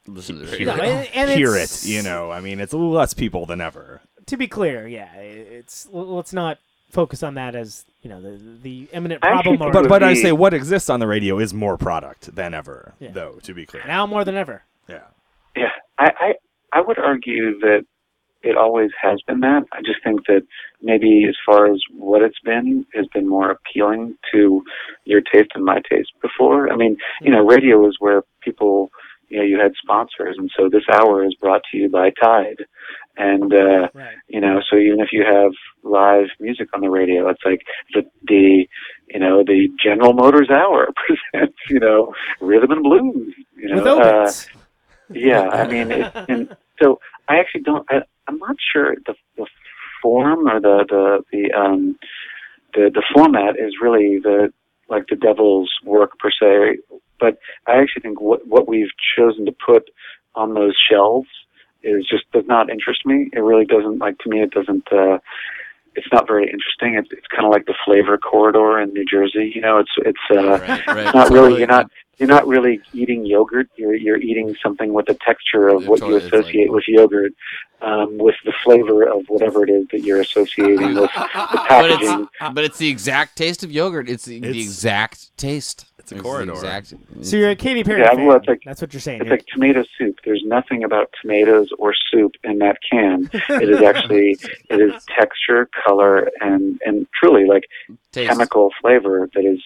listen 0.06 0.38
to 0.38 0.44
the 0.46 0.56
hear, 0.56 0.66
No, 0.66 0.74
radio. 0.74 0.84
and- 0.92 1.08
and 1.14 1.30
hear 1.30 1.56
it. 1.56 1.84
You 1.86 2.02
know, 2.02 2.30
I 2.30 2.40
mean, 2.40 2.60
it's 2.60 2.74
less 2.74 3.14
people 3.14 3.46
than 3.46 3.60
ever. 3.60 4.00
to 4.26 4.36
be 4.36 4.46
clear, 4.48 4.86
yeah, 4.88 5.14
it's 5.16 5.86
let's 5.92 6.32
not 6.32 6.58
focus 6.90 7.22
on 7.22 7.34
that 7.34 7.54
as 7.54 7.84
you 8.02 8.08
know 8.10 8.20
the 8.22 8.38
the 8.62 8.88
imminent 8.92 9.20
problem. 9.22 9.60
or- 9.62 9.70
But 9.72 9.82
would 9.82 9.88
but 9.88 10.02
I 10.02 10.14
say 10.14 10.32
what 10.32 10.52
exists 10.54 10.88
on 10.90 11.00
the 11.00 11.06
radio 11.06 11.38
is 11.38 11.52
more 11.54 11.76
product 11.76 12.34
than 12.34 12.54
ever, 12.54 12.94
Yeah. 13.00 13.10
though. 13.12 13.38
To 13.42 13.54
be 13.54 13.66
clear, 13.66 13.82
now 13.86 14.06
more 14.06 14.24
than 14.24 14.34
ever. 14.36 14.62
yeah. 14.88 15.04
Yeah, 15.56 15.70
I, 15.98 16.06
I 16.26 16.34
I 16.72 16.80
would 16.80 16.98
argue 16.98 17.58
that 17.60 17.84
it 18.44 18.56
always 18.56 18.90
has 19.00 19.20
been 19.26 19.40
that. 19.40 19.64
I 19.72 19.80
just 19.80 20.02
think 20.04 20.26
that 20.26 20.42
maybe 20.82 21.26
as 21.28 21.36
far 21.46 21.72
as 21.72 21.80
what 21.96 22.22
it's 22.22 22.38
been 22.44 22.86
has 22.94 23.06
been 23.14 23.28
more 23.28 23.50
appealing 23.50 24.16
to 24.32 24.62
your 25.04 25.20
taste 25.20 25.50
and 25.54 25.64
my 25.64 25.80
taste 25.90 26.12
before. 26.20 26.72
I 26.72 26.76
mean, 26.76 26.96
you 27.20 27.30
know, 27.30 27.44
radio 27.44 27.86
is 27.88 27.96
where 27.98 28.22
people 28.42 28.90
you 29.30 29.38
know, 29.38 29.44
you 29.44 29.58
had 29.58 29.72
sponsors 29.82 30.36
and 30.38 30.50
so 30.56 30.68
this 30.68 30.84
hour 30.92 31.24
is 31.24 31.34
brought 31.40 31.62
to 31.72 31.78
you 31.78 31.88
by 31.88 32.10
Tide. 32.22 32.66
And 33.16 33.52
uh 33.52 33.88
Right. 33.94 34.16
you 34.28 34.40
know, 34.40 34.60
so 34.68 34.76
even 34.76 35.00
if 35.00 35.08
you 35.12 35.24
have 35.24 35.52
live 35.82 36.26
music 36.40 36.68
on 36.74 36.80
the 36.82 36.90
radio, 36.90 37.28
it's 37.28 37.42
like 37.44 37.62
the 37.94 38.02
the 38.26 38.68
you 39.08 39.20
know, 39.20 39.42
the 39.44 39.68
General 39.82 40.12
Motors 40.12 40.50
Hour 40.50 40.88
presents, 41.32 41.58
you 41.68 41.80
know, 41.80 42.14
rhythm 42.40 42.72
and 42.72 42.82
blues. 42.82 43.34
You 43.56 43.74
know, 43.74 44.00
uh, 44.00 44.32
yeah, 45.12 45.48
I 45.48 45.66
mean, 45.66 45.90
it, 45.92 46.12
and 46.28 46.56
so 46.82 47.00
I 47.28 47.38
actually 47.38 47.62
don't. 47.62 47.86
I, 47.90 48.02
I'm 48.28 48.38
not 48.38 48.56
sure 48.72 48.94
the 49.06 49.14
the 49.36 49.46
form 50.02 50.48
or 50.48 50.60
the 50.60 50.84
the 50.88 51.24
the 51.32 51.52
um 51.58 51.98
the 52.74 52.90
the 52.92 53.02
format 53.14 53.56
is 53.58 53.74
really 53.80 54.18
the 54.18 54.52
like 54.88 55.04
the 55.08 55.16
devil's 55.16 55.72
work 55.84 56.18
per 56.18 56.30
se. 56.30 56.78
But 57.18 57.38
I 57.66 57.76
actually 57.76 58.02
think 58.02 58.20
what 58.20 58.46
what 58.46 58.68
we've 58.68 58.90
chosen 59.16 59.46
to 59.46 59.52
put 59.52 59.90
on 60.34 60.54
those 60.54 60.74
shelves 60.90 61.28
is 61.82 62.06
just 62.06 62.30
does 62.32 62.44
not 62.46 62.70
interest 62.70 63.04
me. 63.06 63.30
It 63.32 63.40
really 63.40 63.66
doesn't 63.66 63.98
like 63.98 64.18
to 64.18 64.28
me. 64.28 64.42
It 64.42 64.50
doesn't. 64.50 64.92
uh 64.92 65.18
it's 65.96 66.06
not 66.12 66.26
very 66.26 66.44
interesting. 66.44 66.94
It's, 66.94 67.08
it's 67.12 67.26
kind 67.28 67.44
of 67.44 67.52
like 67.52 67.66
the 67.66 67.74
flavor 67.84 68.18
corridor 68.18 68.80
in 68.80 68.92
New 68.92 69.04
Jersey. 69.04 69.52
You 69.54 69.60
know, 69.60 69.78
it's 69.78 69.90
it's 69.98 70.18
uh, 70.30 70.58
Right, 70.58 70.86
right. 70.86 71.06
it's 71.06 71.14
not 71.14 71.30
really 71.30 71.58
you're 71.58 71.66
not 71.68 71.90
you're 72.18 72.28
not 72.28 72.46
really 72.46 72.80
eating 72.92 73.26
yogurt. 73.26 73.68
You're 73.76 73.94
you're 73.94 74.18
eating 74.18 74.56
something 74.62 74.92
with 74.92 75.06
the 75.06 75.14
texture 75.26 75.68
of 75.68 75.82
Yeah, 75.82 75.88
what 75.88 76.00
you 76.00 76.06
totally. 76.06 76.16
It's 76.24 76.32
like- 76.32 76.42
associate 76.42 76.72
with 76.72 76.84
yogurt, 76.86 77.32
um, 77.82 78.18
with 78.18 78.36
the 78.44 78.52
flavor 78.64 79.02
of 79.04 79.24
whatever 79.28 79.64
it 79.64 79.70
is 79.70 79.86
that 79.92 80.00
you're 80.02 80.20
associating 80.20 80.94
with 80.94 81.10
the 81.12 81.28
But 81.68 81.90
it's 81.90 82.28
but 82.54 82.64
it's 82.64 82.78
the 82.78 82.88
exact 82.88 83.36
taste 83.36 83.64
of 83.64 83.70
yogurt. 83.72 84.08
It's 84.08 84.24
the, 84.24 84.40
the 84.40 84.60
exact 84.60 85.36
taste. 85.36 85.86
It's 86.04 86.12
a 86.12 86.16
It's 86.16 86.22
corridor. 86.22 86.52
Exact. 86.52 86.92
So 87.22 87.36
you're 87.38 87.50
a 87.50 87.56
Katy 87.56 87.82
Perry 87.82 88.00
Yeah, 88.02 88.14
fan. 88.14 88.26
well, 88.26 88.38
like- 88.46 88.60
That's 88.64 88.80
what 88.82 88.92
you're 88.92 89.00
saying. 89.00 89.20
It's 89.22 89.26
You're- 89.28 89.38
like 89.38 89.46
tomato 89.46 89.84
soup. 89.96 90.18
There's 90.24 90.42
nothing 90.44 90.84
about 90.84 91.10
tomatoes 91.20 91.70
or 91.78 91.94
soup 92.10 92.32
in 92.44 92.58
that 92.58 92.76
can. 92.90 93.30
it 93.32 93.68
is 93.70 93.80
actually 93.80 94.36
it 94.70 94.80
is 94.80 95.02
texture, 95.18 95.68
color, 95.86 96.28
and 96.42 96.78
and 96.84 97.06
truly 97.18 97.46
like 97.46 97.64
Taste. 98.12 98.30
chemical 98.30 98.70
flavor 98.82 99.28
that 99.34 99.44
is 99.46 99.60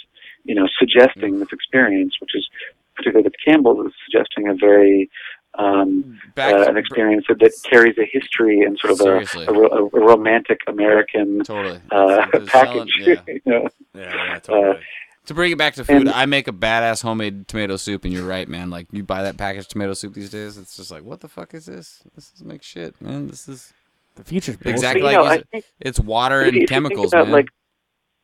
you 0.44 0.54
know 0.54 0.68
suggesting 0.78 1.40
this 1.40 1.48
experience, 1.52 2.14
which 2.20 2.36
is 2.36 2.48
particularly 2.94 3.24
with 3.24 3.34
Campbell's 3.44 3.86
is 3.88 3.92
suggesting 4.06 4.46
a 4.48 4.54
very 4.54 5.10
um, 5.54 6.20
Back 6.36 6.54
uh, 6.54 6.70
an 6.70 6.76
experience 6.76 7.24
that, 7.28 7.40
that 7.40 7.52
carries 7.68 7.98
a 7.98 8.04
history 8.04 8.60
and 8.60 8.78
sort 8.78 8.92
of 8.92 8.98
Seriously. 8.98 9.46
a, 9.46 9.50
a, 9.50 9.86
a 9.86 9.88
romantic 9.88 10.60
American 10.68 11.42
Totally. 11.42 11.80
uh, 11.90 12.26
They're 12.32 12.46
selling- 12.46 12.86
package. 12.86 12.92
yeah. 13.00 13.14
you 13.26 13.40
know? 13.46 13.68
Yeah, 13.94 14.14
yeah, 14.14 14.38
totally. 14.38 14.80
To 15.28 15.34
bring 15.34 15.52
it 15.52 15.58
back 15.58 15.74
to 15.74 15.84
food, 15.84 15.96
And- 15.96 16.10
I 16.10 16.26
make 16.26 16.48
a 16.48 16.52
badass 16.52 17.02
homemade 17.02 17.48
tomato 17.48 17.76
soup, 17.76 18.04
and 18.04 18.12
you're 18.12 18.26
right, 18.26 18.48
man. 18.48 18.70
Like 18.70 18.86
you 18.92 19.02
buy 19.04 19.22
that 19.24 19.36
packaged 19.36 19.70
tomato 19.70 19.92
soup 19.94 20.14
these 20.14 20.30
days, 20.30 20.56
it's 20.58 20.76
just 20.76 20.90
like, 20.90 21.04
what 21.04 21.20
the 21.20 21.28
fuck 21.28 21.52
is 21.54 21.66
this? 21.66 22.02
This 22.14 22.32
is 22.34 22.42
make 22.44 22.62
shit, 22.62 23.00
man. 23.00 23.28
This 23.28 23.46
is 23.48 23.72
the 24.16 24.24
future's 24.24 24.56
bullshit. 24.56 24.72
exactly 24.74 25.02
But, 25.02 25.12
you 25.12 25.18
like 25.18 25.26
know, 25.26 25.32
you 25.32 25.38
said. 25.38 25.50
think- 25.50 25.64
it's 25.80 26.00
water 26.00 26.40
and 26.40 26.66
chemicals, 26.68 27.12
about, 27.12 27.26
man. 27.26 27.32
Like, 27.34 27.48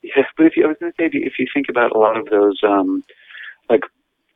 yeah, 0.03 0.23
but 0.37 0.47
if 0.47 0.57
you, 0.57 0.65
I 0.65 0.69
was 0.69 0.77
going 0.81 0.93
to 0.93 0.97
say, 0.99 1.07
if 1.13 1.39
you, 1.39 1.47
think 1.55 1.67
about 1.69 1.95
a 1.95 1.99
lot 1.99 2.17
of 2.19 2.27
those, 2.27 2.59
um, 2.63 3.05
like, 3.71 3.83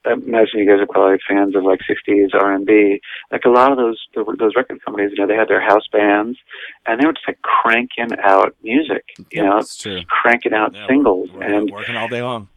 I 0.07 0.13
imagine 0.13 0.61
you 0.61 0.67
guys 0.67 0.81
are 0.81 0.87
probably 0.87 1.19
fans 1.29 1.55
of 1.57 1.65
like 1.65 1.81
'60s 1.89 2.35
R&B. 2.35 3.01
Like 3.33 3.45
a 3.45 3.51
lot 3.51 3.73
of 3.73 3.77
those 3.79 3.99
those 4.15 4.53
record 4.57 4.83
companies, 4.85 5.11
you 5.15 5.19
know, 5.19 5.27
they 5.27 5.35
had 5.35 5.49
their 5.49 5.61
house 5.61 5.87
bands, 5.93 6.39
and 6.87 7.01
they 7.01 7.05
were 7.07 7.13
just 7.13 7.27
like 7.29 7.41
cranking 7.43 8.17
out 8.23 8.55
music. 8.63 9.05
You 9.33 9.43
know, 9.45 9.57
That's 9.57 9.77
true. 9.77 10.01
cranking 10.09 10.55
out 10.55 10.75
Yeah, 10.75 10.87
singles, 10.87 11.31
working, 11.33 11.53
and 11.53 11.71
working 11.71 11.97
all 11.97 12.09
day 12.09 12.23
long. 12.23 12.49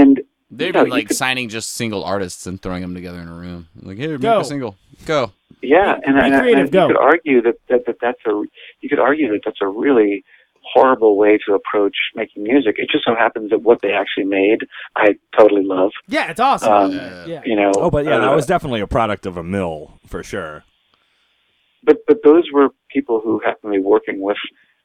And 0.00 0.20
They've 0.50 0.66
you 0.68 0.72
know, 0.72 0.82
been 0.84 0.90
like 0.90 1.08
could- 1.08 1.16
signing 1.16 1.48
just 1.48 1.72
single 1.72 2.04
artists 2.04 2.46
and 2.46 2.60
throwing 2.60 2.82
them 2.82 2.94
together 2.94 3.18
in 3.20 3.28
a 3.28 3.34
room. 3.34 3.68
Like, 3.80 3.96
here, 3.96 4.10
make 4.12 4.20
Go. 4.20 4.40
a 4.40 4.44
single. 4.44 4.76
Go. 5.06 5.32
Yeah, 5.62 5.94
and, 6.04 6.16
Be 6.16 6.20
and, 6.20 6.40
creative, 6.42 6.64
and 6.64 6.72
go. 6.72 6.88
you 6.88 6.94
could 6.94 7.00
argue 7.02 7.42
that, 7.42 7.54
that, 7.68 7.86
that 7.86 7.96
that's 8.00 8.20
a 8.26 8.42
you 8.80 8.88
could 8.88 8.98
argue 8.98 9.28
that 9.32 9.40
that's 9.44 9.58
a 9.62 9.66
really 9.68 10.24
horrible 10.74 11.16
way 11.16 11.38
to 11.46 11.54
approach 11.54 11.94
making 12.14 12.42
music. 12.44 12.74
It 12.78 12.88
just 12.90 13.04
so 13.04 13.14
happens 13.14 13.50
that 13.50 13.62
what 13.62 13.80
they 13.82 13.92
actually 13.92 14.24
made, 14.24 14.58
I 14.96 15.14
totally 15.38 15.62
love. 15.64 15.90
Yeah, 16.08 16.30
it's 16.30 16.40
awesome. 16.40 16.72
Um, 16.72 16.92
yeah. 17.26 17.40
You 17.44 17.56
know, 17.56 17.72
Oh, 17.76 17.90
but 17.90 18.04
yeah, 18.04 18.18
that 18.18 18.28
uh, 18.28 18.34
was 18.36 18.46
definitely 18.46 18.80
a 18.80 18.86
product 18.86 19.24
of 19.26 19.36
a 19.36 19.42
mill 19.42 19.98
for 20.06 20.22
sure. 20.22 20.64
but 21.82 21.98
but 22.06 22.18
those 22.24 22.44
were 22.52 22.68
people 22.90 23.20
who 23.22 23.40
happened 23.44 23.72
to 23.72 23.78
be 23.80 23.84
working 23.84 24.20
with 24.20 24.36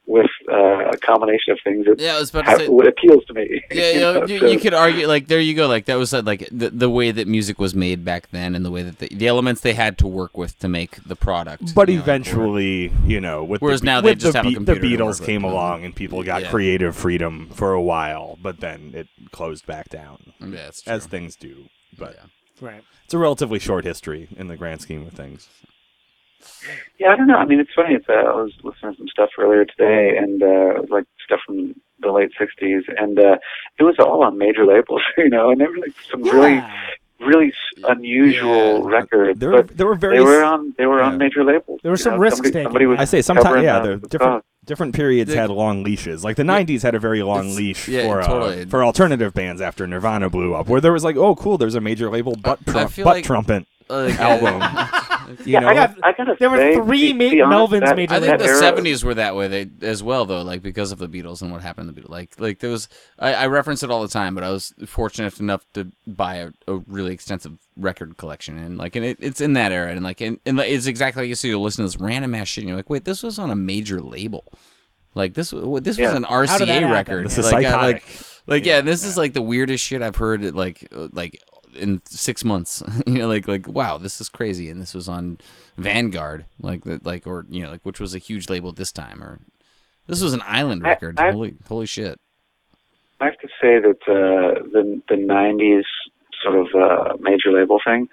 with 0.08 0.30
uh, 0.50 0.88
a 0.88 0.96
combination 0.96 1.52
of 1.52 1.58
things 1.62 1.84
that 1.84 2.00
Yeah, 2.00 2.16
I 2.16 2.18
was 2.18 2.30
about 2.30 2.46
to 2.46 2.50
have, 2.50 2.60
say. 2.60 2.68
what 2.68 2.86
appeals 2.88 3.24
to 3.26 3.34
me. 3.34 3.62
Yeah, 3.70 3.90
you, 3.90 4.00
know, 4.00 4.12
know, 4.20 4.26
you, 4.26 4.38
so- 4.40 4.46
you 4.46 4.58
could 4.58 4.72
argue 4.72 5.06
like 5.06 5.26
there 5.28 5.38
you 5.38 5.54
go 5.54 5.68
like 5.68 5.84
that 5.84 5.96
was 5.96 6.14
uh, 6.14 6.22
like 6.22 6.48
the 6.50 6.70
the 6.70 6.88
way 6.88 7.10
that 7.10 7.28
music 7.28 7.58
was 7.58 7.74
made 7.74 8.04
back 8.06 8.30
then 8.30 8.54
and 8.54 8.64
the 8.64 8.70
way 8.70 8.82
that 8.82 8.98
the, 9.00 9.08
the 9.08 9.28
elements 9.28 9.60
they 9.60 9.74
had 9.74 9.98
to 9.98 10.06
work 10.06 10.36
with 10.38 10.58
to 10.60 10.68
make 10.68 11.02
the 11.04 11.14
product. 11.14 11.74
But 11.74 11.88
you 11.90 11.96
know, 11.96 12.02
eventually, 12.02 12.90
you 13.04 13.20
know, 13.20 13.44
with 13.44 13.60
Whereas 13.60 13.80
the, 13.82 13.86
now 13.86 14.00
they 14.00 14.12
with 14.12 14.20
just 14.20 14.32
the, 14.32 14.38
have 14.38 14.46
a 14.46 14.48
Be- 14.48 14.54
computer 14.54 14.80
the 14.80 14.96
Beatles 15.04 15.24
came 15.24 15.42
you 15.42 15.48
know. 15.48 15.54
along 15.54 15.84
and 15.84 15.94
people 15.94 16.22
got 16.22 16.42
Yeah. 16.42 16.50
creative 16.50 16.96
freedom 16.96 17.50
for 17.52 17.72
a 17.74 17.82
while, 17.82 18.38
but 18.42 18.60
then 18.60 18.92
it 18.94 19.08
closed 19.30 19.66
back 19.66 19.90
down 19.90 20.32
yeah, 20.40 20.48
that's 20.48 20.80
true. 20.82 20.92
as 20.94 21.04
things 21.06 21.36
do. 21.36 21.66
But 21.98 22.16
Yeah. 22.16 22.66
Right. 22.70 22.82
it's 23.04 23.12
a 23.14 23.18
relatively 23.18 23.58
short 23.58 23.84
history 23.84 24.28
in 24.36 24.48
the 24.48 24.56
grand 24.56 24.80
scheme 24.80 25.06
of 25.06 25.12
things. 25.12 25.48
Yeah, 26.98 27.08
I 27.08 27.16
don't 27.16 27.26
know. 27.26 27.36
I 27.36 27.44
mean, 27.46 27.60
it's 27.60 27.70
funny. 27.74 27.94
It's 27.94 28.08
uh, 28.08 28.12
I 28.12 28.34
was 28.34 28.52
listening 28.62 28.92
to 28.92 28.98
some 28.98 29.08
stuff 29.08 29.30
earlier 29.38 29.64
today, 29.64 30.16
and 30.18 30.42
uh, 30.42 30.82
like 30.88 31.04
stuff 31.24 31.40
from 31.46 31.74
the 32.00 32.12
late 32.12 32.30
'60s, 32.40 32.82
and 32.96 33.18
uh, 33.18 33.36
it 33.78 33.82
was 33.82 33.96
all 33.98 34.22
on 34.24 34.38
major 34.38 34.64
labels, 34.66 35.02
you 35.18 35.28
know, 35.28 35.50
and 35.50 35.60
there 35.60 35.68
were 35.70 35.78
like 35.78 35.94
some 36.10 36.22
really, 36.22 36.54
Yeah. 36.54 36.76
really 37.20 37.48
s- 37.48 37.82
unusual 37.88 38.78
Yeah. 38.90 38.96
records. 38.96 39.40
There 39.40 39.50
were 39.50 39.62
but 39.62 39.76
there 39.76 39.86
were 39.86 39.94
very 39.96 40.18
they 40.18 40.24
were 40.24 40.42
on 40.44 40.74
they 40.78 40.86
were 40.86 40.98
yeah. 41.00 41.06
on 41.06 41.18
major 41.18 41.44
labels. 41.44 41.80
There 41.82 41.90
were 41.90 41.96
some 41.96 42.14
know, 42.14 42.18
risks 42.20 42.36
somebody, 42.38 42.52
taken. 42.52 42.64
Somebody 42.66 42.86
was 42.86 42.98
I 43.00 43.04
say 43.04 43.22
sometimes 43.22 43.62
yeah, 43.62 43.80
the- 43.80 43.96
different 43.96 44.20
song. 44.34 44.42
different 44.64 44.94
periods 44.94 45.30
The- 45.30 45.36
had 45.36 45.50
long 45.50 45.82
leashes. 45.82 46.24
Like 46.24 46.36
the 46.36 46.42
'90s 46.44 46.82
had 46.82 46.94
a 46.94 46.98
very 47.00 47.22
long 47.22 47.54
leash 47.56 47.88
yeah, 47.88 48.02
for 48.06 48.20
uh, 48.20 48.26
totally. 48.26 48.64
for 48.66 48.84
alternative 48.84 49.32
bands 49.34 49.60
after 49.60 49.86
Nirvana 49.86 50.28
blew 50.30 50.54
up, 50.54 50.68
where 50.68 50.80
there 50.80 50.92
was 50.92 51.04
like, 51.04 51.16
oh, 51.16 51.34
cool, 51.36 51.58
there's 51.58 51.74
a 51.74 51.80
major 51.80 52.10
label 52.10 52.36
butt 52.36 52.58
I 52.68 52.72
trum- 52.72 52.88
feel 52.88 53.04
butt 53.04 53.14
like- 53.16 53.24
trumpet 53.24 53.66
Like, 53.88 54.18
album. 54.20 54.60
you 55.28 55.52
Yeah, 55.52 55.60
know, 55.60 55.68
I 55.68 55.74
got. 55.74 55.96
I 56.02 56.12
gotta 56.12 56.36
There 56.38 56.50
were 56.50 56.84
three 56.84 57.08
to 57.08 57.14
Ma- 57.14 57.30
be 57.30 57.40
honest, 57.42 57.72
Melvins 57.72 57.80
that- 57.80 57.96
major 57.96 58.14
I 58.14 58.20
think 58.20 58.38
the 58.38 58.48
seventies 58.58 59.04
were 59.04 59.14
that 59.14 59.34
way 59.36 59.48
they, 59.48 59.86
as 59.86 60.02
well, 60.02 60.24
though, 60.24 60.42
like 60.42 60.62
because 60.62 60.92
of 60.92 60.98
the 60.98 61.08
Beatles 61.08 61.42
and 61.42 61.50
what 61.52 61.62
happened 61.62 61.88
to 61.88 61.94
the 61.94 62.00
Beatles. 62.00 62.10
Like, 62.10 62.34
like 62.40 62.58
there 62.60 62.70
was, 62.70 62.88
I, 63.18 63.34
I 63.34 63.46
reference 63.46 63.82
it 63.82 63.90
all 63.90 64.02
the 64.02 64.08
time, 64.08 64.34
but 64.34 64.44
I 64.44 64.50
was 64.50 64.72
fortunate 64.86 65.38
enough 65.40 65.64
to 65.74 65.90
buy 66.06 66.36
a, 66.36 66.50
a 66.66 66.76
really 66.86 67.12
extensive 67.12 67.58
record 67.76 68.16
collection, 68.16 68.58
and 68.58 68.78
like, 68.78 68.96
and 68.96 69.04
it, 69.04 69.18
it's 69.20 69.40
in 69.40 69.52
that 69.54 69.72
era, 69.72 69.90
and 69.92 70.02
like, 70.04 70.20
and, 70.20 70.38
and 70.46 70.58
it's 70.60 70.86
exactly 70.86 71.22
like 71.22 71.28
you 71.28 71.34
see, 71.34 71.48
you 71.48 71.60
listen 71.60 71.84
to 71.84 71.88
this 71.88 72.00
random 72.00 72.34
ass 72.34 72.48
shit, 72.48 72.62
and 72.62 72.68
you're 72.68 72.76
like, 72.76 72.90
wait, 72.90 73.04
this 73.04 73.22
was 73.22 73.38
on 73.38 73.50
a 73.50 73.56
major 73.56 74.00
label, 74.00 74.44
like 75.14 75.34
this, 75.34 75.50
w- 75.50 75.80
this 75.80 75.98
was 75.98 76.12
an 76.12 76.24
How 76.24 76.42
did 76.58 76.68
that 76.68 76.82
RCA 76.82 76.92
record. 76.92 77.26
This 77.26 77.38
is 77.38 77.44
like, 77.52 77.64
I- 77.66 77.70
psychotic. 77.70 77.94
like, 78.04 78.04
like, 78.46 78.64
yeah, 78.64 78.80
this 78.80 79.04
is 79.04 79.16
like 79.18 79.34
the 79.34 79.42
weirdest 79.42 79.84
shit 79.84 80.00
I've 80.00 80.16
heard. 80.16 80.42
Like, 80.54 80.88
uh, 80.90 81.08
like 81.12 81.42
in 81.74 82.02
six 82.06 82.44
months, 82.44 82.82
you 83.06 83.14
know, 83.18 83.28
like, 83.28 83.48
like, 83.48 83.66
wow, 83.68 83.98
this 83.98 84.20
is 84.20 84.28
crazy, 84.28 84.68
and 84.70 84.80
this 84.80 84.94
was 84.94 85.08
on 85.08 85.38
Vanguard, 85.76 86.44
like, 86.60 86.84
the, 86.84 87.00
like, 87.04 87.26
or 87.26 87.46
you 87.48 87.62
know, 87.62 87.70
like, 87.70 87.82
which 87.82 88.00
was 88.00 88.14
a 88.14 88.18
huge 88.18 88.48
label 88.48 88.72
this 88.72 88.92
time, 88.92 89.22
or 89.22 89.40
this 90.06 90.22
was 90.22 90.34
an 90.34 90.42
island 90.46 90.86
I- 90.86 90.90
record. 90.90 91.18
I- 91.18 91.32
holy, 91.32 91.56
holy 91.68 91.86
shit! 91.86 92.18
I 93.20 93.26
have 93.26 93.38
to 93.38 93.48
say 93.60 93.78
that 93.80 93.98
uh, 94.06 94.62
the 94.72 95.02
the 95.08 95.16
'90s 95.16 95.84
sort 96.42 96.56
of 96.56 96.66
uh, 96.74 97.16
major 97.20 97.52
label 97.52 97.80
thing. 97.84 98.08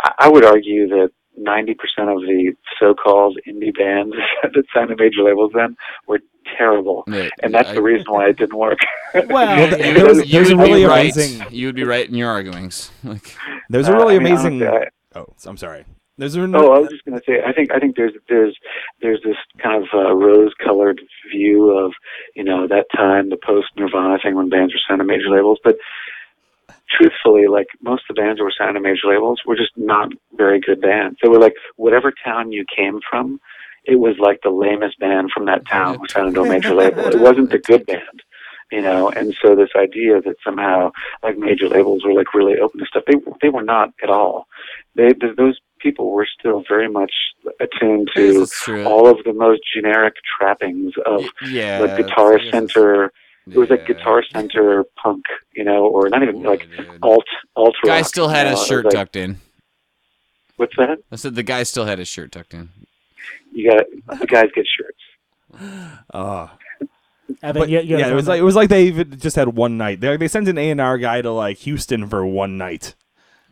I, 0.00 0.12
I 0.20 0.28
would 0.28 0.44
argue 0.44 0.88
that 0.88 1.10
90% 1.38 1.72
of 2.12 2.20
the 2.22 2.52
so-called 2.80 3.38
indie 3.48 3.76
bands 3.76 4.14
that 4.42 4.64
signed 4.74 4.88
to 4.90 4.96
major 4.96 5.22
labels 5.22 5.52
then 5.54 5.76
were 6.06 6.20
terrible, 6.56 7.04
Yeah, 7.06 7.28
and 7.42 7.52
that's 7.52 7.70
I- 7.70 7.74
the 7.74 7.82
reason 7.82 8.06
why 8.08 8.28
it 8.28 8.36
didn't 8.36 8.56
work. 8.58 8.78
Well, 9.14 9.26
Well, 9.28 9.70
there 9.78 10.04
was- 10.06 10.18
you 10.26 10.32
there's 10.32 10.50
a 10.50 10.56
would 10.56 10.64
be 10.64 10.70
really 10.72 10.84
right. 10.84 11.12
amazing- 11.14 11.46
You 11.50 11.66
would 11.68 11.74
be 11.76 11.84
right 11.84 12.06
in 12.08 12.14
your 12.14 12.28
arguings. 12.30 12.90
Like, 13.04 13.34
there's 13.70 13.88
a 13.88 13.92
Uh, 13.94 13.98
really 13.98 14.16
I 14.16 14.18
mean, 14.18 14.32
amazing. 14.32 14.62
honestly, 14.62 14.88
I- 15.14 15.18
oh, 15.20 15.26
I'm 15.46 15.56
sorry. 15.56 15.84
There's 16.18 16.34
a 16.36 16.40
Oh, 16.42 16.72
I 16.72 16.78
was 16.80 16.88
just 16.90 17.04
going 17.04 17.16
to 17.16 17.24
say, 17.24 17.40
I 17.46 17.52
think 17.52 17.70
I 17.72 17.78
think 17.78 17.94
there's 17.94 18.12
there's 18.28 18.56
there's 19.00 19.20
this 19.22 19.36
kind 19.62 19.80
of 19.80 19.88
uh, 19.94 20.12
rose-colored 20.14 21.00
view 21.32 21.70
of 21.70 21.92
you 22.34 22.42
know 22.42 22.66
that 22.66 22.86
time, 22.96 23.28
the 23.28 23.36
post-Nirvana 23.36 24.18
thing 24.20 24.34
when 24.34 24.48
bands 24.48 24.74
were 24.74 24.80
signed 24.88 24.98
to 25.00 25.04
major 25.06 25.30
labels. 25.30 25.60
But 25.62 25.76
truthfully, 26.90 27.46
like 27.46 27.66
most 27.82 28.04
of 28.08 28.16
the 28.16 28.22
bands 28.22 28.38
that 28.38 28.44
were 28.44 28.52
signed 28.56 28.74
to 28.74 28.80
major 28.80 29.08
labels 29.08 29.40
were 29.46 29.56
just 29.56 29.72
not 29.76 30.10
very 30.36 30.60
good 30.60 30.80
bands. 30.80 31.18
They 31.22 31.28
were 31.28 31.38
like 31.38 31.54
whatever 31.76 32.12
town 32.24 32.52
you 32.52 32.64
came 32.74 33.00
from, 33.08 33.40
it 33.84 33.96
was 33.96 34.16
like 34.18 34.40
the 34.42 34.50
lamest 34.50 34.98
band 34.98 35.30
from 35.32 35.46
that 35.46 35.66
town 35.66 35.98
was 36.00 36.12
signed 36.12 36.34
to 36.34 36.42
a 36.42 36.48
major 36.48 36.74
label. 36.74 37.06
It 37.06 37.20
wasn't 37.20 37.50
the 37.50 37.58
good 37.58 37.86
band. 37.86 38.22
You 38.70 38.82
know, 38.82 39.08
and 39.08 39.34
so 39.42 39.56
this 39.56 39.70
idea 39.74 40.20
that 40.20 40.34
somehow 40.44 40.92
like 41.22 41.38
major 41.38 41.68
labels 41.68 42.04
were 42.04 42.12
like 42.12 42.34
really 42.34 42.58
open 42.58 42.80
to 42.80 42.86
stuff, 42.86 43.04
they 43.06 43.14
they 43.40 43.48
were 43.48 43.62
not 43.62 43.94
at 44.02 44.10
all. 44.10 44.46
They 44.94 45.14
th- 45.14 45.36
those 45.36 45.58
people 45.80 46.10
were 46.10 46.28
still 46.38 46.62
very 46.68 46.88
much 46.88 47.12
attuned 47.60 48.10
to 48.14 48.46
all 48.84 49.08
of 49.08 49.24
the 49.24 49.32
most 49.32 49.62
generic 49.74 50.16
trappings 50.38 50.92
of 51.06 51.24
yeah, 51.46 51.78
like 51.78 51.96
Guitar 51.96 52.38
Center. 52.50 53.10
It 53.52 53.58
was 53.58 53.70
like. 53.70 53.86
Guitar 53.86 54.22
Center 54.32 54.84
punk, 55.02 55.24
you 55.54 55.64
know, 55.64 55.86
or 55.86 56.08
not 56.08 56.22
even 56.22 56.42
like 56.42 56.66
Yeah, 56.76 56.84
dude. 56.84 56.98
alt 57.02 57.24
alt 57.56 57.74
rock. 57.84 57.86
Guy 57.96 58.02
still 58.02 58.28
had 58.28 58.44
you 58.46 58.50
his 58.50 58.58
know, 58.58 58.62
it 58.64 58.68
shirt 58.68 58.84
like, 58.86 58.94
tucked 58.94 59.16
in. 59.16 59.38
What's 60.56 60.76
that? 60.76 60.98
I 61.12 61.16
said 61.16 61.34
the 61.34 61.42
guy 61.42 61.62
still 61.62 61.84
had 61.84 61.98
his 61.98 62.08
shirt 62.08 62.32
tucked 62.32 62.52
in. 62.54 62.68
You 63.52 63.70
got 63.70 64.18
the 64.20 64.26
guys 64.26 64.48
get 64.54 64.66
shirts. 64.66 65.98
Oh. 66.12 66.50
Evan, 67.42 67.60
but 67.62 67.68
you- 67.68 67.80
you 67.80 67.98
yeah, 67.98 68.08
it 68.08 68.14
was 68.14 68.26
like 68.26 68.38
it 68.40 68.42
was 68.42 68.56
like 68.56 68.68
they 68.70 68.84
even 68.86 69.18
just 69.18 69.36
had 69.36 69.48
one 69.48 69.76
night. 69.76 70.00
They 70.00 70.16
they 70.16 70.28
sent 70.28 70.48
an 70.48 70.56
A 70.58 70.70
and 70.70 70.80
R 70.80 70.96
guy 70.98 71.20
to 71.22 71.30
like 71.30 71.58
Houston 71.58 72.08
for 72.08 72.24
one 72.26 72.56
night. 72.58 72.94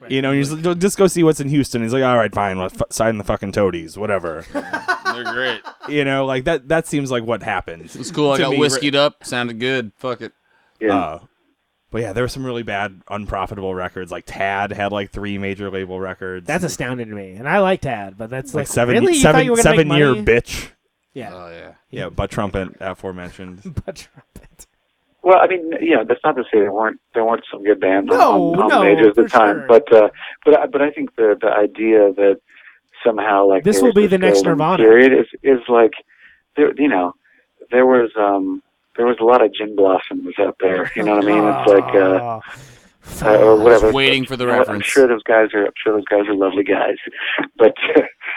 You 0.09 0.23
know, 0.23 0.33
he's 0.33 0.53
like, 0.53 0.79
just 0.79 0.99
go 0.99 1.07
see 1.07 1.23
what's 1.23 1.41
in 1.41 1.49
Houston. 1.49 1.83
He's 1.83 1.93
like, 1.93 2.05
all 2.05 2.17
right, 2.17 2.33
fine, 2.35 2.59
let's 2.59 2.81
f- 2.81 2.89
sign 2.91 3.19
the 3.19 3.25
fucking 3.25 3.53
toadies, 3.53 3.97
whatever. 3.97 4.45
They're 4.53 5.25
great. 5.33 5.61
you 5.89 6.05
know, 6.05 6.27
like 6.27 6.45
that. 6.45 6.69
That 6.69 6.87
seems 6.87 7.11
like 7.11 7.25
what 7.25 7.43
happened. 7.43 7.85
It's 7.95 8.11
cool. 8.11 8.33
I 8.33 8.39
got 8.39 8.51
me, 8.51 8.59
whiskeyed 8.59 8.95
up. 8.95 9.25
Sounded 9.25 9.59
good. 9.59 9.93
Fuck 9.97 10.21
it. 10.21 10.33
Yeah. 10.81 10.97
Uh, 10.97 11.19
but 11.91 12.03
yeah, 12.03 12.13
there 12.13 12.25
were 12.25 12.29
some 12.29 12.45
really 12.45 12.63
bad, 12.63 13.01
unprofitable 13.09 13.75
records. 13.75 14.13
Like 14.13 14.25
Tad 14.27 14.73
had 14.73 14.93
like 14.93 15.11
three 15.13 15.39
major 15.39 15.71
label 15.71 15.99
records. 15.99 16.47
That's 16.47 16.65
astounding 16.65 17.09
to 17.09 17.15
me, 17.15 17.33
and 17.33 17.49
I 17.49 17.61
like 17.61 17.81
Tad, 17.81 18.19
but 18.19 18.29
that's 18.29 18.55
like, 18.55 18.63
like, 18.63 18.69
seven, 18.69 18.95
really? 18.95 19.13
You 19.13 19.19
you 19.19 19.23
seven, 19.23 19.57
seven 19.57 19.91
year 19.93 20.11
money? 20.11 20.25
bitch. 20.25 20.71
Yeah, 21.15 21.31
Oh 21.33 21.51
yeah. 21.51 21.73
Yeah, 21.91 22.11
butt 22.11 22.31
trumpet 22.31 22.77
aforementioned. 22.81 23.63
butt 23.87 23.97
trumpet. 23.97 24.67
Well, 25.27 25.39
I 25.43 25.47
mean, 25.49 25.73
yeah, 25.81 26.05
that's 26.09 26.21
not 26.25 26.37
to 26.37 26.45
say 26.45 26.61
there 26.65 26.73
weren't 26.73 27.01
there 27.15 27.25
weren't 27.25 27.45
some 27.51 27.63
good 27.65 27.81
bands 27.81 28.09
No, 28.09 28.53
on, 28.55 28.61
on 28.63 28.69
no, 28.69 28.79
the 28.79 28.85
majors 28.85 29.09
at 29.09 29.17
the 29.25 29.29
time, 29.29 29.57
sure. 29.59 29.67
but 29.67 29.93
uh, 29.93 30.09
but 30.45 30.53
I- 30.61 30.67
but 30.67 30.81
I 30.83 30.91
think 30.93 31.17
the 31.17 31.29
the 31.45 31.51
idea 31.67 32.13
that 32.23 32.37
somehow 33.05 33.45
like 33.47 33.65
This 33.65 33.83
will 33.83 33.93
be 33.93 34.07
the 34.07 34.19
next 34.19 34.43
Nirvana. 34.45 34.83
period 34.83 35.13
is 35.13 35.27
is 35.43 35.61
like 35.69 35.95
there 36.57 36.73
you 36.81 36.89
know 36.89 37.13
there 37.73 37.87
was 37.87 38.11
um 38.17 38.63
there 38.97 39.07
was 39.07 39.17
a 39.21 39.25
lot 39.25 39.43
of 39.45 39.53
gin 39.53 39.75
blossoms 39.77 40.35
out 40.39 40.57
there. 40.61 40.91
You 40.97 41.03
know 41.03 41.17
what 41.17 41.25
I 41.25 41.33
mean? 41.33 41.45
It's 41.45 41.69
like 41.77 41.95
uh, 41.95 42.41
uh, 43.29 43.39
or 43.47 43.57
whatever. 43.63 43.93
waiting 43.93 44.25
for 44.25 44.37
the 44.37 44.45
You 44.47 44.53
know 44.53 44.65
I'm 44.69 44.81
sure 44.81 45.07
those 45.09 45.23
guys 45.25 45.49
are. 45.55 45.65
I'm 45.67 45.73
sure 45.83 45.93
those 45.97 46.05
guys 46.15 46.27
are 46.29 46.35
lovely 46.35 46.65
guys, 46.65 46.99
but 47.59 47.75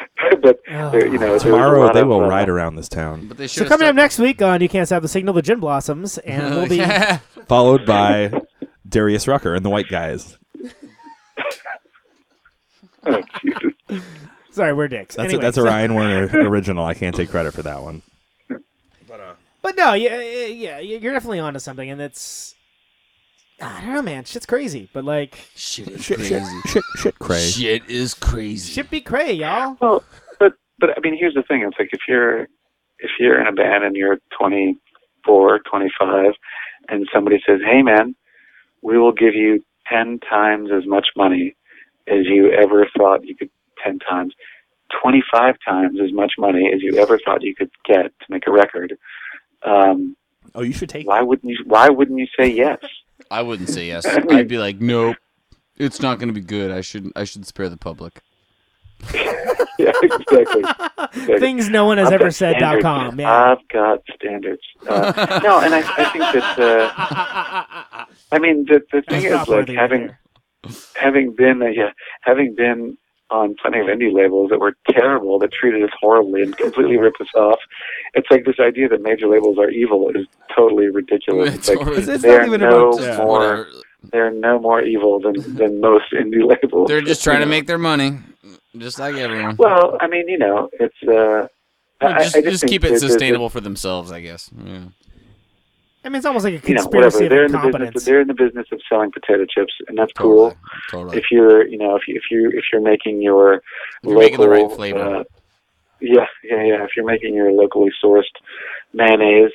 but 0.42 0.60
they're, 0.68 1.08
you 1.08 1.18
know 1.18 1.38
Tomorrow 1.38 1.80
lot 1.86 1.94
they 1.94 2.02
of, 2.02 2.08
will 2.08 2.24
uh, 2.24 2.28
ride 2.28 2.50
around 2.50 2.76
this 2.76 2.90
town, 2.90 3.28
But 3.28 3.38
they 3.38 3.48
So 3.48 3.66
coming 3.66 3.88
up 3.88 3.96
next 3.96 4.20
week 4.20 4.42
on 4.42 4.62
You 4.62 4.70
Can't 4.70 4.88
Stop 4.88 5.02
the 5.02 5.08
Signal, 5.08 5.34
the 5.34 5.42
Gin 5.42 5.60
Blossoms, 5.60 6.18
and 6.20 6.56
we'll 6.56 6.68
be 6.68 6.84
followed 7.48 7.86
by 7.86 8.32
Darius 8.88 9.28
Rucker 9.28 9.56
and 9.56 9.64
the 9.66 9.70
White 9.70 9.88
Guys. 9.90 10.38
Oh, 13.06 13.22
Jesus. 13.42 14.04
sorry, 14.52 14.74
we're 14.74 14.90
dicks. 14.90 15.16
That's 15.16 15.30
Anyway, 15.30 15.40
a, 15.40 15.42
that's 15.42 15.58
a 15.58 15.64
Ryan 15.64 15.96
Werner 15.96 16.28
original. 16.50 16.84
I 16.84 16.94
can't 16.94 17.16
take 17.16 17.30
credit 17.30 17.54
for 17.54 17.62
that 17.62 17.82
one. 17.82 18.02
But 19.62 19.76
no, 19.78 19.94
yeah, 19.94 20.20
yeah, 20.22 20.80
yeah, 20.80 20.98
you're 20.98 21.14
definitely 21.14 21.40
onto 21.40 21.60
something, 21.60 21.90
and 21.90 22.02
it's 22.02 22.56
I 23.62 23.82
don't 23.82 23.94
know, 23.94 24.02
man. 24.02 24.24
Shit's 24.24 24.46
crazy, 24.46 24.90
but 24.94 25.04
like 25.04 25.38
Shit 25.56 25.88
is 25.90 26.04
Shit, 26.04 26.18
crazy. 26.18 26.36
shit, 26.36 26.54
shit, 26.68 26.84
shit, 26.98 27.20
cray. 27.20 27.40
Shit 27.40 27.90
is 27.90 28.14
crazy. 28.14 28.72
shit 28.72 28.90
be 28.90 29.02
cray, 29.02 29.34
y'all. 29.34 29.78
Well, 29.82 30.04
but 30.40 30.54
but 30.80 30.92
I 30.98 31.00
mean, 31.02 31.18
here's 31.18 31.34
the 31.34 31.44
thing. 31.44 31.62
It's 31.64 31.78
like 31.78 31.90
if 31.92 32.00
you're 32.08 32.44
if 33.00 33.12
you're 33.20 33.40
in 33.40 33.48
a 33.48 33.52
band 33.52 33.84
and 33.84 33.96
you're 33.96 34.20
24, 34.38 35.60
25, 35.60 36.34
and 36.90 37.08
somebody 37.14 37.42
says, 37.46 37.60
"Hey, 37.66 37.82
man, 37.82 38.16
we 38.82 38.98
will 38.98 39.12
give 39.14 39.36
you 39.36 39.64
ten 39.88 40.20
times 40.20 40.70
as 40.72 40.86
much 40.86 41.08
money 41.18 41.56
as 42.08 42.26
you 42.26 42.52
ever 42.52 42.88
thought 42.98 43.26
you 43.26 43.36
could. 43.36 43.50
Ten 43.84 44.00
times, 44.00 44.34
twenty-five 45.02 45.56
times 45.66 46.00
as 46.04 46.12
much 46.12 46.34
money 46.38 46.70
as 46.74 46.82
you 46.82 46.98
ever 46.98 47.18
thought 47.24 47.42
you 47.44 47.56
could 47.56 47.72
get 47.86 48.06
to 48.06 48.26
make 48.30 48.48
a 48.48 48.52
record." 48.52 48.98
Um, 49.64 50.16
Oh, 50.56 50.62
you 50.64 50.74
should 50.74 50.90
take. 50.90 51.06
why 51.08 51.22
wouldn't 51.22 51.50
you? 51.52 51.58
Why 51.66 51.90
wouldn't 51.90 52.18
you 52.20 52.28
say 52.38 52.48
yes? 52.50 52.80
I 53.32 53.42
wouldn't 53.42 53.70
say 53.70 53.88
yes. 53.88 54.06
I'd 54.30 54.48
be 54.48 54.58
like, 54.58 54.80
nope. 54.80 55.18
It's 55.78 56.02
not 56.02 56.20
going 56.20 56.28
to 56.28 56.34
be 56.34 56.42
good. 56.42 56.72
I 56.72 56.82
should 56.82 57.12
I 57.16 57.24
should 57.24 57.46
spare 57.46 57.70
the 57.70 57.78
public. 57.78 58.22
yeah, 59.14 59.94
exactly. 60.02 60.44
exactly. 61.14 61.40
Things 61.40 61.70
no 61.70 61.86
one 61.86 61.98
has 61.98 62.08
I've 62.08 62.14
ever 62.20 62.32
said. 62.32 62.58
dot 62.60 62.82
com. 62.82 63.18
Yeah. 63.18 63.52
I've 63.52 63.66
got 63.70 64.00
standards. 64.16 64.62
Uh, 64.88 65.40
no, 65.42 65.60
and 65.62 65.74
I, 65.74 65.80
I 65.80 66.10
think 66.10 66.24
that. 66.34 66.60
Uh, 66.60 68.06
I 68.34 68.40
mean, 68.40 68.66
the 68.66 68.82
the 68.92 69.02
thing 69.04 69.30
That's 69.30 69.44
is, 69.44 69.48
like 69.48 69.70
having 69.70 70.08
there. 70.08 70.20
having 70.96 71.34
been 71.34 71.62
uh, 71.62 71.68
yeah, 71.68 71.92
having 72.22 72.56
been 72.56 72.98
on 73.32 73.56
plenty 73.62 73.80
of 73.80 73.88
indie 73.88 74.12
labels 74.14 74.50
that 74.50 74.60
were 74.60 74.76
terrible, 74.90 75.38
that 75.40 75.52
treated 75.52 75.84
us 75.84 75.90
horribly 76.00 76.42
and 76.42 76.58
completely 76.58 76.98
ripped 76.98 77.22
us 77.22 77.28
off. 77.36 77.60
It's 78.16 78.28
like 78.32 78.46
this 78.46 78.60
idea 78.60 78.90
that 78.90 79.02
major 79.02 79.28
labels 79.28 79.58
are 79.60 79.70
evil 79.70 80.10
is 80.16 80.26
totally 80.56 80.88
ridiculous. 80.90 81.54
It's 81.56 81.70
like 81.70 81.80
It's, 81.88 82.08
it's 82.08 82.24
they're 82.24 82.40
not 82.40 82.48
even 82.48 82.62
no 82.62 82.90
about. 82.92 83.18
more 83.18 83.40
Whatever. 83.40 83.68
they're 84.12 84.32
no 84.32 84.60
more 84.60 84.82
evil 84.82 85.20
than 85.20 85.36
than 85.56 85.80
most 85.80 86.06
indie 86.14 86.44
labels. 86.64 86.88
They're 86.88 87.02
just 87.02 87.24
trying 87.24 87.42
to 87.42 87.46
make 87.46 87.68
their 87.68 87.78
money, 87.78 88.18
just 88.78 88.98
like 89.00 89.16
everyone. 89.16 89.56
Well, 89.58 89.98
I 90.02 90.08
mean, 90.08 90.28
you 90.28 90.38
know, 90.38 90.70
it's 90.80 90.96
uh. 91.04 91.48
Well, 92.02 92.14
I- 92.14 92.24
just 92.24 92.36
I 92.38 92.42
just 92.42 92.62
think 92.62 92.72
keep 92.72 92.84
it 92.86 92.90
there's 92.90 93.04
a- 93.04 93.10
sustainable 93.10 93.50
for 93.50 93.60
themselves, 93.62 94.12
I 94.12 94.22
guess. 94.22 94.50
Yeah. 94.66 94.80
I 96.04 96.10
mean, 96.10 96.18
it's 96.18 96.26
almost 96.26 96.46
like 96.46 96.64
a 96.64 96.68
you 96.68 96.76
know, 96.76 96.82
conspiracy 96.84 97.24
whatever. 97.24 97.30
They're 97.30 97.46
in 97.46 97.56
of 97.56 97.62
the 97.62 97.68
business. 97.68 97.74
incompetence. 97.74 98.06
They're 98.06 98.22
in 98.22 98.28
the 98.28 98.34
business 98.34 98.68
of 98.72 98.82
selling 98.88 99.12
potato 99.12 99.46
chips, 99.46 99.74
and 99.88 99.98
that's 99.98 100.14
Totally. 100.14 100.52
cool. 100.52 100.58
Totally. 100.90 101.18
If 101.18 101.26
you're, 101.32 101.68
you 101.68 101.78
know, 101.78 101.96
if 101.96 102.08
you 102.08 102.16
if 102.16 102.24
you 102.32 102.50
if 102.54 102.66
you're 102.72 102.82
making 102.82 103.22
your 103.22 103.56
If 103.56 103.62
you're 104.04 104.14
local, 104.14 104.22
making 104.22 104.40
the 104.40 104.50
right 104.50 104.72
flavor. 104.72 105.00
Uh, 105.00 105.24
yeah, 106.02 106.26
yeah, 106.44 106.64
yeah. 106.64 106.84
If 106.84 106.92
you're 106.96 107.06
making 107.06 107.34
your 107.34 107.52
locally 107.52 107.92
sourced 108.02 108.24
mayonnaise, 108.94 109.52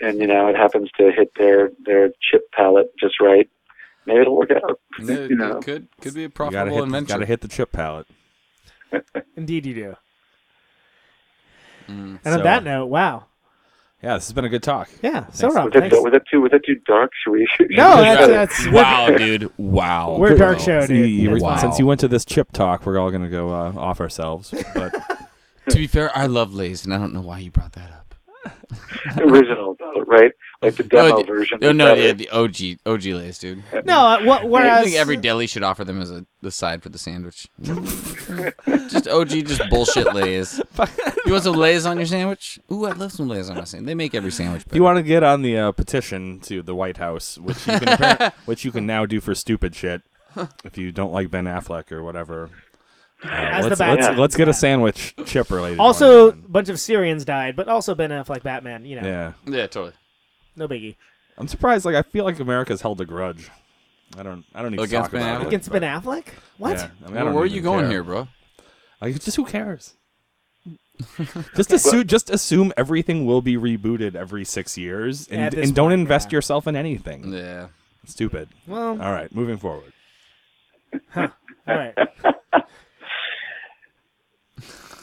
and 0.00 0.20
you 0.20 0.26
know 0.28 0.46
it 0.48 0.56
happens 0.56 0.88
to 0.98 1.10
hit 1.10 1.32
their 1.36 1.72
their 1.84 2.10
chip 2.30 2.50
palette 2.52 2.92
just 3.00 3.20
right, 3.20 3.48
maybe 4.06 4.20
it'll 4.20 4.36
work 4.36 4.52
out. 4.52 4.80
Yeah, 5.02 5.14
you 5.28 5.36
know. 5.36 5.60
could 5.60 5.88
could 6.00 6.14
be 6.14 6.24
a 6.24 6.30
profitable 6.30 6.76
hit, 6.76 6.84
invention. 6.84 7.16
gotta 7.16 7.26
hit 7.26 7.40
the 7.40 7.48
chip 7.48 7.72
palette. 7.72 8.06
Indeed, 9.36 9.66
you 9.66 9.74
do. 9.74 9.96
Mm. 11.88 12.20
And 12.24 12.34
on 12.34 12.42
that 12.42 12.64
note, 12.64 12.86
wow. 12.86 13.27
Yeah, 14.02 14.14
this 14.14 14.26
has 14.28 14.32
been 14.32 14.44
a 14.44 14.48
good 14.48 14.62
talk. 14.62 14.88
Yeah. 15.02 15.26
So 15.32 15.48
Rob, 15.50 15.74
Was 15.74 15.82
that, 15.90 16.02
was 16.02 16.12
that 16.12 16.22
too 16.30 16.40
was 16.40 16.52
that 16.52 16.64
too 16.64 16.76
dark? 16.86 17.10
Should 17.24 17.32
we? 17.32 17.48
Should, 17.56 17.70
No, 17.70 17.96
we 17.96 18.02
that's 18.02 18.26
that's 18.28 18.68
Wow, 18.68 19.08
dude. 19.16 19.50
Wow. 19.58 20.16
We're 20.18 20.36
dark 20.36 20.58
Bro. 20.58 20.64
show, 20.64 20.86
dude. 20.86 21.10
you- 21.10 21.36
Wow. 21.40 21.56
Since 21.56 21.78
you 21.80 21.86
went 21.86 21.98
to 22.00 22.08
this 22.08 22.24
chip 22.24 22.52
talk, 22.52 22.86
we're 22.86 22.98
all 22.98 23.10
gonna 23.10 23.28
go 23.28 23.48
uh, 23.50 23.72
off 23.76 24.00
ourselves. 24.00 24.54
But 24.74 24.94
To 25.70 25.76
be 25.76 25.86
fair, 25.88 26.16
I 26.16 26.26
love 26.26 26.54
Lay's, 26.54 26.84
and 26.84 26.94
I 26.94 26.98
don't 26.98 27.12
know 27.12 27.20
why 27.20 27.40
you 27.40 27.50
brought 27.50 27.72
that 27.72 27.90
up. 27.90 28.14
original, 29.18 29.76
though, 29.78 30.02
right? 30.06 30.32
Like 30.60 30.74
the 30.74 30.82
demo 30.82 31.18
Oh, 31.18 31.22
version. 31.22 31.58
No, 31.62 31.70
no, 31.70 31.94
better. 31.94 32.00
yeah, 32.00 32.12
the 32.14 32.28
OG 32.30 32.78
OG 32.84 33.04
Lay's, 33.04 33.38
dude. 33.38 33.62
No, 33.84 33.98
uh, 34.00 34.22
what, 34.24 34.42
I 34.42 34.44
whereas 34.46 34.84
think 34.84 34.96
every 34.96 35.16
deli 35.16 35.46
should 35.46 35.62
offer 35.62 35.84
them 35.84 36.00
as 36.00 36.10
a 36.10 36.26
the 36.42 36.50
side 36.50 36.82
for 36.82 36.88
the 36.88 36.98
sandwich. 36.98 37.46
just 38.88 39.06
OG, 39.08 39.28
just 39.46 39.62
bullshit 39.70 40.12
Lay's. 40.14 40.60
You 41.26 41.32
want 41.32 41.44
some 41.44 41.56
Lay's 41.56 41.84
on 41.84 41.98
your 41.98 42.06
sandwich? 42.06 42.58
Ooh, 42.72 42.86
I'd 42.86 42.96
love 42.96 43.12
some 43.12 43.28
Lay's 43.28 43.50
on 43.50 43.56
my 43.56 43.64
sandwich. 43.64 43.86
They 43.86 43.94
make 43.94 44.14
every 44.14 44.30
sandwich. 44.32 44.64
if 44.66 44.74
you 44.74 44.82
want 44.82 44.96
to 44.96 45.02
get 45.02 45.22
on 45.22 45.42
the 45.42 45.58
uh, 45.58 45.72
petition 45.72 46.40
to 46.40 46.62
the 46.62 46.74
White 46.74 46.96
House, 46.96 47.36
which 47.36 47.58
you 47.66 47.78
can 47.78 47.88
appar- 47.88 48.32
which 48.46 48.64
you 48.64 48.72
can 48.72 48.86
now 48.86 49.04
do 49.04 49.20
for 49.20 49.34
stupid 49.34 49.74
shit, 49.76 50.02
if 50.64 50.78
you 50.78 50.90
don't 50.90 51.12
like 51.12 51.30
Ben 51.30 51.44
Affleck 51.44 51.92
or 51.92 52.02
whatever. 52.02 52.48
Uh, 53.22 53.28
As 53.28 53.64
let's, 53.66 53.78
Batman. 53.78 54.04
let's, 54.06 54.18
let's 54.18 54.36
get 54.36 54.48
a 54.48 54.54
sandwich 54.54 55.14
chip 55.26 55.50
related. 55.50 55.80
also 55.80 56.28
a 56.30 56.32
bunch 56.32 56.68
of 56.70 56.80
Syrians 56.80 57.24
died, 57.26 57.56
but 57.56 57.68
also 57.68 57.94
Ben 57.94 58.10
Affleck 58.10 58.42
Batman. 58.42 58.86
You 58.86 59.00
know, 59.00 59.06
yeah, 59.06 59.32
yeah, 59.46 59.66
totally. 59.66 59.92
No 60.58 60.68
biggie. 60.68 60.96
I'm 61.36 61.48
surprised. 61.48 61.84
Like 61.84 61.94
I 61.94 62.02
feel 62.02 62.24
like 62.24 62.38
America's 62.40 62.80
held 62.82 63.00
a 63.00 63.04
grudge. 63.04 63.50
I 64.18 64.22
don't. 64.22 64.44
I 64.54 64.62
don't 64.62 64.74
even 64.74 64.84
Against 64.84 65.10
talk 65.10 65.12
Ben 65.12 65.22
about 65.22 65.40
Affleck? 65.40 65.44
it. 65.44 65.48
Against 65.48 65.70
but- 65.70 65.80
Ben 65.82 66.00
Affleck? 66.02 66.24
What? 66.58 66.76
Yeah, 66.78 66.88
I 67.04 67.08
mean, 67.08 67.16
I 67.16 67.22
Where, 67.22 67.24
don't 67.24 67.34
where 67.34 67.42
are 67.42 67.46
even 67.46 67.56
you 67.56 67.62
going 67.62 67.80
care. 67.84 67.90
here, 67.90 68.02
bro? 68.04 68.28
Like, 69.00 69.20
just 69.20 69.36
who 69.36 69.44
cares? 69.44 69.94
just 71.56 71.72
assume, 71.72 72.06
just 72.06 72.28
assume 72.30 72.72
everything 72.76 73.24
will 73.24 73.40
be 73.40 73.56
rebooted 73.56 74.16
every 74.16 74.44
six 74.44 74.76
years, 74.76 75.28
and, 75.28 75.40
At 75.40 75.52
this 75.52 75.66
and 75.68 75.76
don't 75.76 75.90
point, 75.90 76.00
invest 76.00 76.32
yeah. 76.32 76.36
yourself 76.36 76.66
in 76.66 76.74
anything. 76.74 77.32
Yeah. 77.32 77.68
Stupid. 78.06 78.48
Well, 78.66 79.00
All 79.00 79.12
right, 79.12 79.32
moving 79.32 79.58
forward. 79.58 79.92
all 81.14 81.28
right. 81.66 81.94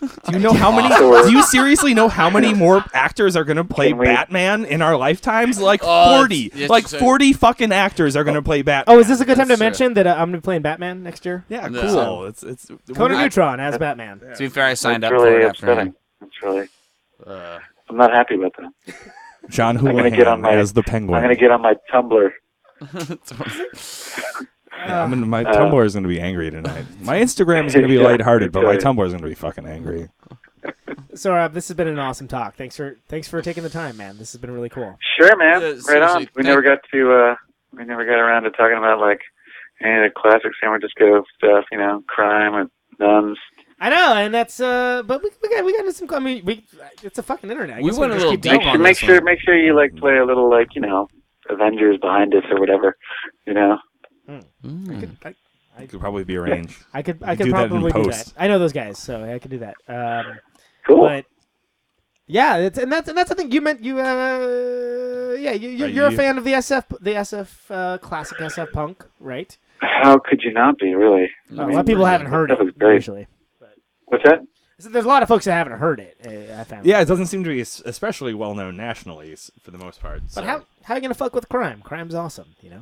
Do 0.07 0.31
you 0.33 0.39
know 0.39 0.53
how 0.53 0.71
many? 0.71 0.89
do 1.27 1.31
you 1.31 1.41
seriously 1.43 1.93
know 1.93 2.07
how 2.09 2.29
many 2.29 2.53
more 2.53 2.83
actors 2.93 3.35
are 3.35 3.43
going 3.43 3.57
to 3.57 3.63
play 3.63 3.93
Batman 3.93 4.65
in 4.65 4.81
our 4.81 4.95
lifetimes? 4.97 5.59
Like 5.59 5.81
Oh, 5.83 6.17
forty. 6.17 6.45
it's- 6.47 6.61
yes, 6.61 6.69
like 6.69 6.83
you 6.83 6.89
said- 6.89 6.99
forty 6.99 7.33
fucking 7.33 7.71
actors 7.71 8.15
are 8.15 8.23
going 8.23 8.35
to 8.35 8.41
play 8.41 8.61
Batman. 8.61 8.95
Oh, 8.95 8.99
is 8.99 9.07
this 9.07 9.19
a 9.21 9.25
good 9.25 9.37
time 9.37 9.47
to 9.47 9.55
That's 9.55 9.59
true. 9.59 9.65
mention 9.87 9.93
that 9.95 10.07
uh, 10.07 10.11
I'm 10.11 10.27
gonna 10.29 10.37
be 10.37 10.41
playing 10.41 10.61
Batman 10.61 11.03
next 11.03 11.25
year? 11.25 11.45
yeah, 11.49 11.67
Yeah. 11.67 11.81
cool. 11.81 12.25
It's 12.25 12.43
it's. 12.43 12.67
Conan 12.93 13.17
I- 13.17 13.23
Neutron 13.23 13.59
as 13.59 13.77
Batman. 13.77 14.19
To 14.19 14.35
be 14.37 14.49
fair, 14.49 14.65
I 14.65 14.73
signed 14.73 15.03
That's 15.03 15.11
up 15.13 15.19
really 15.19 15.31
for 15.31 15.39
it 15.39 15.45
after 15.49 15.65
upsetting. 15.67 15.87
him. 15.87 15.95
That's 16.21 16.41
really. 16.43 16.67
Uh, 17.25 17.59
I'm 17.89 17.97
not 17.97 18.11
happy 18.11 18.35
about 18.35 18.53
that. 18.57 18.95
John 19.49 19.75
who 19.75 19.87
I'm 19.87 19.95
gonna 19.95 20.09
Houlihan 20.09 20.17
get 20.19 20.27
on 20.27 20.41
my- 20.41 20.51
as 20.51 20.73
the 20.73 20.83
Penguin. 20.83 21.15
I'm 21.17 21.23
gonna 21.23 21.35
get 21.35 21.51
on 21.51 21.61
my 21.61 21.75
Tumblr. 21.93 22.31
I'm 24.77 25.09
gonna, 25.09 25.25
my 25.25 25.43
Uh, 25.43 25.53
Tumblr 25.55 25.85
is 25.85 25.93
going 25.93 26.03
to 26.03 26.09
be 26.09 26.19
angry 26.19 26.51
tonight. 26.51 26.85
My 27.01 27.17
Instagram 27.17 27.65
is 27.65 27.73
going 27.73 27.83
to 27.83 27.87
be 27.89 27.95
Yeah, 27.95 28.03
lighthearted, 28.07 28.51
but 28.51 28.63
my. 28.63 28.75
Tumblr 28.77 29.05
is 29.05 29.11
going 29.13 29.23
to 29.23 29.29
be 29.29 29.35
fucking 29.35 29.65
angry. 29.67 30.09
So 31.13 31.31
Rob, 31.31 31.53
this 31.53 31.67
has 31.69 31.77
been 31.77 31.87
an 31.87 31.97
awesome 31.99 32.27
talk. 32.27 32.55
Thanks 32.55 32.75
for 32.75 32.97
thanks 33.07 33.27
for 33.27 33.41
taking 33.41 33.63
the 33.63 33.69
time, 33.69 33.95
man. 33.95 34.17
This 34.17 34.33
has 34.33 34.41
been 34.41 34.51
really 34.51 34.67
cool. 34.67 34.97
Sure, 35.17 35.33
man. 35.37 35.61
Yeah, 35.61 35.75
right 35.87 36.01
on. 36.01 36.19
We 36.19 36.25
thank- 36.25 36.47
never 36.47 36.61
got 36.61 36.79
to. 36.91 37.13
uh 37.13 37.35
We 37.71 37.85
never 37.85 38.03
got 38.05 38.15
around 38.19 38.43
to 38.43 38.51
talking 38.51 38.77
about 38.77 38.99
like 38.99 39.21
any 39.81 39.95
of 39.95 40.03
the 40.03 40.09
classic 40.19 40.51
San 40.59 40.71
Francisco 40.71 41.23
stuff. 41.37 41.65
You 41.71 41.77
know, 41.77 42.03
crime 42.09 42.55
and 42.55 42.69
nuns. 42.99 43.37
I 43.79 43.89
know, 43.89 44.13
and 44.15 44.33
that's 44.33 44.59
uh, 44.59 45.03
but 45.05 45.23
we, 45.23 45.29
we 45.41 45.49
got 45.49 45.63
we 45.63 45.71
got 45.71 45.81
into 45.85 45.93
some. 45.93 46.09
I 46.11 46.19
mean, 46.19 46.43
we 46.43 46.65
it's 47.03 47.17
a 47.19 47.23
fucking 47.23 47.49
internet. 47.49 47.77
I 47.77 47.81
We 47.81 47.91
guess 47.91 47.99
went 47.99 48.11
a 48.11 48.15
little 48.15 48.31
keep 48.31 48.41
deep 48.41 48.51
Make 48.53 48.61
on 48.65 48.73
sure, 48.75 48.81
make 48.83 48.97
sure, 48.97 49.15
one. 49.15 49.23
make 49.25 49.39
sure 49.39 49.57
you 49.57 49.73
like 49.75 49.95
play 49.95 50.17
a 50.17 50.25
little 50.25 50.49
like 50.49 50.75
you 50.75 50.81
know, 50.81 51.07
Avengers 51.49 51.97
behind 52.01 52.33
us 52.35 52.43
or 52.51 52.59
whatever. 52.59 52.97
You 53.47 53.53
know. 53.53 53.77
I 54.27 54.41
mm. 54.65 54.99
could, 54.99 55.17
I, 55.77 55.81
It 55.83 55.89
could 55.89 55.99
probably 55.99 56.23
be 56.23 56.37
arranged. 56.37 56.75
I 56.93 57.01
could, 57.01 57.21
I 57.23 57.35
could 57.35 57.45
do 57.45 57.51
that 57.51 57.63
in 57.65 57.69
probably 57.69 57.91
do 57.91 58.03
that. 58.03 58.05
post. 58.11 58.33
I 58.37 58.47
know 58.47 58.59
those 58.59 58.73
guys, 58.73 58.97
so 58.97 59.23
I 59.23 59.39
could 59.39 59.51
do 59.51 59.59
that. 59.59 59.75
Um, 59.87 60.39
Cool. 60.87 61.01
but 61.01 61.25
yeah, 62.27 62.57
it's, 62.57 62.77
and 62.77 62.91
that's 62.91 63.07
and 63.09 63.17
that's 63.17 63.29
the 63.29 63.35
thing. 63.35 63.51
You 63.51 63.61
meant 63.61 63.83
you, 63.83 63.99
uh, 63.99 65.35
yeah, 65.39 65.51
you, 65.51 65.69
you're, 65.69 65.87
Are 65.87 65.91
you're 65.91 66.07
a 66.07 66.11
you- 66.11 66.17
fan 66.17 66.37
of 66.37 66.43
the 66.43 66.53
SF, 66.53 66.85
the 67.01 67.11
SF 67.11 67.49
uh, 67.69 67.97
classic 67.99 68.37
SF 68.39 68.71
punk, 68.71 69.05
right? 69.19 69.55
How 69.81 70.17
could 70.17 70.41
you 70.43 70.51
not 70.53 70.77
be 70.79 70.93
really? 70.95 71.29
a 71.51 71.53
lot 71.55 71.75
of 71.75 71.85
people 71.85 72.05
haven't 72.05 72.27
heard 72.27 72.49
that 72.49 72.59
it 72.59 72.63
was 72.63 72.73
great. 72.77 72.93
usually. 72.95 73.27
What's 74.05 74.23
that? 74.23 74.39
So 74.79 74.89
there's 74.89 75.05
a 75.05 75.07
lot 75.07 75.23
of 75.23 75.29
folks 75.29 75.45
that 75.45 75.53
haven't 75.53 75.79
heard 75.79 75.99
it. 75.99 76.17
Uh, 76.25 76.59
I 76.59 76.63
found. 76.63 76.85
Yeah, 76.85 76.99
it 77.01 77.05
doesn't 77.05 77.27
seem 77.27 77.43
to 77.43 77.49
be 77.49 77.61
es- 77.61 77.81
especially 77.85 78.33
well 78.33 78.53
known 78.55 78.75
nationally 78.75 79.31
s- 79.31 79.49
for 79.61 79.71
the 79.71 79.77
most 79.77 80.01
part. 80.01 80.21
But 80.23 80.29
so- 80.31 80.43
how 80.43 80.63
how 80.83 80.95
you 80.95 81.01
gonna 81.01 81.13
fuck 81.13 81.33
with 81.33 81.47
crime? 81.49 81.81
Crime's 81.81 82.13
awesome, 82.15 82.55
you 82.61 82.69
know. 82.69 82.81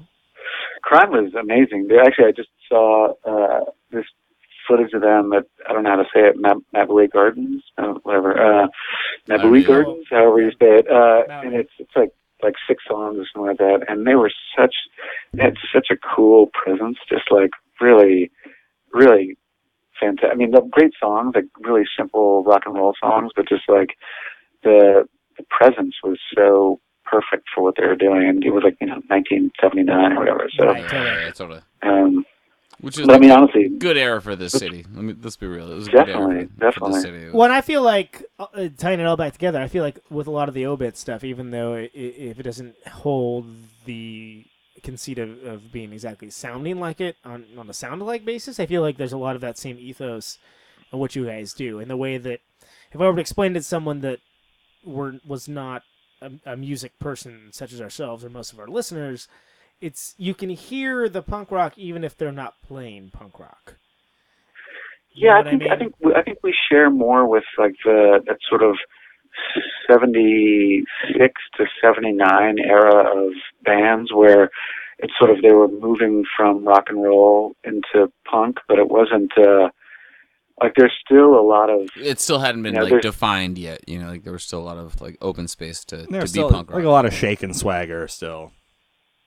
Crime 0.84 1.12
was 1.12 1.34
amazing. 1.34 1.88
They- 1.88 2.00
Actually, 2.00 2.28
I 2.28 2.32
just 2.32 2.50
saw 2.70 3.14
uh, 3.26 3.62
this 3.92 4.06
footage 4.68 4.94
of 4.94 5.02
them 5.02 5.34
at 5.34 5.46
I 5.68 5.74
don't 5.74 5.84
know 5.84 5.90
how 5.92 5.96
to 5.98 6.10
say 6.14 6.22
it, 6.30 6.36
Mab- 6.38 6.64
Maboué 6.74 7.10
Gardens, 7.12 7.64
uh, 7.78 7.94
whatever, 8.04 8.32
uh, 8.40 8.68
Maboué. 9.28 9.66
Gardens, 9.68 10.06
however 10.10 10.42
you 10.42 10.52
say 10.52 10.80
it. 10.80 10.90
Uh, 10.90 11.24
and 11.46 11.54
it's 11.56 11.72
it's 11.80 11.96
like 11.96 12.10
like 12.42 12.56
six 12.68 12.84
songs 12.88 13.18
or 13.18 13.26
something 13.32 13.48
like 13.48 13.58
that, 13.58 13.86
and 13.90 14.06
they 14.06 14.16
were 14.16 14.32
such 14.58 14.76
they 15.34 15.44
had 15.44 15.58
such 15.74 15.88
a 15.92 15.98
cool 16.16 16.50
presence, 16.54 16.98
just 17.10 17.32
like 17.32 17.52
really, 17.82 18.32
really 18.94 19.38
fantastic. 20.00 20.32
I 20.32 20.36
mean, 20.36 20.52
the 20.52 20.62
great 20.72 20.94
songs, 21.00 21.34
like 21.36 21.46
really 21.62 21.86
simple 21.98 22.44
rock 22.44 22.64
and 22.66 22.76
roll 22.76 22.94
songs, 23.02 23.32
but 23.36 23.48
just 23.48 23.64
like 23.70 23.92
the 24.64 25.08
the 25.38 25.46
presence 25.50 25.96
was 26.04 26.20
so 26.36 26.80
perfect 27.06 27.48
for 27.54 27.64
what 27.64 27.76
they 27.78 27.86
were 27.86 27.96
doing, 27.96 28.28
and 28.28 28.44
it 28.44 28.52
was 28.52 28.64
like 28.64 28.78
you 28.82 28.88
know 28.88 29.02
1979 29.08 30.14
or 30.14 30.20
whatever. 30.20 30.50
So, 30.58 30.66
Right, 30.66 30.82
totally. 30.90 31.06
Yeah, 31.26 31.32
totally. 31.32 31.62
um, 31.84 32.26
Which 32.82 33.00
is 33.00 33.08
but 33.08 33.16
I 33.16 33.20
mean, 33.20 33.32
honestly, 33.32 33.70
good 33.70 33.98
era 33.98 34.22
for 34.22 34.36
this 34.36 34.52
city. 34.54 34.86
Let 34.94 35.04
me 35.04 35.16
let's 35.22 35.38
be 35.38 35.48
real. 35.48 35.72
It 35.72 35.76
was 35.76 35.88
a 35.88 35.92
good 35.92 35.98
Definitely, 36.06 36.36
era 36.36 36.48
for, 36.48 36.54
for 36.54 36.60
definitely. 36.60 36.94
this 36.94 37.02
city. 37.04 37.30
Well, 37.32 37.44
and 37.46 37.54
I 37.54 37.62
feel 37.62 37.82
like 37.82 38.24
uh, 38.40 38.48
uh, 38.54 38.70
tying 38.78 39.00
it 39.00 39.06
all 39.06 39.18
back 39.18 39.34
together. 39.34 39.62
I 39.62 39.68
feel 39.68 39.84
like 39.84 40.00
with 40.10 40.28
a 40.28 40.32
lot 40.32 40.48
of 40.50 40.56
the 40.56 40.66
Obits 40.66 41.00
stuff, 41.00 41.24
even 41.24 41.52
though 41.52 41.74
i 41.76 41.82
i 41.84 41.90
if 41.94 42.40
it 42.40 42.44
doesn't 42.44 42.76
hold 42.88 43.46
the 43.86 44.46
conceit 44.82 45.18
of, 45.20 45.42
of 45.46 45.72
being 45.72 45.94
exactly 45.94 46.30
sounding 46.30 46.78
like 46.80 47.00
it 47.00 47.16
on 47.24 47.46
on 47.58 47.70
a 47.70 47.74
sound 47.74 48.02
alike 48.02 48.26
basis, 48.26 48.60
I 48.60 48.66
feel 48.66 48.82
like 48.82 48.98
there's 48.98 49.14
a 49.14 49.18
lot 49.18 49.36
of 49.36 49.42
that 49.42 49.58
same 49.58 49.78
ethos 49.80 50.38
in 50.92 51.00
what 51.00 51.16
you 51.16 51.26
guys 51.26 51.54
do, 51.54 51.80
in 51.80 51.88
the 51.88 51.98
way 51.98 52.18
that 52.18 52.40
if 52.92 53.00
I 53.00 53.06
were 53.08 53.16
to 53.16 53.22
explain 53.22 53.52
it 53.56 53.60
to 53.60 53.64
someone 53.64 54.02
that 54.02 54.20
were 54.84 55.16
was 55.26 55.48
not 55.48 55.84
a, 56.46 56.54
a 56.54 56.58
music 56.58 56.98
person 57.00 57.50
such 57.52 57.74
as 57.74 57.82
ourselves 57.82 58.24
or 58.26 58.30
most 58.30 58.54
of 58.54 58.60
our 58.60 58.68
listeners, 58.68 59.28
it's 59.82 60.16
you 60.18 60.34
can 60.34 60.50
hear 60.50 61.10
the 61.10 61.22
punk 61.22 61.52
rock 61.52 61.78
even 61.78 62.04
if 62.04 62.18
they're 62.18 62.32
not 62.32 62.56
playing 62.64 63.12
punk 63.12 63.40
rock. 63.40 63.76
You 65.16 65.30
Yeah, 65.30 65.40
I 65.40 65.44
think 65.50 65.64
I, 65.72 65.76
mean? 65.76 65.78
think 65.78 65.94
we, 66.02 66.14
I 66.16 66.24
think 66.24 66.40
we 66.44 66.56
share 66.70 66.90
more 66.90 67.28
with 67.28 67.44
like 67.58 67.76
the 67.86 68.22
that 68.28 68.38
sort 68.50 68.64
of 68.64 68.76
seventy 69.90 70.84
six 71.18 71.34
to 71.58 71.66
seventy 71.82 72.12
nine 72.14 72.58
era 72.60 73.26
of 73.26 73.34
bands 73.64 74.12
where 74.14 74.50
it's 75.00 75.14
sort 75.20 75.32
of 75.32 75.42
they 75.42 75.54
were 75.54 75.68
moving 75.68 76.26
from 76.38 76.66
rock 76.68 76.86
and 76.90 77.04
roll 77.04 77.54
into 77.64 78.12
punk, 78.30 78.58
but 78.68 78.80
it 78.80 78.90
wasn't 78.90 79.32
uh 79.38 79.70
like 80.62 80.74
there's 80.78 80.94
still 81.06 81.38
a 81.38 81.42
lot 81.42 81.70
of 81.70 81.90
it 81.96 82.20
still 82.20 82.40
hadn't 82.40 82.64
been 82.64 82.76
Yeah, 82.76 82.84
like 82.84 83.02
defined 83.02 83.58
yet. 83.58 83.88
You 83.88 84.00
know, 84.00 84.10
like 84.10 84.24
there 84.24 84.34
was 84.34 84.44
still 84.44 84.60
a 84.60 84.64
lot 84.64 84.78
of 84.78 85.02
like 85.02 85.18
open 85.22 85.48
space 85.48 85.84
to, 85.86 86.06
to 86.06 86.12
be 86.22 86.28
still 86.28 86.50
punk 86.52 86.70
rock. 86.70 86.78
like 86.78 86.86
a 86.86 86.90
lot 86.90 87.06
of 87.06 87.14
shake 87.14 87.44
and 87.44 87.56
swagger 87.56 88.08
still. 88.08 88.52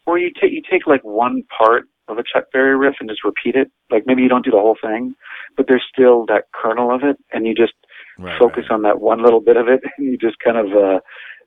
or 0.06 0.18
you 0.18 0.30
take 0.40 0.52
you 0.52 0.62
take 0.70 0.86
like 0.86 1.02
one 1.02 1.42
part 1.58 1.84
of 2.08 2.18
a 2.18 2.22
Chuck 2.22 2.44
Berry 2.52 2.76
riff 2.76 2.94
and 3.00 3.08
just 3.10 3.24
repeat 3.24 3.56
it. 3.56 3.68
Like 3.90 4.04
maybe 4.06 4.22
you 4.22 4.28
don't 4.28 4.44
do 4.44 4.50
the 4.52 4.58
whole 4.58 4.76
thing, 4.80 5.14
but 5.56 5.66
there's 5.68 5.84
still 5.92 6.24
that 6.26 6.44
kernel 6.54 6.94
of 6.94 7.02
it, 7.02 7.16
and 7.32 7.46
you 7.46 7.54
just 7.54 7.72
Right, 8.18 8.38
focus 8.38 8.64
on 8.70 8.82
that 8.82 9.00
one 9.00 9.22
little 9.22 9.40
bit 9.40 9.56
of 9.56 9.68
it, 9.68 9.80
and 9.98 10.06
you 10.06 10.16
just 10.16 10.38
kind 10.38 10.56
of, 10.56 10.66
uh, 10.72 11.00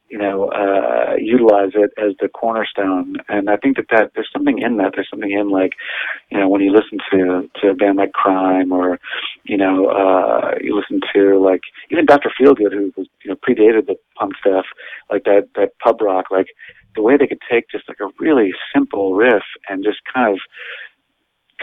you 0.10 0.18
know, 0.18 0.50
uh, 0.50 1.16
utilize 1.18 1.72
it 1.76 1.92
as 1.98 2.14
the 2.20 2.28
cornerstone. 2.28 3.18
And 3.28 3.50
I 3.50 3.58
think 3.58 3.78
that 3.78 3.88
that 3.92 4.12
there's 4.16 4.30
something 4.34 4.60
in 4.60 4.78
that. 4.78 4.94
There's 4.96 5.10
something 5.10 5.32
in 5.32 5.50
like, 5.50 5.74
you 6.30 6.40
know, 6.40 6.50
when 6.50 6.62
you 6.62 6.72
listen 6.72 7.00
to 7.12 7.50
to 7.62 7.70
a 7.70 7.76
band 7.76 7.98
like 7.98 8.14
Crime, 8.14 8.72
or 8.72 9.00
you 9.44 9.58
know, 9.58 9.88
uh, 9.88 10.56
you 10.62 10.76
listen 10.76 11.02
to 11.14 11.40
like 11.40 11.62
even 11.92 12.06
Dr. 12.06 12.32
Feelgood, 12.40 12.74
who 12.74 12.94
was 12.98 13.08
you 13.24 13.32
know 13.32 13.36
predated 13.36 13.88
the 13.88 13.96
punk 14.18 14.34
stuff, 14.40 14.66
like 15.10 15.24
that 15.26 15.50
that 15.56 15.78
pub 15.80 16.02
rock, 16.02 16.26
like 16.32 16.48
the 16.96 17.02
way 17.02 17.18
they 17.18 17.28
could 17.28 17.42
take 17.50 17.70
just 17.70 17.88
like 17.88 18.00
a 18.00 18.10
really 18.20 18.52
simple 18.74 19.14
riff 19.14 19.44
and 19.70 19.84
just 19.84 20.00
kind 20.14 20.34
of 20.34 20.40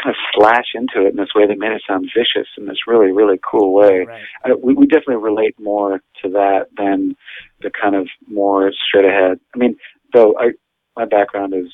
kind 0.03 0.15
of 0.15 0.17
slash 0.35 0.67
into 0.75 1.07
it 1.07 1.11
in 1.11 1.17
this 1.17 1.35
way 1.35 1.47
that 1.47 1.59
made 1.59 1.73
it 1.73 1.83
sound 1.87 2.11
vicious 2.15 2.49
in 2.59 2.67
this 2.67 2.87
really 2.87 3.13
really 3.13 3.39
cool 3.49 3.75
way. 3.75 4.05
Right. 4.07 4.23
I, 4.45 4.55
we, 4.55 4.75
we 4.75 4.87
definitely 4.87 5.17
relate 5.17 5.59
more 5.59 6.01
to 6.23 6.29
that 6.31 6.67
than 6.77 7.17
the 7.63 7.71
kind 7.71 7.95
of 7.95 8.09
more 8.29 8.73
straight 8.87 9.05
ahead. 9.05 9.39
I 9.55 9.59
mean, 9.59 9.77
though 10.13 10.35
I 10.39 10.53
my 10.97 11.05
background 11.05 11.55
is 11.55 11.73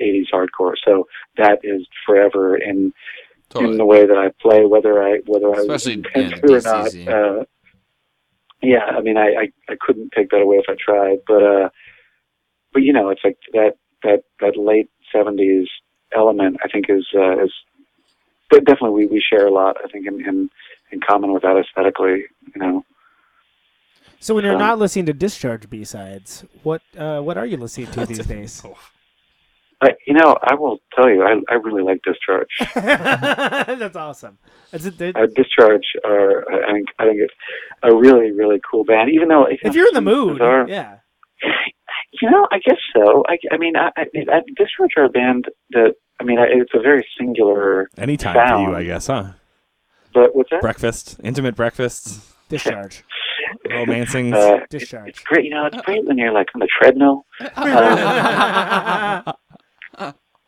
80s 0.00 0.26
hardcore, 0.32 0.74
so 0.84 1.06
that 1.36 1.60
is 1.62 1.86
forever 2.06 2.56
in 2.56 2.92
Totally. 3.50 3.72
in 3.72 3.78
the 3.78 3.84
way 3.84 4.06
that 4.06 4.16
I 4.16 4.30
play, 4.40 4.64
whether 4.64 5.02
I 5.02 5.18
whether 5.26 5.54
I 5.54 5.58
Especially 5.58 5.94
intend 5.94 6.32
in 6.32 6.40
to 6.40 6.54
or 6.54 6.60
not. 6.62 6.96
Uh, 7.08 7.44
yeah, 8.62 8.86
I 8.96 9.00
mean, 9.02 9.18
I, 9.18 9.26
I 9.26 9.52
I 9.68 9.76
couldn't 9.78 10.12
take 10.16 10.30
that 10.30 10.40
away 10.40 10.56
if 10.56 10.64
I 10.68 10.76
tried, 10.82 11.18
but 11.26 11.42
uh, 11.42 11.68
but 12.72 12.82
you 12.82 12.92
know, 12.94 13.10
it's 13.10 13.20
like 13.22 13.36
that 13.52 13.72
that 14.02 14.24
that 14.40 14.56
late 14.56 14.88
70s 15.14 15.66
element. 16.16 16.56
I 16.64 16.68
think 16.68 16.86
is 16.88 17.06
uh, 17.14 17.42
is 17.44 17.52
but 18.50 18.64
definitely 18.64 19.06
we 19.06 19.06
we 19.06 19.20
share 19.30 19.46
a 19.46 19.50
lot. 19.52 19.76
I 19.84 19.88
think 19.88 20.06
in 20.06 20.20
in, 20.26 20.50
in 20.90 21.00
common 21.00 21.32
with 21.32 21.42
that 21.42 21.56
aesthetically. 21.56 22.24
You 22.54 22.60
know. 22.62 22.84
So 24.20 24.34
when 24.36 24.44
you're 24.44 24.54
Um, 24.54 24.60
not 24.60 24.78
listening 24.78 25.06
to 25.06 25.12
Discharge 25.12 25.68
B 25.68 25.84
sides, 25.84 26.44
what 26.62 26.82
uh, 26.96 27.20
what 27.20 27.36
are 27.36 27.46
you 27.46 27.56
listening 27.56 27.88
to 27.92 28.06
these 28.12 28.24
days? 28.26 28.62
I, 29.84 29.88
you 30.06 30.14
know, 30.14 30.38
I 30.44 30.54
will 30.54 30.78
tell 30.94 31.10
you, 31.10 31.24
I, 31.24 31.40
I 31.52 31.54
really 31.54 31.82
like 31.82 32.00
Discharge. 32.04 32.46
That's 32.76 33.96
awesome. 33.96 34.38
That's 34.70 34.84
it. 34.86 35.16
uh, 35.16 35.26
Discharge 35.34 35.82
are, 36.04 36.44
I 36.52 36.72
think, 36.72 36.86
I 37.00 37.04
think 37.06 37.18
it's 37.20 37.34
a 37.82 37.92
really, 37.92 38.30
really 38.30 38.60
cool 38.70 38.84
band. 38.84 39.10
Even 39.10 39.26
though 39.26 39.48
you 39.48 39.56
if 39.60 39.64
know, 39.64 39.72
you're 39.72 39.88
in 39.88 39.94
the 39.94 40.00
mood, 40.00 40.34
bizarre- 40.34 40.68
yeah. 40.68 40.98
you 42.20 42.30
know, 42.30 42.46
I 42.52 42.58
guess 42.60 42.78
so. 42.94 43.24
I, 43.26 43.38
I 43.50 43.56
mean, 43.56 43.74
I, 43.74 43.90
I, 43.96 44.02
I, 44.32 44.40
Discharge 44.56 44.92
are 44.96 45.04
a 45.06 45.08
band 45.08 45.46
that, 45.70 45.94
I 46.20 46.24
mean, 46.24 46.38
it's 46.40 46.72
a 46.74 46.80
very 46.80 47.06
singular 47.18 47.88
Anytime 47.98 48.34
sound. 48.34 48.66
for 48.66 48.70
you, 48.70 48.76
I 48.76 48.84
guess, 48.84 49.06
huh? 49.08 49.32
But 50.14 50.36
what's 50.36 50.50
that? 50.50 50.60
Breakfast, 50.60 51.18
intimate 51.24 51.56
breakfast, 51.56 52.20
Discharge. 52.48 53.02
romancing. 53.70 54.32
Uh, 54.34 54.58
it's 54.62 54.68
Discharge. 54.70 55.24
great. 55.24 55.44
You 55.46 55.50
know, 55.50 55.66
it's 55.66 55.80
great 55.82 56.04
when 56.06 56.18
you're 56.18 56.32
like 56.32 56.48
on 56.54 56.60
the 56.60 56.68
treadmill. 56.80 57.24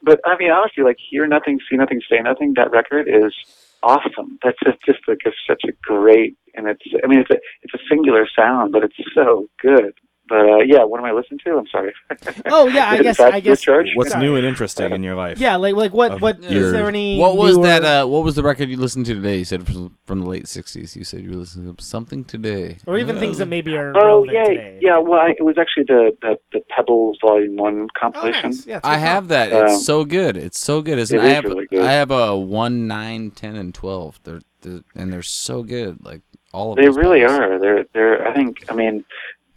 But 0.05 0.21
I 0.27 0.37
mean, 0.39 0.51
honestly, 0.51 0.85
like 0.85 0.99
hear 1.11 1.27
nothing, 1.27 1.59
see 1.71 1.77
nothing, 1.77 2.01
say 2.11 2.19
nothing. 2.23 2.53
That 2.57 2.71
record 2.71 3.09
is 3.09 3.35
awesome. 3.83 4.39
That's 4.45 4.59
just, 4.63 4.79
just 4.85 4.99
like 5.09 5.21
a, 5.27 5.31
such 5.49 5.63
a 5.67 5.73
great, 5.83 6.37
and 6.55 6.69
it's. 6.69 6.83
I 7.03 7.07
mean, 7.07 7.21
it's 7.21 7.31
a 7.31 7.39
it's 7.63 7.73
a 7.75 7.79
singular 7.89 8.29
sound, 8.37 8.73
but 8.73 8.85
it's 8.85 8.97
so 9.15 9.47
good. 9.63 9.95
But 10.27 10.41
uh, 10.41 10.59
yeah, 10.65 10.85
what 10.85 10.99
am 11.01 11.05
I 11.05 11.13
listening 11.13 11.41
to? 11.45 11.59
I'm 11.59 11.67
sorry. 11.69 11.93
Oh 12.47 12.67
yeah, 12.67 12.91
I 12.91 13.03
guess 13.03 13.21
I 13.21 13.41
guess. 13.41 13.59
Discharge? 13.59 13.89
What's 13.95 14.13
Sorry. 14.13 14.25
new 14.25 14.37
and 14.37 14.47
interesting 14.47 14.93
in 14.93 15.03
your 15.03 15.15
life? 15.15 15.39
Yeah, 15.39 15.57
like 15.57 15.75
like 15.75 15.93
what 15.93 16.13
Of 16.13 16.23
what 16.23 16.39
is 16.43 16.51
your- 16.51 16.71
there 16.73 16.89
any? 16.89 17.19
What 17.19 17.37
was 17.37 17.57
newer- 17.57 17.67
that? 17.67 17.85
Uh, 17.85 18.07
what 18.07 18.25
was 18.25 18.35
the 18.35 18.43
record 18.43 18.69
you 18.71 18.77
listened 18.79 19.07
to 19.07 19.15
today? 19.15 19.39
You 19.39 19.45
said 19.45 19.67
from, 19.67 19.97
from 20.07 20.21
the 20.21 20.27
late 20.29 20.45
'60s. 20.45 20.97
You 20.97 21.05
said 21.05 21.21
you 21.23 21.31
were 21.31 21.37
listening 21.37 21.75
to 21.75 21.85
something 21.85 22.25
today, 22.25 22.79
or 22.87 22.99
even 22.99 23.19
things 23.19 23.39
that 23.39 23.47
maybe 23.49 23.77
are 23.77 23.91
Oh 23.97 24.25
relevant 24.25 24.33
yeah, 24.33 24.45
today? 24.45 24.79
yeah. 24.81 24.99
Well, 24.99 25.21
I, 25.21 25.35
it 25.39 25.43
was 25.45 25.57
actually 25.59 25.85
the, 25.89 26.17
the 26.23 26.39
the 26.53 26.61
Pebbles 26.71 27.19
Volume 27.21 27.57
One 27.57 27.83
Oh, 27.83 28.01
compilation. 28.01 28.51
nice. 28.51 28.67
Yeah, 28.67 28.79
it's 28.79 28.87
I 28.87 28.95
good 28.97 29.01
have 29.01 29.29
that. 29.29 29.53
Um, 29.53 29.67
It's 29.67 29.85
so 29.85 30.05
good. 30.05 30.37
It's 30.39 30.59
so 30.59 30.81
good. 30.83 30.99
Isn't 30.99 31.19
it 31.19 31.23
I 31.23 31.27
is 31.29 31.35
have 31.35 31.45
really 31.45 31.67
good. 31.67 31.85
I 31.85 31.93
have 31.93 32.11
a 32.11 32.37
one, 32.37 32.87
nine, 32.87 33.31
ten, 33.31 33.57
and 33.57 33.75
twelve. 33.75 34.19
They're, 34.25 34.41
they're 34.63 34.81
and 34.95 35.13
they're 35.13 35.23
so 35.23 35.63
good. 35.63 36.05
Like 36.05 36.23
all 36.53 36.71
of 36.73 36.77
them. 36.77 36.85
They 36.85 36.89
those 36.89 36.97
really 36.97 37.21
bands. 37.21 37.39
are. 37.39 37.59
They're 37.59 37.85
they're. 37.93 38.27
I 38.29 38.35
think. 38.35 38.65
I 38.71 38.75
mean, 38.75 39.05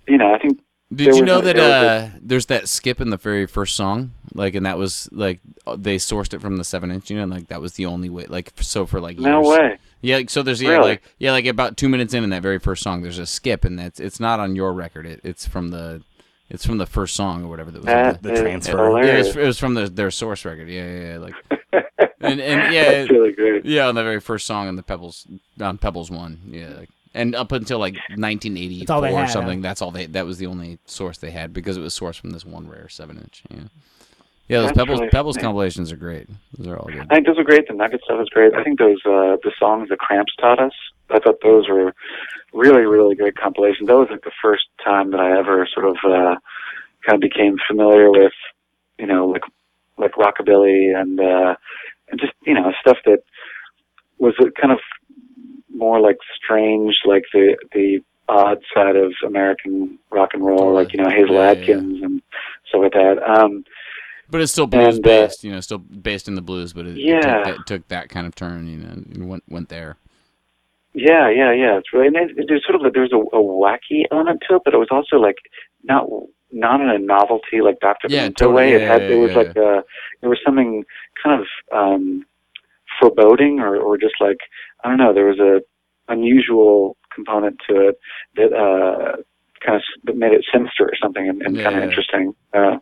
you 0.08 0.18
know, 0.18 0.34
I 0.34 0.40
think 0.40 0.60
Did 0.94 1.16
you 1.16 1.24
know 1.26 1.40
a- 1.40 1.42
that 1.42 1.56
there 1.56 2.00
uh, 2.00 2.10
there's 2.22 2.46
that 2.48 2.68
skip 2.70 3.02
in 3.02 3.10
the 3.10 3.18
very 3.18 3.46
first 3.46 3.76
song? 3.76 4.12
Like, 4.34 4.56
and 4.56 4.66
that 4.66 4.78
was 4.78 5.10
like 5.12 5.40
they 5.78 5.98
sourced 5.98 6.34
it 6.34 6.42
from 6.42 6.58
the 6.58 6.64
seven 6.64 6.92
inch. 6.92 7.10
You 7.10 7.18
know, 7.18 7.24
and, 7.24 7.32
like 7.32 7.48
that 7.48 7.62
was 7.62 7.74
the 7.74 7.86
only 7.86 8.10
way. 8.10 8.26
Like, 8.28 8.54
so 8.62 8.86
for 8.86 9.00
like 9.00 9.18
no 9.18 9.42
way. 9.42 9.78
Yeah, 10.02 10.18
like, 10.18 10.30
so 10.30 10.44
there's 10.44 10.62
yeah, 10.62 10.72
Really? 10.72 10.90
like 10.90 11.04
yeah, 11.18 11.32
like 11.32 11.46
about 11.46 11.76
two 11.76 11.90
minutes 11.90 12.14
in 12.14 12.24
in 12.24 12.30
that 12.30 12.44
very 12.44 12.60
first 12.60 12.84
song, 12.84 13.02
there's 13.02 13.18
a 13.18 13.26
skip, 13.26 13.66
and 13.66 13.80
that's 13.80 14.00
it's 14.00 14.20
not 14.20 14.40
on 14.40 14.56
your 14.56 14.74
record. 14.74 15.06
It, 15.08 15.22
it's 15.24 15.48
from 15.48 15.70
the 15.72 16.04
it's 16.50 16.66
from 16.66 16.78
the 16.78 16.86
first 16.86 17.16
song 17.16 17.44
or 17.44 17.48
whatever 17.50 17.72
that 17.72 17.80
was. 17.80 17.86
That 17.86 18.24
the 18.24 18.34
is 18.34 18.40
transfer. 18.40 19.04
Yeah, 19.04 19.16
it 19.16 19.18
was, 19.18 19.36
it 19.36 19.46
was 19.46 19.60
from 19.60 19.74
the, 19.74 19.90
their 19.90 20.12
source 20.12 20.46
record. 20.46 20.70
Yeah, 20.70 20.88
yeah, 20.88 21.12
yeah. 21.14 21.18
Like, 21.18 21.34
and 22.22 22.40
and 22.40 22.74
yeah, 22.74 22.90
really 23.10 23.34
great. 23.34 23.66
yeah, 23.66 23.88
on 23.88 23.96
the 23.96 24.04
very 24.04 24.22
first 24.22 24.46
song 24.46 24.68
on 24.68 24.76
the 24.76 24.84
Pebbles 24.84 25.28
on 25.60 25.78
Pebbles 25.78 26.10
one. 26.12 26.42
Yeah, 26.48 26.70
like, 26.78 26.90
and 27.18 27.36
up 27.36 27.52
until 27.52 27.80
like 27.80 27.96
1984 28.16 29.02
That's 29.02 29.14
or 29.14 29.28
something. 29.28 29.60
huh? 29.60 29.68
That's 29.68 29.82
all 29.82 29.92
they. 29.92 30.06
That 30.06 30.26
was 30.26 30.38
the 30.38 30.46
only 30.46 30.80
source 30.86 31.18
they 31.18 31.32
had 31.32 31.52
because 31.54 31.76
it 31.76 31.82
was 31.82 31.98
sourced 31.98 32.20
from 32.20 32.30
this 32.30 32.46
one 32.46 32.68
rare 32.68 32.88
seven 32.88 33.18
inch. 33.18 33.44
Yeah, 33.50 33.58
yeah. 34.48 34.58
Those 34.60 34.68
That's 34.68 34.78
Pebbles 34.78 35.00
really 35.00 35.10
Pebbles 35.10 35.38
compilations 35.38 35.92
are 35.92 35.98
great. 35.98 36.30
Those 36.58 36.68
are 36.68 36.78
all 36.78 36.88
good. 36.88 37.08
I 37.10 37.16
think 37.16 37.28
those 37.28 37.40
are 37.40 37.44
great. 37.44 37.68
The 37.68 37.74
Nugget 37.74 38.02
stuff 38.04 38.22
is 38.22 38.30
great. 38.30 38.54
I 38.54 38.64
think 38.64 38.80
those 38.80 39.00
uh, 39.06 39.38
the 39.44 39.52
songs 39.60 39.90
the 39.90 39.98
Cramps 39.98 40.34
taught 40.40 40.60
us. 40.60 40.74
I 41.10 41.20
thought 41.20 41.38
those 41.42 41.68
were 41.68 41.94
really 42.54 42.86
really 42.86 43.16
great 43.16 43.36
compilations. 43.36 43.88
That 43.88 43.98
was 43.98 44.10
like 44.12 44.24
the 44.24 44.32
first 44.42 44.66
time 44.84 45.12
that 45.12 45.20
I 45.20 45.38
ever 45.38 45.68
sort 45.74 45.88
of 45.88 45.98
uh, 46.06 46.36
kind 47.06 47.16
of 47.16 47.22
became 47.22 47.58
familiar 47.68 48.12
with 48.12 48.34
you 49.00 49.08
know 49.08 49.28
like 49.28 49.44
like 49.98 50.14
rockabilly 50.14 50.96
and 50.96 51.20
uh, 51.20 51.56
and 52.10 52.20
just 52.20 52.34
you 52.46 52.54
know 52.54 52.72
stuff 52.80 52.98
that 53.06 53.24
was 54.20 54.34
uh, 54.40 54.46
kind 54.60 54.72
of 54.72 54.80
more 55.78 56.00
like 56.00 56.18
strange, 56.36 56.96
like 57.06 57.24
the 57.34 57.56
the 57.74 58.00
odd 58.30 58.60
side 58.74 58.96
of 58.96 59.14
American 59.26 59.98
rock 60.12 60.32
and 60.34 60.46
roll, 60.46 60.74
like 60.74 60.94
you 60.94 61.02
know 61.02 61.10
Hasil 61.10 61.30
Yeah, 61.32 61.52
yeah, 61.52 61.66
yeah. 61.66 62.06
And 62.06 62.22
stuff 62.68 62.82
like 62.84 62.94
that. 62.94 63.18
Um, 63.26 63.64
But 64.30 64.42
it's 64.42 64.52
still 64.52 64.68
blues 64.68 64.98
And, 64.98 65.08
uh, 65.08 65.10
based, 65.28 65.44
you 65.44 65.52
know, 65.52 65.62
still 65.62 65.78
based 65.78 66.28
in 66.28 66.36
the 66.36 66.42
blues, 66.42 66.74
but 66.74 66.86
it, 66.86 66.98
it, 66.98 66.98
Yeah. 66.98 67.22
took, 67.22 67.46
that, 67.46 67.56
it 67.62 67.66
took 67.66 67.88
that 67.88 68.10
kind 68.10 68.28
of 68.28 68.36
turn, 68.36 68.68
you 68.68 68.78
know, 68.78 68.90
and 68.90 69.30
went 69.30 69.44
went 69.48 69.70
there. 69.70 69.98
Yeah, 70.94 71.30
yeah, 71.30 71.54
yeah. 71.54 71.78
It's 71.78 71.94
really 71.94 72.08
and 72.08 72.16
it, 72.18 72.46
there's 72.48 72.66
sort 72.66 72.76
of 72.80 72.86
a, 72.86 72.92
there's 72.92 73.14
a, 73.14 73.18
a 73.18 73.42
wacky 73.42 74.04
element 74.12 74.42
to 74.50 74.56
it, 74.56 74.64
but 74.66 74.74
it 74.74 74.78
was 74.78 74.90
also 74.92 75.18
like 75.18 75.38
not 75.84 76.08
not 76.52 76.82
in 76.82 76.90
a 76.90 76.98
novelty 76.98 77.62
like 77.62 77.80
Doctor 77.80 78.08
Yeah, 78.10 78.30
totally. 78.30 78.54
way. 78.54 78.74
It 78.74 78.82
had 78.82 79.02
it 79.04 79.16
was 79.16 79.32
like 79.36 79.56
uh 79.56 79.82
there 80.22 80.30
was 80.30 80.40
something 80.46 80.84
kind 81.24 81.40
of 81.42 81.48
um 81.78 82.26
foreboding 83.00 83.60
or 83.60 83.78
or 83.78 83.98
just 83.98 84.16
like 84.20 84.38
I 84.84 84.90
don't 84.90 84.98
know. 84.98 85.14
There 85.14 85.28
was 85.28 85.40
a 85.40 85.62
unusual 86.12 86.98
component 87.14 87.58
to 87.68 87.90
it 87.90 88.00
that 88.36 88.54
uh 88.54 89.22
kind 89.66 89.76
of 89.76 89.82
that 90.06 90.16
made 90.16 90.34
it 90.34 90.46
sinister 90.54 90.86
or 90.86 90.96
something 91.02 91.28
and, 91.28 91.42
and 91.42 91.58
kind 91.58 91.78
of 91.78 91.84
interesting. 91.84 92.34
Uh, 92.54 92.78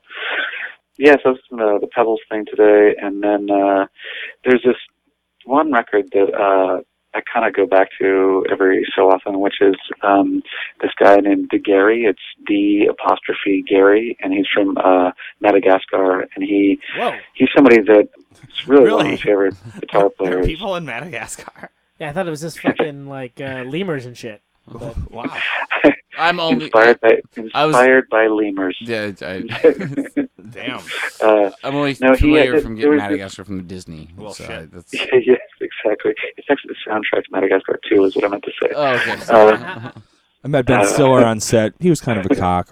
yeah, 0.98 1.16
so 1.24 1.32
it's 1.32 1.42
the, 1.50 1.78
the 1.82 1.88
Pebbles 1.88 2.22
thing 2.30 2.46
today, 2.46 2.96
and 3.02 3.22
then 3.22 3.50
uh, 3.50 3.86
there's 4.44 4.62
this 4.64 4.78
one 5.46 5.72
record 5.72 6.06
that 6.14 6.34
uh, 6.34 6.82
I 7.16 7.22
kind 7.34 7.46
of 7.48 7.54
go 7.54 7.66
back 7.66 7.90
to 8.00 8.46
every 8.52 8.86
so 8.96 9.10
often, 9.10 9.40
which 9.40 9.62
is 9.62 9.76
um, 10.04 10.44
this 10.82 10.92
guy 11.00 11.16
named 11.18 11.50
D'Gary. 11.50 12.04
It's 12.04 12.20
D 12.46 12.88
apostrophe 12.90 13.64
Gary, 13.68 14.18
and 14.22 14.34
he's 14.34 14.48
from 14.54 14.78
uh, 14.78 15.12
Madagascar, 15.40 16.28
and 16.36 16.44
he 16.44 16.78
Whoa. 16.98 17.16
he's 17.34 17.50
somebody 17.56 17.80
that 17.82 18.10
is 18.50 18.68
really, 18.68 18.92
one 18.92 19.06
of 19.06 19.12
my 19.12 19.18
favorite 19.18 19.56
guitar 19.80 20.12
There 20.20 20.28
are 20.28 20.32
players. 20.42 20.46
people 20.48 20.76
in 20.76 20.86
Madagascar. 20.86 21.70
Yeah, 22.00 22.10
I 22.10 22.14
thought 22.14 22.28
it 22.28 22.32
was 22.32 22.42
just 22.42 22.60
fucking 22.60 23.08
like 23.08 23.40
uh, 23.40 23.64
lemurs 23.66 24.06
and 24.06 24.18
shit. 24.18 24.42
But 24.68 24.96
Wow. 25.12 25.26
I'm 26.18 26.40
only. 26.40 26.66
Inspired 26.66 27.00
by 27.02 27.20
I 27.54 27.66
was- 27.66 27.76
inspired 27.76 28.10
by 28.10 28.28
lemurs. 28.28 28.78
Yeah, 28.82 29.12
I, 29.22 29.42
Damn. 30.50 30.80
uh, 31.22 31.52
I'm 31.64 31.76
only 31.76 31.96
No, 32.02 32.14
he 32.14 32.18
familiar 32.22 32.54
had- 32.56 32.64
from 32.64 32.76
getting 32.76 32.98
Madagascar 32.98 33.44
from 33.44 33.68
Disney. 33.68 34.10
Well, 34.18 34.34
so 34.34 34.44
shit. 34.46 34.52
I- 34.52 34.66
that's, 34.66 34.94
yes, 34.94 35.40
exactly. 35.86 36.14
It's 36.38 36.48
actually 36.50 36.74
the 36.74 36.90
soundtrack 36.92 37.24
to 37.26 37.32
Madagascar 37.32 37.80
2 37.90 38.04
is 38.06 38.16
what 38.16 38.26
I 38.26 38.28
meant 38.30 38.44
to 38.44 38.52
say. 38.62 38.70
oh, 38.76 38.94
okay. 38.96 39.16
Uh, 39.30 39.92
I 40.44 40.48
met 40.48 40.66
Ben 40.68 40.82
Uh, 40.82 40.86
Stiller 40.86 41.26
on 41.26 41.40
set. 41.40 41.74
He 41.80 41.90
was 41.90 42.00
kind 42.02 42.20
of 42.20 42.28
a 42.30 42.36
cock. 42.40 42.70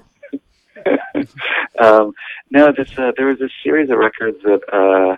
um, 1.79 2.13
no, 2.51 2.71
this, 2.75 2.89
uh, 2.97 3.11
there 3.17 3.27
was 3.27 3.41
a 3.41 3.49
series 3.63 3.89
of 3.89 3.97
records 3.97 4.37
that 4.43 4.61
uh, 4.71 5.17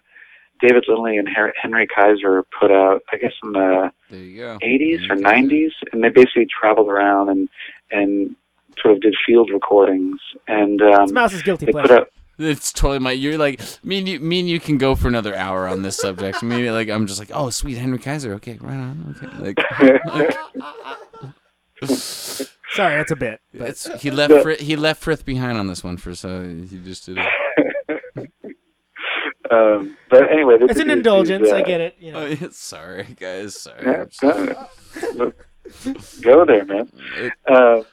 David 0.61 0.85
Lindley 0.88 1.17
and 1.17 1.27
Her- 1.27 1.53
Henry 1.61 1.85
Kaiser 1.88 2.43
put 2.57 2.72
out, 2.72 3.01
I 3.11 3.17
guess 3.17 3.34
in 3.43 3.51
the 3.51 3.91
there 4.09 4.19
you 4.19 4.38
go. 4.38 4.57
80s 4.63 5.09
or 5.09 5.15
90s, 5.15 5.72
and 5.91 6.03
they 6.03 6.09
basically 6.09 6.47
traveled 6.47 6.88
around 6.89 7.30
and 7.30 7.49
and 7.91 8.35
sort 8.81 8.93
of 8.95 9.01
did 9.01 9.15
field 9.26 9.49
recordings. 9.53 10.19
And 10.47 10.81
um, 10.81 11.03
it's 11.03 11.11
Mouse's 11.11 11.41
guilty 11.43 11.65
they 11.65 11.72
put 11.73 11.85
pleasure. 11.85 12.01
out 12.01 12.11
It's 12.38 12.74
totally 12.74 12.99
my. 12.99 13.12
You're 13.12 13.38
like 13.38 13.62
me 13.84 13.99
and 13.99 14.07
you. 14.10 14.20
Me 14.20 14.40
and 14.41 14.49
you 14.49 14.60
can 14.60 14.78
go 14.78 14.95
for 14.95 15.07
another 15.07 15.36
hour 15.36 15.68
on 15.68 15.82
this 15.84 15.98
subject. 15.98 16.44
Maybe 16.44 16.70
like 16.70 16.90
I'm 16.90 17.07
just 17.07 17.20
like, 17.20 17.32
oh, 17.34 17.49
sweet 17.49 17.78
Henry 17.78 17.98
Kaiser. 17.98 18.34
Okay, 18.36 18.57
right 18.62 18.74
on. 18.76 19.16
Okay, 19.24 19.38
like, 19.53 20.06
like 20.14 20.38
Sorry, 21.90 22.95
that's 22.98 23.12
a 23.12 23.16
bit. 23.16 23.40
But 23.53 23.70
it's, 23.70 24.02
he 24.02 24.12
left. 24.12 24.34
Fri- 24.44 24.57
he 24.57 24.76
left 24.76 25.02
Frith 25.02 25.24
behind 25.26 25.57
on 25.57 25.68
this 25.68 25.84
one 25.84 25.95
for 25.98 26.14
so 26.14 26.44
he 26.44 26.78
just 26.84 27.06
did 27.06 27.20
it. 27.20 27.26
um, 29.52 29.95
but 30.10 30.30
anyway, 30.30 30.57
this 30.57 30.72
it's 30.72 30.76
is 30.78 30.82
an 30.82 30.88
these, 30.90 30.98
indulgence. 30.98 31.49
uh, 31.49 31.56
I 31.56 31.62
get 31.62 31.80
it. 31.82 31.95
You 31.99 32.12
know. 32.12 32.20
Oh, 32.20 32.26
yeah, 32.26 32.48
sorry, 32.52 33.16
guys. 33.20 33.56
Sorry. 33.60 33.82
Yeah, 33.86 34.06
sorry. 34.12 34.56
no, 35.16 35.32
go 36.22 36.45
there, 36.45 36.66
man. 36.66 36.91
It- 37.18 37.34
Uh, 37.48 37.84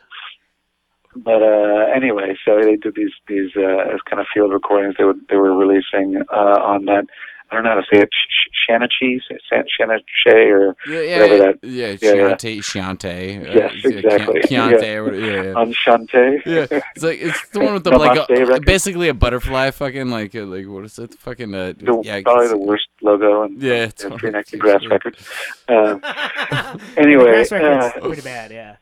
but 1.16 1.42
uh, 1.42 1.86
anyway, 1.94 2.36
so 2.44 2.58
they 2.60 2.76
did 2.76 2.94
these 2.94 3.12
these 3.28 3.50
uh, 3.56 3.92
as 3.94 4.00
kind 4.08 4.20
of 4.20 4.26
field 4.32 4.52
recordings. 4.52 4.94
They 4.98 5.04
would 5.04 5.20
they 5.28 5.36
were 5.36 5.54
releasing 5.56 6.22
uh, 6.32 6.58
on 6.62 6.84
that. 6.86 7.04
I 7.50 7.56
don't 7.56 7.64
know 7.64 7.70
how 7.70 7.80
to 7.80 7.86
say 7.92 8.00
it. 8.00 8.08
Sh- 8.10 8.70
Shanachi, 8.70 9.18
Shanache, 9.78 10.00
or 10.26 10.74
Yeah, 10.86 11.00
yeah, 11.00 11.20
whatever 11.20 11.36
yeah, 11.36 11.52
that. 11.52 11.58
yeah, 11.62 11.86
yeah, 12.00 12.12
yeah. 12.14 12.34
Chiante, 12.34 12.58
Chiante. 12.62 13.48
uh, 13.48 13.52
Yes, 13.52 13.72
yeah, 13.84 13.90
exactly. 13.90 14.40
Chiante, 14.40 14.82
Yeah. 14.82 14.98
or 15.00 15.14
yeah, 15.14 15.42
yeah. 15.42 15.52
On 15.54 15.74
Shante. 15.74 16.40
Yeah, 16.46 16.66
it's 16.94 17.02
like 17.04 17.18
it's 17.20 17.48
the 17.50 17.60
one 17.60 17.74
with 17.74 17.84
the 17.84 17.90
like 17.90 18.18
Namaste 18.28 18.56
a, 18.56 18.60
basically 18.62 19.08
a 19.08 19.14
butterfly, 19.14 19.70
fucking 19.70 20.08
like 20.08 20.34
uh, 20.34 20.44
like 20.46 20.66
what 20.66 20.84
is 20.84 20.98
it? 20.98 21.12
Fucking 21.14 21.54
uh, 21.54 21.74
The, 21.76 22.00
yeah, 22.04 22.22
probably 22.22 22.48
the 22.48 22.56
worst 22.56 22.86
logo 23.02 23.42
in 23.42 23.60
Yeah, 23.60 23.84
it's 23.84 24.02
in 24.02 24.12
one 24.12 24.20
the 24.22 24.30
Next 24.30 24.50
to 24.52 24.56
Grass 24.56 24.80
yeah. 24.82 24.88
Records. 24.88 25.28
Uh, 25.68 25.98
anyway, 26.96 27.24
Grass 27.24 27.52
record's 27.52 27.96
uh, 27.96 28.00
pretty 28.00 28.22
bad. 28.22 28.50
Yeah. 28.50 28.76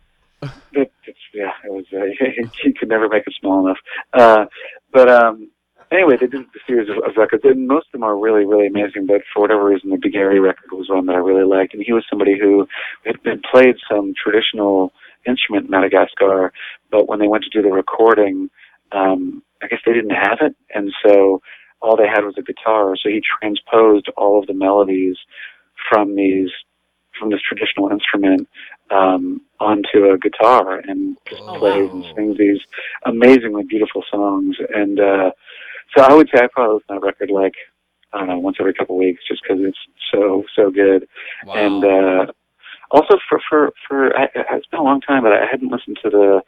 it, 0.72 0.92
it's, 1.06 1.18
yeah, 1.32 1.52
it 1.64 1.72
was. 1.72 1.84
Uh, 1.92 2.04
you 2.64 2.74
could 2.78 2.88
never 2.88 3.08
make 3.08 3.24
it 3.26 3.34
small 3.40 3.66
enough. 3.66 3.78
Uh, 4.12 4.46
but 4.92 5.08
um, 5.08 5.50
anyway, 5.92 6.16
they 6.20 6.26
did 6.26 6.42
a 6.42 6.60
series 6.66 6.88
of, 6.88 6.96
of 6.98 7.16
records, 7.16 7.44
and 7.44 7.66
most 7.66 7.86
of 7.88 7.92
them 7.92 8.02
are 8.02 8.16
really, 8.16 8.44
really 8.44 8.66
amazing. 8.66 9.06
But 9.06 9.22
for 9.32 9.40
whatever 9.40 9.64
reason, 9.64 9.90
the 9.90 9.98
D'Gary 9.98 10.40
record 10.40 10.72
was 10.72 10.88
one 10.88 11.06
that 11.06 11.14
I 11.14 11.18
really 11.18 11.44
liked, 11.44 11.74
and 11.74 11.82
he 11.84 11.92
was 11.92 12.04
somebody 12.08 12.38
who 12.38 12.66
had 13.04 13.22
been 13.22 13.42
played 13.50 13.76
some 13.90 14.14
traditional 14.20 14.92
instrument 15.26 15.66
in 15.66 15.70
Madagascar, 15.70 16.52
but 16.90 17.08
when 17.08 17.18
they 17.18 17.28
went 17.28 17.44
to 17.44 17.50
do 17.50 17.62
the 17.62 17.74
recording, 17.74 18.50
um, 18.92 19.42
I 19.62 19.66
guess 19.66 19.80
they 19.84 19.92
didn't 19.92 20.10
have 20.16 20.38
it, 20.40 20.56
and 20.74 20.92
so 21.04 21.42
all 21.82 21.96
they 21.96 22.08
had 22.08 22.24
was 22.24 22.34
a 22.38 22.42
guitar. 22.42 22.96
So 22.96 23.08
he 23.08 23.22
transposed 23.40 24.08
all 24.16 24.38
of 24.38 24.46
the 24.46 24.54
melodies 24.54 25.16
from 25.88 26.14
these 26.14 26.50
from 27.18 27.30
this 27.30 27.40
traditional 27.46 27.90
instrument 27.90 28.48
um, 28.90 29.40
onto 29.60 30.10
a 30.10 30.18
guitar 30.18 30.78
and 30.78 31.16
just 31.28 31.42
Oh, 31.42 31.58
plays 31.58 31.90
and 31.90 32.04
sings 32.16 32.38
these 32.38 32.60
amazingly 33.06 33.64
beautiful 33.64 34.02
songs. 34.10 34.56
And 34.74 34.98
uh, 35.00 35.30
so 35.96 36.02
I 36.04 36.12
would 36.14 36.28
say 36.34 36.42
I 36.42 36.48
probably 36.52 36.74
listen 36.76 36.94
to 36.96 37.00
that 37.00 37.06
record 37.06 37.30
like 37.30 37.54
I 38.12 38.18
don't 38.18 38.28
know 38.28 38.38
once 38.38 38.56
every 38.58 38.74
couple 38.74 38.96
of 38.96 39.00
weeks 39.00 39.22
just 39.28 39.42
because 39.42 39.62
it's 39.62 39.78
so 40.12 40.44
so 40.56 40.70
good. 40.70 41.06
wow. 41.46 41.54
And 41.54 41.84
uh, 41.84 42.32
also 42.90 43.18
for 43.28 43.40
for 43.48 43.72
for 43.86 44.16
I, 44.18 44.28
it's 44.34 44.66
been 44.66 44.80
a 44.80 44.84
long 44.84 45.00
time, 45.00 45.22
but 45.22 45.32
I 45.32 45.46
hadn't 45.50 45.70
listened 45.70 45.98
to 46.02 46.10
the 46.10 46.42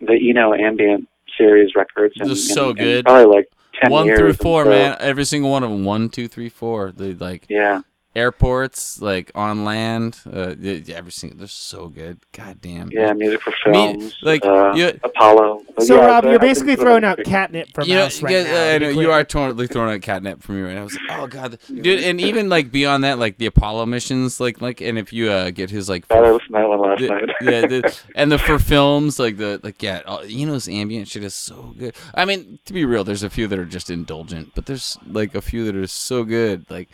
the 0.00 0.30
Eno 0.30 0.54
ambient 0.54 1.08
series 1.38 1.74
records. 1.76 2.14
They're 2.16 2.34
so 2.34 2.70
in- 2.70 2.78
in 2.78 2.84
good. 2.84 3.04
probably 3.04 3.32
like 3.36 3.48
ten 3.80 3.92
one 3.92 4.06
years. 4.06 4.18
One 4.18 4.26
through 4.26 4.32
four, 4.34 4.64
so- 4.64 4.70
man. 4.70 4.96
Every 5.00 5.24
single 5.24 5.50
one 5.50 5.62
of 5.62 5.70
them. 5.70 5.84
One, 5.84 6.08
two, 6.08 6.26
three, 6.28 6.48
four. 6.48 6.90
They 6.90 7.14
like 7.14 7.46
Yeah. 7.48 7.82
Airports, 8.16 9.00
like 9.00 9.30
on 9.34 9.64
land. 9.64 10.18
Uh, 10.30 10.54
yeah, 10.58 10.72
yeah, 10.84 10.96
every. 10.96 11.12
They're 11.34 11.46
so 11.46 11.88
good. 11.88 12.18
God 12.32 12.60
damn. 12.60 12.90
Yeah, 12.90 13.12
music 13.12 13.40
for 13.42 13.50
Me- 13.70 13.72
films. 13.94 14.16
like, 14.22 14.44
uh, 14.44 14.72
you- 14.74 14.98
Apollo. 15.02 15.62
But 15.74 15.84
So 15.86 15.96
yeah, 15.96 16.06
Rob, 16.06 16.24
you're 16.24 16.38
basically 16.38 16.76
throwing 16.76 17.04
out 17.04 17.18
catnip 17.24 17.68
for 17.74 17.82
You 17.84 17.94
know, 17.94 18.02
Mouse 18.04 18.22
right 18.22 18.32
yeah, 18.32 18.42
now. 18.44 18.74
I 18.74 18.78
know 18.78 19.00
you 19.00 19.10
are 19.10 19.24
totally 19.24 19.66
throwing 19.66 19.94
out 19.94 20.02
catnip 20.02 20.42
for 20.42 20.52
me 20.52 20.62
right 20.62 20.74
now. 20.74 20.82
I 20.82 20.84
was 20.84 20.94
like, 20.94 21.18
oh 21.18 21.26
god, 21.26 21.58
dude, 21.68 22.02
and 22.04 22.20
even 22.20 22.48
like 22.48 22.70
beyond 22.70 23.04
that, 23.04 23.18
like 23.18 23.38
the 23.38 23.46
Apollo 23.46 23.86
missions, 23.86 24.38
like 24.40 24.60
like, 24.60 24.80
and 24.80 24.98
if 24.98 25.12
you 25.12 25.30
uh 25.30 25.50
get 25.50 25.70
his 25.70 25.88
like, 25.88 26.04
I 26.10 26.16
for, 26.16 26.32
listened 26.34 26.48
to 26.48 26.52
that 26.52 26.68
one 26.68 26.80
last 26.80 27.00
the- 27.00 27.08
night. 27.08 27.28
yeah, 27.42 27.60
the, 27.66 27.98
and 28.14 28.30
the 28.30 28.38
for 28.38 28.58
films, 28.58 29.18
like 29.18 29.36
the 29.36 29.60
like 29.62 29.82
yeah, 29.82 30.02
all- 30.06 30.24
you 30.24 30.46
know, 30.46 30.52
this 30.52 30.68
ambient 30.68 31.08
shit 31.08 31.24
is 31.24 31.34
so 31.34 31.74
good. 31.78 31.94
I 32.14 32.24
mean, 32.24 32.58
to 32.66 32.72
be 32.72 32.84
real, 32.84 33.04
there's 33.04 33.22
a 33.22 33.30
few 33.30 33.46
that 33.48 33.58
are 33.58 33.64
just 33.64 33.90
indulgent, 33.90 34.52
but 34.54 34.66
there's 34.66 34.96
like 35.06 35.34
a 35.34 35.40
few 35.42 35.64
that 35.64 35.74
are 35.76 35.86
so 35.86 36.24
good. 36.24 36.64
Like, 36.70 36.88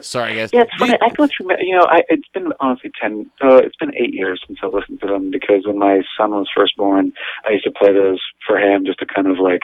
sorry 0.00 0.34
guys, 0.36 0.50
Yeah, 0.52 0.62
it's 0.62 0.74
funny. 0.78 0.94
I 1.00 1.08
go 1.10 1.26
through. 1.26 1.48
You 1.60 1.76
know, 1.76 1.84
I, 1.88 2.02
it's 2.08 2.28
been 2.34 2.52
honestly 2.60 2.90
ten. 3.00 3.30
Uh, 3.42 3.56
it's 3.56 3.76
been 3.76 3.94
eight 3.96 4.14
years 4.14 4.42
since 4.46 4.58
I 4.62 4.66
listened 4.66 5.00
to 5.00 5.06
them 5.06 5.30
because 5.30 5.66
when 5.66 5.78
my 5.78 6.02
son 6.16 6.30
was 6.30 6.48
first 6.54 6.76
born, 6.76 7.12
I 7.46 7.52
used 7.52 7.64
to 7.64 7.70
play 7.70 7.92
those 7.92 8.20
for 8.46 8.58
him 8.58 8.84
just 8.86 8.98
to 9.00 9.06
kind 9.06 9.26
of 9.26 9.38
like, 9.38 9.62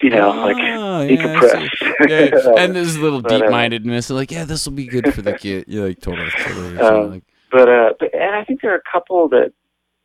you 0.00 0.10
know, 0.10 0.30
like 0.30 0.56
Oh, 0.58 1.00
yeah, 1.02 1.16
decompress. 1.16 1.70
see. 1.78 2.08
yeah, 2.08 2.52
and 2.64 2.74
there's 2.74 2.96
a 2.96 3.00
little 3.00 3.20
But, 3.22 3.32
uh, 3.32 3.38
deep 3.40 3.50
mindedness, 3.50 4.10
like 4.10 4.30
yeah, 4.30 4.44
this 4.44 4.66
will 4.66 4.74
be 4.74 4.86
good 4.86 5.12
for 5.14 5.22
the 5.22 5.34
kid. 5.38 5.64
You're 5.68 5.88
like 5.88 6.00
totally, 6.00 6.30
totally. 6.30 6.78
Um, 6.78 7.10
like, 7.10 7.24
but 7.52 7.68
uh, 7.68 7.92
but 7.98 8.14
and 8.14 8.34
I 8.34 8.44
think 8.44 8.62
there 8.62 8.72
are 8.72 8.76
a 8.78 8.90
couple 8.90 9.28
that 9.30 9.52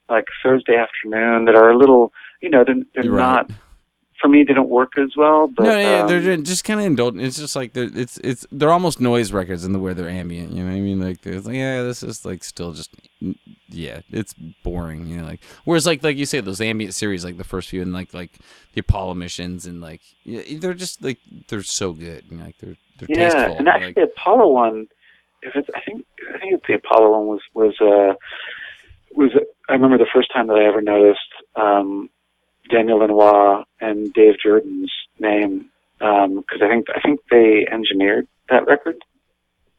like 0.09 0.25
Thursday 0.43 0.75
afternoon 0.75 1.45
that 1.45 1.55
are 1.55 1.71
a 1.71 1.77
little, 1.77 2.11
you 2.41 2.49
know, 2.49 2.63
they're 2.65 2.75
they're 2.93 3.05
You're 3.05 3.13
right. 3.13 3.49
For 4.25 4.29
me, 4.29 4.43
don't 4.43 4.69
work 4.69 4.97
as 4.97 5.15
well. 5.15 5.45
But 5.45 5.63
no, 5.65 5.77
yeah, 5.77 6.01
um, 6.01 6.07
they're 6.07 6.37
just 6.37 6.63
kind 6.63 6.79
of 6.79 6.87
indulgent. 6.87 7.23
It's 7.23 7.37
just 7.37 7.55
like 7.55 7.73
they're 7.73 7.91
it's 7.93 8.17
it's 8.23 8.43
they're 8.51 8.71
almost 8.71 8.99
noise 8.99 9.31
records 9.31 9.63
in 9.63 9.71
the 9.71 9.77
way 9.77 9.93
they're 9.93 10.09
ambient. 10.09 10.51
You 10.51 10.63
know 10.63 10.71
what 10.71 10.77
I 10.77 10.79
mean? 10.79 10.99
Like 10.99 11.23
it's 11.23 11.45
like 11.45 11.55
yeah, 11.55 11.83
this 11.83 12.01
is 12.01 12.25
like 12.25 12.43
still 12.43 12.71
just 12.71 12.89
yeah, 13.69 14.01
it's 14.09 14.33
boring. 14.63 15.05
You 15.05 15.17
know, 15.17 15.25
like 15.25 15.41
whereas 15.65 15.85
like 15.85 16.03
like 16.03 16.17
you 16.17 16.25
say 16.25 16.39
those 16.41 16.59
ambient 16.59 16.95
series, 16.95 17.23
like 17.23 17.37
the 17.37 17.43
first 17.43 17.69
few 17.69 17.83
and 17.83 17.93
like 17.93 18.15
like 18.15 18.31
the 18.73 18.79
Apollo 18.79 19.13
missions 19.13 19.67
and 19.67 19.79
like 19.79 20.01
yeah, 20.23 20.41
they're 20.57 20.73
just 20.73 21.03
like 21.03 21.19
they're 21.47 21.61
so 21.61 21.93
good. 21.93 22.23
You 22.31 22.37
know, 22.37 22.45
like 22.45 22.57
they're 22.57 22.77
they're 22.97 23.09
yeah, 23.09 23.29
tasteful. 23.29 23.57
and 23.59 23.67
actually 23.67 23.85
like, 23.87 23.95
the 23.95 24.03
Apollo 24.05 24.47
one, 24.53 24.87
if 25.43 25.55
it's 25.55 25.69
I 25.75 25.81
think 25.81 26.03
I 26.33 26.39
think 26.39 26.53
it's 26.53 26.65
the 26.67 26.73
Apollo 26.73 27.11
one 27.11 27.27
was 27.27 27.41
was 27.53 27.75
uh 27.79 28.15
was 29.15 29.29
I 29.69 29.73
remember 29.73 29.99
the 29.99 30.09
first 30.11 30.31
time 30.33 30.47
that 30.47 30.57
I 30.57 30.65
ever 30.65 30.81
noticed 30.81 31.19
um, 31.55 32.09
Daniel 32.69 32.99
Lanois 32.99 33.63
and 33.81 34.11
Dave 34.13 34.35
Jordan's 34.43 34.91
name 35.19 35.69
because 35.99 36.61
I 36.61 36.67
think 36.69 36.85
I 36.95 36.99
think 37.01 37.19
they 37.31 37.67
engineered 37.71 38.27
that 38.49 38.65
record 38.67 38.97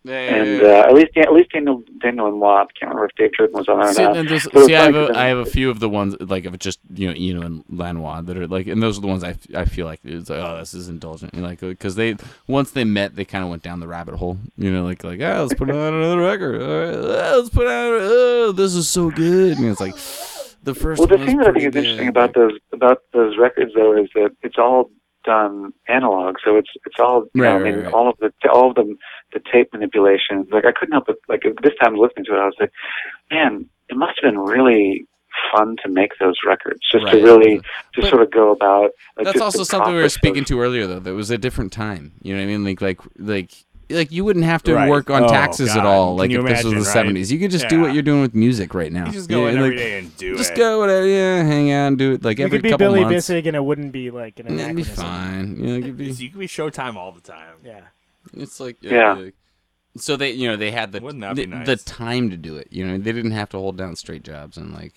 yeah, 0.02 0.12
yeah, 0.12 0.34
and 0.36 0.60
yeah. 0.62 0.68
uh, 0.68 0.82
at 0.88 0.94
least 0.94 1.16
at 1.16 1.32
least 1.32 1.50
Daniel 1.50 1.82
Daniel 2.00 2.26
Lanois 2.30 2.62
I 2.62 2.66
can't 2.78 2.90
remember 2.94 3.06
if 3.06 3.16
Dave 3.16 3.30
Jordan 3.36 3.56
was 3.58 3.68
on 3.68 3.80
there 3.80 3.88
or 3.90 4.08
not. 4.08 4.16
and 4.16 4.28
there's- 4.28 4.44
But 4.44 4.54
it 4.54 4.58
was 4.58 4.66
see, 4.68 4.74
I 4.76 4.84
have 4.84 4.94
funny 4.94 5.04
a, 5.04 5.06
'cause 5.08 5.16
I 5.16 5.26
then- 5.26 5.36
have 5.36 5.46
a 5.46 5.50
few 5.50 5.68
of 5.70 5.80
the 5.80 5.88
ones 5.88 6.16
like 6.20 6.44
of 6.46 6.56
just 6.60 6.78
you 6.94 7.08
know 7.08 7.14
Eno 7.16 7.42
and 7.44 7.64
Lanois 7.68 8.20
that 8.22 8.36
are 8.36 8.46
like, 8.46 8.68
and 8.68 8.80
those 8.82 8.98
are 8.98 9.00
the 9.00 9.08
ones 9.08 9.24
I, 9.24 9.34
I 9.54 9.64
feel 9.64 9.84
like 9.84 10.00
it's 10.04 10.30
like 10.30 10.38
oh 10.38 10.58
this 10.58 10.74
is 10.74 10.88
indulgent, 10.88 11.34
you 11.34 11.40
know, 11.42 11.48
like 11.48 11.58
because 11.60 11.96
they 11.96 12.14
once 12.46 12.70
they 12.70 12.84
met 12.84 13.16
they 13.16 13.24
kind 13.24 13.42
of 13.42 13.50
went 13.50 13.64
down 13.64 13.80
the 13.80 13.88
rabbit 13.88 14.14
hole, 14.14 14.38
you 14.56 14.70
know, 14.70 14.84
like 14.84 15.02
like 15.02 15.20
ah 15.20 15.40
let's 15.42 15.54
put 15.54 15.68
out 15.70 15.92
another 15.92 16.20
record, 16.20 16.62
all 16.62 16.68
right, 16.78 17.20
ah, 17.20 17.36
let's 17.36 17.50
put 17.50 17.66
out 17.66 17.98
oh 18.00 18.52
this 18.52 18.74
is 18.76 18.88
so 18.88 19.10
good, 19.10 19.58
and 19.58 19.66
it's 19.66 19.80
like 19.80 19.96
The 20.66 20.74
first 20.74 20.98
Well, 20.98 21.06
the 21.08 21.18
thing 21.24 21.36
that 21.38 21.48
I 21.48 21.52
think 21.52 21.64
is 21.68 21.76
interesting 21.76 22.06
good. 22.06 22.16
about 22.16 22.34
those 22.34 22.52
about 22.72 22.98
those 23.12 23.38
records, 23.38 23.72
though, 23.74 23.96
is 23.96 24.08
that 24.14 24.30
it's 24.42 24.58
all 24.58 24.90
done 25.24 25.72
analog. 25.88 26.36
So 26.44 26.56
it's 26.56 26.68
it's 26.84 26.98
all 26.98 27.24
you 27.34 27.42
Right, 27.44 27.58
know, 27.60 27.66
I 27.66 27.70
mean, 27.70 27.84
right. 27.84 27.92
all 27.94 28.08
of 28.10 28.16
the 28.18 28.32
all 28.50 28.70
of 28.70 28.74
the 28.74 28.96
the 29.32 29.40
tape 29.52 29.72
manipulations. 29.72 30.48
Like 30.50 30.64
I 30.64 30.72
couldn't 30.72 30.92
help 30.92 31.06
but 31.06 31.16
like 31.28 31.42
this 31.62 31.72
time 31.82 31.94
listening 31.96 32.24
to 32.26 32.34
it, 32.34 32.38
I 32.38 32.46
was 32.46 32.54
like, 32.60 32.72
man, 33.30 33.66
it 33.88 33.96
must 33.96 34.18
have 34.20 34.30
been 34.32 34.40
really 34.40 35.06
fun 35.54 35.76
to 35.84 35.88
make 35.88 36.10
those 36.18 36.34
records. 36.46 36.80
Just 36.90 37.04
Right. 37.04 37.12
to 37.12 37.22
really 37.22 37.56
just 37.94 38.06
But 38.06 38.10
sort 38.10 38.22
of 38.22 38.30
go 38.32 38.50
about. 38.50 38.90
Like, 39.16 39.26
That's 39.26 39.40
also 39.40 39.62
something 39.64 39.94
we 39.94 40.00
were 40.00 40.08
speaking 40.08 40.40
of- 40.40 40.46
to 40.46 40.60
earlier, 40.60 40.86
though. 40.86 40.98
That 40.98 41.14
was 41.14 41.30
a 41.30 41.36
different 41.38 41.72
time. 41.72 42.12
You 42.22 42.34
know 42.34 42.40
what 42.40 42.44
I 42.44 42.46
mean? 42.52 42.64
Like, 42.64 42.80
like, 42.80 43.00
like, 43.18 43.50
like 43.88 44.10
you 44.10 44.24
wouldn't 44.24 44.44
have 44.44 44.62
to 44.64 44.74
Right. 44.74 44.88
work 44.90 45.10
on 45.10 45.24
Oh, 45.24 45.28
taxes 45.28 45.70
at 45.76 45.84
all. 45.86 46.12
Can 46.14 46.18
Like 46.18 46.30
you 46.30 46.40
if 46.40 46.46
this 46.46 46.56
was 46.58 46.64
imagine, 46.64 46.78
the 46.80 46.84
right? 46.86 46.92
seventies, 46.92 47.32
you 47.32 47.38
could 47.38 47.50
just 47.50 47.68
do 47.68 47.80
what 47.80 47.94
you're 47.94 48.02
doing 48.02 48.20
with 48.22 48.34
music 48.34 48.74
right 48.74 48.92
now. 48.92 49.06
You 49.06 49.12
just 49.12 49.28
go 49.28 49.44
Yeah, 49.44 49.50
in 49.50 49.54
like, 49.56 49.64
every 49.64 49.76
day 49.76 49.98
and 49.98 50.16
do 50.16 50.36
Just 50.36 50.52
it. 50.52 50.56
go, 50.56 50.78
whatever, 50.80 51.06
yeah, 51.06 51.42
hang 51.44 51.70
out, 51.70 51.86
and 51.88 51.98
do 51.98 52.12
it 52.12 52.24
like 52.24 52.38
You 52.38 52.44
every 52.46 52.58
could 52.58 52.62
be 52.64 52.70
couple 52.70 52.86
Billy 52.86 53.04
months. 53.04 53.28
Bissig, 53.28 53.46
and 53.46 53.54
it 53.56 53.64
wouldn't 53.64 53.92
be 53.92 54.10
like 54.10 54.38
an 54.40 54.56
That'd 54.56 54.76
be 54.76 54.82
anachronism. 54.82 55.04
fine. 55.04 55.56
You 55.56 55.66
know, 55.66 55.74
it 55.76 55.82
could 55.82 55.96
be. 55.96 56.04
You 56.06 56.30
could 56.30 56.40
be 56.40 56.46
Showtime 56.48 56.96
all 56.96 57.12
the 57.12 57.20
time. 57.20 57.54
Yeah. 57.64 57.80
It's 58.34 58.58
like 58.60 58.76
Yeah. 58.80 59.12
like- 59.14 59.34
so 59.96 60.16
they, 60.16 60.32
you 60.32 60.46
know, 60.48 60.56
they 60.56 60.72
had 60.72 60.92
the 60.92 61.00
the, 61.00 61.12
nice? 61.46 61.66
the 61.66 61.76
time 61.76 62.28
to 62.30 62.36
do 62.36 62.56
it. 62.56 62.68
You 62.70 62.86
know, 62.86 62.98
they 62.98 63.12
didn't 63.12 63.30
have 63.30 63.48
to 63.50 63.56
hold 63.58 63.78
down 63.78 63.96
straight 63.96 64.24
jobs 64.24 64.56
and 64.56 64.74
like. 64.74 64.94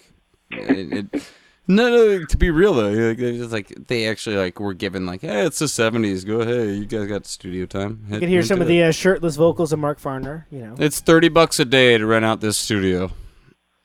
It, 0.52 1.14
it, 1.14 1.24
no, 1.70 1.90
no. 1.90 2.26
To 2.26 2.38
be 2.38 2.50
real 2.50 2.74
though, 2.74 2.90
like, 2.90 3.20
it's 3.20 3.54
like 3.54 3.88
they 3.88 4.08
actually 4.08 4.36
like 4.36 4.60
were 4.60 4.74
given 4.74 5.06
like, 5.06 5.22
hey, 5.22 5.46
it's 5.46 5.60
the 5.60 5.66
'70s. 5.66 6.26
Go 6.26 6.42
ahead, 6.42 6.70
you 6.70 6.86
guys 6.86 7.08
got 7.08 7.26
studio 7.26 7.66
time. 7.66 8.06
You 8.10 8.20
can 8.20 8.28
hear 8.28 8.44
some 8.44 8.60
of 8.60 8.68
the 8.68 8.84
uh, 8.84 8.92
shirtless 8.92 9.36
vocals 9.36 9.72
of 9.72 9.80
Mark 9.80 10.02
Farner. 10.02 10.46
You 10.52 10.60
know. 10.60 10.76
It's 10.80 11.00
thirty 11.00 11.30
bucks 11.30 11.60
a 11.60 11.66
day 11.66 11.98
to 11.98 12.06
rent 12.06 12.26
out 12.26 12.42
this 12.42 12.58
studio. 12.58 13.12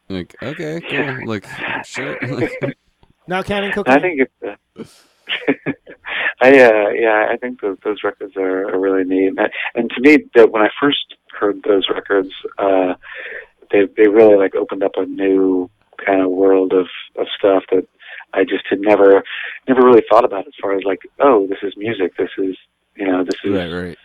Like, 0.08 0.34
okay, 0.42 0.80
cool. 0.80 1.28
Like, 1.28 1.46
sure. 1.84 2.18
Like, 2.22 2.52
Not 3.26 3.46
counting 3.46 3.72
I 3.86 4.00
think 4.00 4.20
it's. 4.20 4.32
Uh, 4.42 4.84
I 6.40 6.48
uh, 6.48 6.88
yeah, 6.90 7.28
I 7.30 7.36
think 7.36 7.60
those 7.60 7.78
those 7.84 8.02
records 8.04 8.36
are, 8.36 8.68
are 8.68 8.78
really 8.78 9.04
neat, 9.04 9.28
and, 9.28 9.38
and 9.74 9.90
to 9.90 10.00
me, 10.00 10.24
that 10.34 10.50
when 10.50 10.62
I 10.62 10.68
first 10.80 11.14
heard 11.38 11.62
those 11.62 11.88
records, 11.88 12.30
uh, 12.58 12.94
they 13.70 13.86
they 13.96 14.08
really 14.08 14.36
like 14.36 14.54
opened 14.54 14.82
up 14.82 14.92
a 14.96 15.06
new 15.06 15.70
kind 16.04 16.20
of 16.22 16.30
world 16.30 16.72
of 16.72 16.86
of 17.16 17.26
stuff 17.38 17.64
that 17.70 17.86
I 18.32 18.44
just 18.44 18.64
had 18.68 18.80
never 18.80 19.22
never 19.68 19.82
really 19.82 20.02
thought 20.10 20.24
about 20.24 20.46
as 20.46 20.54
far 20.60 20.74
as 20.76 20.82
like, 20.84 21.00
oh, 21.20 21.46
this 21.48 21.58
is 21.62 21.74
music, 21.76 22.16
this 22.18 22.30
is 22.38 22.56
you 22.96 23.06
know, 23.06 23.24
this 23.24 23.38
is 23.44 23.52
right, 23.52 23.70
right. 23.72 23.98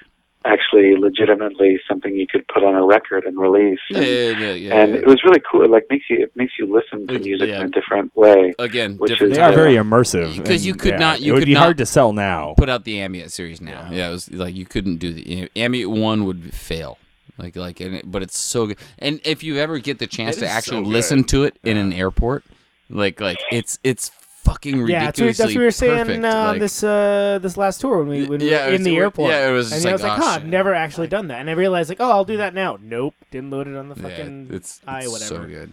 actually 0.46 0.96
legitimately 0.98 1.80
something 1.88 2.16
you 2.16 2.26
could 2.28 2.48
put 2.48 2.64
on 2.64 2.74
a 2.76 2.84
record 2.86 3.24
and 3.26 3.38
release. 3.38 3.80
Yeah, 3.90 3.98
And, 4.00 4.08
yeah, 4.08 4.32
yeah. 4.48 4.54
yeah, 4.54 4.82
and 4.82 4.94
yeah. 4.94 5.00
it 5.02 5.06
was 5.06 5.24
really 5.24 5.42
cool. 5.52 5.64
It 5.64 5.70
like 5.70 5.86
makes 5.90 6.06
you 6.10 6.18
it 6.24 6.32
makes 6.36 6.54
you 6.58 6.66
listen 6.74 7.06
to 7.08 7.20
music 7.20 7.50
yeah. 7.50 7.60
in 7.62 7.68
a 7.68 7.70
different 7.70 8.16
way. 8.16 8.54
Again, 8.58 8.98
which 8.98 9.12
different 9.12 9.34
is- 9.34 9.38
They 9.38 9.44
are 9.44 9.50
time. 9.50 9.56
very 9.60 9.76
immersive. 9.76 10.38
Because 10.38 10.66
you 10.66 10.74
could 10.76 10.94
yeah, 10.94 10.98
not- 10.98 11.22
you 11.22 11.34
it 11.34 11.36
would 11.36 11.42
could 11.42 11.46
be 11.48 11.54
not 11.54 11.64
hard 11.64 11.78
to 11.78 11.86
sell 11.86 12.14
now. 12.14 12.54
put 12.58 12.70
out 12.70 12.84
the 12.86 13.00
Ambient 13.02 13.32
series 13.32 13.62
now. 13.62 13.90
Yeah, 13.92 14.10
it 14.10 14.12
was 14.12 14.32
like 14.32 14.56
you 14.56 14.66
couldn't 14.66 14.98
do 14.98 15.14
the 15.14 15.22
you 15.30 15.42
know, 15.42 15.48
Ambient 15.56 15.92
one 15.92 16.26
would 16.26 16.54
fail. 16.54 16.98
Like 17.40 17.56
like, 17.56 17.80
and 17.80 17.96
it, 17.96 18.12
but 18.12 18.22
it's 18.22 18.38
so 18.38 18.68
good. 18.68 18.78
And 19.00 19.22
if 19.24 19.44
you 19.44 19.58
ever 19.58 19.80
get 19.80 19.98
the 20.00 20.08
chance 20.08 20.36
It 20.38 20.42
to 20.42 20.46
is 20.46 20.52
actually 20.52 20.84
so 20.84 20.90
listen 20.90 21.24
to 21.26 21.44
it 21.46 21.58
in 21.64 21.78
an 21.78 21.94
airport, 21.94 22.44
like 22.90 23.22
like 23.22 23.40
it's 23.52 23.80
it's 23.84 24.10
fucking 24.44 24.86
yeah, 24.88 25.06
that's 25.06 25.20
ridiculously 25.20 25.26
what, 25.26 25.38
that's 25.38 25.56
what 25.56 25.60
we 25.60 25.66
were 25.66 25.72
saying 25.72 26.22
perfect. 26.22 26.26
uh, 26.26 26.44
like, 26.52 26.60
this 26.60 26.84
uh, 26.84 27.40
this 27.42 27.56
last 27.56 27.80
tour 27.82 28.00
when 28.00 28.08
we 28.10 28.26
when 28.26 28.40
we 28.42 28.50
Yeah, 28.52 28.64
were 28.66 28.72
it 28.74 28.76
in 28.76 28.82
was- 28.82 28.84
the 28.86 28.98
airport. 28.98 29.32
yeah, 29.32 29.50
it 29.50 29.52
was 29.54 29.72
and 29.72 29.82
just 29.82 29.88
I 29.88 29.92
was 29.94 30.02
like, 30.04 30.12
like, 30.12 30.20
oh, 30.20 30.24
huh, 30.26 30.32
I've 30.32 30.42
shit. 30.42 30.50
never 30.50 30.74
actually 30.74 31.08
done 31.08 31.28
that, 31.28 31.40
and 31.40 31.50
I 31.50 31.54
realized 31.54 31.90
like, 31.90 32.02
oh, 32.02 32.12
I'll 32.12 32.26
do 32.26 32.38
that 32.38 32.54
now. 32.54 32.78
Nope, 32.82 33.16
didn't 33.32 33.52
load 33.52 33.68
it 33.68 33.76
on 33.78 33.88
the 33.90 33.96
yeah, 33.96 34.02
fucking 34.10 34.48
it's, 34.52 34.82
i 34.86 35.00
it's 35.00 35.12
whatever. 35.12 35.44
so 35.44 35.46
good. 35.48 35.72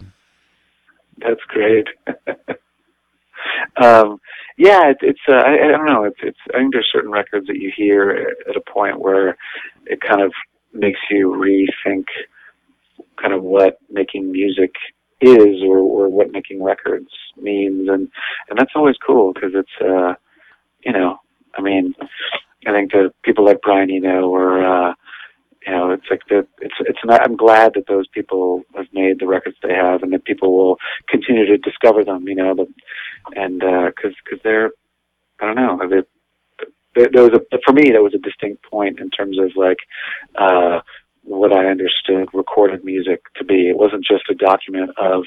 That's 1.17 1.41
great. 1.49 1.87
um, 3.81 4.19
yeah, 4.57 4.89
it, 4.89 4.97
it's 5.01 5.19
uh, 5.27 5.33
I, 5.33 5.65
I 5.65 5.67
don't 5.71 5.85
know. 5.85 6.03
It's 6.03 6.19
it's 6.21 6.37
I 6.53 6.59
think 6.59 6.73
there's 6.73 6.89
certain 6.91 7.11
records 7.11 7.47
that 7.47 7.57
you 7.57 7.71
hear 7.75 8.33
at 8.49 8.55
a 8.55 8.61
point 8.71 8.99
where 8.99 9.35
it 9.85 9.99
kind 10.01 10.21
of 10.21 10.31
makes 10.77 10.99
you 11.09 11.29
rethink 11.29 12.05
kind 13.21 13.33
of 13.33 13.43
what 13.43 13.79
making 13.89 14.31
music 14.31 14.71
is 15.21 15.61
or, 15.63 15.79
or 15.79 16.09
what 16.09 16.31
making 16.31 16.63
records 16.63 17.09
means. 17.37 17.87
And 17.89 18.09
and 18.49 18.57
that's 18.57 18.73
always 18.75 18.95
cool 19.05 19.33
because 19.33 19.51
it's 19.53 19.69
uh 19.81 20.13
you 20.83 20.91
know 20.91 21.17
I 21.57 21.61
mean 21.61 21.93
I 22.65 22.71
think 22.71 22.91
that 22.91 23.13
people 23.23 23.45
like 23.45 23.61
Brian 23.61 23.91
Eno 23.91 24.29
or 24.29 24.63
uh 24.65 24.93
you 25.65 25.71
know 25.73 25.91
it's 25.91 26.05
like 26.09 26.21
the 26.29 26.47
it's 26.61 26.75
it's 26.81 26.99
not, 27.03 27.21
I'm 27.23 27.35
glad 27.35 27.73
that 27.73 27.87
those 27.87 28.07
people 28.07 28.63
have 28.75 28.87
made 28.93 29.19
the 29.19 29.27
records 29.27 29.57
they 29.61 29.73
have 29.73 30.03
and 30.03 30.13
that 30.13 30.25
people 30.25 30.55
will 30.55 30.77
continue 31.09 31.45
to 31.45 31.57
discover 31.57 32.03
them 32.03 32.27
you 32.27 32.35
know 32.35 32.53
the, 32.55 32.67
and 33.35 33.63
uh 33.63 33.91
cuz 33.99 34.13
cuz 34.29 34.39
they're 34.43 34.71
I 35.39 35.45
don't 35.45 35.55
know 35.55 35.77
have 35.79 35.89
they 35.89 36.03
there, 36.97 37.09
there 37.11 37.23
was 37.23 37.33
a 37.33 37.57
for 37.65 37.73
me 37.73 37.91
that 37.91 38.01
was 38.01 38.13
a 38.13 38.19
distinct 38.19 38.63
point 38.63 38.99
in 38.99 39.09
terms 39.09 39.37
of 39.39 39.51
like 39.55 39.77
uh 40.37 40.79
what 41.23 41.51
I 41.51 41.65
understood 41.65 42.29
recorded 42.33 42.85
music 42.85 43.21
to 43.35 43.43
be. 43.43 43.69
It 43.69 43.77
wasn't 43.77 44.05
just 44.05 44.29
a 44.29 44.33
document 44.33 44.91
of 44.97 45.25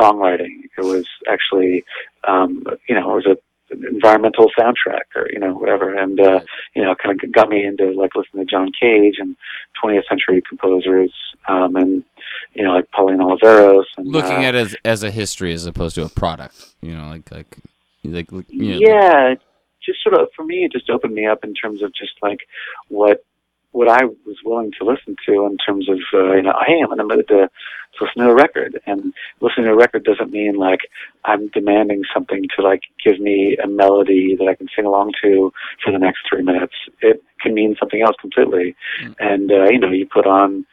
songwriting. 0.00 0.62
It 0.76 0.84
was 0.84 1.06
actually, 1.28 1.84
um, 2.26 2.64
you 2.88 2.94
know, 2.94 3.12
it 3.12 3.14
was 3.14 3.26
a 3.26 3.36
an 3.70 3.84
environmental 3.84 4.50
soundtrack 4.58 5.14
or 5.14 5.28
you 5.30 5.38
know 5.38 5.52
whatever, 5.52 5.94
and 5.94 6.18
uh, 6.18 6.40
you 6.74 6.82
know, 6.82 6.94
kind 6.94 7.22
of 7.22 7.32
got 7.32 7.50
me 7.50 7.64
into 7.66 7.90
like 7.90 8.14
listening 8.14 8.46
to 8.46 8.50
John 8.50 8.70
Cage 8.80 9.16
and 9.18 9.36
20th 9.82 10.08
century 10.08 10.42
composers, 10.48 11.12
um, 11.48 11.76
and 11.76 12.02
you 12.54 12.64
know, 12.64 12.72
like 12.72 12.90
Pauline 12.92 13.18
Oliveros. 13.18 13.84
And, 13.98 14.06
Looking 14.08 14.44
uh, 14.44 14.48
at 14.48 14.54
it 14.54 14.58
as 14.58 14.76
as 14.84 15.02
a 15.02 15.10
history 15.10 15.52
as 15.52 15.66
opposed 15.66 15.96
to 15.96 16.04
a 16.04 16.08
product, 16.08 16.74
you 16.80 16.96
know, 16.96 17.08
like 17.08 17.30
like 17.30 17.58
like 18.04 18.30
you 18.48 18.72
know, 18.72 18.78
yeah, 18.80 19.32
it 19.32 19.42
just 19.88 20.02
sort 20.02 20.14
of 20.14 20.28
for 20.36 20.44
me, 20.44 20.64
it 20.64 20.72
just 20.72 20.90
opened 20.90 21.14
me 21.14 21.26
up 21.26 21.44
in 21.44 21.54
terms 21.54 21.82
of 21.82 21.92
just 21.94 22.12
like 22.22 22.40
what 22.88 23.24
what 23.72 23.88
I 23.88 24.04
was 24.04 24.36
willing 24.44 24.72
to 24.78 24.84
listen 24.84 25.14
to 25.26 25.46
in 25.46 25.56
terms 25.58 25.88
of 25.88 25.98
uh, 26.14 26.34
you 26.34 26.42
know, 26.42 26.54
hey, 26.66 26.80
I'm 26.82 26.92
in 26.92 26.98
the 26.98 27.04
mood 27.04 27.28
to, 27.28 27.48
to 27.48 28.04
listen 28.04 28.22
to 28.22 28.30
a 28.30 28.34
record, 28.34 28.80
and 28.86 29.12
listening 29.40 29.66
to 29.66 29.72
a 29.72 29.76
record 29.76 30.04
doesn't 30.04 30.30
mean 30.30 30.54
like 30.56 30.80
I'm 31.24 31.48
demanding 31.48 32.02
something 32.12 32.44
to 32.56 32.62
like 32.62 32.82
give 33.04 33.20
me 33.20 33.56
a 33.62 33.68
melody 33.68 34.36
that 34.36 34.48
I 34.48 34.54
can 34.54 34.68
sing 34.74 34.86
along 34.86 35.12
to 35.22 35.52
for 35.84 35.92
the 35.92 35.98
next 35.98 36.20
three 36.28 36.42
minutes. 36.42 36.74
It 37.00 37.22
can 37.40 37.54
mean 37.54 37.76
something 37.78 38.02
else 38.02 38.16
completely, 38.20 38.74
and 39.18 39.50
uh, 39.50 39.64
you 39.70 39.78
know, 39.78 39.90
you 39.90 40.06
put 40.06 40.26
on. 40.26 40.66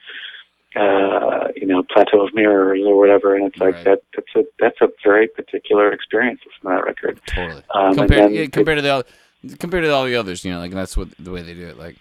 Uh, 0.76 1.48
you 1.56 1.66
know, 1.66 1.84
plateau 1.84 2.26
of 2.26 2.34
mirrors 2.34 2.82
or 2.86 2.98
whatever, 2.98 3.34
and 3.36 3.46
it's 3.46 3.58
like 3.60 3.76
Right. 3.76 3.86
that. 3.86 4.00
That's 4.16 4.36
a 4.36 4.44
that's 4.60 4.82
a 4.82 4.90
very 5.04 5.28
particular 5.28 5.92
experience 5.94 6.42
listening 6.46 6.76
to 6.78 6.82
that 6.82 6.86
record. 6.86 7.20
Totally. 7.28 7.64
Um, 7.74 7.96
compared, 7.96 8.10
then 8.24 8.34
yeah, 8.34 8.42
it- 8.42 8.52
to 8.54 8.64
the 8.64 8.90
oth- 8.90 9.60
compared 9.60 9.84
to 9.86 9.92
all 9.94 10.04
the 10.06 10.16
others, 10.18 10.44
you 10.44 10.52
know, 10.52 10.60
like 10.60 10.72
that's 10.72 10.98
what 10.98 11.10
the 11.18 11.32
way 11.32 11.42
they 11.44 11.54
do 11.54 11.68
it. 11.68 11.78
Like, 11.78 11.96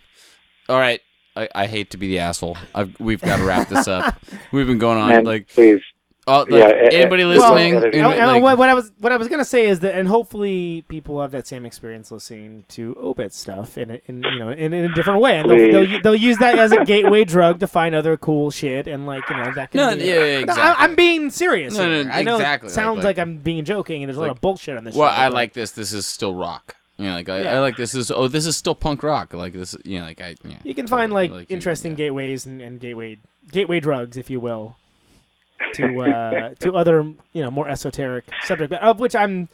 all 0.69 0.79
right, 0.79 1.01
I, 1.37 1.49
I 1.55 1.67
hate 1.67 1.91
to 1.91 1.97
be 1.99 2.09
the 2.09 2.19
asshole. 2.19 2.57
I've, 2.75 2.99
we've 2.99 3.21
got 3.21 3.37
to 3.37 3.45
wrap 3.45 3.69
this 3.69 3.87
up. 3.89 4.17
We've 4.53 4.67
been 4.67 4.79
going 4.79 4.99
on 4.99 5.09
Man, 5.09 5.25
like, 5.25 5.49
please. 5.49 5.81
Oh, 6.27 6.41
like 6.41 6.51
yeah, 6.51 6.89
anybody 6.93 7.25
listening? 7.25 7.75
well, 7.75 7.85
any- 7.85 7.99
And- 7.99 8.07
and 8.15 8.27
like- 8.27 8.43
what, 8.43 8.59
what 8.59 8.69
I 8.69 8.75
was 8.75 8.93
what 9.01 9.13
I 9.13 9.17
was 9.17 9.29
gonna 9.29 9.45
say 9.45 9.67
is 9.67 9.81
that, 9.81 9.95
and 9.95 10.09
hopefully 10.09 10.85
people 10.89 11.21
have 11.21 11.31
that 11.33 11.47
same 11.47 11.65
experience 11.67 12.11
listening 12.11 12.65
to 12.71 12.97
Obit 13.01 13.33
stuff 13.33 13.77
in 13.79 13.91
a, 13.93 14.01
in 14.07 14.23
you 14.23 14.39
know 14.39 14.51
in, 14.51 14.73
in 14.73 14.91
a 14.91 14.95
different 14.95 15.21
way, 15.21 15.39
and 15.39 15.51
they'll, 15.51 15.73
they'll 15.87 16.01
they'll 16.03 16.15
use 16.15 16.39
that 16.39 16.59
as 16.59 16.73
a 16.73 16.85
gateway 16.85 17.25
drug 17.25 17.61
to 17.61 17.67
find 17.67 17.95
other 17.95 18.17
cool 18.17 18.51
shit, 18.51 18.87
and 18.87 19.07
like 19.07 19.29
you 19.29 19.37
know 19.37 19.53
that 19.55 19.71
can. 19.71 19.79
No, 19.81 19.97
be, 19.97 20.05
yeah, 20.05 20.15
yeah, 20.15 20.21
No, 20.21 20.39
exactly. 20.41 20.63
I, 20.63 20.85
am 20.85 20.95
being 20.95 21.31
serious. 21.31 21.75
No, 21.77 21.89
no, 21.89 22.03
here. 22.03 22.13
I 22.13 22.23
know 22.23 22.37
exactly, 22.37 22.69
it 22.69 22.73
sounds 22.73 22.97
like- 22.99 23.05
like, 23.05 23.19
I'm 23.19 23.39
being 23.39 23.65
joking, 23.65 24.03
and 24.03 24.09
there's 24.09 24.17
a 24.17 24.21
lot 24.21 24.31
of 24.31 24.41
bullshit 24.41 24.77
on 24.77 24.85
this. 24.85 24.95
well, 24.95 25.09
show, 25.11 25.21
I 25.21 25.27
but- 25.29 25.35
like 25.35 25.53
this. 25.53 25.73
This 25.73 25.93
is 25.93 26.07
still 26.07 26.35
rock. 26.35 26.77
You 26.97 27.07
know, 27.07 27.15
like 27.15 27.29
I, 27.29 27.43
Yeah. 27.43 27.57
I 27.57 27.59
like 27.59 27.77
this 27.77 27.93
is 27.93 28.13
oh 28.13 28.29
this 28.29 28.47
is 28.47 28.57
still 28.57 28.77
punk 28.77 29.03
rock. 29.03 29.35
Like 29.35 29.53
this, 29.53 29.75
you 29.85 29.99
know, 29.99 30.05
like 30.07 30.21
I. 30.21 30.37
Yeah, 30.45 30.55
You 30.63 30.75
can 30.77 30.87
find 30.87 31.13
like, 31.13 31.31
you- 31.33 31.47
interesting 31.49 31.93
yeah. 31.93 31.97
gateways 31.97 32.47
and, 32.47 32.63
and 32.63 32.79
gateway 32.79 33.19
gateway 33.51 33.81
drugs, 33.81 34.17
if 34.17 34.31
you 34.31 34.39
will, 34.39 34.77
to 35.75 36.01
uh, 36.01 36.55
to 36.61 36.75
other 36.75 37.03
you 37.33 37.43
know 37.43 37.51
more 37.51 37.69
esoteric 37.69 38.25
subject 38.45 38.73
of 38.73 39.01
which 39.01 39.15
I'm. 39.15 39.49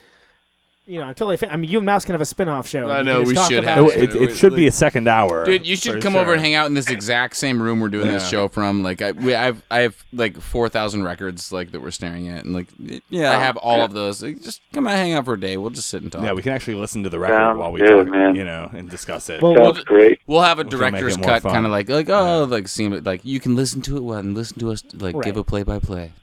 You 0.90 0.98
know, 0.98 1.04
I'm 1.04 1.14
totally. 1.14 1.38
I 1.48 1.56
mean, 1.56 1.70
you 1.70 1.78
and 1.78 1.86
Mouse 1.86 2.04
can 2.04 2.14
have 2.14 2.20
a 2.20 2.24
spin-off 2.26 2.66
show. 2.66 2.90
I 2.90 3.02
know, 3.02 3.22
we 3.22 3.32
talk 3.32 3.48
should 3.48 3.62
about 3.62 3.92
have 3.92 4.02
It, 4.02 4.10
it. 4.10 4.16
it, 4.16 4.30
it 4.30 4.36
should 4.36 4.56
be 4.56 4.66
a 4.66 4.72
second 4.72 5.06
hour. 5.06 5.44
Dude, 5.44 5.64
you 5.64 5.76
should 5.76 6.02
come 6.02 6.14
sure. 6.14 6.22
over 6.22 6.32
and 6.32 6.40
hang 6.40 6.54
out 6.54 6.66
in 6.66 6.74
this 6.74 6.88
exact 6.90 7.36
same 7.36 7.62
room 7.62 7.78
we're 7.78 7.90
doing 7.90 8.08
this 8.08 8.28
show 8.28 8.48
from. 8.48 8.82
Like, 8.82 9.00
I, 9.00 9.12
we, 9.12 9.32
I've, 9.32 9.62
I 9.70 9.82
have 9.82 10.04
like 10.12 10.40
four 10.40 10.68
thousand 10.68 11.04
records 11.04 11.52
like 11.52 11.70
that 11.70 11.80
we're 11.80 11.92
staring 11.92 12.26
at, 12.26 12.44
and 12.44 12.54
like, 12.54 12.66
yeah, 13.08 13.30
I 13.30 13.40
have 13.40 13.56
all 13.58 13.82
of 13.82 13.92
those. 13.92 14.20
Like, 14.20 14.42
just 14.42 14.62
come 14.72 14.88
out, 14.88 14.94
hang 14.96 15.12
out 15.12 15.26
for 15.26 15.34
a 15.34 15.40
day. 15.40 15.56
We'll 15.56 15.70
just 15.70 15.88
sit 15.88 16.02
and 16.02 16.10
talk. 16.10 16.24
Yeah, 16.24 16.32
we 16.32 16.42
can 16.42 16.52
actually 16.52 16.74
listen 16.74 17.04
to 17.04 17.08
the 17.08 17.20
record 17.20 17.34
Sounds 17.36 17.58
while 17.58 17.70
we 17.70 17.78
good, 17.78 18.06
talk, 18.06 18.12
man. 18.12 18.34
you 18.34 18.42
know, 18.44 18.68
and 18.74 18.90
discuss 18.90 19.30
it. 19.30 19.40
Well, 19.42 19.54
Sounds 19.54 19.84
great. 19.84 20.18
We'll 20.26 20.42
have 20.42 20.58
a 20.58 20.64
We 20.64 20.70
can 20.70 20.80
make 20.80 20.90
director's 20.94 21.16
cut, 21.18 21.42
kind 21.44 21.66
of 21.66 21.70
like, 21.70 21.88
like, 21.88 22.08
oh, 22.10 22.48
like, 22.50 22.66
seem 22.66 22.90
like 23.04 23.24
you 23.24 23.38
can 23.38 23.54
listen 23.54 23.80
to 23.82 23.96
it 23.96 24.02
well 24.02 24.18
and 24.18 24.34
listen 24.34 24.58
to 24.58 24.72
us, 24.72 24.82
like, 24.94 25.14
Right. 25.14 25.24
give 25.24 25.36
a 25.36 25.44
play 25.44 25.62
by 25.62 25.78
play. 25.78 26.14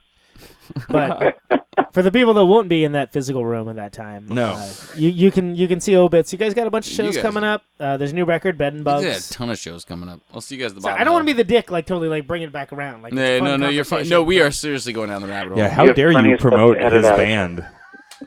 But 0.89 1.37
for 1.93 2.01
the 2.01 2.11
people 2.11 2.33
that 2.35 2.45
won't 2.45 2.69
be 2.69 2.83
in 2.83 2.91
that 2.93 3.11
physical 3.13 3.45
room 3.45 3.69
at 3.69 3.75
that 3.77 3.93
time, 3.93 4.25
No. 4.29 4.53
uh, 4.53 4.71
you 4.95 5.09
you 5.09 5.31
can 5.31 5.55
you 5.55 5.67
can 5.67 5.79
see 5.79 5.95
obits. 5.95 6.31
You 6.33 6.39
guys 6.39 6.53
got 6.53 6.67
a 6.67 6.69
bunch 6.69 6.87
of 6.87 6.91
You 6.91 6.95
shows 7.05 7.15
guys- 7.15 7.21
coming 7.21 7.43
up. 7.43 7.63
Uh, 7.79 7.97
there's 7.97 8.11
a 8.11 8.15
new 8.15 8.25
record, 8.25 8.57
Bed 8.57 8.73
and 8.73 8.85
There's 8.85 9.03
Bugs. 9.03 9.31
a 9.31 9.33
ton 9.33 9.49
of 9.49 9.57
shows 9.57 9.85
coming 9.85 10.09
up. 10.09 10.19
I'll 10.33 10.41
see 10.41 10.55
you 10.55 10.61
guys 10.61 10.71
at 10.71 10.75
the 10.75 10.81
So 10.81 10.87
bottom. 10.89 11.01
I 11.01 11.03
don't 11.03 11.13
want 11.13 11.27
to 11.27 11.33
be 11.33 11.37
the 11.37 11.43
dick, 11.43 11.69
like 11.71 11.85
totally 11.85 12.09
like 12.09 12.27
bring 12.27 12.41
it 12.41 12.51
back 12.51 12.73
around. 12.73 13.01
Like 13.03 13.13
it's 13.13 13.19
a 13.19 13.23
No, 13.23 13.39
fun 13.39 13.47
no, 13.47 13.57
no, 13.67 13.69
you're 13.69 13.83
fine. 13.83 13.97
conversation, 13.99 14.09
No, 14.15 14.23
we 14.23 14.41
are 14.41 14.51
seriously 14.51 14.93
going 14.93 15.09
down 15.09 15.21
the 15.21 15.27
rabbit 15.27 15.49
hole. 15.53 15.57
Yeah, 15.59 15.69
how 15.69 15.85
have 15.87 15.95
dare 15.95 16.11
plenty 16.11 16.29
you 16.29 16.35
of 16.35 16.39
stuff 16.41 16.51
to 16.51 16.57
promote 16.57 16.77
edit 16.77 16.93
his 16.93 17.05
out. 17.05 17.17
band? 17.17 17.65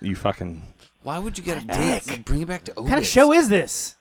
You 0.01 0.15
fucking. 0.17 0.63
Why 1.03 1.19
would 1.19 1.37
you 1.39 1.45
get 1.45 1.63
a 1.63 1.67
dick? 1.67 2.25
Bring 2.25 2.43
it 2.43 2.49
back 2.49 2.65
to 2.65 2.73
What 2.75 2.89
kind 2.89 3.01
of 3.01 3.07
show 3.07 3.33
is 3.33 3.49
this? 3.49 3.97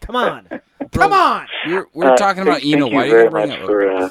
Come 0.00 0.16
on, 0.16 0.46
come 0.92 1.12
on. 1.14 1.46
We're, 1.66 1.86
we're 1.94 2.10
Uh, 2.12 2.16
talking 2.16 2.42
about 2.42 2.60
thank, 2.60 2.74
Eno. 2.74 2.84
Thank 2.84 2.92
you 2.92 2.96
Why 2.98 3.02
are 3.02 3.06
you 3.06 3.10
very 3.12 3.24
gonna 3.24 3.30
bring 3.30 3.48
much 3.48 3.58
up? 3.60 3.66
for, 3.66 3.90
uh, 3.90 4.10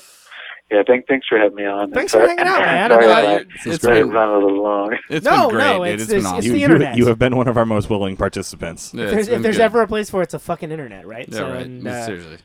yeah, 0.73 0.81
thank, 0.87 1.07
thanks 1.07 1.27
for 1.27 1.37
having 1.37 1.55
me 1.55 1.65
on. 1.65 1.91
Thanks 1.91 2.11
Sorry- 2.11 2.25
for 2.25 2.29
hanging 2.29 2.47
out, 2.47 2.59
man. 2.61 2.89
Sorry 2.91 3.05
I'm 3.05 3.09
about 3.11 3.21
glad 3.23 3.41
it. 3.41 3.47
you- 3.65 3.71
it's 3.73 3.83
Sorry 3.83 3.99
been- 4.03 4.09
it 4.11 4.15
a 4.15 4.33
little 4.33 4.63
long. 4.63 4.97
It's 5.09 5.23
No, 5.25 5.47
been 5.47 5.55
great, 5.57 5.63
no, 5.65 5.77
dude. 5.85 5.87
it's- 5.87 6.01
it's 6.01 6.11
been 6.11 6.25
awesome. 6.25 6.37
it's 6.39 6.47
You, 6.47 6.53
the 6.53 6.63
internet. 6.63 6.97
you 6.97 7.05
have 7.07 7.19
been 7.19 7.35
one 7.37 7.47
of 7.47 7.57
our 7.57 7.65
most 7.65 7.89
willing 7.89 8.17
participants. 8.17 8.91
Yeah, 8.93 9.05
If 9.05 9.11
there's, 9.11 9.27
if 9.27 9.41
there's 9.43 9.59
ever 9.59 9.81
a 9.81 9.87
place 9.87 10.09
for 10.09 10.21
it, 10.21 10.23
it's 10.25 10.33
a 10.33 10.39
fucking 10.39 10.71
internet, 10.71 11.05
right? 11.07 11.27
yeah, 11.29 11.37
so, 11.37 11.49
right. 11.51 11.65
and, 11.65 11.87
uh, 11.87 12.05
Seriously. 12.05 12.37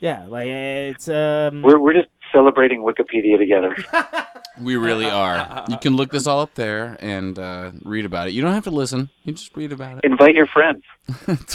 yeah, 0.00 0.24
like 0.28 0.46
it's 0.48 1.08
um. 1.08 1.62
We're, 1.62 1.78
we're 1.78 1.92
just 1.94 2.08
celebrating 2.32 2.80
Wikipedia 2.82 3.38
together. 3.38 3.76
We 4.62 4.76
really 4.76 5.10
are. 5.10 5.64
You 5.68 5.76
can 5.78 5.96
look 5.96 6.12
this 6.12 6.28
all 6.28 6.38
up 6.40 6.54
there 6.54 6.96
and 7.00 7.36
uh, 7.40 7.72
read 7.82 8.04
about 8.04 8.28
it. 8.28 8.34
You 8.34 8.42
don't 8.42 8.52
have 8.54 8.62
to 8.64 8.70
listen. 8.70 9.10
You 9.24 9.32
just 9.32 9.56
read 9.56 9.72
about 9.72 9.98
it. 9.98 10.04
Invite 10.04 10.36
your 10.36 10.46
friends. 10.46 10.84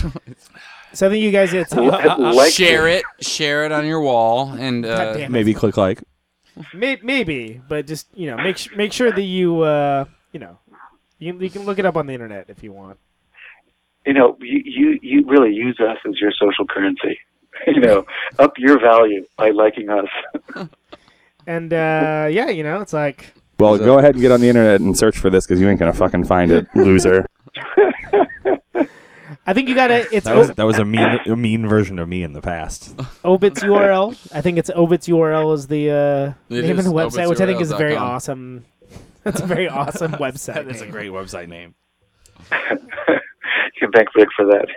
So 0.91 1.05
I 1.05 1.09
think 1.11 1.23
you 1.23 1.31
guys 1.31 1.53
it's 1.53 1.71
like 1.73 2.51
share 2.51 2.87
it. 2.87 3.03
Share 3.21 3.63
it 3.63 3.71
on 3.71 3.85
your 3.85 4.01
wall 4.01 4.49
and 4.51 4.85
uh. 4.85 5.27
Maybe 5.29 5.53
click 5.53 5.77
like. 5.77 6.01
May- 6.73 6.99
maybe, 7.03 7.61
but 7.67 7.87
just 7.87 8.07
you 8.13 8.29
know, 8.29 8.37
make 8.37 8.57
sh- 8.57 8.69
make 8.75 8.93
sure 8.93 9.11
that 9.11 9.21
you 9.21 9.61
uh, 9.61 10.05
you 10.31 10.39
know, 10.39 10.57
you 11.17 11.33
can, 11.33 11.41
you 11.41 11.49
can 11.49 11.63
look 11.63 11.79
it 11.79 11.85
up 11.85 11.95
on 11.95 12.07
the 12.07 12.13
internet 12.13 12.45
if 12.49 12.63
you 12.63 12.71
want. 12.73 12.99
You 14.05 14.13
know, 14.13 14.37
you, 14.39 14.61
you, 14.65 14.99
you 15.01 15.25
really 15.27 15.53
use 15.53 15.77
us 15.79 15.97
as 16.07 16.19
your 16.19 16.31
social 16.31 16.65
currency. 16.65 17.19
You 17.67 17.81
know, 17.81 18.05
up 18.37 18.53
your 18.57 18.79
value 18.79 19.25
by 19.35 19.49
liking 19.49 19.89
us. 19.89 20.07
And 21.47 21.73
uh, 21.73 22.27
yeah, 22.29 22.49
you 22.49 22.63
know, 22.63 22.79
it's 22.79 22.93
like 22.93 23.33
Well, 23.57 23.77
go 23.77 23.97
ahead 23.97 24.13
and 24.13 24.21
get 24.21 24.31
on 24.31 24.39
the 24.39 24.47
internet 24.47 24.81
and 24.81 24.95
search 24.95 25.17
for 25.17 25.29
this 25.31 25.47
because 25.47 25.59
you 25.59 25.67
ain't 25.67 25.79
gonna 25.79 25.91
fucking 25.91 26.25
find 26.25 26.51
it, 26.51 26.67
loser. 26.75 27.25
I 29.49 29.53
think 29.53 29.67
you 29.67 29.73
gotta. 29.73 30.07
It's 30.15 30.25
That 30.25 30.35
was 30.37 30.49
o- 30.51 30.53
that 30.53 30.63
was 30.65 30.77
a 30.77 30.85
mean 30.85 31.19
a 31.25 31.35
mean 31.35 31.67
version 31.67 31.97
of 31.97 32.07
me 32.07 32.21
in 32.21 32.33
the 32.33 32.41
past. 32.41 32.93
Obits 33.25 33.61
URL. 33.63 34.15
I 34.33 34.41
think 34.41 34.59
it's 34.59 34.69
Obits 34.75 35.07
URL 35.07 35.53
is 35.55 35.65
the 35.67 35.89
uh, 35.89 36.55
It 36.55 36.61
name 36.65 36.77
is, 36.77 36.85
of 36.85 36.93
the 36.93 36.97
website, 36.99 37.27
which 37.29 37.41
I 37.41 37.45
think 37.47 37.59
is 37.61 37.71
a 37.71 37.77
very 37.77 37.93
obitsurl.com. 37.93 38.03
awesome. 38.11 38.65
That's 39.23 39.41
a 39.41 39.45
very 39.47 39.67
awesome 39.79 40.11
website. 40.13 40.65
That's 40.65 40.81
a 40.81 40.83
name. 40.83 40.91
great 40.91 41.09
website 41.11 41.47
name. 41.49 41.73
you 42.51 42.77
can 43.79 43.91
thank 43.91 44.13
Rick 44.15 44.29
for 44.35 44.45
that. 44.45 44.67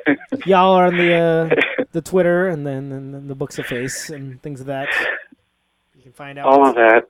Y'all 0.47 0.73
are 0.73 0.86
on 0.86 0.97
the 0.97 1.12
uh, 1.15 1.85
the 1.93 2.01
Twitter 2.01 2.49
and 2.49 2.66
then 2.66 2.93
and 2.93 3.12
then 3.15 3.28
the 3.28 3.35
books 3.35 3.59
of 3.59 3.66
face 3.66 4.09
and 4.11 4.40
things 4.43 4.61
of 4.61 4.66
that. 4.66 4.89
You 5.94 6.03
can 6.03 6.12
find 6.12 6.39
out 6.39 6.47
All 6.47 6.66
of 6.66 6.74
that 6.77 7.09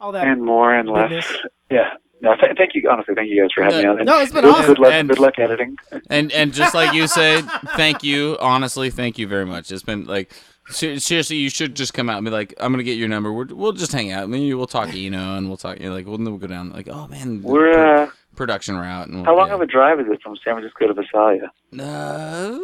all 0.00 0.12
that. 0.12 0.26
and 0.26 0.42
more 0.42 0.74
and 0.74 0.88
less. 0.88 1.08
goodness. 1.08 1.36
Yeah. 1.70 1.90
No, 2.22 2.34
th- 2.36 2.56
thank 2.56 2.74
you. 2.74 2.88
Honestly, 2.88 3.14
thank 3.14 3.28
you 3.30 3.42
guys 3.42 3.50
for 3.54 3.64
having 3.64 3.78
me 3.80 3.84
on. 3.86 3.98
And 3.98 4.06
No, 4.06 4.20
it's 4.20 4.32
been 4.32 4.42
good, 4.44 4.54
awesome. 4.54 4.66
Good 4.66 4.78
luck, 4.78 4.92
And- 4.92 5.08
good 5.08 5.18
luck 5.18 5.38
editing. 5.38 5.76
and 6.08 6.32
and 6.32 6.54
just 6.54 6.74
like 6.74 6.94
you 6.94 7.06
said, 7.08 7.40
thank 7.76 8.02
you. 8.02 8.36
Honestly, 8.40 8.90
thank 8.90 9.18
you 9.18 9.26
very 9.26 9.44
much. 9.44 9.70
It's 9.72 9.82
been 9.82 10.04
like 10.04 10.32
seriously, 10.70 11.36
you 11.36 11.50
should 11.50 11.74
just 11.74 11.92
come 11.94 12.08
out 12.08 12.18
and 12.18 12.24
be 12.24 12.30
like, 12.30 12.54
I'm 12.60 12.72
gonna 12.72 12.84
get 12.84 12.96
your 12.96 13.08
number. 13.08 13.32
We're, 13.32 13.46
we'll 13.46 13.72
just 13.72 13.92
hang 13.92 14.12
out. 14.12 14.28
Maybe 14.28 14.54
we'll 14.54 14.66
talk, 14.66 14.94
you 14.94 15.10
know, 15.10 15.36
and 15.36 15.48
we'll 15.48 15.56
talk. 15.56 15.80
You 15.80 15.88
know, 15.88 15.94
like 15.94 16.06
we'll, 16.06 16.18
we'll 16.18 16.38
go 16.38 16.46
down. 16.46 16.70
Like, 16.70 16.88
oh 16.88 17.08
man, 17.08 17.42
We're, 17.42 17.72
pro- 17.72 18.02
uh, 18.04 18.10
production 18.36 18.76
route. 18.76 19.08
And 19.08 19.26
how 19.26 19.36
long 19.36 19.48
yeah. 19.48 19.54
of 19.54 19.60
a 19.60 19.66
drive 19.66 20.00
is 20.00 20.06
it 20.08 20.22
from 20.22 20.36
San 20.44 20.54
Francisco 20.54 20.86
to 20.86 20.94
Visalia? 20.94 21.50
Uh, 21.78 22.58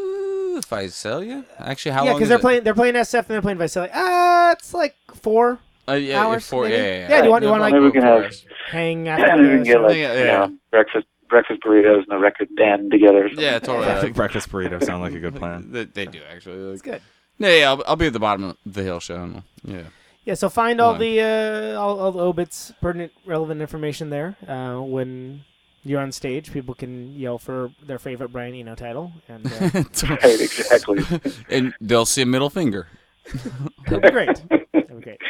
if 0.58 0.72
I 0.72 0.86
sell 0.88 1.22
you, 1.22 1.44
actually, 1.58 1.92
how 1.92 2.04
yeah, 2.04 2.10
long? 2.10 2.18
because 2.18 2.28
they're 2.28 2.38
it? 2.38 2.40
playing 2.42 2.64
they're 2.64 2.74
playing 2.74 2.94
SF 2.94 3.18
and 3.18 3.26
they're 3.28 3.42
playing 3.42 3.58
Visalia. 3.58 3.90
Uh 3.92 4.54
it's 4.56 4.72
like 4.72 4.94
four. 5.14 5.58
Uh, 5.88 5.94
yeah, 5.94 6.20
hours, 6.22 6.46
four, 6.46 6.64
maybe? 6.64 6.76
yeah, 6.76 6.82
yeah, 6.82 7.08
Yeah, 7.08 7.18
do 7.20 7.24
you 7.26 7.30
want- 7.30 7.44
you 7.44 7.50
want, 7.50 7.62
like- 7.62 7.72
Maybe 7.72 7.84
we 7.86 7.92
can 7.92 8.02
have- 8.02 8.32
Hang 8.70 9.08
And 9.08 9.22
after 9.22 9.42
we 9.42 9.48
can 9.48 9.58
the 9.60 9.64
get 9.64 9.80
like 9.82 9.96
Yeah, 9.96 10.12
you 10.14 10.24
yeah. 10.24 10.46
know 10.46 10.56
breakfast 10.70 11.06
breakfast 11.28 11.60
burritos 11.62 12.02
and 12.04 12.12
a 12.12 12.18
record 12.18 12.48
band 12.56 12.90
together. 12.90 13.24
or 13.24 13.28
something. 13.28 13.44
Yeah, 13.44 13.58
totally. 13.58 13.84
Breakfast, 13.84 14.04
Like, 14.04 14.14
breakfast 14.14 14.50
burrito 14.50 14.82
sound 14.84 15.02
like 15.02 15.12
a 15.14 15.18
good 15.20 15.34
plan. 15.36 15.68
they, 15.72 15.84
they 15.84 16.06
do 16.06 16.20
actually. 16.30 16.56
Like, 16.56 16.72
It's 16.74 16.82
good. 16.82 17.02
Yeah, 17.38 17.54
yeah. 17.54 17.68
I'll, 17.70 17.82
I'll 17.86 17.96
be 17.96 18.06
at 18.06 18.12
the 18.14 18.18
bottom 18.18 18.44
of 18.44 18.56
the 18.66 18.82
hill 18.82 18.98
show. 19.00 19.16
And, 19.22 19.42
yeah. 19.64 19.82
Yeah, 20.24 20.34
so 20.34 20.48
find 20.50 20.80
all 20.80 20.94
the 20.94 21.20
uh, 21.22 21.80
all, 21.80 21.98
all 22.00 22.12
the 22.12 22.18
obits 22.18 22.72
pertinent, 22.82 23.12
relevant 23.26 23.60
information 23.62 24.10
there. 24.10 24.36
Uh, 24.46 24.80
when 24.80 25.42
you're 25.84 26.00
on 26.00 26.12
stage, 26.12 26.52
people 26.52 26.74
can 26.74 27.14
yell 27.14 27.38
for 27.38 27.70
their 27.86 27.98
favorite 27.98 28.30
Brian 28.32 28.54
Eno 28.54 28.74
title, 28.74 29.12
and 29.28 29.46
uh, 29.46 29.50
Right, 30.08 30.40
exactly. 30.40 30.98
and 31.50 31.72
they'll 31.80 32.04
see 32.04 32.20
a 32.22 32.26
middle 32.26 32.50
finger. 32.50 32.88
That'd 33.86 34.02
be 34.02 34.10
great. 34.10 34.42
It'll 34.98 35.00
be 35.00 35.04
great. 35.04 35.20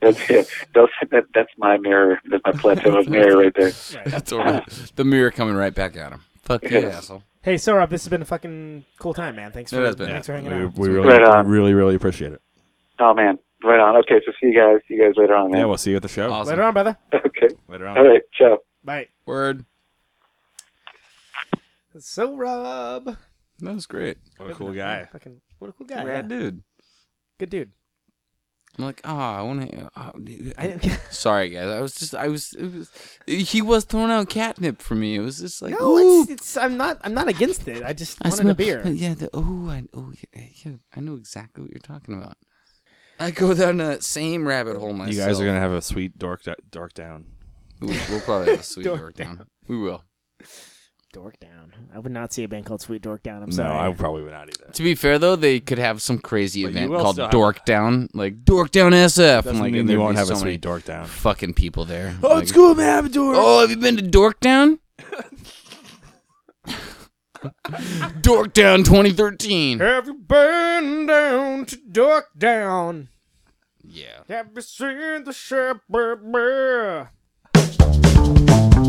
That's 0.00 0.30
it. 0.30 0.48
Those, 0.74 0.88
that, 1.10 1.24
that's 1.34 1.50
my 1.58 1.76
mirror. 1.78 2.20
That's 2.30 2.42
my 2.44 2.52
plateau 2.52 2.98
of 2.98 3.08
mirror 3.08 3.36
right 3.38 3.52
there. 3.54 3.72
Right. 3.94 4.04
That's 4.06 4.32
all 4.32 4.38
right. 4.38 4.92
the 4.96 5.04
mirror 5.04 5.30
coming 5.30 5.54
right 5.54 5.74
back 5.74 5.96
at 5.96 6.12
him. 6.12 6.22
Fuck 6.42 6.62
you, 6.64 6.80
Yeah. 6.80 6.88
asshole. 6.88 7.22
Hey, 7.42 7.54
Sohrab, 7.54 7.88
this 7.90 8.02
has 8.04 8.08
been 8.10 8.22
a 8.22 8.26
fucking 8.26 8.84
cool 8.98 9.14
time, 9.14 9.36
man. 9.36 9.50
Thanks 9.52 9.72
It 9.72 9.76
for 9.76 9.84
has 9.86 9.96
been. 9.96 10.08
thanks 10.08 10.26
for 10.26 10.34
hanging 10.34 10.50
We, 10.56 10.64
out. 10.66 10.74
we 10.78 10.88
really, 10.88 11.08
Right 11.08 11.22
on. 11.22 11.46
really, 11.48 11.72
really 11.74 11.94
appreciate 11.94 12.32
it. 12.32 12.42
Oh 12.98 13.14
man, 13.14 13.38
right 13.64 13.80
on. 13.80 13.96
Okay, 13.96 14.20
so 14.26 14.32
see 14.40 14.48
you 14.48 14.54
guys. 14.54 14.80
See 14.86 14.94
you 14.94 15.02
guys 15.06 15.14
later 15.16 15.34
on, 15.34 15.50
man. 15.50 15.60
Yeah, 15.60 15.66
we'll 15.66 15.78
see 15.78 15.90
you 15.90 15.96
at 15.96 16.02
the 16.02 16.08
show. 16.08 16.30
Awesome. 16.30 16.50
Later 16.50 16.62
on, 16.64 16.72
brother. 16.74 16.98
Okay. 17.14 17.54
Later 17.68 17.86
on. 17.88 17.96
All 17.96 18.06
right. 18.06 18.20
Ciao. 18.34 18.58
Bye. 18.84 19.08
Word. 19.24 19.64
So 21.98 22.36
Rob, 22.36 23.16
That 23.60 23.74
was 23.74 23.86
great. 23.86 24.18
What 24.36 24.50
a 24.50 24.54
cool 24.54 24.72
guy. 24.72 25.08
fucking 25.10 25.40
what 25.58 25.68
a 25.70 25.72
cool 25.72 25.86
guy. 25.86 26.04
Rad 26.04 26.30
yeah. 26.30 26.38
dude. 26.38 26.62
Good 27.38 27.50
dude. 27.50 27.70
I'm 28.78 28.84
like, 28.84 29.00
oh, 29.04 29.16
I 29.16 29.42
want 29.42 29.70
to. 29.70 29.90
Oh, 29.96 30.12
Sorry, 31.10 31.50
guys. 31.50 31.68
I 31.68 31.80
was 31.80 31.94
just, 31.94 32.14
I 32.14 32.28
was, 32.28 32.54
it 32.54 32.72
was. 32.72 32.90
He 33.26 33.60
was 33.60 33.84
throwing 33.84 34.10
out 34.10 34.28
catnip 34.30 34.80
for 34.80 34.94
me. 34.94 35.16
It 35.16 35.20
was 35.20 35.40
just 35.40 35.60
like, 35.60 35.78
no, 35.78 35.96
ooh. 35.96 36.22
it's, 36.22 36.30
it's 36.30 36.56
I'm 36.56 36.76
not 36.76 36.98
I'm 37.02 37.12
not 37.12 37.28
against 37.28 37.66
it. 37.68 37.82
I 37.82 37.92
just 37.92 38.18
I 38.22 38.28
wanted 38.28 38.42
smell, 38.42 38.52
a 38.52 38.54
beer. 38.54 38.82
Yeah, 38.86 39.14
the, 39.14 39.28
oh, 39.34 39.68
I, 39.68 39.84
oh, 39.94 40.12
yeah, 40.34 40.44
yeah, 40.64 40.72
I 40.96 41.00
know 41.00 41.16
exactly 41.16 41.62
what 41.62 41.70
you're 41.70 41.80
talking 41.80 42.14
about. 42.14 42.36
I 43.18 43.32
go 43.32 43.52
down 43.52 43.78
that 43.78 44.02
same 44.02 44.46
rabbit 44.46 44.76
hole 44.76 44.94
myself. 44.94 45.14
You 45.14 45.20
guys 45.20 45.40
are 45.40 45.44
gonna 45.44 45.60
have 45.60 45.72
a 45.72 45.82
sweet 45.82 46.18
dark, 46.18 46.42
dork 46.70 46.94
down. 46.94 47.26
We'll, 47.80 47.96
we'll 48.08 48.20
probably 48.20 48.52
have 48.52 48.60
a 48.60 48.62
sweet 48.62 48.84
dark 48.84 49.00
dork 49.00 49.14
down. 49.14 49.46
We 49.68 49.76
will. 49.76 50.04
Dork 51.12 51.38
Down. 51.40 51.72
I 51.94 51.98
would 51.98 52.12
not 52.12 52.32
see 52.32 52.44
a 52.44 52.48
band 52.48 52.66
called 52.66 52.80
Sweet 52.80 53.02
Dork 53.02 53.22
Down. 53.22 53.42
I'm 53.42 53.50
No, 53.50 53.56
sorry. 53.56 53.90
I 53.90 53.94
probably 53.94 54.22
would 54.22 54.32
not 54.32 54.48
either. 54.48 54.72
To 54.72 54.82
be 54.82 54.94
fair 54.94 55.18
though, 55.18 55.36
they 55.36 55.60
could 55.60 55.78
have 55.78 56.00
some 56.02 56.18
crazy 56.18 56.62
But 56.64 56.72
you 56.72 56.76
event 56.78 56.90
will 56.92 57.00
called 57.00 57.14
still 57.16 57.24
have- 57.26 57.32
Dork 57.32 57.64
Down, 57.64 58.08
like 58.14 58.44
Dork 58.44 58.70
Down 58.70 58.92
SF. 58.92 59.44
Doesn't 59.44 59.50
and 59.50 59.60
like 59.60 59.72
mean 59.72 59.80
and 59.80 59.88
you 59.88 59.96
there'd 59.96 60.00
won't 60.00 60.14
be 60.14 60.18
have 60.18 60.28
so 60.28 60.34
a 60.34 60.38
many 60.38 60.52
sweet 60.52 60.60
dork 60.60 60.84
down. 60.84 61.06
fucking 61.06 61.54
people 61.54 61.84
there. 61.84 62.16
Oh, 62.22 62.34
Like, 62.34 62.42
it's 62.44 62.52
cool, 62.52 62.74
man. 62.74 62.86
Have 62.86 63.06
a 63.06 63.08
dork. 63.08 63.36
Oh, 63.38 63.60
have 63.60 63.70
you 63.70 63.76
been 63.76 63.96
to 63.96 64.02
Dork 64.02 64.40
Down? 64.40 64.78
Dork 68.20 68.52
Down 68.52 68.84
2013. 68.84 69.78
Have 69.78 70.06
you 70.06 70.14
been 70.14 71.06
down 71.06 71.64
to 71.66 71.76
Dork 71.90 72.26
Down? 72.36 73.08
Yeah. 73.82 74.20
Have 74.28 74.48
you 74.54 74.60
seen 74.60 75.24
the 75.24 75.32
shepherd? 75.32 77.08
headed 77.54 78.79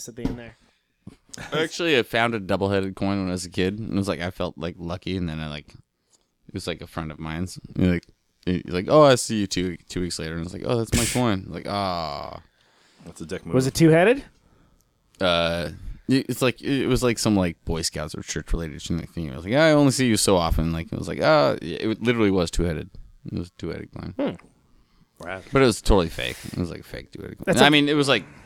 bonus 0.00 0.08
at 0.08 0.16
the 0.16 0.24
end 0.24 0.38
there. 0.38 0.56
Actually, 1.52 1.98
I 1.98 2.02
found 2.02 2.34
a 2.34 2.40
double-headed 2.40 2.96
coin 2.96 3.18
when 3.20 3.28
I 3.28 3.32
was 3.32 3.44
a 3.44 3.50
kid, 3.50 3.78
and 3.78 3.92
it 3.92 3.96
was 3.96 4.08
like 4.08 4.20
I 4.20 4.30
felt 4.30 4.58
like 4.58 4.74
lucky, 4.78 5.16
and 5.16 5.28
then 5.28 5.38
I 5.40 5.48
like 5.48 5.68
it 5.68 6.54
was 6.54 6.66
like 6.66 6.80
a 6.80 6.86
friend 6.86 7.10
of 7.12 7.18
mine's. 7.18 7.58
You're 7.76 7.92
like, 7.94 8.06
he's 8.44 8.64
like, 8.66 8.86
oh, 8.88 9.02
I 9.02 9.14
see 9.14 9.40
you 9.40 9.46
two 9.46 9.76
two 9.88 10.00
weeks 10.00 10.18
later, 10.18 10.34
and 10.36 10.44
it's 10.44 10.52
like, 10.52 10.64
oh, 10.66 10.76
that's 10.76 10.94
my 10.94 11.04
coin. 11.04 11.46
like, 11.48 11.66
ah, 11.68 12.42
That's 13.04 13.20
a 13.20 13.26
dick 13.26 13.46
move. 13.46 13.54
Was 13.54 13.66
it 13.66 13.74
two 13.74 13.90
headed? 13.90 14.24
uh, 15.20 15.70
it's 16.08 16.42
like 16.42 16.60
it 16.60 16.86
was 16.88 17.02
like 17.04 17.18
some 17.18 17.36
like 17.36 17.62
Boy 17.64 17.82
Scouts 17.82 18.14
or 18.16 18.22
church 18.22 18.52
related 18.52 18.82
thing. 18.82 19.30
I 19.32 19.36
was 19.36 19.44
like, 19.44 19.54
I 19.54 19.70
only 19.72 19.92
see 19.92 20.06
you 20.06 20.16
so 20.16 20.36
often. 20.36 20.72
Like 20.72 20.92
it 20.92 20.98
was 20.98 21.06
like, 21.08 21.20
ah, 21.22 21.56
it 21.62 22.02
literally 22.02 22.30
was 22.32 22.50
two-headed. 22.50 22.90
It 23.30 23.38
was 23.38 23.50
two-headed 23.58 23.90
coin, 23.94 24.38
Rad. 25.20 25.42
but 25.52 25.62
it 25.62 25.66
was 25.66 25.80
totally 25.80 26.08
fake. 26.08 26.36
It 26.52 26.58
was 26.58 26.70
like 26.70 26.80
a 26.80 26.84
fake 26.84 27.12
two-headed 27.12 27.38
coin. 27.38 27.44
That's 27.46 27.60
I 27.62 27.68
a- 27.68 27.70
mean, 27.70 27.88
it 27.88 27.94
was 27.94 28.08
like, 28.08 28.24
yeah, 28.24 28.24
you 28.24 28.28
could 28.28 28.39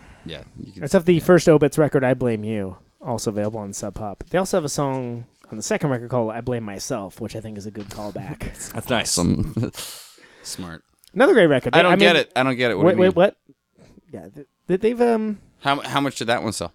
That's 0.85 0.95
off 0.95 1.07
the 1.07 1.19
first 1.21 1.49
Obits 1.49 1.79
record, 1.79 2.05
I 2.05 2.13
Blame 2.13 2.45
You, 2.45 2.77
also 3.01 3.31
available 3.31 3.59
on 3.59 3.73
Sub 3.73 3.95
Pop. 3.95 4.23
They 4.29 4.37
also 4.37 4.59
have 4.59 4.67
a 4.67 4.69
song 4.69 5.25
on 5.51 5.57
the 5.57 5.63
second 5.63 5.89
record 5.89 6.11
called 6.11 6.33
I 6.33 6.43
Blame 6.43 6.63
Myself, 6.63 7.23
which 7.23 7.35
I 7.35 7.41
think 7.41 7.57
is 7.57 7.65
a 7.65 7.71
good 7.71 7.87
callback. 7.89 8.41
That's 8.75 8.91
nice. 8.91 9.11
some 9.11 9.73
smart. 10.43 10.83
Another 11.15 11.33
great 11.33 11.47
record. 11.47 11.75
I 11.75 11.81
don't 11.81 11.93
mean- 11.93 12.01
get 12.01 12.17
it. 12.17 12.33
I 12.37 12.43
don't 12.43 12.57
get 12.57 12.71
it. 12.71 12.75
What 12.77 12.85
wait, 12.85 12.93
do 12.93 12.97
you 12.99 13.03
mean? 13.05 13.15
wait, 13.15 13.17
what? 13.17 13.37
Yeah, 14.13 14.29
th- 14.29 14.47
th- 14.69 14.81
they've 14.83 15.01
um. 15.01 15.41
How 15.61 15.81
how 15.81 16.03
much 16.03 16.17
did 16.17 16.27
that 16.27 16.43
one 16.43 16.53
sell? 16.53 16.75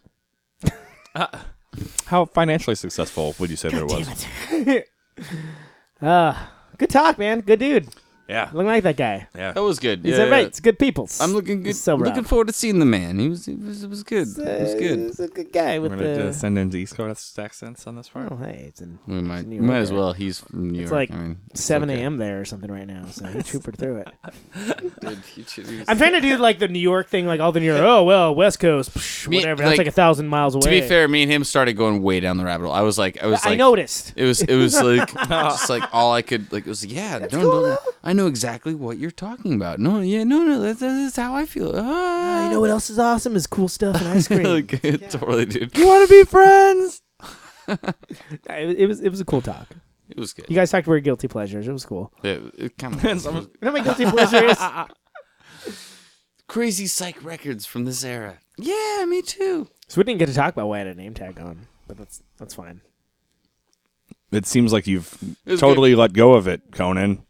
How 2.08 2.26
financially 2.26 2.76
successful 2.76 3.36
would 3.38 3.52
you 3.52 3.58
say 3.58 3.70
that 3.70 3.78
it 3.78 4.66
was? 4.66 4.84
Ah, 6.02 6.52
good 6.80 6.90
talk, 6.90 7.20
man. 7.20 7.42
Good 7.42 7.60
dude. 7.60 7.90
Yeah. 8.30 8.50
Looking 8.54 8.68
like 8.68 8.84
that 8.84 8.96
guy. 8.96 9.28
Yeah. 9.36 9.54
That 9.54 9.64
was 9.64 9.80
good. 9.80 10.06
Is 10.06 10.12
yeah, 10.18 10.26
that 10.26 10.32
right? 10.32 10.46
It's 10.46 10.60
good 10.60 10.78
people. 10.78 11.10
I'm 11.20 11.32
looking 11.34 11.64
good. 11.64 11.76
So 11.76 11.96
looking 11.96 12.14
rough. 12.18 12.28
forward 12.28 12.48
to 12.48 12.54
seeing 12.54 12.78
the 12.78 12.86
man. 12.86 13.18
He 13.18 13.28
was. 13.28 13.48
It 13.48 13.60
was. 13.60 13.84
It 13.84 13.90
was 13.90 14.04
good. 14.04 14.28
It 14.38 14.62
was 14.62 14.76
good. 14.76 15.00
He's 15.00 15.20
a 15.20 15.28
good 15.28 15.52
guy 15.52 15.80
We're 15.80 15.90
with 15.90 16.00
going 16.00 16.18
to 16.20 16.24
the. 16.26 16.34
send 16.34 16.58
in 16.60 16.70
the 16.70 16.78
East 16.78 16.96
Coast 16.96 17.40
accents 17.40 17.88
on 17.88 17.96
this 17.96 18.10
part. 18.10 18.28
Oh, 18.32 18.36
hey, 18.38 18.66
it's 18.68 18.82
in 18.82 19.00
We 19.08 19.16
might. 19.22 19.46
New 19.48 19.62
We 19.62 19.66
might 19.68 19.80
as 19.80 19.92
well. 19.92 20.14
He's 20.14 20.40
from 20.42 20.70
New 20.70 20.82
It's 20.82 20.92
York. 20.92 21.10
like 21.10 21.12
I 21.12 21.16
mean, 21.16 21.38
it's 21.50 21.64
7 21.64 21.90
okay. 21.90 22.02
a.m. 22.02 22.18
there 22.18 22.40
or 22.40 22.46
something 22.46 22.72
right 22.72 22.86
now, 22.86 23.06
so 23.08 23.26
he 23.26 23.42
trooper 23.44 23.72
through 23.72 23.98
it. 23.98 24.08
Dude, 25.02 25.18
he 25.36 25.44
should- 25.44 25.68
he 25.68 25.78
was- 25.80 25.86
I'm 25.90 25.98
trying 25.98 26.14
to 26.14 26.22
do 26.22 26.38
like 26.38 26.60
the 26.60 26.68
New 26.68 26.78
York 26.80 27.08
thing, 27.10 27.26
like 27.26 27.40
all 27.40 27.52
the 27.52 27.60
New 27.60 27.66
York. 27.66 27.82
Oh 27.82 28.04
well, 28.04 28.36
West 28.36 28.60
Coast, 28.60 28.94
psh, 28.94 29.28
Me- 29.28 29.38
whatever. 29.38 29.64
like, 29.64 29.70
That's 29.72 29.78
like 29.80 29.88
a 29.88 29.92
thousand 29.92 30.28
miles 30.28 30.54
away. 30.54 30.62
to 30.62 30.70
be 30.70 30.82
fair, 30.82 31.08
me 31.08 31.24
and 31.24 31.32
him 31.32 31.44
started 31.44 31.74
going 31.74 32.04
way 32.04 32.20
down 32.20 32.38
the 32.38 32.46
rabbit 32.46 32.66
hole. 32.66 32.74
I 32.74 32.82
was 32.82 32.98
like, 33.00 33.24
I 33.24 33.26
was 33.28 33.44
I 33.44 33.56
noticed. 33.56 34.14
It 34.16 34.26
was. 34.26 34.42
It 34.42 34.56
was 34.56 34.80
like 34.82 35.12
just 35.30 35.70
like 35.70 35.84
all 35.94 36.14
I 36.14 36.22
could 36.22 36.52
like. 36.54 36.68
It 36.68 36.70
was 36.70 36.86
yeah. 36.86 37.18
No, 37.32 37.42
no, 37.42 37.62
no, 37.62 37.78
I 38.04 38.14
know 38.14 38.19
exactly 38.28 38.76
what 38.76 38.98
you're 38.98 39.12
talking 39.12 39.54
about. 39.54 39.80
No, 39.80 40.00
yeah, 40.00 40.24
no, 40.24 40.44
no. 40.44 40.60
That's, 40.60 40.80
that's 40.80 41.16
how 41.16 41.36
I 41.36 41.46
feel. 41.46 41.74
Ah. 41.76 42.46
you 42.46 42.52
know 42.52 42.60
what 42.60 42.70
else 42.70 42.90
is 42.90 43.00
awesome 43.00 43.36
is 43.36 43.48
cool 43.48 43.68
stuff 43.68 43.98
and 43.98 44.08
ice 44.08 44.28
cream. 44.28 44.44
like, 44.44 44.82
totally, 45.10 45.46
dude. 45.46 45.78
You 45.78 45.88
want 45.88 46.08
to 46.08 46.14
be 46.14 46.24
friends? 46.26 47.02
it, 47.68 48.80
it 48.80 48.88
was 48.88 49.02
it 49.02 49.10
was 49.10 49.22
a 49.22 49.26
cool 49.26 49.42
talk. 49.42 49.68
It 50.10 50.18
was 50.18 50.34
good. 50.34 50.46
You 50.50 50.56
guys 50.56 50.72
talked 50.72 50.88
about 50.88 51.04
guilty 51.04 51.28
pleasures. 51.28 51.68
It 51.68 51.72
was 51.72 51.86
cool. 51.86 52.12
It, 52.24 52.42
it 52.58 52.78
kind 52.78 52.96
of 52.96 53.04
was. 53.04 53.26
You 53.26 53.32
know 53.32 53.48
what 53.60 53.74
my 53.74 53.82
guilty 53.82 54.06
pleasures. 54.06 54.58
crazy 56.48 56.88
psych 56.88 57.24
records 57.24 57.66
from 57.66 57.86
this 57.86 58.04
era. 58.04 58.40
Yeah, 58.58 59.06
me 59.06 59.22
too. 59.22 59.68
So 59.88 60.00
we 60.00 60.04
didn't 60.04 60.20
get 60.20 60.28
to 60.28 60.34
talk 60.34 60.54
about 60.54 60.68
why 60.68 60.78
I 60.78 60.80
had 60.80 60.88
a 60.88 60.96
name 60.96 61.14
tag 61.14 61.40
on, 61.40 61.68
but 61.88 61.98
that's 61.98 62.24
that's 62.38 62.56
fine. 62.56 62.82
It 64.32 64.46
seems 64.46 64.72
like 64.72 64.86
you've 64.86 65.18
was 65.46 65.60
totally 65.60 65.96
let 65.96 66.14
go 66.14 66.34
of 66.34 66.48
it, 66.48 66.72
Conan. 66.72 67.24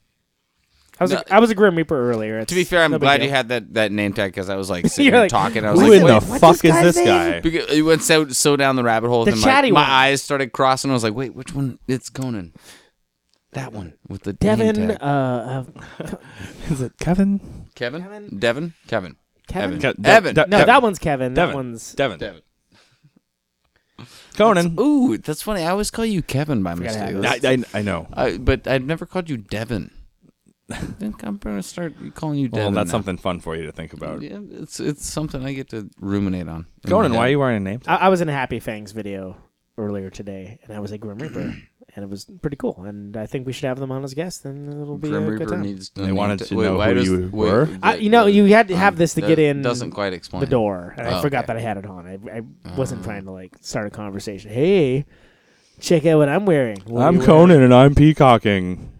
I 0.99 1.03
was 1.05 1.11
No. 1.11 1.17
a, 1.19 1.33
I 1.35 1.39
was 1.39 1.49
a 1.49 1.55
Grim 1.55 1.75
Reaper 1.77 2.09
earlier. 2.11 2.43
To 2.43 2.55
be 2.55 2.63
fair, 2.65 2.83
I'm 2.83 2.91
no 2.91 2.99
glad 2.99 3.17
deal. 3.17 3.27
you 3.27 3.31
had 3.31 3.49
that, 3.49 3.73
that 3.75 3.91
name 3.91 4.11
tag 4.13 4.31
because 4.31 4.49
I 4.49 4.55
was 4.57 4.69
like 4.69 4.85
sitting 4.87 5.05
You're 5.05 5.11
there 5.13 5.21
like, 5.21 5.29
talking. 5.31 5.63
I 5.65 5.71
was 5.71 5.79
Who 5.79 5.87
like, 5.91 6.01
in 6.01 6.07
the 6.07 6.19
fuck 6.39 6.55
is 6.55 6.61
this 6.61 6.95
guy's 6.97 7.05
guy? 7.05 7.39
Because 7.39 7.69
it 7.71 7.81
went 7.83 8.01
so 8.03 8.27
so 8.29 8.55
down 8.57 8.75
the 8.75 8.83
rabbit 8.83 9.07
hole. 9.09 9.23
The 9.25 9.31
and 9.31 9.41
chatty 9.41 9.71
my, 9.71 9.81
my 9.81 9.89
eyes 9.89 10.21
started 10.21 10.51
crossing. 10.51 10.91
I 10.91 10.93
was 10.93 11.03
like, 11.03 11.13
wait, 11.13 11.33
which 11.33 11.53
one? 11.55 11.79
It's 11.87 12.09
Conan. 12.09 12.53
That 13.53 13.71
one 13.73 13.93
with 14.07 14.23
the 14.23 14.31
name 14.31 14.37
Devin. 14.39 14.87
tag. 14.89 14.97
Uh, 15.01 15.63
uh, 15.99 16.15
Is 16.69 16.81
it 16.81 16.93
Kevin? 16.99 17.67
Kevin? 17.75 18.01
Kevin? 18.03 18.37
Devin? 18.37 18.73
Kevin. 18.87 19.15
Kevin. 19.47 19.77
Evan. 19.83 19.93
Ke- 19.93 20.01
De- 20.01 20.09
Evan. 20.09 20.35
De- 20.35 20.41
No, 20.41 20.47
Devin. 20.57 20.67
that 20.67 20.81
one's 20.83 20.99
Kevin. 20.99 21.33
That 21.33 21.55
one's 21.55 21.93
Devin. 21.93 22.19
Devin. 22.19 22.41
Conan. 24.37 24.75
Ooh, 24.79 25.17
that's 25.17 25.41
funny. 25.41 25.63
I 25.63 25.71
always 25.71 25.91
call 25.91 26.05
you 26.05 26.21
Kevin 26.21 26.63
by 26.63 26.75
mistake. 26.75 27.15
I, 27.43 27.51
I, 27.53 27.63
I 27.73 27.81
know. 27.81 28.07
I, 28.13 28.37
but 28.37 28.67
I've 28.67 28.83
never 28.83 29.05
called 29.05 29.29
you 29.29 29.37
Devin. 29.37 29.91
I 30.71 30.75
think 30.75 31.23
I'm 31.23 31.37
gonna 31.37 31.63
start 31.63 31.93
calling 32.15 32.39
you 32.39 32.49
Well, 32.51 32.71
that's 32.71 32.87
now. 32.87 32.91
something 32.91 33.17
fun 33.17 33.39
for 33.39 33.55
you 33.55 33.65
to 33.65 33.71
think 33.71 33.93
about. 33.93 34.21
Yeah, 34.21 34.39
it's 34.51 34.79
it's 34.79 35.05
something 35.05 35.43
I 35.43 35.53
get 35.53 35.69
to 35.69 35.89
ruminate 35.99 36.47
on. 36.47 36.67
in 36.83 36.89
Conan, 36.91 37.13
why 37.13 37.27
are 37.27 37.29
you 37.29 37.39
wearing 37.39 37.57
a 37.57 37.59
name? 37.59 37.81
I, 37.87 37.95
I 37.95 38.09
was 38.09 38.21
in 38.21 38.29
a 38.29 38.33
Happy 38.33 38.59
Fangs 38.59 38.91
video 38.91 39.37
earlier 39.77 40.09
today, 40.09 40.59
and 40.63 40.73
I 40.75 40.79
was 40.79 40.91
a 40.91 40.97
Grim 40.97 41.17
Reaper, 41.19 41.39
and 41.95 42.03
it 42.03 42.09
was 42.09 42.25
pretty 42.41 42.57
cool. 42.57 42.83
And 42.85 43.15
I 43.17 43.25
think 43.25 43.47
we 43.47 43.53
should 43.53 43.65
have 43.67 43.79
them 43.79 43.91
on 43.91 44.03
as 44.03 44.13
guests, 44.13 44.45
and 44.45 44.69
it'll 44.71 44.97
be 44.97 45.09
Grim 45.09 45.23
a 45.23 45.31
Reaper 45.31 45.45
good 45.45 45.51
time. 45.53 45.61
needs. 45.63 45.89
They 45.91 46.11
wanted 46.11 46.39
to 46.39 46.55
wait, 46.55 46.65
know 46.65 46.77
why 46.77 46.93
who 46.93 47.01
you 47.01 47.19
wait, 47.31 47.31
were? 47.33 47.69
I, 47.81 47.95
you 47.95 48.09
know, 48.09 48.25
you 48.27 48.45
had 48.45 48.67
to 48.67 48.75
have 48.77 48.93
um, 48.93 48.97
this 48.99 49.13
to 49.15 49.21
get 49.21 49.39
in 49.39 49.61
Doesn't 49.63 49.91
quite 49.91 50.13
explain 50.13 50.41
the 50.41 50.45
door, 50.47 50.93
and 50.97 51.07
I 51.07 51.17
Oh, 51.17 51.21
forgot 51.21 51.45
okay. 51.45 51.53
that 51.53 51.57
I 51.57 51.61
had 51.61 51.77
it 51.77 51.85
on. 51.87 52.05
I, 52.05 52.37
I 52.37 52.41
wasn't 52.77 53.01
Oh. 53.01 53.05
trying 53.05 53.23
to 53.25 53.31
like 53.31 53.55
start 53.61 53.87
a 53.87 53.89
conversation. 53.89 54.51
Hey, 54.51 55.05
check 55.79 56.05
out 56.05 56.17
what 56.19 56.29
I'm 56.29 56.45
wearing. 56.45 56.77
What 56.85 57.01
are 57.01 57.07
I'm 57.07 57.15
you 57.15 57.21
Conan 57.23 57.49
wearing? 57.49 57.63
and 57.63 57.73
I'm 57.73 57.95
peacocking. 57.95 58.91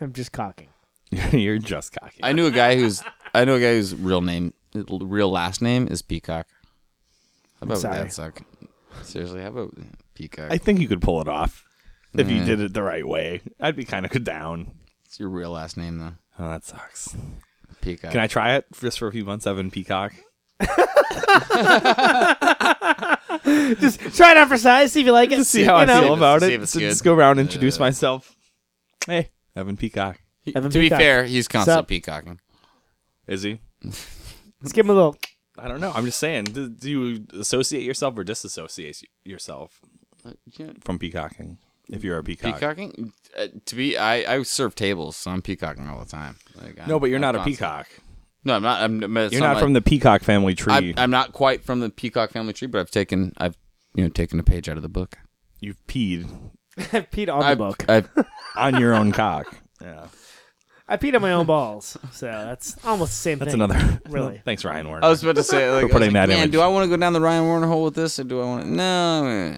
I'm 0.00 0.12
just 0.12 0.32
cocking. 0.32 0.68
You're 1.32 1.58
just 1.58 1.92
cocky. 1.92 2.20
I 2.22 2.32
knew 2.32 2.46
a 2.46 2.50
guy 2.50 2.76
who's 2.76 3.02
I 3.34 3.44
know 3.44 3.54
a 3.56 3.60
guy 3.60 3.74
whose 3.74 3.94
real 3.94 4.20
name, 4.20 4.52
real 4.74 5.30
last 5.30 5.62
name 5.62 5.88
is 5.88 6.02
Peacock. 6.02 6.46
How 7.60 7.64
about 7.66 7.78
sorry. 7.78 7.96
that 7.98 8.12
suck? 8.12 8.42
Seriously, 9.02 9.40
how 9.42 9.48
about 9.48 9.74
Peacock? 10.14 10.50
I 10.50 10.58
think 10.58 10.80
you 10.80 10.88
could 10.88 11.00
pull 11.02 11.20
it 11.20 11.28
off 11.28 11.64
if 12.14 12.30
you 12.30 12.44
did 12.44 12.60
it 12.60 12.72
the 12.74 12.82
right 12.82 13.06
way. 13.06 13.40
I'd 13.60 13.76
be 13.76 13.84
kind 13.84 14.04
of 14.06 14.24
down. 14.24 14.72
it's 15.04 15.18
your 15.20 15.28
real 15.28 15.50
last 15.52 15.76
name 15.76 15.98
though. 15.98 16.14
Oh, 16.38 16.50
that 16.50 16.64
sucks. 16.64 17.16
Peacock. 17.80 18.10
Can 18.10 18.20
I 18.20 18.26
try 18.26 18.54
it 18.56 18.66
just 18.80 18.98
for 18.98 19.06
a 19.08 19.12
few 19.12 19.24
months, 19.24 19.46
Evan 19.46 19.70
Peacock? 19.70 20.12
Just 23.78 24.00
try 24.16 24.30
it 24.32 24.36
out 24.36 24.48
for 24.48 24.56
size. 24.58 24.92
See 24.92 25.00
if 25.00 25.06
you 25.06 25.12
like 25.12 25.30
it. 25.32 25.44
See 25.44 25.62
how 25.64 25.76
you 25.76 25.82
I 25.82 25.84
know. 25.84 26.00
feel 26.02 26.14
about 26.14 26.40
See 26.40 26.48
it. 26.48 26.54
if 26.54 26.62
it's 26.62 26.72
So 26.72 26.80
good. 26.80 26.88
just 26.90 27.04
go 27.04 27.14
around, 27.14 27.38
and 27.38 27.48
introduce 27.48 27.76
Uh, 27.78 27.80
myself. 27.80 28.34
Hey, 29.06 29.30
Evan 29.56 29.76
Peacock. 29.76 30.20
He- 30.42 30.54
Evan 30.54 30.70
to 30.70 30.78
Peacock. 30.78 30.98
be 30.98 31.02
fair, 31.04 31.24
he's 31.24 31.48
constantly 31.48 31.80
Sup? 31.80 31.88
peacocking. 31.88 32.40
Is 33.26 33.42
he? 33.42 33.58
Let's 33.82 34.72
give 34.72 34.86
him 34.86 34.90
a 34.90 34.94
little. 34.94 35.16
I 35.58 35.66
don't 35.68 35.80
know. 35.80 35.90
I'm 35.94 36.04
just 36.04 36.18
saying. 36.20 36.44
Do, 36.44 36.68
do 36.68 36.90
you 36.90 37.26
associate 37.40 37.82
yourself 37.82 38.16
or 38.16 38.24
disassociate 38.24 39.02
yourself 39.24 39.80
Uh, 40.24 40.32
yeah, 40.58 40.72
from 40.82 40.98
peacocking? 40.98 41.58
If 41.88 42.04
you're 42.04 42.18
a 42.18 42.22
peacock. 42.24 42.54
Peacocking? 42.54 43.12
Uh, 43.38 43.46
to 43.64 43.74
be, 43.76 43.96
I, 43.96 44.34
I 44.34 44.42
serve 44.42 44.74
tables, 44.74 45.16
so 45.16 45.30
I'm 45.30 45.40
peacocking 45.40 45.88
all 45.88 45.98
the 46.00 46.04
time. 46.10 46.36
Like, 46.60 46.78
I'm- 46.80 46.88
No, 46.88 46.98
but 47.00 47.06
you're 47.10 47.16
I'm 47.16 47.22
not 47.22 47.36
a 47.36 47.44
peacock. 47.44 47.86
No, 48.44 48.54
I'm 48.56 48.62
not. 48.62 48.82
I'm, 48.82 49.00
but 49.00 49.16
it's 49.24 49.32
You're 49.32 49.40
not 49.42 49.54
like- 49.54 49.62
from 49.62 49.72
the 49.72 49.80
peacock 49.82 50.22
family 50.22 50.54
tree. 50.54 50.72
I'm, 50.72 50.94
I'm 50.96 51.10
not 51.10 51.32
quite 51.32 51.64
from 51.64 51.80
the 51.80 51.90
peacock 51.90 52.30
family 52.32 52.52
tree, 52.52 52.68
but 52.68 52.80
I've 52.80 52.90
taken, 52.90 53.32
I've, 53.38 53.56
you 53.94 54.02
know, 54.04 54.10
taken 54.10 54.38
a 54.38 54.42
page 54.44 54.68
out 54.68 54.76
of 54.76 54.82
the 54.82 54.88
book. 54.88 55.16
You've 55.60 55.84
peed 55.86 56.28
Pete 57.10 57.28
on 57.28 57.40
the 57.40 57.46
I've, 57.46 57.58
book. 57.58 57.84
I've, 57.88 58.08
on 58.56 58.80
your 58.80 58.94
own 58.94 59.12
cock. 59.12 59.54
Yeah. 59.82 60.06
I 60.88 60.96
peed 60.96 61.14
on 61.14 61.20
my 61.20 61.32
own 61.32 61.44
balls, 61.46 61.98
so 62.12 62.26
that's 62.26 62.76
almost 62.84 63.10
the 63.12 63.16
same 63.16 63.38
thing. 63.40 63.58
That's 63.58 63.72
thing. 63.74 63.78
another. 63.78 64.00
Really. 64.08 64.40
Thanks, 64.44 64.64
Ryan 64.64 64.86
Warner. 64.88 65.04
I 65.04 65.08
was 65.10 65.22
about 65.22 65.34
to 65.36 65.42
say, 65.42 65.68
like, 65.70 65.80
I 65.80 65.84
was 65.84 65.92
putting 65.92 66.08
like, 66.08 66.14
that 66.14 66.28
man, 66.30 66.38
image. 66.38 66.52
do 66.52 66.60
I 66.62 66.68
want 66.68 66.84
to 66.84 66.88
go 66.88 66.98
down 66.98 67.12
the 67.12 67.20
Ryan 67.20 67.44
Warner 67.44 67.66
hole 67.66 67.84
with 67.84 67.94
this, 67.94 68.18
or 68.18 68.24
do 68.24 68.40
I 68.40 68.44
want 68.44 68.62
to? 68.64 68.70
No. 68.70 69.54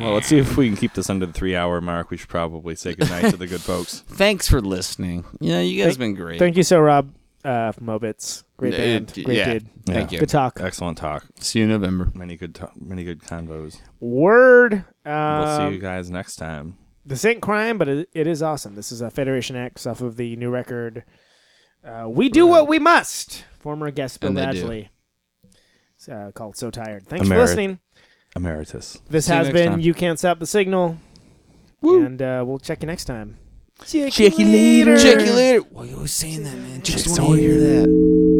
well, 0.00 0.14
let's 0.14 0.26
see 0.26 0.38
if 0.38 0.56
we 0.56 0.68
can 0.68 0.76
keep 0.76 0.92
this 0.94 1.08
under 1.10 1.26
the 1.26 1.32
three 1.32 1.56
hour 1.56 1.80
mark. 1.80 2.10
We 2.10 2.16
should 2.16 2.28
probably 2.28 2.74
say 2.74 2.94
goodnight 2.94 3.30
to 3.30 3.36
the 3.36 3.46
good 3.46 3.60
folks. 3.62 4.00
Thanks 4.08 4.48
for 4.48 4.60
listening. 4.60 5.24
Yeah, 5.40 5.60
you 5.60 5.76
guys 5.78 5.84
Thank- 5.84 5.92
have 5.94 5.98
been 5.98 6.14
great. 6.14 6.38
Thank 6.38 6.56
you 6.56 6.62
so, 6.62 6.78
Rob, 6.80 7.12
uh, 7.44 7.72
from 7.72 7.88
Obits. 7.88 8.44
Great 8.70 8.76
band. 8.76 9.18
it- 9.18 9.24
Great 9.24 9.36
yeah. 9.38 9.52
dude. 9.54 9.68
Thank 9.86 10.12
you. 10.12 10.18
Good 10.20 10.28
talk. 10.28 10.58
Excellent 10.60 10.98
talk. 10.98 11.24
See 11.40 11.58
you 11.58 11.64
in 11.64 11.70
November. 11.70 12.10
Many 12.14 12.36
good, 12.36 12.54
to- 12.56 12.70
many 12.80 13.04
good 13.04 13.20
convos. 13.20 13.80
Word. 14.00 14.84
we'll 15.04 15.56
see 15.56 15.62
Um, 15.64 15.72
you 15.72 15.78
guys 15.78 16.10
next 16.10 16.36
time. 16.36 16.76
This 17.04 17.24
ain't 17.24 17.42
crime, 17.42 17.78
but 17.78 17.88
it, 17.88 18.08
it 18.12 18.26
is 18.26 18.42
awesome. 18.42 18.74
This 18.76 18.92
is 18.92 19.00
a 19.00 19.10
Federation 19.10 19.56
X 19.56 19.86
off 19.86 20.00
of 20.00 20.16
the 20.16 20.36
new 20.36 20.50
record. 20.50 21.04
Uh, 21.84 22.08
we 22.08 22.28
do 22.28 22.46
what 22.46 22.68
we 22.68 22.78
must. 22.78 23.44
Former 23.58 23.90
guest 23.90 24.20
Bill 24.20 24.28
And 24.28 24.36
they 24.38 24.52
do. 24.60 24.64
Badgley. 24.64 24.88
Uh, 26.10 26.30
called 26.32 26.56
So 26.56 26.70
Tired. 26.70 27.06
Thanks 27.08 27.26
Emerit- 27.26 27.38
for 27.38 27.40
listening. 27.46 27.78
Emeritus. 28.36 28.98
This 29.10 29.26
See 29.26 29.32
has 29.32 29.46
next 29.48 29.54
been 29.54 29.70
time. 29.72 29.80
You 29.80 29.92
Can't 29.94 30.18
Stop 30.18 30.38
the 30.38 30.46
Signal. 30.46 30.96
And 31.82 32.22
uh, 32.22 32.44
we'll 32.46 32.58
check 32.60 32.82
you 32.82 32.86
next 32.86 33.04
time. 33.06 33.36
Check, 33.84 34.12
Check 34.12 34.38
you 34.38 34.46
later. 34.46 34.96
Check 34.96 35.26
you 35.26 35.32
later. 35.32 35.60
Why 35.70 35.82
are 35.82 35.86
you 35.86 35.94
always 35.96 36.12
saying 36.12 36.44
that, 36.44 36.56
man? 36.56 36.82
Just 36.82 37.04
Just 37.04 37.18
want 37.20 37.34
to 37.34 37.40
hear 37.42 37.58
that. 37.58 38.31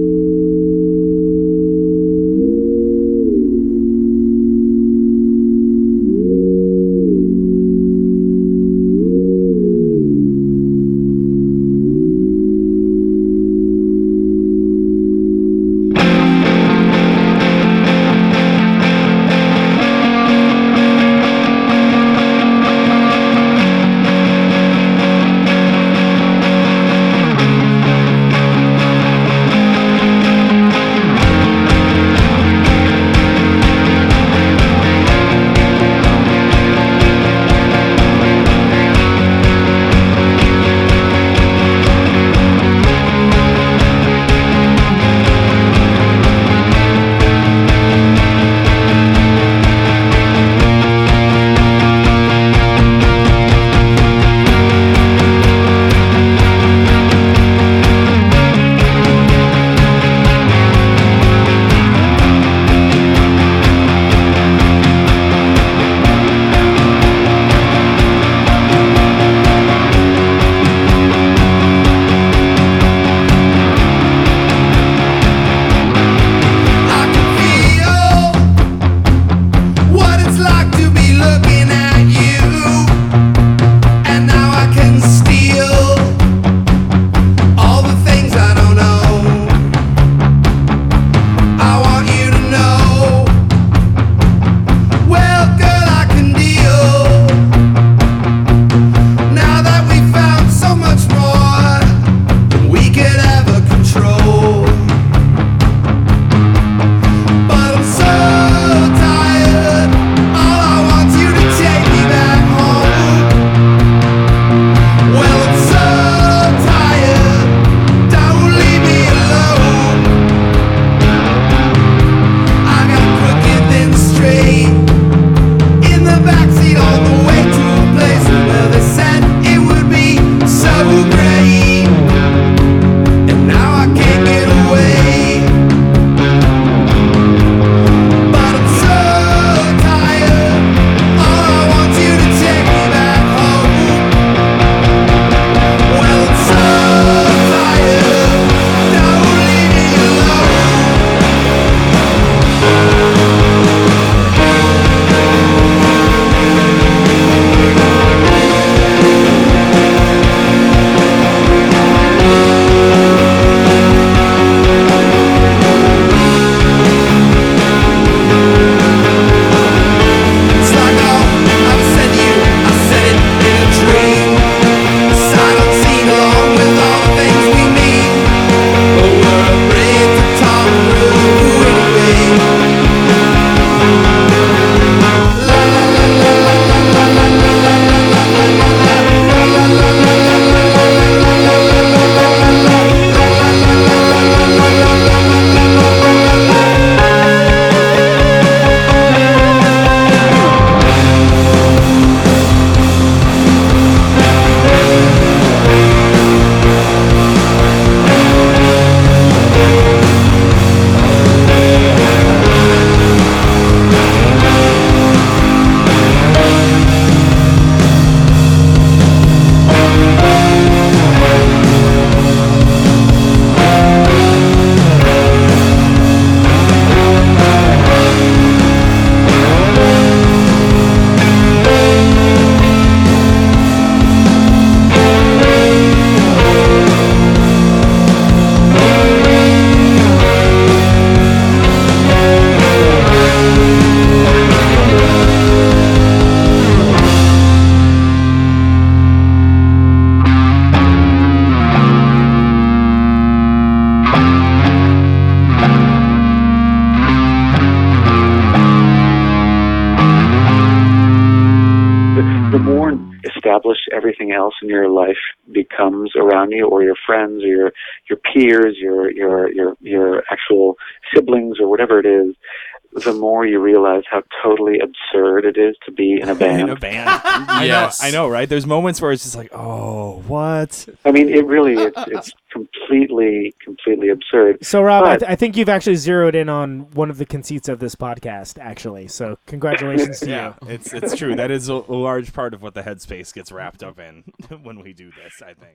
I 278.03 278.11
know, 278.11 278.29
right? 278.29 278.49
There's 278.49 278.67
moments 278.67 279.01
where 279.01 279.13
it's 279.13 279.23
just 279.23 279.37
like, 279.37 279.51
oh, 279.53 280.23
what? 280.27 280.89
I 281.05 281.13
mean, 281.13 281.29
it 281.29 281.47
really 281.47 281.75
it's 281.75 281.99
it's 282.09 282.33
completely 282.53 283.55
completely 283.65 284.09
absurd. 284.11 284.65
So, 284.65 284.83
Rob, 284.83 285.05
I, 285.05 285.17
th- 285.19 285.31
I 285.31 285.37
think 285.37 285.57
you've 285.57 285.69
actually 285.69 285.97
zeroed 285.97 286.35
in 286.35 286.49
on 286.49 286.91
one 286.93 287.11
of 287.11 287.19
the 287.19 287.27
conceits 287.27 287.69
of 287.69 287.79
this 287.79 287.95
podcast, 287.95 288.59
actually. 288.59 289.09
So, 289.09 289.39
congratulations 289.47 290.21
to 290.21 290.27
Yeah, 290.29 290.55
you. 290.63 290.69
it's 290.71 290.93
it's 290.93 291.17
true. 291.17 291.35
That 291.37 291.51
is 291.51 291.69
a, 291.69 291.75
a 291.75 291.95
large 291.97 292.33
part 292.33 292.55
of 292.55 292.63
what 292.63 292.75
the 292.75 292.83
headspace 292.83 293.33
gets 293.33 293.51
wrapped 293.53 293.83
up 293.83 293.99
in 293.99 294.25
when 294.63 294.81
we 294.81 294.93
do 294.93 295.11
this. 295.11 295.41
I 295.43 295.55
think 295.55 295.59
so. 295.59 295.72